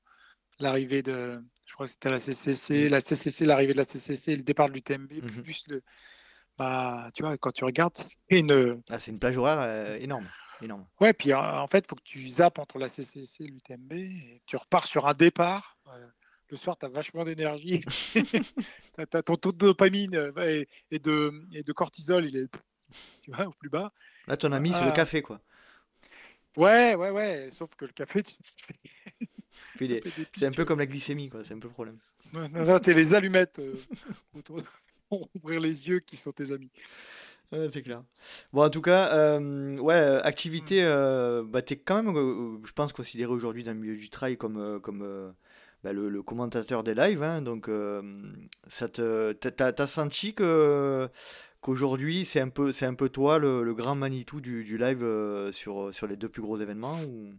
l'arrivée 0.59 1.01
de 1.01 1.41
Je 1.65 1.73
crois 1.73 1.85
que 1.87 1.93
c'était 1.93 2.09
la 2.09 2.19
CCC, 2.19 2.87
mmh. 2.87 2.91
la 2.91 3.01
CCC, 3.01 3.45
l'arrivée 3.45 3.73
de 3.73 3.77
la 3.77 3.85
CCC, 3.85 4.35
le 4.35 4.43
départ 4.43 4.69
de 4.69 4.73
l'UTMB, 4.73 5.11
mmh 5.11 5.41
plus 5.41 5.67
le. 5.67 5.81
Bah, 6.57 7.09
tu 7.13 7.23
vois, 7.23 7.37
quand 7.37 7.51
tu 7.51 7.65
regardes, 7.65 7.95
c'est 7.97 8.37
une. 8.37 8.81
Ah, 8.89 8.99
c'est 8.99 9.11
une 9.11 9.19
plage 9.19 9.37
horaire 9.37 9.95
énorme. 10.01 10.27
Énorme. 10.61 10.85
Ouais, 10.99 11.13
puis 11.13 11.33
en 11.33 11.67
fait, 11.67 11.85
il 11.85 11.87
faut 11.87 11.95
que 11.95 12.03
tu 12.03 12.27
zappes 12.27 12.59
entre 12.59 12.77
la 12.77 12.89
CCC 12.89 13.43
et 13.43 13.47
l'UTMB. 13.47 13.93
Et 13.93 14.41
tu 14.45 14.55
repars 14.55 14.85
sur 14.85 15.07
un 15.07 15.13
départ. 15.13 15.77
le 16.49 16.57
soir, 16.57 16.77
tu 16.77 16.85
as 16.85 16.89
vachement 16.89 17.23
d'énergie. 17.23 17.83
ton 19.25 19.35
taux 19.35 19.51
de 19.51 19.57
dopamine 19.57 20.33
et, 20.91 20.99
de, 20.99 21.47
et 21.51 21.63
de 21.63 21.73
cortisol, 21.73 22.25
il 22.25 22.37
est 22.37 22.49
tu 23.21 23.31
vois, 23.31 23.47
au 23.47 23.51
plus 23.51 23.69
bas. 23.69 23.91
Là, 24.27 24.37
ton 24.37 24.51
ami, 24.51 24.71
c'est 24.71 24.85
le 24.85 24.91
café, 24.91 25.21
quoi. 25.21 25.41
Ouais, 26.55 26.95
ouais, 26.95 27.09
ouais. 27.09 27.49
Sauf 27.51 27.75
que 27.75 27.85
le 27.85 27.91
café, 27.91 28.23
c'est 29.79 30.45
un 30.45 30.51
peu 30.51 30.65
comme 30.65 30.79
la 30.79 30.85
glycémie, 30.85 31.29
quoi. 31.29 31.43
C'est 31.43 31.53
un 31.53 31.59
peu 31.59 31.67
le 31.67 31.73
problème. 31.73 31.97
Non, 32.33 32.47
non, 32.49 32.79
t'es 32.79 32.93
les 32.93 33.13
allumettes 33.13 33.59
euh, 33.59 33.75
autour 34.33 34.61
pour 35.09 35.29
ouvrir 35.35 35.59
les 35.59 35.87
yeux 35.87 35.99
qui 35.99 36.17
sont 36.17 36.31
tes 36.31 36.51
amis. 36.51 36.71
C'est 37.71 37.81
clair. 37.81 38.03
Bon, 38.53 38.63
en 38.63 38.69
tout 38.69 38.81
cas, 38.81 39.13
euh, 39.13 39.77
ouais, 39.77 39.95
euh, 39.95 40.21
activité, 40.23 40.83
euh, 40.83 41.43
bah, 41.43 41.61
t'es 41.61 41.77
quand 41.77 42.03
même, 42.03 42.65
je 42.65 42.71
pense, 42.73 42.93
considéré 42.93 43.31
aujourd'hui 43.31 43.63
dans 43.63 43.73
le 43.73 43.79
milieu 43.79 43.95
du 43.95 44.09
trail 44.09 44.37
comme, 44.37 44.79
comme 44.81 45.33
bah, 45.83 45.93
le, 45.93 46.23
commentateur 46.23 46.83
des 46.83 46.93
lives. 46.93 47.23
Hein, 47.23 47.41
donc, 47.41 47.69
ça 48.67 48.87
te, 48.89 49.33
t'as, 49.33 49.87
senti 49.87 50.33
que 50.33 51.09
qu'aujourd'hui, 51.61 52.25
c'est 52.25 52.41
un 52.41 52.49
peu, 52.49 52.71
c'est 52.71 52.85
un 52.85 52.93
peu 52.93 53.09
toi 53.09 53.39
le, 53.39 53.73
grand 53.73 53.95
Manitou 53.95 54.41
du, 54.41 54.63
du 54.63 54.77
live 54.77 55.05
sur, 55.51 55.93
sur 55.93 56.07
les 56.07 56.15
deux 56.15 56.29
plus 56.29 56.41
gros 56.41 56.57
événements 56.57 56.99
ou... 57.03 57.33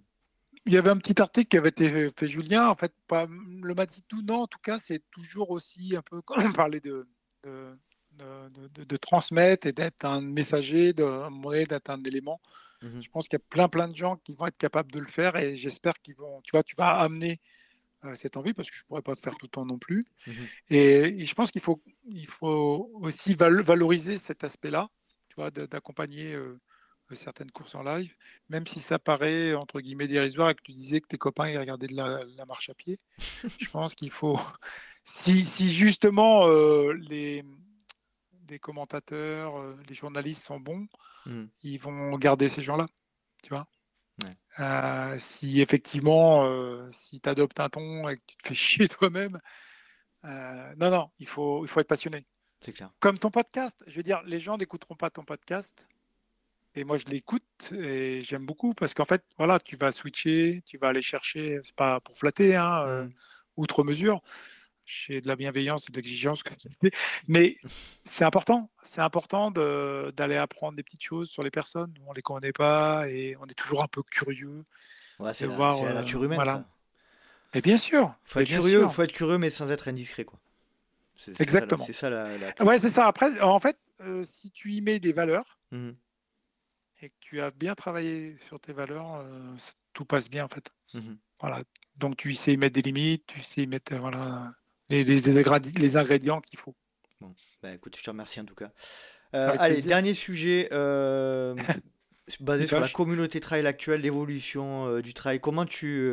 Il 0.65 0.73
y 0.73 0.78
avait 0.78 0.91
un 0.91 0.97
petit 0.97 1.20
article 1.23 1.47
qui 1.47 1.59
avait 1.59 1.69
été 1.69 2.11
fait, 2.16 2.27
Julien. 2.27 2.66
En 2.66 2.74
fait, 2.74 2.93
pas 3.07 3.27
le 3.27 3.74
Manitou, 3.74 4.20
non. 4.23 4.43
En 4.43 4.47
tout 4.49 4.59
cas, 4.59 4.78
c'est 4.78 5.01
toujours 5.12 5.51
aussi 5.51 5.95
un 5.95 6.03
peu 6.03 6.23
quand 6.23 6.45
on 6.45 6.51
parlait 6.51 6.81
de 6.81 7.07
de, 7.47 7.78
de, 8.16 8.97
transmettre 8.97 9.66
et 9.66 9.72
d'être 9.72 10.05
un 10.05 10.20
messager, 10.20 10.93
d'être 10.93 11.90
un 11.90 12.02
élément. 12.05 12.40
Mmh 12.82 13.01
je 13.01 13.09
pense 13.09 13.26
qu'il 13.26 13.38
y 13.38 13.43
a 13.43 13.47
plein 13.48 13.68
plein 13.68 13.88
de 13.88 13.97
gens 13.97 14.16
qui 14.16 14.34
vont 14.34 14.47
être 14.47 14.59
capables 14.59 14.93
de 14.93 14.98
le 14.98 15.06
faire 15.06 15.34
et 15.36 15.56
j'espère 15.56 15.94
qu'ils 16.02 16.14
vont, 16.14 16.43
tu 16.43 16.51
vois, 16.51 16.62
tu 16.62 16.74
vas 16.76 16.90
amener 16.98 17.40
euh, 18.05 18.14
cette 18.16 18.36
envie 18.36 18.52
parce 18.52 18.70
que 18.70 18.76
je 18.76 18.84
pourrais 18.84 19.01
pas 19.01 19.12
le 19.12 19.20
faire 19.20 19.34
tout 19.38 19.47
le 19.47 19.51
temps 19.51 19.64
non 19.64 19.78
plus. 19.78 20.06
Mmh 20.26 20.32
et, 20.70 21.24
je 21.24 21.34
pense 21.34 21.51
qu'il 21.51 21.62
faut, 21.62 21.82
il 22.05 22.26
faut 22.26 22.90
aussi 23.01 23.34
valoriser 23.34 24.18
cet 24.18 24.44
aspect-là, 24.44 24.88
tu 25.30 25.36
vois, 25.36 25.51
d'accompagner 25.51 26.34
euh, 26.34 26.60
certaines 27.14 27.51
courses 27.51 27.74
en 27.74 27.82
live, 27.82 28.14
même 28.51 28.66
si 28.66 28.80
ça 28.80 28.98
paraît 28.98 29.55
entre 29.55 29.80
guillemets 29.80 30.09
dérisoire 30.09 30.51
et 30.51 30.55
que 30.55 30.62
tu 30.62 30.72
disais 30.72 31.01
que 31.01 31.06
tes 31.06 31.18
copains 31.18 31.48
ils 31.48 31.59
regardaient 31.59 31.86
de 31.86 31.97
la, 31.97 32.24
la 32.36 32.44
marche 32.44 32.68
à 32.68 32.74
pied. 32.74 32.98
je 33.59 33.70
pense 33.70 33.94
qu'il 33.94 34.10
faut 34.10 34.38
si, 35.06 35.72
justement 35.72 36.48
euh, 36.48 36.93
les, 36.94 37.44
des 38.47 38.59
commentateurs, 38.59 39.59
euh, 39.59 39.77
les 39.89 39.94
journalistes 39.94 40.47
sont 40.47 40.60
bons, 40.60 40.86
mmh. 41.27 41.44
ils 41.62 41.78
vont 41.78 42.16
garder 42.18 42.48
ces 42.48 42.62
gens-là. 42.62 42.86
Tu 43.43 43.51
vois 43.51 43.68
euh, 44.60 45.18
Si 45.18 45.60
effectivement, 45.60 46.90
si 46.90 47.20
tu 47.20 47.28
adoptes 47.28 47.60
un 47.60 47.68
ton 47.68 48.09
et 48.09 48.16
que 48.16 48.23
tu 48.27 48.36
te 48.36 48.48
fais 48.48 48.55
chier 48.55 48.89
toi-même, 48.89 49.39
non, 50.24 50.90
non, 50.90 51.10
il 51.18 51.28
faut, 51.28 51.64
il 51.64 51.68
faut 51.68 51.81
être 51.81 51.89
passionné. 51.89 52.27
C'est 52.64 52.73
clair. 52.73 52.90
Comme 53.01 53.18
ton 53.18 53.31
podcast, 53.31 53.85
je 53.86 53.97
veux 53.97 54.02
dire, 54.02 54.23
les 54.24 54.40
gens 54.40 54.56
n'écouteront 54.56 54.97
pas 54.97 55.10
ton 55.10 55.23
podcast. 55.23 55.86
Et 56.74 56.85
moi, 56.85 56.98
je 56.98 57.05
l'écoute 57.06 57.73
et 57.73 58.23
j'aime 58.23 58.44
beaucoup 58.44 58.74
parce 58.74 58.93
qu'en 58.93 59.05
fait, 59.05 59.24
voilà, 59.39 59.59
tu 59.59 59.77
vas 59.77 59.93
switcher, 59.93 60.62
tu 60.66 60.77
vas 60.77 60.89
aller 60.89 61.01
chercher, 61.01 61.60
c'est 61.64 61.74
pas 61.74 62.01
pour 62.01 62.18
flatter, 62.18 62.56
hein, 62.56 63.05
mmh. 63.05 63.10
outre 63.56 63.85
mesure, 63.85 64.20
j'ai 64.86 65.20
de 65.20 65.28
la 65.28 65.36
bienveillance 65.36 65.88
et 65.88 65.92
de 65.92 65.96
l'exigence. 65.96 66.42
Mais 67.28 67.56
c'est 68.04 68.24
important, 68.24 68.70
c'est 68.82 69.00
important 69.00 69.50
d'aller 69.50 70.36
apprendre 70.36 70.76
des 70.76 70.82
petites 70.82 71.02
choses 71.02 71.28
sur 71.28 71.42
les 71.42 71.50
personnes. 71.50 71.92
On 72.06 72.10
ne 72.10 72.16
les 72.16 72.22
connaît 72.22 72.52
pas 72.52 73.08
et 73.08 73.36
on 73.40 73.46
est 73.46 73.54
toujours 73.54 73.82
un 73.82 73.88
peu 73.88 74.02
curieux. 74.02 74.64
c'est 75.34 75.46
la, 75.46 75.54
voir, 75.54 75.82
la, 75.82 75.92
nature 75.92 76.22
humaine. 76.22 76.36
Voilà. 76.36 76.54
Ça. 76.54 77.58
Et 77.58 77.60
bien 77.60 77.78
sûr. 77.78 78.14
Faut 78.24 78.40
être 78.40 78.48
curieux, 78.48 78.86
faut 78.88 79.02
être 79.02 79.12
curieux, 79.12 79.38
mais 79.38 79.50
sans 79.50 79.70
être 79.70 79.88
indiscret, 79.88 80.24
quoi. 80.24 80.38
Exactement. 81.40 81.84
C'est 81.84 81.92
ça 81.92 82.10
la. 82.10 82.52
Ouais, 82.60 82.78
c'est 82.78 82.90
ça. 82.90 83.06
Après, 83.06 83.40
en 83.40 83.58
fait, 83.60 83.78
euh, 84.02 84.22
si 84.24 84.50
tu 84.50 84.72
y 84.72 84.80
mets 84.80 85.00
des 85.00 85.12
valeurs 85.12 85.58
mmh 85.72 85.90
et 87.02 87.10
que 87.10 87.14
tu 87.20 87.42
as 87.42 87.50
bien 87.50 87.74
travaillé 87.74 88.38
sur 88.48 88.58
tes 88.58 88.72
valeurs, 88.72 89.16
euh, 89.16 89.54
tout 89.92 90.06
passe 90.06 90.30
bien 90.30 90.46
en 90.46 90.48
fait. 90.48 90.70
Mmh 90.94 91.16
voilà. 91.40 91.62
Donc 91.96 92.16
tu 92.16 92.34
sais 92.34 92.54
y 92.54 92.56
mettre 92.56 92.72
des 92.72 92.80
limites, 92.80 93.26
tu 93.26 93.42
sais 93.42 93.64
y 93.64 93.66
mettre 93.66 93.94
voilà 93.96 94.54
les, 94.90 95.02
les, 95.04 95.96
ingrédients 95.96 96.40
qu'il 96.40 96.58
faut. 96.58 96.74
Bon, 97.20 97.34
bah, 97.62 97.72
écoute, 97.72 97.96
je 97.96 98.02
te 98.02 98.10
remercie 98.10 98.40
en 98.40 98.44
tout 98.44 98.54
cas. 98.54 98.70
Euh, 99.34 99.56
allez, 99.58 99.82
dernier 99.82 100.14
sujet 100.14 100.68
euh, 100.72 101.54
basé 102.40 102.66
sur 102.66 102.80
la 102.80 102.88
communauté 102.88 103.40
trail 103.40 103.66
actuelle, 103.66 104.02
l'évolution 104.02 104.86
euh, 104.86 105.02
du 105.02 105.14
trail. 105.14 105.40
Comment 105.40 105.66
tu, 105.66 106.10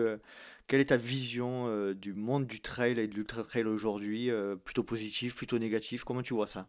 quelle 0.67 0.79
est 0.79 0.85
ta 0.85 0.97
vision 0.97 1.93
du 1.93 2.13
monde 2.13 2.47
du 2.47 2.61
trail 2.61 2.99
et 2.99 3.07
de 3.07 3.13
l'ultra 3.13 3.43
trail 3.43 3.65
aujourd'hui 3.65 4.31
Plutôt 4.63 4.83
positif, 4.83 5.35
plutôt 5.35 5.59
négatif? 5.59 6.03
Comment 6.03 6.23
tu 6.23 6.33
vois 6.33 6.47
ça? 6.47 6.67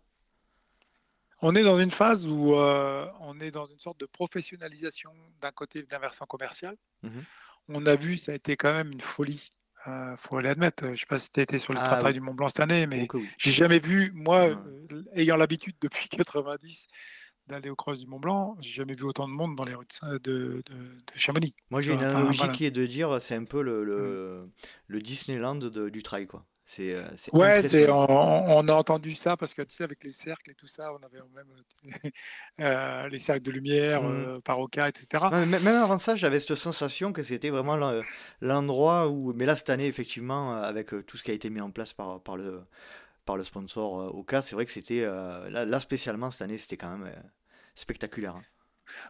On 1.43 1.55
est 1.56 1.62
dans 1.62 1.78
une 1.78 1.90
phase 1.90 2.26
où 2.26 2.55
on 2.55 3.40
est 3.40 3.51
dans 3.51 3.66
une 3.66 3.78
sorte 3.78 3.98
de 4.01 4.06
professionnalisation 4.06 5.12
d'un 5.40 5.52
côté 5.52 5.82
d'un 5.82 5.98
versant 5.98 6.26
commercial. 6.26 6.76
Mmh 7.02 7.20
on 7.68 7.86
a 7.86 7.97
vu, 7.97 8.18
ça 8.18 8.32
a 8.32 8.35
été 8.35 8.56
quand 8.56 8.72
même 8.72 8.93
une 8.93 9.01
folie 9.01 9.52
il 9.86 9.90
euh, 9.90 10.16
faut 10.16 10.40
l'admettre. 10.40 10.86
Je 10.86 10.90
ne 10.93 10.97
sais 10.97 11.06
pas 11.06 11.19
si 11.19 11.31
tu 11.31 11.40
été 11.40 11.59
sur 11.59 11.73
le 11.73 11.78
ah, 11.82 12.12
du 12.12 12.20
Mont 12.20 12.35
Blanc 12.35 12.48
cette 12.48 12.61
année, 12.61 12.86
mais 12.86 13.06
j'ai 13.39 13.51
jamais 13.51 13.78
vu, 13.78 14.12
moi, 14.15 14.48
euh, 14.48 15.02
ayant 15.15 15.36
l'habitude 15.36 15.77
depuis 15.81 16.09
90 16.11 16.86
d'aller 17.47 17.69
au 17.69 17.77
Cross 17.77 18.01
du 18.01 18.06
Mont 18.06 18.20
Blanc, 18.20 18.56
j'ai 18.61 18.73
jamais 18.73 18.94
vu 18.94 19.05
autant 19.05 19.28
de 19.28 19.32
monde 19.32 19.55
dans 19.55 19.66
les 19.66 19.74
rues 19.74 19.85
de, 20.02 20.19
de, 20.23 20.62
Chamonix. 21.15 21.55
Moi, 21.69 21.82
j'ai 21.82 21.93
une 21.93 22.02
analogie 22.02 22.51
qui 22.55 22.65
est 22.65 22.70
de 22.70 22.86
dire, 22.86 23.20
c'est 23.20 23.35
un 23.35 23.44
peu 23.44 23.62
le, 23.62 23.85
le, 23.85 24.48
mmh. 24.89 25.02
Disneyland 25.02 25.56
du 25.56 26.02
trail, 26.02 26.27
quoi. 26.27 26.47
C'est, 26.66 26.95
euh, 26.95 27.05
ouais, 27.35 27.61
c'est, 27.62 27.91
on, 27.91 28.69
a 28.69 28.73
entendu 28.73 29.15
ça 29.15 29.36
parce 29.36 29.53
que 29.53 29.61
tu 29.61 29.74
sais, 29.74 29.85
avec 29.85 30.03
les 30.03 30.12
cercles 30.12 30.51
et 30.51 30.55
tout 30.55 30.66
ça, 30.66 30.93
on 30.95 31.05
avait 31.05 31.20
même 31.35 31.47
euh, 32.61 33.09
les 33.11 33.19
cercles 33.19 33.43
de 33.43 33.51
lumière, 33.51 34.03
mmh. 34.03 34.07
euh, 34.07 34.41
Paroca, 34.41 34.89
etc. 34.89 35.24
même 35.47 35.66
avant 35.66 35.99
ça, 35.99 36.16
j'avais 36.16 36.41
cette 36.41 36.55
sensation 36.55 37.12
que 37.12 37.23
c'était 37.23 37.51
vraiment 37.51 37.77
l'endroit 38.41 39.09
où. 39.09 39.35
Mais 39.35 39.45
là, 39.45 39.57
cette 39.57 39.69
année, 39.69 39.86
effectivement, 39.86 40.55
avec 40.55 40.89
tout 41.07 41.19
ce 41.19 41.23
qui 41.23 41.31
a 41.31 41.35
été 41.35 41.51
mis 41.51 41.61
en 41.61 41.70
place 41.70 41.93
par, 41.93 42.23
par, 42.23 42.39
le, 42.39 42.62
par 43.27 43.36
le 43.36 43.45
sponsor 43.45 44.15
Oka, 44.16 44.41
c'est 44.41 44.55
vrai 44.55 44.65
que 44.65 44.73
c'était. 44.73 45.05
Là, 45.05 45.81
spécialement, 45.81 46.31
cette 46.31 46.43
année, 46.43 46.57
c'était 46.57 46.78
quand 46.78 46.97
même 46.97 47.12
spectaculaire. 47.74 48.36
Hein. 48.36 48.43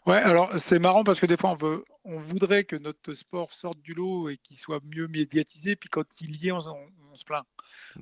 Ouais, 0.07 0.17
alors 0.17 0.51
c'est 0.59 0.79
marrant 0.79 1.05
parce 1.05 1.21
que 1.21 1.27
des 1.27 1.37
fois 1.37 1.51
on 1.51 1.57
veut, 1.57 1.85
on 2.05 2.19
voudrait 2.19 2.65
que 2.65 2.77
notre 2.77 3.13
sport 3.13 3.53
sorte 3.53 3.81
du 3.81 3.93
lot 3.93 4.29
et 4.29 4.37
qu'il 4.37 4.57
soit 4.57 4.81
mieux 4.85 5.09
médiatisé, 5.09 5.77
puis 5.77 5.89
quand 5.89 6.21
il 6.21 6.43
y 6.43 6.49
est, 6.49 6.53
on, 6.53 6.63
se 7.17 7.25
plaint. 7.25 7.45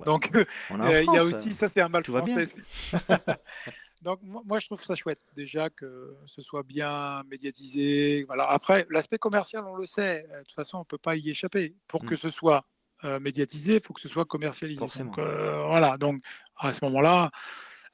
Donc 0.05 0.31
euh, 0.35 0.45
il 0.71 1.13
y 1.13 1.19
a 1.19 1.25
aussi 1.25 1.55
ça, 1.55 1.69
c'est 1.69 1.81
un 1.81 1.89
mal 1.89 2.05
français. 2.05 2.63
Donc 4.03 4.19
moi 4.23 4.59
je 4.59 4.67
trouve 4.67 4.83
ça 4.83 4.95
chouette 4.95 5.21
déjà 5.37 5.71
que 5.71 6.17
ce 6.27 6.43
soit 6.43 6.63
bien 6.63 7.23
médiatisé. 7.31 8.25
Voilà. 8.25 8.45
Après 8.45 8.87
l'aspect 8.91 9.19
commercial, 9.19 9.65
on 9.67 9.75
le 9.75 9.87
sait. 9.87 10.27
De 10.29 10.39
toute 10.41 10.53
façon, 10.53 10.79
on 10.79 10.85
peut 10.85 10.99
pas 10.99 11.17
y 11.17 11.31
échapper. 11.31 11.77
Pour 11.87 12.05
que 12.05 12.15
mmh. 12.15 12.19
ce 12.19 12.31
soit 12.31 12.65
euh, 13.05 13.21
médiatisé, 13.21 13.77
il 13.77 13.83
faut 13.83 13.93
que 13.93 14.01
ce 14.01 14.09
soit 14.09 14.25
commercialisé. 14.25 14.81
Donc, 14.81 15.19
euh, 15.19 15.67
voilà. 15.69 15.99
Donc 15.99 16.23
à 16.57 16.73
ce 16.73 16.85
moment-là, 16.85 17.31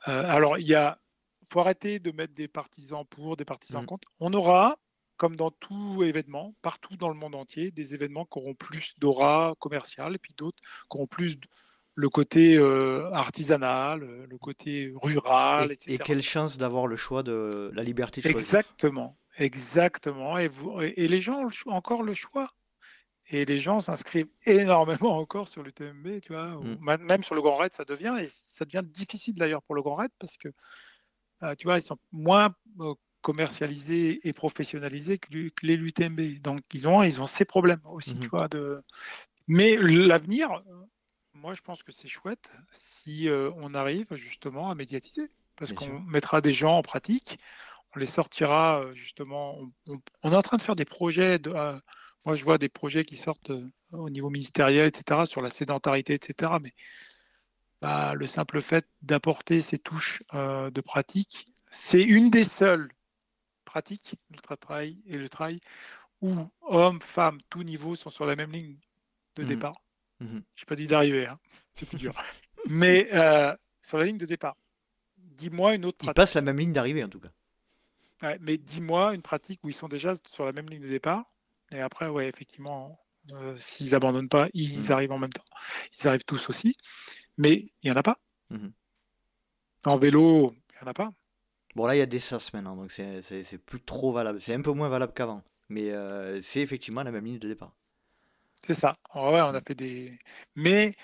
alors 0.05 0.59
il 0.59 0.67
y 0.67 0.75
a 0.75 0.99
faut 1.49 1.61
arrêter 1.61 1.99
de 1.99 2.13
mettre 2.13 2.35
des 2.35 2.49
partisans 2.49 3.05
pour, 3.07 3.37
des 3.37 3.45
partisans 3.45 3.83
mmh. 3.83 3.87
contre. 3.87 4.09
On 4.21 4.33
aura, 4.33 4.77
comme 5.19 5.37
dans 5.37 5.51
tout 5.51 6.03
événement, 6.03 6.55
partout 6.63 6.97
dans 6.97 7.09
le 7.09 7.15
monde 7.15 7.35
entier, 7.35 7.71
des 7.71 7.95
événements 7.95 8.25
qui 8.25 8.39
auront 8.39 8.55
plus 8.55 8.95
d'aura 8.99 9.55
commerciale 9.59 10.15
et 10.15 10.19
puis 10.19 10.33
d'autres 10.37 10.63
qui 10.63 10.97
auront 10.97 11.07
plus 11.07 11.37
le 11.95 12.09
côté 12.09 12.57
euh, 12.57 13.11
artisanal, 13.13 14.01
le 14.01 14.39
côté 14.39 14.93
rural, 14.95 15.71
et, 15.71 15.75
etc. 15.75 15.95
Et 15.95 15.99
quelle 15.99 16.23
chance 16.23 16.57
d'avoir 16.57 16.87
le 16.87 16.97
choix 16.97 17.23
de 17.25 17.71
la 17.75 17.83
liberté 17.83 18.21
de 18.21 18.29
Exactement, 18.29 19.19
exactement. 19.37 20.39
Et, 20.39 20.47
vous, 20.47 20.81
et 20.81 21.09
les 21.09 21.21
gens 21.21 21.45
ont 21.45 21.71
encore 21.73 22.03
le 22.03 22.15
choix. 22.15 22.55
Et 23.31 23.45
les 23.45 23.59
gens 23.59 23.81
s'inscrivent 23.81 24.31
énormément 24.47 25.19
encore 25.19 25.49
sur 25.49 25.63
l'UTMB, 25.63 26.21
tu 26.23 26.33
vois, 26.33 26.47
mmh. 26.47 26.97
même 27.03 27.23
sur 27.23 27.35
le 27.35 27.43
Grand 27.43 27.57
Raid, 27.57 27.75
ça 27.75 27.85
devient, 27.85 28.17
et 28.23 28.27
ça 28.27 28.65
devient 28.65 28.87
difficile 28.87 29.35
d'ailleurs 29.35 29.63
pour 29.63 29.75
le 29.75 29.83
Grand 29.83 29.97
Raid 29.97 30.11
parce 30.19 30.39
que 30.39 30.49
euh, 31.43 31.55
tu 31.55 31.67
vois, 31.67 31.79
ils 31.79 31.83
sont 31.83 31.99
moins 32.11 32.55
euh, 32.81 32.95
commercialisés 33.21 34.27
et 34.27 34.33
professionnalisés 34.33 35.19
que, 35.19 35.29
les 35.63 35.77
l'UTMB. 35.77 36.41
Donc, 36.41 36.61
ils 36.73 36.87
ont, 36.87 37.03
ils 37.03 37.21
ont 37.21 37.27
ces 37.27 37.45
problèmes 37.45 37.81
aussi, 37.85 38.15
mmh 38.15 38.21
tu 38.21 38.29
vois. 38.29 38.49
De... 38.49 38.83
Mais 39.47 39.77
l'avenir, 39.77 40.51
euh, 40.53 40.75
moi, 41.35 41.55
je 41.55 41.63
pense 41.63 41.83
que 41.83 41.93
c'est 41.93 42.09
chouette 42.09 42.51
si 42.73 43.29
on 43.57 43.75
arrive 43.75 44.07
justement 44.15 44.71
à 44.71 44.75
médiatiser. 44.75 45.29
Parce 45.57 45.73
qu'on 45.73 46.01
mettra 46.01 46.41
des 46.41 46.53
gens 46.53 46.79
en 46.79 46.83
pratique, 46.83 47.39
on 47.95 47.99
les 47.99 48.07
sortira 48.07 48.85
justement. 48.95 49.59
On, 50.23 50.33
est 50.33 50.37
en 50.37 50.43
train 50.43 50.57
de 50.57 50.63
faire 50.63 50.77
des 50.77 50.85
projets 50.85 51.41
de, 51.41 51.53
moi, 52.29 52.35
je 52.35 52.45
vois 52.45 52.59
des 52.59 52.69
projets 52.69 53.05
qui 53.05 53.17
sortent 53.17 53.51
euh, 53.51 53.71
au 53.93 54.11
niveau 54.11 54.31
ministériel, 54.31 54.89
etc., 54.89 55.23
sur 55.25 55.41
la 55.41 55.51
sédentarité, 55.51 56.15
etc. 56.15 56.53
Mais 56.61 56.75
bah, 57.81 58.15
le 58.15 58.27
simple 58.27 58.61
fait 58.61 58.87
d'apporter 59.03 59.63
ces 59.63 59.79
touches 59.79 60.23
euh, 60.35 60.71
de 60.71 60.81
pratique, 60.81 61.49
c'est 61.71 62.03
une 62.03 62.31
des 62.31 62.45
seules 62.45 62.91
pratiques, 63.69 64.15
le 64.31 64.39
travail 64.41 64.99
et 65.07 65.17
le 65.17 65.29
travail, 65.29 65.61
où 66.21 66.35
hommes, 66.63 67.01
femmes, 67.01 67.41
tout 67.51 67.63
niveau 67.63 67.95
sont 67.97 68.11
sur 68.11 68.27
la 68.27 68.35
même 68.35 68.51
ligne 68.53 68.77
de 69.37 69.43
Mhm. 69.43 69.49
départ. 69.49 69.81
Mhm. 70.21 70.43
Je 70.57 70.63
n'ai 70.63 70.67
pas 70.67 70.75
dit 70.77 70.87
d'arriver, 70.89 71.27
hein, 71.27 71.39
c'est 71.75 71.87
plus 71.89 71.99
dur. 71.99 72.13
Mais 72.69 73.07
euh, 73.15 73.55
sur 73.81 73.99
la 73.99 74.05
ligne 74.05 74.19
de 74.19 74.27
départ. 74.27 74.57
Dis-moi 75.17 75.75
une 75.77 75.85
autre 75.85 75.99
Ils 76.01 76.07
pratique. 76.07 76.17
passent 76.17 76.35
la 76.35 76.43
même 76.43 76.59
ligne 76.59 76.73
d'arrivée 76.73 77.05
en 77.05 77.09
tout 77.09 77.21
cas. 77.21 77.31
Ouais, 78.21 78.37
mais 78.41 78.59
dis-moi 78.59 79.15
une 79.15 79.23
pratique 79.23 79.61
où 79.63 79.69
ils 79.69 79.75
sont 79.75 79.87
déjà 79.87 80.17
sur 80.29 80.45
la 80.45 80.51
même 80.51 80.69
ligne 80.69 80.83
de 80.83 80.89
départ. 80.89 81.25
Et 81.71 81.81
après, 81.81 82.09
ouais, 82.09 82.27
effectivement, 82.29 82.99
euh, 83.31 83.55
s'ils 83.57 83.95
abandonnent 83.95 84.29
pas, 84.29 84.49
ils 84.55 84.87
Mhm. 84.87 84.91
arrivent 84.91 85.13
en 85.13 85.19
même 85.19 85.33
temps. 85.33 85.45
Ils 85.97 86.09
arrivent 86.09 86.25
tous 86.25 86.49
aussi. 86.51 86.77
Mais 87.37 87.55
il 87.55 87.71
n'y 87.85 87.93
en 87.93 87.97
a 87.97 88.03
pas. 88.03 88.19
En 89.85 89.97
vélo, 89.99 90.53
il 90.53 90.75
n'y 90.75 90.83
en 90.83 90.91
a 90.91 90.95
pas. 90.95 91.13
Bon 91.79 91.87
là 91.87 91.95
il 91.95 92.01
y 92.01 92.03
a 92.03 92.07
des 92.07 92.19
SAS 92.19 92.53
maintenant, 92.55 92.75
donc 92.75 92.91
c'est 92.91 93.59
plus 93.65 93.81
trop 93.81 94.13
valable. 94.13 94.43
C'est 94.43 94.53
un 94.53 94.63
peu 94.63 94.73
moins 94.73 94.89
valable 94.89 95.13
qu'avant. 95.15 95.45
Mais 95.69 95.93
euh, 95.93 96.43
c'est 96.43 96.59
effectivement 96.59 97.05
la 97.05 97.13
même 97.13 97.25
ligne 97.25 97.39
de 97.39 97.47
départ. 97.47 97.73
C'est 98.67 98.75
ça. 98.75 98.97
Ouais, 99.15 99.41
on 99.41 99.55
a 99.55 99.61
fait 99.61 99.77
des. 99.77 100.19
Mais 100.57 100.97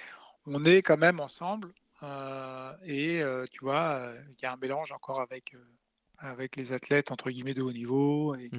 on 0.47 0.65
est 0.65 0.83
quand 0.83 0.97
même 0.97 1.21
ensemble. 1.21 1.73
euh, 2.03 2.73
et 2.85 3.23
euh, 3.23 3.47
tu 3.53 3.61
vois, 3.61 4.15
il 4.31 4.43
y 4.43 4.47
a 4.47 4.53
un 4.53 4.57
mélange 4.57 4.91
encore 4.91 5.21
avec, 5.21 5.55
avec 6.19 6.57
les 6.57 6.73
athlètes, 6.73 7.13
entre 7.13 7.31
guillemets, 7.31 7.55
de 7.55 7.63
haut 7.63 7.73
niveau. 7.73 8.35
Et, 8.35 8.51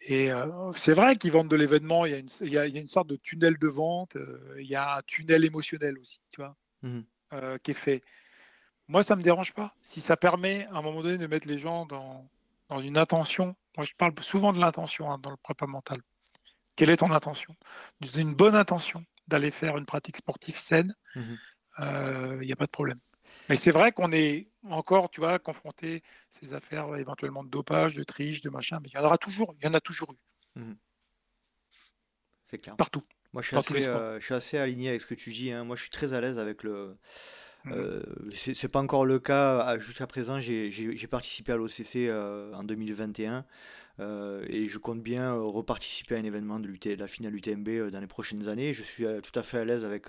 et, 0.00 0.32
euh, 0.32 0.72
c'est 0.76 0.94
vrai 0.94 1.16
qu'ils 1.16 1.32
vendent 1.32 1.50
de 1.50 1.56
l'événement. 1.56 2.06
Il 2.06 2.12
y, 2.12 2.14
a 2.14 2.18
une, 2.20 2.30
il, 2.40 2.52
y 2.54 2.56
a, 2.56 2.66
il 2.66 2.74
y 2.74 2.78
a 2.78 2.80
une 2.80 2.88
sorte 2.88 3.08
de 3.10 3.16
tunnel 3.16 3.58
de 3.58 3.68
vente. 3.68 4.16
il 4.58 4.66
y 4.66 4.76
a 4.76 4.96
un 4.96 5.02
tunnel 5.02 5.44
émotionnel 5.44 5.98
aussi, 5.98 6.22
tu 6.30 6.40
vois, 6.40 6.56
euh, 7.34 7.58
qui 7.58 7.72
est 7.72 7.74
fait. 7.74 8.00
Moi, 8.88 9.02
ça 9.02 9.16
me 9.16 9.22
dérange 9.22 9.52
pas. 9.52 9.74
Si 9.82 10.00
ça 10.00 10.16
permet 10.16 10.66
à 10.66 10.76
un 10.76 10.82
moment 10.82 11.02
donné 11.02 11.18
de 11.18 11.26
mettre 11.26 11.48
les 11.48 11.58
gens 11.58 11.86
dans, 11.86 12.30
dans 12.68 12.80
une 12.80 12.96
intention. 12.98 13.54
Moi, 13.76 13.84
je 13.86 13.92
parle 13.96 14.12
souvent 14.22 14.52
de 14.52 14.58
l'intention 14.60 15.10
hein, 15.10 15.18
dans 15.18 15.30
le 15.30 15.36
prépa 15.36 15.66
mental. 15.66 16.00
Quelle 16.76 16.90
est 16.90 16.98
ton 16.98 17.12
intention? 17.12 17.56
Une 18.16 18.34
bonne 18.34 18.56
intention 18.56 19.04
d'aller 19.28 19.50
faire 19.50 19.78
une 19.78 19.86
pratique 19.86 20.18
sportive 20.18 20.58
saine, 20.58 20.94
il 21.14 21.14
Mhm. 21.14 21.38
n'y 22.42 22.52
a 22.52 22.56
pas 22.56 22.66
de 22.66 22.70
problème. 22.70 23.00
Mais 23.48 23.56
c'est 23.56 23.70
vrai 23.72 23.92
qu'on 23.92 24.12
est 24.12 24.50
encore, 24.68 25.10
tu 25.10 25.20
vois, 25.20 25.38
confronté 25.38 25.96
à 25.96 26.00
ces 26.30 26.52
affaires 26.54 26.94
éventuellement 26.96 27.44
de 27.44 27.50
dopage, 27.50 27.94
de 27.94 28.04
triche, 28.04 28.42
de 28.42 28.50
machin, 28.50 28.80
mais 28.82 28.90
il 28.90 28.94
y 28.96 28.98
en 28.98 29.04
aura 29.04 29.18
toujours, 29.18 29.54
il 29.60 29.64
y 29.64 29.68
en 29.68 29.74
a 29.74 29.80
toujours 29.80 30.12
eu, 30.12 30.18
C'est 32.44 32.58
clair. 32.58 32.76
partout. 32.76 33.02
Moi, 33.32 33.42
je 33.42 33.48
suis, 33.48 33.56
assez, 33.56 33.84
euh, 33.86 34.18
je 34.20 34.24
suis 34.24 34.34
assez 34.34 34.58
aligné 34.58 34.88
avec 34.88 35.00
ce 35.02 35.06
que 35.06 35.14
tu 35.14 35.32
dis. 35.32 35.52
hein. 35.52 35.64
Moi, 35.64 35.76
je 35.76 35.82
suis 35.82 35.90
très 35.90 36.12
à 36.14 36.20
l'aise 36.20 36.38
avec 36.38 36.62
le. 36.62 36.96
Euh, 37.72 38.02
c'est 38.34 38.70
pas 38.70 38.80
encore 38.80 39.04
le 39.06 39.18
cas 39.18 39.58
à- 39.60 39.78
jusqu'à 39.78 40.06
présent. 40.06 40.40
J'ai 40.40 41.06
participé 41.10 41.52
à 41.52 41.56
l'OCC 41.56 42.08
euh, 42.08 42.52
en 42.54 42.62
2021 42.64 43.44
euh, 44.00 44.44
et 44.48 44.68
je 44.68 44.78
compte 44.78 45.02
bien 45.02 45.32
reparticiper 45.34 46.14
à 46.16 46.18
un 46.18 46.24
événement 46.24 46.60
de 46.60 46.68
la 46.96 47.08
finale 47.08 47.34
UTMB 47.34 47.90
dans 47.90 48.00
les 48.00 48.06
prochaines 48.06 48.48
années. 48.48 48.72
Je 48.72 48.84
suis 48.84 49.04
tout 49.22 49.38
à 49.38 49.42
fait 49.42 49.58
à 49.58 49.64
l'aise 49.64 49.84
avec, 49.84 50.06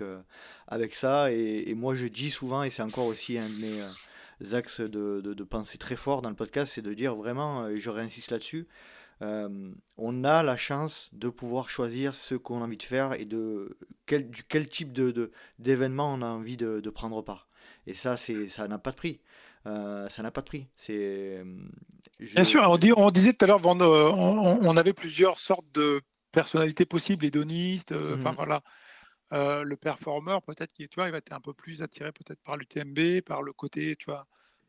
avec 0.68 0.94
ça 0.94 1.32
et, 1.32 1.74
moi, 1.74 1.94
je 1.94 2.06
dis 2.06 2.30
souvent, 2.30 2.62
et 2.62 2.70
c'est 2.70 2.82
encore 2.82 3.06
aussi 3.06 3.36
un 3.38 3.48
de 3.48 3.54
mes 3.56 4.54
axes 4.54 4.80
de, 4.80 5.20
de, 5.20 5.34
de 5.34 5.44
pensée 5.44 5.76
très 5.78 5.96
fort 5.96 6.22
dans 6.22 6.30
le 6.30 6.36
podcast, 6.36 6.72
c'est 6.74 6.82
de 6.82 6.94
dire 6.94 7.14
vraiment, 7.14 7.66
et 7.68 7.76
je 7.78 7.90
réinsiste 7.90 8.30
là-dessus. 8.30 8.66
on 9.20 10.24
a 10.24 10.42
la 10.42 10.56
chance 10.56 11.10
de 11.12 11.28
pouvoir 11.28 11.68
choisir 11.68 12.14
ce 12.14 12.34
qu'on 12.36 12.60
a 12.62 12.64
envie 12.64 12.76
de 12.78 12.82
faire 12.82 13.12
et 13.14 13.24
de 13.24 13.76
quel, 14.06 14.30
type 14.68 14.92
de, 14.92 15.10
de- 15.10 15.30
d'événement 15.58 16.14
on 16.14 16.22
a 16.22 16.26
envie 16.26 16.56
de, 16.56 16.80
de 16.80 16.90
prendre 16.90 17.20
part. 17.22 17.48
Et 17.90 17.94
ça, 17.94 18.16
c'est, 18.16 18.48
ça 18.48 18.68
n'a 18.68 18.78
pas 18.78 18.92
de 18.92 18.96
prix. 18.96 19.20
Euh, 19.66 20.08
ça 20.08 20.22
n'a 20.22 20.30
pas 20.30 20.40
de 20.40 20.46
prix. 20.46 20.66
C'est, 20.76 20.94
euh, 20.96 21.44
je- 22.20 22.36
Bien 22.36 22.44
sûr, 22.44 22.62
on, 22.62 22.76
dit, 22.76 22.92
on 22.96 23.10
disait 23.10 23.32
tout 23.32 23.44
à 23.44 23.48
l'heure, 23.48 23.60
euh, 23.66 24.10
on, 24.12 24.58
on 24.62 24.76
avait 24.76 24.92
plusieurs 24.92 25.38
sortes 25.38 25.66
de 25.74 26.00
personnalités 26.32 26.86
possibles, 26.86 27.24
hédonistes, 27.26 27.92
euh, 27.92 28.14
enfin 28.14 28.30
Mhm. 28.30 28.36
voilà. 28.36 28.62
Euh, 29.32 29.62
le 29.64 29.76
performeur, 29.76 30.42
peut-être 30.42 30.72
qu'il 30.72 30.88
tu 30.88 30.96
vois, 30.96 31.08
il 31.08 31.12
va 31.12 31.18
être 31.18 31.32
un 31.32 31.40
peu 31.40 31.54
plus 31.54 31.82
attiré 31.82 32.12
peut-être 32.12 32.40
par 32.42 32.56
l'UTMB, 32.56 33.22
par 33.22 33.42
le 33.42 33.52
côté, 33.52 33.96
tu 33.96 34.06
vois. 34.06 34.26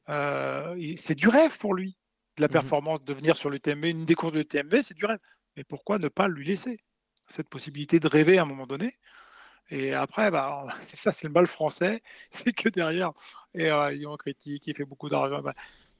euh, 0.10 0.76
c'est 0.98 1.16
du 1.16 1.30
rêve 1.30 1.58
pour 1.60 1.74
lui, 1.76 1.98
de 2.38 2.42
la 2.44 2.50
Mhm. 2.50 2.54
performance, 2.54 3.04
de 3.04 3.14
venir 3.14 3.38
sur 3.38 3.50
l'UTMB, 3.52 3.86
une 3.86 4.06
des 4.06 4.16
courses 4.16 4.34
de 4.34 4.40
l'UTMB, 4.40 4.82
c'est 4.84 4.96
du 4.96 5.06
rêve. 5.06 5.20
Mais 5.58 5.64
pourquoi 5.64 6.00
ne 6.00 6.10
pas 6.10 6.28
lui 6.30 6.46
laisser 6.46 6.80
cette 7.28 7.50
possibilité 7.50 8.00
de 8.00 8.08
rêver 8.08 8.38
à 8.40 8.44
un 8.44 8.46
moment 8.46 8.68
donné? 8.68 8.96
Et 9.72 9.94
après, 9.94 10.32
bah, 10.32 10.68
c'est 10.82 10.98
ça, 10.98 11.12
c'est 11.14 11.28
le 11.28 11.34
mal 11.34 11.48
français, 11.48 12.02
c'est 12.30 12.54
que 12.54 12.70
derrière, 12.70 13.14
et, 13.54 13.70
euh, 13.72 13.96
on 14.10 14.18
critique, 14.18 14.68
il 14.68 14.76
fait 14.76 14.86
beaucoup 14.86 15.10
d'argent. 15.10 15.42
bah, 15.42 15.54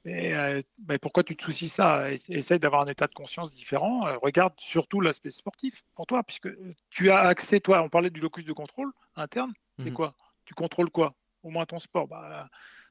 mais, 0.04 0.34
euh, 0.34 0.60
mais 0.88 0.98
pourquoi 0.98 1.22
tu 1.22 1.36
te 1.36 1.44
soucies 1.44 1.68
ça? 1.68 2.10
Ess- 2.10 2.28
Essaye 2.30 2.58
d'avoir 2.58 2.82
un 2.82 2.86
état 2.86 3.06
de 3.06 3.14
conscience 3.14 3.54
différent. 3.54 4.06
euh, 4.08 4.16
regarde 4.18 4.54
surtout 4.58 5.00
l'aspect 5.00 5.30
sportif 5.30 5.84
pour 5.94 6.06
toi, 6.06 6.22
puisque 6.24 6.48
tu 6.90 7.10
as 7.10 7.20
accès, 7.20 7.60
toi, 7.60 7.82
on 7.82 7.88
parlait 7.88 8.10
du 8.10 8.20
locus 8.20 8.44
de 8.44 8.52
contrôle 8.52 8.92
interne, 9.16 9.52
c'est 9.78 9.90
Mhm. 9.90 9.92
quoi? 9.92 10.14
Tu 10.44 10.54
contrôles 10.54 10.90
quoi? 10.90 11.14
Au 11.44 11.50
moins 11.50 11.66
ton 11.66 11.78
sport. 11.78 12.08
Bah, 12.08 12.48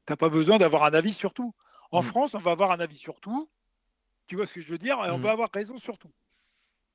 tu 0.07 0.13
n'as 0.13 0.17
pas 0.17 0.29
besoin 0.29 0.57
d'avoir 0.57 0.83
un 0.85 0.93
avis 0.93 1.13
sur 1.13 1.33
tout. 1.33 1.53
En 1.91 2.01
Mhm. 2.01 2.03
France, 2.03 2.33
on 2.35 2.39
va 2.39 2.51
avoir 2.51 2.71
un 2.71 2.79
avis 2.79 2.97
sur 2.97 3.19
tout. 3.19 3.49
Tu 4.27 4.35
vois 4.37 4.47
ce 4.47 4.53
que 4.55 4.61
je 4.61 4.69
veux 4.69 4.79
dire? 4.79 5.03
Et 5.05 5.11
on 5.11 5.19
Mhm. 5.19 5.21
peut 5.21 5.29
avoir 5.29 5.49
raison 5.53 5.77
sur 5.77 5.97
tout. 5.99 6.11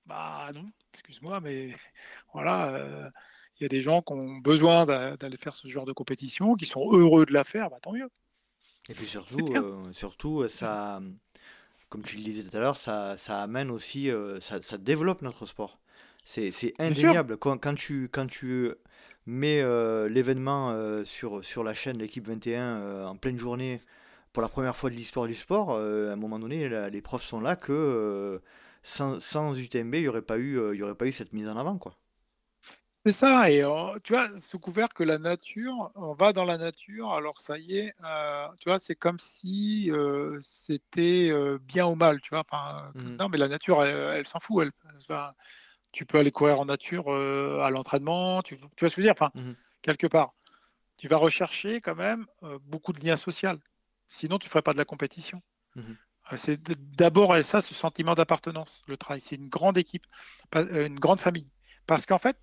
Bah 0.06 0.50
non, 0.54 0.70
excuse-moi, 0.92 1.40
mais 1.40 1.70
voilà, 2.32 2.68
euh, 2.74 3.10
il 3.58 3.62
y 3.62 3.66
a 3.66 3.68
des 3.68 3.80
gens 3.80 4.02
qui 4.02 4.12
ont 4.12 4.36
besoin 4.36 4.86
d'a- 4.86 5.16
d'aller 5.16 5.36
faire 5.36 5.54
ce 5.54 5.68
genre 5.68 5.84
de 5.86 5.92
compétition, 5.92 6.54
qui 6.54 6.66
sont 6.66 6.88
heureux 6.92 7.24
de 7.26 7.32
la 7.32 7.44
faire, 7.44 7.70
bah 7.70 7.78
tant 7.82 7.92
mieux. 7.92 8.08
Et 8.88 8.94
puis 8.94 9.06
surtout, 9.06 9.48
euh, 9.54 9.92
surtout 9.92 10.42
euh, 10.42 10.48
ça, 10.48 11.00
comme 11.88 12.02
tu 12.02 12.16
le 12.18 12.22
disais 12.22 12.42
tout 12.42 12.56
à 12.56 12.60
l'heure, 12.60 12.76
ça, 12.76 13.16
ça 13.18 13.40
amène 13.42 13.70
aussi, 13.70 14.10
euh, 14.10 14.40
ça, 14.40 14.60
ça 14.62 14.78
développe 14.78 15.22
notre 15.22 15.46
sport. 15.46 15.78
C'est, 16.24 16.50
indéniable. 16.80 17.36
Quand, 17.36 17.56
quand 17.58 17.74
tu, 17.76 18.08
quand 18.12 18.26
tu 18.26 18.72
mets 19.26 19.60
euh, 19.60 20.08
l'événement 20.08 20.74
sur, 21.04 21.44
sur 21.44 21.62
la 21.64 21.72
chaîne 21.72 21.98
L'équipe 21.98 22.26
21 22.26 22.60
euh, 22.62 23.06
en 23.06 23.16
pleine 23.16 23.38
journée 23.38 23.80
pour 24.32 24.42
la 24.42 24.48
première 24.48 24.76
fois 24.76 24.90
de 24.90 24.96
l'histoire 24.96 25.26
du 25.26 25.34
sport, 25.34 25.76
à 25.76 25.80
un 26.12 26.16
moment 26.16 26.38
donné, 26.38 26.68
la- 26.68 26.90
les 26.90 27.00
preuves 27.00 27.22
sont 27.22 27.40
là 27.40 27.56
que 27.56 28.40
sans, 28.82 29.18
sans 29.20 29.54
UTMB, 29.56 29.94
il 29.94 30.02
n'y 30.02 30.08
aurait, 30.08 30.22
pas 30.22 30.38
eu, 30.38 30.76
y 30.76 30.82
aurait 30.82 30.94
pas 30.94 31.06
eu 31.06 31.12
cette 31.12 31.32
mise 31.32 31.48
en 31.48 31.56
avant. 31.56 31.78
Quoi. 31.78 31.96
C'est 33.06 33.12
ça, 33.12 33.48
et 33.52 33.62
tu 34.02 34.14
vois, 34.14 34.28
sous 34.40 34.58
couvert 34.58 34.88
que 34.88 35.04
la 35.04 35.18
nature, 35.18 35.92
on 35.94 36.14
va 36.14 36.32
dans 36.32 36.44
la 36.44 36.58
nature, 36.58 37.12
alors 37.12 37.40
ça 37.40 37.56
y 37.56 37.78
est, 37.78 37.94
euh, 38.02 38.48
tu 38.58 38.68
vois, 38.68 38.80
c'est 38.80 38.96
comme 38.96 39.20
si 39.20 39.92
euh, 39.92 40.36
c'était 40.40 41.28
euh, 41.30 41.56
bien 41.62 41.86
ou 41.86 41.94
mal, 41.94 42.20
tu 42.20 42.30
vois. 42.30 42.42
Enfin, 42.50 42.90
Mhm. 42.96 43.16
non, 43.20 43.28
mais 43.28 43.38
la 43.38 43.46
nature, 43.46 43.84
elle, 43.84 44.18
elle 44.18 44.26
s'en 44.26 44.40
fout. 44.40 44.64
Elle, 44.64 44.72
enfin, 44.96 45.34
tu 45.92 46.04
peux 46.04 46.18
aller 46.18 46.32
courir 46.32 46.58
en 46.58 46.64
nature 46.64 47.08
à 47.12 47.70
l'entraînement, 47.70 48.42
tu, 48.42 48.56
tu 48.56 48.62
vois 48.80 48.88
ce 48.88 48.96
que 48.96 49.02
je 49.02 49.06
veux 49.06 49.14
dire, 49.14 49.14
enfin, 49.16 49.30
Mhm. 49.36 49.54
quelque 49.82 50.08
part. 50.08 50.34
Tu 50.96 51.06
vas 51.06 51.18
rechercher 51.18 51.80
quand 51.80 51.94
même 51.94 52.26
beaucoup 52.62 52.92
de 52.92 52.98
liens 52.98 53.16
sociaux. 53.16 53.50
Sinon, 54.08 54.40
tu 54.40 54.48
ne 54.48 54.50
ferais 54.50 54.62
pas 54.62 54.72
de 54.72 54.78
la 54.78 54.84
compétition. 54.84 55.40
Euh, 56.32 56.36
C'est 56.36 56.60
d'abord 56.96 57.40
ça, 57.44 57.60
ce 57.60 57.72
sentiment 57.72 58.16
d'appartenance, 58.16 58.82
le 58.88 58.96
travail. 58.96 59.20
C'est 59.20 59.36
une 59.36 59.48
grande 59.48 59.78
équipe, 59.78 60.06
une 60.56 60.98
grande 60.98 61.20
famille. 61.20 61.52
Parce 61.86 62.04
qu'en 62.04 62.18
fait, 62.18 62.36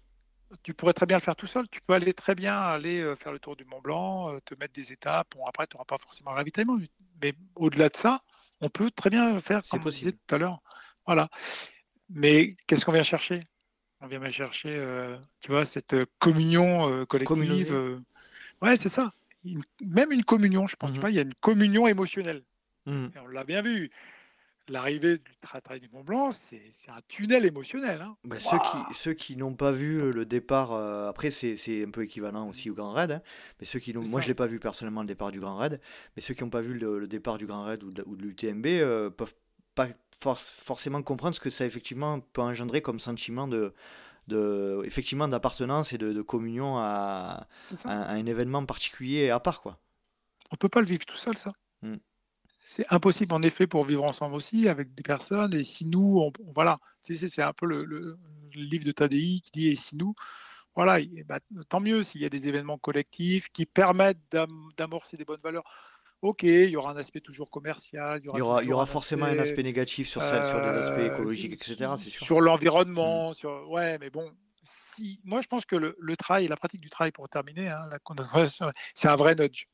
tu 0.61 0.73
pourrais 0.73 0.93
très 0.93 1.05
bien 1.05 1.17
le 1.17 1.21
faire 1.21 1.35
tout 1.35 1.47
seul. 1.47 1.67
Tu 1.69 1.81
peux 1.81 1.93
aller 1.93 2.13
très 2.13 2.35
bien 2.35 2.57
aller 2.59 3.13
faire 3.17 3.31
le 3.31 3.39
tour 3.39 3.55
du 3.55 3.65
Mont 3.65 3.81
Blanc, 3.81 4.38
te 4.45 4.55
mettre 4.55 4.73
des 4.73 4.91
étapes. 4.93 5.34
Bon, 5.35 5.45
après, 5.45 5.65
tu 5.67 5.75
n'auras 5.75 5.85
pas 5.85 5.97
forcément 5.97 6.31
un 6.31 6.35
ravitaillement. 6.35 6.77
Mais 7.21 7.34
au-delà 7.55 7.89
de 7.89 7.95
ça, 7.97 8.21
on 8.61 8.69
peut 8.69 8.91
très 8.91 9.09
bien 9.09 9.39
faire 9.41 9.63
comme 9.69 9.81
on 9.81 9.89
disait 9.89 10.11
possible. 10.11 10.17
tout 10.27 10.35
à 10.35 10.38
l'heure. 10.38 10.61
Voilà. 11.05 11.30
Mais 12.09 12.55
qu'est-ce 12.67 12.85
qu'on 12.85 12.91
vient 12.91 13.03
chercher? 13.03 13.43
On 14.01 14.07
vient 14.07 14.30
chercher, 14.30 14.69
euh, 14.69 15.17
tu 15.39 15.51
vois, 15.51 15.63
cette 15.63 15.95
communion 16.19 16.89
euh, 16.91 17.05
collective. 17.05 17.73
Euh. 17.73 17.99
Ouais, 18.61 18.75
c'est 18.75 18.89
ça. 18.89 19.13
Une- 19.45 19.63
même 19.85 20.11
une 20.11 20.25
communion, 20.25 20.67
je 20.67 20.75
pense. 20.75 20.91
Tu 20.93 20.99
vois, 20.99 21.09
il 21.09 21.15
y 21.15 21.19
a 21.19 21.23
une 21.23 21.34
communion 21.35 21.88
émotionnelle. 21.88 22.43
Et 22.85 23.19
on 23.19 23.27
l'a 23.27 23.45
bien 23.45 23.61
vu. 23.61 23.89
L'arrivée 24.69 25.18
du 25.18 25.35
travail 25.41 25.81
du 25.81 25.90
Mont 25.90 26.03
Blanc, 26.03 26.31
c'est 26.31 26.61
un 26.88 27.02
tunnel 27.10 27.45
émotionnel. 27.45 28.02
hein. 28.02 28.15
Bah, 28.23 28.40
ceux 28.40 28.57
qui, 28.60 28.94
ceux 28.95 29.14
qui 29.14 29.35
n'ont 29.35 29.56
pas 29.56 29.72
vu 29.72 29.99
euh, 30.02 30.11
le 30.14 30.26
départ, 30.26 30.72
euh, 30.72 31.10
après 31.10 31.31
c'est 31.31 31.84
un 31.85 31.91
peu 31.91 32.03
équivalent 32.03 32.48
aussi 32.48 32.69
au 32.69 32.73
Grand 32.73 32.91
Raid, 32.94 33.11
hein, 33.11 33.22
mais 33.60 33.65
ceux 33.65 33.80
qui 33.80 33.94
moi 33.94 34.22
je 34.22 34.27
l'ai 34.30 34.34
pas 34.34 34.48
vu 34.48 34.60
personnellement 34.61 35.02
le 35.02 35.07
départ 35.07 35.31
du 35.31 35.41
Grand 35.41 35.57
Raid, 35.57 35.81
mais 36.15 36.22
ceux 36.22 36.34
qui 36.34 36.44
n'ont 36.44 36.49
pas 36.49 36.61
vu 36.61 36.76
le, 36.76 36.98
le 36.99 37.07
départ 37.07 37.38
du 37.38 37.45
Grand 37.45 37.65
Raid 37.65 37.84
ou 37.84 37.91
de, 37.91 38.06
l'UTMB 38.18 38.65
euh, 38.68 39.10
peuvent 39.10 39.35
pas 39.76 39.88
forc- 40.22 40.53
forcément 40.64 41.02
comprendre 41.03 41.35
ce 41.35 41.41
que 41.41 41.49
ça 41.49 41.65
effectivement 41.65 42.22
peut 42.22 42.41
engendrer 42.41 42.81
comme 42.81 43.02
sentiment 43.02 43.48
de, 43.49 43.73
de 44.27 44.81
effectivement 44.85 45.27
d'appartenance 45.27 45.91
et 45.91 45.98
de, 45.98 46.14
de 46.14 46.22
communion 46.22 46.77
à, 46.77 47.48
un 47.85 48.26
événement 48.26 48.65
particulier 48.65 49.23
et 49.23 49.30
à 49.30 49.41
part 49.41 49.60
quoi. 49.61 49.77
On 50.52 50.56
peut 50.56 50.69
pas 50.69 50.80
le 50.80 50.85
vivre 50.85 51.06
tout 51.06 51.18
seul, 51.18 51.38
ça. 51.38 51.52
Mm. 51.81 51.95
C'est 52.64 52.85
impossible, 52.90 53.34
en 53.34 53.41
effet, 53.41 53.68
pour 53.68 53.84
vivre 53.85 54.03
ensemble 54.03 54.35
aussi, 54.35 54.69
avec 54.69 54.95
des 54.95 55.03
personnes. 55.03 55.53
Et 55.53 55.64
si 55.64 55.85
nous, 55.85 56.19
on, 56.19 56.31
on- 56.48 56.53
voilà, 56.53 56.80
c'est 57.02 57.41
un 57.41 57.53
peu 57.53 57.65
le, 57.65 57.84
le- 57.84 58.18
livre 58.56 58.85
de 58.85 58.91
Tadi 58.91 59.41
qui 59.41 59.52
dit 59.52 59.68
et 59.69 59.76
si 59.76 59.98
nous, 59.98 60.14
voilà, 60.76 60.99
bah, 61.26 61.40
tant 61.69 61.80
mieux 61.80 62.03
s'il 62.03 62.22
y 62.22 62.26
a 62.26 62.30
des 62.30 62.48
événements 62.48 62.77
collectifs 62.77 63.49
qui 63.49 63.65
permettent 63.65 64.22
d'amorcer 64.77 65.18
des 65.18 65.26
bonnes 65.26 65.41
valeurs. 65.44 65.64
Ok, 66.22 66.44
il 66.44 66.69
y 66.69 66.77
aura 66.77 66.91
un 66.91 66.98
aspect 66.98 67.19
toujours 67.19 67.49
commercial. 67.49 68.22
Il 68.23 68.38
y 68.38 68.41
aura, 68.41 68.64
il 68.64 68.69
y 68.69 68.73
aura, 68.73 68.85
forcément 68.85 69.26
un 69.26 69.40
aspect 69.40 69.64
négatif 69.64 70.07
sur, 70.07 70.22
ça, 70.22 70.49
sur 70.49 70.61
des 70.61 70.68
aspects 70.68 70.94
euh, 70.99 71.14
écologiques, 71.14 71.53
etc. 71.53 71.98
Sur 71.98 72.40
l'environnement, 72.40 73.31
mmh. 73.31 73.35
sur... 73.35 73.69
ouais, 73.69 73.98
mais 73.99 74.10
bon, 74.10 74.31
si, 74.64 75.19
moi 75.26 75.41
je 75.41 75.48
pense 75.48 75.65
que 75.65 75.76
le, 75.76 75.95
le 75.99 76.15
travail, 76.15 76.48
la 76.48 76.56
pratique 76.56 76.80
du 76.80 76.90
travail, 76.90 77.11
pour 77.11 77.27
terminer, 77.27 77.68
hein, 77.68 77.90
c'est 78.95 79.10
un 79.10 79.15
vrai 79.18 79.35
nudge. 79.35 79.65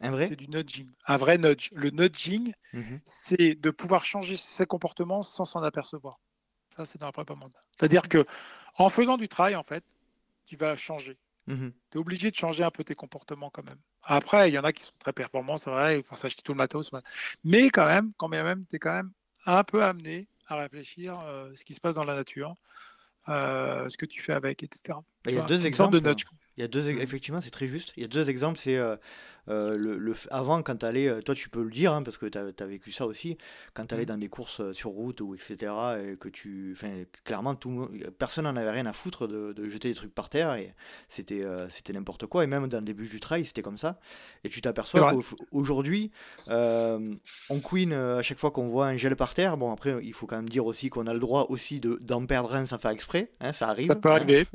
Un 0.00 0.10
vrai? 0.10 0.28
C'est 0.28 0.36
du 0.36 0.48
nudging. 0.48 0.88
Un 1.06 1.16
vrai 1.16 1.38
nudge. 1.38 1.70
Le 1.72 1.90
nudging, 1.90 2.52
mmh 2.72 2.96
c'est 3.06 3.54
de 3.54 3.70
pouvoir 3.70 4.04
changer 4.04 4.36
ses 4.36 4.66
comportements 4.66 5.22
sans 5.22 5.44
s'en 5.44 5.62
apercevoir. 5.62 6.20
Ça, 6.76 6.84
c'est 6.84 6.98
dans 6.98 7.06
la 7.06 7.12
prépa 7.12 7.34
C'est-à-dire 7.78 8.08
que 8.08 8.24
en 8.76 8.88
faisant 8.90 9.16
du 9.16 9.28
travail, 9.28 9.56
en 9.56 9.64
fait, 9.64 9.84
tu 10.46 10.56
vas 10.56 10.76
changer. 10.76 11.18
Mmh 11.46 11.68
tu 11.90 11.98
es 11.98 12.00
obligé 12.00 12.30
de 12.30 12.36
changer 12.36 12.62
un 12.62 12.70
peu 12.70 12.84
tes 12.84 12.94
comportements 12.94 13.50
quand 13.50 13.64
même. 13.64 13.78
Après, 14.02 14.48
il 14.48 14.54
y 14.54 14.58
en 14.58 14.64
a 14.64 14.72
qui 14.72 14.84
sont 14.84 14.92
très 14.98 15.12
performants, 15.12 15.58
c'est 15.58 15.70
vrai, 15.70 15.98
il 15.98 16.04
faut 16.04 16.16
s'acheter 16.16 16.42
tout 16.42 16.52
le 16.52 16.58
matos. 16.58 16.90
Mais 17.44 17.68
quand 17.70 17.86
même, 17.86 18.12
quand 18.16 18.28
même, 18.28 18.64
tu 18.70 18.76
es 18.76 18.78
quand 18.78 18.92
même 18.92 19.10
un 19.44 19.64
peu 19.64 19.82
amené 19.82 20.28
à 20.46 20.56
réfléchir 20.56 21.20
euh, 21.20 21.50
ce 21.54 21.64
qui 21.64 21.74
se 21.74 21.80
passe 21.80 21.94
dans 21.94 22.04
la 22.04 22.14
nature, 22.14 22.56
euh, 23.28 23.88
ce 23.88 23.96
que 23.96 24.06
tu 24.06 24.22
fais 24.22 24.32
avec, 24.32 24.62
etc. 24.62 24.98
Il 25.26 25.34
y 25.34 25.38
a 25.38 25.42
deux 25.42 25.66
exemples. 25.66 26.00
De 26.00 26.08
nudge. 26.08 26.24
Il 26.56 26.62
y 26.62 26.64
a 26.64 26.68
deux, 26.68 26.88
effectivement, 26.88 27.40
c'est 27.40 27.50
très 27.50 27.68
juste. 27.68 27.92
Il 27.96 28.02
y 28.02 28.04
a 28.04 28.08
deux 28.08 28.30
exemples. 28.30 28.58
C'est 28.58 28.76
euh, 28.76 28.96
euh, 29.48 29.76
le, 29.76 30.14
avant, 30.30 30.62
quand 30.62 30.76
tu 30.76 30.86
allais, 30.86 31.08
euh, 31.08 31.20
toi 31.22 31.34
tu 31.34 31.48
peux 31.48 31.62
le 31.62 31.70
dire, 31.70 31.92
hein, 31.92 32.02
parce 32.02 32.18
que 32.18 32.26
tu 32.26 32.38
as, 32.38 32.66
vécu 32.66 32.92
ça 32.92 33.06
aussi, 33.06 33.38
quand 33.74 33.86
tu 33.86 33.94
allais 33.94 34.04
mmh. 34.04 34.06
dans 34.06 34.18
des 34.18 34.28
courses 34.28 34.60
euh, 34.60 34.72
sur 34.72 34.90
route 34.90 35.20
ou 35.20 35.34
etc., 35.34 35.72
et 36.12 36.16
que 36.16 36.28
tu. 36.28 36.76
Clairement, 37.24 37.54
tout, 37.54 37.88
personne 38.18 38.44
n'en 38.44 38.56
avait 38.56 38.70
rien 38.70 38.86
à 38.86 38.92
foutre 38.92 39.26
de, 39.26 39.54
jeter 39.68 39.88
des 39.88 39.94
trucs 39.94 40.14
par 40.14 40.28
terre, 40.28 40.54
et 40.54 40.74
c'était 41.08 41.44
c'était 41.70 41.92
n'importe 41.92 42.26
quoi. 42.26 42.44
Et 42.44 42.46
même 42.46 42.66
dans 42.68 42.78
le 42.78 42.84
début 42.84 43.06
du 43.06 43.20
trail, 43.20 43.44
c'était 43.44 43.62
comme 43.62 43.78
ça. 43.78 43.98
Et 44.44 44.48
tu 44.48 44.60
t'aperçois 44.60 45.12
qu'aujourd'hui, 45.12 46.10
on 46.48 47.60
queen 47.62 47.92
à 47.92 48.22
chaque 48.22 48.38
fois 48.38 48.50
qu'on 48.50 48.68
voit 48.68 48.86
un 48.86 48.96
gel 48.96 49.16
par 49.16 49.34
terre. 49.34 49.56
Bon, 49.56 49.72
après, 49.72 49.96
il 50.02 50.12
faut 50.12 50.26
quand 50.26 50.36
même 50.36 50.48
dire 50.48 50.66
aussi 50.66 50.90
qu'on 50.90 51.06
a 51.06 51.14
le 51.14 51.20
droit 51.20 51.46
aussi 51.48 51.80
d'en 51.80 52.26
perdre 52.26 52.54
un 52.54 52.66
sans 52.66 52.78
faire 52.78 52.90
exprès, 52.90 53.30
hein, 53.40 53.52
ça 53.52 53.68
arrive. 53.68 53.88
Ça 53.88 53.96
peut 53.96 54.10
arriver. 54.10 54.46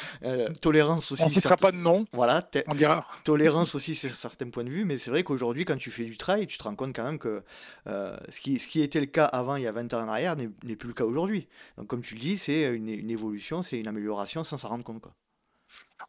tolérance 0.60 1.12
aussi. 1.12 1.22
On 1.22 1.26
ne 1.26 1.30
citera 1.30 1.56
pas 1.56 1.72
de 1.72 1.76
nom. 1.76 2.06
Voilà. 2.12 2.48
On 2.68 2.74
dira. 2.74 3.06
Tolérance 3.24 3.74
aussi 3.74 3.94
sur 3.94 4.16
certains 4.36 4.50
points 4.50 4.64
de 4.64 4.70
vue, 4.70 4.84
mais 4.84 4.98
c'est 4.98 5.10
vrai 5.10 5.24
qu'aujourd'hui, 5.24 5.64
quand 5.64 5.76
tu 5.76 5.90
fais 5.90 6.04
du 6.04 6.16
trail, 6.16 6.46
tu 6.46 6.58
te 6.58 6.62
rends 6.62 6.74
compte 6.74 6.94
quand 6.94 7.04
même 7.04 7.18
que 7.18 7.42
euh, 7.86 8.16
ce, 8.28 8.40
qui, 8.40 8.58
ce 8.58 8.68
qui 8.68 8.82
était 8.82 9.00
le 9.00 9.06
cas 9.06 9.24
avant, 9.24 9.56
il 9.56 9.62
y 9.62 9.66
a 9.66 9.72
20 9.72 9.94
ans 9.94 10.02
en 10.02 10.08
arrière, 10.08 10.36
n'est 10.36 10.76
plus 10.76 10.88
le 10.88 10.94
cas 10.94 11.04
aujourd'hui. 11.04 11.48
Donc, 11.78 11.86
comme 11.86 12.02
tu 12.02 12.14
le 12.14 12.20
dis, 12.20 12.36
c'est 12.36 12.64
une, 12.74 12.88
une, 12.88 13.10
évolution, 13.10 13.62
c'est 13.62 13.78
une 13.78 13.88
amélioration 13.88 14.44
sans 14.44 14.58
s'en 14.58 14.68
rendre 14.68 14.84
compte. 14.84 15.00
Quoi. 15.00 15.14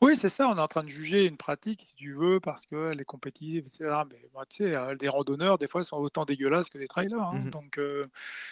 Oui, 0.01 0.15
c'est 0.15 0.29
ça, 0.29 0.49
on 0.49 0.57
est 0.57 0.61
en 0.61 0.67
train 0.67 0.83
de 0.83 0.89
juger 0.89 1.25
une 1.25 1.37
pratique, 1.37 1.81
si 1.81 1.95
tu 1.95 2.13
veux, 2.13 2.39
parce 2.39 2.65
qu'elle 2.65 2.99
est 2.99 3.05
compétitive, 3.05 3.65
etc. 3.65 4.03
Mais 4.09 4.29
bah, 4.33 4.43
tu 4.47 4.63
sais, 4.63 4.75
euh, 4.75 4.95
des 4.95 5.07
randonneurs, 5.07 5.57
des 5.57 5.67
fois, 5.67 5.83
sont 5.83 5.97
autant 5.97 6.25
dégueulasses 6.25 6.69
que 6.69 6.77
des 6.77 6.87
trailers. 6.87 7.21
Hein. 7.21 7.45
Mmh 7.45 7.49
Donc, 7.51 7.79
euh, 7.79 8.07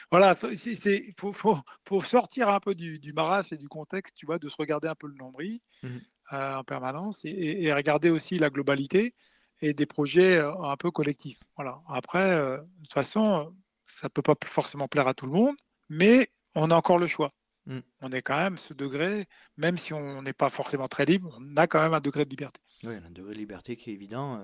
voilà, 0.09 0.35
il 0.49 1.13
faut, 1.17 1.33
faut, 1.33 1.57
faut, 1.87 2.01
sortir 2.01 2.49
un 2.49 2.59
peu 2.59 2.73
du, 2.73 2.99
du 2.99 3.13
marasme 3.13 3.55
et 3.55 3.57
du 3.57 3.67
contexte, 3.67 4.15
tu 4.15 4.25
vois, 4.25 4.39
de 4.39 4.47
se 4.47 4.55
regarder 4.57 4.87
un 4.87 4.95
peu 4.95 5.07
le 5.07 5.15
nombril 5.15 5.59
mmh 5.83 5.97
en 6.31 6.63
permanence 6.63 7.23
et, 7.23 7.29
et, 7.63 7.71
regarder 7.71 8.09
aussi 8.09 8.39
la 8.39 8.49
globalité 8.49 9.13
et 9.61 9.73
des 9.73 9.85
projets 9.85 10.39
un 10.39 10.75
peu 10.77 10.91
collectifs. 10.91 11.39
Voilà. 11.55 11.81
Après, 11.87 12.37
de 12.37 12.65
toute 12.83 12.93
façon, 12.93 13.53
ça 13.85 14.07
ne 14.07 14.09
peut 14.09 14.21
pas 14.21 14.35
forcément 14.45 14.87
plaire 14.87 15.07
à 15.07 15.13
tout 15.13 15.25
le 15.25 15.31
monde, 15.31 15.55
mais 15.89 16.29
on 16.55 16.71
a 16.71 16.75
encore 16.75 16.97
le 16.97 17.07
choix. 17.07 17.31
Mmh. 17.67 17.79
On 18.01 18.11
est 18.11 18.21
quand 18.21 18.37
même 18.37 18.57
ce 18.57 18.73
degré, 18.73 19.25
même 19.57 19.77
si 19.77 19.93
on 19.93 20.21
n'est 20.21 20.33
pas 20.33 20.49
forcément 20.49 20.87
très 20.87 21.05
libre, 21.05 21.39
on 21.39 21.57
a 21.57 21.65
quand 21.65 21.81
même 21.81 21.93
un 21.93 21.99
degré 21.99 22.25
de 22.25 22.29
liberté. 22.29 22.61
Oui, 22.83 22.93
un 22.95 23.09
degré 23.09 23.33
de 23.33 23.39
liberté 23.39 23.75
qui 23.75 23.89
est 23.89 23.93
évident. 23.93 24.39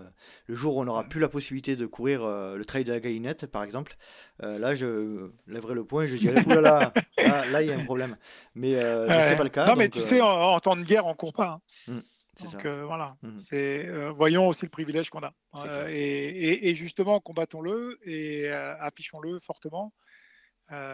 Le 0.47 0.55
jour 0.55 0.75
où 0.75 0.81
on 0.81 0.85
n'aura 0.85 1.03
plus 1.03 1.19
la 1.19 1.29
possibilité 1.29 1.75
de 1.75 1.85
courir 1.85 2.25
le 2.25 2.63
trail 2.65 2.83
de 2.83 2.91
la 2.91 2.99
Galinette, 2.99 3.45
par 3.45 3.63
exemple, 3.63 3.97
là, 4.39 4.73
je 4.73 5.29
lèverai 5.47 5.75
le 5.75 5.83
point 5.83 6.03
et 6.03 6.07
je 6.07 6.15
dirais, 6.15 6.41
là, 6.47 6.93
là, 7.17 7.61
il 7.61 7.67
y 7.67 7.71
a 7.71 7.77
un 7.77 7.85
problème. 7.85 8.17
Mais 8.55 8.79
ce 8.81 9.29
n'est 9.29 9.35
pas 9.35 9.43
le 9.43 9.49
cas. 9.49 9.67
Non, 9.67 9.75
mais 9.75 9.89
tu 9.89 9.99
sais, 9.99 10.21
en, 10.21 10.59
temps 10.59 10.75
de 10.75 10.83
guerre, 10.83 11.05
on 11.05 11.11
ne 11.11 11.15
court 11.15 11.33
pas. 11.33 11.59
Hein. 11.87 11.93
Mmh. 11.93 11.99
Donc 12.39 12.65
euh, 12.65 12.85
voilà, 12.85 13.17
mmh 13.21 13.39
c'est 13.39 13.85
euh, 13.85 14.11
voyons 14.11 14.47
aussi 14.47 14.65
le 14.65 14.69
privilège 14.69 15.09
qu'on 15.09 15.23
a. 15.23 15.33
Euh, 15.65 15.87
et, 15.91 16.73
justement, 16.73 17.19
combattons-le 17.19 17.99
et 18.03 18.49
affichons-le 18.49 19.39
fortement. 19.39 19.93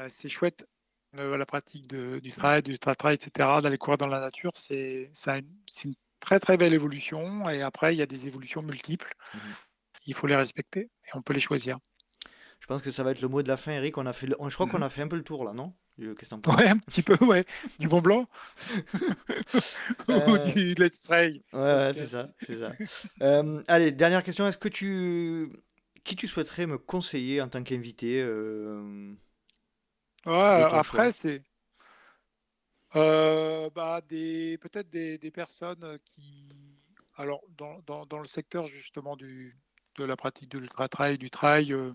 c'est 0.09 0.29
chouette 0.29 0.65
la 1.13 1.45
pratique 1.45 1.87
du 1.87 2.31
trail, 2.31 2.61
du 2.61 2.77
trail, 2.79 3.15
etc., 3.15 3.61
d'aller 3.61 3.77
courir 3.77 3.97
dans 3.97 4.07
la 4.07 4.19
nature, 4.19 4.51
c'est 4.55 5.11
une 5.25 5.95
très 6.19 6.39
très 6.39 6.57
belle 6.57 6.73
évolution. 6.73 7.49
Et 7.49 7.61
après, 7.61 7.93
il 7.95 7.97
y 7.97 8.01
a 8.01 8.07
des 8.07 8.27
évolutions 8.27 8.61
multiples. 8.61 9.13
Mmh 9.33 9.39
il 10.07 10.13
faut 10.13 10.25
les 10.25 10.35
respecter 10.35 10.89
et 11.05 11.09
on 11.13 11.21
peut 11.21 11.33
les 11.33 11.39
choisir. 11.39 11.77
Je 12.67 12.73
pense 12.73 12.81
que 12.81 12.91
ça 12.91 13.01
va 13.01 13.11
être 13.11 13.21
le 13.21 13.29
mot 13.29 13.41
de 13.41 13.47
la 13.47 13.55
fin, 13.55 13.71
Eric. 13.71 13.97
On 13.97 14.05
a 14.05 14.11
fait, 14.11 14.27
je 14.27 14.53
crois 14.53 14.67
qu'on 14.67 14.81
a 14.81 14.89
fait 14.89 15.01
un 15.01 15.07
peu 15.07 15.15
le 15.15 15.23
tour 15.23 15.45
là, 15.45 15.53
non? 15.53 15.73
Qu'est-ce 15.97 16.35
Ouais, 16.35 16.67
un 16.67 16.77
petit 16.77 17.01
peu, 17.01 17.15
ouais. 17.23 17.45
Du 17.79 17.87
Mont 17.87 18.01
Blanc 18.01 18.27
Ou 20.09 20.11
euh, 20.11 20.37
du 20.39 20.73
Let's 20.73 21.01
Trail 21.01 21.41
Ouais, 21.53 21.59
ouais 21.59 21.93
c'est 21.95 22.07
ça. 22.07 22.25
ça. 22.45 22.73
euh, 23.21 23.63
allez, 23.69 23.93
dernière 23.93 24.21
question. 24.21 24.45
Est-ce 24.45 24.57
que 24.57 24.67
tu. 24.67 25.49
Qui 26.03 26.17
tu 26.17 26.27
souhaiterais 26.27 26.67
me 26.67 26.77
conseiller 26.77 27.41
en 27.41 27.47
tant 27.47 27.63
qu'invité 27.63 28.21
euh... 28.21 29.13
Ouais, 30.25 30.33
après, 30.33 31.13
c'est. 31.13 31.43
Bah, 32.93 34.01
des, 34.09 34.57
peut-être 34.57 34.89
des, 34.89 35.17
des, 35.17 35.31
personnes 35.31 35.99
qui. 36.03 36.51
Alors, 37.15 37.39
dans, 37.57 37.79
dans, 37.85 38.05
dans, 38.05 38.19
le 38.19 38.27
secteur 38.27 38.67
justement 38.67 39.15
du, 39.15 39.57
de 39.95 40.03
la 40.03 40.17
pratique 40.17 40.49
de 40.49 40.59
l'ultra-trail, 40.59 41.17
du 41.17 41.29
trail, 41.29 41.71
euh, 41.71 41.93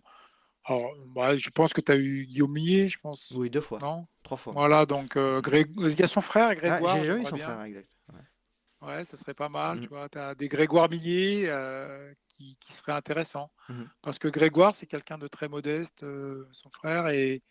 alors, 0.65 0.95
bah, 1.07 1.37
je 1.37 1.51
pense 1.51 1.73
que 1.73 1.81
tu 1.81 1.91
as 1.91 1.97
eu 1.97 2.25
Guillaume 2.27 2.53
Millet, 2.53 2.89
je 2.89 2.99
pense. 2.99 3.33
Oui, 3.35 3.51
deux 3.51 3.61
fois. 3.61 3.81
Non? 3.81 4.07
Trois 4.23 4.37
fois. 4.37 4.53
Voilà, 4.53 4.87
donc 4.87 5.17
euh, 5.17 5.43
il 5.79 5.99
y 5.99 6.03
a 6.03 6.07
son 6.07 6.21
frère, 6.21 6.49
ah, 6.51 6.55
Grégoire. 6.55 6.97
Ah, 6.97 7.05
j'ai 7.05 7.21
eu 7.21 7.25
son 7.25 7.37
frère, 7.37 7.63
exact. 7.63 7.89
Ouais. 8.13 8.89
ouais. 8.89 9.05
ça 9.05 9.17
serait 9.17 9.35
pas 9.35 9.49
mal. 9.49 9.79
Mm. 9.79 9.83
Tu 9.83 9.89
vois, 9.89 10.09
as 10.15 10.35
des 10.37 10.49
Grégoire 10.49 10.89
Millet 10.89 11.45
euh, 11.47 12.13
qui, 12.29 12.57
qui 12.61 12.75
seraient 12.75 12.93
intéressants. 12.93 13.51
Mm-hmm. 13.69 13.87
Parce 14.03 14.19
que 14.21 14.29
Grégoire, 14.29 14.77
c'est 14.77 14.87
quelqu'un 14.87 15.19
de 15.19 15.27
très 15.27 15.49
modeste, 15.49 16.05
euh, 16.05 16.47
son 16.53 16.71
frère, 16.71 17.09
et, 17.09 17.43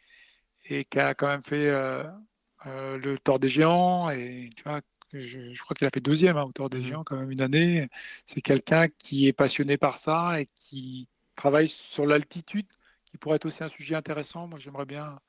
et 0.69 0.85
qui 0.85 0.99
a 0.99 1.13
quand 1.13 1.27
même 1.27 1.43
fait 1.43 1.69
le 2.65 3.17
Tour 3.17 3.39
des 3.39 3.49
Géants. 3.49 4.09
Et 4.09 4.49
tu 4.55 4.63
vois, 4.63 4.79
je, 5.11 5.53
je 5.53 5.63
crois 5.63 5.75
qu'il 5.75 5.85
a 5.85 5.89
fait 5.93 5.99
deuxième 5.99 6.37
hein, 6.37 6.43
au 6.43 6.53
Tour 6.53 6.69
des 6.69 6.79
mm-hmm. 6.79 6.85
Géants, 6.85 7.03
quand 7.03 7.17
même, 7.17 7.31
une 7.31 7.41
année. 7.41 7.89
C'est 8.25 8.41
quelqu'un 8.41 8.87
qui 8.87 9.27
est 9.27 9.33
passionné 9.33 9.75
par 9.75 9.97
ça 9.97 10.39
et 10.39 10.47
qui 10.55 11.09
travaille 11.35 11.67
sur 11.67 12.05
l'altitude 12.05 12.67
qui 13.11 13.17
pourrait 13.17 13.35
être 13.35 13.45
aussi 13.45 13.63
un 13.63 13.69
sujet 13.69 13.95
intéressant. 13.95 14.47
Moi, 14.47 14.59
j'aimerais 14.59 14.85
bien 14.85 15.19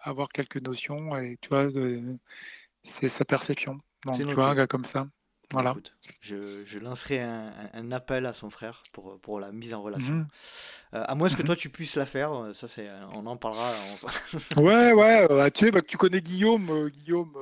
avoir 0.00 0.28
quelques 0.28 0.60
notions 0.60 1.16
et 1.16 1.36
tu 1.40 1.48
vois, 1.50 1.68
c'est 2.82 3.08
sa 3.08 3.24
perception. 3.24 3.78
Donc, 4.04 4.18
tu 4.18 4.34
vois, 4.34 4.48
un 4.48 4.54
gars 4.54 4.66
comme 4.66 4.84
ça. 4.84 5.06
Voilà. 5.52 5.76
je, 6.20 6.64
je, 6.64 6.78
lancerai 6.80 7.20
un, 7.20 7.92
appel 7.92 8.26
à 8.26 8.34
son 8.34 8.50
frère 8.50 8.82
pour, 8.92 9.20
pour 9.20 9.38
la 9.38 9.52
mise 9.52 9.74
en 9.74 9.82
relation. 9.82 10.14
Mhm. 10.14 10.28
Euh, 10.94 11.04
à 11.06 11.14
moins 11.14 11.28
que 11.28 11.40
mhm. 11.40 11.46
toi 11.46 11.54
tu 11.54 11.70
puisses 11.70 11.94
la 11.94 12.04
faire, 12.04 12.32
euh, 12.32 12.52
ça 12.52 12.66
c'est, 12.66 12.90
on 13.12 13.26
en 13.26 13.36
parlera. 13.36 13.72
ouais, 14.56 14.92
ouais. 14.92 15.30
Euh, 15.30 15.48
tu 15.50 15.66
sais, 15.66 15.70
bah, 15.70 15.82
tu 15.82 15.96
connais 15.96 16.20
Guillaume. 16.20 16.88
Guillaume, 16.88 17.32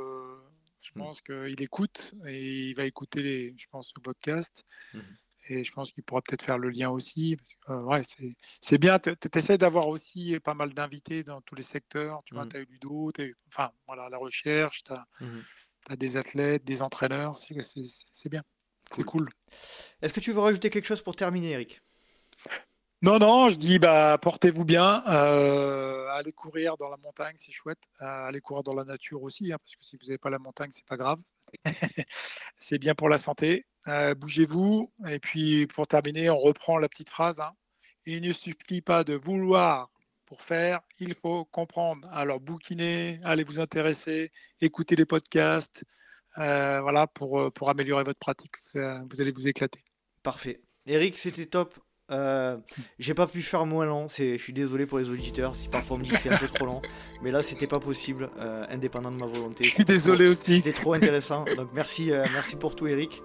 je 0.82 0.90
mm. 0.94 1.02
pense 1.02 1.22
qu'il 1.22 1.62
écoute 1.62 2.12
et 2.26 2.68
il 2.68 2.74
va 2.74 2.84
écouter 2.84 3.22
les, 3.22 3.54
je 3.56 3.66
pense, 3.70 3.92
le 3.96 4.02
podcast. 4.02 4.64
Mhm. 4.92 5.02
Et 5.48 5.64
je 5.64 5.72
pense 5.72 5.92
qu'il 5.92 6.02
pourra 6.02 6.22
peut-être 6.22 6.42
faire 6.42 6.58
le 6.58 6.70
lien 6.70 6.90
aussi. 6.90 7.36
Parce 7.66 7.82
ouais, 7.84 8.02
c'est 8.60 8.78
bien. 8.78 8.98
Tu 8.98 9.12
essaies 9.34 9.58
d'avoir 9.58 9.88
aussi 9.88 10.38
pas 10.40 10.54
mal 10.54 10.72
d'invités 10.72 11.22
dans 11.22 11.40
tous 11.42 11.54
les 11.54 11.62
secteurs. 11.62 12.22
Tu 12.24 12.34
vois, 12.34 12.44
mmh. 12.44 12.48
tu 12.50 12.56
as 12.56 12.60
eu 12.60 12.66
Ludo, 12.70 13.10
as 13.18 13.22
eu, 13.22 13.36
enfin, 13.48 13.70
voilà, 13.86 14.08
la 14.08 14.18
recherche, 14.18 14.84
tu 14.84 14.92
as, 14.92 15.06
mmh 15.20 15.40
as, 15.90 15.96
des 15.96 16.16
athlètes, 16.16 16.64
des 16.64 16.80
entraîneurs. 16.80 17.38
C'est 17.38 18.28
bien. 18.28 18.42
C'est 18.90 19.04
cool. 19.04 19.28
Est-ce 20.02 20.12
que 20.12 20.20
tu 20.20 20.32
veux 20.32 20.40
rajouter 20.40 20.70
quelque 20.70 20.86
chose 20.86 21.02
pour 21.02 21.16
terminer, 21.16 21.50
Eric? 21.50 21.82
Non, 23.04 23.18
non, 23.18 23.50
je 23.50 23.56
dis 23.56 23.78
bah, 23.78 24.16
portez-vous 24.16 24.64
bien, 24.64 25.02
euh, 25.08 26.08
allez 26.12 26.32
courir 26.32 26.78
dans 26.78 26.88
la 26.88 26.96
montagne, 26.96 27.34
c'est 27.36 27.52
chouette, 27.52 27.82
euh, 28.00 28.28
allez 28.28 28.40
courir 28.40 28.62
dans 28.62 28.72
la 28.72 28.84
nature 28.84 29.22
aussi, 29.22 29.52
hein, 29.52 29.58
parce 29.60 29.76
que 29.76 29.84
si 29.84 29.98
vous 29.98 30.06
n'avez 30.06 30.16
pas 30.16 30.30
la 30.30 30.38
montagne, 30.38 30.70
c'est 30.72 30.86
pas 30.86 30.96
grave. 30.96 31.20
c'est 32.56 32.78
bien 32.78 32.94
pour 32.94 33.08
la 33.08 33.18
santé. 33.18 33.64
Euh, 33.88 34.14
bougez-vous. 34.14 34.92
Et 35.08 35.18
puis 35.18 35.66
pour 35.66 35.86
terminer, 35.86 36.30
on 36.30 36.38
reprend 36.38 36.78
la 36.78 36.88
petite 36.88 37.10
phrase. 37.10 37.40
Hein. 37.40 37.52
Il 38.06 38.22
ne 38.22 38.32
suffit 38.32 38.80
pas 38.80 39.04
de 39.04 39.14
vouloir 39.14 39.90
pour 40.26 40.42
faire, 40.42 40.80
il 40.98 41.14
faut 41.14 41.44
comprendre. 41.46 42.08
Alors 42.10 42.40
bouquinez, 42.40 43.20
allez 43.24 43.44
vous 43.44 43.60
intéresser, 43.60 44.30
écoutez 44.60 44.96
les 44.96 45.04
podcasts, 45.04 45.84
voilà, 46.36 47.06
pour, 47.06 47.52
pour 47.52 47.68
améliorer 47.70 48.04
votre 48.04 48.18
pratique. 48.18 48.54
Vous 48.74 49.20
allez 49.20 49.32
vous 49.32 49.48
éclater. 49.48 49.80
Parfait. 50.22 50.62
Eric, 50.86 51.18
c'était 51.18 51.46
top. 51.46 51.78
Euh, 52.10 52.58
j'ai 52.98 53.14
pas 53.14 53.26
pu 53.26 53.40
faire 53.40 53.64
moins 53.64 53.86
long, 53.86 54.08
je 54.08 54.36
suis 54.36 54.52
désolé 54.52 54.84
pour 54.84 54.98
les 54.98 55.08
auditeurs 55.08 55.56
si 55.56 55.68
parfois 55.68 55.96
on 55.96 56.00
me 56.00 56.04
dit 56.04 56.10
que 56.10 56.18
c'est 56.18 56.28
un 56.28 56.36
peu 56.36 56.48
trop 56.48 56.66
long, 56.66 56.82
mais 57.22 57.30
là 57.30 57.42
c'était 57.42 57.66
pas 57.66 57.80
possible, 57.80 58.28
euh, 58.38 58.66
indépendant 58.68 59.10
de 59.10 59.16
ma 59.16 59.24
volonté. 59.24 59.64
Je 59.64 59.70
suis 59.70 59.86
désolé 59.86 60.28
aussi. 60.28 60.56
C'était 60.56 60.74
trop 60.74 60.92
intéressant, 60.92 61.46
donc 61.56 61.68
merci, 61.72 62.12
euh, 62.12 62.26
merci 62.34 62.56
pour 62.56 62.76
tout 62.76 62.86
Eric. 62.86 63.22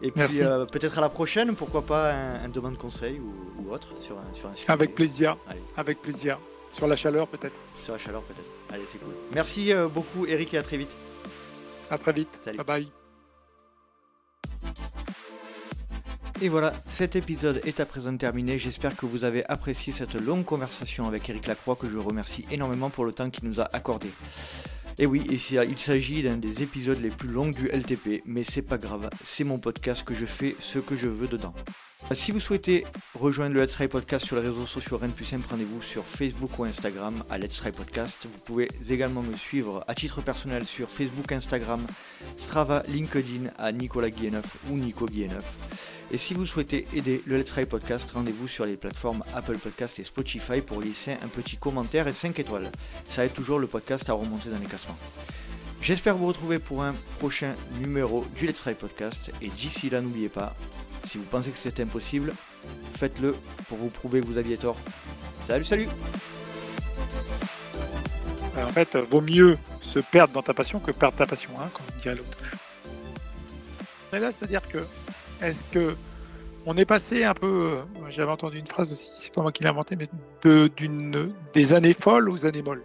Et 0.00 0.10
puis 0.10 0.38
peut-être 0.72 0.98
à 0.98 1.00
la 1.02 1.10
prochaine, 1.10 1.54
pourquoi 1.54 1.82
pas 1.82 2.12
un, 2.12 2.48
demande 2.48 2.78
conseil 2.78 3.20
ou, 3.20 3.70
autre 3.70 3.94
sur 3.98 4.18
un, 4.18 4.34
sur 4.34 4.48
un 4.48 4.56
sujet. 4.56 4.70
Avec 4.70 4.94
plaisir, 4.94 5.36
avec 5.76 6.00
plaisir. 6.00 6.38
Sur 6.72 6.86
la 6.86 6.96
chaleur 6.96 7.28
peut-être. 7.28 7.58
Sur 7.78 7.92
la 7.92 7.98
chaleur 7.98 8.22
peut-être. 8.22 8.48
Allez, 8.70 8.84
c'est 8.90 8.98
cool. 8.98 9.12
Merci 9.34 9.72
beaucoup 9.92 10.26
Eric 10.26 10.54
et 10.54 10.58
à 10.58 10.62
très 10.62 10.78
vite. 10.78 10.90
À 11.90 11.98
très 11.98 12.14
vite. 12.14 12.40
Bye 12.46 12.64
bye. 12.64 12.88
Et 16.42 16.48
voilà, 16.48 16.72
cet 16.86 17.14
épisode 17.14 17.60
est 17.64 17.78
à 17.78 17.86
présent 17.86 18.16
terminé. 18.16 18.58
J'espère 18.58 18.96
que 18.96 19.06
vous 19.06 19.22
avez 19.22 19.46
apprécié 19.46 19.92
cette 19.92 20.14
longue 20.14 20.44
conversation 20.44 21.06
avec 21.06 21.30
Eric 21.30 21.46
Lacroix 21.46 21.76
que 21.76 21.88
je 21.88 21.98
remercie 21.98 22.44
énormément 22.50 22.90
pour 22.90 23.04
le 23.04 23.12
temps 23.12 23.30
qu'il 23.30 23.48
nous 23.48 23.60
a 23.60 23.70
accordé. 23.72 24.08
Et 24.98 25.06
oui, 25.06 25.22
il 25.30 25.78
s'agit 25.78 26.24
d'un 26.24 26.38
des 26.38 26.64
épisodes 26.64 27.00
les 27.00 27.10
plus 27.10 27.28
longs 27.28 27.52
du 27.52 27.68
LTP, 27.68 28.24
mais 28.26 28.42
c'est 28.42 28.60
pas 28.60 28.76
grave, 28.76 29.08
c'est 29.22 29.44
mon 29.44 29.60
podcast 29.60 30.02
que 30.02 30.14
je 30.14 30.26
fais 30.26 30.56
ce 30.58 30.80
que 30.80 30.96
je 30.96 31.06
veux 31.06 31.28
dedans. 31.28 31.54
Si 32.10 32.32
vous 32.32 32.40
souhaitez 32.40 32.84
rejoindre 33.14 33.54
le 33.54 33.62
Let's 33.62 33.74
Try 33.74 33.86
Podcast 33.86 34.26
sur 34.26 34.34
les 34.34 34.42
réseaux 34.42 34.66
sociaux, 34.66 34.98
rien 34.98 35.08
de 35.08 35.14
plus 35.14 35.32
rendez-vous 35.48 35.80
sur 35.80 36.04
Facebook 36.04 36.58
ou 36.58 36.64
Instagram 36.64 37.22
à 37.30 37.38
Let's 37.38 37.54
Try 37.54 37.70
Podcast. 37.70 38.26
Vous 38.30 38.40
pouvez 38.44 38.68
également 38.90 39.22
me 39.22 39.36
suivre 39.36 39.84
à 39.86 39.94
titre 39.94 40.20
personnel 40.20 40.66
sur 40.66 40.90
Facebook, 40.90 41.30
Instagram, 41.30 41.86
Strava, 42.36 42.82
LinkedIn 42.88 43.50
à 43.56 43.70
Nicolas 43.70 44.10
Guilleneuf 44.10 44.56
ou 44.68 44.76
Nico 44.76 45.06
Guilleneuf. 45.06 45.58
Et 46.14 46.18
si 46.18 46.34
vous 46.34 46.44
souhaitez 46.44 46.86
aider 46.92 47.22
le 47.24 47.38
Let's 47.38 47.46
Try 47.46 47.64
Podcast, 47.64 48.10
rendez-vous 48.10 48.46
sur 48.46 48.66
les 48.66 48.76
plateformes 48.76 49.22
Apple 49.34 49.56
Podcast 49.56 49.98
et 49.98 50.04
Spotify 50.04 50.60
pour 50.60 50.82
laisser 50.82 51.12
un 51.12 51.28
petit 51.28 51.56
commentaire 51.56 52.06
et 52.06 52.12
5 52.12 52.38
étoiles. 52.38 52.70
Ça 53.08 53.24
aide 53.24 53.32
toujours 53.32 53.58
le 53.58 53.66
podcast 53.66 54.10
à 54.10 54.12
remonter 54.12 54.50
dans 54.50 54.58
les 54.58 54.66
classements. 54.66 54.96
J'espère 55.80 56.18
vous 56.18 56.26
retrouver 56.26 56.58
pour 56.58 56.82
un 56.82 56.94
prochain 57.18 57.54
numéro 57.80 58.26
du 58.36 58.46
Let's 58.46 58.58
Try 58.58 58.74
Podcast. 58.74 59.30
Et 59.40 59.48
d'ici 59.48 59.88
là, 59.88 60.02
n'oubliez 60.02 60.28
pas, 60.28 60.54
si 61.02 61.16
vous 61.16 61.24
pensez 61.24 61.50
que 61.50 61.56
c'est 61.56 61.80
impossible, 61.80 62.34
faites-le 62.94 63.34
pour 63.66 63.78
vous 63.78 63.88
prouver 63.88 64.20
que 64.20 64.26
vous 64.26 64.36
aviez 64.36 64.58
tort. 64.58 64.76
Salut, 65.44 65.64
salut 65.64 65.88
En 68.54 68.68
fait, 68.68 68.96
vaut 68.96 69.22
mieux 69.22 69.56
se 69.80 69.98
perdre 70.00 70.34
dans 70.34 70.42
ta 70.42 70.52
passion 70.52 70.78
que 70.78 70.90
perdre 70.90 71.16
ta 71.16 71.24
passion, 71.24 71.52
hein, 71.58 71.70
comme 71.72 71.86
dirait 72.02 72.16
l'autre. 72.16 72.36
Et 74.12 74.18
là, 74.18 74.30
c'est-à-dire 74.30 74.68
que 74.68 74.84
est-ce 75.42 75.64
que 75.64 75.96
on 76.64 76.76
est 76.76 76.84
passé 76.84 77.24
un 77.24 77.34
peu, 77.34 77.46
euh, 77.46 77.82
j'avais 78.08 78.30
entendu 78.30 78.58
une 78.58 78.66
phrase 78.66 78.92
aussi, 78.92 79.10
c'est 79.16 79.34
pas 79.34 79.42
moi 79.42 79.50
qui 79.50 79.64
l'ai 79.64 79.68
inventé, 79.68 79.96
mais 79.96 80.06
de, 80.44 80.70
des 81.54 81.72
années 81.72 81.94
folles 81.94 82.30
aux 82.30 82.46
années 82.46 82.62
molles. 82.62 82.82